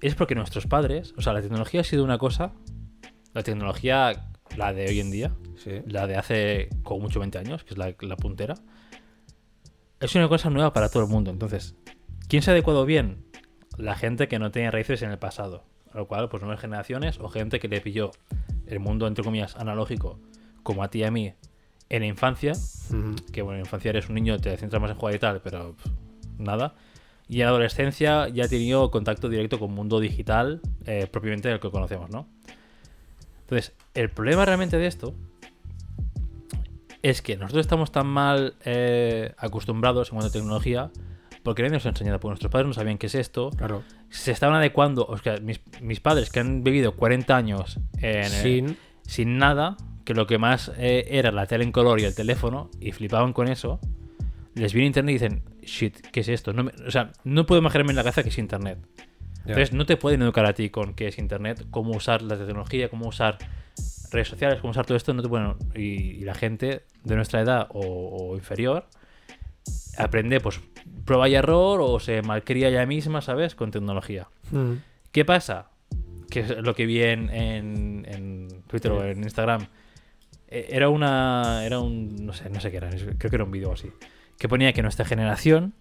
es 0.00 0.14
porque 0.14 0.34
nuestros 0.34 0.66
padres, 0.66 1.14
o 1.16 1.22
sea, 1.22 1.32
la 1.32 1.40
tecnología 1.42 1.80
ha 1.80 1.84
sido 1.84 2.04
una 2.04 2.18
cosa, 2.18 2.52
la 3.32 3.42
tecnología, 3.42 4.28
la 4.56 4.72
de 4.72 4.86
hoy 4.88 5.00
en 5.00 5.10
día, 5.10 5.32
Sí. 5.56 5.82
la 5.86 6.06
de 6.06 6.16
hace 6.16 6.68
como 6.82 7.00
mucho 7.00 7.20
20 7.20 7.38
años, 7.38 7.64
que 7.64 7.74
es 7.74 7.78
la, 7.78 7.94
la 8.00 8.16
puntera, 8.16 8.54
es 10.00 10.14
una 10.14 10.28
cosa 10.28 10.50
nueva 10.50 10.72
para 10.72 10.88
todo 10.88 11.02
el 11.04 11.08
mundo. 11.08 11.30
Entonces, 11.30 11.74
¿quién 12.28 12.42
se 12.42 12.50
ha 12.50 12.52
adecuado 12.54 12.84
bien? 12.84 13.24
La 13.78 13.94
gente 13.94 14.28
que 14.28 14.38
no 14.38 14.50
tenía 14.50 14.70
raíces 14.70 15.02
en 15.02 15.10
el 15.10 15.18
pasado. 15.18 15.64
Lo 15.94 16.06
cual, 16.06 16.28
pues 16.28 16.42
nuevas 16.42 16.60
generaciones 16.60 17.18
o 17.20 17.28
gente 17.28 17.58
que 17.58 17.68
le 17.68 17.80
pilló 17.80 18.10
el 18.66 18.80
mundo, 18.80 19.06
entre 19.06 19.24
comillas, 19.24 19.56
analógico, 19.56 20.18
como 20.62 20.82
a 20.82 20.88
ti 20.90 20.98
y 20.98 21.04
a 21.04 21.10
mí, 21.10 21.32
en 21.88 22.00
la 22.00 22.06
infancia, 22.06 22.52
que 23.32 23.40
bueno, 23.40 23.56
en 23.58 23.62
la 23.62 23.66
infancia 23.66 23.88
eres 23.90 24.08
un 24.08 24.16
niño, 24.16 24.38
te 24.38 24.54
centras 24.58 24.82
más 24.82 24.90
en 24.90 24.96
jugar 24.98 25.14
y 25.14 25.18
tal, 25.18 25.40
pero 25.40 25.74
pff, 25.74 25.86
nada. 26.38 26.74
Y 27.28 27.36
en 27.40 27.44
la 27.46 27.50
adolescencia 27.50 28.28
ya 28.28 28.44
ha 28.44 28.48
tenido 28.48 28.90
contacto 28.90 29.28
directo 29.30 29.58
con 29.58 29.70
el 29.70 29.76
mundo 29.76 29.98
digital, 30.00 30.60
eh, 30.84 31.06
propiamente 31.10 31.50
el 31.50 31.60
que 31.60 31.70
conocemos, 31.70 32.10
¿no? 32.10 32.28
Entonces, 33.46 33.72
el 33.94 34.10
problema 34.10 34.44
realmente 34.44 34.76
de 34.76 34.86
esto 34.88 35.14
es 37.02 37.22
que 37.22 37.36
nosotros 37.36 37.64
estamos 37.64 37.92
tan 37.92 38.06
mal 38.06 38.54
eh, 38.64 39.32
acostumbrados 39.38 40.08
en 40.08 40.16
cuanto 40.16 40.28
a 40.28 40.32
tecnología 40.32 40.90
porque 41.44 41.62
nadie 41.62 41.74
nos 41.74 41.86
ha 41.86 41.90
enseñado, 41.90 42.18
porque 42.18 42.30
nuestros 42.32 42.50
padres 42.50 42.66
no 42.66 42.72
sabían 42.72 42.98
qué 42.98 43.06
es 43.06 43.14
esto, 43.14 43.50
Claro. 43.50 43.84
se 44.10 44.32
estaban 44.32 44.56
adecuando, 44.56 45.06
o 45.06 45.16
sea, 45.16 45.36
mis, 45.38 45.60
mis 45.80 46.00
padres 46.00 46.30
que 46.30 46.40
han 46.40 46.64
vivido 46.64 46.96
40 46.96 47.36
años 47.36 47.78
en, 47.98 48.16
eh, 48.16 48.24
Sin. 48.24 48.76
sin 49.02 49.38
nada, 49.38 49.76
que 50.04 50.12
lo 50.14 50.26
que 50.26 50.38
más 50.38 50.72
eh, 50.76 51.06
era 51.08 51.30
la 51.30 51.46
tele 51.46 51.62
en 51.62 51.70
color 51.70 52.00
y 52.00 52.04
el 52.04 52.16
teléfono, 52.16 52.68
y 52.80 52.90
flipaban 52.90 53.32
con 53.32 53.46
eso, 53.46 53.78
les 54.56 54.72
viene 54.72 54.88
internet 54.88 55.10
y 55.10 55.18
dicen, 55.20 55.42
shit, 55.62 55.96
¿qué 56.10 56.20
es 56.20 56.28
esto? 56.28 56.52
No 56.52 56.64
me- 56.64 56.72
o 56.84 56.90
sea, 56.90 57.12
no 57.22 57.46
puedo 57.46 57.60
imaginarme 57.60 57.92
en 57.92 57.96
la 57.96 58.02
cabeza 58.02 58.24
que 58.24 58.30
es 58.30 58.38
internet. 58.38 58.78
Entonces, 59.48 59.72
no 59.72 59.86
te 59.86 59.96
pueden 59.96 60.22
educar 60.22 60.44
a 60.46 60.52
ti 60.54 60.70
con 60.70 60.94
qué 60.94 61.08
es 61.08 61.18
internet, 61.18 61.66
cómo 61.70 61.92
usar 61.92 62.22
la 62.22 62.36
tecnología, 62.36 62.88
cómo 62.88 63.06
usar 63.08 63.38
redes 64.10 64.28
sociales, 64.28 64.60
cómo 64.60 64.70
usar 64.72 64.86
todo 64.86 64.96
esto, 64.96 65.12
no 65.14 65.22
te 65.22 65.28
pueden... 65.28 65.54
Y, 65.74 65.80
y 65.80 66.20
la 66.24 66.34
gente 66.34 66.82
de 67.04 67.16
nuestra 67.16 67.40
edad 67.40 67.66
o, 67.70 67.80
o 68.30 68.36
inferior 68.36 68.86
aprende, 69.98 70.40
pues, 70.40 70.60
prueba 71.04 71.28
y 71.28 71.34
error 71.34 71.80
o 71.82 71.98
se 72.00 72.22
malcría 72.22 72.68
ella 72.68 72.86
misma, 72.86 73.20
¿sabes? 73.20 73.54
Con 73.54 73.70
tecnología. 73.70 74.28
Ujú. 74.52 74.78
¿Qué 75.12 75.24
pasa? 75.24 75.70
Que 76.30 76.40
es 76.40 76.50
lo 76.58 76.74
que 76.74 76.86
vi 76.86 77.02
en, 77.02 77.30
en- 77.30 78.06
en 78.08 78.48
Twitter 78.66 78.92
o 78.92 79.04
en 79.04 79.22
Instagram. 79.22 79.66
Eh, 80.48 80.68
Era 80.70 80.88
una. 80.88 81.64
Era 81.64 81.80
un. 81.80 82.26
No 82.26 82.32
sé, 82.32 82.50
no 82.50 82.60
sé 82.60 82.70
qué 82.70 82.76
era. 82.78 82.90
Creo 82.90 83.30
que 83.30 83.36
era 83.36 83.44
un 83.44 83.50
vídeo 83.50 83.72
así. 83.72 83.90
Que 84.38 84.48
ponía 84.48 84.72
que 84.72 84.82
nuestra 84.82 85.04
generación 85.04 85.72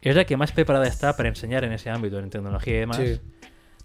es 0.00 0.16
la 0.16 0.24
que 0.24 0.36
más 0.36 0.52
preparada 0.52 0.86
está 0.86 1.16
para 1.16 1.28
enseñar 1.28 1.64
en 1.64 1.72
ese 1.72 1.90
ámbito, 1.90 2.18
en 2.18 2.30
tecnología 2.30 2.74
y 2.76 2.78
demás. 2.80 2.96
Sí. 2.96 3.20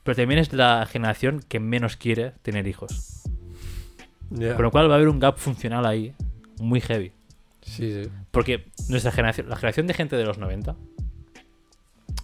Pero 0.03 0.15
también 0.15 0.40
es 0.40 0.53
la 0.53 0.85
generación 0.85 1.41
que 1.48 1.60
menos 1.60 1.95
quiere 1.95 2.31
tener 2.41 2.68
hijos. 2.68 3.23
Ya. 4.30 4.56
Con 4.56 4.64
lo 4.64 4.72
cual 4.72 4.90
va 4.90 4.94
a 4.94 4.98
haber 4.98 5.10
un 5.10 5.19
gap 5.19 5.38
funcional 5.38 5.85
ahí 5.85 6.14
muy 6.60 6.81
heavy. 6.81 7.11
Sí, 7.61 8.03
sí. 8.03 8.10
Porque 8.31 8.65
nuestra 8.90 9.11
generación, 9.11 9.49
la 9.49 9.56
generación 9.56 9.88
de 9.88 9.94
gente 9.94 10.15
de 10.18 10.26
los 10.26 10.38
90, 10.38 10.76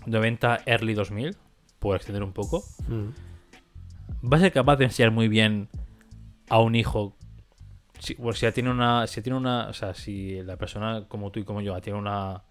90, 0.05 0.59
early 0.65 0.93
2000, 0.93 1.35
por 1.79 1.95
extender 1.95 2.23
un 2.23 2.33
poco, 2.33 2.57
Ujú. 2.57 3.13
va 4.27 4.37
a 4.37 4.39
ser 4.39 4.51
capaz 4.51 4.75
de 4.77 4.85
enseñar 4.85 5.11
muy 5.11 5.27
bien 5.27 5.69
a 6.49 6.59
un 6.59 6.75
hijo. 6.75 7.15
Si, 7.99 8.15
bueno, 8.15 8.33
si 8.33 8.41
ya 8.41 8.51
tiene 8.51 8.69
una. 8.69 9.07
Si 9.07 9.21
tiene 9.21 9.37
una. 9.37 9.67
O 9.69 9.73
sea, 9.73 9.93
si 9.93 10.41
la 10.43 10.57
persona 10.57 11.05
como 11.07 11.31
tú 11.31 11.39
y 11.39 11.43
como 11.43 11.61
yo 11.61 11.79
tiene 11.81 11.99
una 11.99 12.43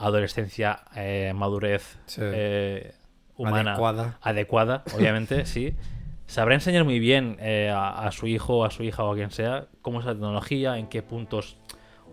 adolescencia, 0.00 0.80
eh, 0.96 1.32
madurez 1.34 1.98
Sí. 2.06 2.20
eh, 2.24 2.94
humana 3.36 3.72
Adecuada. 3.72 4.18
adecuada, 4.22 4.82
obviamente, 4.96 5.46
sí. 5.46 5.74
Sabrá 6.26 6.54
enseñar 6.54 6.84
muy 6.84 6.98
bien 7.00 7.36
eh, 7.40 7.70
a, 7.74 8.06
a 8.06 8.12
su 8.12 8.26
hijo, 8.26 8.64
a 8.64 8.70
su 8.70 8.82
hija 8.84 9.02
o 9.04 9.12
a 9.12 9.16
quien 9.16 9.30
sea, 9.30 9.66
cómo 9.82 9.98
es 10.00 10.06
la 10.06 10.12
tecnología, 10.12 10.78
en 10.78 10.86
qué 10.88 11.02
puntos 11.02 11.56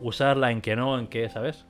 usarla, 0.02 0.52
en 0.52 0.62
qué 0.62 0.76
no, 0.76 0.98
en 1.00 1.08
qué, 1.08 1.30
¿sabes? 1.30 1.66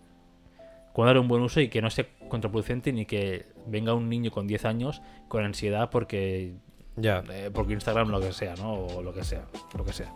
Cuándo 0.94 1.08
darle 1.10 1.22
un 1.22 1.28
buen 1.28 1.42
uso 1.44 1.60
y 1.62 1.68
que 1.70 1.82
no 1.82 1.90
sea 1.90 2.06
contraproducente 2.30 2.92
ni 2.94 3.06
que 3.06 3.48
venga 3.68 3.94
un 3.94 4.10
niño 4.10 4.32
con 4.32 4.48
10 4.48 4.66
años 4.66 5.02
con 5.28 5.44
ansiedad 5.46 5.90
porque 5.90 6.54
Ya. 6.96 7.24
porque 7.54 7.74
Instagram 7.74 8.10
lo 8.10 8.20
que 8.20 8.32
sea, 8.34 8.56
¿no? 8.56 8.74
O 8.74 9.02
lo 9.04 9.14
que 9.14 9.24
sea, 9.24 9.46
lo 9.78 9.84
que 9.86 9.94
sea. 9.94 10.12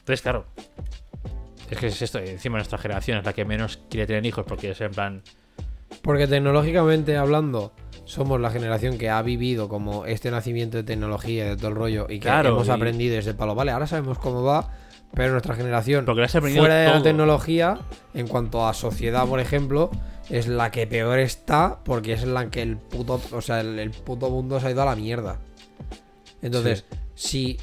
Entonces, 0.00 0.20
claro, 0.22 0.44
es 1.74 1.80
que 1.80 1.86
es 1.88 2.02
esto, 2.02 2.18
encima 2.18 2.56
nuestra 2.58 2.78
generación 2.78 3.18
es 3.18 3.24
la 3.24 3.32
que 3.32 3.44
menos 3.44 3.78
quiere 3.90 4.06
tener 4.06 4.24
hijos 4.26 4.44
porque 4.46 4.70
es 4.70 4.80
en 4.80 4.90
plan, 4.90 5.22
Porque 6.02 6.26
tecnológicamente 6.26 7.16
hablando, 7.16 7.72
somos 8.04 8.40
la 8.40 8.50
generación 8.50 8.98
que 8.98 9.08
ha 9.10 9.22
vivido 9.22 9.68
como 9.68 10.06
este 10.06 10.30
nacimiento 10.30 10.76
de 10.78 10.82
tecnología 10.82 11.46
y 11.46 11.48
de 11.50 11.56
todo 11.56 11.68
el 11.68 11.74
rollo 11.76 12.06
y 12.08 12.14
que 12.18 12.26
Claro, 12.28 12.50
hemos 12.50 12.66
y- 12.68 12.70
aprendido 12.70 13.14
desde 13.16 13.34
palo. 13.34 13.54
Vale, 13.54 13.70
ahora 13.70 13.86
sabemos 13.86 14.18
cómo 14.18 14.42
va, 14.42 14.70
pero 15.14 15.30
nuestra 15.32 15.54
generación, 15.54 16.04
porque 16.04 16.26
fuera 16.28 16.74
de 16.74 16.86
la 16.90 17.02
tecnología, 17.02 17.78
en 18.14 18.26
cuanto 18.26 18.66
a 18.66 18.74
sociedad, 18.74 19.26
por 19.26 19.38
ejemplo, 19.40 19.90
es 20.28 20.48
la 20.48 20.70
que 20.70 20.86
peor 20.86 21.18
está 21.20 21.78
porque 21.84 22.14
es 22.14 22.24
la 22.24 22.50
que 22.50 22.62
el 22.62 22.76
puto, 22.76 23.20
o 23.30 23.40
sea, 23.40 23.60
el, 23.60 23.78
el 23.78 23.90
puto 23.90 24.28
mundo 24.30 24.58
se 24.58 24.66
ha 24.66 24.70
ido 24.72 24.82
a 24.82 24.86
la 24.86 24.96
mierda. 24.96 25.38
Entonces, 26.42 26.84
si 27.14 27.58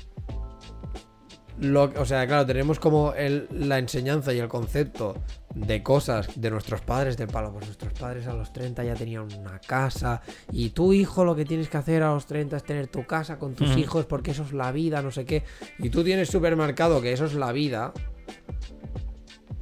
lo, 1.61 1.83
o 1.83 2.05
sea, 2.05 2.27
claro, 2.27 2.45
tenemos 2.45 2.79
como 2.79 3.13
el, 3.13 3.47
la 3.51 3.77
enseñanza 3.79 4.33
y 4.33 4.39
el 4.39 4.47
concepto 4.47 5.15
de 5.55 5.81
cosas 5.83 6.29
de 6.35 6.49
nuestros 6.51 6.81
padres 6.81 7.17
del 7.17 7.27
palo. 7.27 7.51
Pues 7.53 7.65
nuestros 7.67 7.93
padres 7.93 8.27
a 8.27 8.33
los 8.33 8.51
30 8.51 8.83
ya 8.83 8.93
tenían 8.95 9.27
una 9.33 9.59
casa. 9.59 10.21
Y 10.51 10.71
tu 10.71 10.91
hijo 10.93 11.23
lo 11.23 11.35
que 11.35 11.45
tienes 11.45 11.69
que 11.69 11.77
hacer 11.77 12.03
a 12.03 12.13
los 12.13 12.25
30 12.25 12.57
es 12.57 12.63
tener 12.63 12.87
tu 12.87 13.05
casa 13.05 13.37
con 13.39 13.53
tus 13.55 13.69
Ujú. 13.71 13.79
hijos 13.79 14.05
porque 14.05 14.31
eso 14.31 14.43
es 14.43 14.53
la 14.53 14.71
vida, 14.71 15.01
no 15.01 15.11
sé 15.11 15.25
qué. 15.25 15.43
Y 15.79 15.89
tú 15.89 16.03
tienes 16.03 16.29
supermercado 16.29 17.01
que 17.01 17.13
eso 17.13 17.25
es 17.25 17.33
la 17.35 17.51
vida. 17.51 17.93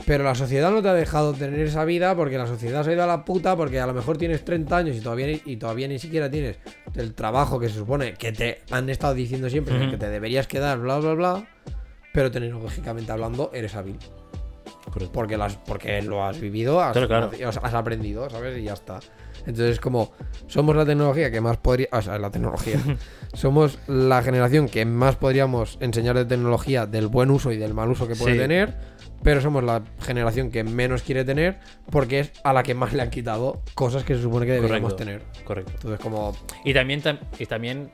Pero 0.05 0.23
la 0.23 0.33
sociedad 0.33 0.71
no 0.71 0.81
te 0.81 0.87
ha 0.87 0.93
dejado 0.93 1.33
tener 1.33 1.59
esa 1.59 1.83
vida 1.85 2.15
porque 2.15 2.37
la 2.37 2.47
sociedad 2.47 2.83
se 2.83 2.91
ha 2.91 2.93
ido 2.93 3.03
a 3.03 3.07
la 3.07 3.25
puta 3.25 3.55
porque 3.55 3.79
a 3.79 3.85
lo 3.85 3.93
mejor 3.93 4.17
tienes 4.17 4.43
30 4.45 4.77
años 4.77 4.95
y 4.95 5.01
todavía, 5.01 5.27
ni- 5.27 5.41
y 5.45 5.57
todavía 5.57 5.87
ni 5.87 5.99
siquiera 5.99 6.31
tienes 6.31 6.57
el 6.95 7.13
trabajo 7.13 7.59
que 7.59 7.67
se 7.69 7.75
supone 7.75 8.13
que 8.13 8.31
te 8.31 8.61
han 8.71 8.89
estado 8.89 9.13
diciendo 9.13 9.49
siempre 9.49 9.89
que 9.91 9.97
te 9.97 10.09
deberías 10.09 10.47
quedar, 10.47 10.79
bla, 10.79 10.97
bla, 10.99 11.13
bla. 11.13 11.47
Pero 12.19 12.31
tecnológicamente 12.31 13.13
hablando, 13.13 13.49
eres 13.53 13.75
hábil. 13.75 13.97
Correcto. 14.91 15.13
Porque, 15.13 15.37
las, 15.37 15.55
porque 15.55 16.01
lo 16.01 16.25
has 16.25 16.37
vivido, 16.37 16.81
has, 16.81 16.91
Claro, 16.91 17.07
claro. 17.07 17.31
has- 17.47 17.57
has 17.63 17.73
aprendido, 17.73 18.29
¿sabes? 18.29 18.57
Y 18.57 18.63
ya 18.63 18.73
está. 18.73 18.99
Entonces, 19.45 19.79
como 19.79 20.11
somos 20.47 20.75
la 20.75 20.85
tecnología 20.85 21.31
que 21.31 21.39
más 21.39 21.55
podría. 21.57 21.87
O 21.93 22.01
sea, 22.01 22.17
la 22.19 22.29
tecnología. 22.29 22.77
somos 23.33 23.79
la 23.87 24.21
generación 24.21 24.67
que 24.67 24.83
más 24.83 25.15
podríamos 25.15 25.77
enseñar 25.79 26.17
de 26.17 26.25
tecnología, 26.25 26.85
del 26.85 27.07
buen 27.07 27.31
uso 27.31 27.53
y 27.53 27.57
del 27.57 27.73
mal 27.73 27.89
uso 27.89 28.05
que 28.05 28.15
puede 28.15 28.33
Sí. 28.33 28.39
tener. 28.39 28.75
Pero 29.23 29.39
somos 29.39 29.63
la 29.63 29.81
generación 30.01 30.51
que 30.51 30.65
menos 30.65 31.03
quiere 31.03 31.23
tener 31.23 31.59
porque 31.89 32.19
es 32.19 32.31
a 32.43 32.51
la 32.51 32.63
que 32.63 32.73
más 32.73 32.91
le 32.91 33.01
han 33.01 33.09
quitado 33.11 33.61
cosas 33.75 34.03
que 34.03 34.15
se 34.15 34.21
supone 34.21 34.45
que 34.45 34.53
deberíamos 34.53 34.93
Correcto. 34.93 35.21
tener. 35.29 35.45
Correcto. 35.45 35.71
Entonces, 35.75 35.99
como. 36.01 36.35
Y 36.65 36.73
también, 36.73 37.01
tam- 37.01 37.19
y 37.37 37.45
también, 37.45 37.91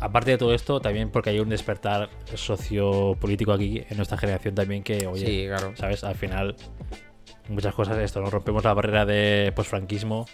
aparte 0.00 0.32
de 0.32 0.38
todo 0.38 0.54
esto, 0.54 0.80
también 0.80 1.10
porque 1.10 1.30
hay 1.30 1.40
un 1.40 1.48
despertar 1.48 2.08
sociopolítico 2.34 3.52
aquí 3.52 3.82
en 3.88 3.96
nuestra 3.96 4.18
generación 4.18 4.54
también 4.54 4.82
que, 4.82 5.06
oye, 5.06 5.26
Sí, 5.26 5.46
claro. 5.46 5.72
¿sabes? 5.76 6.04
Al 6.04 6.14
final, 6.14 6.56
muchas 7.48 7.74
cosas, 7.74 7.98
esto, 7.98 8.20
nos 8.20 8.32
rompemos 8.32 8.64
la 8.64 8.74
barrera 8.74 9.04
de 9.06 9.52
posfranquismo, 9.54 10.26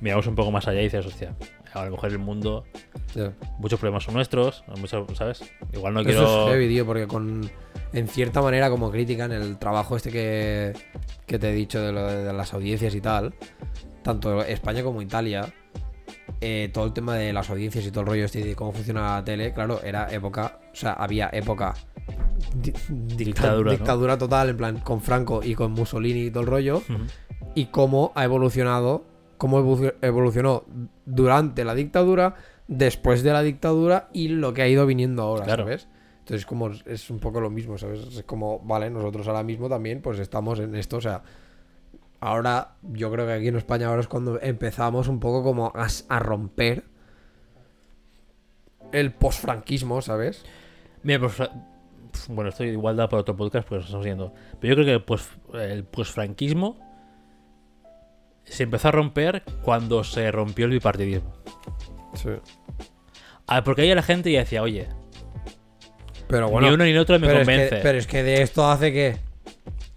miramos 0.00 0.26
un 0.26 0.34
poco 0.34 0.50
más 0.50 0.66
allá 0.68 0.80
y 0.80 0.84
dices, 0.84 1.06
hostia, 1.06 1.34
a 1.72 1.84
lo 1.84 1.90
mejor 1.92 2.10
el 2.10 2.18
mundo, 2.18 2.64
muchos 3.58 3.78
problemas 3.80 4.04
son 4.04 4.14
nuestros, 4.14 4.64
muchos, 4.78 5.16
¿sabes? 5.16 5.42
Igual 5.72 5.94
no 5.94 6.00
Eso 6.00 6.08
quiero... 6.08 6.44
es 6.46 6.50
heavy, 6.52 6.68
tío, 6.68 6.86
porque 6.86 7.06
con. 7.06 7.50
En 7.92 8.08
cierta 8.08 8.42
manera, 8.42 8.70
como 8.70 8.90
critican 8.90 9.30
el 9.30 9.56
trabajo 9.56 9.96
este 9.96 10.10
que, 10.10 10.72
que 11.26 11.38
te 11.38 11.50
he 11.50 11.52
dicho 11.52 11.80
de, 11.80 11.92
lo 11.92 12.04
de 12.04 12.32
las 12.32 12.52
audiencias 12.52 12.92
y 12.96 13.00
tal, 13.00 13.34
tanto 14.02 14.42
España 14.42 14.82
como 14.82 15.00
Italia, 15.00 15.52
eh, 16.40 16.70
todo 16.72 16.86
el 16.86 16.92
tema 16.92 17.16
de 17.16 17.32
las 17.32 17.50
audiencias 17.50 17.84
y 17.86 17.90
todo 17.90 18.00
el 18.02 18.06
rollo 18.08 18.24
este 18.24 18.44
de 18.44 18.54
cómo 18.56 18.72
funciona 18.72 19.16
la 19.16 19.24
tele, 19.24 19.52
claro, 19.52 19.80
era 19.82 20.12
época. 20.12 20.60
O 20.72 20.76
sea, 20.76 20.92
había 20.94 21.28
época. 21.32 21.74
di- 22.54 22.72
dicta- 22.88 23.56
Dictadura, 23.70 24.18
total, 24.18 24.50
en 24.50 24.56
plan, 24.56 24.78
con 24.80 25.00
Franco 25.00 25.40
y 25.42 25.54
con 25.54 25.72
Mussolini 25.72 26.24
y 26.26 26.30
todo 26.30 26.42
el 26.42 26.48
rollo 26.48 26.82
y 27.54 27.66
cómo 27.66 28.12
ha 28.14 28.24
evolucionado, 28.24 29.04
cómo 29.38 29.58
evolucionó 30.02 30.64
durante 31.06 31.64
la 31.64 31.74
dictadura, 31.74 32.34
después 32.66 33.22
de 33.22 33.32
la 33.32 33.42
dictadura 33.42 34.08
y 34.12 34.28
lo 34.28 34.52
que 34.54 34.62
ha 34.62 34.68
ido 34.68 34.86
viniendo 34.86 35.22
ahora, 35.22 35.44
Claro. 35.44 35.64
¿sabes? 35.64 35.88
Entonces 36.20 36.46
como 36.46 36.70
es 36.70 37.10
un 37.10 37.18
poco 37.18 37.40
lo 37.40 37.50
mismo, 37.50 37.76
¿sabes? 37.78 38.00
Es 38.00 38.22
como, 38.24 38.58
vale, 38.60 38.88
nosotros 38.90 39.26
ahora 39.28 39.42
mismo 39.42 39.68
también 39.68 40.00
pues 40.00 40.18
estamos 40.18 40.58
en 40.60 40.74
esto, 40.74 40.96
o 40.96 41.00
sea, 41.00 41.22
ahora 42.24 42.76
yo 42.82 43.12
creo 43.12 43.26
que 43.26 43.34
aquí 43.34 43.48
en 43.48 43.56
España 43.56 43.88
ahora 43.88 44.00
es 44.00 44.08
cuando 44.08 44.40
empezamos 44.40 45.08
un 45.08 45.20
poco 45.20 45.42
como 45.42 45.72
a, 45.74 46.18
romper 46.18 46.84
el 48.92 49.12
posfranquismo, 49.12 50.00
¿sabes? 50.00 50.42
Mira, 51.02 51.20
pues, 51.20 51.34
pf, 51.34 51.48
bueno, 52.32 52.48
esto 52.48 52.64
igual 52.64 52.96
da 52.96 53.10
para 53.10 53.20
otro 53.20 53.36
podcast, 53.36 53.68
pues 53.68 53.84
estamos 53.84 54.06
viendo. 54.06 54.32
Pero 54.58 54.74
yo 54.74 54.82
creo 54.82 55.04
que 55.52 55.64
el, 55.70 55.84
posfranquismo 55.84 56.78
se 58.44 58.62
empezó 58.62 58.88
a 58.88 58.92
romper 58.92 59.42
cuando 59.62 60.02
se 60.02 60.30
rompió 60.32 60.64
el 60.64 60.70
bipartidismo. 60.70 61.34
Sí. 62.14 62.30
Ah, 63.46 63.62
porque 63.62 63.82
ahí 63.82 63.94
la 63.94 64.02
gente 64.02 64.32
ya 64.32 64.38
decía, 64.40 64.62
oye, 64.62 64.88
Pero 66.26 66.48
bueno, 66.48 66.68
ni 66.68 66.74
uno 66.74 66.84
ni 66.84 66.90
el 66.92 66.98
otro 66.98 67.18
me 67.18 67.26
pero, 67.26 67.40
es 67.40 67.46
convence. 67.46 67.76
que, 67.76 67.82
pero 67.82 67.98
es 67.98 68.06
que 68.06 68.22
de 68.22 68.40
esto 68.40 68.66
hace 68.66 68.92
que 68.94 69.23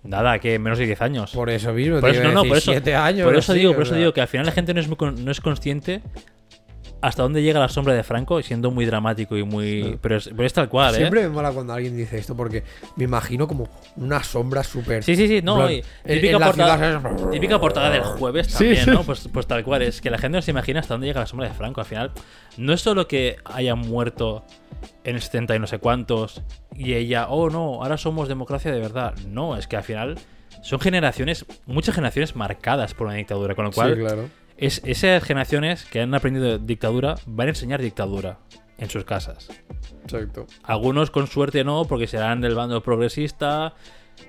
Nada, 0.07 0.39
que 0.39 0.57
menos 0.57 0.79
de 0.79 0.85
10 0.85 1.01
años. 1.01 1.31
por 1.31 1.49
eso 1.49 1.73
mismo, 1.73 1.99
Por 1.99 2.09
eso, 2.09 2.23
no, 2.23 2.31
no, 2.31 2.43
por 2.45 2.57
eso, 2.57 2.71
años. 2.71 3.25
por 3.25 3.35
eso 3.35 3.53
digo, 3.53 3.73
por 3.73 3.84
eso 3.84 3.95
digo 3.95 4.13
que 4.13 4.21
al 4.21 4.27
final 4.27 4.45
la 4.45 4.51
gente 4.53 4.73
no 4.73 4.79
es, 4.79 4.88
muy 4.88 4.97
no 5.17 5.31
es 5.31 5.41
consciente 5.41 6.01
hasta 7.01 7.23
dónde 7.23 7.43
llega 7.43 7.59
la 7.59 7.69
sombra 7.69 7.93
de 7.93 8.03
Franco, 8.03 8.41
siendo 8.41 8.71
muy 8.71 8.85
dramático 8.85 9.37
y 9.37 9.43
muy. 9.43 9.97
Pero, 10.01 10.17
es, 10.17 10.29
pero 10.29 10.45
es 10.45 10.53
tal 10.53 10.69
cual, 10.69 10.95
¿eh? 10.95 10.97
Siempre 10.97 11.21
me 11.23 11.29
mola 11.29 11.51
cuando 11.51 11.73
alguien 11.73 11.95
dice 11.95 12.17
esto 12.17 12.35
porque 12.35 12.63
me 12.95 13.03
imagino 13.03 13.47
como 13.47 13.69
una 13.95 14.23
sombra 14.23 14.63
súper. 14.63 15.03
Sí, 15.03 15.15
sí, 15.15 15.27
sí, 15.27 15.41
no. 15.41 15.55
plan, 15.57 15.71
y 15.71 15.81
típica, 16.05 16.39
portada, 16.39 16.77
ciudad, 16.77 17.29
típica 17.31 17.59
portada 17.59 17.89
del 17.89 18.03
jueves 18.03 18.49
también, 18.49 18.85
sí. 18.85 18.91
¿no? 18.91 19.03
Pues, 19.03 19.29
pues 19.31 19.47
tal 19.47 19.63
cual, 19.63 19.83
es 19.83 20.01
que 20.01 20.09
la 20.09 20.17
gente 20.17 20.37
no 20.37 20.41
se 20.41 20.51
imagina 20.51 20.79
hasta 20.79 20.93
dónde 20.93 21.07
llega 21.07 21.19
la 21.19 21.27
sombra 21.27 21.47
de 21.47 21.53
Franco. 21.53 21.81
Al 21.81 21.87
final, 21.87 22.11
no 22.57 22.73
es 22.73 22.81
solo 22.81 23.07
que 23.07 23.37
haya 23.45 23.75
muerto 23.75 24.43
en 25.03 25.15
el 25.15 25.21
70 25.21 25.55
y 25.55 25.59
no 25.59 25.67
sé 25.67 25.79
cuántos 25.79 26.41
y 26.75 26.93
ella, 26.93 27.27
oh 27.29 27.49
no, 27.49 27.81
ahora 27.81 27.97
somos 27.97 28.27
democracia 28.27 28.71
de 28.71 28.79
verdad. 28.79 29.15
No, 29.27 29.57
es 29.57 29.67
que 29.67 29.77
al 29.77 29.83
final 29.83 30.17
son 30.61 30.79
generaciones, 30.79 31.45
muchas 31.65 31.95
generaciones 31.95 32.35
marcadas 32.35 32.93
por 32.93 33.07
una 33.07 33.15
dictadura, 33.15 33.55
con 33.55 33.65
lo 33.65 33.71
cual 33.71 33.93
Sí, 33.93 33.99
claro. 33.99 34.29
Es, 34.57 34.81
esas 34.85 35.23
generaciones 35.23 35.85
que 35.85 36.01
han 36.01 36.13
aprendido 36.13 36.57
dictadura 36.57 37.15
van 37.25 37.47
a 37.47 37.49
enseñar 37.51 37.81
dictadura 37.81 38.39
en 38.77 38.89
sus 38.89 39.03
casas. 39.05 39.49
Exacto. 40.03 40.47
Algunos 40.63 41.11
con 41.11 41.27
suerte 41.27 41.63
no, 41.63 41.85
porque 41.85 42.07
serán 42.07 42.41
del 42.41 42.55
bando 42.55 42.81
progresista 42.84 43.73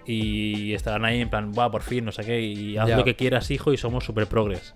y 0.06 0.72
estarán 0.74 1.04
ahí 1.04 1.20
en 1.20 1.30
plan, 1.30 1.52
va, 1.58 1.70
por 1.70 1.82
fin, 1.82 2.04
no 2.04 2.12
sé 2.12 2.22
qué, 2.24 2.40
y 2.40 2.76
haz 2.76 2.88
lo 2.96 3.04
que 3.04 3.16
quieras, 3.16 3.50
hijo, 3.50 3.72
y 3.72 3.76
somos 3.76 4.04
super 4.04 4.26
progres. 4.26 4.74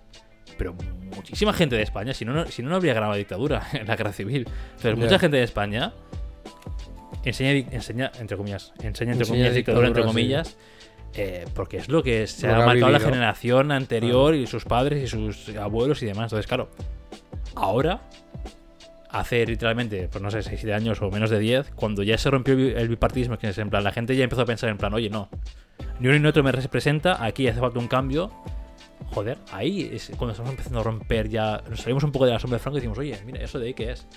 Pero 0.57 0.75
muchísima 1.15 1.53
gente 1.53 1.75
de 1.75 1.81
España, 1.83 2.13
si 2.13 2.25
no, 2.25 2.33
no- 2.33 2.45
si 2.47 2.61
no, 2.61 2.69
no 2.69 2.75
habría 2.75 2.93
ganado 2.93 3.11
la 3.13 3.17
dictadura 3.17 3.67
en 3.73 3.87
la 3.87 3.95
guerra 3.95 4.13
civil. 4.13 4.47
Entonces, 4.75 4.97
mucha 4.97 5.19
gente 5.19 5.37
de 5.37 5.43
España 5.43 5.93
enseña, 7.23 7.51
enseña 7.71 8.11
entre 8.19 8.37
comillas, 8.37 8.73
enseña 8.81 9.11
entre 9.13 9.23
Enseña 9.23 9.27
comillas 9.27 9.55
dictadura, 9.55 9.87
entre 9.87 10.03
sí. 10.03 10.55
Eh, 11.15 11.45
porque 11.53 11.77
es 11.77 11.89
lo 11.89 12.01
que 12.03 12.27
se 12.27 12.47
Lo 12.47 12.53
ha 12.53 12.63
ha 12.63 12.65
marcado 12.65 12.91
la 12.91 12.97
vivido. 12.97 13.11
generación 13.13 13.71
anterior 13.71 14.35
y 14.35 14.47
sus 14.47 14.65
padres 14.65 15.03
y 15.03 15.07
sus 15.07 15.55
abuelos 15.55 16.01
y 16.03 16.07
demás. 16.07 16.25
Entonces, 16.25 16.47
claro, 16.47 16.69
ahora, 17.55 18.01
hace 19.09 19.45
literalmente, 19.45 20.09
pues 20.11 20.21
no 20.21 20.31
sé, 20.31 20.41
6 20.41 20.59
7 20.61 20.73
años 20.73 21.01
o 21.01 21.11
menos 21.11 21.29
de 21.29 21.39
10, 21.39 21.71
cuando 21.75 22.03
ya 22.03 22.17
se 22.17 22.29
rompió 22.31 22.55
el 22.55 22.87
bipartidismo, 22.89 23.37
que 23.37 23.49
es 23.49 23.57
en 23.57 23.69
plan, 23.69 23.83
la 23.83 23.91
gente 23.91 24.15
ya 24.15 24.23
empezó 24.23 24.41
a 24.41 24.45
pensar 24.45 24.69
en 24.69 24.77
plan, 24.77 24.93
oye, 24.93 25.09
no, 25.09 25.29
ni 25.99 26.07
uno 26.07 26.19
ni 26.19 26.27
otro 26.27 26.41
me 26.43 26.51
representa, 26.51 27.23
aquí 27.23 27.47
hace 27.47 27.59
falta 27.59 27.79
un 27.79 27.87
cambio. 27.87 28.31
Joder, 29.11 29.37
ahí 29.51 29.91
es 29.93 30.11
cuando 30.17 30.31
estamos 30.31 30.51
empezando 30.51 30.79
a 30.79 30.83
romper 30.83 31.29
ya, 31.29 31.61
nos 31.69 31.81
salimos 31.81 32.03
un 32.03 32.11
poco 32.11 32.25
de 32.25 32.31
la 32.31 32.39
sombra 32.39 32.57
de 32.57 32.63
Franco 32.63 32.77
y 32.77 32.81
decimos, 32.81 32.97
oye, 32.97 33.17
mira, 33.25 33.41
¿eso 33.41 33.59
de 33.59 33.67
ahí 33.67 33.73
qué 33.73 33.91
es? 33.91 34.07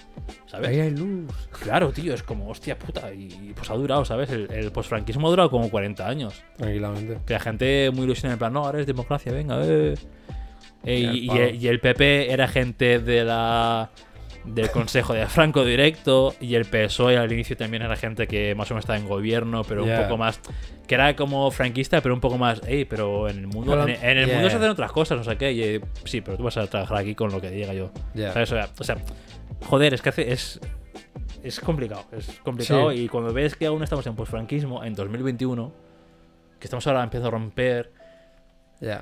¿Sabes? 0.46 0.68
Ahí 0.68 0.80
hay 0.80 0.90
luz. 0.90 1.32
Claro, 1.62 1.92
tío, 1.92 2.14
es 2.14 2.22
como, 2.22 2.48
hostia 2.48 2.78
puta, 2.78 3.12
y 3.12 3.52
pues 3.54 3.70
ha 3.70 3.74
durado, 3.74 4.04
¿sabes? 4.04 4.30
El, 4.30 4.50
el 4.50 4.72
posfranquismo 4.72 5.26
ha 5.26 5.30
durado 5.30 5.50
como 5.50 5.70
40 5.70 6.08
años. 6.08 6.42
Tranquilamente. 6.56 7.18
Que 7.26 7.34
la 7.34 7.40
gente 7.40 7.90
muy 7.92 8.04
ilusionada 8.04 8.34
en 8.34 8.38
plan, 8.38 8.52
no, 8.52 8.64
ahora 8.64 8.80
es 8.80 8.86
democracia, 8.86 9.32
venga, 9.32 9.58
eh. 9.64 9.94
Eh, 10.84 11.00
y, 11.00 11.30
el 11.30 11.56
y 11.56 11.66
el 11.66 11.80
PP 11.80 12.32
era 12.32 12.46
gente 12.46 13.00
de 13.00 13.24
la 13.24 13.90
del 14.46 14.70
Consejo 14.70 15.12
de 15.12 15.26
Franco 15.26 15.64
Directo 15.64 16.34
y 16.40 16.54
el 16.54 16.64
PSOE 16.64 17.18
al 17.18 17.32
inicio 17.32 17.56
también 17.56 17.82
era 17.82 17.96
gente 17.96 18.26
que 18.26 18.54
más 18.54 18.70
o 18.70 18.74
menos 18.74 18.84
estaba 18.84 18.98
en 18.98 19.08
gobierno, 19.08 19.64
pero 19.64 19.84
un 19.84 19.96
poco 19.96 20.16
más 20.16 20.40
que 20.86 20.94
era 20.94 21.16
como 21.16 21.50
franquista, 21.50 22.00
pero 22.00 22.14
un 22.14 22.20
poco 22.20 22.38
más, 22.38 22.62
hey, 22.66 22.84
pero 22.88 23.28
en 23.28 23.38
el 23.38 23.46
mundo 23.48 23.82
en, 23.82 23.90
en 23.90 24.18
el 24.18 24.28
mundo 24.28 24.48
se 24.48 24.56
hacen 24.56 24.70
otras 24.70 24.92
cosas, 24.92 25.18
no 25.18 25.24
sé 25.24 25.36
qué, 25.36 25.52
y, 25.52 25.62
eh, 25.62 25.80
sí, 26.04 26.20
pero 26.20 26.36
tú 26.36 26.44
vas 26.44 26.56
a 26.56 26.66
trabajar 26.66 26.98
aquí 26.98 27.14
con 27.14 27.32
lo 27.32 27.40
que 27.40 27.50
diga 27.50 27.74
yo. 27.74 27.90
Ya. 28.14 28.32
¿Sabes? 28.32 28.52
O 28.52 28.54
sea, 28.54 28.70
o 28.78 28.84
sea, 28.84 28.96
joder, 29.64 29.94
es 29.94 30.02
que 30.02 30.10
hace, 30.10 30.32
es 30.32 30.60
es 31.42 31.60
complicado, 31.60 32.04
es 32.12 32.40
complicado 32.42 32.90
Sí. 32.90 33.02
y 33.02 33.08
cuando 33.08 33.32
ves 33.32 33.54
que 33.54 33.66
aún 33.66 33.82
estamos 33.82 34.06
en 34.06 34.16
posfranquismo 34.16 34.84
en 34.84 34.94
2021, 34.94 35.72
que 36.58 36.66
estamos 36.66 36.86
ahora 36.86 37.02
empezando 37.02 37.28
a 37.28 37.30
romper 37.32 37.92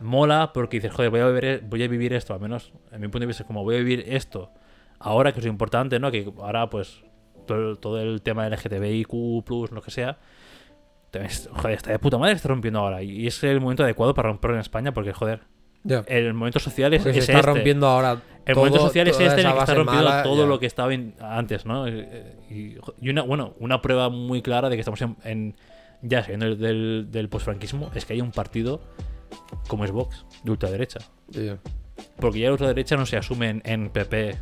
mola 0.03 0.53
porque 0.53 0.77
dices, 0.77 0.93
joder, 0.93 1.11
voy 1.11 1.21
a, 1.21 1.27
vivir, 1.29 1.62
voy 1.66 1.83
a 1.83 1.89
vivir 1.89 2.12
esto, 2.12 2.35
al 2.35 2.41
menos 2.41 2.73
en 2.93 3.01
mi 3.01 3.09
punto 3.09 3.21
de 3.21 3.27
vista 3.27 3.45
como 3.45 3.62
voy 3.65 3.77
a 3.77 3.79
vivir 3.79 4.05
esto 4.09 4.51
ahora 5.05 5.32
que 5.32 5.40
es 5.40 5.47
importante, 5.47 5.98
¿no? 6.01 6.10
Que 6.10 6.31
ahora 6.39 6.68
pues 6.70 7.02
todo, 7.47 7.76
todo 7.76 8.01
el 8.01 8.22
tema 8.22 8.48
LGTBIQ, 8.48 9.12
lo 9.72 9.82
que 9.82 9.90
sea, 9.90 10.18
es- 11.12 11.48
joder, 11.52 11.76
está 11.76 11.90
de 11.93 11.98
puta 11.98 12.18
madre, 12.18 12.35
está 12.35 12.48
rompiendo 12.48 12.81
ahora 12.81 13.02
y 13.02 13.26
es 13.26 13.43
el 13.44 13.60
momento 13.60 13.85
adecuado 13.85 14.14
para 14.14 14.28
romperlo 14.31 14.56
en 14.56 14.60
España 14.62 14.93
porque, 14.93 15.12
joder, 15.12 15.40
el 16.09 16.32
momento 16.35 16.59
social 16.59 16.93
es, 16.94 17.02
se 17.02 17.10
es 17.10 17.16
está 17.18 17.32
este. 17.35 17.43
rompiendo 17.43 17.86
ahora. 17.86 18.20
El 18.47 18.55
todo- 18.55 18.64
momento 18.64 18.81
social 18.86 19.06
es 19.09 19.12
este 19.20 19.40
en 19.40 19.47
el 19.47 19.52
que 19.52 19.59
está 19.60 19.74
rompiendo 19.74 20.05
mala, 20.10 20.22
todo 20.22 20.47
lo 20.47 20.59
que 20.59 20.66
estaba 20.66 20.90
antes, 21.20 21.64
¿no? 21.66 21.86
Eh, 21.86 22.36
Y, 22.51 22.76
y 23.01 23.10
una, 23.10 23.22
bueno, 23.22 23.55
una 23.60 23.81
prueba 23.82 24.09
muy 24.10 24.40
clara 24.43 24.68
de 24.70 24.76
que 24.76 24.81
estamos 24.81 25.01
en, 25.02 25.16
en- 25.24 25.56
ya 26.02 26.22
saliendo 26.22 26.47
del, 26.47 26.59
del, 26.59 27.06
del 27.10 27.28
posfranquismo 27.28 27.90
es 27.94 28.05
que 28.06 28.12
hay 28.14 28.20
un 28.20 28.31
partido 28.32 28.81
como 29.68 29.85
es 29.85 29.90
Vox, 29.90 30.24
de 30.43 30.51
ultraderecha. 30.51 31.01
Porque 32.18 32.40
ya 32.40 32.47
la 32.47 32.52
ultraderecha 32.52 32.97
no 32.97 33.06
se 33.06 33.16
asume 33.16 33.48
en, 33.51 33.62
en 33.64 33.90
PP 33.90 34.39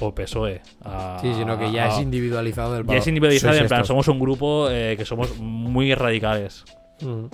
o 0.00 0.14
PSOE. 0.14 0.60
a- 0.82 1.18
Sí, 1.20 1.32
sino 1.34 1.58
que 1.58 1.70
ya 1.72 1.84
a- 1.86 1.88
es 1.96 2.02
individualizado 2.02 2.76
el 2.76 2.86
ya 2.86 2.96
es 2.96 3.06
individualizado, 3.06 3.54
en 3.54 3.66
plan, 3.68 3.84
somos 3.84 4.08
un 4.08 4.18
grupo 4.18 4.68
eh, 4.70 4.94
que 4.96 5.04
somos 5.04 5.36
muy 5.38 5.94
radicales. 5.94 6.64
Mm. 7.00 7.26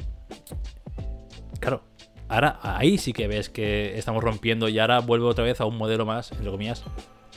Claro, 1.59 1.83
ahora 2.29 2.59
ahí 2.63 2.97
sí 2.99 3.13
que 3.13 3.29
ves 3.29 3.49
que 3.51 3.99
estamos 3.99 4.23
rompiendo 4.25 4.69
y 4.69 4.79
ahora 4.79 5.01
vuelve 5.01 5.27
otra 5.27 5.45
vez 5.45 5.61
a 5.61 5.67
un 5.67 5.77
modelo 5.77 6.07
más, 6.07 6.33
entre 6.33 6.51
comillas, 6.51 6.85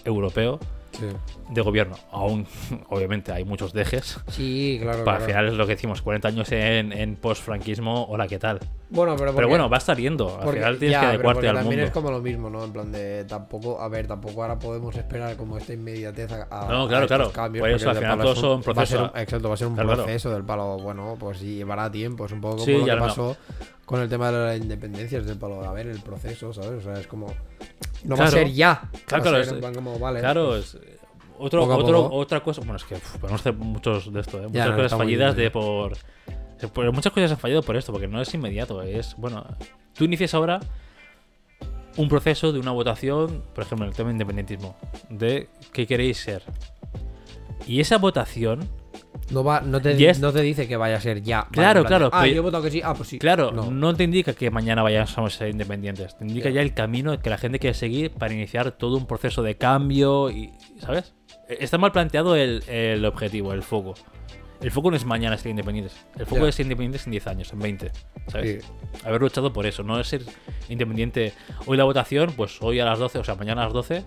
europeo 0.05 0.59
Sí. 0.93 1.05
de 1.49 1.61
gobierno. 1.61 1.95
Aún, 2.11 2.45
obviamente, 2.89 3.31
hay 3.31 3.43
muchos 3.45 3.73
dejes. 3.73 4.19
Sí, 4.27 4.79
claro. 4.81 5.03
Para 5.03 5.17
al 5.17 5.23
claro. 5.23 5.31
final 5.33 5.47
es 5.47 5.53
lo 5.55 5.65
que 5.65 5.73
decimos, 5.75 6.01
40 6.01 6.27
años 6.27 6.51
en, 6.51 6.91
en 6.91 7.15
post-franquismo, 7.15 8.05
hola, 8.05 8.27
¿qué 8.27 8.39
tal? 8.39 8.59
Bueno, 8.89 9.15
pero, 9.17 9.33
Pero 9.33 9.47
bueno, 9.47 9.69
va 9.69 9.79
saliendo. 9.79 10.35
Al 10.37 10.43
porque- 10.43 10.59
final 10.59 10.77
tienes 10.77 10.93
ya, 10.93 11.01
que 11.01 11.05
adecuarte 11.07 11.47
al 11.49 11.55
también 11.55 11.79
mundo. 11.79 11.87
es 11.87 11.91
como 11.91 12.11
lo 12.11 12.19
mismo, 12.21 12.49
¿no? 12.51 12.63
En 12.63 12.71
plan 12.73 12.91
de 12.91 13.25
tampoco, 13.25 13.81
a 13.81 13.87
ver, 13.87 14.05
tampoco 14.05 14.43
ahora 14.43 14.59
podemos 14.59 14.95
esperar 14.95 15.35
como 15.35 15.57
esta 15.57 15.73
inmediatez 15.73 16.31
a, 16.31 16.47
a- 16.51 16.67
No, 16.69 16.83
a 16.83 16.87
claro, 16.87 17.05
estos 17.05 17.17
claro. 17.17 17.31
cambios. 17.31 17.63
Por 17.63 17.71
eso, 17.71 17.89
al 17.89 17.95
final 17.97 18.19
todos 18.19 18.37
son 18.39 18.59
a 18.59 18.63
procesos. 18.63 19.11
exacto, 19.15 19.47
va 19.47 19.55
a 19.55 19.57
ser 19.57 19.67
un 19.67 19.73
Claro, 19.73 19.89
claro. 19.89 20.03
proceso 20.03 20.29
del 20.31 20.43
palo. 20.43 20.77
Bueno, 20.77 21.15
pues 21.19 21.39
sí, 21.39 21.55
llevará 21.55 21.91
tiempo. 21.91 22.25
Es 22.27 22.31
un 22.33 22.41
poco 22.41 22.57
como 22.57 22.65
Sí, 22.65 22.77
lo 22.77 22.85
que 22.85 22.95
pasó 22.97 23.37
con 23.85 24.01
el 24.01 24.09
tema 24.09 24.31
de 24.31 24.45
la 24.45 24.55
independencia 24.55 25.19
es 25.19 25.25
del 25.25 25.37
palo. 25.37 25.63
A 25.63 25.73
ver, 25.73 25.87
el 25.87 25.99
proceso, 26.01 26.53
¿sabes? 26.53 26.71
O 26.71 26.81
sea, 26.81 26.99
es 26.99 27.07
como. 27.07 27.27
No 28.03 28.15
va 28.17 28.25
a 28.25 28.31
ser 28.31 28.51
ya. 28.51 28.89
Claro, 29.05 29.23
claro, 29.23 29.37
ser 29.43 29.47
en 29.49 29.53
es- 29.55 29.61
plan 29.61 29.73
como, 29.75 29.97
vale, 29.99 30.19
Claro, 30.19 30.47
pues, 30.49 30.75
es, 30.75 30.99
otro, 31.37 31.61
poco 31.61 31.73
a 31.73 31.77
otro, 31.77 32.03
poco. 32.03 32.15
otra 32.17 32.39
cosa. 32.43 32.61
Bueno, 32.61 32.75
es 32.77 32.83
que 32.83 32.95
uf, 32.95 33.17
podemos 33.17 33.41
hacer 33.41 33.53
muchos 33.53 34.11
de 34.13 34.19
esto, 34.21 34.37
¿eh? 34.39 34.41
Muchas 34.47 34.53
Ya, 34.53 34.69
no, 34.69 34.75
cosas 34.75 34.97
fallidas 34.97 35.35
bien. 35.35 35.45
de 35.47 35.51
por, 35.51 35.93
por- 36.73 36.91
Muchas 36.91 37.11
cosas 37.13 37.31
han 37.31 37.37
fallado 37.37 37.61
por 37.63 37.75
esto, 37.75 37.91
porque 37.91 38.07
no 38.07 38.21
es 38.21 38.33
inmediato. 38.33 38.81
Es, 38.81 39.15
bueno, 39.17 39.45
tú 39.93 40.03
inicias 40.05 40.33
ahora 40.33 40.59
un 41.97 42.07
proceso 42.09 42.51
de 42.51 42.59
una 42.59 42.71
votación, 42.71 43.43
por 43.53 43.63
ejemplo, 43.63 43.85
en 43.85 43.91
el 43.91 43.95
tema 43.95 44.09
de 44.09 44.13
independentismo, 44.13 44.75
de 45.09 45.49
qué 45.71 45.85
queréis 45.85 46.17
ser. 46.17 46.41
Y 47.67 47.79
esa 47.81 47.97
votación, 47.97 48.67
no, 49.31 49.43
va, 49.43 49.61
no, 49.61 49.81
te, 49.81 49.97
Ya 49.97 50.11
es- 50.11 50.19
no 50.19 50.31
te 50.33 50.41
dice 50.41 50.67
que 50.67 50.75
vaya 50.77 50.97
a 50.97 51.01
ser 51.01 51.21
ya. 51.21 51.47
Claro, 51.51 51.83
claro, 51.85 52.09
Ah, 52.13 52.27
yo 52.27 52.35
he 52.35 52.39
votado 52.39 52.63
que 52.63 52.71
sí. 52.71 52.81
Ah, 52.83 52.93
pues 52.93 53.09
sí. 53.09 53.19
claro, 53.19 53.51
No. 53.51 53.71
no. 53.71 53.93
te 53.95 54.03
indica 54.03 54.33
que 54.33 54.49
mañana 54.51 54.81
vayamos 54.83 55.17
a 55.17 55.29
ser 55.29 55.49
independientes. 55.49 56.17
Te 56.17 56.25
indica 56.25 56.49
Ya. 56.49 56.55
ya 56.55 56.61
el 56.61 56.73
camino 56.73 57.19
que 57.19 57.29
la 57.29 57.37
gente 57.37 57.59
quiere 57.59 57.73
seguir 57.73 58.11
para 58.11 58.33
iniciar 58.33 58.71
todo 58.71 58.97
un 58.97 59.05
proceso 59.07 59.43
de 59.43 59.55
cambio 59.55 60.29
y, 60.31 60.51
¿sabes? 60.79 61.13
Está 61.47 61.77
mal 61.77 61.91
planteado 61.91 62.35
el, 62.35 62.63
el 62.67 63.05
objetivo, 63.05 63.53
el 63.53 63.63
foco. 63.63 63.93
El 64.61 64.71
foco 64.71 64.89
no 64.91 64.95
es 64.95 65.03
mañana 65.03 65.37
ser 65.37 65.49
independientes. 65.51 65.93
El 66.17 66.25
foco 66.25 66.43
Ya. 66.43 66.49
es 66.49 66.55
ser 66.55 66.65
independientes 66.65 67.05
en 67.05 67.11
10 67.11 67.27
años, 67.27 67.51
en 67.51 67.59
20. 67.59 67.91
¿Sabes? 68.27 68.63
Sí. 68.63 68.71
Haber 69.05 69.19
luchado 69.19 69.51
por 69.51 69.65
eso, 69.65 69.83
no 69.83 69.99
es 69.99 70.07
ser 70.07 70.21
independiente. 70.69 71.33
Hoy 71.65 71.75
la 71.75 71.83
votación, 71.83 72.31
pues 72.37 72.61
hoy 72.61 72.79
a 72.79 72.85
las 72.85 72.97
12, 72.97 73.19
o 73.19 73.23
sea, 73.25 73.35
mañana 73.35 73.61
a 73.61 73.65
las 73.65 73.73
12, 73.73 74.05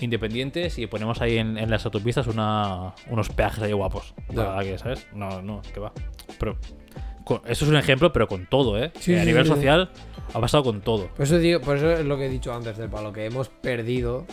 independientes 0.00 0.78
y 0.78 0.86
ponemos 0.86 1.20
ahí 1.20 1.38
en, 1.38 1.58
en 1.58 1.70
las 1.70 1.84
autopistas 1.84 2.26
una, 2.26 2.94
unos 3.10 3.28
peajes 3.30 3.62
ahí 3.62 3.72
guapos. 3.72 4.14
Para 4.34 4.62
que, 4.62 4.78
¿sabes? 4.78 5.06
No, 5.14 5.42
no, 5.42 5.62
que 5.74 5.80
va. 5.80 5.92
Pero 6.38 6.56
con- 7.24 7.40
eso 7.46 7.64
es 7.64 7.70
un 7.70 7.76
ejemplo, 7.76 8.12
pero 8.12 8.26
con 8.28 8.46
todo, 8.46 8.82
¿eh? 8.82 8.92
Sí, 9.00 9.14
a 9.14 9.20
sí, 9.20 9.26
nivel 9.26 9.44
sí. 9.44 9.50
social 9.50 9.90
ha 10.34 10.40
pasado 10.40 10.62
con 10.64 10.80
todo. 10.80 11.08
Por 11.08 11.24
eso, 11.24 11.38
digo, 11.38 11.60
por 11.60 11.76
eso 11.76 11.90
es 11.92 12.04
lo 12.04 12.16
que 12.16 12.26
he 12.26 12.28
dicho 12.28 12.52
antes 12.54 12.76
del 12.76 12.88
palo, 12.90 13.12
que 13.12 13.24
hemos 13.26 13.48
perdido, 13.48 14.26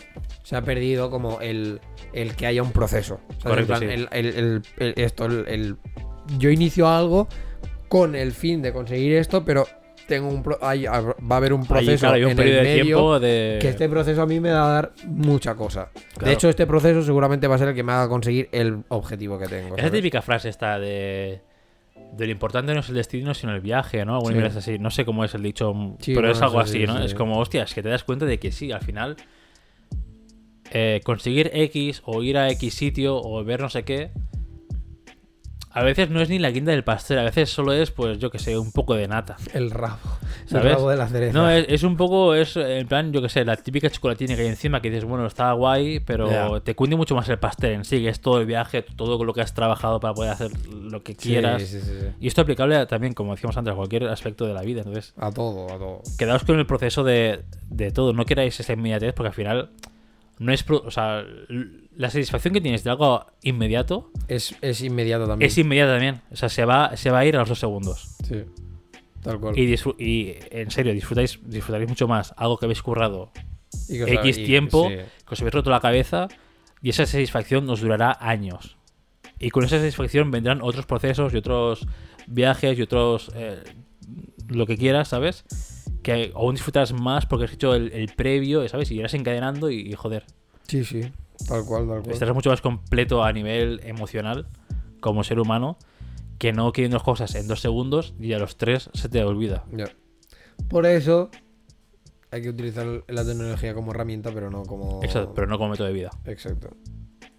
se 0.44 0.56
ha 0.56 0.62
perdido 0.62 1.10
como 1.10 1.40
el, 1.42 1.80
el 2.14 2.36
que 2.36 2.46
haya 2.48 2.62
un 2.64 2.72
proceso. 2.72 3.20
Correcto, 3.44 3.68
plan, 3.78 3.84
el, 3.84 4.08
el- 4.12 4.26
el- 4.28 4.62
el- 4.78 4.94
esto, 4.98 5.26
el- 5.26 5.78
yo 6.38 6.50
inicio 6.50 6.88
algo 6.88 7.28
con 7.88 8.16
el 8.16 8.32
fin 8.34 8.62
de 8.62 8.74
conseguir 8.74 9.14
esto, 9.14 9.46
pero 9.46 9.68
tengo 10.07 10.27
un 10.30 10.44
pro- 10.44 10.60
hay- 10.61 10.86
va 10.86 11.15
a 11.30 11.36
haber 11.38 11.53
un 11.53 11.61
Ahí, 11.61 11.68
proceso 11.68 11.99
claro, 12.02 12.15
hay 12.15 12.23
un 12.23 12.32
en 12.32 12.38
periodo 12.38 12.57
el 12.60 12.64
de 12.65 12.69
medio 12.72 12.84
tiempo 12.86 13.19
de. 13.19 13.57
que 13.61 13.69
este 13.69 13.90
proceso 13.90 14.22
a 14.22 14.26
mí 14.26 14.40
me 14.40 14.52
va 14.52 14.65
a 14.68 14.73
dar 14.73 14.91
mucha 15.07 15.56
cosa. 15.56 15.90
Claro. 16.14 16.27
De 16.27 16.34
hecho, 16.34 16.49
este 16.49 16.65
proceso 16.68 17.02
seguramente 17.03 17.48
va 17.48 17.56
a 17.56 17.57
ser 17.57 17.69
el 17.69 17.76
que 17.76 17.84
me 17.84 17.91
haga 17.94 18.07
conseguir 18.10 18.49
el 18.52 18.84
objetivo 18.90 19.38
que 19.40 19.48
tengo. 19.48 19.76
Esa 19.77 19.90
típica 19.91 20.22
frase 20.22 20.49
esta 20.49 20.80
de. 20.80 21.41
De 22.14 22.26
lo 22.26 22.32
importante 22.32 22.73
no 22.73 22.80
es 22.82 22.90
el 22.90 22.95
destino, 22.95 23.34
sino 23.34 23.53
el 23.53 23.61
viaje, 23.61 24.06
¿no? 24.06 24.15
Alguna 24.15 24.49
Sí. 24.52 24.57
así. 24.57 24.80
No 24.80 24.90
sé 24.91 25.06
cómo 25.06 25.26
es 25.26 25.34
el 25.34 25.44
dicho, 25.44 25.73
Sí, 25.99 26.14
pero 26.14 26.27
bueno, 26.27 26.32
es 26.36 26.41
algo 26.41 26.61
sí, 26.65 26.69
así, 26.69 26.80
sí, 26.82 26.86
¿no? 26.88 27.03
Es 27.03 27.14
como, 27.15 27.40
hostia, 27.40 27.64
es 27.64 27.73
que 27.73 27.82
te 27.84 27.90
das 27.90 28.03
cuenta 28.03 28.26
de 28.26 28.38
que 28.40 28.52
sí, 28.52 28.72
al 28.72 28.82
final. 28.82 29.15
eh, 30.72 31.02
conseguir 31.03 31.52
X 31.53 32.02
o 32.06 32.23
ir 32.23 32.38
a 32.38 32.49
X 32.52 32.73
sitio 32.73 33.18
o 33.18 33.44
ver 33.44 33.61
no 33.61 33.69
sé 33.69 33.84
qué. 33.84 34.11
A 35.78 35.84
veces 35.84 36.10
no 36.10 36.22
es 36.22 36.30
ni 36.30 36.40
la 36.40 36.52
guinda 36.52 36.72
del 36.72 36.86
pastel, 36.86 37.20
a 37.20 37.24
veces 37.24 37.50
solo 37.50 37.74
es, 37.74 37.92
pues 37.92 38.18
yo 38.18 38.32
que 38.32 38.40
sé, 38.40 38.58
un 38.58 38.72
poco 38.72 38.96
de 38.96 39.10
nata. 39.10 39.36
El 39.54 39.72
rabo. 39.72 40.00
¿Sabes? 40.46 40.68
El 40.68 40.72
rabo 40.72 40.90
de 40.90 40.96
la 40.96 41.08
cereza. 41.10 41.38
No, 41.38 41.50
es, 41.50 41.66
es 41.68 41.84
un 41.84 41.98
poco, 41.98 42.34
es 42.34 42.56
en 42.56 42.88
plan, 42.88 43.12
yo 43.12 43.22
que 43.22 43.28
sé, 43.28 43.44
la 43.44 43.58
típica 43.58 43.90
chocolatina 43.90 44.36
que 44.38 44.44
hay 44.44 44.48
encima 44.48 44.82
que 44.82 44.90
dices, 44.90 45.04
bueno, 45.04 45.26
está 45.28 45.52
guay, 45.52 46.00
pero 46.00 46.62
te 46.62 46.76
cunde 46.76 46.96
mucho 46.96 47.14
más 47.14 47.28
el 47.28 47.40
pastel 47.40 47.74
en 47.74 47.84
sí, 47.84 48.00
que 48.02 48.08
es 48.08 48.22
todo 48.22 48.40
el 48.40 48.46
viaje, 48.46 48.84
todo 48.84 49.22
lo 49.24 49.34
que 49.34 49.42
has 49.42 49.54
trabajado 49.54 50.00
para 50.00 50.14
poder 50.14 50.32
hacer 50.32 50.52
lo 50.70 51.04
que 51.04 51.16
quieras. 51.16 51.62
sí, 51.62 51.82
sí, 51.82 51.86
sí. 51.86 52.08
Y 52.22 52.28
esto 52.28 52.40
es 52.42 52.44
aplicable 52.46 52.78
a- 52.78 52.88
también, 52.88 53.14
como 53.14 53.34
decíamos 53.36 53.58
antes, 53.58 53.74
a 53.74 53.76
cualquier 53.76 54.06
aspecto 54.06 54.46
de 54.48 54.54
la 54.54 54.62
vida. 54.62 54.80
Entonces, 54.80 55.14
A 55.18 55.30
todo, 55.32 55.66
a 55.66 55.78
todo. 55.78 56.02
quedaos 56.18 56.46
con 56.46 56.58
el 56.58 56.66
proceso 56.66 57.04
de, 57.04 57.42
de 57.70 57.92
todo. 57.92 58.14
No 58.14 58.26
queráis 58.26 58.58
esa 58.60 58.72
inmediatez 58.72 59.14
porque 59.14 59.28
al 59.28 59.34
final 59.36 59.70
no 60.40 60.54
es... 60.54 60.64
pro- 60.64 60.84
o 60.86 60.92
sea, 60.92 61.26
la 61.98 62.10
satisfacción 62.10 62.54
que 62.54 62.62
tienes 62.62 62.84
de 62.84 62.90
algo 62.90 63.26
inmediato 63.42 64.12
Es, 64.28 64.56
es 64.62 64.82
inmediato 64.82 65.28
también. 65.28 65.48
es 65.50 65.58
inmediata 65.58 65.94
también. 65.94 66.22
O 66.32 66.36
sea, 66.36 66.50
se 66.50 66.66
va, 66.66 66.96
se 66.98 67.10
va 67.10 67.20
a 67.20 67.26
ir 67.26 67.36
a 67.36 67.40
los 67.40 67.50
dos 67.50 67.60
segundos. 67.60 68.16
Sí. 68.28 68.44
Tal 69.22 69.40
cual. 69.40 69.58
Y, 69.58 69.74
y 69.98 70.36
en 70.52 70.70
serio, 70.72 70.94
disfrutáis, 70.94 71.40
disfrutaréis 71.44 71.90
mucho 71.90 72.08
más 72.08 72.34
algo 72.38 72.58
que 72.58 72.66
habéis 72.66 72.82
currado 72.82 73.32
Y 73.90 74.04
que 74.06 74.14
X 74.16 74.38
y- 74.38 74.46
tiempo, 74.46 74.88
sí. 74.90 74.96
que 74.96 75.34
os 75.34 75.42
habéis 75.42 75.54
roto 75.54 75.70
la 75.70 75.80
cabeza 75.80 76.28
y 76.82 76.90
esa 76.90 77.06
satisfacción 77.06 77.66
nos 77.66 77.82
durará 77.82 78.18
años. 78.20 78.78
Y 79.40 79.50
con 79.50 79.64
esa 79.66 79.78
satisfacción 79.80 80.32
vendrán 80.32 80.62
otros 80.62 80.86
procesos 80.86 81.34
y 81.34 81.38
otros 81.38 81.88
viajes 82.28 82.78
y 82.78 82.82
otros... 82.82 83.32
eh, 83.36 83.64
lo 84.48 84.68
que 84.68 84.78
quieras, 84.78 85.08
¿sabes? 85.08 85.44
Que 86.04 86.32
aún 86.36 86.54
disfrutarás 86.54 86.94
más 86.94 87.26
porque 87.26 87.46
has 87.46 87.54
hecho 87.54 87.74
el, 87.74 87.92
el 87.94 88.10
previo, 88.10 88.68
¿sabes? 88.70 88.92
Y 88.92 88.96
irás 89.00 89.16
encadenando 89.16 89.72
y, 89.72 89.80
y, 89.80 89.94
joder, 89.94 90.26
Sí, 90.68 90.84
sí. 90.86 91.02
Tal 91.48 91.66
cual, 91.66 91.88
tal 91.88 92.02
cual. 92.02 92.12
estarás 92.12 92.36
mucho 92.36 92.49
más 92.49 92.62
completo 92.62 93.24
a 93.24 93.32
nivel 93.34 93.82
emocional 93.84 94.48
como 94.99 95.24
ser 95.24 95.40
humano 95.40 95.78
que 96.38 96.53
no 96.53 96.72
queriendo 96.72 96.99
cosas 97.02 97.36
en 97.36 97.48
dos 97.48 97.62
segundos 97.62 98.14
y 98.20 98.34
a 98.34 98.40
los 98.40 98.57
tres 98.57 98.90
se 98.94 99.10
te 99.10 99.24
olvida. 99.24 99.66
Por 100.70 100.86
eso 100.86 101.30
hay 102.32 102.41
que 102.41 102.49
utilizar 102.49 103.03
la 103.07 103.26
tecnología 103.26 103.74
como 103.74 103.91
herramienta, 103.91 104.32
pero 104.34 104.49
no 104.49 104.64
como. 104.64 105.02
Exacto, 105.03 105.34
pero 105.34 105.48
no 105.48 105.57
como 105.57 105.72
método 105.72 105.88
de 105.88 105.94
vida. 105.94 106.12
Exacto. 106.26 106.76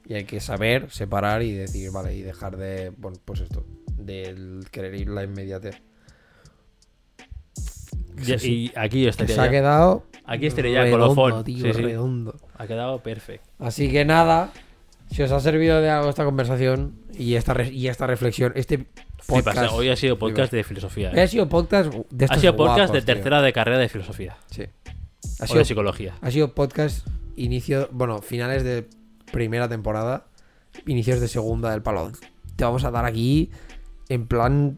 Y 0.06 0.14
hay 0.14 0.24
que 0.24 0.40
saber 0.40 0.90
separar 0.90 1.43
y 1.43 1.52
decir, 1.52 1.90
vale, 1.90 2.14
y 2.14 2.23
dejar 2.23 2.56
de. 2.56 2.90
Bueno, 2.97 3.18
pues 3.24 3.40
esto. 3.40 3.66
Del 3.98 4.66
querer 4.70 4.94
ir 4.94 5.09
la 5.09 5.24
inmediatez. 5.24 5.82
Sí, 8.22 8.72
Y 8.74 8.78
aquí 8.78 9.06
estaría 9.06 9.34
se 9.34 9.40
ha 9.40 9.51
quedado. 9.51 10.06
Aquí 10.24 10.47
estaría 10.47 10.72
ya 10.72 10.82
redondo, 10.84 11.14
colofón. 11.14 11.44
tío, 11.44 11.64
Sí, 11.66 11.72
sí. 11.74 11.82
redondo. 11.82 12.34
Ha 12.56 12.66
quedado 12.66 13.02
perfecto. 13.02 13.48
Así 13.59 13.90
que 13.90 14.05
nada. 14.05 14.52
Si 15.10 15.22
os 15.22 15.30
ha 15.30 15.38
servido 15.38 15.80
de 15.80 15.88
algo 15.88 16.09
esta 16.10 16.24
conversación 16.24 16.97
y 17.16 17.34
esta, 17.34 17.62
y 17.62 17.86
esta 17.86 18.06
reflexión, 18.09 18.52
este 18.56 18.86
podcast. 19.28 19.72
hoy 19.72 19.88
ha 19.88 19.94
sido 19.97 20.18
podcast 20.18 20.52
de 20.52 20.64
filosofía. 20.64 21.12
¿eh? 21.12 21.20
Ha 21.22 21.28
sido 21.28 21.48
podcast 21.48 21.93
de 22.10 22.24
Ha 22.24 22.38
sido 22.38 22.56
podcast 22.56 22.78
guapos, 22.78 22.93
de 22.93 23.01
tío. 23.02 23.06
tercera 23.14 23.40
de 23.43 23.52
carrera 23.52 23.78
de 23.78 23.88
filosofía. 23.88 24.36
Sí. 24.51 24.64
Ha 25.38 25.44
O 25.44 25.47
sido 25.47 25.59
de 25.60 25.64
psicología. 25.64 26.14
Ha 26.20 26.30
sido 26.32 26.55
podcast 26.55 27.06
inicio, 27.36 27.88
bueno, 27.93 28.20
finales 28.20 28.64
de 28.64 28.88
primera 29.30 29.68
temporada, 29.68 30.26
inicios 30.86 31.20
de 31.20 31.28
segunda 31.28 31.70
del 31.70 31.82
palo. 31.82 32.10
Te 32.56 32.64
vamos 32.64 32.82
a 32.84 32.90
dar 32.90 33.05
aquí 33.05 33.51
en 34.09 34.26
plan, 34.26 34.76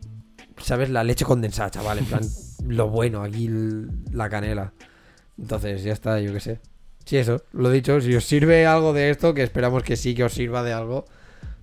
¿sabes? 0.58 0.90
La 0.90 1.04
leche 1.04 1.24
condensada, 1.24 1.70
chaval, 1.70 1.98
en 1.98 2.04
plan 2.04 2.20
lo 2.66 2.88
bueno, 2.88 3.22
aquí 3.22 3.48
la 4.12 4.28
canela. 4.28 4.72
Entonces, 5.38 5.82
ya 5.82 5.92
está, 5.92 6.20
yo 6.20 6.32
qué 6.32 6.40
sé. 6.40 6.60
Sí, 7.04 7.16
eso, 7.16 7.42
lo 7.52 7.70
dicho, 7.70 8.00
si 8.00 8.14
os 8.14 8.24
sirve 8.24 8.66
algo 8.66 8.92
de 8.92 9.10
esto, 9.10 9.32
que 9.32 9.42
esperamos 9.42 9.82
que 9.82 9.96
sí 9.96 10.14
que 10.14 10.24
os 10.24 10.34
sirva 10.34 10.62
de 10.62 10.72
algo, 10.72 11.06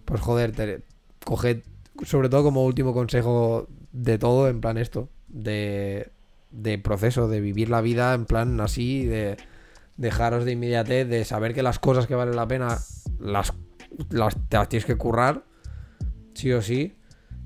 pues 0.05 0.19
joder, 0.21 0.83
coged, 1.23 1.59
sobre 2.03 2.29
todo 2.29 2.43
como 2.43 2.65
último 2.65 2.93
consejo 2.93 3.67
de 3.91 4.17
todo, 4.17 4.47
en 4.47 4.59
plan 4.59 4.77
esto, 4.77 5.09
de, 5.27 6.09
de 6.49 6.79
proceso, 6.79 7.27
de 7.27 7.41
vivir 7.41 7.69
la 7.69 7.81
vida 7.81 8.13
en 8.13 8.25
plan 8.25 8.59
así, 8.59 9.05
de 9.05 9.37
dejaros 9.97 10.45
de 10.45 10.53
inmediatez, 10.53 11.07
de 11.07 11.23
saber 11.25 11.53
que 11.53 11.63
las 11.63 11.79
cosas 11.79 12.07
que 12.07 12.15
valen 12.15 12.35
la 12.35 12.47
pena 12.47 12.79
las, 13.19 13.53
las 14.09 14.35
tienes 14.67 14.85
que 14.85 14.97
currar, 14.97 15.43
sí 16.33 16.51
o 16.51 16.61
sí, 16.61 16.95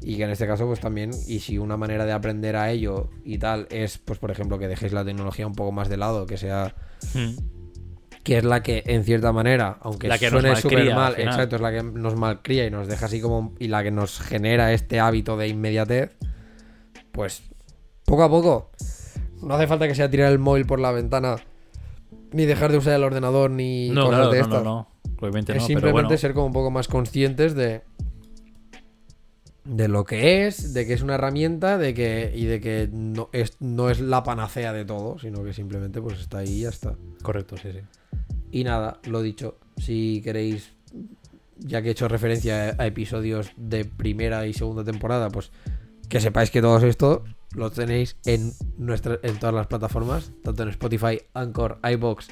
y 0.01 0.17
que 0.17 0.23
en 0.23 0.29
este 0.29 0.47
caso 0.47 0.65
pues 0.65 0.79
también, 0.79 1.11
y 1.27 1.39
si 1.39 1.57
una 1.57 1.75
manera 1.77 2.05
de 2.05 2.11
aprender 2.13 2.55
a 2.55 2.71
ello 2.71 3.09
y 3.23 3.37
tal 3.37 3.67
es, 3.69 3.97
pues 3.97 4.17
por 4.19 4.31
ejemplo, 4.31 4.57
que 4.59 4.67
dejéis 4.67 4.93
la 4.93 5.03
tecnología 5.05 5.45
un 5.47 5.53
poco 5.55 5.71
más 5.71 5.89
de 5.89 5.97
lado, 5.97 6.25
que 6.25 6.37
sea 6.37 6.73
Hmm. 7.13 7.35
que 8.23 8.37
es 8.37 8.43
la 8.43 8.61
que 8.61 8.83
en 8.85 9.03
cierta 9.03 9.31
manera, 9.31 9.77
aunque 9.81 10.07
La 10.07 10.17
que 10.17 10.29
suene 10.29 10.55
súper 10.55 10.89
al 10.89 10.95
mal, 10.95 11.15
exacto, 11.17 11.55
es 11.55 11.61
la 11.61 11.71
que 11.71 11.81
nos 11.83 12.15
malcría 12.15 12.65
y 12.65 12.71
nos 12.71 12.87
deja 12.87 13.05
así 13.07 13.21
como 13.21 13.53
y 13.59 13.67
la 13.69 13.83
que 13.83 13.91
nos 13.91 14.19
genera 14.19 14.71
este 14.73 14.99
hábito 14.99 15.37
de 15.37 15.47
inmediatez, 15.47 16.11
pues 17.11 17.41
poco 18.05 18.23
a 18.23 18.29
poco. 18.29 18.71
No 19.41 19.55
hace 19.55 19.67
falta 19.67 19.87
que 19.87 19.95
sea 19.95 20.09
tirar 20.09 20.31
el 20.31 20.39
móvil 20.39 20.65
por 20.65 20.79
la 20.79 20.91
ventana 20.91 21.37
ni 22.31 22.45
dejar 22.45 22.71
de 22.71 22.77
usar 22.77 22.93
el 22.93 23.03
ordenador 23.03 23.49
ni 23.51 23.89
No, 23.89 24.05
cosas 24.05 24.17
claro, 24.19 24.31
de 24.31 24.37
no, 24.39 24.43
estas. 24.43 24.63
no, 24.63 24.69
no. 24.75 24.87
Obviamente 25.21 25.51
es 25.53 25.57
no, 25.59 25.65
pero 25.65 25.67
simplemente 25.67 26.03
bueno. 26.07 26.17
ser 26.17 26.33
como 26.33 26.45
un 26.47 26.53
poco 26.53 26.71
más 26.71 26.87
conscientes 26.87 27.55
de 27.55 27.81
de 29.65 29.87
lo 29.87 30.03
que 30.03 30.47
es, 30.47 30.73
de 30.73 30.85
que 30.85 30.93
es 30.93 31.01
una 31.01 31.15
herramienta, 31.15 31.77
de 31.77 31.93
que 31.93 32.31
y 32.35 32.45
de 32.45 32.59
que 32.59 32.89
no 32.91 33.29
es 33.33 33.57
no 33.59 33.89
es 33.89 33.99
la 33.99 34.23
panacea 34.23 34.73
de 34.73 34.85
todo, 34.85 35.19
sino 35.19 35.43
que 35.43 35.53
simplemente 35.53 36.01
pues 36.01 36.19
está 36.19 36.39
ahí 36.39 36.49
y 36.49 36.61
ya 36.61 36.69
está. 36.69 36.95
Correcto, 37.21 37.57
sí, 37.57 37.69
sí. 37.71 37.79
Y 38.51 38.63
nada, 38.63 38.99
lo 39.05 39.21
dicho, 39.21 39.57
si 39.77 40.21
queréis 40.23 40.71
ya 41.57 41.81
que 41.81 41.89
he 41.89 41.91
hecho 41.91 42.07
referencia 42.07 42.75
a 42.77 42.87
episodios 42.87 43.51
de 43.57 43.85
primera 43.85 44.47
y 44.47 44.53
segunda 44.53 44.83
temporada, 44.83 45.29
pues 45.29 45.51
que 46.07 46.19
sepáis 46.19 46.51
que 46.51 46.61
todo 46.61 46.77
esto 46.85 47.23
lo 47.53 47.71
tenéis 47.71 48.17
en 48.25 48.53
nuestra, 48.77 49.19
en 49.23 49.37
todas 49.39 49.55
las 49.55 49.67
plataformas, 49.67 50.31
tanto 50.43 50.63
en 50.63 50.69
Spotify, 50.69 51.21
Anchor, 51.33 51.79
iBox, 51.83 52.29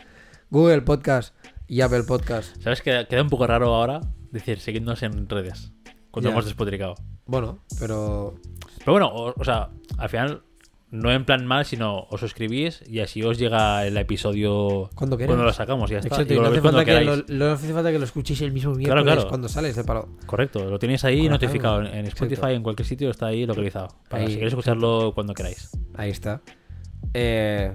Google 0.50 0.82
Podcast 0.82 1.36
y 1.68 1.82
Apple 1.82 2.04
Podcast. 2.04 2.62
¿Sabes 2.62 2.82
que 2.82 3.06
queda 3.10 3.22
un 3.22 3.30
poco 3.30 3.48
raro 3.48 3.76
ahora 3.76 4.02
decir 4.32 4.60
seguidnos 4.60 5.04
en 5.04 5.28
redes? 5.28 5.77
Cuando 6.12 6.30
hemos 6.32 6.46
despotricado. 6.46 6.96
Bueno, 7.26 7.60
pero 7.80 8.36
Pero 8.80 8.92
bueno, 8.94 9.08
o, 9.08 9.34
o 9.38 9.44
sea, 9.44 9.70
al 9.98 10.10
final, 10.10 10.44
no 10.90 11.12
en 11.12 11.26
plan 11.26 11.46
mal, 11.46 11.66
sino 11.66 12.08
os 12.10 12.22
suscribís 12.22 12.82
y 12.88 13.02
así 13.02 13.22
os 13.22 13.38
llega 13.38 13.86
el 13.86 13.98
episodio 13.98 14.90
cuando 14.96 15.18
cuando 15.18 15.44
lo 15.44 15.52
sacamos. 15.54 15.90
y 15.92 15.94
Ya 15.94 16.00
está. 16.00 16.16
Exacto, 16.16 16.34
Y 16.34 16.40
no, 16.40 16.48
hace 16.48 16.62
falta 16.62 16.86
que 16.86 17.24
lo, 17.28 17.52
hace 17.52 17.74
falta 17.74 17.92
que 17.92 18.00
lo 18.00 18.06
escuchéis 18.06 18.42
el 18.42 18.52
mismo 18.54 18.74
miércoles 18.74 19.04
claro. 19.04 19.28
cuando 19.28 19.50
sale 19.50 19.70
este 19.70 19.84
palo. 19.84 20.08
Correcto, 20.26 20.64
lo 20.70 20.80
tenéis 20.80 21.04
ahí 21.04 21.24
Con 21.24 21.32
notificado 21.32 21.82
en 21.84 22.06
Spotify, 22.06 22.34
Exacto. 22.36 22.56
en 22.56 22.64
cualquier 22.64 22.86
sitio 22.88 23.10
está 23.10 23.26
ahí 23.28 23.46
localizado. 23.46 23.90
Para 24.10 24.24
Ahí, 24.24 24.30
si 24.30 24.34
queréis 24.36 24.54
escucharlo 24.54 25.12
cuando 25.14 25.34
queráis. 25.34 25.70
Ahí 25.96 26.10
está. 26.12 26.42
Eh, 27.14 27.74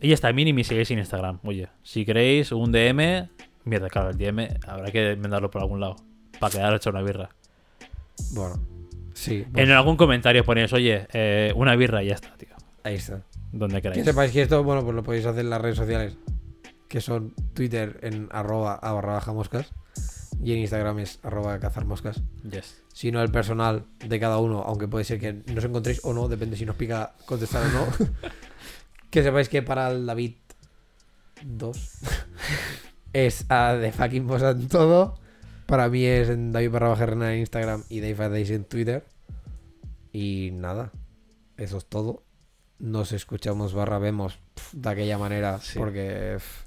Y 0.00 0.08
ya 0.08 0.14
está, 0.14 0.28
a 0.28 0.32
mí 0.32 0.44
ni 0.44 0.52
me 0.52 0.62
seguís 0.64 0.90
en 0.92 0.98
Instagram. 1.00 1.40
Oye, 1.44 1.68
si 1.82 2.04
queréis 2.04 2.52
un 2.52 2.70
DM, 2.72 3.28
mierda, 3.64 3.88
claro, 3.88 4.10
el 4.10 4.16
DM 4.16 4.48
habrá 4.66 4.90
que 4.92 5.16
mandarlo 5.16 5.50
por 5.50 5.60
algún 5.62 5.80
lado. 5.80 5.96
Para 6.40 6.52
quedar 6.52 6.74
hecho 6.74 6.90
una 6.90 7.02
birra. 7.02 7.30
bueno, 8.32 8.58
sí, 9.14 9.46
En 9.54 9.70
algún 9.70 9.96
comentario 9.96 10.44
ponéis, 10.44 10.72
oye, 10.72 11.06
eh, 11.12 11.52
una 11.54 11.76
birra 11.76 12.02
y 12.02 12.08
ya 12.08 12.14
está, 12.14 12.34
tío. 12.36 12.48
ahí 12.82 12.96
está. 12.96 13.22
Donde 13.52 13.76
Que 13.76 13.82
queráis. 13.82 14.04
sepáis 14.04 14.32
que 14.32 14.42
esto, 14.42 14.62
bueno, 14.64 14.82
pues 14.82 14.94
lo 14.96 15.02
podéis 15.02 15.26
hacer 15.26 15.40
en 15.40 15.50
las 15.50 15.60
redes 15.60 15.76
sociales, 15.76 16.16
que 16.88 17.00
son 17.00 17.34
Twitter 17.54 17.98
en 18.02 18.28
arroba 18.32 18.74
a 18.74 18.92
barra 18.92 19.14
baja 19.14 19.32
moscas 19.32 19.70
y 20.42 20.52
en 20.52 20.58
Instagram 20.60 20.98
es 21.00 21.18
arroba 21.22 21.58
cazar 21.60 21.84
moscas. 21.84 22.22
Yes. 22.48 22.82
Sino 22.94 23.20
el 23.22 23.30
personal 23.30 23.84
de 24.06 24.18
cada 24.20 24.38
uno, 24.38 24.62
aunque 24.62 24.88
puede 24.88 25.04
ser 25.04 25.20
que 25.20 25.32
nos 25.52 25.64
encontréis 25.64 26.00
o 26.04 26.12
no, 26.14 26.28
depende 26.28 26.56
si 26.56 26.64
nos 26.64 26.76
pica 26.76 27.12
contestar 27.26 27.62
o 27.66 27.68
no. 27.70 27.86
que 29.10 29.22
sepáis 29.22 29.48
que 29.48 29.62
para 29.62 29.90
el 29.90 30.06
David 30.06 30.34
2 31.44 31.90
es 33.12 33.44
a 33.50 33.74
de 33.74 33.92
fucking 33.92 34.26
Boss 34.26 34.42
en 34.42 34.68
todo. 34.68 35.18
Para 35.70 35.88
mí 35.88 36.04
es 36.04 36.28
en 36.28 36.52
David 36.52 36.70
barra 36.70 36.88
baja 36.88 37.04
en 37.04 37.38
Instagram 37.38 37.84
y 37.88 38.00
Dave 38.00 38.28
Days 38.28 38.50
en 38.50 38.64
Twitter. 38.64 39.04
Y 40.12 40.50
nada, 40.52 40.90
eso 41.56 41.78
es 41.78 41.86
todo. 41.86 42.24
Nos 42.78 43.12
escuchamos 43.12 43.72
barra 43.72 43.98
vemos 43.98 44.38
pf, 44.54 44.76
de 44.76 44.88
aquella 44.90 45.16
manera 45.18 45.58
Sí. 45.60 45.78
porque 45.78 46.32
pf, 46.38 46.64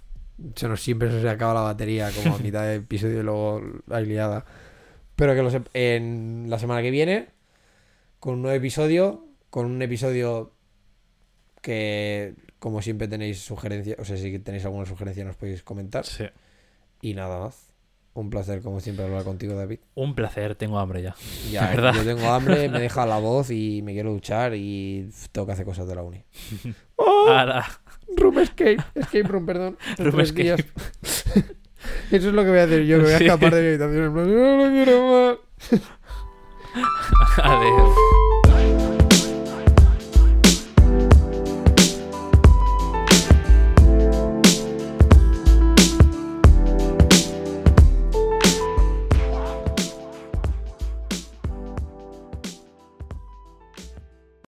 se 0.56 0.68
nos 0.68 0.82
siempre 0.82 1.22
se 1.22 1.30
acaba 1.30 1.54
la 1.54 1.62
batería 1.62 2.10
como 2.12 2.36
a 2.36 2.40
mitad 2.40 2.64
de 2.64 2.76
episodio 2.76 3.20
y 3.20 3.24
luego 3.24 3.62
hay 3.90 4.06
liada. 4.06 4.46
Pero 5.16 5.36
que 5.36 5.44
lo 5.44 5.52
sep- 5.52 5.70
en 5.74 6.46
la 6.50 6.58
semana 6.58 6.82
que 6.82 6.92
viene 6.92 7.28
con 8.20 8.36
un 8.36 8.42
nuevo 8.44 8.56
episodio, 8.58 9.28
con 9.50 9.66
un 9.66 9.82
episodio 9.82 10.54
que 11.62 12.36
como 12.60 12.82
siempre 12.82 13.08
tenéis 13.10 13.40
sugerencias, 13.40 14.00
o 14.00 14.06
sea, 14.06 14.16
si 14.18 14.40
tenéis 14.40 14.64
alguna 14.66 14.86
sugerencia 14.86 15.26
nos 15.26 15.36
podéis 15.36 15.64
comentar. 15.64 16.06
Sí. 16.06 16.26
Y 17.02 17.14
nada 17.16 17.40
más. 17.40 17.73
Un 18.16 18.30
placer 18.30 18.62
como 18.62 18.80
siempre 18.80 19.06
hablar 19.06 19.24
contigo, 19.24 19.56
David. 19.56 19.80
Un 19.96 20.14
placer, 20.14 20.54
tengo 20.56 20.78
hambre 20.80 21.02
ya. 21.02 21.16
Ya, 21.52 21.70
De 21.70 21.76
verdad. 21.76 21.94
yo 21.96 22.04
tengo 22.04 22.32
hambre, 22.32 22.70
me 22.70 22.80
deja 22.82 23.06
la 23.06 23.18
voz 23.18 23.50
y 23.50 23.82
me 23.82 23.94
quiero 23.94 24.12
duchar 24.12 24.54
y 24.56 25.10
tengo 25.32 25.48
que 25.48 25.54
hacer 25.54 25.66
cosas 25.66 25.88
de 25.88 25.96
la 25.96 26.04
uni. 26.04 26.24
Ahora, 26.98 27.66
Room 28.16 28.40
escape, 28.40 28.78
escape 28.96 29.24
room, 29.24 29.46
perdón. 29.46 29.78
Room 29.98 30.20
escape. 30.20 30.44
días. 30.44 30.60
Eso 32.12 32.30
es 32.30 32.34
lo 32.34 32.44
que 32.44 32.50
voy 32.50 32.60
a 32.60 32.64
hacer 32.66 32.84
yo, 32.86 32.98
que 33.00 33.04
voy 33.06 33.14
a 33.14 33.18
Sí. 33.18 33.26
escapar 33.26 33.56
de 33.56 33.62
mi 33.62 33.68
habitación. 33.70 34.04
en 34.06 34.14
plan, 34.14 34.34
No, 34.36 34.58
no 34.66 34.72
quiero 34.72 35.38
más. 35.72 35.82
adiós. 37.38 37.96